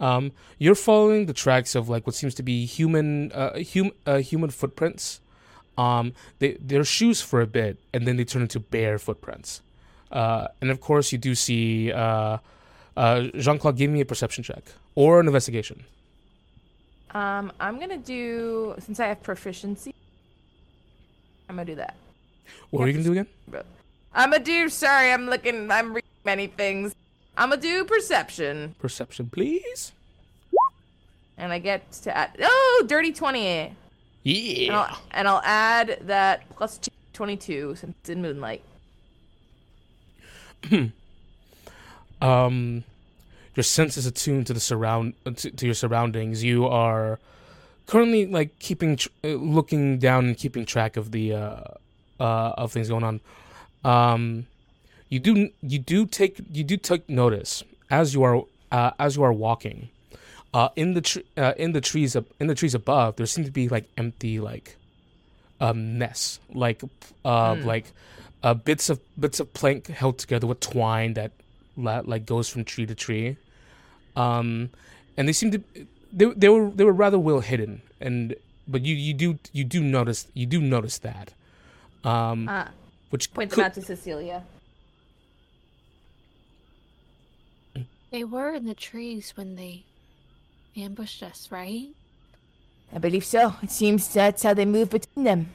Um, 0.00 0.32
you're 0.58 0.74
following 0.74 1.26
the 1.26 1.32
tracks 1.32 1.74
of 1.74 1.88
like 1.88 2.06
what 2.06 2.14
seems 2.14 2.34
to 2.34 2.42
be 2.42 2.66
human 2.66 3.32
uh, 3.32 3.58
hum, 3.72 3.92
uh, 4.06 4.18
human 4.18 4.50
footprints. 4.50 5.20
Um, 5.78 6.12
they 6.38 6.56
they're 6.60 6.84
shoes 6.84 7.20
for 7.20 7.40
a 7.40 7.46
bit, 7.46 7.78
and 7.92 8.06
then 8.06 8.16
they 8.16 8.24
turn 8.24 8.42
into 8.42 8.60
bare 8.60 8.98
footprints. 8.98 9.62
Uh, 10.10 10.48
and 10.60 10.70
of 10.70 10.80
course, 10.80 11.12
you 11.12 11.18
do 11.18 11.34
see 11.34 11.92
uh, 11.92 12.38
uh, 12.96 13.22
Jean 13.38 13.58
Claude. 13.58 13.76
Give 13.76 13.90
me 13.90 14.00
a 14.00 14.04
perception 14.04 14.44
check 14.44 14.64
or 14.94 15.20
an 15.20 15.26
investigation. 15.26 15.84
Um. 17.10 17.52
I'm 17.60 17.78
gonna 17.78 17.98
do 17.98 18.74
since 18.78 18.98
I 18.98 19.06
have 19.06 19.22
proficiency. 19.22 19.94
I'm 21.48 21.56
gonna 21.56 21.66
do 21.66 21.74
that. 21.76 21.96
What 22.70 22.84
are 22.84 22.86
you 22.88 22.92
gonna 22.94 23.04
do 23.04 23.12
again? 23.12 23.26
I'm 24.12 24.30
gonna 24.30 24.42
do. 24.42 24.68
Sorry, 24.68 25.12
I'm 25.12 25.26
looking. 25.26 25.70
I'm 25.70 25.94
reading 25.94 26.03
many 26.24 26.46
things. 26.46 26.94
I'm 27.36 27.50
gonna 27.50 27.60
do 27.60 27.84
perception, 27.84 28.74
Perception, 28.78 29.28
please. 29.30 29.92
and 31.36 31.52
I 31.52 31.58
get 31.58 31.90
to 31.92 32.16
add. 32.16 32.36
Oh, 32.42 32.84
dirty 32.86 33.12
twenty. 33.12 33.46
And 33.48 33.76
Yeah. 34.22 34.78
I'll, 34.78 34.98
and 35.10 35.28
I'll 35.28 35.42
add 35.44 35.98
that 36.02 36.48
plus 36.56 36.78
two, 36.78 36.90
22 37.12 37.74
since 37.76 37.94
it's 38.00 38.08
in 38.10 38.22
moonlight. 38.22 38.62
um 42.22 42.84
your 43.54 43.62
sense 43.64 43.96
is 43.96 44.06
attuned 44.06 44.46
to 44.46 44.52
the 44.54 44.60
surround 44.60 45.14
uh, 45.26 45.30
to, 45.32 45.50
to 45.50 45.66
your 45.66 45.74
surroundings 45.74 46.42
you 46.42 46.66
are 46.66 47.18
currently 47.86 48.24
like 48.26 48.58
keeping 48.58 48.96
tr- 48.96 49.08
uh, 49.24 49.28
looking 49.28 49.98
down 49.98 50.24
and 50.26 50.36
keeping 50.38 50.64
track 50.64 50.96
of 50.96 51.10
the 51.12 51.34
uh 51.34 51.60
uh 52.18 52.52
of 52.56 52.72
things 52.72 52.88
going 52.88 53.04
on 53.04 53.20
um 53.84 54.46
you 55.14 55.20
do 55.28 55.32
you 55.72 55.78
do 55.94 55.98
take 56.18 56.34
you 56.58 56.64
do 56.72 56.76
take 56.90 57.02
notice 57.22 57.52
as 58.00 58.06
you 58.14 58.22
are 58.28 58.36
uh, 58.78 58.90
as 58.98 59.10
you 59.16 59.22
are 59.28 59.32
walking. 59.48 59.78
Uh 60.58 60.68
in 60.82 60.88
the 60.96 61.00
tr- 61.10 61.26
uh, 61.42 61.54
in 61.64 61.70
the 61.76 61.80
trees 61.90 62.10
ab- 62.16 62.30
in 62.40 62.46
the 62.52 62.54
trees 62.60 62.74
above 62.82 63.10
there 63.16 63.26
seem 63.34 63.44
to 63.50 63.54
be 63.60 63.64
like 63.76 63.86
empty 64.02 64.34
like 64.50 64.66
um 65.60 65.78
nests 66.02 66.38
like 66.64 66.78
uh 67.32 67.54
like 67.72 67.86
uh 68.46 68.54
bits 68.68 68.86
of 68.92 68.96
bits 69.24 69.38
of 69.42 69.46
plank 69.58 69.80
held 70.00 70.16
together 70.24 70.46
with 70.50 70.60
twine 70.60 71.14
that 71.14 71.30
la- 71.76 72.02
like 72.12 72.24
goes 72.34 72.46
from 72.52 72.62
tree 72.64 72.86
to 72.86 72.94
tree. 73.06 73.36
Um 74.24 74.48
and 75.16 75.22
they 75.28 75.32
seem 75.40 75.50
to 75.56 75.60
they, 76.18 76.26
they 76.42 76.48
were 76.54 76.70
they 76.70 76.84
were 76.84 76.92
rather 77.04 77.18
well 77.28 77.40
hidden 77.50 77.82
and 78.00 78.34
but 78.72 78.80
you 78.86 78.94
you 79.06 79.14
do 79.22 79.28
you 79.58 79.64
do 79.64 79.80
notice 79.96 80.20
you 80.34 80.46
do 80.46 80.60
notice 80.60 80.98
that. 81.08 81.26
Um 82.12 82.46
Ah, 82.48 82.68
which 83.10 83.32
point 83.34 83.50
could- 83.50 83.58
them 83.58 83.66
out 83.66 83.74
to 83.74 83.82
Cecilia. 83.82 84.38
They 88.14 88.22
were 88.22 88.54
in 88.54 88.64
the 88.64 88.74
trees 88.74 89.32
when 89.34 89.56
they 89.56 89.82
ambushed 90.76 91.20
us, 91.20 91.48
right? 91.50 91.88
I 92.94 92.98
believe 92.98 93.24
so. 93.24 93.56
It 93.60 93.72
seems 93.72 94.06
that's 94.06 94.44
how 94.44 94.54
they 94.54 94.64
move 94.64 94.90
between 94.90 95.24
them. 95.24 95.50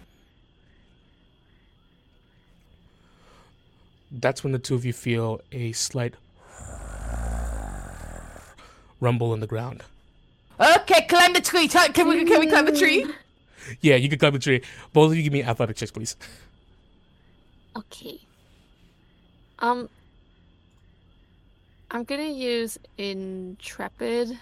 that's 4.12 4.44
when 4.44 4.52
the 4.52 4.60
two 4.60 4.76
of 4.76 4.84
you 4.84 4.92
feel 4.92 5.40
a 5.54 5.72
slight 5.72 6.16
rumble 9.00 9.34
in 9.34 9.40
the 9.40 9.48
ground 9.48 9.84
Okay, 10.60 11.06
climb 11.08 11.32
the 11.32 11.40
tree. 11.40 11.70
Can 11.70 12.10
we 12.10 12.26
can 12.26 12.40
we 12.42 12.48
climb 12.48 12.66
the 12.66 12.78
tree? 12.78 13.06
yeah 13.82 13.96
you 13.96 14.10
can 14.10 14.18
climb 14.20 14.34
the 14.34 14.40
tree 14.40 14.62
both 14.92 15.12
of 15.12 15.16
you 15.18 15.24
give 15.24 15.32
me 15.32 15.44
athletic 15.44 15.78
checks 15.78 15.92
please 15.92 16.18
Okay. 17.78 18.20
Um, 19.60 19.88
I'm 21.92 22.03
gonna 22.03 22.24
use 22.24 22.77
intrepid 22.98 24.38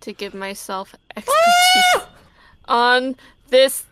to 0.00 0.12
give 0.12 0.34
myself 0.34 0.94
ah! 0.94 0.98
expertise 1.16 2.08
on 2.66 3.16
this. 3.48 3.86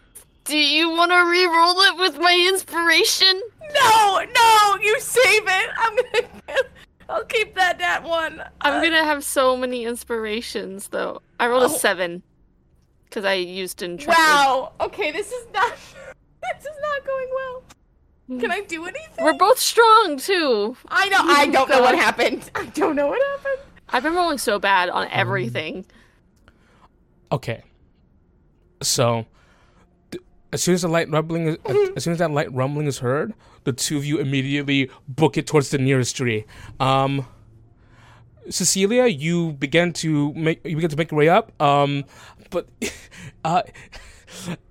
Do 0.44 0.56
you 0.58 0.90
want 0.90 1.12
to 1.12 1.30
re-roll 1.30 1.80
it 1.80 1.96
with 1.98 2.18
my 2.18 2.46
inspiration? 2.52 3.40
No, 3.74 4.24
no, 4.34 4.78
you 4.82 4.98
save 5.00 5.42
it. 5.46 5.70
I'm 5.78 5.96
gonna. 5.96 6.62
I'll 7.08 7.24
keep 7.24 7.54
that 7.54 7.78
that 7.78 8.04
one. 8.04 8.42
I'm 8.60 8.74
uh, 8.74 8.82
gonna 8.82 9.04
have 9.04 9.24
so 9.24 9.56
many 9.56 9.84
inspirations 9.84 10.88
though. 10.88 11.22
I 11.38 11.48
rolled 11.48 11.64
Oh. 11.64 11.74
a 11.74 11.78
seven 11.78 12.22
because 13.04 13.24
I 13.24 13.34
used 13.34 13.82
intrepid. 13.82 14.16
Wow. 14.18 14.72
Okay, 14.80 15.10
this 15.10 15.30
is 15.32 15.46
not. 15.54 15.72
This 16.42 16.64
is 16.64 16.78
not 16.80 17.06
going 17.06 17.28
well. 17.34 17.62
Can 18.38 18.50
I 18.52 18.60
do 18.60 18.84
anything? 18.84 19.24
We're 19.24 19.32
both 19.32 19.58
strong 19.58 20.16
too. 20.18 20.76
I 20.88 21.08
know. 21.08 21.18
I 21.20 21.46
don't 21.46 21.68
know 21.68 21.80
what 21.80 21.96
happened. 21.96 22.48
I 22.54 22.66
don't 22.66 22.94
know 22.94 23.08
what 23.08 23.20
happened. 23.38 23.58
I've 23.88 24.04
been 24.04 24.14
rolling 24.14 24.38
so 24.38 24.58
bad 24.60 24.88
on 24.88 25.04
Um, 25.04 25.08
everything. 25.10 25.84
Okay. 27.32 27.62
So, 28.82 29.26
th- 30.12 30.22
as 30.52 30.62
soon 30.62 30.74
as 30.74 30.82
the 30.82 30.88
light 30.88 31.10
rumbling, 31.10 31.48
is, 31.48 31.56
as 31.96 32.04
soon 32.04 32.12
as 32.12 32.18
that 32.20 32.30
light 32.30 32.52
rumbling 32.52 32.86
is 32.86 32.98
heard, 32.98 33.34
the 33.64 33.72
two 33.72 33.96
of 33.96 34.04
you 34.04 34.18
immediately 34.18 34.90
book 35.08 35.36
it 35.36 35.46
towards 35.48 35.70
the 35.70 35.78
nearest 35.78 36.16
tree. 36.16 36.44
Um, 36.78 37.26
Cecilia, 38.48 39.06
you 39.06 39.52
begin 39.52 39.92
to 39.94 40.32
make 40.34 40.64
you 40.64 40.76
begin 40.76 40.90
to 40.90 40.96
make 40.96 41.10
your 41.10 41.18
way 41.18 41.28
up, 41.28 41.52
um, 41.60 42.04
but 42.50 42.68
uh, 43.44 43.62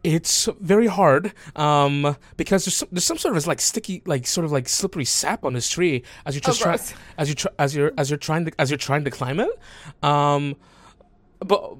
it's 0.03 0.47
very 0.59 0.87
hard 0.87 1.33
um, 1.55 2.15
because 2.37 2.65
there's 2.65 2.75
some, 2.75 2.89
there's 2.91 3.03
some 3.03 3.17
sort 3.17 3.35
of 3.35 3.47
like 3.47 3.61
sticky, 3.61 4.01
like 4.05 4.27
sort 4.27 4.45
of 4.45 4.51
like 4.51 4.69
slippery 4.69 5.05
sap 5.05 5.43
on 5.45 5.53
this 5.53 5.69
tree 5.69 6.03
as 6.25 6.35
you 6.35 6.41
just 6.41 6.61
try, 6.61 6.71
gross. 6.71 6.93
as 7.17 7.29
you 7.29 7.35
try, 7.35 7.51
as 7.59 7.75
you're 7.75 7.91
as 7.97 8.09
you're 8.09 8.17
trying 8.17 8.45
to 8.45 8.51
as 8.59 8.69
you're 8.69 8.77
trying 8.77 9.03
to 9.03 9.11
climb 9.11 9.39
it. 9.39 9.51
Um, 10.03 10.55
but 11.39 11.75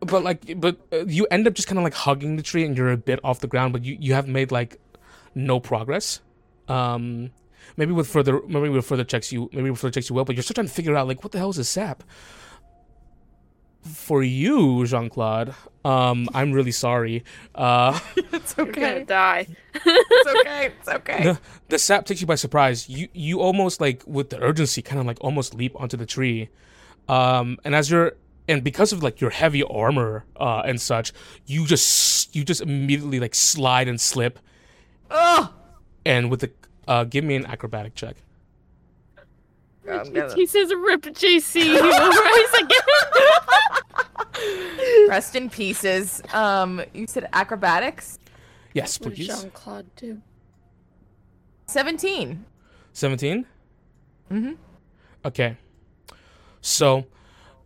but 0.00 0.22
like 0.22 0.60
but 0.60 0.78
uh, 0.92 1.04
you 1.06 1.26
end 1.30 1.46
up 1.46 1.54
just 1.54 1.68
kind 1.68 1.78
of 1.78 1.84
like 1.84 1.94
hugging 1.94 2.36
the 2.36 2.42
tree 2.42 2.64
and 2.64 2.76
you're 2.76 2.92
a 2.92 2.96
bit 2.96 3.20
off 3.24 3.40
the 3.40 3.46
ground, 3.46 3.72
but 3.72 3.84
you 3.84 3.96
you 3.98 4.14
have 4.14 4.28
made 4.28 4.52
like 4.52 4.78
no 5.34 5.60
progress. 5.60 6.20
Um, 6.68 7.30
maybe 7.76 7.92
with 7.92 8.08
further 8.08 8.40
maybe 8.46 8.68
with 8.68 8.86
further 8.86 9.04
checks 9.04 9.32
you 9.32 9.50
maybe 9.52 9.70
with 9.70 9.80
further 9.80 9.92
checks 9.92 10.08
you 10.08 10.14
will, 10.14 10.24
but 10.24 10.34
you're 10.34 10.42
still 10.42 10.54
trying 10.54 10.66
to 10.66 10.72
figure 10.72 10.96
out 10.96 11.06
like 11.08 11.22
what 11.22 11.32
the 11.32 11.38
hell 11.38 11.50
is 11.50 11.56
this 11.56 11.68
sap. 11.68 12.02
For 13.84 14.22
you, 14.22 14.86
Jean 14.86 15.10
Claude, 15.10 15.54
um, 15.84 16.26
I'm 16.32 16.52
really 16.52 16.72
sorry. 16.72 17.22
Uh, 17.54 17.98
It's 18.32 18.54
You're 18.56 18.66
gonna 18.66 18.86
okay. 18.86 19.04
die. 19.04 19.46
It's 19.74 20.40
okay. 20.40 20.66
It's 20.78 20.88
okay. 20.88 21.22
the, 21.24 21.40
the 21.68 21.78
sap 21.78 22.06
takes 22.06 22.20
you 22.20 22.26
by 22.26 22.34
surprise. 22.36 22.88
You 22.88 23.08
you 23.12 23.40
almost 23.40 23.80
like 23.80 24.02
with 24.06 24.30
the 24.30 24.40
urgency, 24.42 24.80
kind 24.82 25.00
of 25.00 25.06
like 25.06 25.18
almost 25.20 25.54
leap 25.54 25.78
onto 25.78 25.96
the 25.96 26.06
tree, 26.06 26.48
um, 27.08 27.58
and 27.64 27.74
as 27.74 27.90
you're 27.90 28.12
and 28.48 28.64
because 28.64 28.92
of 28.92 29.02
like 29.02 29.20
your 29.20 29.30
heavy 29.30 29.62
armor 29.62 30.24
uh, 30.36 30.62
and 30.64 30.80
such, 30.80 31.12
you 31.46 31.66
just 31.66 32.34
you 32.34 32.44
just 32.44 32.60
immediately 32.62 33.20
like 33.20 33.34
slide 33.34 33.86
and 33.88 34.00
slip, 34.00 34.38
Ugh. 35.10 35.50
and 36.06 36.30
with 36.30 36.40
the 36.40 36.50
uh, 36.88 37.04
give 37.04 37.24
me 37.24 37.34
an 37.36 37.46
acrobatic 37.46 37.94
check. 37.94 38.16
I'm 39.90 40.12
gonna 40.12 40.34
He 40.34 40.46
says, 40.46 40.72
"Rip 40.74 41.02
JC." 41.02 41.78
Rise 41.80 42.54
again. 42.62 42.80
rest 45.08 45.34
in 45.36 45.50
pieces. 45.50 46.22
Um, 46.32 46.82
you 46.92 47.06
said 47.06 47.28
acrobatics. 47.32 48.18
Yes, 48.72 48.98
please. 48.98 49.26
Jean 49.28 49.50
Claude 49.50 49.86
do? 49.96 50.20
Seventeen. 51.66 52.44
17 52.92 53.44
Mm-hmm. 54.30 54.52
okay 55.24 55.56
so 56.62 57.04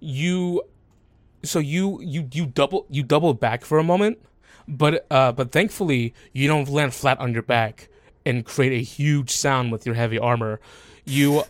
you 0.01 0.63
so 1.45 1.59
you 1.61 2.01
you 2.03 2.27
you 2.33 2.47
double 2.47 2.85
you 2.91 3.03
double 3.05 3.33
back 3.35 3.65
for 3.65 3.79
a 3.79 3.85
moment 3.85 4.19
but 4.67 5.07
uh 5.11 5.31
but 5.33 5.53
thankfully 5.53 6.15
you 6.33 6.49
don't 6.49 6.69
land 6.69 6.93
flat 6.95 7.19
on 7.21 7.33
your 7.33 7.43
back 7.43 7.89
and 8.27 8.45
create 8.45 8.73
a 8.73 8.83
huge 8.83 9.31
sound 9.31 9.71
with 9.71 9.85
your 9.87 9.95
heavy 9.95 10.19
armor 10.19 10.61
you 11.05 11.45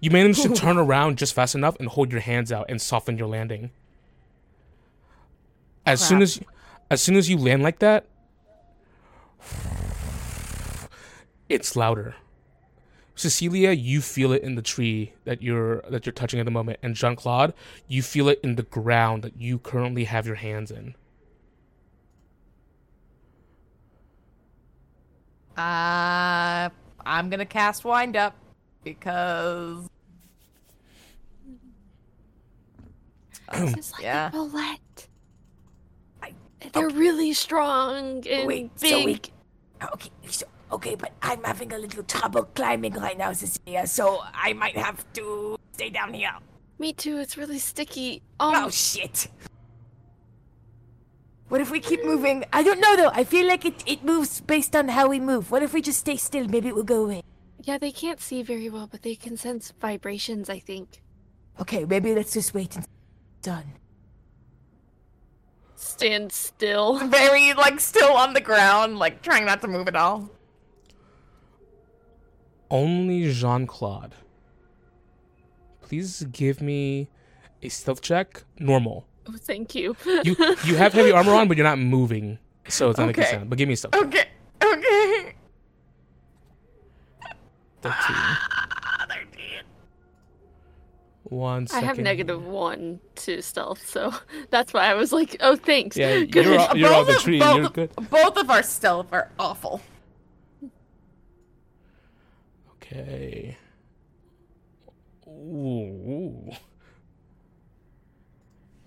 you 0.00 0.10
manage 0.10 0.40
to 0.42 0.48
turn 0.54 0.78
around 0.78 1.18
just 1.18 1.34
fast 1.34 1.54
enough 1.54 1.76
and 1.78 1.88
hold 1.88 2.12
your 2.12 2.20
hands 2.20 2.52
out 2.52 2.66
and 2.68 2.80
soften 2.80 3.18
your 3.18 3.28
landing. 3.28 3.70
As 5.84 6.00
soon 6.06 6.22
as 6.22 6.40
as 6.90 7.00
soon 7.00 7.16
as 7.16 7.30
you 7.30 7.36
land 7.36 7.62
like 7.62 7.78
that 7.80 8.06
it's 11.48 11.76
louder. 11.76 12.14
Cecilia, 13.14 13.70
you 13.72 14.02
feel 14.02 14.32
it 14.32 14.42
in 14.42 14.56
the 14.56 14.62
tree 14.62 15.12
that 15.24 15.42
you're 15.42 15.80
that 15.88 16.04
you're 16.04 16.12
touching 16.12 16.38
at 16.38 16.44
the 16.44 16.50
moment, 16.50 16.78
and 16.82 16.94
Jean 16.94 17.16
Claude, 17.16 17.54
you 17.88 18.02
feel 18.02 18.28
it 18.28 18.40
in 18.42 18.56
the 18.56 18.62
ground 18.62 19.22
that 19.22 19.40
you 19.40 19.58
currently 19.58 20.04
have 20.04 20.26
your 20.26 20.34
hands 20.34 20.70
in. 20.70 20.94
Uh, 25.56 26.68
I'm 27.06 27.30
gonna 27.30 27.46
cast 27.46 27.86
wind 27.86 28.16
up 28.16 28.34
because 28.86 29.88
It's 33.52 33.92
like 33.92 34.02
Yeah. 34.02 34.28
a 34.28 34.30
bulette. 34.32 35.06
I- 36.22 36.34
They're 36.72 36.88
really 36.90 37.32
strong 37.32 38.26
and 38.26 38.46
Wait, 38.46 38.70
big. 38.80 38.90
so 38.90 39.04
we 39.04 39.20
Okay, 39.92 40.10
so, 40.28 40.46
okay, 40.72 40.94
but 40.94 41.12
I'm 41.22 41.42
having 41.44 41.72
a 41.72 41.78
little 41.78 42.02
trouble 42.04 42.44
climbing 42.58 42.94
right 42.94 43.16
now, 43.18 43.32
Cecilia, 43.34 43.86
so 43.86 44.22
I 44.32 44.52
might 44.54 44.76
have 44.76 45.04
to 45.14 45.58
stay 45.72 45.90
down 45.90 46.14
here. 46.14 46.32
Me 46.78 46.92
too. 46.92 47.18
It's 47.18 47.36
really 47.36 47.58
sticky. 47.58 48.22
Oh, 48.40 48.64
Um, 48.64 48.70
shit. 48.70 49.28
What 51.48 51.60
if 51.60 51.70
we 51.70 51.78
keep 51.80 52.04
moving? 52.04 52.44
I 52.52 52.62
don't 52.62 52.80
know 52.80 52.96
though. 52.96 53.12
I 53.12 53.22
feel 53.24 53.46
like 53.46 53.64
it, 53.64 53.82
it 53.86 54.02
moves 54.02 54.40
based 54.40 54.74
on 54.74 54.88
how 54.88 55.08
we 55.08 55.20
move. 55.20 55.50
What 55.52 55.62
if 55.62 55.72
we 55.74 55.80
just 55.82 56.00
stay 56.00 56.16
still? 56.16 56.46
Maybe 56.48 56.68
it 56.68 56.74
will 56.74 56.90
go 56.96 57.04
away. 57.04 57.22
Yeah, 57.66 57.76
they 57.78 57.92
can't 57.92 58.20
see 58.20 58.42
very 58.42 58.70
well, 58.70 58.86
but 58.90 59.02
they 59.02 59.14
can 59.14 59.36
sense 59.36 59.72
vibrations. 59.80 60.48
I 60.48 60.58
think. 60.58 61.02
Okay, 61.60 61.84
maybe 61.84 62.14
let's 62.14 62.32
just 62.32 62.54
wait 62.54 62.76
and 62.76 62.86
done. 63.42 63.72
Stand 65.74 66.32
still. 66.32 66.98
very 67.08 67.52
like 67.54 67.80
still 67.80 68.12
on 68.14 68.32
the 68.32 68.40
ground, 68.40 68.98
like 68.98 69.20
trying 69.22 69.44
not 69.44 69.60
to 69.62 69.68
move 69.68 69.88
at 69.88 69.96
all. 69.96 70.30
Only 72.70 73.32
Jean 73.32 73.66
Claude. 73.66 74.14
Please 75.82 76.24
give 76.32 76.60
me 76.60 77.08
a 77.62 77.68
stealth 77.68 78.00
check. 78.02 78.42
Normal. 78.58 79.06
Oh, 79.28 79.34
thank 79.38 79.74
you. 79.74 79.96
You 80.24 80.34
you 80.64 80.74
have 80.76 80.92
heavy 80.92 81.10
armor 81.18 81.32
on, 81.34 81.46
but 81.48 81.56
you're 81.56 81.66
not 81.66 81.78
moving, 81.78 82.38
so 82.68 82.90
it's 82.90 82.98
not 82.98 83.06
making 83.06 83.24
Okay. 83.24 83.32
sound. 83.32 83.50
But 83.50 83.58
give 83.58 83.68
me 83.68 83.74
a 83.74 83.76
stealth. 83.76 83.94
check. 84.12 84.28
Okay. 84.62 85.05
Okay. 87.84 87.94
Thirteen. 87.94 88.14
Ah, 88.16 89.06
One 91.24 91.66
I 91.72 91.80
have 91.80 91.98
negative 91.98 92.44
one 92.44 93.00
to 93.16 93.42
stealth, 93.42 93.86
so 93.86 94.12
that's 94.50 94.72
why 94.72 94.86
I 94.90 94.94
was 94.94 95.12
like, 95.12 95.36
"Oh, 95.40 95.56
thanks." 95.56 95.96
Yeah, 95.96 96.20
Good. 96.24 96.44
you're 96.46 96.58
on, 96.58 96.76
you're 96.78 96.92
on 96.94 97.04
Both 97.04 97.06
the 97.08 97.16
of- 97.16 97.22
tree. 97.22 97.38
both 97.38 97.56
You're 97.56 97.68
good. 97.70 97.90
Both 98.10 98.36
of 98.36 98.50
our 98.50 98.62
stealth 98.62 99.08
are 99.12 99.30
awful. 99.38 99.80
Okay. 102.82 103.56
Ooh. 105.28 106.50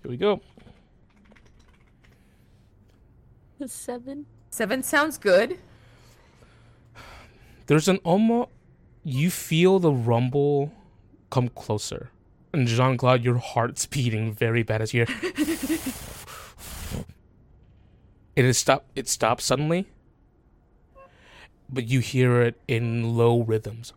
Here 0.02 0.10
we 0.10 0.16
go. 0.16 0.40
seven. 3.66 4.24
Seven 4.48 4.82
sounds 4.82 5.18
good. 5.18 5.58
There's 7.66 7.88
an 7.88 7.98
almost. 7.98 8.48
You 9.02 9.30
feel 9.30 9.78
the 9.78 9.92
rumble 9.92 10.72
come 11.30 11.48
closer. 11.48 12.10
And 12.52 12.66
Jean 12.66 12.96
Claude, 12.96 13.24
your 13.24 13.38
heart's 13.38 13.86
beating 13.86 14.32
very 14.32 14.62
bad 14.62 14.82
as 14.82 14.92
you 14.92 15.06
hear. 15.06 15.16
it 18.36 18.44
is 18.44 18.58
stop. 18.58 18.84
It 18.94 19.08
stops 19.08 19.44
suddenly. 19.44 19.86
But 21.68 21.86
you 21.86 22.00
hear 22.00 22.42
it 22.42 22.60
in 22.66 23.16
low 23.16 23.40
rhythms. 23.42 23.92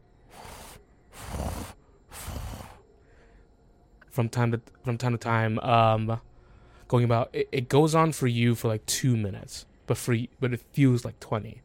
From 4.12 4.30
time 4.30 4.52
to 4.52 4.62
from 4.84 5.00
time 5.00 5.14
to 5.14 5.18
time, 5.18 5.58
um, 5.60 6.22
going 6.88 7.04
about. 7.04 7.32
It, 7.34 7.50
it 7.52 7.68
goes 7.68 7.96
on 7.96 8.12
for 8.12 8.28
you 8.28 8.54
for 8.54 8.68
like 8.68 8.86
two 8.86 9.18
minutes, 9.18 9.66
but 9.88 9.98
for 9.98 10.16
but 10.40 10.54
it 10.54 10.62
feels 10.72 11.04
like 11.04 11.20
twenty. 11.20 11.63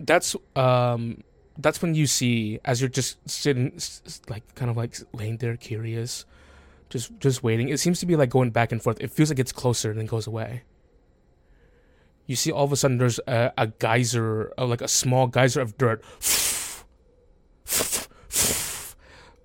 That's 0.00 0.36
um 0.54 1.22
that's 1.58 1.80
when 1.80 1.94
you 1.94 2.06
see 2.06 2.60
as 2.64 2.80
you're 2.80 2.90
just 2.90 3.18
sitting 3.28 3.78
like 4.28 4.54
kind 4.54 4.70
of 4.70 4.76
like 4.76 4.96
laying 5.12 5.38
there 5.38 5.56
curious 5.56 6.26
just 6.90 7.18
just 7.18 7.42
waiting 7.42 7.68
it 7.68 7.80
seems 7.80 7.98
to 8.00 8.06
be 8.06 8.16
like 8.16 8.30
going 8.30 8.50
back 8.50 8.72
and 8.72 8.82
forth. 8.82 8.98
It 9.00 9.10
feels 9.10 9.30
like 9.30 9.38
it's 9.38 9.52
closer 9.52 9.90
and 9.90 9.98
then 9.98 10.06
goes 10.06 10.26
away. 10.26 10.62
You 12.26 12.36
see 12.36 12.50
all 12.50 12.64
of 12.64 12.72
a 12.72 12.76
sudden 12.76 12.98
there's 12.98 13.20
a, 13.26 13.52
a 13.56 13.68
geyser 13.68 14.52
like 14.58 14.80
a 14.80 14.88
small 14.88 15.26
geyser 15.26 15.60
of 15.60 15.78
dirt 15.78 16.04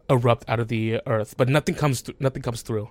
erupt 0.10 0.44
out 0.50 0.60
of 0.60 0.68
the 0.68 1.00
earth 1.08 1.36
but 1.38 1.48
nothing 1.48 1.76
comes 1.76 2.02
th- 2.02 2.20
nothing 2.20 2.42
comes 2.42 2.62
through. 2.62 2.90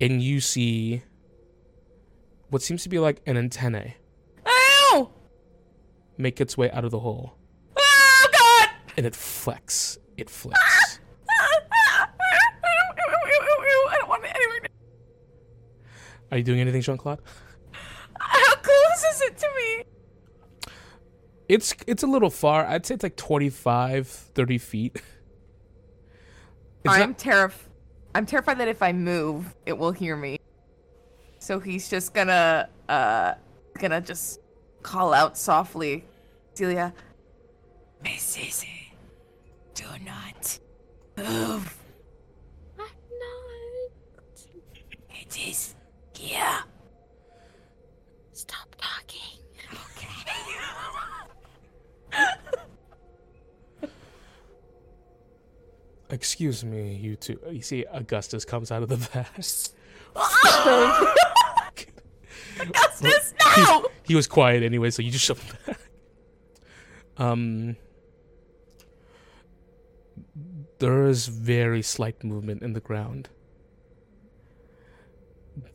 And 0.00 0.22
you 0.22 0.40
see 0.40 1.02
what 2.50 2.62
seems 2.62 2.82
to 2.82 2.88
be 2.88 2.98
like 2.98 3.22
an 3.26 3.36
antennae! 3.36 3.96
Make 6.16 6.40
its 6.40 6.56
way 6.56 6.70
out 6.70 6.84
of 6.84 6.90
the 6.90 7.00
hole 7.00 7.36
Oh 7.76 8.26
God! 8.32 8.68
and 8.96 9.06
it 9.06 9.14
flecks. 9.14 9.98
It 10.16 10.30
flicks. 10.30 11.00
I 13.86 13.96
don't 13.98 14.08
want 14.08 14.24
it 14.24 14.32
anywhere. 14.34 14.60
Are 16.30 16.38
you 16.38 16.44
doing 16.44 16.60
anything, 16.60 16.80
Jean 16.82 16.96
Claude? 16.96 17.20
How 18.18 18.54
close 18.56 19.04
is 19.14 19.20
it 19.22 19.38
to 19.38 19.48
me? 19.56 19.84
It's 21.48 21.74
it's 21.86 22.02
a 22.02 22.06
little 22.06 22.30
far. 22.30 22.64
I'd 22.66 22.86
say 22.86 22.94
it's 22.94 23.02
like 23.02 23.16
25, 23.16 24.08
30 24.08 24.58
feet. 24.58 24.96
It's 26.84 26.94
I'm 26.94 27.10
not, 27.10 27.18
terrified. 27.18 27.70
I'm 28.14 28.26
terrified 28.26 28.58
that 28.58 28.68
if 28.68 28.82
I 28.82 28.92
move, 28.92 29.54
it 29.66 29.76
will 29.76 29.92
hear 29.92 30.16
me. 30.16 30.38
So 31.38 31.58
he's 31.58 31.88
just 31.88 32.14
gonna, 32.14 32.68
uh, 32.88 33.34
gonna 33.78 34.00
just 34.00 34.40
call 34.84 35.12
out 35.12 35.36
softly, 35.36 36.04
Celia. 36.52 36.94
Miss 38.04 38.36
Sissy, 38.36 38.92
do 39.74 39.86
not 40.04 40.60
move. 41.16 41.76
I'm 42.78 42.84
not. 42.84 43.90
It 45.10 45.36
is 45.48 45.74
here. 46.16 46.62
Stop 48.32 48.76
talking. 48.76 49.40
Okay. 49.72 50.28
Excuse 56.10 56.62
me, 56.62 56.94
you 56.94 57.16
two. 57.16 57.40
You 57.50 57.62
see, 57.62 57.86
Augustus 57.90 58.44
comes 58.44 58.70
out 58.70 58.82
of 58.82 58.90
the 58.90 58.98
back. 59.12 59.32
Augustus, 62.60 63.34
no! 63.56 63.86
he 64.04 64.14
was 64.14 64.26
quiet 64.26 64.62
anyway, 64.62 64.90
so 64.90 65.02
you 65.02 65.10
just 65.10 65.24
shove 65.24 65.40
him 65.40 65.56
back. 65.66 65.78
Um, 67.16 67.76
there 70.78 71.06
is 71.06 71.28
very 71.28 71.82
slight 71.82 72.24
movement 72.24 72.62
in 72.62 72.72
the 72.72 72.80
ground. 72.80 73.28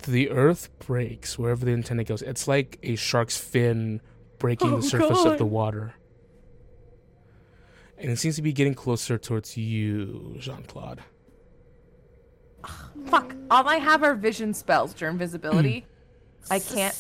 The 0.06 0.30
earth 0.30 0.69
breaks 0.80 1.40
wherever 1.40 1.64
the 1.64 1.72
antenna 1.72 2.03
goes. 2.03 2.22
It's 2.22 2.48
like 2.48 2.80
a 2.83 2.95
shark's 2.95 3.38
fin 3.38 4.01
breaking 4.38 4.74
Oh, 4.74 4.77
the 4.77 4.83
surface 4.83 5.24
of 5.24 5.38
the 5.38 5.45
water. 5.45 5.93
And 7.98 8.11
it 8.11 8.17
seems 8.17 8.35
to 8.35 8.41
be 8.41 8.53
getting 8.53 8.75
closer 8.75 9.17
towards 9.17 9.58
you, 9.58 10.35
Jean 10.40 10.64
Claude. 10.64 11.01
Fuck. 13.08 13.35
All 13.49 13.67
I 13.67 13.77
have 13.77 14.03
are 14.03 14.16
vision 14.16 14.53
spells, 14.53 14.99
your 14.99 15.09
invisibility. 15.09 15.85
I 16.49 16.59
can't. 16.59 16.95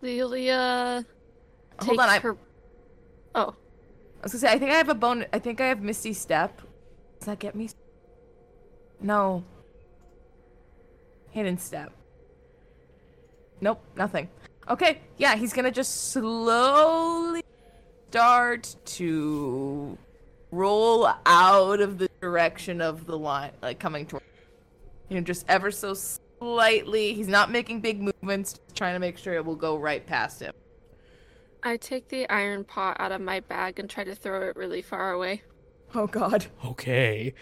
Celia 0.00 1.04
Hold 1.80 2.00
on, 2.00 2.08
I- 2.08 2.18
her. 2.18 2.36
Oh, 3.34 3.54
I 4.20 4.22
was 4.22 4.32
gonna 4.32 4.40
say, 4.40 4.48
I 4.52 4.58
think 4.58 4.72
I 4.72 4.76
have 4.76 4.88
a 4.88 4.94
bone. 4.94 5.26
I 5.32 5.38
think 5.38 5.60
I 5.60 5.66
have 5.66 5.82
Misty 5.82 6.12
Step. 6.12 6.60
Does 7.20 7.26
that 7.26 7.38
get 7.38 7.54
me? 7.54 7.68
No. 9.00 9.44
Hidden 11.30 11.58
Step. 11.58 11.92
Nope, 13.60 13.82
nothing. 13.96 14.28
Okay, 14.68 15.00
yeah, 15.18 15.36
he's 15.36 15.52
gonna 15.52 15.70
just 15.70 16.12
slowly 16.12 17.42
start 18.10 18.74
to 18.84 19.96
roll 20.50 21.08
out 21.26 21.80
of 21.80 21.98
the 21.98 22.08
direction 22.20 22.80
of 22.80 23.06
the 23.06 23.16
line, 23.18 23.52
like 23.62 23.78
coming 23.78 24.06
toward. 24.06 24.22
You 25.08 25.16
know, 25.16 25.22
just 25.22 25.44
ever 25.48 25.70
so 25.70 25.94
slightly. 26.38 27.14
He's 27.14 27.28
not 27.28 27.50
making 27.50 27.80
big 27.80 28.00
movements, 28.00 28.54
just 28.54 28.76
trying 28.76 28.94
to 28.94 28.98
make 29.00 29.18
sure 29.18 29.34
it 29.34 29.44
will 29.44 29.56
go 29.56 29.76
right 29.76 30.04
past 30.06 30.40
him. 30.40 30.52
I 31.62 31.76
take 31.76 32.08
the 32.08 32.28
iron 32.30 32.64
pot 32.64 32.96
out 33.00 33.12
of 33.12 33.20
my 33.20 33.40
bag 33.40 33.78
and 33.78 33.90
try 33.90 34.04
to 34.04 34.14
throw 34.14 34.48
it 34.48 34.56
really 34.56 34.82
far 34.82 35.12
away. 35.12 35.42
Oh 35.94 36.06
God. 36.06 36.46
Okay. 36.64 37.34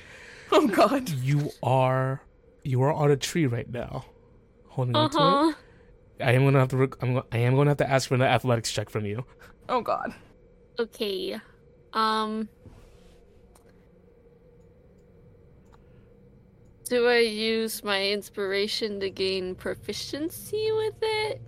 Oh 0.52 0.66
God. 0.68 1.08
You 1.10 1.50
are 1.62 2.22
you 2.62 2.82
are 2.82 2.92
on 2.92 3.10
a 3.10 3.16
tree 3.16 3.46
right 3.46 3.70
now. 3.70 4.04
Holding 4.68 4.96
Uh 4.96 5.08
onto 5.12 5.50
it. 5.50 5.56
I 6.24 6.32
am 6.32 6.44
gonna 6.44 6.58
have 6.60 6.68
to. 6.68 6.76
Rec- 6.78 7.02
I'm, 7.02 7.14
go- 7.14 7.26
I 7.30 7.38
am 7.38 7.54
going 7.54 7.66
to 7.66 7.70
have 7.70 7.78
to 7.78 7.90
ask 7.90 8.08
for 8.08 8.14
an 8.14 8.22
athletics 8.22 8.72
check 8.72 8.88
from 8.88 9.04
you. 9.04 9.24
Oh 9.68 9.82
God. 9.82 10.14
Okay. 10.78 11.38
Um. 11.92 12.48
Do 16.88 17.08
I 17.08 17.18
use 17.18 17.82
my 17.82 18.10
inspiration 18.10 19.00
to 19.00 19.10
gain 19.10 19.54
proficiency 19.56 20.70
with 20.72 20.94
it? 21.02 21.40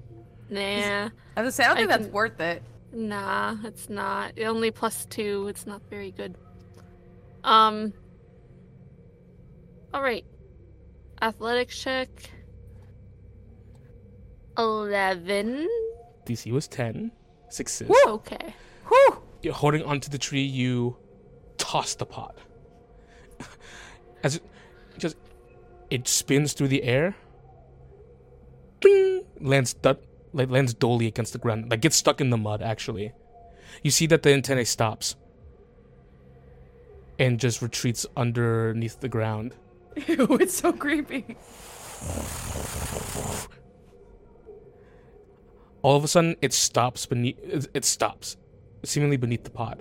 Nah. 0.51 0.61
I 0.61 1.05
was 1.05 1.11
gonna 1.37 1.53
say, 1.53 1.65
I 1.65 1.69
don't 1.69 1.77
I 1.77 1.81
think 1.81 1.91
that's 1.91 2.05
can- 2.07 2.13
worth 2.13 2.41
it. 2.41 2.63
Nah, 2.93 3.57
it's 3.65 3.89
not. 3.89 4.33
Only 4.41 4.71
plus 4.71 5.05
two. 5.07 5.47
It's 5.49 5.67
not 5.67 5.83
very 5.91 6.11
good. 6.11 6.35
Um. 7.45 7.93
Alright. 9.95 10.25
Athletics 11.21 11.79
check. 11.79 12.09
11. 14.57 15.69
DC 16.27 16.51
was 16.51 16.67
10. 16.69 17.13
Success. 17.49 17.91
Okay. 18.07 18.55
Whew. 18.89 19.19
You're 19.43 19.55
holding 19.55 19.83
onto 19.85 20.11
the 20.11 20.19
tree. 20.19 20.43
You 20.43 20.97
toss 21.59 21.95
the 21.95 22.07
pot. 22.07 22.37
As 24.25 24.37
it 24.37 24.43
just 24.99 25.17
it 25.91 26.09
spins 26.09 26.53
through 26.53 26.69
the 26.69 26.83
air. 26.83 27.17
Ding! 28.81 29.25
Lands 29.41 29.75
du- 29.75 29.99
like 30.33 30.51
lands 30.51 30.75
dully 30.75 31.07
against 31.07 31.33
the 31.33 31.39
ground. 31.39 31.71
Like 31.71 31.81
gets 31.81 31.97
stuck 31.97 32.21
in 32.21 32.31
the 32.31 32.37
mud. 32.37 32.63
Actually, 32.63 33.13
you 33.83 33.91
see 33.91 34.07
that 34.07 34.23
the 34.23 34.33
antennae 34.33 34.65
stops 34.65 35.17
and 37.19 37.41
just 37.41 37.63
retreats 37.63 38.07
underneath 38.17 39.01
the 39.01 39.09
ground. 39.09 39.55
Ew, 40.07 40.39
it's 40.41 40.55
so 40.55 40.73
creepy. 40.73 41.37
All 45.83 45.97
of 45.97 46.05
a 46.05 46.09
sudden, 46.09 46.37
it 46.43 46.53
stops 46.53 47.07
beneath. 47.07 47.39
It, 47.43 47.69
it 47.75 47.85
stops, 47.85 48.37
seemingly 48.85 49.17
beneath 49.17 49.45
the 49.45 49.51
pot. 49.51 49.81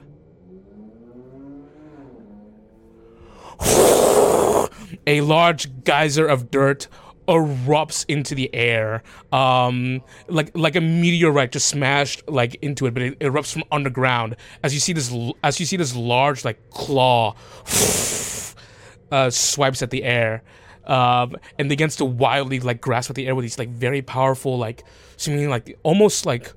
A 5.06 5.22
large 5.22 5.84
geyser 5.84 6.28
of 6.28 6.52
dirt 6.52 6.88
erupts 7.28 8.06
into 8.08 8.34
the 8.36 8.54
air, 8.56 9.04
um, 9.32 10.02
like 10.28 10.56
like 10.56 10.76
a 10.76 10.82
meteorite 10.82 11.52
just 11.52 11.68
smashed 11.68 12.28
like 12.30 12.56
into 12.62 12.86
it, 12.86 12.94
but 12.94 13.04
it 13.04 13.20
erupts 13.20 13.52
from 13.52 13.64
underground. 13.72 14.36
As 14.64 14.74
you 14.74 14.80
see 14.80 14.94
this, 14.94 15.14
as 15.44 15.60
you 15.60 15.66
see 15.66 15.78
this 15.78 15.96
large 15.96 16.46
like 16.46 16.70
claw, 16.70 17.36
uh, 19.12 19.30
swipes 19.30 19.82
at 19.82 19.90
the 19.90 20.04
air, 20.04 20.44
um, 20.86 21.36
and 21.60 21.68
begins 21.68 21.98
to 21.98 22.06
wildly 22.06 22.60
like 22.60 22.80
grasp 22.82 23.10
at 23.10 23.16
the 23.16 23.28
air 23.28 23.36
with 23.36 23.44
these 23.44 23.60
like 23.60 23.70
very 23.70 24.02
powerful, 24.02 24.58
like 24.58 24.84
seemingly 25.18 25.48
like 25.48 25.78
almost 25.84 26.26
like 26.26 26.54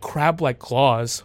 crab-like 0.00 0.58
claws. 0.58 1.24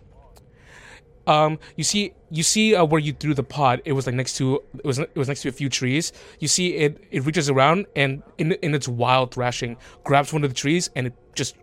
Um, 1.28 1.60
you 1.76 1.84
see, 1.84 2.14
you 2.36 2.44
see 2.44 2.76
uh, 2.76 2.84
where 2.86 3.00
you 3.00 3.14
threw 3.14 3.34
the 3.34 3.44
pot. 3.44 3.82
It 3.86 3.94
was 3.94 4.06
like 4.06 4.16
next 4.16 4.36
to 4.38 4.62
it 4.78 4.86
was 4.86 5.00
it 5.00 5.16
was 5.16 5.28
next 5.28 5.42
to 5.44 5.50
a 5.50 5.52
few 5.52 5.70
trees. 5.70 6.12
You 6.40 6.48
see 6.48 6.76
it 6.76 7.04
it 7.12 7.26
reaches 7.26 7.50
around 7.50 7.86
and 7.96 8.24
in 8.38 8.52
in 8.54 8.76
its 8.76 8.88
wild 8.88 9.34
thrashing 9.34 9.78
grabs 10.04 10.34
one 10.34 10.44
of 10.44 10.50
the 10.50 10.56
trees 10.56 10.90
and 10.96 11.08
it 11.08 11.14
just 11.34 11.56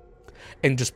and 0.63 0.79
just 0.79 0.95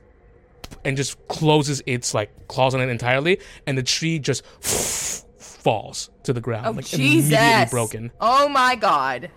and 0.84 0.96
just 0.96 1.16
closes 1.28 1.82
its 1.86 2.14
like 2.14 2.48
claws 2.48 2.74
on 2.74 2.80
it 2.80 2.88
entirely, 2.88 3.38
and 3.66 3.76
the 3.78 3.82
tree 3.82 4.18
just 4.18 4.44
falls 5.38 6.10
to 6.24 6.32
the 6.32 6.40
ground 6.40 6.66
Oh 6.66 6.70
like 6.72 6.86
Jesus! 6.86 7.30
immediately 7.30 7.66
broken. 7.70 8.12
Oh 8.20 8.48
my 8.48 8.76
God. 8.76 9.30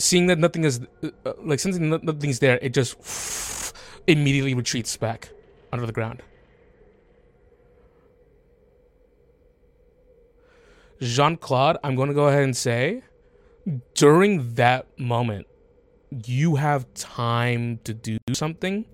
seeing 0.00 0.26
that 0.28 0.38
nothing 0.38 0.64
is 0.64 0.80
uh, 1.02 1.32
like 1.44 1.60
since 1.60 1.78
nothing's 1.78 2.38
there, 2.38 2.58
it 2.62 2.70
just 2.72 3.74
immediately 4.06 4.54
retreats 4.54 4.96
back 4.96 5.30
under 5.72 5.86
the 5.86 5.92
ground. 5.92 6.22
Jean 11.00 11.36
Claude, 11.36 11.78
I'm 11.82 11.96
going 11.96 12.08
to 12.08 12.14
go 12.14 12.28
ahead 12.28 12.44
and 12.44 12.56
say, 12.56 13.02
during 13.94 14.54
that 14.54 14.98
moment, 14.98 15.46
you 16.24 16.56
have 16.56 16.92
time 16.94 17.80
to 17.84 17.94
do 17.94 18.18
something. 18.32 18.84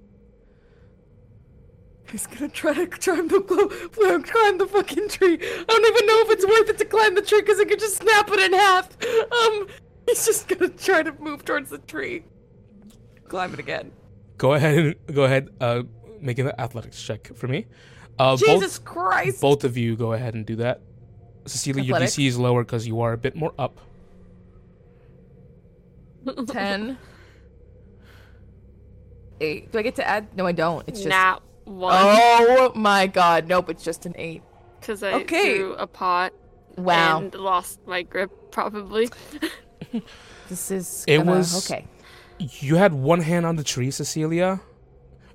He's 2.10 2.26
gonna 2.26 2.48
try 2.48 2.72
to 2.72 2.86
climb 2.86 3.26
the 3.26 3.42
cl- 3.48 4.22
climb 4.22 4.58
the 4.58 4.66
fucking 4.66 5.08
tree. 5.08 5.38
I 5.40 5.64
don't 5.66 5.86
even 5.86 6.06
know 6.06 6.20
if 6.20 6.30
it's 6.30 6.46
worth 6.46 6.68
it 6.68 6.78
to 6.78 6.84
climb 6.84 7.16
the 7.16 7.22
tree 7.22 7.40
because 7.40 7.58
it 7.58 7.68
could 7.68 7.80
just 7.80 7.96
snap 7.96 8.30
it 8.30 8.38
in 8.38 8.52
half. 8.52 8.96
Um, 9.32 9.66
he's 10.06 10.24
just 10.24 10.46
gonna 10.46 10.68
try 10.68 11.02
to 11.02 11.12
move 11.14 11.44
towards 11.44 11.70
the 11.70 11.78
tree. 11.78 12.24
Climb 13.26 13.54
it 13.54 13.58
again. 13.58 13.90
Go 14.38 14.54
ahead 14.54 14.78
and 14.78 14.94
go 15.12 15.24
ahead, 15.24 15.48
uh, 15.60 15.82
make 16.20 16.38
an 16.38 16.52
athletics 16.58 17.02
check 17.02 17.34
for 17.34 17.48
me. 17.48 17.66
Uh, 18.20 18.36
Jesus 18.36 18.78
both, 18.78 18.84
Christ! 18.84 19.40
both 19.40 19.64
of 19.64 19.76
you 19.76 19.96
go 19.96 20.12
ahead 20.12 20.34
and 20.34 20.46
do 20.46 20.56
that. 20.56 20.82
Cecilia, 21.47 21.83
your 21.83 21.97
Athletics? 21.97 22.16
DC 22.16 22.26
is 22.28 22.39
lower 22.39 22.65
because 22.65 22.86
you 22.86 23.00
are 23.00 23.12
a 23.12 23.16
bit 23.18 23.36
more 23.36 23.52
up. 23.58 23.81
Ten. 26.49 26.99
Eight. 29.41 29.70
Do 29.73 29.78
I 29.78 29.83
get 29.83 29.94
to 29.97 30.07
add? 30.07 30.34
No, 30.36 30.47
I 30.47 30.52
don't. 30.52 30.86
It's 30.89 31.00
just. 31.00 31.08
Nat 31.08 31.39
one. 31.65 31.94
Oh 31.94 32.73
my 32.75 33.07
God! 33.07 33.47
Nope. 33.47 33.70
It's 33.70 33.84
just 33.84 34.07
an 34.07 34.15
eight. 34.16 34.42
Because 34.81 35.02
I 35.02 35.12
Okay. 35.15 35.57
threw 35.58 35.75
a 35.75 35.86
pot 35.86 36.33
Wow. 36.76 37.18
and 37.20 37.34
lost 37.34 37.81
my 37.86 38.02
grip, 38.02 38.31
probably. 38.50 39.08
This 40.49 40.70
is. 40.70 41.05
It 41.08 41.18
gonna- 41.18 41.33
was- 41.33 41.68
okay. 41.70 41.86
You 42.39 42.76
had 42.76 42.92
one 42.94 43.20
hand 43.20 43.44
on 43.47 43.57
the 43.57 43.65
tree, 43.65 43.91
Cecilia. 43.91 44.60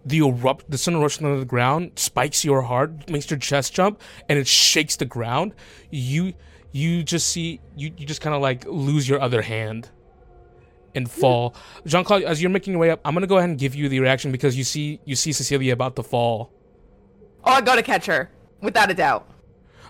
The 0.06 0.20
erupt, 0.20 0.70
the 0.70 0.78
sun 0.78 0.96
eruption 0.96 1.26
under 1.26 1.40
the 1.40 1.46
ground 1.46 1.92
spikes 1.96 2.44
your 2.44 2.64
heart, 2.64 3.10
makes 3.10 3.30
your 3.30 3.40
chest 3.40 3.74
jump, 3.74 4.02
and 4.28 4.40
it 4.40 4.48
shakes 4.48 4.96
the 4.96 5.06
ground. 5.06 5.54
You, 5.92 6.34
you 6.72 7.04
just 7.04 7.30
see, 7.30 7.60
you, 7.76 7.92
you 7.98 8.06
just 8.06 8.22
kind 8.22 8.36
of 8.36 8.42
like 8.42 8.66
lose 8.66 9.08
your 9.08 9.22
other 9.22 9.42
hand, 9.42 9.90
and 10.96 11.10
fall. 11.10 11.56
Jean 11.86 12.04
Claude, 12.04 12.24
as 12.24 12.42
you're 12.42 12.52
making 12.52 12.74
your 12.74 12.80
way 12.80 12.90
up, 12.90 13.02
I'm 13.06 13.14
gonna 13.14 13.28
go 13.28 13.38
ahead 13.38 13.50
and 13.50 13.60
give 13.60 13.76
you 13.76 13.90
the 13.90 14.00
reaction 14.00 14.32
because 14.32 14.58
you 14.58 14.64
see 14.64 15.00
you 15.06 15.16
see 15.16 15.32
Cecilia 15.32 15.74
about 15.74 15.96
to 15.98 16.04
fall. 16.04 16.52
Oh, 17.44 17.52
I 17.52 17.62
gotta 17.62 17.84
catch 17.84 18.06
her, 18.08 18.30
without 18.62 18.92
a 18.92 18.94
doubt. 18.94 19.30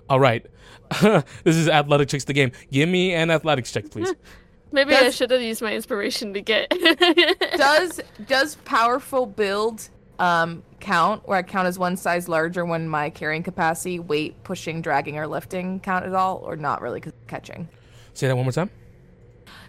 All 0.10 0.20
right, 0.20 0.46
this 1.02 1.56
is 1.56 1.68
athletic 1.68 2.10
checks 2.10 2.26
the 2.26 2.34
game. 2.34 2.52
Give 2.72 2.88
me 2.88 3.14
an 3.14 3.32
athletics 3.32 3.72
check, 3.72 3.90
please. 3.90 4.14
Maybe 4.74 4.96
I 4.96 5.10
should 5.10 5.32
have 5.32 5.42
used 5.42 5.62
my 5.62 5.74
inspiration 5.74 6.34
to 6.34 6.42
get. 6.42 6.70
Does 7.58 8.00
does 8.26 8.56
powerful 8.64 9.26
build 9.26 9.90
um 10.22 10.64
count 10.80 11.28
where 11.28 11.38
I 11.38 11.44
count 11.44 11.68
as 11.68 11.78
one 11.78 11.98
size 11.98 12.30
larger 12.30 12.64
when 12.66 12.88
my 12.88 13.10
carrying 13.10 13.44
capacity, 13.44 14.00
weight, 14.00 14.42
pushing, 14.44 14.82
dragging, 14.82 15.18
or 15.18 15.28
lifting 15.28 15.80
count 15.80 16.06
at 16.06 16.14
all, 16.14 16.38
or 16.38 16.56
not 16.56 16.82
really 16.82 17.00
because 17.00 17.14
catching? 17.28 17.68
Say 18.14 18.28
that 18.28 18.36
one 18.36 18.46
more 18.46 18.52
time. 18.54 18.70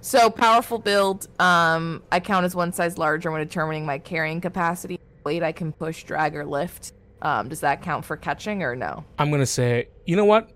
So 0.01 0.31
powerful 0.31 0.79
build, 0.79 1.29
um, 1.41 2.03
I 2.11 2.21
count 2.21 2.45
as 2.45 2.55
one 2.55 2.73
size 2.73 2.99
larger 2.99 3.31
when 3.31 3.41
determining 3.41 3.87
my 3.87 3.99
carrying 3.99 4.41
capacity. 4.41 5.01
Weight 5.25 5.43
I 5.43 5.53
can 5.53 5.73
push, 5.73 6.05
drag, 6.05 6.35
or 6.35 6.45
lift. 6.45 6.93
Um, 7.23 7.49
does 7.49 7.61
that 7.61 7.83
count 7.83 8.05
for 8.05 8.17
catching 8.17 8.63
or 8.63 8.75
no? 8.75 9.05
I'm 9.19 9.31
gonna 9.31 9.47
say, 9.47 9.89
you 10.07 10.17
know 10.17 10.25
what? 10.25 10.51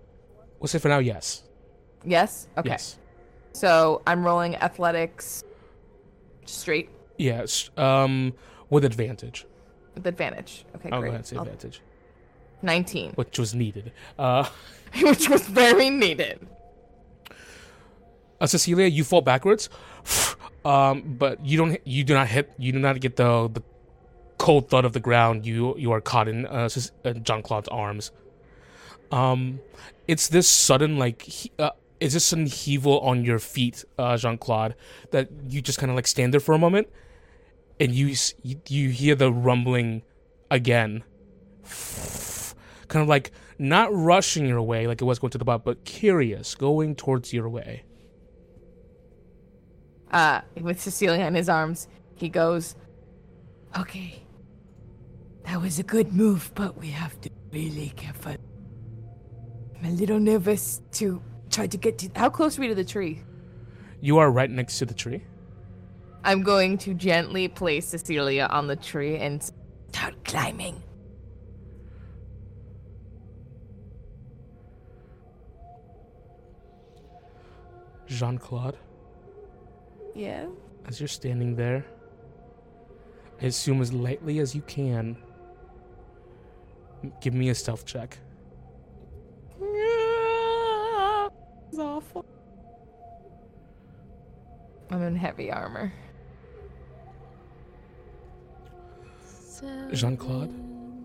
We'll 0.59 0.67
say 0.67 0.79
for 0.79 0.89
now, 0.89 0.99
yes. 0.99 1.43
Yes. 2.03 2.47
Okay. 2.57 2.69
Yes. 2.69 2.99
So 3.53 4.01
I'm 4.05 4.23
rolling 4.25 4.55
athletics 4.57 5.43
straight 6.45 6.89
Yes. 7.17 7.71
Um, 7.77 8.33
with 8.69 8.85
advantage. 8.85 9.45
With 9.97 10.07
advantage. 10.07 10.63
Okay, 10.75 10.89
I'll 10.91 10.99
go 10.99 11.01
great. 11.01 11.09
ahead 11.09 11.19
and 11.19 11.25
say 11.25 11.35
I'll- 11.37 11.43
advantage, 11.43 11.81
19, 12.61 13.11
which 13.13 13.37
was 13.39 13.53
needed. 13.55 13.91
Uh, 14.17 14.47
which 15.01 15.29
was 15.29 15.45
very 15.47 15.89
needed. 15.89 16.47
uh, 18.39 18.45
Cecilia, 18.47 18.87
you 18.87 19.03
fall 19.03 19.21
backwards, 19.21 19.69
um, 20.65 21.15
but 21.17 21.43
you 21.45 21.57
don't. 21.57 21.79
You 21.85 22.03
do 22.03 22.13
not 22.13 22.27
hit. 22.27 22.51
You 22.57 22.71
do 22.71 22.79
not 22.79 22.99
get 22.99 23.15
the 23.15 23.47
the 23.49 23.63
cold 24.37 24.69
thud 24.69 24.85
of 24.85 24.93
the 24.93 24.99
ground. 24.99 25.45
You 25.45 25.75
you 25.77 25.91
are 25.91 26.01
caught 26.01 26.27
in 26.27 26.45
uh, 26.45 26.69
Jean 27.23 27.41
Claude's 27.41 27.67
arms. 27.69 28.11
Um, 29.11 29.59
it's 30.07 30.27
this 30.27 30.47
sudden 30.47 30.97
like. 30.97 31.21
He, 31.23 31.51
uh, 31.59 31.71
it's 31.99 32.13
this 32.13 32.25
sudden 32.25 32.45
heaval 32.45 32.99
on 32.99 33.25
your 33.25 33.39
feet, 33.39 33.83
uh, 33.97 34.15
Jean 34.17 34.37
Claude, 34.37 34.75
that 35.09 35.29
you 35.49 35.63
just 35.63 35.79
kind 35.79 35.89
of 35.89 35.95
like 35.95 36.05
stand 36.05 36.31
there 36.31 36.39
for 36.39 36.53
a 36.53 36.59
moment, 36.59 36.87
and 37.79 37.91
you 37.91 38.15
you, 38.43 38.89
hear 38.89 39.15
the 39.15 39.31
rumbling 39.31 40.03
again, 40.49 41.03
kind 42.87 43.03
of 43.03 43.07
like 43.07 43.31
not 43.59 43.93
rushing 43.93 44.47
your 44.47 44.61
way 44.61 44.87
like 44.87 45.01
it 45.01 45.05
was 45.05 45.19
going 45.19 45.31
to 45.31 45.37
the 45.37 45.45
bot, 45.45 45.63
but 45.63 45.85
curious, 45.85 46.55
going 46.55 46.95
towards 46.95 47.33
your 47.33 47.49
way. 47.49 47.83
Uh, 50.11 50.41
with 50.61 50.81
Cecilia 50.81 51.25
in 51.25 51.35
his 51.35 51.49
arms, 51.49 51.87
he 52.15 52.29
goes, 52.29 52.75
Okay. 53.77 54.23
That 55.43 55.61
was 55.61 55.79
a 55.79 55.83
good 55.83 56.13
move, 56.13 56.51
but 56.55 56.77
we 56.77 56.87
have 56.87 57.19
to 57.21 57.29
be 57.51 57.69
really 57.69 57.93
careful. 57.95 58.35
I'm 59.77 59.85
a 59.85 59.91
little 59.91 60.19
nervous 60.19 60.81
to 60.93 61.21
try 61.49 61.67
to 61.67 61.77
get 61.77 61.97
to. 61.99 62.09
How 62.15 62.29
close 62.29 62.57
are 62.57 62.61
we 62.61 62.67
to 62.67 62.75
the 62.75 62.83
tree? 62.83 63.23
You 64.01 64.17
are 64.17 64.29
right 64.31 64.49
next 64.49 64.79
to 64.79 64.85
the 64.85 64.93
tree. 64.93 65.23
I'm 66.27 66.43
going 66.43 66.77
to 66.79 66.93
gently 66.93 67.47
place 67.47 67.87
Cecilia 67.87 68.47
on 68.51 68.67
the 68.67 68.75
tree 68.75 69.15
and 69.17 69.41
Start 69.97 70.23
climbing. 70.25 70.83
Jean 78.05 78.37
Claude, 78.37 78.77
yeah. 80.15 80.45
as 80.87 80.99
you're 80.99 81.07
standing 81.07 81.55
there, 81.55 81.83
I 83.41 83.45
assume 83.47 83.81
as 83.81 83.91
lightly 83.91 84.37
as 84.37 84.53
you 84.53 84.61
can, 84.61 85.17
give 87.21 87.33
me 87.33 87.49
a 87.49 87.55
stealth 87.55 87.85
check. 87.85 88.19
It's 91.69 91.79
awful. 91.79 92.23
I'm 94.91 95.01
in 95.01 95.15
heavy 95.15 95.51
armor. 95.51 95.91
Jean 99.91 100.17
Claude, 100.17 100.53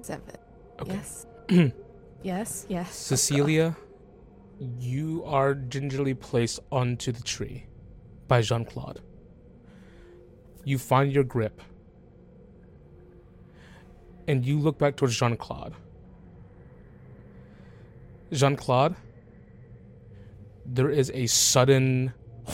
Seven. 0.03 0.37
Okay. 0.81 0.93
Yes. 0.95 1.27
yes. 2.23 2.67
Yes. 2.69 2.95
Cecilia, 2.95 3.77
you 4.79 5.23
are 5.25 5.55
gingerly 5.55 6.15
placed 6.15 6.61
onto 6.71 7.13
the 7.13 7.23
tree 7.23 7.67
by 8.29 8.41
Jean 8.41 8.65
Claude. 8.65 9.01
You 10.65 10.79
find 10.79 11.13
your 11.13 11.25
grip, 11.25 11.61
and 14.29 14.45
you 14.45 14.59
look 14.59 14.79
back 14.79 14.97
towards 14.97 15.17
Jean 15.17 15.37
Claude. 15.37 15.75
Jean 18.33 18.57
Claude, 18.57 18.97
there 20.65 20.91
is 20.91 21.11
a 21.15 21.27
sudden 21.27 22.13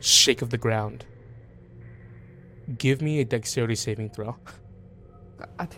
shake 0.00 0.42
of 0.42 0.50
the 0.50 0.58
ground. 0.58 1.04
Give 2.76 3.00
me 3.00 3.20
a 3.20 3.24
dexterity 3.24 3.74
saving 3.76 4.10
throw. 4.10 4.36
God. 5.38 5.74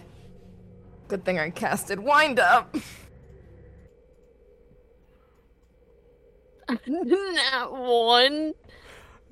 Good 1.08 1.24
thing 1.24 1.38
I 1.38 1.50
casted 1.50 2.00
wind 2.00 2.38
up. 2.40 2.74
Not 6.86 7.72
one. 7.72 8.54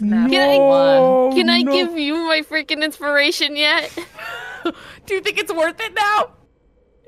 Nat 0.00 0.28
Can 0.28 0.50
I- 0.50 1.34
Can 1.34 1.50
I 1.50 1.62
give 1.62 1.98
you 1.98 2.14
my 2.14 2.42
freaking 2.42 2.82
inspiration 2.84 3.56
yet? 3.56 3.90
Do 5.06 5.14
you 5.14 5.20
think 5.20 5.38
it's 5.38 5.52
worth 5.52 5.80
it 5.80 5.94
now? 5.94 6.32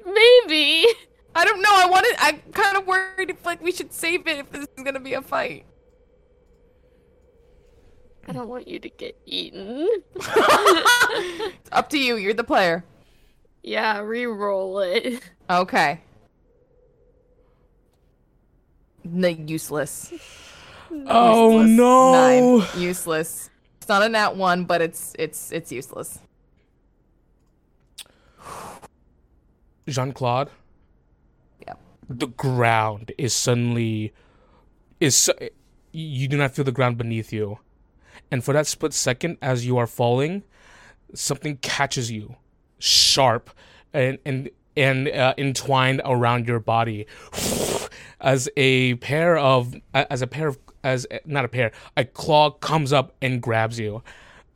Maybe. 0.05 0.87
I 1.35 1.45
don't 1.45 1.63
know. 1.63 1.71
I 1.73 1.87
wanted. 1.87 2.15
I'm 2.19 2.41
kind 2.53 2.77
of 2.77 2.87
worried 2.87 3.31
if 3.31 3.45
like 3.47 3.63
we 3.63 3.71
should 3.71 3.93
save 3.93 4.27
it 4.27 4.39
if 4.39 4.51
this 4.51 4.67
is 4.77 4.85
gonna 4.85 4.99
be 5.01 5.15
a 5.15 5.23
fight. 5.23 5.65
I 8.31 8.33
don't 8.33 8.49
want 8.49 8.69
you 8.69 8.79
to 8.79 8.89
get 8.89 9.19
eaten. 9.27 9.89
It's 10.15 11.69
up 11.73 11.91
to 11.91 11.99
you. 11.99 12.15
You're 12.15 12.33
the 12.33 12.45
player. 12.45 12.85
Yeah, 13.65 13.99
re-roll 13.99 14.79
it. 14.79 15.21
Okay. 15.51 16.01
No, 19.03 19.27
useless. 19.27 20.13
Oh 21.09 21.59
Useless. 21.63 21.77
no! 21.77 22.13
Nine. 22.59 22.69
Useless. 22.81 23.51
It's 23.79 23.89
not 23.89 24.03
a 24.03 24.09
nat 24.09 24.37
one, 24.37 24.65
but 24.65 24.81
it's 24.81 25.17
it's 25.19 25.51
it's 25.51 25.73
useless. 25.73 26.21
Jean 29.89 30.13
Claude. 30.13 30.51
Yep. 31.67 31.81
The 32.09 32.29
ground 32.29 33.11
is 33.19 33.33
suddenly 33.35 34.13
is 35.01 35.17
su- 35.17 35.49
you 35.91 36.29
do 36.29 36.37
not 36.37 36.53
feel 36.53 36.65
the 36.65 36.71
ground 36.71 36.97
beneath 36.97 37.33
you, 37.33 37.59
and 38.31 38.45
for 38.45 38.53
that 38.53 38.67
split 38.67 38.93
second, 38.93 39.39
as 39.43 39.67
you 39.67 39.79
are 39.79 39.87
falling, 39.87 40.43
something 41.15 41.57
catches 41.59 42.11
you, 42.11 42.37
sharp, 42.79 43.51
and 43.93 44.19
and 44.25 44.51
and 44.77 45.09
uh, 45.09 45.35
entwined 45.37 46.01
around 46.05 46.47
your 46.47 46.61
body, 46.61 47.07
as 48.21 48.49
a 48.57 48.95
pair 48.97 49.37
of 49.37 49.75
as 49.95 50.23
a 50.23 50.27
pair 50.27 50.49
of 50.49 50.59
as 50.83 51.07
not 51.25 51.45
a 51.45 51.49
pair 51.49 51.73
a 51.97 52.05
claw 52.05 52.51
comes 52.51 52.93
up 52.93 53.15
and 53.21 53.43
grabs 53.43 53.79
you, 53.79 54.03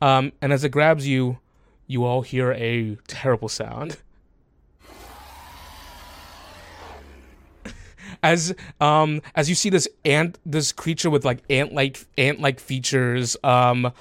um, 0.01 0.31
and 0.41 0.53
as 0.53 0.63
it 0.63 0.69
grabs 0.69 1.07
you, 1.07 1.39
you 1.87 2.03
all 2.03 2.21
hear 2.21 2.51
a 2.53 2.97
terrible 3.07 3.49
sound. 3.49 3.97
As 8.25 8.53
um 8.81 9.21
as 9.35 9.47
you 9.47 9.55
see 9.55 9.69
this 9.69 9.87
ant 10.03 10.39
this 10.45 10.71
creature 10.71 11.11
with 11.11 11.23
like 11.23 11.39
ant 11.49 11.73
like 11.73 12.05
ant 12.17 12.41
like 12.41 12.59
features 12.59 13.37
um 13.43 13.93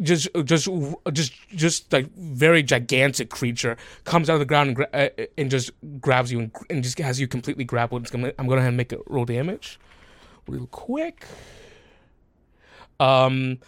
just 0.00 0.28
just 0.44 0.68
just 1.12 1.32
just 1.54 1.92
like 1.92 2.12
very 2.16 2.62
gigantic 2.62 3.30
creature 3.30 3.76
comes 4.04 4.28
out 4.28 4.34
of 4.34 4.40
the 4.40 4.46
ground 4.46 4.68
and, 4.68 4.76
gra- 4.76 4.88
uh, 4.92 5.08
and 5.38 5.50
just 5.50 5.70
grabs 6.00 6.32
you 6.32 6.40
and, 6.40 6.50
and 6.70 6.82
just 6.82 6.98
has 6.98 7.20
you 7.20 7.28
completely 7.28 7.64
grappled. 7.64 8.10
Gonna, 8.10 8.32
I'm 8.38 8.48
gonna 8.48 8.72
make 8.72 8.92
a 8.92 8.98
roll 9.06 9.26
damage 9.26 9.78
real 10.48 10.66
quick. 10.66 11.26
Um, 12.98 13.58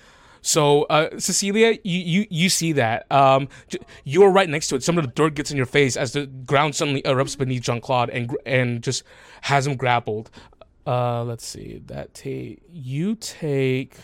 so 0.47 0.83
uh, 0.85 1.19
Cecilia, 1.19 1.79
you, 1.85 1.99
you 2.01 2.27
you 2.29 2.49
see 2.51 2.73
that 2.73 3.11
um, 3.11 3.49
you're 4.05 4.31
right 4.31 4.49
next 4.49 4.69
to 4.69 4.77
it. 4.77 4.83
Some 4.83 4.99
of 4.99 5.05
the 5.05 5.11
dirt 5.11 5.35
gets 5.35 5.51
in 5.51 5.57
your 5.57 5.65
face 5.65 5.97
as 5.97 6.13
the 6.13 6.27
ground 6.27 6.75
suddenly 6.75 7.01
erupts 7.03 7.37
beneath 7.37 7.63
Jean 7.63 7.81
Claude 7.81 8.11
and 8.11 8.37
and 8.45 8.83
just 8.83 9.05
has 9.41 9.67
him 9.67 9.75
grappled. 9.75 10.31
Uh, 10.87 11.25
let's 11.25 11.47
see 11.47 11.81
that 11.87 12.13
take 12.13 12.61
you 12.71 13.15
take 13.15 13.97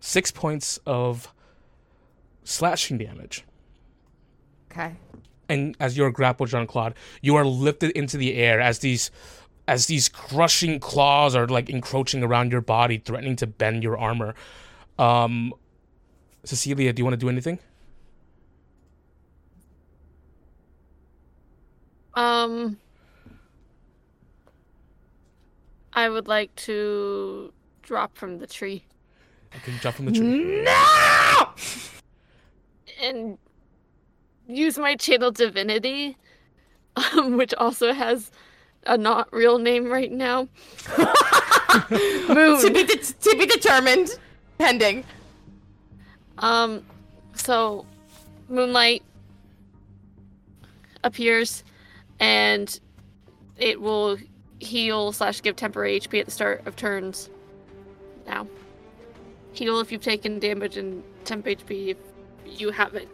six 0.00 0.32
points 0.32 0.80
of 0.86 1.32
slashing 2.42 2.98
damage. 2.98 3.44
Okay. 4.72 4.96
and 5.48 5.76
as 5.80 5.96
you're 5.96 6.10
grappled, 6.10 6.48
Jean 6.48 6.66
Claude, 6.66 6.94
you 7.22 7.36
are 7.36 7.44
lifted 7.44 7.90
into 7.92 8.16
the 8.16 8.34
air 8.34 8.60
as 8.60 8.80
these 8.80 9.10
as 9.70 9.86
these 9.86 10.08
crushing 10.08 10.80
claws 10.80 11.36
are 11.36 11.46
like 11.46 11.70
encroaching 11.70 12.24
around 12.24 12.50
your 12.50 12.60
body, 12.60 12.98
threatening 12.98 13.36
to 13.36 13.46
bend 13.46 13.84
your 13.84 13.96
armor. 13.96 14.34
Um, 14.98 15.54
Cecilia, 16.42 16.92
do 16.92 17.00
you 17.00 17.04
want 17.04 17.14
to 17.14 17.16
do 17.16 17.28
anything? 17.28 17.60
Um, 22.14 22.78
I 25.92 26.08
would 26.08 26.26
like 26.26 26.52
to 26.66 27.52
drop 27.82 28.16
from 28.16 28.38
the 28.38 28.48
tree 28.48 28.84
Okay, 29.56 29.72
drop 29.80 29.94
from 29.94 30.06
the 30.06 30.12
tree. 30.12 30.62
No! 30.64 31.50
and 33.02 33.38
use 34.48 34.78
my 34.78 34.96
channel 34.96 35.30
divinity, 35.30 36.16
um, 36.96 37.36
which 37.36 37.54
also 37.54 37.92
has 37.92 38.32
a 38.86 38.96
not 38.96 39.32
real 39.32 39.58
name 39.58 39.90
right 39.90 40.10
now. 40.10 40.48
to 41.88 42.70
be 42.72 42.84
de- 42.84 42.96
to 42.96 43.36
be 43.38 43.46
determined, 43.46 44.10
pending. 44.58 45.04
Um, 46.38 46.82
so 47.34 47.86
moonlight 48.48 49.02
appears, 51.04 51.64
and 52.18 52.78
it 53.58 53.80
will 53.80 54.18
heal 54.58 55.12
slash 55.12 55.42
give 55.42 55.56
temporary 55.56 55.98
HP 56.00 56.20
at 56.20 56.26
the 56.26 56.32
start 56.32 56.66
of 56.66 56.76
turns. 56.76 57.30
Now, 58.26 58.46
heal 59.52 59.80
if 59.80 59.90
you've 59.92 60.02
taken 60.02 60.38
damage 60.38 60.76
and 60.76 61.02
temp 61.24 61.46
HP 61.46 61.88
if 61.88 61.96
you 62.46 62.70
haven't. 62.70 63.08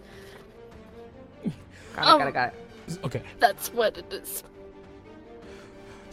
Got 1.95 2.03
it, 2.03 2.09
Um, 2.09 2.19
got 2.19 2.29
it, 2.29 2.35
got 2.35 2.55
it. 2.89 3.05
Okay, 3.05 3.23
That's 3.41 3.73
what 3.73 3.99
it 3.99 4.13
is. 4.13 4.45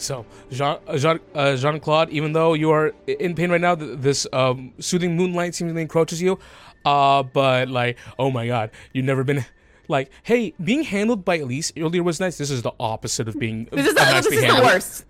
So 0.03 0.25
Jean 0.51 0.77
uh, 0.87 0.97
Jean 0.97 1.19
uh, 1.33 1.55
Jean 1.55 1.79
Claude, 1.79 2.09
even 2.09 2.33
though 2.33 2.53
you 2.53 2.71
are 2.71 2.93
in 3.07 3.35
pain 3.35 3.49
right 3.49 3.61
now, 3.61 3.75
th- 3.75 3.99
this 3.99 4.27
um, 4.33 4.73
soothing 4.79 5.15
moonlight 5.15 5.55
seemingly 5.55 5.81
encroaches 5.81 6.21
you. 6.21 6.39
Uh, 6.85 7.23
but 7.23 7.69
like, 7.69 7.97
oh 8.19 8.29
my 8.29 8.45
god, 8.47 8.71
you've 8.93 9.05
never 9.05 9.23
been. 9.23 9.45
Like, 9.89 10.11
hey, 10.23 10.53
being 10.63 10.83
handled 10.83 11.25
by 11.25 11.39
Elise 11.39 11.73
earlier 11.77 12.03
was 12.03 12.19
nice. 12.19 12.37
This 12.37 12.49
is 12.49 12.61
the 12.61 12.71
opposite 12.79 13.27
of 13.27 13.37
being 13.37 13.65
This 13.71 13.87
is, 13.87 13.93
the, 13.93 13.99
this 13.99 14.11
nicely 14.11 14.37
is 14.37 14.55
the 14.55 14.61
worst. 14.61 15.05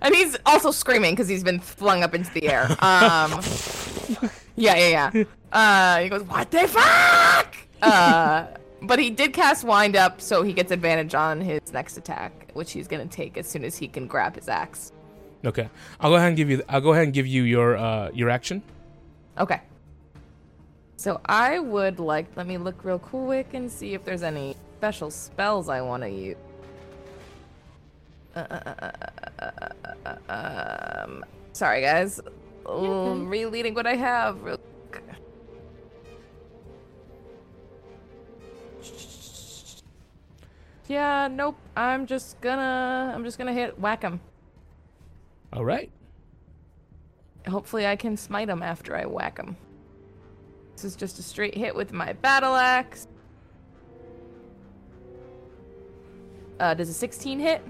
And 0.00 0.14
he's 0.14 0.36
also 0.46 0.70
screaming 0.70 1.12
because 1.14 1.28
he's 1.28 1.44
been 1.44 1.60
flung 1.60 2.02
up 2.02 2.14
into 2.14 2.32
the 2.32 2.48
air. 2.48 2.68
Um, 2.82 3.40
yeah, 4.56 4.76
yeah, 4.76 5.10
yeah. 5.14 5.24
Uh, 5.52 6.02
he 6.02 6.08
goes, 6.08 6.22
"What 6.24 6.50
the 6.50 6.68
fuck?" 6.68 7.56
Uh, 7.80 8.46
but 8.82 8.98
he 8.98 9.10
did 9.10 9.32
cast 9.32 9.64
wind 9.64 9.96
up, 9.96 10.20
so 10.20 10.42
he 10.42 10.52
gets 10.52 10.70
advantage 10.72 11.14
on 11.14 11.40
his 11.40 11.60
next 11.72 11.96
attack, 11.96 12.41
which 12.54 12.72
he's 12.72 12.88
gonna 12.88 13.06
take 13.06 13.36
as 13.36 13.46
soon 13.46 13.64
as 13.64 13.76
he 13.76 13.88
can 13.88 14.06
grab 14.06 14.36
his 14.36 14.48
axe. 14.48 14.92
Okay, 15.44 15.68
I'll 16.00 16.10
go 16.10 16.16
ahead 16.16 16.28
and 16.28 16.36
give 16.36 16.50
you. 16.50 16.62
I'll 16.68 16.80
go 16.80 16.92
ahead 16.92 17.04
and 17.04 17.12
give 17.12 17.26
you 17.26 17.42
your 17.42 17.76
uh 17.76 18.10
your 18.12 18.30
action. 18.30 18.62
Okay. 19.38 19.60
So 20.96 21.20
I 21.26 21.58
would 21.58 21.98
like. 21.98 22.26
Let 22.36 22.46
me 22.46 22.58
look 22.58 22.84
real 22.84 22.98
quick 22.98 23.54
and 23.54 23.70
see 23.70 23.94
if 23.94 24.04
there's 24.04 24.22
any 24.22 24.56
special 24.78 25.10
spells 25.10 25.68
I 25.68 25.80
want 25.80 26.04
to 26.04 26.08
use. 26.08 26.36
Uh, 28.36 28.92
uh, 30.06 30.16
um, 30.28 31.24
sorry 31.52 31.82
guys. 31.82 32.20
Oh, 32.64 33.14
Rereading 33.14 33.74
what 33.74 33.86
I 33.86 33.96
have. 33.96 34.38
Yeah, 40.88 41.28
nope. 41.30 41.56
I'm 41.76 42.06
just 42.06 42.40
gonna. 42.40 43.12
I'm 43.14 43.24
just 43.24 43.38
gonna 43.38 43.52
hit 43.52 43.78
whack 43.78 44.02
him. 44.02 44.20
All 45.52 45.64
right. 45.64 45.90
Hopefully, 47.48 47.86
I 47.86 47.96
can 47.96 48.16
smite 48.16 48.48
him 48.48 48.62
after 48.62 48.96
I 48.96 49.04
whack 49.06 49.38
him. 49.38 49.56
This 50.74 50.84
is 50.84 50.96
just 50.96 51.18
a 51.18 51.22
straight 51.22 51.54
hit 51.56 51.74
with 51.74 51.92
my 51.92 52.12
battle 52.14 52.54
axe. 52.54 53.06
Uh, 56.60 56.74
does 56.74 56.88
a 56.88 56.94
16 56.94 57.40
hit? 57.40 57.62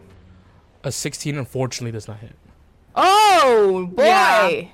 A 0.84 0.92
16 0.92 1.38
unfortunately 1.38 1.92
does 1.92 2.08
not 2.08 2.18
hit. 2.18 2.32
Oh 2.94 3.88
boy! 3.92 4.02
Yeah. 4.04 4.64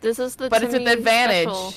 This 0.00 0.18
is 0.18 0.36
the 0.36 0.48
But 0.48 0.62
it's 0.62 0.72
with 0.72 0.82
Timmy 0.82 0.92
advantage. 0.92 1.42
special. 1.48 1.74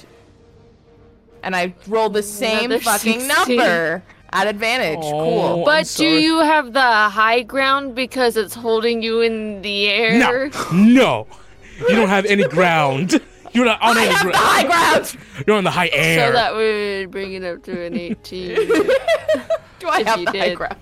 And 1.43 1.55
I 1.55 1.73
rolled 1.87 2.13
the 2.13 2.23
same 2.23 2.71
Another 2.71 2.79
fucking 2.83 3.19
16. 3.19 3.57
number 3.57 4.03
at 4.33 4.47
advantage. 4.47 4.99
Oh, 5.01 5.11
cool. 5.11 5.65
But 5.65 5.93
do 5.95 6.05
you 6.05 6.39
have 6.39 6.73
the 6.73 6.81
high 6.81 7.43
ground 7.43 7.95
because 7.95 8.35
it's 8.35 8.53
holding 8.55 9.01
you 9.01 9.21
in 9.21 9.61
the 9.61 9.87
air? 9.87 10.17
No, 10.19 10.49
no, 10.73 11.27
you 11.79 11.95
don't 11.95 12.09
have 12.09 12.25
any 12.25 12.43
ground. 12.47 13.21
You're 13.53 13.65
not 13.65 13.81
on 13.83 13.97
I 13.97 14.01
any 14.05 14.13
have 14.13 14.25
the 14.25 14.31
ground. 14.31 14.45
high 14.45 14.63
ground. 14.93 15.17
You're 15.45 15.55
on 15.57 15.63
the 15.63 15.71
high 15.71 15.89
air. 15.93 16.27
So 16.29 16.33
that 16.33 16.55
would 16.55 17.11
bring 17.11 17.33
it 17.33 17.43
up 17.43 17.61
to 17.63 17.85
an 17.85 17.95
18 17.95 18.55
Do 19.79 19.87
I 19.87 19.99
If 19.99 20.07
have 20.07 20.19
you 20.19 20.25
the 20.25 20.31
high 20.39 20.49
did. 20.49 20.57
ground? 20.57 20.77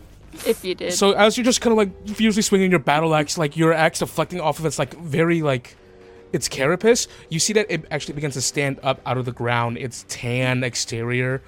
if 0.48 0.64
you 0.64 0.74
did. 0.74 0.94
So 0.94 1.12
as 1.12 1.36
you're 1.38 1.44
just 1.44 1.60
kind 1.60 1.72
of 1.74 1.78
like 1.78 2.08
furiously 2.16 2.42
swinging 2.42 2.72
your 2.72 2.80
battle 2.80 3.14
axe, 3.14 3.38
like 3.38 3.58
your 3.58 3.74
axe 3.74 4.00
deflecting 4.00 4.40
off 4.40 4.58
of 4.60 4.66
its 4.66 4.80
like 4.80 4.94
very 4.96 5.42
like 5.42 5.76
its 6.32 6.48
carapace, 6.48 7.08
you 7.30 7.38
see 7.40 7.52
that 7.54 7.66
it 7.70 7.84
actually 7.92 8.14
begins 8.14 8.36
to 8.36 8.42
stand 8.42 8.80
up 8.82 9.02
out 9.06 9.18
of 9.18 9.26
the 9.26 9.34
ground. 9.34 9.78
Its 9.78 10.06
tan 10.08 10.64
exterior, 10.64 11.42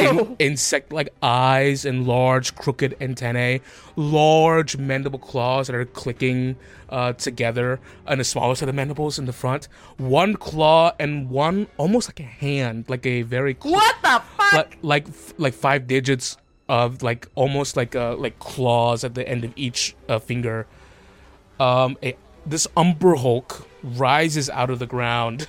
Ew. 0.00 0.36
insect-like 0.38 1.08
eyes 1.22 1.84
and 1.84 2.06
large 2.06 2.54
crooked 2.54 2.96
antennae, 3.00 3.60
large 3.96 4.76
mandible 4.76 5.18
claws 5.18 5.66
that 5.66 5.76
are 5.76 5.84
clicking 5.84 6.56
uh, 6.88 7.12
together, 7.14 7.80
and 8.06 8.20
a 8.20 8.24
smaller 8.24 8.54
set 8.54 8.68
of 8.68 8.74
mandibles 8.74 9.18
in 9.18 9.26
the 9.26 9.32
front. 9.32 9.68
One 9.96 10.34
claw 10.36 10.92
and 10.98 11.30
one 11.30 11.66
almost 11.76 12.08
like 12.08 12.20
a 12.20 12.24
hand, 12.24 12.86
like 12.88 13.04
a 13.06 13.22
very 13.22 13.56
cl- 13.60 13.74
What 13.74 13.94
the 14.02 14.22
fuck? 14.36 14.52
like 14.54 14.78
like 14.82 15.08
f- 15.08 15.34
like 15.38 15.54
five 15.54 15.86
digits 15.86 16.36
of 16.68 17.02
like 17.02 17.26
almost 17.34 17.76
like 17.76 17.94
uh 17.96 18.14
like 18.16 18.38
claws 18.38 19.02
at 19.04 19.14
the 19.14 19.28
end 19.28 19.44
of 19.44 19.52
each 19.56 19.94
uh, 20.08 20.18
finger. 20.18 20.66
Um, 21.58 21.96
a, 22.02 22.16
this 22.46 22.66
Umber 22.76 23.16
Hulk 23.16 23.66
rises 23.82 24.48
out 24.48 24.70
of 24.70 24.78
the 24.78 24.86
ground. 24.86 25.46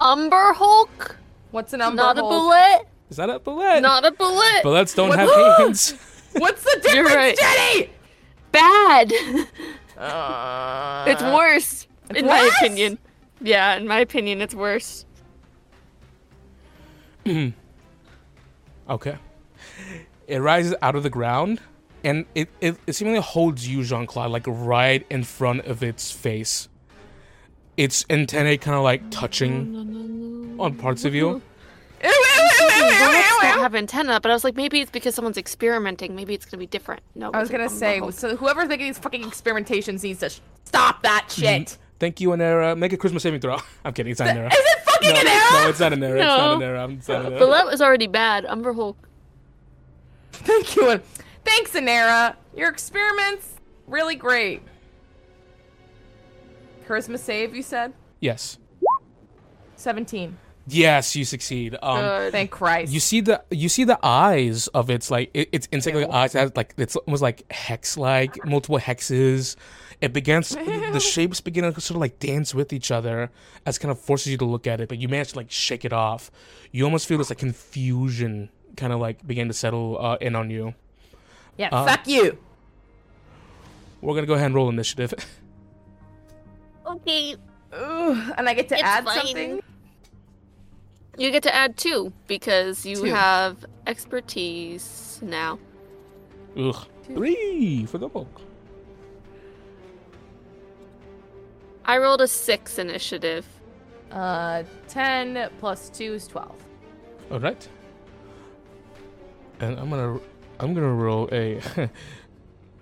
Umber 0.00 0.52
Hulk? 0.54 1.16
What's 1.50 1.72
an 1.72 1.80
umber 1.80 1.96
Not 2.02 2.18
a 2.18 2.22
bulette? 2.22 2.86
Is 3.10 3.16
that 3.16 3.30
a 3.30 3.38
bulette? 3.40 3.80
Not 3.82 4.04
a 4.04 4.10
bulette. 4.12 4.62
Bulettes 4.62 4.94
don't 4.94 5.08
What- 5.10 5.18
have 5.18 5.56
hands. 5.58 5.94
What's 6.32 6.62
the 6.62 6.78
difference, 6.82 6.94
You're 6.94 7.04
right. 7.06 7.36
Jenny? 7.38 7.90
Bad. 8.52 9.12
Uh, 9.96 11.04
it's 11.08 11.22
worse, 11.22 11.86
it's 12.10 12.20
in 12.20 12.26
my 12.26 12.50
opinion. 12.58 12.98
Yeah, 13.40 13.76
in 13.76 13.86
my 13.88 13.98
opinion, 14.00 14.40
it's 14.42 14.54
worse. 14.54 15.04
Okay. 18.88 19.16
It 20.26 20.38
rises 20.38 20.74
out 20.80 20.94
of 20.96 21.02
the 21.02 21.10
ground, 21.10 21.60
and 22.02 22.24
it 22.34 22.48
it, 22.60 22.76
it 22.86 22.94
seemingly 22.94 23.20
holds 23.20 23.68
you, 23.68 23.84
Jean 23.84 24.06
Claude, 24.06 24.30
like 24.30 24.44
right 24.46 25.04
in 25.10 25.24
front 25.24 25.66
of 25.66 25.82
its 25.82 26.10
face. 26.10 26.68
Its 27.76 28.06
antennae 28.08 28.56
kind 28.56 28.76
of 28.76 28.82
like 28.82 29.10
touching 29.10 30.56
on 30.58 30.74
parts 30.76 31.04
of 31.04 31.14
you. 31.14 31.42
Ew, 32.02 32.08
ew, 32.08 32.14
ew, 32.14 32.20
ew, 32.20 32.68
ew, 32.68 32.86
ew, 32.86 32.92
Bulettes 32.92 33.30
ew, 33.32 33.40
don't 33.42 33.58
have 33.60 33.74
antenna, 33.74 34.20
but 34.20 34.30
I 34.30 34.34
was 34.34 34.44
like, 34.44 34.56
maybe 34.56 34.80
it's 34.80 34.90
because 34.90 35.14
someone's 35.14 35.38
experimenting. 35.38 36.14
Maybe 36.14 36.34
it's 36.34 36.44
gonna 36.44 36.58
be 36.60 36.66
different. 36.66 37.02
No, 37.14 37.30
I 37.32 37.40
was 37.40 37.50
gonna 37.50 37.64
Umber 37.64 37.74
say, 37.76 37.98
Hulk. 37.98 38.12
so 38.12 38.36
whoever's 38.36 38.68
making 38.68 38.86
these 38.86 38.98
fucking 38.98 39.22
experimentations 39.24 40.02
needs 40.02 40.20
to 40.20 40.28
sh- 40.30 40.40
stop 40.64 41.02
that 41.02 41.26
mm-hmm. 41.28 41.42
shit. 41.42 41.78
Thank 41.98 42.20
you, 42.20 42.30
Anera. 42.30 42.76
Make 42.76 42.92
a 42.92 42.96
Christmas 42.96 43.22
saving 43.24 43.40
throw. 43.40 43.56
I'm 43.84 43.92
kidding. 43.92 44.12
It's 44.12 44.20
not 44.20 44.28
Anera. 44.28 44.48
Is 44.48 44.58
it 44.58 44.78
fucking 44.84 45.14
no, 45.14 45.20
an 45.20 45.26
error? 45.26 45.62
no, 45.64 45.68
it's 45.68 45.80
not 45.80 45.92
Anera. 45.92 46.20
error. 46.20 46.20
It's 46.20 46.28
not 46.28 46.52
Anera. 46.52 46.58
No. 46.58 46.64
error. 46.64 46.90
It's 46.92 47.08
not 47.08 47.16
an 47.26 47.32
But 47.32 47.42
error. 47.42 47.50
that 47.50 47.66
was 47.66 47.82
already 47.82 48.06
bad. 48.06 48.44
Umber 48.46 48.72
Hulk. 48.72 49.08
Thank 50.32 50.76
you. 50.76 50.90
and- 50.90 51.02
Thanks, 51.44 51.74
Anera. 51.74 52.36
Your 52.54 52.68
experiments 52.68 53.54
really 53.86 54.14
great. 54.14 54.62
Charisma 56.86 57.18
save, 57.18 57.54
you 57.54 57.62
said? 57.62 57.92
Yes. 58.20 58.58
17. 59.76 60.36
Yes, 60.70 61.16
you 61.16 61.24
succeed. 61.24 61.76
Um, 61.82 62.00
Good. 62.00 62.32
Thank 62.32 62.50
Christ. 62.50 62.92
you 62.92 63.00
see 63.00 63.20
the 63.20 63.42
you 63.50 63.68
see 63.68 63.84
the 63.84 63.98
eyes 64.02 64.66
of 64.68 64.90
its 64.90 65.10
like 65.10 65.30
it, 65.32 65.48
its 65.52 65.68
insect 65.72 65.96
like 65.96 66.10
eyes 66.10 66.32
has 66.34 66.54
like 66.56 66.74
it's 66.76 66.94
almost 66.96 67.22
like 67.22 67.50
hex 67.50 67.96
like 67.96 68.44
multiple 68.44 68.78
hexes. 68.78 69.56
It 70.00 70.12
begins 70.12 70.50
the 70.92 71.00
shapes 71.00 71.40
begin 71.40 71.64
to 71.72 71.80
sort 71.80 71.96
of 71.96 72.00
like 72.00 72.18
dance 72.18 72.54
with 72.54 72.72
each 72.72 72.90
other 72.90 73.30
as 73.66 73.78
kind 73.78 73.90
of 73.90 73.98
forces 73.98 74.28
you 74.28 74.36
to 74.38 74.44
look 74.44 74.66
at 74.66 74.80
it, 74.80 74.88
but 74.88 74.98
you 74.98 75.08
manage 75.08 75.30
to 75.32 75.36
like 75.38 75.50
shake 75.50 75.84
it 75.84 75.92
off. 75.92 76.30
You 76.70 76.84
almost 76.84 77.06
feel 77.08 77.18
this 77.18 77.30
like 77.30 77.38
confusion 77.38 78.50
kind 78.76 78.92
of 78.92 79.00
like 79.00 79.26
begin 79.26 79.48
to 79.48 79.54
settle 79.54 79.96
uh, 79.98 80.16
in 80.20 80.36
on 80.36 80.50
you. 80.50 80.74
yeah, 81.56 81.68
uh, 81.72 81.86
fuck 81.86 82.06
you. 82.06 82.36
We're 84.00 84.14
gonna 84.14 84.26
go 84.26 84.34
ahead 84.34 84.46
and 84.46 84.54
roll 84.54 84.68
initiative. 84.68 85.14
Okay. 86.86 87.36
Ooh, 87.74 88.32
and 88.38 88.48
I 88.48 88.54
get 88.54 88.68
to 88.70 88.74
It's 88.74 88.82
add 88.82 89.04
fine. 89.04 89.20
something? 89.26 89.62
You 91.18 91.30
get 91.32 91.42
to 91.42 91.54
add 91.54 91.76
two 91.76 92.12
because 92.28 92.86
you 92.86 92.96
Two. 92.96 93.04
have 93.06 93.64
expertise 93.86 95.18
now. 95.22 95.58
Ugh. 96.56 96.86
Three 97.04 97.86
for 97.86 97.98
the 97.98 98.08
book. 98.08 98.40
I 101.84 101.98
rolled 101.98 102.20
a 102.20 102.28
six 102.28 102.78
initiative. 102.78 103.46
Uh, 104.12 104.62
10 104.88 105.50
plus 105.58 105.90
2 105.90 106.14
is 106.14 106.26
12. 106.28 106.52
All 107.30 107.40
right. 107.40 107.68
And 109.60 109.78
I'm 109.78 109.90
gonna 109.90 110.18
I'm 110.60 110.72
gonna 110.74 110.94
roll 110.94 111.28
a 111.32 111.60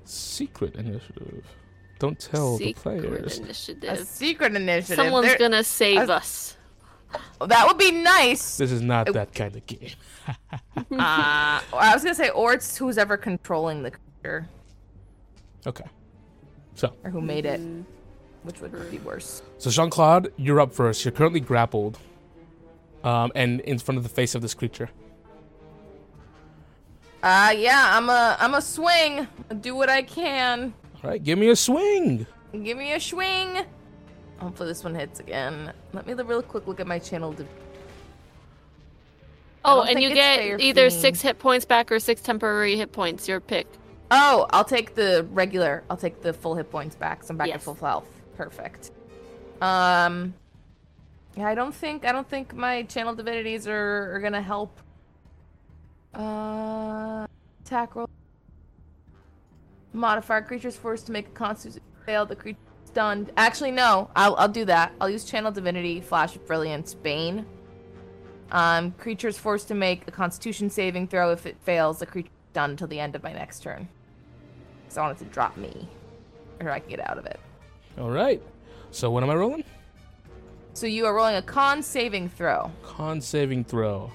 secret 0.05 0.75
initiative. 0.77 1.45
Don't 1.99 2.19
tell 2.19 2.59
Secret 2.59 3.01
the 3.01 3.09
players. 3.09 3.39
A 3.39 3.43
initiative. 3.43 4.07
secret 4.07 4.55
initiative. 4.55 4.97
Someone's 4.97 5.29
There- 5.29 5.39
gonna 5.39 5.65
save 5.65 6.11
I- 6.11 6.15
us. 6.17 6.56
That 7.41 7.67
would 7.67 7.79
be 7.79 7.91
nice. 7.91 8.57
This 8.57 8.73
is 8.73 8.83
not 8.83 9.13
that 9.13 9.35
kind 9.35 9.57
of 9.57 9.67
game. 9.67 9.91
Uh, 10.77 11.61
I 11.73 11.93
was 11.95 12.03
gonna 12.03 12.15
say, 12.17 12.31
or 12.31 12.53
it's 12.53 12.77
who's 12.77 12.99
ever 12.99 13.17
controlling 13.17 13.83
the 13.83 13.93
creature 13.93 14.49
Okay. 15.67 15.85
So, 16.75 16.93
or 17.05 17.11
who 17.11 17.21
made 17.21 17.47
it, 17.47 17.61
which 18.43 18.61
would 18.61 18.91
be 18.91 18.99
worse. 18.99 19.43
so 19.59 19.71
Jean 19.71 19.89
Claude, 19.91 20.33
you're 20.37 20.61
up 20.61 20.73
first. 20.73 21.05
You're 21.05 21.13
currently 21.13 21.41
grappled, 21.41 21.99
um, 23.03 23.33
and 23.35 23.61
in 23.63 23.79
front 23.79 23.97
of 23.97 24.03
the 24.03 24.09
face 24.11 24.35
of 24.35 24.43
this 24.43 24.55
creature. 24.55 24.91
Uh, 27.23 27.55
yeah, 27.57 27.97
I'm 27.97 28.09
a, 28.09 28.37
I'm 28.39 28.55
a 28.55 28.63
swing. 28.63 29.27
Do 29.61 29.75
what 29.75 29.89
I 29.89 30.03
can. 30.03 30.75
All 31.03 31.11
right, 31.11 31.23
give 31.23 31.39
me 31.39 31.49
a 31.49 31.57
swing. 31.57 32.27
Give 32.53 32.77
me 32.79 32.93
a 32.93 33.01
swing. 33.01 33.65
Hopefully 34.39 34.69
this 34.69 34.85
one 34.85 34.95
hits 34.95 35.21
again. 35.21 35.73
Let 35.93 36.07
me 36.07 36.13
real 36.13 36.43
quick 36.43 36.67
look 36.67 36.81
at 36.81 36.87
my 36.87 36.99
channel. 36.99 37.33
To... 37.35 37.47
Oh, 39.65 39.83
and 39.83 40.03
you 40.03 40.13
get 40.13 40.61
either 40.61 40.91
six 40.91 41.21
hit 41.21 41.39
points 41.39 41.65
back 41.65 41.91
or 41.91 41.99
six 41.99 42.21
temporary 42.21 42.77
hit 42.77 42.93
points. 42.93 43.27
Your 43.27 43.41
pick. 43.41 43.67
Oh, 44.11 44.47
I'll 44.51 44.65
take 44.65 44.95
the 44.95 45.27
regular. 45.33 45.83
I'll 45.91 45.97
take 45.97 46.23
the 46.23 46.33
full 46.33 46.55
hit 46.55 46.71
points 46.71 46.95
back. 46.95 47.25
So 47.25 47.31
I'm 47.31 47.39
back 47.39 47.49
at 47.49 47.63
full 47.63 47.75
health. 47.75 48.07
Perfect. 48.37 48.91
Um, 49.61 50.35
yeah, 51.35 51.49
I 51.49 51.55
don't 51.55 51.75
think 51.75 52.05
I 52.05 52.13
don't 52.13 52.29
think 52.29 52.55
my 52.55 52.83
channel 52.85 53.15
divinities 53.15 53.67
are, 53.67 54.15
are 54.15 54.21
gonna 54.21 54.43
help. 54.43 54.79
Uh, 56.15 57.27
attack 57.65 57.97
roll. 57.97 58.09
Modifier 59.93 60.43
creature's 60.43 60.77
forced 60.77 61.07
to 61.07 61.13
make 61.13 61.29
a 61.29 61.31
constitution 61.31 61.83
fail. 62.05 62.27
The 62.27 62.37
creature 62.37 62.59
stunned. 62.97 63.31
Actually, 63.37 63.73
no. 63.73 64.09
I'll 64.17 64.35
I'll 64.37 64.49
do 64.49 64.65
that. 64.65 64.91
I'll 64.99 65.11
use 65.11 65.23
channel 65.23 65.53
divinity, 65.53 66.01
flash 66.01 66.35
of 66.35 66.47
brilliance, 66.47 66.95
bane. 66.95 67.45
Um, 68.51 68.93
creature's 68.93 69.37
forced 69.37 69.69
to 69.69 69.75
make 69.75 70.09
a 70.09 70.11
Constitution 70.11 70.71
saving 70.71 71.09
throw. 71.09 71.31
If 71.31 71.45
it 71.45 71.59
fails, 71.63 71.99
the 71.99 72.07
creature 72.07 72.29
is 72.29 72.53
stunned 72.53 72.71
until 72.71 72.87
the 72.87 72.99
end 72.99 73.15
of 73.15 73.23
my 73.23 73.35
next 73.35 73.63
turn. 73.63 73.87
So 74.89 75.03
I 75.03 75.07
want 75.07 75.21
it 75.21 75.25
to 75.25 75.31
drop 75.31 75.59
me, 75.59 75.87
or 76.59 76.71
I 76.71 76.79
can 76.79 76.89
get 76.89 77.01
out 77.07 77.19
of 77.19 77.27
it. 77.27 77.39
All 77.99 78.11
right. 78.11 78.41
So 78.93 79.11
what 79.11 79.23
am 79.23 79.29
I 79.29 79.35
rolling? 79.35 79.65
So 80.73 80.87
you 80.87 81.05
are 81.05 81.15
rolling 81.15 81.37
a 81.37 81.43
con 81.43 81.83
saving 81.83 82.31
throw 82.31 82.71
Con 82.83 83.21
saving 83.21 83.65
throw. 83.65 84.11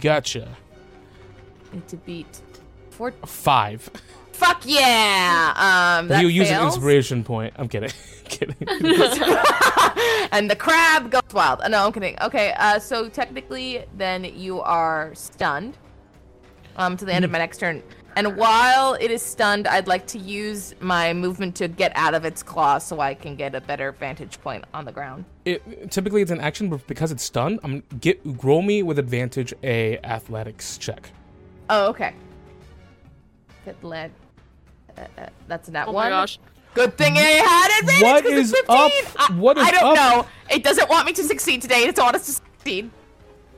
Gotcha. 0.00 0.48
and 1.72 1.86
to 1.86 1.96
beat 1.98 2.40
four. 2.90 3.12
Five. 3.24 3.88
Fuck 4.32 4.62
yeah! 4.66 6.00
Um, 6.02 6.20
you 6.20 6.26
use 6.26 6.50
an 6.50 6.64
inspiration 6.66 7.22
point. 7.22 7.54
I'm 7.56 7.68
kidding. 7.68 7.90
kidding. 8.38 8.56
and 10.32 10.50
the 10.50 10.56
crab 10.56 11.10
goes 11.10 11.22
wild. 11.32 11.60
Uh, 11.60 11.68
no, 11.68 11.86
I'm 11.86 11.92
kidding. 11.92 12.16
Okay, 12.20 12.52
uh, 12.56 12.78
so 12.78 13.08
technically, 13.08 13.84
then 13.96 14.24
you 14.24 14.60
are 14.60 15.14
stunned 15.14 15.76
um, 16.76 16.96
to 16.96 17.04
the 17.04 17.12
end 17.14 17.24
of 17.24 17.30
my 17.30 17.38
next 17.38 17.58
turn. 17.58 17.82
And 18.16 18.34
while 18.38 18.94
it 18.94 19.10
is 19.10 19.20
stunned, 19.20 19.68
I'd 19.68 19.86
like 19.86 20.06
to 20.08 20.18
use 20.18 20.74
my 20.80 21.12
movement 21.12 21.54
to 21.56 21.68
get 21.68 21.92
out 21.94 22.14
of 22.14 22.24
its 22.24 22.42
claw 22.42 22.78
so 22.78 22.98
I 22.98 23.12
can 23.12 23.36
get 23.36 23.54
a 23.54 23.60
better 23.60 23.92
vantage 23.92 24.40
point 24.40 24.64
on 24.72 24.86
the 24.86 24.92
ground. 24.92 25.26
It, 25.44 25.90
typically, 25.90 26.22
it's 26.22 26.30
an 26.30 26.40
action, 26.40 26.70
but 26.70 26.86
because 26.86 27.12
it's 27.12 27.22
stunned, 27.22 27.60
I'm 27.62 27.82
get 28.00 28.18
roll 28.24 28.62
me 28.62 28.82
with 28.82 28.98
advantage 28.98 29.52
a 29.62 29.98
athletics 29.98 30.78
check. 30.78 31.10
Oh, 31.68 31.88
okay. 31.88 32.14
Good 33.66 33.82
lead. 33.84 34.12
Uh, 34.96 35.02
uh, 35.18 35.26
that's 35.46 35.68
a 35.68 35.72
nat 35.72 35.84
Oh 35.88 35.92
one. 35.92 36.06
my 36.06 36.08
gosh. 36.08 36.38
Good 36.76 36.96
thing 36.98 37.16
I 37.16 37.20
had 37.22 37.80
advantage. 37.82 38.02
What 38.02 38.26
it's 38.26 38.52
is 38.52 38.54
up? 38.68 38.92
15. 38.92 39.12
I, 39.16 39.32
What 39.40 39.58
is 39.58 39.66
I 39.66 39.70
don't 39.72 39.84
up? 39.84 39.96
know. 39.96 40.26
It 40.54 40.62
doesn't 40.62 40.88
want 40.88 41.06
me 41.06 41.12
to 41.14 41.24
succeed 41.24 41.62
today. 41.62 41.82
It 41.82 41.86
doesn't 41.96 42.04
want 42.04 42.16
us 42.16 42.26
to 42.26 42.32
succeed. 42.32 42.90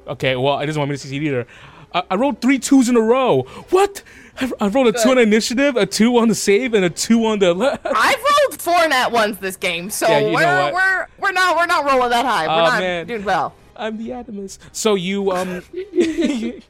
Okay, 0.07 0.37
well, 0.37 0.61
it 0.61 0.67
doesn't 0.67 0.79
want 0.79 0.89
me 0.91 0.95
to 0.95 1.01
succeed 1.01 1.23
either. 1.25 1.47
I, 1.93 2.03
I 2.13 2.15
rolled 2.15 2.41
three 2.41 2.59
twos 2.59 2.89
in 2.89 2.97
a 2.97 3.01
row. 3.01 3.43
What? 3.71 4.03
I, 4.41 4.51
I 4.61 4.69
rolled 4.69 4.87
a 4.87 4.93
two 4.93 5.11
on 5.11 5.19
initiative, 5.19 5.77
a 5.77 5.85
two 5.85 6.17
on 6.17 6.29
the 6.29 6.35
save, 6.35 6.75
and 6.75 6.85
a 6.85 6.91
two 6.91 7.27
on 7.27 7.41
the. 7.41 7.53
Le- 7.55 7.79
I've 7.85 8.17
rolled 8.49 8.63
four 8.63 8.89
nat 8.89 9.11
ones 9.11 9.37
this 9.39 9.57
game, 9.57 9.91
so 9.91 10.07
Yeah, 10.07 10.33
we're 10.33 10.73
we're 10.73 11.07
we're 11.19 11.33
not 11.33 11.57
we're 11.57 11.67
not 11.67 11.85
rolling 11.85 12.11
that 12.11 12.25
high. 12.25 12.47
We're 12.47 12.53
Aw, 12.63 12.71
not 12.71 12.81
man. 12.81 13.07
doing 13.09 13.25
well. 13.25 13.53
I'm 13.75 13.99
the 13.99 14.11
Adamus. 14.11 14.59
So 14.73 14.95
you 14.95 15.33
um, 15.33 15.63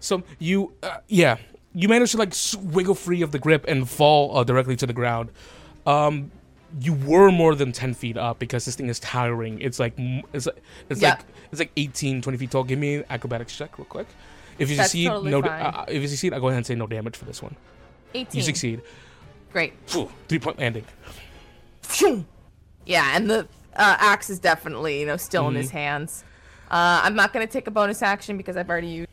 so 0.00 0.22
you 0.38 0.72
uh, 0.82 0.98
yeah, 1.08 1.38
you 1.74 1.88
managed 1.88 2.12
to 2.12 2.18
like 2.18 2.34
wiggle 2.74 2.94
free 2.94 3.22
of 3.22 3.32
the 3.32 3.38
grip 3.38 3.64
and 3.68 3.88
fall 3.88 4.36
uh, 4.36 4.44
directly 4.44 4.76
to 4.76 4.86
the 4.86 4.92
ground. 4.92 5.30
Um, 5.86 6.30
you 6.80 6.94
were 6.94 7.30
more 7.30 7.54
than 7.54 7.72
ten 7.72 7.92
feet 7.94 8.16
up 8.16 8.38
because 8.38 8.64
this 8.64 8.76
thing 8.76 8.88
is 8.88 8.98
towering. 9.00 9.60
It's 9.60 9.78
like 9.78 9.94
it's 10.32 10.46
like 10.46 10.62
it's 10.88 11.00
Yeah. 11.00 11.10
like 11.10 11.20
it's 11.50 11.58
like 11.58 11.72
18, 11.76 12.22
20 12.22 12.38
feet 12.38 12.50
tall. 12.50 12.64
Give 12.64 12.78
me 12.78 12.96
an 12.96 13.04
acrobatics 13.10 13.54
check 13.56 13.78
real 13.78 13.84
quick. 13.84 14.06
If 14.58 14.70
you 14.70 14.76
That's 14.76 14.90
succeed, 14.90 15.08
totally 15.08 15.30
no. 15.30 15.40
Uh, 15.40 15.84
if 15.88 16.00
you 16.00 16.08
succeed, 16.08 16.32
I 16.32 16.38
go 16.38 16.48
ahead 16.48 16.56
and 16.58 16.66
say 16.66 16.74
no 16.74 16.86
damage 16.86 17.16
for 17.16 17.24
this 17.26 17.42
one. 17.42 17.56
Eighteen. 18.14 18.38
You 18.38 18.42
succeed. 18.42 18.80
Great. 19.52 19.74
Three 20.28 20.38
point 20.38 20.58
landing. 20.58 20.84
Phew. 21.82 22.24
Yeah, 22.86 23.16
and 23.16 23.28
the 23.28 23.40
uh, 23.74 23.96
axe 23.98 24.30
is 24.30 24.38
definitely 24.38 25.00
you 25.00 25.06
know 25.06 25.16
still 25.16 25.48
in 25.48 25.54
his 25.54 25.68
Mm-hmm. 25.68 25.76
hands. 25.76 26.24
Uh, 26.70 27.00
I'm 27.04 27.14
not 27.14 27.32
gonna 27.34 27.46
take 27.46 27.66
a 27.66 27.70
bonus 27.70 28.00
action 28.02 28.36
because 28.38 28.56
I've 28.56 28.70
already 28.70 28.88
used 28.88 29.10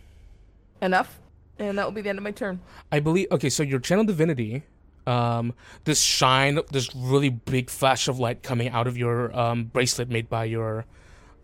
enough, 0.82 1.20
and 1.58 1.78
that 1.78 1.86
will 1.86 1.92
be 1.92 2.02
the 2.02 2.10
end 2.10 2.20
of 2.20 2.24
my 2.24 2.32
turn. 2.32 2.62
I 2.92 3.00
believe. 3.02 3.28
Okay, 3.32 3.50
so 3.50 3.64
your 3.64 3.80
channel 3.80 4.06
divinity, 4.06 4.64
um, 5.08 5.54
this 5.86 6.02
shine, 6.02 6.60
this 6.72 6.94
really 6.96 7.30
big 7.30 7.70
flash 7.70 8.08
of 8.08 8.20
light 8.20 8.44
coming 8.44 8.70
out 8.70 8.88
of 8.88 8.98
your 8.98 9.38
um, 9.38 9.66
bracelet 9.66 10.10
made 10.10 10.30
by 10.30 10.46
your, 10.46 10.86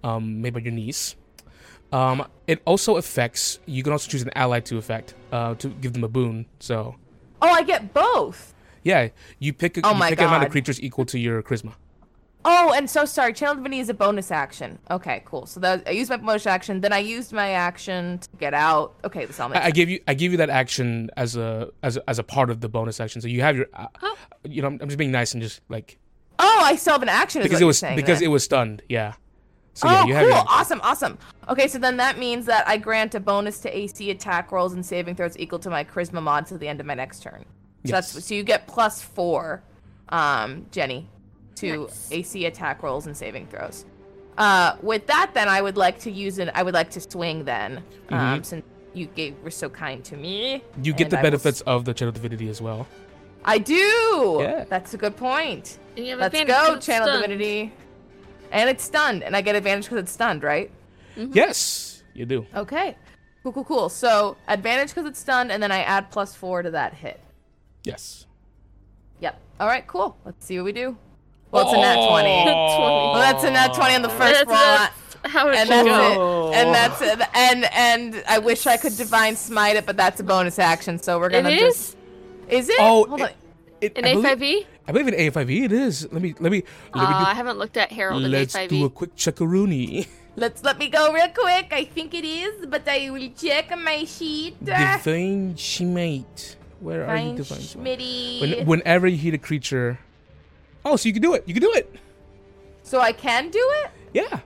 um, 0.03 0.41
made 0.41 0.53
by 0.53 0.59
your 0.59 0.73
niece. 0.73 1.15
Um, 1.91 2.27
it 2.47 2.61
also 2.65 2.97
affects. 2.97 3.59
You 3.65 3.83
can 3.83 3.91
also 3.93 4.09
choose 4.09 4.21
an 4.21 4.31
ally 4.35 4.59
to 4.61 4.77
affect, 4.77 5.13
uh, 5.31 5.55
to 5.55 5.69
give 5.69 5.93
them 5.93 6.03
a 6.03 6.09
boon. 6.09 6.45
So 6.59 6.95
Oh, 7.41 7.49
I 7.49 7.63
get 7.63 7.93
both. 7.93 8.53
yeah, 8.83 9.09
you 9.39 9.53
pick. 9.53 9.77
A, 9.77 9.81
Oh 9.85 9.91
you 9.91 9.97
my 9.99 10.09
pick 10.09 10.19
an 10.19 10.25
amount 10.25 10.43
of 10.45 10.51
creatures 10.51 10.81
equal 10.81 11.05
to 11.05 11.19
your 11.19 11.41
charisma. 11.43 11.73
Oh, 12.47 12.73
and 12.75 12.87
so 12.89 13.05
sorry. 13.05 13.33
Channel 13.33 13.55
Divinity 13.55 13.79
is 13.79 13.89
a 13.89 13.93
bonus 13.93 14.29
action. 14.29 14.77
Okay, 14.91 15.23
cool. 15.25 15.45
So 15.47 15.59
that 15.61 15.83
I 15.87 15.91
used 15.91 16.09
my 16.11 16.17
bonus 16.17 16.45
action, 16.45 16.79
then 16.79 16.93
I 16.93 16.99
used 16.99 17.33
my 17.33 17.49
action 17.51 18.19
to 18.19 18.29
get 18.39 18.53
out. 18.53 18.93
Okay, 19.03 19.25
this 19.25 19.39
all 19.39 19.49
makes 19.49 19.61
I, 19.65 19.67
I 19.67 19.71
give 19.71 19.89
you. 19.89 19.99
I 20.07 20.13
give 20.13 20.31
you 20.31 20.37
that 20.37 20.49
action 20.51 21.09
as 21.17 21.35
a 21.35 21.71
as 21.81 21.97
a, 21.97 22.07
as 22.09 22.19
a 22.19 22.23
part 22.23 22.49
of 22.51 22.61
the 22.61 22.69
bonus 22.69 22.99
action. 22.99 23.19
So 23.21 23.27
you 23.27 23.41
have 23.41 23.57
your. 23.57 23.65
Uh, 23.73 23.87
You 24.43 24.61
know, 24.61 24.67
I'm, 24.67 24.77
I'm 24.79 24.87
just 24.89 24.99
being 24.99 25.11
nice 25.11 25.33
and 25.33 25.41
just 25.41 25.61
like 25.69 25.97
Oh, 26.37 26.61
I 26.63 26.75
still 26.75 26.93
have 26.93 27.01
an 27.01 27.09
action. 27.09 27.41
because 27.41 27.61
it 27.61 27.65
was 27.65 27.81
because 27.81 28.19
then. 28.19 28.23
it 28.25 28.31
was 28.31 28.43
stunned. 28.43 28.83
Yeah. 28.89 29.13
So 29.73 29.87
oh, 29.89 29.91
yeah, 29.91 30.05
you 30.05 30.13
have 30.13 30.23
cool! 30.27 30.35
your, 30.35 30.45
Awesome, 30.47 30.79
awesome. 30.83 31.17
Okay, 31.49 31.67
so 31.67 31.79
then 31.79 31.97
that 31.97 32.17
means 32.17 32.45
that 32.45 32.65
I 32.67 32.77
grant 32.77 33.13
a 33.15 33.19
bonus 33.19 33.59
to 33.61 33.75
AC 33.77 34.09
attack 34.11 34.51
rolls 34.51 34.71
and 34.73 34.85
saving 34.85 35.15
throws 35.15 35.37
equal 35.37 35.59
to 35.59 35.69
my 35.69 35.83
charisma 35.83 36.21
mod 36.21 36.45
to 36.47 36.57
the 36.57 36.67
end 36.67 36.79
of 36.79 36.85
my 36.85 36.93
next 36.93 37.23
turn. 37.23 37.41
So 37.41 37.91
Yes. 37.91 38.13
that's 38.13 38.25
so 38.25 38.33
you 38.35 38.43
get 38.43 38.67
plus 38.67 39.01
four, 39.01 39.63
um, 40.09 40.67
Jenny, 40.71 41.09
to 41.55 41.83
Nice. 41.83 42.11
AC 42.11 42.45
attack 42.45 42.83
rolls 42.83 43.07
and 43.07 43.15
saving 43.15 43.47
throws. 43.47 43.85
Uh, 44.37 44.75
with 44.81 45.07
that, 45.07 45.31
then 45.33 45.47
I 45.47 45.61
would 45.61 45.77
like 45.77 45.99
to 45.99 46.11
use 46.11 46.39
an. 46.39 46.51
I 46.53 46.63
would 46.63 46.73
like 46.73 46.89
to 46.91 47.01
swing 47.01 47.45
then, 47.45 47.81
um, 48.09 48.43
since 48.43 48.65
you 48.93 49.05
gave 49.07 49.35
were 49.43 49.51
so 49.51 49.69
kind 49.69 50.03
to 50.05 50.17
me. 50.17 50.57
Mm-hmm. 50.71 50.83
You 50.83 50.93
get 50.93 51.09
the 51.09 51.17
I 51.17 51.21
will 51.21 51.23
benefits 51.31 51.61
of 51.61 51.85
the 51.85 51.93
channel 51.93 52.11
divinity 52.11 52.49
as 52.49 52.61
well. 52.61 52.85
I 53.45 53.57
do. 53.59 54.39
Yeah. 54.41 54.65
That's 54.67 54.93
a 54.93 54.97
good 54.97 55.15
point. 55.15 55.77
And 55.95 56.05
you 56.05 56.11
have 56.11 56.19
Let's 56.19 56.33
advantage 56.39 56.55
go, 56.55 56.65
'cause 56.67 56.77
it's 56.77 56.85
channel 56.85 57.07
stunned. 57.07 57.23
divinity. 57.23 57.73
And 58.51 58.69
it's 58.69 58.83
stunned, 58.83 59.23
and 59.23 59.35
I 59.35 59.41
get 59.41 59.55
advantage 59.55 59.85
because 59.85 59.99
it's 59.99 60.11
stunned, 60.11 60.43
right? 60.43 60.69
Yes, 61.15 62.03
you 62.13 62.25
do. 62.25 62.45
Okay. 62.55 62.97
Cool, 63.43 63.53
cool, 63.53 63.63
cool. 63.63 63.89
So 63.89 64.35
advantage 64.47 64.89
because 64.89 65.05
it's 65.05 65.19
stunned, 65.19 65.51
and 65.51 65.61
then 65.63 65.71
I 65.71 65.79
add 65.83 66.11
plus 66.11 66.35
four 66.35 66.61
to 66.61 66.71
that 66.71 66.93
hit. 66.93 67.19
Yes. 67.83 68.25
Yep. 69.19 69.39
All 69.59 69.67
right, 69.67 69.85
cool. 69.87 70.17
Let's 70.25 70.45
see 70.45 70.57
what 70.57 70.65
we 70.65 70.71
do. 70.73 70.97
Well, 71.55 71.65
it's 71.65 71.73
a 71.73 71.77
nat 71.77 72.07
20. 72.07 72.29
Well, 72.29 73.13
that's 73.15 73.43
a 73.43 73.51
nat 73.51 73.73
20 73.73 73.95
on 73.95 74.01
the 74.01 74.09
first 74.09 74.45
That's- 74.47 74.91
roll. 75.23 75.31
how 75.31 75.47
it 75.49 75.55
And 75.55 75.67
should 75.67 75.85
that's 75.87 76.15
go. 76.17 76.51
it. 76.51 76.55
And 76.55 76.75
that's 76.75 77.01
it. 77.01 77.29
And 77.33 77.65
and 77.73 78.23
I 78.27 78.37
wish 78.39 78.67
I 78.67 78.77
could 78.77 78.95
divine 78.95 79.35
smite 79.35 79.75
it, 79.75 79.85
but 79.87 79.97
that's 79.97 80.19
a 80.19 80.23
bonus 80.23 80.59
action. 80.59 81.01
So 81.01 81.17
we're 81.19 81.29
gonna 81.29 81.49
is 81.49 81.59
just. 81.59 81.97
Is 82.49 82.69
it? 82.69 82.75
Oh, 82.79 83.05
Hold 83.07 83.21
it- 83.21 83.23
on. 83.23 83.29
It, 83.81 83.97
an 83.97 84.05
I 84.05 84.13
believe, 84.13 84.39
A5E. 84.39 84.65
I 84.87 84.91
believe 84.93 85.07
in 85.09 85.13
A5E 85.15 85.65
it 85.65 85.71
is. 85.71 86.07
Let 86.11 86.21
me 86.21 86.33
let 86.39 86.51
me 86.51 86.63
Uh, 86.93 86.99
let 86.99 87.09
I 87.09 87.33
haven't 87.33 87.57
looked 87.57 87.75
at 87.77 87.91
Harold 87.91 88.21
do, 88.21 88.25
in 88.27 88.31
let's 88.31 88.55
A5E. 88.55 88.69
do 88.69 88.85
a 88.85 88.89
quick 88.89 89.15
checkaroony. 89.15 90.07
Let's 90.37 90.63
let 90.65 90.77
me 90.77 90.89
go 90.89 91.13
real 91.13 91.29
quick. 91.29 91.71
I 91.71 91.85
think 91.85 92.13
it 92.13 92.25
is, 92.25 92.65
but 92.65 92.85
I 92.89 93.09
will 93.09 93.29
check 93.39 93.71
my 93.79 94.03
sheet. 94.03 94.53
Divine 94.63 95.55
Smite. 95.57 96.55
Where 96.81 97.07
are 97.07 97.15
you, 97.17 97.35
Divine 97.37 97.59
Smite? 97.61 97.99
Schmitty. 97.99 98.41
When, 98.41 98.65
whenever 98.67 99.07
you 99.07 99.17
hit 99.17 99.33
a 99.33 99.37
creature. 99.37 99.99
Oh, 100.85 100.95
so 100.95 101.07
you 101.07 101.13
can 101.13 101.21
do 101.21 101.33
it. 101.33 101.43
You 101.47 101.53
can 101.53 101.61
do 101.61 101.71
it. 101.73 101.93
So 102.83 102.99
I 103.01 103.11
can 103.11 103.49
do 103.49 103.59
it? 103.83 103.91
Yeah. 104.13 104.39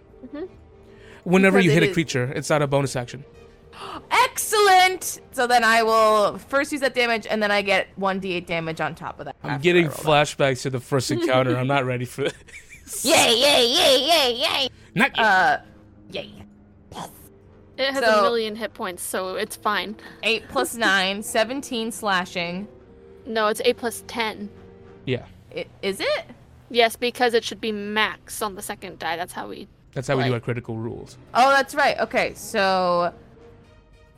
Whenever 1.25 1.57
Because 1.57 1.65
you 1.65 1.71
hit 1.71 1.83
a 1.83 1.87
is- 1.87 1.93
creature, 1.93 2.31
it's 2.33 2.49
not 2.49 2.61
a 2.61 2.67
bonus 2.67 2.95
action. 2.95 3.25
Excellent! 4.11 5.19
So 5.31 5.45
then 5.47 5.63
I 5.63 5.83
will 5.83 6.37
first 6.37 6.71
use 6.71 6.81
that 6.81 6.95
damage, 6.95 7.27
and 7.29 7.43
then 7.43 7.51
I 7.51 7.61
get 7.61 7.87
1d8 7.99 8.45
damage 8.45 8.79
on 8.81 8.95
top 8.95 9.19
of 9.19 9.25
that. 9.25 9.35
I'm 9.43 9.59
getting 9.59 9.85
I 9.85 9.89
roll 9.89 9.97
flashbacks 9.97 10.61
to 10.63 10.69
the 10.69 10.79
first 10.79 11.11
encounter. 11.17 11.55
I'm 11.57 11.67
not 11.67 11.85
ready 11.85 12.05
for 12.05 12.23
this. 12.85 13.05
Yay, 13.05 13.35
yay, 13.35 13.67
yay, 13.67 13.99
yay, 14.07 14.33
yay! 14.41 14.69
Not 14.95 15.15
yet. 15.15 15.25
Uh, 15.25 15.57
yay. 16.11 16.31
It 17.77 17.93
has 17.93 18.03
So- 18.03 18.19
a 18.19 18.21
million 18.23 18.55
hit 18.55 18.73
points, 18.73 19.03
so 19.03 19.35
it's 19.35 19.55
fine. 19.55 19.95
8 20.23 20.49
plus 20.49 20.75
9, 20.75 21.21
17 21.23 21.91
slashing. 21.91 22.67
No, 23.25 23.47
it's 23.47 23.61
8 23.63 23.77
plus 23.77 24.03
10. 24.07 24.49
yeah. 25.05 25.25
It, 25.51 25.69
is 25.81 25.99
it? 25.99 26.25
Yes, 26.69 26.95
because 26.95 27.33
it 27.33 27.43
should 27.43 27.61
be 27.61 27.71
max 27.71 28.41
on 28.41 28.55
the 28.55 28.61
second 28.61 28.99
die. 28.99 29.15
That's 29.17 29.33
how 29.33 29.47
we. 29.47 29.67
That's 29.93 30.07
how 30.07 30.17
we 30.17 30.23
do 30.23 30.33
our 30.33 30.39
critical 30.39 30.77
rules. 30.77 31.17
Oh, 31.33 31.49
that's 31.49 31.73
right. 31.73 31.99
Okay, 31.99 32.33
so. 32.35 33.13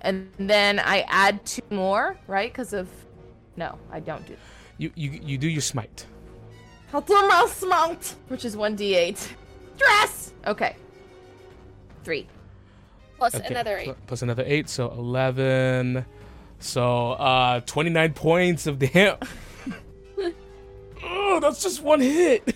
And 0.01 0.29
then 0.37 0.79
I 0.79 1.05
add 1.07 1.45
two 1.45 1.61
more, 1.69 2.17
right? 2.27 2.51
Because 2.51 2.73
of. 2.73 2.89
No, 3.55 3.77
I 3.91 3.99
don't 3.99 4.25
do 4.25 4.35
You 4.77 4.91
you 4.95 5.11
you 5.23 5.37
do 5.37 5.47
your 5.47 5.61
smite. 5.61 6.05
I'll 6.93 7.01
do 7.01 7.13
my 7.13 7.47
smite, 7.49 8.15
which 8.27 8.43
is 8.43 8.55
1d8. 8.55 9.29
Dress! 9.77 10.33
Okay. 10.45 10.75
Three. 12.03 12.27
Plus 13.17 13.35
Okay, 13.35 13.45
another 13.47 13.77
8. 13.77 13.95
Plus 14.07 14.21
another 14.23 14.43
eight, 14.45 14.67
so 14.67 14.89
eleven. 14.91 16.05
So 16.59 17.11
uh, 17.11 17.59
twenty 17.61 17.91
nine 17.91 18.13
points 18.13 18.65
of 18.67 18.79
damn. 18.93 19.17
Oh, 21.31 21.39
that's 21.39 21.61
just 21.63 21.81
one 21.81 22.01
hit. 22.01 22.55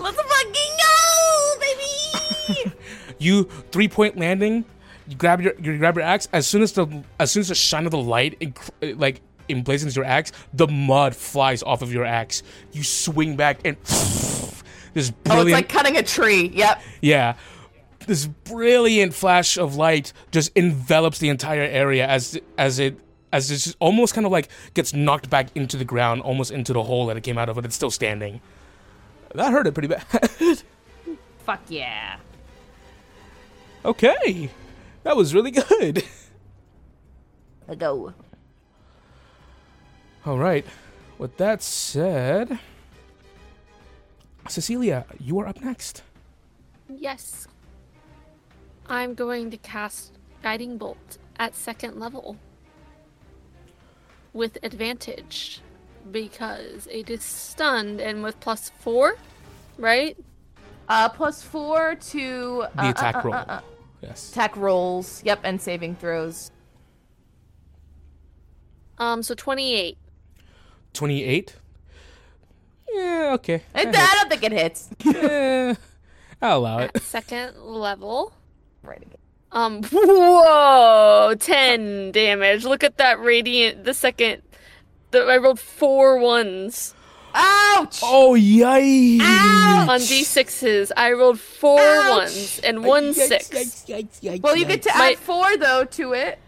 Let's 0.00 0.16
fucking 0.16 0.52
go, 0.78 1.60
baby! 1.60 2.72
You 3.18 3.44
three 3.70 3.86
point 3.86 4.18
landing. 4.18 4.64
You 5.06 5.14
grab 5.16 5.40
your 5.40 5.54
you 5.60 5.78
grab 5.78 5.94
your 5.96 6.04
axe. 6.04 6.28
As 6.32 6.44
soon 6.44 6.60
as 6.62 6.72
the 6.72 7.04
as 7.20 7.30
soon 7.30 7.42
as 7.42 7.48
the 7.48 7.54
shine 7.54 7.84
of 7.84 7.92
the 7.92 7.98
light 7.98 8.36
inc- 8.40 8.98
like 8.98 9.20
emblazons 9.48 9.94
your 9.94 10.04
axe, 10.04 10.32
the 10.52 10.66
mud 10.66 11.14
flies 11.14 11.62
off 11.62 11.82
of 11.82 11.92
your 11.92 12.04
axe. 12.04 12.42
You 12.72 12.82
swing 12.82 13.36
back 13.36 13.60
and 13.64 13.76
this 14.94 15.10
brilliant. 15.12 15.28
oh, 15.28 15.42
it's 15.42 15.52
like 15.52 15.68
cutting 15.68 15.96
a 15.96 16.02
tree. 16.02 16.48
Yep. 16.48 16.82
Yeah. 17.00 17.36
This 18.08 18.26
brilliant 18.26 19.14
flash 19.14 19.56
of 19.56 19.76
light 19.76 20.12
just 20.32 20.50
envelops 20.56 21.20
the 21.20 21.28
entire 21.28 21.62
area 21.62 22.08
as 22.08 22.40
as 22.58 22.80
it 22.80 22.98
as 23.32 23.50
it 23.50 23.54
just 23.54 23.76
almost 23.80 24.14
kind 24.14 24.26
of 24.26 24.32
like 24.32 24.48
gets 24.74 24.92
knocked 24.92 25.30
back 25.30 25.48
into 25.54 25.76
the 25.76 25.84
ground, 25.84 26.22
almost 26.22 26.50
into 26.50 26.72
the 26.72 26.82
hole 26.82 27.06
that 27.06 27.16
it 27.16 27.22
came 27.22 27.38
out 27.38 27.48
of, 27.48 27.56
but 27.56 27.64
it's 27.64 27.74
still 27.74 27.90
standing. 27.90 28.40
That 29.34 29.50
hurt 29.50 29.66
it 29.66 29.72
pretty 29.72 29.88
bad. 29.88 30.02
Fuck 31.44 31.62
yeah. 31.68 32.18
okay. 33.84 34.50
That 35.02 35.16
was 35.16 35.34
really 35.34 35.50
good. 35.50 36.04
Let 37.66 37.78
go. 37.78 38.12
All 40.24 40.38
right. 40.38 40.64
With 41.18 41.36
that 41.38 41.62
said, 41.62 42.58
Cecilia, 44.48 45.06
you 45.18 45.38
are 45.40 45.48
up 45.48 45.60
next. 45.60 46.02
Yes. 46.88 47.48
I'm 48.86 49.14
going 49.14 49.50
to 49.50 49.56
cast 49.56 50.18
Guiding 50.42 50.76
Bolt 50.76 51.18
at 51.38 51.54
second 51.54 51.98
level 51.98 52.36
with 54.32 54.58
advantage 54.62 55.60
because 56.10 56.86
it 56.90 57.08
is 57.10 57.22
stunned 57.22 58.00
and 58.00 58.22
with 58.22 58.38
plus 58.40 58.70
four, 58.80 59.16
right? 59.78 60.16
Uh, 60.88 61.08
plus 61.08 61.42
four 61.42 61.94
to 61.96 62.64
The 62.76 62.82
uh, 62.82 62.90
attack 62.90 63.14
uh, 63.16 63.18
uh, 63.18 63.22
roll. 63.24 63.34
uh, 63.34 63.44
uh, 63.48 63.60
Yes. 64.02 64.30
attack 64.32 64.56
rolls. 64.56 65.22
Yep, 65.24 65.40
and 65.44 65.60
saving 65.62 65.94
throws. 65.94 66.50
Um, 68.98 69.22
so 69.22 69.34
28. 69.34 69.96
28. 70.92 71.56
Yeah, 72.92 73.30
okay. 73.34 73.62
I, 73.74 73.80
I 73.82 73.84
don't 74.18 74.28
think 74.28 74.42
it 74.44 74.52
hits. 74.52 74.88
Eh, 75.06 75.74
I'll 76.42 76.58
allow 76.58 76.78
it. 76.80 76.90
At 76.96 77.02
second 77.02 77.56
level. 77.62 78.32
right 78.82 79.00
again. 79.00 79.16
Um, 79.52 79.82
whoa, 79.92 81.34
10 81.38 82.12
damage. 82.12 82.64
Look 82.64 82.82
at 82.82 82.96
that 82.98 83.20
radiant, 83.20 83.84
the 83.84 83.94
second. 83.94 84.42
The, 85.10 85.20
I 85.24 85.36
rolled 85.36 85.60
four 85.60 86.18
ones 86.18 86.94
Ouch! 87.34 88.00
Oh, 88.02 88.34
yikes. 88.38 89.20
on 89.22 90.00
d6s. 90.00 90.90
I 90.96 91.12
rolled 91.12 91.40
four 91.40 91.80
Ouch. 91.80 92.08
ones 92.10 92.60
and 92.64 92.84
one 92.84 93.14
six. 93.14 93.50
well, 94.42 94.56
you 94.56 94.64
get 94.66 94.82
to 94.82 94.90
My- 94.96 95.12
add 95.12 95.18
four 95.18 95.56
though 95.56 95.84
to 95.84 96.12
it. 96.12 96.38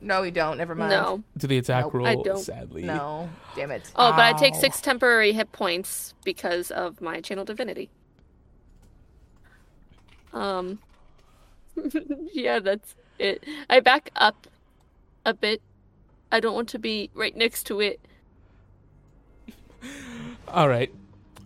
No, 0.00 0.22
you 0.22 0.30
don't. 0.32 0.58
Never 0.58 0.74
mind. 0.74 0.90
No. 0.90 1.22
To 1.38 1.46
the 1.46 1.58
attack 1.58 1.84
Nope. 1.84 1.94
roll, 1.94 2.06
I 2.06 2.16
don't. 2.16 2.38
sadly. 2.38 2.82
No. 2.82 3.30
Damn 3.56 3.70
it. 3.70 3.90
Oh, 3.96 4.10
but 4.10 4.20
I 4.20 4.32
take 4.34 4.54
six 4.54 4.80
temporary 4.80 5.32
hit 5.32 5.50
points 5.52 6.14
because 6.24 6.70
of 6.70 7.00
my 7.00 7.20
channel 7.20 7.44
divinity. 7.44 7.88
Um. 10.32 10.78
yeah, 12.32 12.58
that's 12.58 12.94
it. 13.18 13.44
I 13.70 13.80
back 13.80 14.10
up 14.16 14.46
a 15.24 15.34
bit. 15.34 15.62
I 16.32 16.40
don't 16.40 16.54
want 16.54 16.68
to 16.70 16.78
be 16.78 17.10
right 17.14 17.36
next 17.36 17.64
to 17.64 17.80
it. 17.80 18.00
All 20.48 20.68
right. 20.68 20.92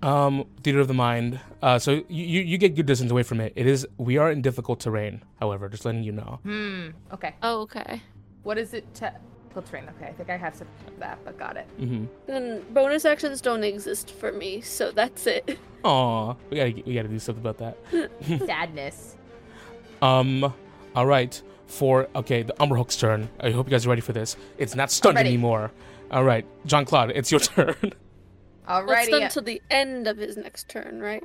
Um, 0.03 0.45
theater 0.63 0.81
of 0.81 0.89
the 0.89 0.95
mind. 0.95 1.41
Uh, 1.61 1.79
so 1.79 1.93
you, 2.09 2.25
you 2.25 2.41
you 2.43 2.59
get 2.59 2.77
good 2.77 2.87
distance 2.87 3.11
away 3.11 3.25
from 3.25 3.41
it. 3.41 3.53
It 3.57 3.67
is 3.67 3.87
we 3.99 4.17
are 4.17 4.31
in 4.31 4.43
difficult 4.43 4.81
terrain. 4.81 5.23
However, 5.41 5.69
just 5.69 5.85
letting 5.85 6.05
you 6.05 6.13
know. 6.13 6.39
Hmm. 6.45 6.89
Okay. 7.13 7.35
Oh, 7.43 7.63
okay. 7.63 8.01
What 8.45 8.59
is 8.59 8.75
it? 8.75 8.95
Te- 8.95 9.07
Filtrain. 9.55 9.89
Okay, 9.97 10.07
I 10.07 10.13
think 10.13 10.31
I 10.31 10.37
have 10.37 10.55
some 10.55 10.69
of 10.87 10.99
that, 11.01 11.19
but 11.25 11.39
got 11.39 11.57
it. 11.57 11.67
Mm-hmm. 11.81 12.05
Then 12.27 12.63
bonus 12.71 13.05
actions 13.05 13.41
don't 13.41 13.65
exist 13.65 14.11
for 14.11 14.31
me, 14.33 14.61
so 14.61 14.93
that's 14.93 15.27
it. 15.27 15.59
Aw, 15.85 16.35
we 16.51 16.57
gotta 16.57 16.83
we 16.87 16.95
gotta 16.95 17.09
do 17.09 17.19
something 17.19 17.45
about 17.45 17.59
that. 17.59 17.77
Sadness. 18.47 19.17
Um, 20.03 20.53
all 20.95 21.07
right. 21.07 21.41
For 21.67 22.09
okay, 22.17 22.43
the 22.43 22.61
Umber 22.63 22.77
Hulk's 22.77 22.97
turn. 22.97 23.29
I 23.41 23.51
hope 23.51 23.67
you 23.67 23.71
guys 23.71 23.85
are 23.85 23.91
ready 23.91 24.01
for 24.01 24.13
this. 24.15 24.37
It's 24.57 24.75
not 24.75 24.91
stunned 24.91 25.19
anymore. 25.19 25.71
All 26.11 26.25
right, 26.25 26.47
Jean 26.65 26.87
Claude, 26.87 27.11
it's 27.15 27.31
your 27.31 27.41
turn. 27.55 27.77
Let's 27.83 27.97
Alrighty. 29.11 29.23
until 29.25 29.43
the 29.43 29.61
end 29.71 30.07
of 30.07 30.17
his 30.17 30.37
next 30.39 30.69
turn, 30.71 31.01
right? 31.01 31.23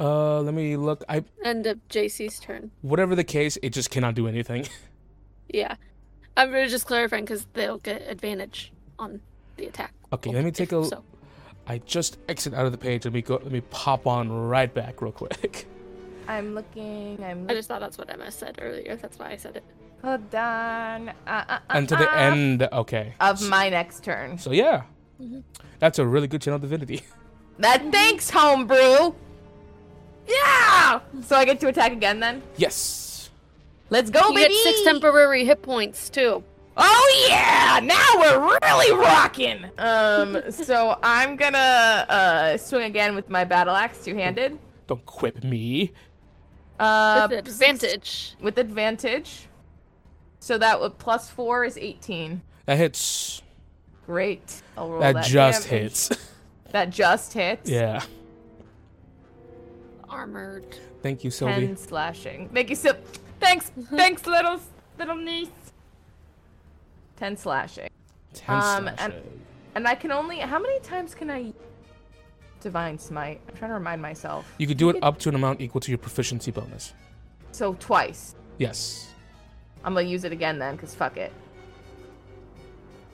Uh, 0.00 0.40
let 0.42 0.54
me 0.54 0.76
look. 0.76 1.04
I 1.08 1.24
End 1.44 1.66
of 1.66 1.78
JC's 1.88 2.38
turn. 2.38 2.70
whatever 2.82 3.14
the 3.14 3.24
case, 3.24 3.58
it 3.62 3.70
just 3.70 3.90
cannot 3.90 4.14
do 4.14 4.26
anything. 4.28 4.66
Yeah. 5.50 5.76
I'm 6.36 6.52
really 6.52 6.68
just 6.68 6.84
clarifying 6.86 7.24
because 7.24 7.46
they'll 7.54 7.78
get 7.78 8.02
advantage 8.06 8.70
on 8.98 9.22
the 9.56 9.64
attack. 9.64 9.94
Okay, 10.12 10.30
let 10.30 10.44
me 10.44 10.50
take 10.50 10.72
a. 10.72 10.84
So, 10.84 11.02
I 11.66 11.78
just 11.78 12.18
exit 12.28 12.52
out 12.52 12.66
of 12.66 12.72
the 12.72 12.76
page. 12.76 13.06
Let 13.06 13.14
me 13.14 13.22
go. 13.22 13.36
Let 13.42 13.50
me 13.50 13.62
pop 13.62 14.06
on 14.06 14.30
right 14.30 14.72
back 14.72 15.00
real 15.00 15.10
quick. 15.10 15.66
I'm 16.28 16.54
looking. 16.54 17.18
I'm 17.24 17.46
I 17.48 17.54
just 17.54 17.66
thought 17.68 17.80
that's 17.80 17.98
what 17.98 18.08
Emma 18.12 18.30
said 18.30 18.58
earlier. 18.62 18.94
That's 18.96 19.18
why 19.18 19.30
I 19.30 19.36
said 19.36 19.56
it. 19.56 19.64
Hold 20.04 20.32
on. 20.34 21.08
Uh, 21.08 21.12
uh, 21.26 21.44
uh, 21.48 21.58
And 21.70 21.88
to 21.88 21.96
the 21.96 22.08
uh, 22.08 22.14
end. 22.16 22.68
Okay. 22.72 23.14
of 23.18 23.42
my 23.48 23.68
next 23.70 24.04
turn. 24.04 24.38
So 24.38 24.52
yeah, 24.52 24.82
Mm-hmm. 25.20 25.40
that's 25.80 25.98
a 25.98 26.06
really 26.06 26.28
good 26.28 26.40
channel 26.42 26.58
divinity. 26.60 27.02
That 27.60 27.90
thanks, 27.90 28.30
homebrew. 28.30 29.14
Yeah. 30.28 31.00
So 31.22 31.34
I 31.34 31.44
get 31.44 31.58
to 31.60 31.66
attack 31.68 31.90
again 31.92 32.20
then. 32.20 32.40
yes. 32.56 33.30
Let's 33.90 34.10
go, 34.10 34.20
you 34.28 34.34
baby. 34.34 34.52
get 34.54 34.62
six 34.62 34.82
temporary 34.84 35.44
hit 35.44 35.62
points 35.62 36.08
too. 36.10 36.44
Oh 36.76 37.26
yeah! 37.28 37.80
Now 37.82 38.06
we're 38.20 38.58
really 38.62 38.92
rocking. 38.96 39.64
Um. 39.78 40.42
so 40.52 40.96
I'm 41.02 41.34
gonna 41.36 42.06
uh 42.08 42.56
swing 42.58 42.84
again 42.84 43.16
with 43.16 43.28
my 43.28 43.42
battle 43.44 43.74
axe, 43.74 44.04
two 44.04 44.14
handed. 44.14 44.58
Don't 44.86 45.04
quip 45.06 45.42
me. 45.42 45.92
Uh, 46.78 47.26
With 47.30 47.38
advantage. 47.48 48.34
with 48.40 48.58
advantage. 48.58 49.46
So 50.40 50.56
that 50.58 50.80
would 50.80 50.98
plus 50.98 51.28
four 51.28 51.64
is 51.64 51.76
18. 51.76 52.40
That 52.66 52.76
hits. 52.78 53.42
Great. 54.06 54.62
I'll 54.76 54.88
roll 54.90 55.00
That, 55.00 55.14
that. 55.14 55.24
just 55.26 55.68
damage. 55.68 55.82
hits. 55.82 56.10
That 56.70 56.90
just 56.90 57.32
hits. 57.32 57.70
yeah. 57.70 58.02
Armored. 60.08 60.78
Thank 61.02 61.24
you, 61.24 61.30
Sylvie. 61.30 61.66
Ten 61.66 61.76
slashing. 61.76 62.48
Thank 62.50 62.70
you 62.70 62.76
so. 62.76 62.94
Thanks, 63.40 63.70
thanks, 63.90 64.26
little 64.26 64.60
little 64.98 65.16
niece. 65.16 65.48
Ten 67.16 67.36
slashing, 67.36 67.88
Ten 68.34 68.56
um, 68.56 68.88
and- 68.88 68.98
slashing. 68.98 69.40
and 69.74 69.88
I 69.88 69.94
can 69.94 70.12
only. 70.12 70.38
How 70.40 70.58
many 70.58 70.78
times 70.80 71.14
can 71.14 71.30
I? 71.30 71.52
Divine 72.68 72.98
smite. 72.98 73.40
I'm 73.48 73.56
trying 73.56 73.70
to 73.70 73.74
remind 73.76 74.02
myself. 74.02 74.44
You 74.58 74.66
could 74.66 74.76
do 74.76 74.90
it 74.90 74.96
up 75.00 75.18
to 75.20 75.30
an 75.30 75.34
amount 75.34 75.62
equal 75.62 75.80
to 75.80 75.90
your 75.90 75.96
proficiency 75.96 76.50
bonus. 76.50 76.92
So 77.50 77.72
twice. 77.80 78.34
Yes. 78.58 79.08
I'm 79.82 79.94
gonna 79.94 80.06
use 80.06 80.24
it 80.24 80.32
again 80.32 80.58
then, 80.58 80.76
cause 80.76 80.94
fuck 80.94 81.16
it. 81.16 81.32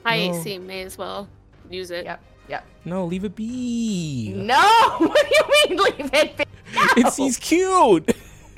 High 0.03 0.27
No. 0.27 0.35
AC 0.41 0.57
may 0.57 0.83
as 0.83 0.97
well. 0.97 1.29
use 1.69 1.89
it. 1.89 2.03
Yep. 2.03 2.19
Yep. 2.49 2.65
No, 2.83 3.05
leave 3.05 3.23
it 3.23 3.33
be. 3.33 4.33
No. 4.35 4.55
What 4.99 5.25
do 5.25 5.35
you 5.35 5.77
mean 5.77 5.83
leave 5.85 6.13
it? 6.13 6.35
be? 6.37 6.43
No. 6.75 6.81
It's 6.97 7.15
he's 7.15 7.37
cute. 7.37 8.09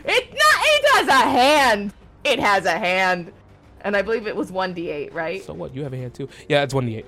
It's 0.10 0.34
not. 0.34 0.62
It 0.64 0.86
has 0.96 1.08
a 1.10 1.30
hand. 1.30 1.94
It 2.24 2.40
has 2.40 2.66
a 2.66 2.72
hand, 2.80 3.32
and 3.82 3.96
I 3.96 4.02
believe 4.02 4.26
it 4.26 4.36
was 4.36 4.52
one 4.52 4.74
d8, 4.74 5.14
right? 5.14 5.44
So 5.44 5.54
what? 5.54 5.76
You 5.76 5.84
have 5.84 5.94
a 5.94 5.98
hand 5.98 6.16
too. 6.16 6.28
Yeah, 6.50 6.64
it's 6.64 6.74
one 6.74 6.88
d 6.88 6.96
eight. 6.98 7.06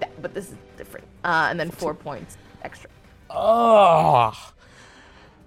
Th- 0.00 0.12
but 0.20 0.34
this 0.34 0.50
is 0.50 0.56
different. 0.76 1.06
Uh, 1.24 1.46
and 1.48 1.58
then 1.58 1.70
four 1.70 1.94
points 1.94 2.36
extra. 2.62 2.90
Oh. 3.34 4.52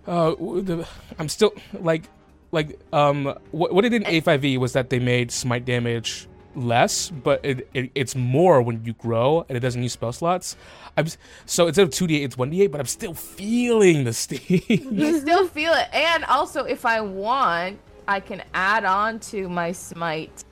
Uh, 0.08 0.36
the, 0.36 0.88
I'm 1.18 1.30
still 1.30 1.54
like, 1.74 2.04
like 2.52 2.80
um, 2.94 3.34
what, 3.52 3.74
what 3.74 3.86
it 3.86 3.90
did 3.90 4.04
in 4.04 4.22
A5e 4.22 4.58
was 4.58 4.74
that 4.74 4.90
they 4.90 5.00
made 5.00 5.32
smite 5.32 5.66
damage 5.66 6.28
less, 6.56 7.10
but 7.10 7.44
it, 7.44 7.68
it 7.74 7.92
it's 7.96 8.16
more 8.16 8.62
when 8.62 8.84
you 8.86 8.94
grow 8.94 9.46
and 9.50 9.58
it 9.58 9.60
doesn't 9.60 9.82
use 9.82 9.94
spell 9.94 10.14
slots. 10.14 10.56
I'm 10.96 11.08
so 11.46 11.68
instead 11.68 11.84
of 11.84 11.90
two 11.90 12.08
d8, 12.08 12.24
it's 12.24 12.38
one 12.38 12.52
d8, 12.52 12.72
but 12.72 12.80
I'm 12.80 12.88
still 12.88 13.14
feeling 13.14 14.04
the 14.04 14.14
steam. 14.14 14.62
You 14.70 15.20
still 15.22 15.48
feel 15.48 15.74
it, 15.74 15.90
and 15.94 16.24
also 16.26 16.64
if 16.64 16.86
I 16.86 17.02
want, 17.02 17.80
I 18.08 18.20
can 18.20 18.44
add 18.54 18.86
on 18.86 19.20
to 19.32 19.50
my 19.50 19.72
smite 19.72 20.46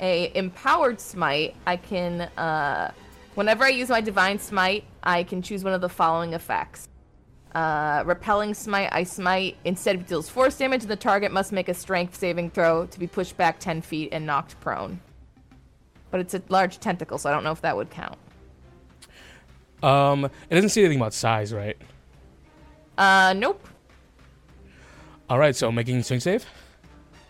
a 0.00 0.32
empowered 0.34 1.00
smite. 1.00 1.54
I 1.66 1.76
can, 1.76 2.22
uh, 2.36 2.92
whenever 3.34 3.64
I 3.64 3.68
use 3.68 3.88
my 3.88 4.00
divine 4.00 4.38
smite, 4.38 4.84
I 5.02 5.22
can 5.22 5.42
choose 5.42 5.64
one 5.64 5.72
of 5.72 5.80
the 5.80 5.88
following 5.88 6.32
effects. 6.34 6.88
Uh, 7.54 8.02
repelling 8.06 8.54
smite, 8.54 8.88
I 8.92 9.04
smite 9.04 9.56
instead 9.64 9.96
of 9.96 10.06
deals 10.06 10.28
force 10.28 10.56
damage, 10.56 10.84
the 10.84 10.96
target 10.96 11.32
must 11.32 11.52
make 11.52 11.68
a 11.68 11.74
strength 11.74 12.16
saving 12.16 12.50
throw 12.50 12.86
to 12.86 12.98
be 12.98 13.06
pushed 13.06 13.36
back 13.36 13.58
10 13.60 13.82
feet 13.82 14.08
and 14.12 14.24
knocked 14.24 14.58
prone. 14.60 15.00
But 16.10 16.20
it's 16.20 16.34
a 16.34 16.42
large 16.48 16.78
tentacle, 16.78 17.18
so 17.18 17.28
I 17.28 17.32
don't 17.32 17.44
know 17.44 17.52
if 17.52 17.60
that 17.62 17.76
would 17.76 17.90
count. 17.90 18.18
um, 19.82 20.24
it 20.24 20.54
doesn't 20.54 20.70
say 20.70 20.80
anything 20.82 20.98
about 20.98 21.12
size, 21.12 21.52
right? 21.52 21.76
Uh, 22.96 23.34
nope. 23.36 23.66
All 25.28 25.38
right, 25.38 25.54
so 25.56 25.70
making 25.72 26.02
swing 26.02 26.20
save. 26.20 26.46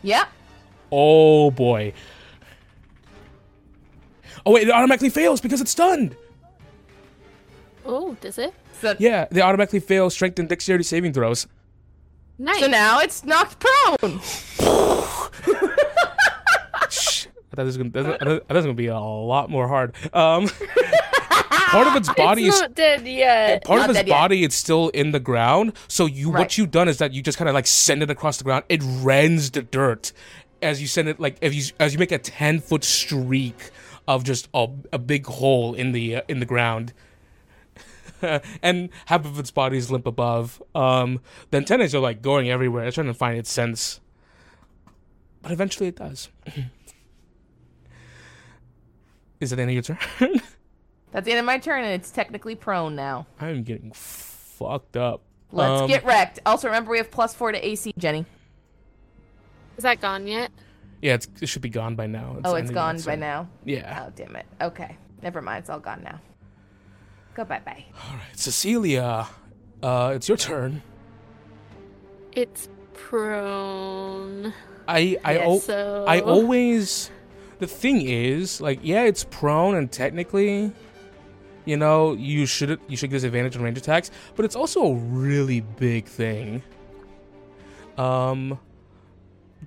Yep. 0.03 0.29
Oh 0.91 1.51
boy. 1.51 1.93
Oh 4.45 4.53
wait, 4.53 4.69
it 4.69 4.73
automatically 4.73 5.11
fails 5.11 5.41
because 5.41 5.61
it's 5.61 5.71
stunned. 5.71 6.17
Oh, 7.85 8.15
does 8.21 8.39
it? 8.39 8.55
So, 8.81 8.95
Yeah, 8.99 9.27
they 9.31 9.41
automatically 9.43 9.81
fail 9.81 10.11
strength 10.11 10.39
and 10.39 10.49
dexterity 10.49 10.85
saving 10.85 11.13
throws. 11.13 11.47
Nice. 12.39 12.61
so 12.61 12.67
now 12.67 12.99
it's 13.01 13.25
knocked 13.25 13.61
prone. 13.61 14.21
Shh. 16.91 17.27
I 17.53 17.57
thought 17.57 17.65
this 17.65 17.77
was 17.77 17.79
gonna, 17.79 17.91
I 17.95 18.03
thought 18.03 18.23
I 18.23 18.25
thought 18.25 18.49
this 18.49 18.55
was 18.57 18.65
gonna 18.65 18.75
be 18.75 18.87
a 18.87 18.99
lot 18.99 19.51
more 19.51 19.69
hard. 19.69 19.95
Um, 20.13 20.49
part 21.51 21.87
of 21.87 21.97
its 21.97 22.09
body 22.17 22.47
it's 22.47 22.57
is 22.57 22.61
not 22.63 22.75
dead 22.75 23.07
yet. 23.07 23.65
part 23.65 23.79
Not 23.81 23.91
of 23.91 23.97
its 23.97 23.99
dead 24.01 24.09
yet. 24.09 24.15
body. 24.15 24.45
It's 24.45 24.55
still 24.57 24.89
in 24.91 25.13
the 25.13 25.21
ground. 25.21 25.75
So 25.89 26.07
you, 26.07 26.31
Right. 26.31 26.41
what 26.41 26.59
you've 26.59 26.71
done 26.71 26.89
is 26.89 26.99
that 26.99 27.13
you 27.13 27.23
just 27.23 27.39
kind 27.39 27.49
of 27.49 27.55
like 27.55 27.67
send 27.67 28.03
it 28.03 28.11
across 28.11 28.39
the 28.39 28.45
ground. 28.45 28.65
It 28.69 28.81
rends 28.83 29.51
the 29.51 29.63
dirt 29.63 30.13
as 30.63 30.81
you 30.81 30.89
send 30.89 31.09
it. 31.09 31.21
Like 31.21 31.37
if 31.41 31.55
you 31.55 31.63
as 31.79 31.93
you 31.93 31.99
make 31.99 32.13
a 32.13 32.19
ten 32.19 32.61
foot 32.61 32.85
streak 32.85 33.71
of 34.09 34.25
just 34.25 34.49
a, 34.55 34.67
a 34.93 34.99
big 34.99 35.27
hole 35.27 35.75
in 35.75 35.93
the 35.93 36.17
uh, 36.17 36.23
in 36.29 36.41
the 36.41 36.47
ground. 36.47 36.93
and 38.63 38.89
half 39.07 39.25
of 39.25 39.39
its 39.39 39.51
body 39.51 39.77
is 39.77 39.91
limp 39.91 40.07
above. 40.07 40.63
Um, 40.75 41.21
the 41.51 41.57
antennas 41.57 41.95
are 41.95 41.99
like 42.01 42.23
going 42.23 42.49
everywhere. 42.51 42.85
It's 42.87 42.95
trying 42.95 43.09
to 43.09 43.15
find 43.15 43.37
its 43.37 43.51
sense, 43.51 44.01
but 45.43 45.51
eventually 45.51 45.89
it 45.89 45.97
does. 45.97 46.29
is 49.41 49.53
it 49.53 49.57
the 49.57 49.63
end 49.63 49.71
of 49.71 49.75
your 49.75 49.83
turn? 49.83 49.99
That's 51.13 51.25
the 51.27 51.33
end 51.33 51.41
of 51.41 51.45
my 51.47 51.59
turn, 51.59 51.85
and 51.85 51.93
it's 51.93 52.11
technically 52.11 52.55
prone 52.55 52.95
now. 52.95 53.27
I'm 53.41 53.65
getting 53.65 53.93
fucked 53.93 54.97
up. 54.97 55.23
Let's 55.51 55.83
Um, 55.83 55.89
get 55.89 56.05
wrecked. 56.05 56.39
Also, 56.47 56.69
remember 56.69 56.91
we 56.91 56.99
have 56.99 57.11
plus 57.11 57.35
four 57.35 57.53
to 57.53 57.67
AC, 57.67 57.93
Jenny. 57.99 58.25
Is 59.77 59.83
that 59.83 60.01
gone 60.01 60.27
yet? 60.27 60.51
Yeah, 61.03 61.15
it's, 61.15 61.29
it 61.41 61.49
should 61.49 61.63
be 61.63 61.69
gone 61.69 61.97
by 61.97 62.07
now. 62.07 62.39
oh, 62.45 62.55
it's 62.55 62.71
gone 62.71 62.99
by 63.03 63.17
now. 63.17 63.49
Yeah. 63.65 64.07
Oh, 64.07 64.13
damn 64.15 64.37
it. 64.37 64.47
Okay, 64.61 64.97
never 65.21 65.43
mind. 65.43 65.59
It's 65.63 65.71
all 65.71 65.81
gone 65.81 66.03
now. 66.05 66.21
Go 67.35 67.45
bye 67.45 67.61
bye. 67.65 67.85
All 68.09 68.17
right, 68.17 68.39
Cecilia, 68.39 69.27
uh, 69.83 70.13
it's 70.15 70.29
your 70.29 70.37
turn. 70.37 70.83
It's 72.33 72.69
prone. 72.95 74.53
I 74.87 75.19
I 75.25 75.35
Yeah, 75.35 75.43
al- 75.45 75.61
so- 75.61 76.05
I 76.07 76.21
always 76.21 77.11
the 77.59 77.67
thing 77.67 78.03
is 78.03 78.61
like 78.61 78.81
yeah, 78.83 79.03
it's 79.03 79.25
prone 79.25 79.75
and 79.75 79.91
technically, 79.91 80.73
you 81.65 81.77
know, 81.77 82.13
you 82.13 82.47
should 82.47 82.81
you 82.89 82.97
should 82.97 83.11
get 83.11 83.17
disadvantage 83.17 83.57
on 83.57 83.63
range 83.63 83.79
attacks, 83.79 84.11
but 84.37 84.45
it's 84.45 84.57
also 84.57 84.85
a 84.85 84.95
really 84.95 85.61
big 85.61 86.07
thing. 86.07 86.63
Um, 87.99 88.59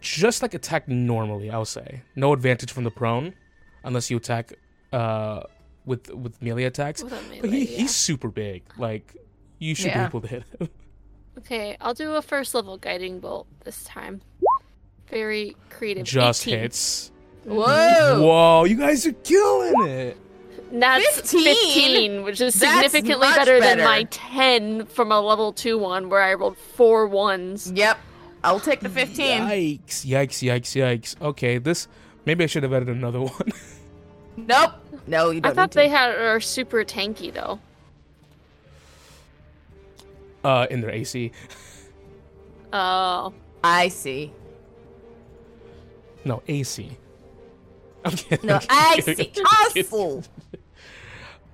just 0.06 0.42
like 0.42 0.53
attack 0.53 0.88
normally, 0.88 1.50
I'll 1.50 1.66
say 1.66 2.01
no 2.16 2.34
advantage 2.34 2.72
from 2.72 2.84
the 2.84 2.92
prone, 2.92 3.34
unless 3.84 4.09
you 4.11 4.17
attack 4.17 4.53
uh 4.93 5.42
with 5.85 6.09
with 6.14 6.42
melee 6.42 6.64
attacks. 6.64 7.03
With 7.03 7.14
a 7.14 7.42
But 7.42 7.50
he, 7.51 7.59
yeah. 7.66 7.77
he's 7.80 7.95
super 7.95 8.30
big. 8.30 8.64
Like 8.77 9.16
you 9.59 9.75
should 9.75 9.88
Yeah. 9.88 10.03
be 10.08 10.09
able 10.11 10.22
to 10.22 10.27
hit 10.27 10.43
him. 10.59 10.69
Okay, 11.38 11.75
I'll 11.82 11.93
do 11.93 12.14
a 12.16 12.22
first 12.22 12.56
level 12.56 12.77
guiding 12.77 13.19
bolt 13.19 13.45
this 13.66 13.84
time. 13.84 14.22
Very 15.09 15.53
creative. 15.69 16.06
Just 16.06 16.48
18. 16.48 16.59
hits. 16.59 17.11
Whoa! 17.43 18.22
Whoa, 18.22 18.64
you 18.64 18.77
guys 18.77 19.06
are 19.06 19.11
killing 19.11 19.85
it. 19.90 20.17
That's 20.72 21.19
15? 21.32 21.43
15, 21.43 22.24
which 22.24 22.40
is 22.40 22.56
significantly 22.56 23.27
better, 23.27 23.59
better. 23.59 23.75
than 23.75 23.84
my 23.85 24.03
10 24.09 24.85
from 24.85 25.11
a 25.11 25.19
level 25.19 25.51
2 25.51 25.77
one 25.77 26.09
where 26.09 26.22
I 26.22 26.34
rolled 26.35 26.58
four 26.58 27.06
ones. 27.06 27.69
Yep. 27.75 27.98
I'll 28.45 28.59
take 28.59 28.80
the 28.80 28.90
15. 28.90 29.41
Yikes! 29.41 30.06
Yikes! 30.06 30.41
Yikes! 30.48 30.75
Yikes! 30.75 31.22
Okay, 31.22 31.57
this 31.57 31.88
maybe 32.25 32.43
I 32.43 32.48
should 32.48 32.64
have 32.64 32.74
added 32.74 32.90
another 32.90 33.19
one. 33.22 33.51
Nope. 34.38 34.74
No, 35.07 35.32
you 35.32 35.40
I 35.43 35.48
don't. 35.48 35.56
thought 35.56 35.75
need 35.75 35.82
they 35.83 35.90
had 35.90 36.11
are 36.15 36.40
super 36.40 36.83
tanky 36.83 37.33
though. 37.33 37.59
uh, 40.43 40.67
in 40.69 40.82
their 40.82 40.91
AC. 40.91 41.32
Oh. 42.72 43.33
I 43.64 43.88
see. 43.88 44.32
No 46.24 46.43
AC. 46.48 46.98
I'm 48.03 48.11
kidding. 48.11 48.48
No, 48.48 48.59
I'm 48.69 49.01
kidding, 49.01 49.15
see. 49.15 49.32
I'm. 49.43 49.82
Awful. 49.83 50.24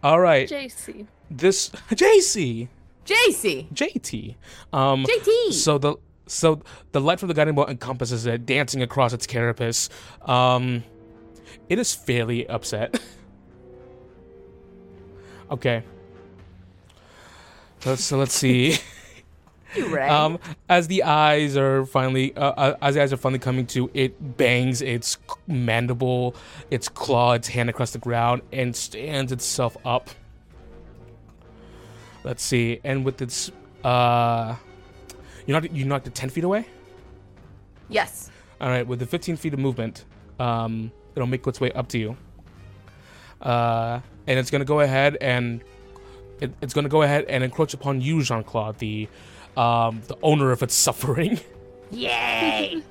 All 0.04 0.20
right, 0.20 0.50
JC. 0.50 1.08
this 1.30 1.70
JC 1.92 2.68
JC. 3.06 3.68
JT. 3.74 4.36
Um, 4.74 5.06
JT. 5.06 5.54
So 5.54 5.78
the 5.78 5.96
so 6.32 6.62
the 6.92 7.02
light 7.02 7.20
from 7.20 7.28
the 7.28 7.34
guiding 7.34 7.56
bolt 7.56 7.70
encompasses 7.70 8.26
it, 8.26 8.46
dancing 8.46 8.82
across 8.82 9.14
its 9.14 9.28
carapace. 9.28 9.90
Um, 10.24 10.84
it 11.70 11.80
is 11.80 11.94
fairly 11.94 12.48
upset. 12.48 13.02
okay. 15.52 15.84
Let's 17.86 18.04
so 18.04 18.18
let's 18.18 18.34
see. 18.34 18.78
You 19.76 19.88
right. 19.96 20.12
Um, 20.12 20.40
as 20.70 20.88
the 20.88 21.04
eyes 21.04 21.56
are 21.56 21.86
finally, 21.86 22.36
uh, 22.36 22.52
uh, 22.52 22.78
as 22.82 22.96
the 22.96 23.02
eyes 23.02 23.14
are 23.14 23.18
finally 23.18 23.40
coming 23.40 23.66
to, 23.68 23.90
it 23.94 24.38
bangs 24.38 24.82
its 24.82 25.18
mandible, 25.48 26.36
its 26.70 26.90
claw, 26.90 27.34
its 27.34 27.48
hand 27.48 27.70
across 27.70 27.92
the 27.92 28.00
ground, 28.00 28.42
and 28.52 28.76
stands 28.76 29.32
itself 29.32 29.78
up. 29.86 30.10
Let's 32.24 32.44
see, 32.44 32.80
and 32.84 33.06
with 33.06 33.22
its, 33.22 33.52
uh, 33.84 34.56
you 35.46 35.54
knocked, 35.54 35.72
you 35.72 35.86
knocked 35.86 36.08
it 36.08 36.16
ten 36.16 36.30
feet 36.30 36.44
away. 36.44 36.66
yes. 37.90 38.30
All 38.60 38.70
right, 38.70 38.86
with 38.86 39.00
the 39.00 39.08
15 39.08 39.38
feet 39.38 39.54
of 39.56 39.60
movement, 39.60 40.06
um, 40.40 40.92
it'll 41.16 41.26
make 41.28 41.48
its 41.48 41.60
way 41.60 41.72
up 41.72 41.88
to 41.90 41.98
you. 41.98 42.16
Uh, 43.42 44.00
and 44.28 44.38
it's 44.38 44.52
gonna 44.52 44.66
go 44.66 44.82
ahead 44.82 45.18
and 45.20 45.64
it, 46.40 46.52
it's 46.62 46.74
gonna 46.76 46.88
go 46.90 47.02
ahead 47.02 47.26
and 47.26 47.44
encroach 47.44 47.74
upon 47.74 48.02
you, 48.02 48.22
Jean 48.22 48.44
Claude, 48.44 48.78
the 48.78 49.08
um, 49.58 50.02
the 50.08 50.16
owner 50.22 50.52
of 50.52 50.62
its 50.62 50.76
suffering. 50.86 51.40
Yay. 51.90 52.84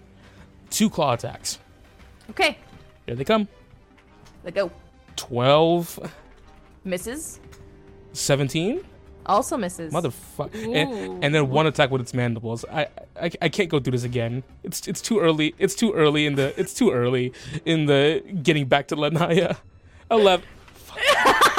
Two 0.70 0.88
claw 0.88 1.14
attacks. 1.14 1.58
okay. 2.30 2.56
Here 3.06 3.16
they 3.16 3.24
come. 3.24 3.48
Let 4.44 4.54
go. 4.54 4.70
12, 5.16 6.12
Misses. 6.84 7.40
17. 8.12 8.80
Also 9.30 9.56
misses. 9.56 9.92
Motherfucker. 9.92 10.74
And, 10.76 11.24
and 11.24 11.34
then 11.34 11.48
one 11.50 11.66
attack 11.66 11.90
with 11.90 12.00
its 12.00 12.12
mandibles. 12.12 12.64
I, 12.70 12.88
I 13.20 13.30
I 13.40 13.48
can't 13.48 13.68
go 13.68 13.78
through 13.80 13.92
this 13.92 14.04
again. 14.04 14.42
It's 14.64 14.86
it's 14.88 15.00
too 15.00 15.20
early. 15.20 15.54
It's 15.58 15.74
too 15.74 15.92
early 15.92 16.26
in 16.26 16.34
the 16.34 16.52
it's 16.60 16.74
too 16.74 16.90
early 16.90 17.32
in 17.64 17.86
the 17.86 18.22
getting 18.42 18.66
back 18.66 18.88
to 18.88 18.96
Lanya. 18.96 19.56
11. 20.10 20.44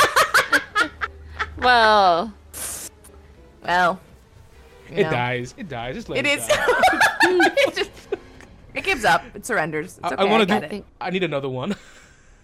Well, 1.58 2.34
Well. 3.64 4.00
It 4.90 5.04
know. 5.04 5.12
dies. 5.12 5.54
It 5.58 5.70
dies. 5.70 5.96
Just 5.96 6.10
let 6.10 6.20
It 6.20 6.26
it, 6.26 6.40
is. 6.40 6.48
die. 6.48 6.56
it 7.24 7.76
just. 7.76 7.92
It 8.74 8.84
gives 8.84 9.06
up. 9.06 9.24
It 9.36 9.46
surrenders. 9.46 10.00
It's 10.00 10.12
I, 10.12 10.14
okay. 10.16 10.30
want 10.30 10.50
to 10.50 10.60
do. 10.60 10.76
it. 10.78 10.86
I 11.00 11.10
need 11.12 11.24
another 11.24 11.50
one. 11.50 11.76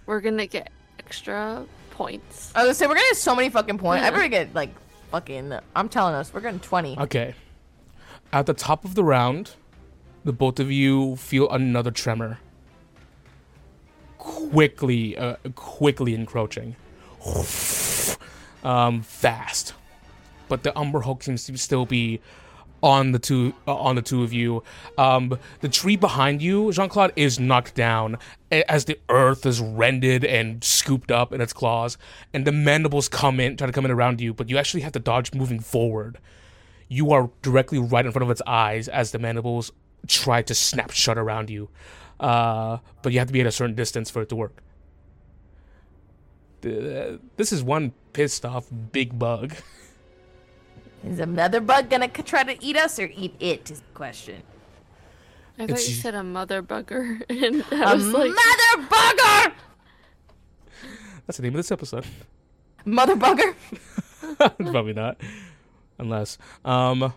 we're 0.06 0.22
gonna 0.22 0.46
get 0.46 0.72
extra 1.00 1.66
points. 1.92 2.52
I 2.54 2.60
was 2.60 2.68
gonna 2.68 2.74
say 2.76 2.86
we're 2.88 2.94
gonna 2.96 3.08
get 3.10 3.18
so 3.18 3.36
many 3.36 3.50
fucking 3.50 3.80
points. 3.80 4.06
I 4.06 4.12
better 4.12 4.28
get 4.28 4.54
like 4.54 4.70
fucking. 5.12 5.54
I'm 5.76 5.90
telling 5.90 6.16
us, 6.16 6.34
we're 6.34 6.42
getting 6.42 6.60
twenty. 6.60 6.98
Okay. 6.98 7.36
At 8.32 8.46
the 8.46 8.54
top 8.54 8.84
of 8.86 8.96
the 8.96 9.04
round, 9.04 9.52
the 10.24 10.34
both 10.34 10.60
of 10.60 10.72
you 10.72 11.16
feel 11.16 11.50
another 11.50 11.92
tremor. 11.92 12.40
Quickly, 14.18 15.18
uh, 15.18 15.38
quickly 15.56 16.14
encroaching. 16.14 16.76
Um, 18.64 19.02
fast. 19.02 19.74
But 20.50 20.64
the 20.64 20.78
Umber 20.78 21.02
Hulk 21.02 21.24
seems 21.24 21.46
to 21.46 21.58
still 21.58 21.86
be 21.86 22.20
on 22.84 23.12
the 23.12 23.20
two 23.20 23.54
uh, 23.68 23.76
on 23.76 23.96
the 23.96 24.02
two 24.02 24.24
of 24.24 24.34
you. 24.34 24.64
Um, 24.98 25.38
the 25.62 25.70
tree 25.70 25.96
behind 25.96 26.42
you, 26.42 26.72
Jean 26.72 26.90
Claude, 26.90 27.12
is 27.16 27.40
knocked 27.40 27.76
down 27.76 28.18
as 28.52 28.86
the 28.86 29.00
earth 29.10 29.46
is 29.46 29.60
rended 29.60 30.24
and 30.24 30.64
scooped 30.64 31.12
up 31.12 31.34
in 31.34 31.42
its 31.42 31.54
claws, 31.54 31.98
and 32.34 32.46
the 32.46 32.52
mandibles 32.52 33.10
come 33.10 33.40
in, 33.40 33.58
try 33.58 33.68
to 33.68 33.74
come 33.74 33.86
in 33.86 33.92
around 33.92 34.22
you, 34.22 34.34
but 34.34 34.50
you 34.50 34.58
actually 34.58 34.82
have 34.82 34.94
to 34.94 35.00
dodge 35.00 35.34
moving 35.34 35.60
forward. 35.60 36.20
You 36.88 37.12
are 37.12 37.30
directly 37.42 37.80
right 37.80 38.06
in 38.06 38.12
front 38.12 38.24
of 38.24 38.30
its 38.30 38.42
eyes 38.48 38.88
as 38.88 39.12
the 39.12 39.20
mandibles 39.20 39.72
try 40.08 40.42
to 40.44 40.56
snap 40.56 40.92
shut 40.92 41.18
around 41.18 41.50
you, 41.50 41.70
uh, 42.20 42.78
but 43.02 43.12
you 43.12 43.20
have 43.20 43.28
to 43.28 43.34
be 43.34 43.42
at 43.42 43.48
a 43.48 43.52
certain 43.52 43.76
distance 43.76 44.10
for 44.10 44.22
it 44.22 44.30
to 44.30 44.36
work. 44.36 44.62
Th- 46.62 47.20
This 47.36 47.52
is 47.52 47.62
one 47.64 47.92
pissed 48.14 48.46
off 48.46 48.68
big 48.92 49.18
bug. 49.20 49.56
Is 51.06 51.20
another 51.20 51.62
bug 51.62 51.90
gonna 51.90 52.08
try 52.08 52.44
to 52.44 52.64
eat 52.64 52.76
us 52.78 53.00
or 53.00 53.10
eat 53.14 53.36
it? 53.40 53.70
Is 53.72 53.80
the 53.82 53.86
question. 53.94 54.42
I 55.58 55.62
thought 55.62 55.70
It's- 55.72 55.90
you 55.90 55.96
said 55.96 56.16
a 56.16 56.24
mother 56.24 56.62
bugger, 56.62 57.22
and 57.30 57.64
I 57.72 57.92
A 57.94 57.96
was 57.96 58.08
like, 58.08 58.30
mother 58.30 58.88
bugger. 58.90 59.54
That's 61.26 61.38
the 61.38 61.44
name 61.44 61.54
of 61.54 61.58
this 61.58 61.72
episode. 61.72 62.06
Mother 62.86 63.16
bugger. 63.16 63.54
Probably 64.72 64.94
not. 64.94 65.18
Unless. 65.98 66.38
Um 66.64 67.14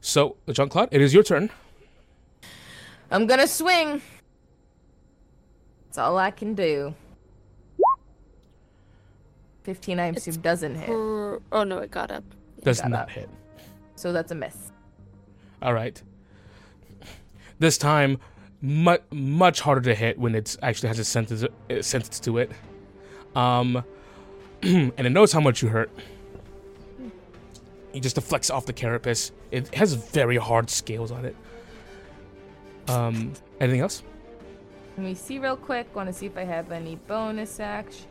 so 0.00 0.36
Jean 0.50 0.68
Claude, 0.68 0.88
it 0.92 1.00
is 1.00 1.14
your 1.14 1.22
turn. 1.22 1.50
I'm 3.10 3.26
gonna 3.26 3.46
swing. 3.46 4.02
That's 5.86 5.98
all 5.98 6.18
I 6.18 6.30
can 6.30 6.54
do. 6.54 6.94
15 9.64 9.98
I 10.00 10.06
assume 10.08 10.36
doesn't 10.42 10.74
hit. 10.74 10.86
"Brr." 10.88 11.40
oh 11.52 11.64
no, 11.64 11.78
it 11.78 11.90
got 11.90 12.10
up. 12.10 12.24
Does 12.64 12.82
not 12.84 13.02
up. 13.02 13.10
hit. 13.10 13.30
So 13.94 14.12
that's 14.12 14.32
a 14.32 14.34
miss. 14.34 14.72
Alright. 15.62 16.02
This 17.58 17.78
time 17.78 18.18
much 18.60 19.02
much 19.12 19.60
harder 19.60 19.82
to 19.82 19.94
hit 19.94 20.18
when 20.18 20.34
it 20.34 20.56
actually 20.62 20.88
has 20.88 20.98
a 20.98 21.04
sentence 21.04 21.44
a 21.70 21.82
sentence 21.82 22.18
to 22.20 22.38
it. 22.38 22.50
Um 23.36 23.84
and 24.62 24.98
it 24.98 25.10
knows 25.10 25.32
how 25.32 25.40
much 25.40 25.62
you 25.62 25.68
hurt. 25.68 25.90
He 27.92 28.00
just 28.00 28.16
deflects 28.16 28.50
off 28.50 28.66
the 28.66 28.72
carapace. 28.72 29.30
It 29.52 29.72
has 29.74 29.92
very 29.94 30.36
hard 30.36 30.70
scales 30.70 31.12
on 31.12 31.24
it. 31.24 31.36
Um 32.88 33.32
anything 33.60 33.80
else? 33.80 34.02
Let 34.96 35.06
me 35.06 35.14
see 35.14 35.38
real 35.38 35.56
quick. 35.56 35.94
Want 35.94 36.08
to 36.08 36.12
see 36.12 36.26
if 36.26 36.36
I 36.36 36.44
have 36.44 36.72
any 36.72 36.96
bonus 36.96 37.60
action. 37.60 38.06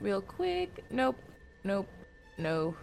Real 0.00 0.20
quick. 0.20 0.84
Nope. 0.90 1.16
Nope. 1.64 1.88
No. 2.38 2.74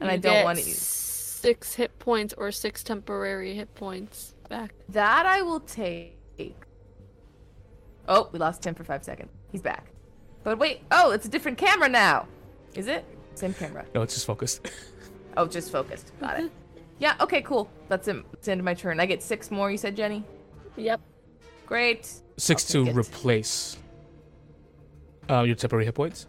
And 0.00 0.08
You 0.08 0.14
I 0.14 0.16
don't 0.18 0.44
want 0.44 0.58
to 0.58 0.64
use 0.64 0.78
six 0.78 1.74
hit 1.74 1.98
points 1.98 2.34
or 2.36 2.50
six 2.52 2.82
temporary 2.82 3.54
hit 3.54 3.74
points 3.74 4.34
back. 4.48 4.72
that. 4.90 5.26
I 5.26 5.42
will 5.42 5.60
take. 5.60 6.16
Oh, 8.08 8.28
we 8.32 8.38
lost 8.38 8.62
Tim 8.62 8.74
for 8.74 8.82
five 8.82 9.04
seconds. 9.04 9.30
He's 9.52 9.62
back. 9.62 9.92
But 10.42 10.58
wait. 10.58 10.80
Oh, 10.90 11.12
it's 11.12 11.26
a 11.26 11.28
different 11.28 11.58
camera 11.58 11.88
now. 11.88 12.26
Is 12.74 12.88
it? 12.88 13.04
Same 13.34 13.54
camera. 13.54 13.84
No, 13.94 14.02
it's 14.02 14.14
just 14.14 14.26
focused. 14.26 14.68
Oh, 15.36 15.46
just 15.46 15.70
focused. 15.70 16.10
Got 16.20 16.40
it. 16.40 16.50
Yeah. 16.98 17.14
Okay. 17.20 17.40
Cool. 17.40 17.70
That's 17.88 18.08
it. 18.08 18.16
It's 18.32 18.46
the 18.46 18.52
end 18.52 18.60
of 18.60 18.64
my 18.64 18.74
turn. 18.74 18.98
I 19.00 19.06
get 19.06 19.22
six 19.22 19.50
more. 19.50 19.70
You 19.70 19.78
said, 19.78 19.94
Jenny. 19.96 20.22
Yep. 20.76 21.00
Great. 21.66 22.12
Six 22.36 22.64
to 22.64 22.84
it. 22.88 22.94
replace 22.96 23.78
uh, 25.30 25.42
your 25.42 25.54
temporary 25.54 25.84
hit 25.86 25.94
points. 25.94 26.26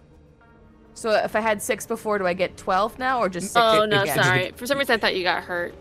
So 0.93 1.11
if 1.11 1.35
I 1.35 1.39
had 1.39 1.61
six 1.61 1.85
before, 1.85 2.17
do 2.19 2.27
I 2.27 2.33
get 2.33 2.57
twelve 2.57 2.99
now, 2.99 3.19
or 3.19 3.29
just 3.29 3.47
six 3.47 3.55
Oh 3.57 3.81
a- 3.83 3.87
no, 3.87 4.03
again? 4.03 4.23
sorry. 4.23 4.51
For 4.55 4.65
some 4.67 4.77
reason, 4.77 4.93
I 4.95 4.97
thought 4.97 5.15
you 5.15 5.23
got 5.23 5.43
hurt. 5.43 5.73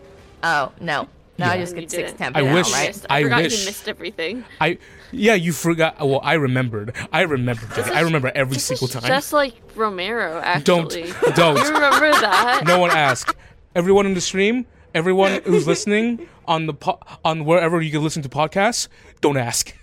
Oh 0.42 0.72
no. 0.80 1.08
Now 1.38 1.50
I 1.52 1.56
just 1.58 1.74
You 1.74 1.80
get 1.82 1.90
six 1.90 2.12
temp 2.12 2.36
I 2.36 2.42
now, 2.42 2.54
wish- 2.54 2.70
right? 2.72 2.88
Missed- 2.88 3.06
I, 3.08 3.18
I 3.18 3.22
forgot 3.22 3.42
wish- 3.42 3.60
you 3.60 3.66
missed 3.66 3.88
everything. 3.88 4.44
I 4.60 4.78
yeah, 5.10 5.34
you 5.34 5.52
forgot. 5.52 5.98
Well, 5.98 6.20
I 6.22 6.34
remembered. 6.34 6.94
I 7.12 7.22
remembered. 7.22 7.74
Jenny. 7.74 7.90
I 7.92 8.00
remember 8.02 8.30
every 8.34 8.54
This 8.54 8.64
single 8.64 8.86
is 8.88 8.92
time. 8.92 9.02
Just 9.04 9.32
like 9.32 9.54
Romero, 9.74 10.38
actually. 10.40 10.64
don't 10.64 11.34
don't. 11.34 11.56
You 11.66 11.72
remember 11.72 12.10
that? 12.10 12.62
no 12.66 12.78
one 12.78 12.90
ask. 12.90 13.34
Everyone 13.74 14.04
in 14.06 14.14
the 14.14 14.20
stream, 14.20 14.66
everyone 14.94 15.40
who's 15.44 15.66
listening 15.66 16.28
on 16.46 16.66
the 16.66 16.74
po- 16.74 17.00
on 17.24 17.44
wherever 17.44 17.80
you 17.80 17.90
can 17.90 18.02
listen 18.04 18.22
to 18.22 18.28
podcasts, 18.28 18.88
don't 19.20 19.36
ask. 19.38 19.74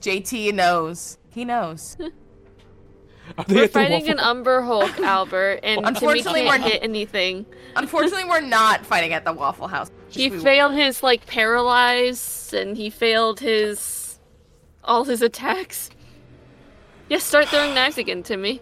JT 0.00 0.52
knows. 0.54 1.18
He 1.30 1.44
knows. 1.44 1.96
Are 3.38 3.44
they 3.44 3.54
We're 3.56 3.64
at 3.64 3.70
fighting 3.72 4.00
waffle- 4.06 4.10
an 4.12 4.20
Umber 4.20 4.60
Hulk, 4.62 4.98
Albert, 5.00 5.60
and 5.62 5.78
Timmy 5.78 5.88
Unfortunately, 5.88 6.42
can't 6.42 6.62
we're- 6.62 6.72
hit 6.72 6.82
anything. 6.82 7.46
Unfortunately, 7.76 8.24
we're 8.24 8.40
not 8.40 8.84
fighting 8.86 9.12
at 9.12 9.24
the 9.24 9.32
Waffle 9.32 9.66
House. 9.68 9.90
He 10.08 10.30
We- 10.30 10.38
failed 10.38 10.74
his 10.74 11.02
like 11.02 11.26
paralyze, 11.26 12.52
and 12.56 12.76
he 12.76 12.90
failed 12.90 13.40
his 13.40 14.18
all 14.84 15.04
his 15.04 15.22
attacks. 15.22 15.90
Yes, 17.08 17.24
start 17.24 17.48
throwing 17.48 17.74
knives 17.74 17.98
again, 17.98 18.22
Timmy. 18.22 18.60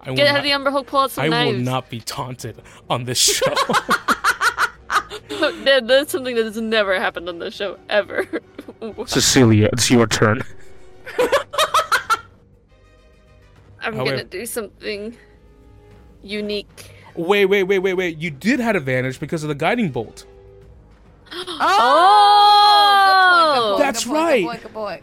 I 0.00 0.10
will 0.10 0.16
Get 0.16 0.24
ahead 0.24 0.34
not, 0.34 0.38
of 0.40 0.44
the 0.44 0.52
Umber 0.52 0.70
Hulk, 0.70 0.86
pull 0.86 1.00
out 1.00 1.10
some 1.10 1.24
I 1.24 1.28
knives. 1.28 1.48
I 1.48 1.52
will 1.56 1.60
not 1.64 1.88
be 1.88 2.00
taunted 2.00 2.60
on 2.90 3.04
this 3.04 3.18
show. 3.18 3.54
That- 5.64 5.84
That's 5.86 6.12
something 6.12 6.36
that 6.36 6.44
has 6.44 6.56
never 6.60 6.98
happened 7.00 7.28
on 7.28 7.38
this 7.38 7.54
show 7.54 7.78
ever. 7.88 8.28
Cecilia, 9.06 9.70
it's 9.72 9.90
your 9.90 10.06
turn. 10.06 10.42
I'm 13.84 13.94
However- 13.94 14.10
gonna 14.16 14.24
do 14.24 14.46
something 14.46 15.16
unique. 16.22 16.90
Wait, 17.14 17.44
wait, 17.46 17.62
wait, 17.64 17.78
wait, 17.78 17.94
wait. 17.94 18.18
You 18.18 18.30
did 18.30 18.58
have 18.60 18.74
advantage 18.76 19.20
because 19.20 19.42
of 19.44 19.48
the 19.48 19.54
guiding 19.54 19.90
bolt. 19.90 20.24
Oh, 23.56 23.76
That's 23.78 24.06
right. 24.06 24.42
Good 24.42 24.46
boy, 24.46 24.58
good 24.62 24.74
boy. 24.74 25.02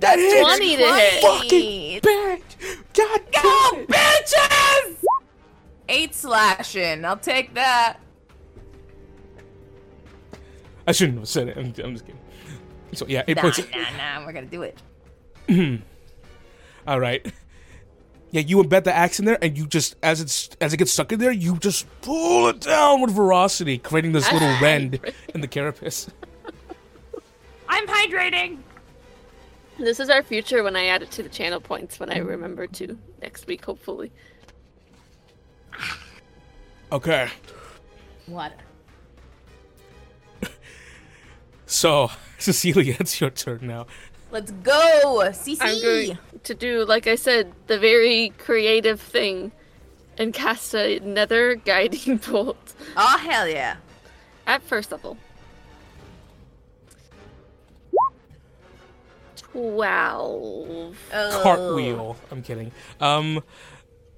That 0.00 0.18
hits. 0.18 0.40
20 0.40 0.76
to 0.76 0.94
hit. 0.94 1.22
Fucking 1.22 2.00
bad. 2.00 2.40
God 2.94 3.20
Go, 3.42 3.72
damn 3.72 3.82
it. 3.82 3.88
bitches! 3.88 5.04
Eight 5.88 6.14
slashing. 6.14 7.04
I'll 7.04 7.16
take 7.16 7.54
that. 7.54 7.98
I 10.86 10.92
shouldn't 10.92 11.18
have 11.18 11.28
said 11.28 11.48
it. 11.48 11.56
I'm, 11.58 11.66
I'm 11.84 11.92
just 11.94 12.06
kidding. 12.06 12.20
So 12.92 13.06
yeah, 13.08 13.24
eight 13.28 13.36
Nah, 13.36 13.42
points. 13.42 13.58
nah, 13.58 14.20
nah. 14.20 14.24
We're 14.26 14.32
gonna 14.32 14.46
do 14.46 14.62
it. 14.62 14.78
All 16.90 16.98
right. 16.98 17.24
Yeah, 18.32 18.40
you 18.40 18.56
embed 18.56 18.82
the 18.82 18.92
axe 18.92 19.20
in 19.20 19.26
there, 19.26 19.38
and 19.40 19.56
you 19.56 19.64
just 19.64 19.94
as 20.02 20.20
it's 20.20 20.50
as 20.60 20.72
it 20.72 20.78
gets 20.78 20.92
stuck 20.92 21.12
in 21.12 21.20
there, 21.20 21.30
you 21.30 21.56
just 21.58 21.86
pull 22.02 22.48
it 22.48 22.60
down 22.60 23.00
with 23.00 23.14
ferocity, 23.14 23.78
creating 23.78 24.10
this 24.10 24.30
little 24.32 24.52
rend 24.60 24.98
in 25.32 25.40
the 25.40 25.46
carapace. 25.46 26.10
I'm 27.68 27.86
hydrating. 27.86 28.58
This 29.78 30.00
is 30.00 30.10
our 30.10 30.24
future 30.24 30.64
when 30.64 30.74
I 30.74 30.86
add 30.86 31.02
it 31.02 31.12
to 31.12 31.22
the 31.22 31.28
channel 31.28 31.60
points 31.60 32.00
when 32.00 32.10
I 32.10 32.18
remember 32.18 32.66
to 32.66 32.98
next 33.22 33.46
week, 33.46 33.64
hopefully. 33.64 34.10
Okay, 36.90 37.28
What? 38.26 38.52
so 41.66 42.10
Cecilia, 42.38 42.96
it's 42.98 43.20
your 43.20 43.30
turn 43.30 43.60
now. 43.62 43.86
Let's 44.30 44.52
go, 44.52 45.22
CC. 45.32 45.58
I'm 45.60 45.80
going 45.82 46.18
to 46.44 46.54
do, 46.54 46.84
like 46.84 47.06
I 47.06 47.16
said, 47.16 47.52
the 47.66 47.78
very 47.78 48.32
creative 48.38 49.00
thing 49.00 49.52
and 50.18 50.32
cast 50.32 50.74
a 50.74 51.00
nether 51.00 51.54
guiding 51.64 52.18
bolt 52.18 52.74
Oh 52.96 53.18
hell 53.18 53.48
yeah! 53.48 53.76
at 54.46 54.62
first 54.62 54.92
level. 54.92 55.16
12. 59.52 60.96
Oh. 61.12 61.40
Cartwheel. 61.42 62.16
I'm 62.30 62.42
kidding. 62.42 62.70
Um, 63.00 63.42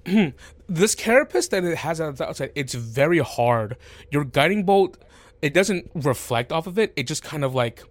this 0.69 0.95
carapace 0.95 1.49
that 1.49 1.65
it 1.65 1.79
has 1.79 2.01
on 2.01 2.15
the 2.15 2.29
outside, 2.29 2.53
it's 2.55 2.75
very 2.75 3.19
hard. 3.19 3.77
Your 4.11 4.25
guiding 4.25 4.65
bolt, 4.65 4.99
it 5.41 5.55
doesn't 5.55 5.91
reflect 5.95 6.53
off 6.53 6.67
of 6.67 6.79
it. 6.79 6.93
It 6.97 7.07
just 7.07 7.23
kind 7.23 7.45
of 7.45 7.55
like 7.55 7.83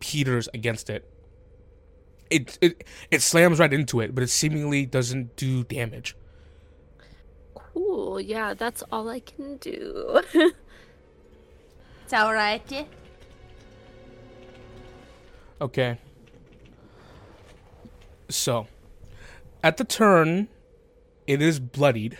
peters 0.00 0.48
against 0.54 0.90
it. 0.90 1.09
It 2.30 2.58
it 2.60 2.84
it 3.10 3.22
slams 3.22 3.58
right 3.58 3.72
into 3.72 4.00
it, 4.00 4.14
but 4.14 4.22
it 4.22 4.30
seemingly 4.30 4.86
doesn't 4.86 5.36
do 5.36 5.64
damage. 5.64 6.16
Cool, 7.54 8.20
yeah, 8.20 8.54
that's 8.54 8.82
all 8.90 9.08
I 9.08 9.20
can 9.20 9.56
do. 9.58 10.22
It's 12.10 12.20
alright. 12.20 12.88
Okay. 15.60 15.98
So, 18.28 18.66
at 19.62 19.76
the 19.76 19.84
turn, 19.84 20.48
it 21.28 21.40
is 21.40 21.60
bloodied. 21.60 22.18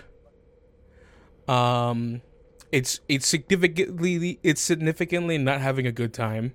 Um, 1.48 2.22
it's 2.70 3.00
it's 3.08 3.26
significantly 3.26 4.38
it's 4.44 4.60
significantly 4.60 5.38
not 5.38 5.60
having 5.60 5.88
a 5.88 5.92
good 5.92 6.14
time. 6.14 6.54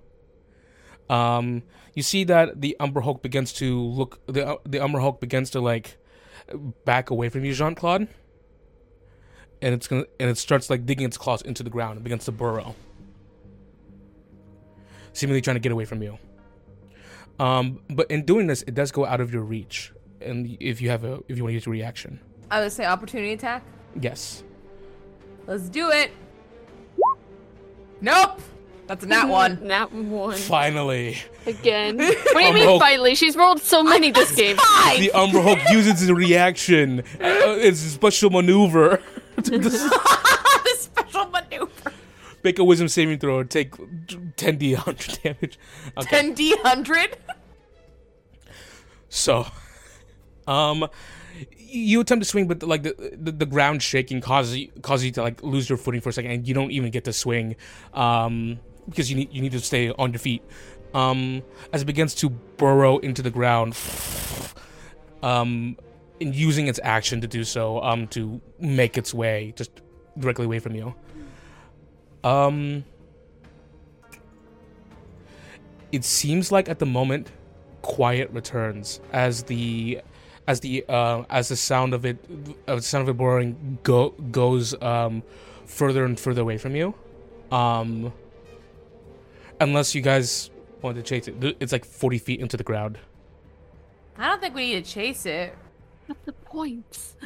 Um, 1.10 1.64
you 1.94 2.04
see 2.04 2.24
that 2.26 2.62
the 2.62 2.76
Umber 2.80 3.02
Hulk 3.02 3.22
begins 3.22 3.54
to 3.54 3.80
look 3.80 4.26
the 4.28 4.60
the 4.66 4.84
Umber 4.84 5.00
Hulk 5.00 5.20
begins 5.22 5.50
to 5.52 5.62
like 5.62 5.98
back 6.84 7.10
away 7.10 7.30
from 7.30 7.46
you, 7.46 7.54
Jean 7.54 7.76
Claude, 7.76 8.08
and 9.62 9.74
it's 9.74 9.88
gonna 9.88 10.06
and 10.20 10.30
it 10.30 10.38
starts 10.38 10.70
like 10.70 10.86
digging 10.86 11.06
its 11.06 11.18
claws 11.18 11.42
into 11.42 11.64
the 11.64 11.70
ground 11.70 11.98
and 11.98 12.04
begins 12.04 12.26
to 12.26 12.32
burrow, 12.32 12.76
seemingly 15.14 15.42
trying 15.42 15.56
to 15.56 15.60
get 15.62 15.72
away 15.72 15.86
from 15.86 16.02
you. 16.02 16.18
Um, 17.40 17.82
but 17.90 18.10
in 18.10 18.26
doing 18.26 18.48
this, 18.48 18.62
it 18.64 18.74
does 18.74 18.92
go 18.92 19.06
out 19.06 19.22
of 19.22 19.34
your 19.34 19.44
reach, 19.44 19.92
and 20.22 20.58
if 20.60 20.82
you 20.82 20.90
have 20.90 21.04
a 21.04 21.22
if 21.28 21.38
you 21.38 21.44
want 21.44 21.52
to 21.52 21.56
use 21.56 21.68
a 21.68 21.70
reaction, 21.70 22.20
I 22.50 22.62
would 22.62 22.72
say 22.72 22.86
opportunity 22.86 23.34
attack. 23.34 23.64
yes. 24.00 24.44
Let's 25.48 25.70
do 25.70 25.92
it. 25.92 26.10
Nope. 28.02 28.42
That's 28.88 29.04
a 29.04 29.08
nat 29.08 29.26
one. 29.28 29.60
Nat 29.68 29.92
one. 29.92 30.36
Finally, 30.38 31.18
Again. 31.48 31.98
What 32.00 32.34
do 32.34 32.40
you 32.42 32.54
mean 32.54 32.64
Hulk- 32.66 32.82
finally? 32.82 33.16
She's 33.16 33.36
rolled 33.36 33.62
so 33.62 33.82
many 33.84 34.12
this 34.12 34.36
game. 34.36 34.58
Five. 34.58 35.00
the 35.00 35.12
Umber 35.12 35.42
Hulk 35.42 35.60
uses 35.72 36.02
its 36.04 36.12
reaction, 36.12 37.00
uh, 37.00 37.58
its 37.60 37.80
special 37.80 38.30
maneuver. 38.30 39.02
to 39.44 39.70
Special 40.78 41.26
maneuver. 41.30 41.92
make 42.44 42.60
a 42.60 42.64
wisdom 42.64 42.88
saving 42.88 43.20
throw 43.20 43.40
and 43.40 43.50
take 43.50 43.72
10d 43.76 44.74
100 44.76 45.20
damage. 45.24 45.60
Okay. 45.98 46.10
10 46.22 46.34
D 46.34 46.56
hundred. 46.64 47.18
So, 49.10 49.48
um, 50.48 50.88
you 51.58 52.02
attempt 52.02 52.24
to 52.24 52.30
swing, 52.30 52.48
but 52.48 52.64
like 52.64 52.84
the, 52.84 52.96
the 53.18 53.32
the 53.32 53.46
ground 53.46 53.82
shaking 53.82 54.22
causes 54.22 54.58
you, 54.58 54.68
causes 54.82 55.06
you 55.06 55.12
to 55.14 55.22
like 55.22 55.42
lose 55.44 55.70
your 55.70 55.78
footing 55.78 56.02
for 56.02 56.10
a 56.10 56.14
second, 56.14 56.32
and 56.32 56.48
you 56.48 56.54
don't 56.54 56.72
even 56.72 56.92
get 56.92 57.04
to 57.06 57.14
swing, 57.14 57.56
um, 57.94 58.60
because 58.88 59.10
you 59.10 59.16
need 59.16 59.34
you 59.34 59.42
need 59.42 59.52
to 59.52 59.60
stay 59.60 59.92
on 59.92 60.12
your 60.12 60.20
feet. 60.20 60.44
Um, 60.94 61.44
as 61.74 61.82
it 61.82 61.86
begins 61.86 62.16
to 62.16 62.30
burrow 62.30 63.00
into 63.00 63.22
the 63.22 63.30
ground, 63.30 63.78
um, 65.22 65.78
and 66.22 66.34
using 66.34 66.68
its 66.68 66.80
action 66.84 67.20
to 67.22 67.28
do 67.28 67.44
so, 67.44 67.82
um, 67.82 68.08
to 68.10 68.40
make 68.60 68.98
its 68.98 69.14
way 69.14 69.54
just 69.58 69.82
directly 70.18 70.46
away 70.46 70.60
from 70.60 70.76
you. 70.76 70.96
Um, 72.24 72.86
it 75.92 76.04
seems 76.04 76.52
like 76.52 76.70
at 76.70 76.80
the 76.80 76.86
moment 76.86 77.32
quiet 77.82 78.30
returns 78.32 79.00
as 79.14 79.44
the 79.44 80.02
as 80.48 80.60
the 80.60 80.84
uh, 80.90 81.24
as 81.30 81.50
the 81.50 81.56
sound 81.56 81.94
of 81.94 82.06
it 82.06 82.18
uh, 82.68 82.76
the 82.76 82.82
sound 82.82 83.04
of 83.04 83.10
it 83.10 83.18
boring 83.18 83.78
go, 83.84 84.10
goes 84.32 84.80
um, 84.82 85.24
further 85.66 86.04
and 86.04 86.20
further 86.20 86.42
away 86.42 86.58
from 86.58 86.76
you 86.76 86.96
um, 87.52 88.12
unless 89.60 89.96
you 89.96 90.02
guys 90.02 90.50
want 90.82 90.98
to 90.98 91.04
chase 91.04 91.28
it 91.28 91.36
it's 91.60 91.72
like 91.72 91.86
40 91.86 92.18
feet 92.20 92.40
into 92.40 92.58
the 92.58 92.64
ground 92.64 92.98
I 94.18 94.28
don't 94.28 94.40
think 94.40 94.56
we 94.56 94.74
need 94.74 94.86
to 94.86 94.90
chase 94.90 95.26
it. 95.26 95.54
But 96.08 96.24
the 96.26 96.32
points. 96.32 97.16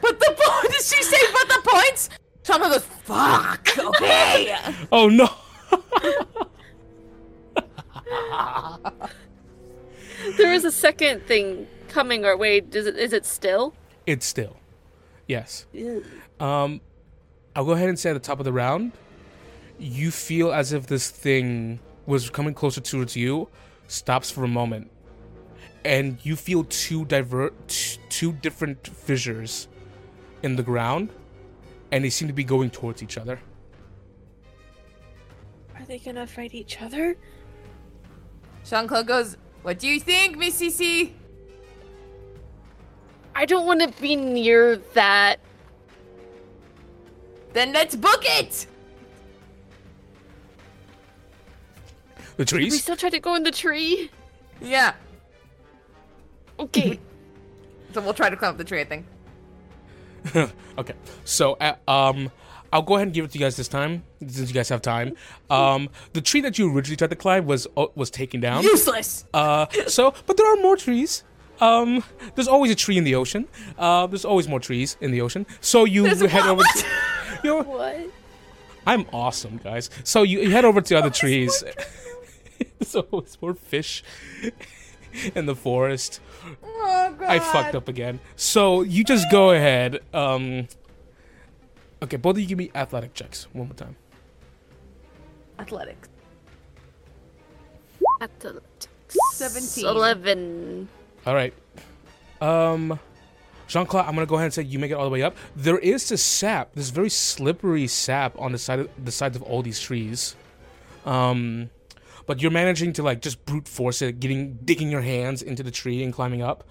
But 0.00 0.20
the 0.20 0.32
point. 0.38 0.72
Did 0.72 0.82
she 0.82 1.02
say 1.02 1.16
but 1.32 1.48
the 1.48 1.60
points? 1.68 2.08
Someone 2.44 2.70
goes 2.70 2.84
fuck. 2.84 3.68
Okay. 3.76 4.56
oh 4.92 5.08
no 5.08 5.28
There 10.38 10.52
is 10.52 10.64
a 10.64 10.70
second 10.70 11.26
thing 11.26 11.66
coming 11.88 12.24
our 12.24 12.36
way. 12.36 12.58
Is 12.72 12.86
it, 12.86 12.96
is 12.96 13.12
it 13.12 13.26
still? 13.26 13.74
it's 14.06 14.26
still 14.26 14.56
yes 15.26 15.66
um 16.40 16.80
i'll 17.54 17.64
go 17.64 17.72
ahead 17.72 17.88
and 17.88 17.96
say 17.98 18.10
at 18.10 18.14
the 18.14 18.18
top 18.18 18.40
of 18.40 18.44
the 18.44 18.52
round 18.52 18.90
you 19.80 20.10
feel 20.10 20.52
as 20.52 20.72
if 20.72 20.86
this 20.86 21.10
thing 21.10 21.80
was 22.06 22.30
coming 22.30 22.54
closer 22.54 22.80
towards 22.80 23.16
you 23.16 23.48
stops 23.88 24.30
for 24.30 24.44
a 24.44 24.48
moment 24.48 24.90
and 25.84 26.18
you 26.22 26.36
feel 26.36 26.64
two 26.64 27.04
divert 27.06 27.54
t- 27.68 27.98
two 28.08 28.32
different 28.32 28.86
fissures 28.86 29.68
in 30.42 30.56
the 30.56 30.62
ground 30.62 31.10
and 31.90 32.04
they 32.04 32.10
seem 32.10 32.28
to 32.28 32.34
be 32.34 32.44
going 32.44 32.70
towards 32.70 33.02
each 33.02 33.16
other 33.16 33.40
Are 35.76 35.84
they 35.86 35.98
gonna 35.98 36.26
fight 36.26 36.54
each 36.54 36.82
other? 36.82 37.16
Jean 38.64 38.86
Claude 38.86 39.06
goes. 39.06 39.36
What 39.62 39.78
do 39.78 39.88
you 39.88 39.98
think, 39.98 40.36
Missy 40.36 41.14
I 43.34 43.46
don't 43.46 43.66
want 43.66 43.80
to 43.80 44.00
be 44.00 44.16
near 44.16 44.76
that. 44.94 45.36
Then 47.52 47.72
let's 47.72 47.96
book 47.96 48.20
it. 48.22 48.66
The 52.44 52.56
We 52.56 52.70
still 52.70 52.96
try 52.96 53.10
to 53.10 53.20
go 53.20 53.34
in 53.34 53.42
the 53.42 53.50
tree. 53.50 54.10
Yeah. 54.60 54.94
Okay. 56.58 57.00
So 57.94 58.02
we'll 58.02 58.12
try 58.12 58.28
to 58.28 58.36
climb 58.36 58.50
up 58.50 58.58
the 58.58 58.64
tree. 58.64 58.82
I 58.82 58.84
think. 58.84 59.06
okay 60.76 60.92
so 61.24 61.54
uh, 61.54 61.74
um 61.88 62.30
i'll 62.74 62.82
go 62.82 62.96
ahead 62.96 63.06
and 63.06 63.14
give 63.14 63.24
it 63.24 63.30
to 63.30 63.38
you 63.38 63.44
guys 63.44 63.56
this 63.56 63.68
time 63.68 64.02
since 64.20 64.50
you 64.50 64.54
guys 64.54 64.68
have 64.68 64.82
time 64.82 65.14
um 65.48 65.88
the 66.12 66.20
tree 66.20 66.42
that 66.42 66.58
you 66.58 66.70
originally 66.70 66.94
tried 66.96 67.08
to 67.08 67.16
climb 67.16 67.46
was 67.46 67.66
uh, 67.78 67.86
was 67.94 68.10
taken 68.10 68.38
down 68.38 68.62
Useless. 68.62 69.24
Uh, 69.32 69.64
so, 69.86 70.12
but 70.26 70.36
there 70.36 70.46
are 70.46 70.56
more 70.60 70.76
trees. 70.76 71.24
Um, 71.60 72.04
there's 72.34 72.48
always 72.48 72.70
a 72.70 72.74
tree 72.74 72.96
in 72.98 73.04
the 73.04 73.14
ocean. 73.14 73.46
Uh, 73.78 74.06
there's 74.06 74.24
always 74.24 74.48
more 74.48 74.60
trees 74.60 74.96
in 75.00 75.10
the 75.10 75.20
ocean. 75.20 75.46
So 75.60 75.84
you 75.84 76.02
There's 76.02 76.20
head 76.20 76.40
what? 76.40 76.48
over. 76.50 76.62
To, 76.62 76.86
you 77.44 77.50
know, 77.50 77.62
what? 77.62 78.00
I'm 78.86 79.04
awesome, 79.12 79.58
guys. 79.58 79.90
So 80.04 80.22
you, 80.22 80.40
you 80.40 80.50
head 80.50 80.64
over 80.64 80.80
to 80.80 80.94
other 80.96 81.10
trees. 81.10 81.62
There's 82.92 83.04
always 83.10 83.38
more 83.40 83.54
fish 83.54 84.02
in 85.34 85.46
the 85.46 85.56
forest. 85.56 86.20
Oh 86.62 87.14
god. 87.18 87.28
I 87.28 87.38
fucked 87.38 87.74
up 87.74 87.88
again. 87.88 88.20
So 88.36 88.82
you 88.82 89.04
just 89.04 89.30
go 89.30 89.50
ahead. 89.50 90.00
Um, 90.12 90.68
okay, 92.02 92.16
both 92.16 92.36
of 92.36 92.40
you 92.40 92.46
give 92.46 92.58
me 92.58 92.70
athletic 92.74 93.14
checks 93.14 93.46
one 93.52 93.68
more 93.68 93.74
time. 93.74 93.96
Athletics. 95.58 96.08
Athletics. 98.20 98.88
17. 99.32 99.86
Eleven. 99.86 100.88
All 101.26 101.34
right. 101.34 101.52
Um, 102.40 102.98
Jean 103.66 103.86
Claude, 103.86 104.06
I'm 104.06 104.14
gonna 104.14 104.26
go 104.26 104.36
ahead 104.36 104.46
and 104.46 104.54
say 104.54 104.62
you 104.62 104.78
make 104.78 104.90
it 104.90 104.94
all 104.94 105.04
the 105.04 105.10
way 105.10 105.22
up. 105.22 105.36
There 105.54 105.78
is 105.78 106.08
this 106.08 106.22
sap, 106.22 106.74
this 106.74 106.90
very 106.90 107.10
slippery 107.10 107.86
sap 107.86 108.38
on 108.38 108.52
the 108.52 108.58
side 108.58 108.80
of 108.80 108.90
the 109.02 109.12
sides 109.12 109.36
of 109.36 109.42
all 109.42 109.62
these 109.62 109.80
trees. 109.80 110.34
Um, 111.04 111.70
but 112.26 112.40
you're 112.40 112.50
managing 112.50 112.92
to 112.94 113.02
like 113.02 113.20
just 113.20 113.44
brute 113.44 113.68
force 113.68 114.02
it, 114.02 114.20
getting 114.20 114.58
digging 114.64 114.90
your 114.90 115.02
hands 115.02 115.42
into 115.42 115.62
the 115.62 115.70
tree 115.70 116.02
and 116.02 116.12
climbing 116.12 116.42
up. 116.42 116.64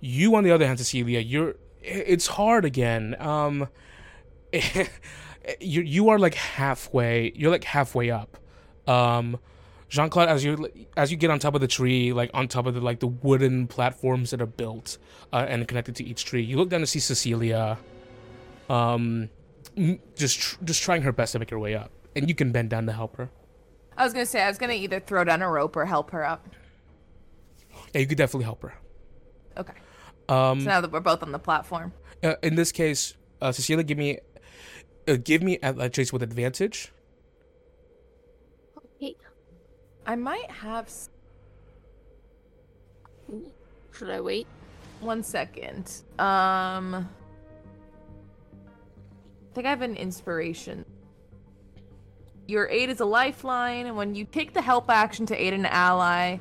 You, 0.00 0.34
on 0.36 0.44
the 0.44 0.50
other 0.50 0.66
hand, 0.66 0.78
Cecilia, 0.78 1.20
you're 1.20 1.56
it's 1.82 2.26
hard 2.26 2.64
again. 2.64 3.16
Um, 3.20 3.68
you 5.60 5.82
you 5.82 6.08
are 6.08 6.18
like 6.18 6.34
halfway. 6.34 7.32
You're 7.34 7.50
like 7.50 7.64
halfway 7.64 8.10
up. 8.10 8.36
Um, 8.86 9.38
Jean 9.88 10.10
Claude, 10.10 10.28
as 10.28 10.44
you 10.44 10.68
as 10.96 11.10
you 11.10 11.16
get 11.16 11.30
on 11.30 11.38
top 11.38 11.54
of 11.54 11.60
the 11.60 11.68
tree, 11.68 12.12
like 12.12 12.30
on 12.34 12.48
top 12.48 12.66
of 12.66 12.74
the 12.74 12.80
like 12.80 13.00
the 13.00 13.06
wooden 13.06 13.66
platforms 13.68 14.30
that 14.30 14.40
are 14.40 14.46
built 14.46 14.98
uh, 15.32 15.46
and 15.48 15.66
connected 15.68 15.94
to 15.96 16.04
each 16.04 16.24
tree, 16.24 16.42
you 16.42 16.56
look 16.56 16.68
down 16.68 16.80
to 16.80 16.86
see 16.86 16.98
Cecilia, 16.98 17.78
um, 18.68 19.28
just 20.16 20.40
tr- 20.40 20.56
just 20.64 20.82
trying 20.82 21.02
her 21.02 21.12
best 21.12 21.32
to 21.32 21.38
make 21.38 21.50
her 21.50 21.58
way 21.58 21.74
up, 21.74 21.90
and 22.16 22.28
you 22.28 22.34
can 22.34 22.50
bend 22.50 22.70
down 22.70 22.86
to 22.86 22.92
help 22.92 23.16
her. 23.16 23.30
I 23.96 24.04
was 24.04 24.12
gonna 24.12 24.26
say 24.26 24.42
I 24.42 24.48
was 24.48 24.58
gonna 24.58 24.74
either 24.74 25.00
throw 25.00 25.24
down 25.24 25.42
a 25.42 25.50
rope 25.50 25.76
or 25.76 25.84
help 25.86 26.10
her 26.10 26.24
up. 26.24 26.46
Yeah, 27.94 28.00
you 28.00 28.06
could 28.06 28.18
definitely 28.18 28.44
help 28.44 28.62
her. 28.62 28.74
Okay. 29.56 29.72
Um, 30.28 30.60
So 30.60 30.66
now 30.66 30.80
that 30.80 30.92
we're 30.92 31.00
both 31.00 31.22
on 31.22 31.32
the 31.32 31.38
platform. 31.38 31.92
uh, 32.22 32.34
in 32.42 32.56
this 32.56 32.72
case, 32.72 33.14
uh, 33.40 33.52
Cecilia, 33.52 33.84
give 33.84 33.98
me 33.98 34.18
uh, 35.08 35.16
give 35.22 35.42
me 35.42 35.58
athletics 35.62 36.12
with 36.12 36.22
advantage. 36.22 36.92
Okay. 38.76 39.16
I 40.06 40.16
might 40.16 40.50
have 40.50 40.86
s- 40.86 41.10
should 43.92 44.10
I 44.10 44.20
wait? 44.20 44.46
one 45.00 45.22
second. 45.22 46.02
Um. 46.18 46.94
I 46.94 47.04
think 49.54 49.66
I 49.66 49.70
have 49.70 49.82
an 49.82 49.96
inspiration. 49.96 50.84
Your 52.46 52.68
aid 52.68 52.90
is 52.90 53.00
a 53.00 53.04
lifeline, 53.04 53.86
and 53.86 53.96
when 53.96 54.14
you 54.14 54.24
take 54.24 54.52
the 54.52 54.62
help 54.62 54.88
action 54.88 55.26
to 55.26 55.34
aid 55.34 55.52
an 55.52 55.66
ally. 55.66 56.38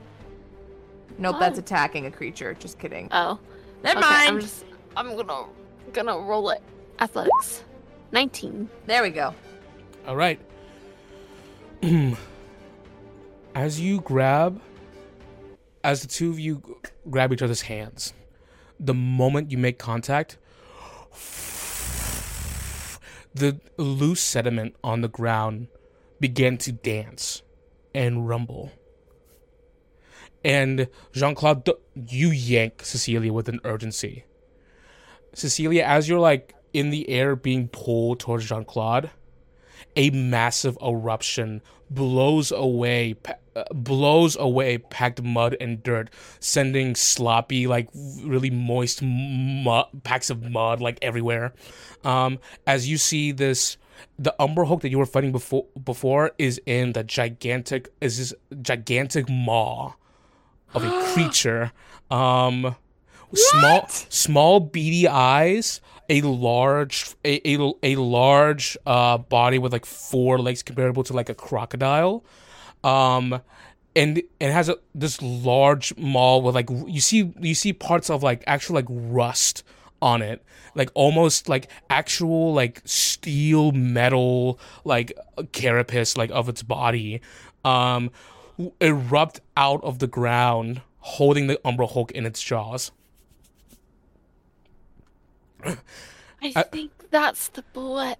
Nope, 1.17 1.37
that's 1.39 1.57
attacking 1.57 2.05
a 2.05 2.11
creature. 2.11 2.53
Just 2.53 2.77
kidding. 2.77 3.07
Oh, 3.11 3.39
Never 3.83 3.99
okay, 3.99 4.09
mind. 4.09 4.29
I'm 4.29 4.39
just. 4.41 4.65
I'm 4.95 5.15
gonna 5.15 5.45
gonna 5.93 6.17
roll 6.19 6.49
it. 6.49 6.61
Athletics. 6.99 7.63
Nineteen. 8.11 8.69
There 8.85 9.01
we 9.01 9.09
go. 9.09 9.33
All 10.07 10.15
right. 10.15 10.39
As 13.55 13.79
you 13.79 14.01
grab 14.01 14.59
as 15.85 16.01
the 16.01 16.07
two 16.07 16.31
of 16.31 16.39
you 16.39 16.79
grab 17.11 17.31
each 17.31 17.43
other's 17.43 17.61
hands, 17.61 18.11
the 18.79 18.93
moment 18.93 19.51
you 19.51 19.57
make 19.57 19.77
contact, 19.77 20.37
the 23.35 23.59
loose 23.77 24.19
sediment 24.19 24.75
on 24.83 25.01
the 25.01 25.07
ground 25.07 25.67
began 26.19 26.57
to 26.59 26.71
dance 26.71 27.41
and 27.93 28.27
rumble. 28.27 28.71
And 30.43 30.87
Jean 31.11 31.33
Claude, 31.33 31.67
you 31.95 32.29
yank 32.29 32.83
Cecilia 32.83 33.33
with 33.33 33.49
an 33.49 33.59
urgency. 33.63 34.25
Cecilia, 35.33 35.83
as 35.83 36.07
you're 36.07 36.19
like 36.19 36.53
in 36.71 36.91
the 36.91 37.09
air 37.09 37.35
being 37.35 37.67
pulled 37.67 38.19
towards 38.19 38.45
Jean 38.45 38.63
Claude, 38.63 39.09
a 39.95 40.09
massive 40.11 40.77
eruption 40.85 41.61
blows 41.89 42.51
away 42.51 43.15
uh, 43.55 43.63
blows 43.71 44.35
away 44.35 44.77
packed 44.77 45.21
mud 45.21 45.55
and 45.61 45.83
dirt 45.83 46.09
sending 46.39 46.95
sloppy 46.95 47.67
like 47.67 47.87
really 48.23 48.49
moist 48.49 49.01
mud, 49.03 49.85
packs 50.03 50.31
of 50.31 50.41
mud 50.49 50.81
like 50.81 50.97
everywhere 51.03 51.53
um 52.03 52.39
as 52.65 52.89
you 52.89 52.97
see 52.97 53.31
this 53.31 53.77
the 54.17 54.35
umber 54.41 54.65
hulk 54.65 54.81
that 54.81 54.89
you 54.89 54.97
were 54.97 55.05
fighting 55.05 55.31
before 55.31 55.65
before 55.83 56.31
is 56.37 56.61
in 56.65 56.93
the 56.93 57.03
gigantic 57.03 57.93
is 58.01 58.17
this 58.17 58.33
gigantic 58.61 59.29
maw 59.29 59.93
of 60.73 60.83
a 60.83 60.89
creature. 61.13 61.71
Um 62.11 62.75
small 63.33 63.87
small 63.87 64.59
beady 64.59 65.07
eyes 65.07 65.81
a 66.07 66.21
large 66.21 67.15
a, 67.25 67.41
a, 67.47 67.73
a 67.83 67.95
large 67.95 68.77
uh 68.85 69.17
body 69.17 69.57
with 69.57 69.73
like 69.73 69.85
four 69.85 70.37
legs 70.37 70.63
comparable 70.63 71.03
to 71.03 71.13
like 71.13 71.29
a 71.29 71.35
crocodile. 71.35 72.23
Um 72.83 73.41
and 73.95 74.17
it 74.39 74.51
has 74.51 74.69
a 74.69 74.77
this 74.93 75.21
large 75.21 75.95
maw 75.97 76.37
with 76.37 76.55
like 76.55 76.69
you 76.69 76.99
see 77.01 77.33
you 77.39 77.55
see 77.55 77.73
parts 77.73 78.09
of 78.09 78.23
like 78.23 78.43
actual 78.45 78.75
like 78.75 78.85
rust 78.89 79.63
on 80.05 80.21
it 80.21 80.43
like 80.75 80.89
almost 80.93 81.49
like 81.49 81.67
actual 81.89 82.53
like 82.53 82.81
steel 82.85 83.71
metal 83.71 84.59
like 84.83 85.11
carapace 85.51 86.15
like 86.15 86.29
of 86.29 86.47
its 86.47 86.61
body 86.61 87.19
um 87.65 88.11
erupt 88.79 89.41
out 89.57 89.83
of 89.83 89.97
the 89.99 90.07
ground 90.07 90.81
holding 90.99 91.47
the 91.47 91.59
Umber 91.65 91.85
Hulk 91.85 92.11
in 92.11 92.25
its 92.25 92.41
jaws 92.41 92.91
I 96.41 96.61
think 96.61 96.91
that's 97.09 97.47
the 97.47 97.63
bulette. 97.73 98.17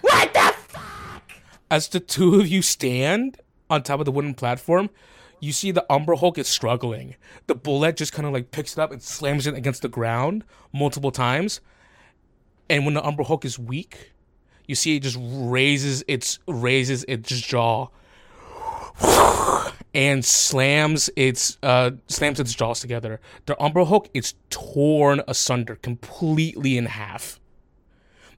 What 0.00 0.32
the 0.32 0.54
fuck? 0.68 1.22
as 1.70 1.88
the 1.88 2.00
two 2.00 2.40
of 2.40 2.48
you 2.48 2.62
stand 2.62 3.38
on 3.68 3.82
top 3.82 4.00
of 4.00 4.06
the 4.06 4.12
wooden 4.12 4.34
platform, 4.34 4.90
you 5.40 5.52
see 5.52 5.70
the 5.70 5.84
Umber 5.90 6.14
Hulk 6.14 6.38
is 6.38 6.46
struggling. 6.46 7.16
The 7.46 7.56
bulette 7.56 7.96
just 7.96 8.12
kind 8.12 8.26
of 8.26 8.32
like 8.32 8.50
picks 8.50 8.74
it 8.74 8.78
up 8.78 8.92
and 8.92 9.02
slams 9.02 9.46
it 9.46 9.54
against 9.54 9.82
the 9.82 9.88
ground 9.88 10.44
multiple 10.72 11.10
times. 11.10 11.60
And 12.68 12.84
when 12.84 12.94
the 12.94 13.04
Umber 13.04 13.24
Hulk 13.24 13.44
is 13.44 13.58
weak, 13.58 14.12
you 14.66 14.74
see 14.74 14.96
it 14.96 15.00
just 15.00 15.18
raises 15.20 16.04
its 16.06 16.38
raises 16.46 17.04
its 17.08 17.28
jaw 17.28 17.88
and 19.94 20.24
slams 20.24 21.10
its 21.16 21.58
uh 21.62 21.92
slams 22.06 22.38
its 22.38 22.54
jaws 22.54 22.80
together. 22.80 23.20
The 23.46 23.60
Umber 23.60 23.84
Hulk 23.84 24.08
is 24.14 24.34
torn 24.50 25.22
asunder 25.26 25.76
completely 25.76 26.76
in 26.76 26.86
half 26.86 27.40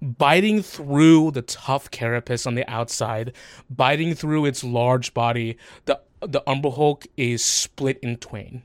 biting 0.03 0.63
through 0.63 1.31
the 1.31 1.43
tough 1.43 1.91
carapace 1.91 2.45
on 2.45 2.57
the 2.57 2.69
outside, 2.69 3.33
biting 3.71 4.15
through 4.15 4.45
its 4.45 4.65
large 4.65 5.15
body, 5.15 5.57
the 5.85 6.01
the 6.27 6.43
Umber 6.49 6.71
Hulk 6.71 7.07
is 7.17 7.45
split 7.45 7.99
in 8.03 8.17
twain. 8.17 8.63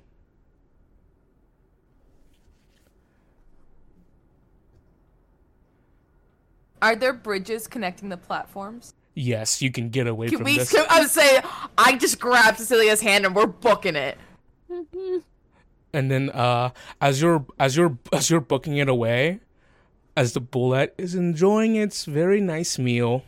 Are 6.82 6.95
there 6.95 7.14
bridges 7.14 7.68
connecting 7.68 8.10
the 8.10 8.18
platforms? 8.18 8.94
Yes, 9.16 9.61
you 9.61 9.72
can 9.72 9.90
get 9.90 10.06
away 10.06 10.27
Can 10.30 10.38
from 10.38 10.45
we? 10.45 10.58
this. 10.60 10.72
Can, 10.72 10.86
I 10.90 11.00
would 11.00 11.10
say 11.10 11.42
I 11.77 11.95
just 11.98 12.19
grabbed 12.19 12.60
Cecilia's 12.60 13.02
hand 13.02 13.26
and 13.26 13.36
we're 13.36 13.48
booking 13.48 13.95
it. 13.95 14.18
and 15.94 16.11
then 16.11 16.30
uh 16.32 16.69
as 17.02 17.22
you're 17.22 17.45
as 17.58 17.76
you're 17.76 17.98
as 18.14 18.30
you're 18.30 18.42
booking 18.42 18.77
it 18.77 18.88
away, 18.88 19.40
as 20.16 20.34
the 20.34 20.42
bulette 20.42 20.92
is 21.00 21.16
enjoying 21.16 21.76
its 21.76 22.06
very 22.06 22.40
nice 22.40 22.77
meal, 22.77 23.24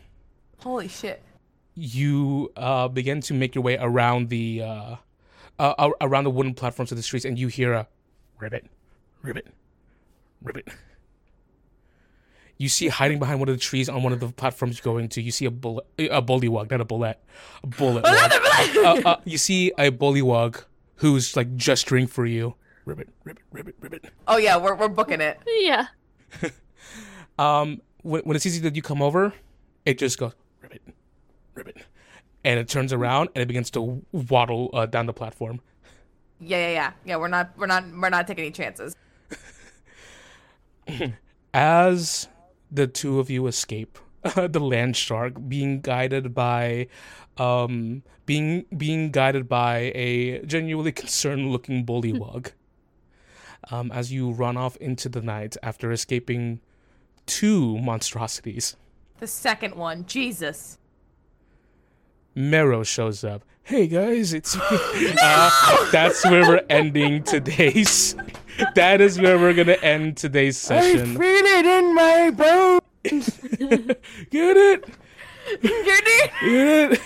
Holy 0.60 0.86
shit! 0.86 1.20
You 1.74 2.52
uh 2.56 2.88
begin 2.88 3.20
to 3.20 3.34
make 3.34 3.54
your 3.54 3.62
way 3.62 3.76
around 3.80 4.28
the 4.28 4.62
uh, 4.62 4.96
uh 5.58 5.90
around 6.00 6.24
the 6.24 6.30
wooden 6.30 6.54
platforms 6.54 6.90
of 6.90 6.96
the 6.96 7.02
streets 7.02 7.24
and 7.24 7.38
you 7.38 7.48
hear 7.48 7.72
a 7.72 7.86
ribbit 8.38 8.66
ribbit 9.22 9.46
ribbit. 10.42 10.68
You 12.56 12.68
see 12.68 12.88
hiding 12.88 13.18
behind 13.18 13.40
one 13.40 13.48
of 13.48 13.54
the 13.54 13.60
trees 13.60 13.88
on 13.88 14.02
one 14.02 14.12
of 14.12 14.20
the 14.20 14.28
platforms 14.28 14.78
you're 14.78 14.92
going 14.92 15.08
to 15.10 15.22
you 15.22 15.30
see 15.30 15.46
a 15.46 15.50
bullet 15.50 15.86
a 15.98 16.22
bullywug 16.22 16.70
not 16.70 16.80
a 16.80 16.84
bullet 16.84 17.18
a 17.62 17.66
bullet. 17.66 18.04
Uh, 18.04 19.00
uh, 19.04 19.16
you 19.24 19.38
see 19.38 19.72
a 19.78 19.90
bullywug 19.90 20.64
who's 20.96 21.36
like 21.36 21.56
gesturing 21.56 22.06
for 22.06 22.26
you. 22.26 22.54
Ribbit 22.84 23.08
ribbit 23.24 23.44
ribbit 23.52 23.74
ribbit. 23.80 24.04
Oh 24.28 24.36
yeah, 24.36 24.56
we're 24.56 24.74
we're 24.74 24.88
booking 24.88 25.20
it. 25.20 25.38
Yeah. 25.46 25.86
um 27.38 27.80
when, 28.02 28.22
when 28.22 28.36
it 28.36 28.40
sees 28.40 28.60
that 28.60 28.76
you 28.76 28.82
come 28.82 29.02
over 29.02 29.34
it 29.84 29.98
just 29.98 30.18
goes 30.18 30.32
ribbit 30.62 30.82
ribbit 31.60 31.76
and 32.44 32.58
it 32.58 32.68
turns 32.68 32.92
around 32.92 33.28
and 33.34 33.42
it 33.42 33.46
begins 33.46 33.70
to 33.70 33.80
waddle 34.12 34.70
uh, 34.72 34.86
down 34.86 35.06
the 35.06 35.12
platform 35.22 35.60
Yeah, 36.40 36.56
yeah, 36.64 36.72
yeah, 36.80 36.90
yeah. 37.08 37.16
We're 37.22 37.28
not 37.36 37.46
we're 37.60 37.66
not 37.74 37.84
we're 38.02 38.08
not 38.16 38.26
taking 38.26 38.44
any 38.44 38.52
chances. 38.60 38.96
as 41.54 42.28
the 42.70 42.86
two 42.86 43.18
of 43.20 43.30
you 43.30 43.46
escape 43.46 43.98
the 44.36 44.60
land 44.60 44.96
shark 44.96 45.34
being 45.48 45.80
guided 45.80 46.34
by 46.34 46.86
um 47.38 48.02
being 48.26 48.64
being 48.76 49.10
guided 49.10 49.48
by 49.48 49.92
a 49.94 50.40
genuinely 50.46 50.92
concerned 51.02 51.50
looking 51.50 51.84
bullywug 51.84 52.52
um 53.70 53.90
as 53.92 54.12
you 54.12 54.30
run 54.30 54.56
off 54.56 54.76
into 54.76 55.08
the 55.08 55.20
night 55.20 55.56
after 55.62 55.90
escaping 55.92 56.60
two 57.26 57.78
monstrosities 57.78 58.76
The 59.18 59.26
second 59.26 59.74
one, 59.76 60.06
Jesus. 60.06 60.78
Mero 62.34 62.82
shows 62.82 63.24
up. 63.24 63.44
Hey 63.62 63.86
guys, 63.86 64.32
it's 64.32 64.56
me. 64.56 64.62
Uh, 65.22 65.90
that's 65.90 66.24
where 66.24 66.42
we're 66.48 66.64
ending 66.68 67.22
today's. 67.22 68.16
That 68.74 69.00
is 69.00 69.20
where 69.20 69.38
we're 69.38 69.54
gonna 69.54 69.78
end 69.82 70.16
today's 70.16 70.56
session. 70.56 71.16
I 71.16 71.20
Feel 71.20 71.46
it 71.46 71.66
in 71.66 71.94
my 71.94 72.30
bones. 72.30 73.40
Get 74.30 74.56
it? 74.56 74.84
Get 75.62 75.62
it? 75.62 76.30
Get 76.40 76.92
it? 76.92 77.00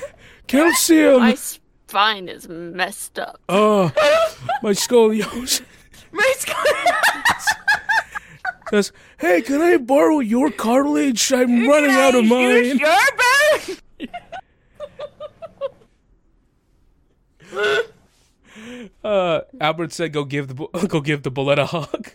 Calcium. 0.46 1.20
My 1.20 1.34
spine 1.34 2.28
is 2.28 2.48
messed 2.48 3.18
up. 3.18 3.40
Oh, 3.48 3.92
my 4.62 4.72
scoliosis. 4.72 5.62
My 6.12 6.32
scoliosis. 6.38 7.46
Says, 8.70 8.92
hey, 9.18 9.42
can 9.42 9.60
I 9.60 9.76
borrow 9.76 10.20
your 10.20 10.50
cartilage? 10.50 11.32
I'm 11.32 11.68
running 11.68 11.90
out 11.90 12.14
of 12.14 12.24
mine. 12.24 12.80
Uh, 19.02 19.40
Albert 19.60 19.92
said, 19.92 20.12
"Go 20.12 20.24
give 20.24 20.46
the 20.46 20.54
go 20.88 21.00
give 21.00 21.24
the 21.24 21.30
bulette 21.32 21.58
a 21.58 21.66
hug." 21.66 22.10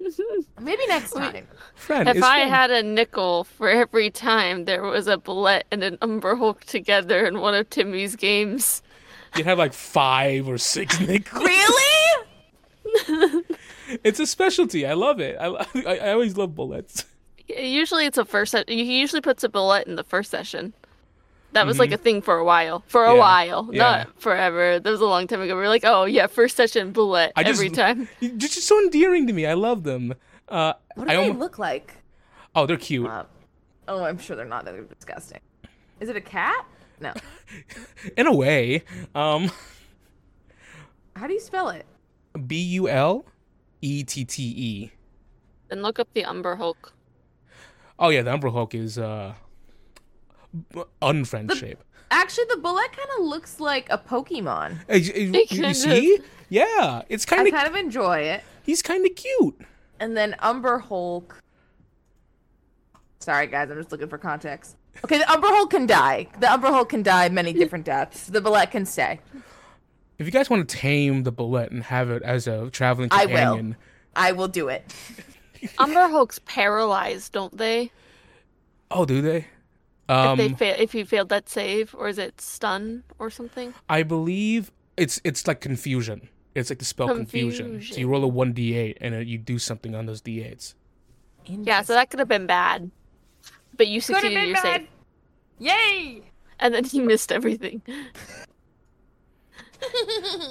Maybe 0.60 0.86
next 0.86 1.10
time. 1.12 1.46
Friend, 1.74 2.08
If 2.08 2.16
I 2.16 2.20
fine. 2.42 2.48
had 2.48 2.70
a 2.70 2.82
nickel 2.82 3.44
for 3.44 3.68
every 3.68 4.08
time 4.10 4.64
there 4.64 4.82
was 4.84 5.06
a 5.06 5.18
bulette 5.18 5.64
and 5.70 5.82
an 5.84 5.98
Umber 6.00 6.34
Hulk 6.36 6.64
together 6.64 7.26
in 7.26 7.40
one 7.40 7.54
of 7.54 7.68
Timmy's 7.68 8.16
games, 8.16 8.82
you'd 9.36 9.44
have 9.44 9.58
like 9.58 9.74
five 9.74 10.48
or 10.48 10.56
six 10.56 10.98
nickels. 10.98 11.44
Really? 11.44 12.24
It's 14.02 14.18
a 14.18 14.26
specialty. 14.26 14.86
I 14.86 14.94
love 14.94 15.20
it. 15.20 15.36
I, 15.38 15.46
I, 15.86 15.96
I 15.98 16.12
always 16.12 16.36
love 16.38 16.50
bulettes. 16.52 17.04
usually 17.48 18.06
it's 18.06 18.16
a 18.18 18.24
first. 18.24 18.52
Se- 18.52 18.64
he 18.66 18.98
usually 19.00 19.20
puts 19.20 19.44
a 19.44 19.48
bulette 19.50 19.84
in 19.86 19.96
the 19.96 20.04
first 20.04 20.30
session. 20.30 20.72
That 21.52 21.66
was 21.66 21.78
like 21.78 21.92
a 21.92 21.96
thing 21.98 22.22
for 22.22 22.36
a 22.38 22.44
while. 22.44 22.82
For 22.86 23.04
a 23.04 23.08
Mm-hmm. 23.08 23.16
Yeah. 23.16 23.20
while, 23.20 23.68
Yeah. 23.72 23.78
not 23.82 24.20
forever. 24.20 24.78
That 24.80 24.90
was 24.90 25.00
a 25.00 25.06
long 25.06 25.26
time 25.26 25.40
ago. 25.42 25.54
We 25.54 25.60
were 25.60 25.68
like, 25.68 25.84
oh 25.84 26.04
yeah, 26.04 26.26
first 26.26 26.56
session 26.56 26.92
bulette 26.92 27.32
I 27.36 27.42
just, 27.44 27.58
every 27.60 27.68
time. 27.70 28.08
They're 28.20 28.30
just 28.36 28.62
so 28.66 28.78
endearing 28.80 29.26
to 29.26 29.32
me. 29.32 29.46
I 29.46 29.54
love 29.54 29.82
them. 29.84 30.14
Uh, 30.48 30.72
What 30.94 31.06
do 31.08 31.12
I 31.12 31.16
they 31.16 31.28
almo- 31.28 31.38
look 31.38 31.58
like? 31.58 31.94
oh, 32.54 32.66
they're 32.66 32.76
cute. 32.76 33.06
Uh, 33.08 33.24
oh, 33.88 34.02
I'm 34.04 34.18
sure 34.18 34.34
they're 34.36 34.44
not. 34.46 34.64
They're 34.64 34.82
disgusting. 34.82 35.40
Is 36.00 36.08
it 36.08 36.16
a 36.16 36.20
cat? 36.20 36.66
No. 37.00 37.12
In 38.16 38.26
a 38.26 38.34
way. 38.34 38.82
Um, 39.14 39.50
How 41.16 41.26
do 41.26 41.32
you 41.34 41.40
spell 41.40 41.68
it? 41.68 41.84
B 42.46 42.56
U 42.80 42.88
L 42.88 43.24
E 43.82 44.04
T 44.04 44.24
T 44.24 44.42
E. 44.42 44.90
Then 45.68 45.82
look 45.82 45.98
up 45.98 46.08
the 46.14 46.24
Umber 46.24 46.56
Hulk. 46.56 46.92
Oh 47.98 48.08
yeah, 48.08 48.22
the 48.22 48.32
Umber 48.32 48.48
Hulk 48.50 48.74
is 48.74 48.98
uh, 48.98 49.34
b- 50.72 50.82
unfriend 51.00 51.54
shape. 51.54 51.82
Actually, 52.10 52.44
the 52.50 52.56
bulette 52.56 52.92
kind 52.92 53.08
of 53.18 53.24
looks 53.24 53.58
like 53.60 53.86
a 53.90 53.98
Pokemon. 53.98 54.78
Uh, 54.90 54.94
you- 54.96 55.12
you, 55.32 55.46
you 55.50 55.62
kind 55.62 55.76
see? 55.76 56.18
Yeah, 56.50 57.02
it's 57.08 57.24
kind 57.24 57.40
of. 57.40 57.46
I 57.46 57.56
of 57.56 57.62
kind 57.64 57.68
of 57.68 57.80
enjoy 57.84 58.18
it. 58.18 58.42
he's 58.62 58.82
kind 58.82 59.04
of 59.06 59.14
cute. 59.14 59.58
And 59.98 60.16
then 60.16 60.34
Umber 60.40 60.78
Hulk. 60.78 61.40
Sorry, 63.20 63.46
guys, 63.46 63.70
I'm 63.70 63.78
just 63.78 63.92
looking 63.92 64.08
for 64.08 64.18
context. 64.18 64.76
Okay, 65.04 65.18
the 65.18 65.30
Umber 65.32 65.46
Hulk 65.48 65.70
can 65.70 65.86
die. 65.86 66.26
The 66.40 66.52
Umber 66.52 66.68
Hulk 66.68 66.88
can 66.90 67.02
die 67.02 67.28
many 67.28 67.52
different 67.52 67.84
deaths. 67.84 68.26
The 68.26 68.40
bulette 68.40 68.70
can 68.72 68.84
stay. 68.84 69.20
If 70.18 70.26
you 70.26 70.32
guys 70.32 70.50
want 70.50 70.68
to 70.68 70.76
tame 70.76 71.22
the 71.22 71.32
bulette 71.32 71.70
and 71.70 71.82
have 71.84 72.10
it 72.10 72.22
as 72.22 72.46
a 72.46 72.68
traveling 72.70 73.08
companion, 73.08 73.36
I 73.36 73.40
will. 73.44 73.50
companion, 73.56 73.76
I 74.14 74.32
will 74.32 74.48
do 74.48 74.68
it. 74.68 74.92
Umber 75.78 76.08
Hulk's 76.08 76.40
paralyzed, 76.40 77.32
don't 77.32 77.56
they? 77.56 77.90
oh, 78.90 79.04
do 79.06 79.22
they? 79.22 79.46
If 80.12 80.26
Um, 80.28 80.38
they 80.38 80.48
fail, 80.50 80.76
if 80.78 80.94
you 80.94 81.04
failed 81.04 81.28
that 81.30 81.48
save, 81.48 81.94
or 81.94 82.08
is 82.08 82.18
it 82.18 82.40
stun 82.40 83.04
or 83.18 83.30
something? 83.30 83.72
I 83.88 84.02
believe 84.02 84.70
it's 84.96 85.20
it's 85.24 85.46
like 85.46 85.60
confusion. 85.60 86.28
It's 86.54 86.68
like 86.70 86.78
the 86.78 86.84
spell 86.84 87.08
confusion. 87.08 87.80
So 87.82 87.96
you 87.96 88.08
roll 88.08 88.24
a 88.24 88.28
one 88.28 88.52
d8 88.52 88.98
and 89.00 89.26
you 89.28 89.38
do 89.38 89.58
something 89.58 89.94
on 89.94 90.06
those 90.06 90.20
d8s. 90.20 90.74
Yeah, 91.46 91.82
so 91.82 91.94
that 91.94 92.10
could 92.10 92.18
have 92.20 92.28
been 92.28 92.46
bad, 92.46 92.90
but 93.76 93.88
you 93.88 94.00
Could 94.00 94.14
have 94.16 94.22
succeeded 94.22 94.40
been 94.40 94.48
your 94.50 94.62
bad. 94.62 94.80
save, 94.82 94.88
Yay! 95.58 96.22
and 96.60 96.74
then 96.74 96.84
he 96.84 97.00
missed 97.00 97.32
everything. 97.32 97.82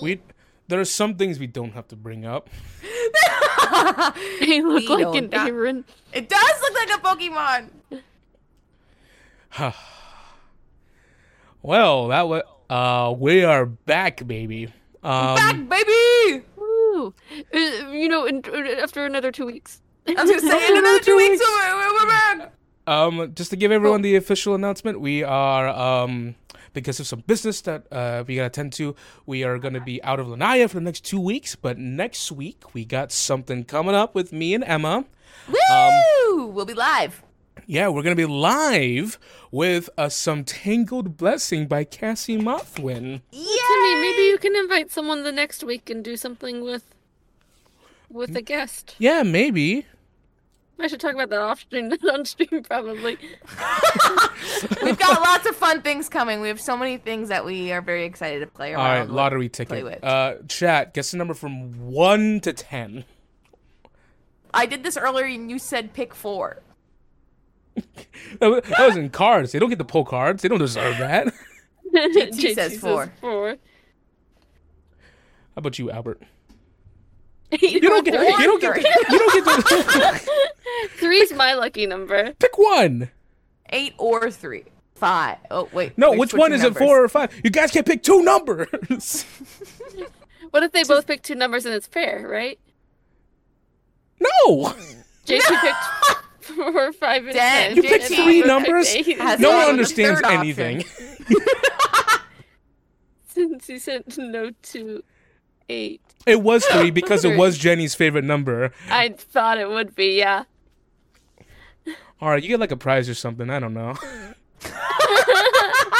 We 0.01 0.19
there 0.67 0.80
are 0.80 0.85
some 0.85 1.15
things 1.15 1.40
we 1.40 1.48
don't 1.48 1.72
have 1.73 1.88
to 1.90 1.95
bring 1.95 2.25
up. 2.25 2.49
you 4.41 4.67
look 4.67 4.83
We 4.83 4.88
like 4.88 5.03
don't 5.03 5.33
an 5.33 5.33
Aaron. 5.33 5.85
It 6.14 6.27
does 6.30 6.61
look 6.61 6.73
like 6.75 6.90
a 6.90 6.99
Pokemon. 7.01 7.69
Well, 11.63 12.07
that 12.07 12.27
was 12.27 12.41
uh 12.69 13.13
we 13.17 13.43
are 13.43 13.65
back, 13.65 14.25
baby. 14.25 14.73
Um, 15.03 15.35
Back, 15.35 15.69
baby! 15.69 16.45
Woo! 16.55 17.13
Uh, 17.53 17.57
you 17.91 18.07
know, 18.07 18.25
in, 18.25 18.41
uh, 18.51 18.81
after 18.81 19.05
another 19.05 19.31
two 19.31 19.45
weeks. 19.45 19.81
I 20.07 20.13
was 20.13 20.30
gonna 20.30 20.41
say 20.41 20.71
in 20.71 20.77
another 20.83 20.99
two 20.99 21.15
weeks, 21.17 21.39
we're, 21.39 21.75
we're- 21.77 21.91
we're 21.99 22.07
back. 22.07 22.53
Um, 22.88 23.31
just 23.35 23.49
to 23.51 23.55
give 23.55 23.71
everyone 23.71 24.01
the 24.01 24.15
official 24.15 24.55
announcement, 24.55 24.99
we 25.01 25.23
are 25.23 25.67
um 25.69 26.35
because 26.73 26.99
of 26.99 27.05
some 27.07 27.21
business 27.27 27.61
that 27.61 27.85
uh 27.91 28.23
we 28.27 28.35
gotta 28.38 28.47
attend 28.47 28.73
to, 28.73 28.95
we 29.25 29.43
are 29.43 29.57
gonna 29.59 29.81
be 29.81 30.01
out 30.03 30.19
of 30.19 30.27
Lanya 30.27 30.67
for 30.69 30.75
the 30.75 30.81
next 30.81 31.01
two 31.05 31.19
weeks. 31.19 31.55
But 31.55 31.77
next 31.77 32.31
week 32.31 32.73
we 32.73 32.85
got 32.85 33.11
something 33.11 33.63
coming 33.65 33.93
up 33.95 34.15
with 34.15 34.31
me 34.33 34.53
and 34.55 34.63
Emma. 34.63 35.05
Woo! 35.47 36.45
we'll 36.47 36.65
be 36.65 36.73
live. 36.73 37.21
Yeah, 37.67 37.89
we're 37.89 38.01
gonna 38.03 38.15
be 38.15 38.25
live 38.25 39.17
with 39.51 39.89
uh, 39.97 40.09
some 40.09 40.43
Tangled 40.43 41.17
Blessing 41.17 41.67
by 41.67 41.83
Cassie 41.83 42.38
Mothwin. 42.38 43.21
Timmy, 43.31 43.95
maybe 44.01 44.23
you 44.23 44.38
can 44.41 44.55
invite 44.55 44.91
someone 44.91 45.23
the 45.23 45.31
next 45.31 45.63
week 45.63 45.89
and 45.89 46.03
do 46.03 46.17
something 46.17 46.63
with 46.63 46.83
with 48.09 48.35
a 48.35 48.41
guest. 48.41 48.95
Yeah, 48.99 49.23
maybe. 49.23 49.85
I 50.80 50.88
should 50.88 50.99
talk 50.99 51.13
about 51.13 51.30
that 51.30 51.39
off 51.39 51.59
stream, 51.61 51.89
not 51.89 52.03
on 52.13 52.25
stream 52.25 52.63
probably. 52.63 53.17
We've 54.81 54.97
got 54.97 55.21
lots 55.21 55.47
of 55.47 55.55
fun 55.55 55.81
things 55.83 56.09
coming. 56.09 56.41
We 56.41 56.47
have 56.47 56.59
so 56.59 56.75
many 56.75 56.97
things 56.97 57.30
that 57.30 57.45
we 57.45 57.71
are 57.71 57.81
very 57.81 58.05
excited 58.05 58.39
to 58.39 58.47
play 58.47 58.73
All 58.73 58.81
around. 58.83 58.91
right, 58.97 59.01
with. 59.07 59.11
lottery 59.11 59.49
play 59.49 59.65
ticket. 59.65 59.83
with. 59.83 60.03
Uh, 60.03 60.35
chat, 60.47 60.93
guess 60.95 61.11
the 61.11 61.17
number 61.17 61.35
from 61.35 61.91
one 61.91 62.39
to 62.41 62.51
ten. 62.53 63.05
I 64.53 64.65
did 64.65 64.83
this 64.83 64.97
earlier 64.97 65.25
and 65.25 65.49
you 65.51 65.59
said 65.59 65.93
pick 65.93 66.15
four. 66.15 66.61
That 68.40 68.64
was, 68.80 68.95
in 68.98 69.09
cards. 69.09 69.51
They 69.51 69.59
don't 69.59 69.69
get 69.69 69.80
to 69.80 69.85
pull 69.85 70.06
cards. 70.06 70.41
They 70.41 70.48
don't 70.50 70.59
deserve 70.59 70.98
that. 71.00 71.27
How 71.93 72.08
JT 72.08 72.53
says 72.56 72.77
four. 72.80 73.11
four. 73.19 73.50
How 73.50 73.58
about 75.58 75.77
you, 75.77 75.91
Albert? 75.91 76.22
You 77.51 77.67
You 77.67 77.80
don't 77.82 78.06
get. 78.06 78.14
You 78.14 78.45
don't 78.48 78.61
get. 78.61 78.77
You 78.77 79.19
don't 79.19 79.45
get 79.45 79.64
to 79.67 80.19
Three's 80.98 81.33
my 81.33 81.53
lucky 81.53 81.85
number. 81.85 82.32
pick 82.40 82.58
one. 82.58 83.09
Eight 83.72 83.93
or 83.98 84.32
three. 84.32 84.64
Five. 84.95 85.38
Oh 85.50 85.67
wait. 85.74 85.98
No, 85.98 86.14
which 86.14 86.33
one 86.33 86.53
is 86.53 86.61
numbers. 86.61 86.82
it? 86.82 86.85
Four 86.85 87.03
or 87.03 87.09
five? 87.09 87.33
You 87.43 87.50
guys 87.50 87.72
can't 87.72 87.85
pick 87.85 88.03
two 88.03 88.24
numbers. 88.24 89.25
What 90.51 90.64
if 90.64 90.72
they 90.72 90.83
both 90.83 91.06
pick 91.08 91.24
two 91.24 91.35
numbers 91.35 91.66
and 91.66 91.75
it's 91.75 91.88
fair, 91.88 92.25
right? 92.27 92.58
no. 94.19 94.74
JT 95.25 95.61
picked 95.61 95.77
four, 96.55 96.91
five, 96.93 97.25
and 97.25 97.33
Dang, 97.33 97.67
ten. 97.67 97.75
You 97.75 97.83
picked 97.83 98.05
three 98.05 98.41
numbers. 98.41 98.91
picked 98.93 99.07
eight. 99.09 99.19
Has 99.19 99.39
No 99.39 99.51
one 99.55 99.69
understands 99.69 100.21
anything. 100.23 100.83
Since 103.27 103.67
he 103.67 103.80
said 103.80 104.03
no 104.17 104.51
to 104.61 105.03
eight. 105.69 106.01
It 106.25 106.41
was 106.41 106.65
three 106.65 106.91
because 106.99 107.25
it 107.25 107.38
was 107.38 107.57
Jenny's 107.57 107.95
favorite 107.95 108.25
number. 108.25 108.71
I 108.89 109.09
thought 109.09 109.57
it 109.57 109.69
would 109.69 109.95
be, 109.95 110.17
yeah. 110.17 110.43
All 112.19 112.30
right, 112.30 112.41
you 112.43 112.49
get 112.49 112.59
like 112.59 112.71
a 112.71 112.77
prize 112.77 113.09
or 113.09 113.15
something. 113.15 113.49
I 113.49 113.59
don't 113.59 113.73
know. 113.73 113.95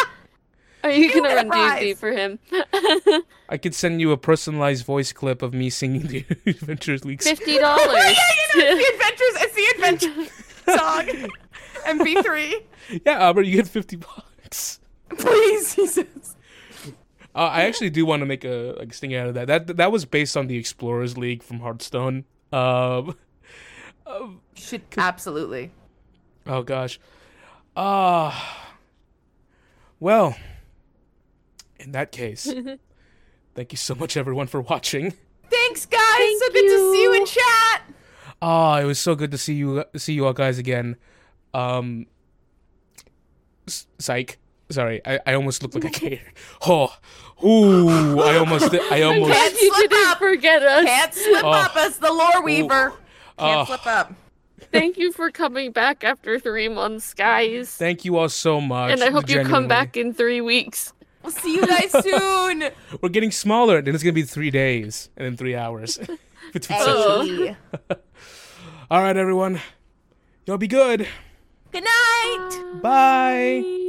Are 0.84 0.92
you 0.92 1.06
You 1.08 1.22
gonna 1.22 1.36
run 1.36 1.50
prize. 1.50 1.80
D&D 1.80 1.94
for 1.96 2.12
him? 2.12 2.40
I 3.50 3.58
could 3.58 3.76
send 3.76 4.02
you 4.02 4.12
a 4.12 4.18
personalized 4.18 4.86
voice 4.86 5.12
clip 5.14 5.42
of 5.42 5.54
me 5.54 5.70
singing 5.70 6.08
the 6.08 6.26
Adventures 6.46 7.06
League. 7.06 7.22
Fifty 7.22 7.58
dollars. 7.58 7.86
It's 7.94 8.54
the 8.54 8.94
adventures. 8.94 9.36
It's 9.42 9.56
the 9.56 9.66
adventure 9.76 10.32
song. 10.78 11.30
MP3. 11.86 12.64
Yeah, 13.06 13.20
Albert, 13.24 13.44
you 13.44 13.56
get 13.56 13.68
fifty 13.68 13.96
bucks. 13.98 14.80
Please, 15.18 15.74
he 15.74 15.88
says. 15.88 16.36
Uh, 17.34 17.40
I 17.40 17.64
actually 17.64 17.90
do 17.90 18.06
want 18.06 18.22
to 18.22 18.26
make 18.26 18.44
a 18.44 18.76
like 18.78 18.94
sting 18.94 19.16
out 19.16 19.28
of 19.28 19.34
that. 19.36 19.48
That 19.48 19.78
that 19.78 19.92
was 19.92 20.06
based 20.06 20.36
on 20.36 20.48
the 20.48 20.58
Explorers 20.58 21.18
League 21.18 21.44
from 21.44 21.60
Hearthstone. 21.60 22.26
Um, 22.52 23.16
Should 24.56 24.82
absolutely. 24.98 25.72
oh 26.48 26.64
gosh. 26.64 27.00
Ah. 27.76 28.74
well, 30.00 30.36
in 31.84 31.92
that 31.94 32.12
case, 32.12 32.46
thank 33.56 33.72
you 33.72 33.78
so 33.78 33.96
much, 33.96 34.16
everyone, 34.18 34.48
for 34.48 34.62
watching. 34.62 35.14
Thanks, 35.50 35.86
guys. 35.86 36.40
so 36.40 36.50
good 36.52 36.62
to 36.64 36.92
see 36.94 37.02
you 37.04 37.14
in 37.14 37.26
chat. 37.26 37.82
Ah, 38.42 38.80
it 38.80 38.86
was 38.86 38.98
so 39.00 39.16
good 39.16 39.32
to 39.32 39.38
see 39.38 39.54
you 39.54 39.84
see 39.98 40.14
you 40.14 40.26
all 40.26 40.34
guys 40.34 40.58
again. 40.58 40.96
Um, 41.54 42.08
s- 43.68 43.88
psych. 44.00 44.38
Sorry, 44.70 45.02
I, 45.06 45.20
I 45.28 45.34
almost 45.34 45.62
looked 45.62 45.76
like 45.76 45.84
a 45.84 45.90
gator. 46.00 46.22
Oh, 46.66 46.96
ooh, 47.44 48.22
I 48.22 48.38
almost 48.38 48.74
I 48.74 49.02
almost. 49.04 49.30
Glad 49.32 49.52
you 49.52 49.74
slip 49.76 49.90
didn't 49.92 50.08
up. 50.08 50.18
forget 50.20 50.64
us. 50.64 50.86
Can't 50.86 51.14
slip 51.14 51.44
Oh. 51.44 51.50
up 51.52 51.76
as 51.76 51.98
the 51.98 52.12
lore 52.12 52.42
weaver. 52.44 52.90
Can't 53.38 53.62
Oh. 53.62 53.66
slip 53.66 53.86
up. 53.86 54.14
Thank 54.72 54.98
you 54.98 55.12
for 55.12 55.30
coming 55.32 55.72
back 55.74 56.06
after 56.06 56.40
three 56.40 56.70
months, 56.70 57.14
guys. 57.14 57.76
Thank 57.76 58.06
you 58.06 58.18
all 58.18 58.30
so 58.30 58.62
much. 58.62 58.92
And 58.94 59.04
I 59.04 59.10
hope 59.12 59.30
you 59.30 59.44
come 59.44 59.68
back 59.68 59.98
in 59.98 60.14
three 60.14 60.40
weeks. 60.40 60.94
We'll 61.24 61.32
see 61.32 61.54
you 61.56 61.66
guys 61.68 61.92
soon. 62.04 62.64
We're 63.02 63.10
getting 63.10 63.32
smaller. 63.32 63.82
Then 63.82 63.94
it's 63.96 64.04
gonna 64.04 64.14
be 64.14 64.24
three 64.24 64.52
days 64.52 65.10
and 65.18 65.26
then 65.26 65.38
three 65.38 65.56
hours. 65.56 65.98
Between 66.54 66.80
Oh. 66.82 67.22
sessions. 67.26 67.58
Hey. 67.90 67.96
All 68.92 69.02
right, 69.02 69.16
everyone. 69.16 69.62
Y'all 70.46 70.58
be 70.58 70.68
good. 70.68 71.08
Good 71.72 71.84
night. 71.84 72.82
Bye. 72.82 73.88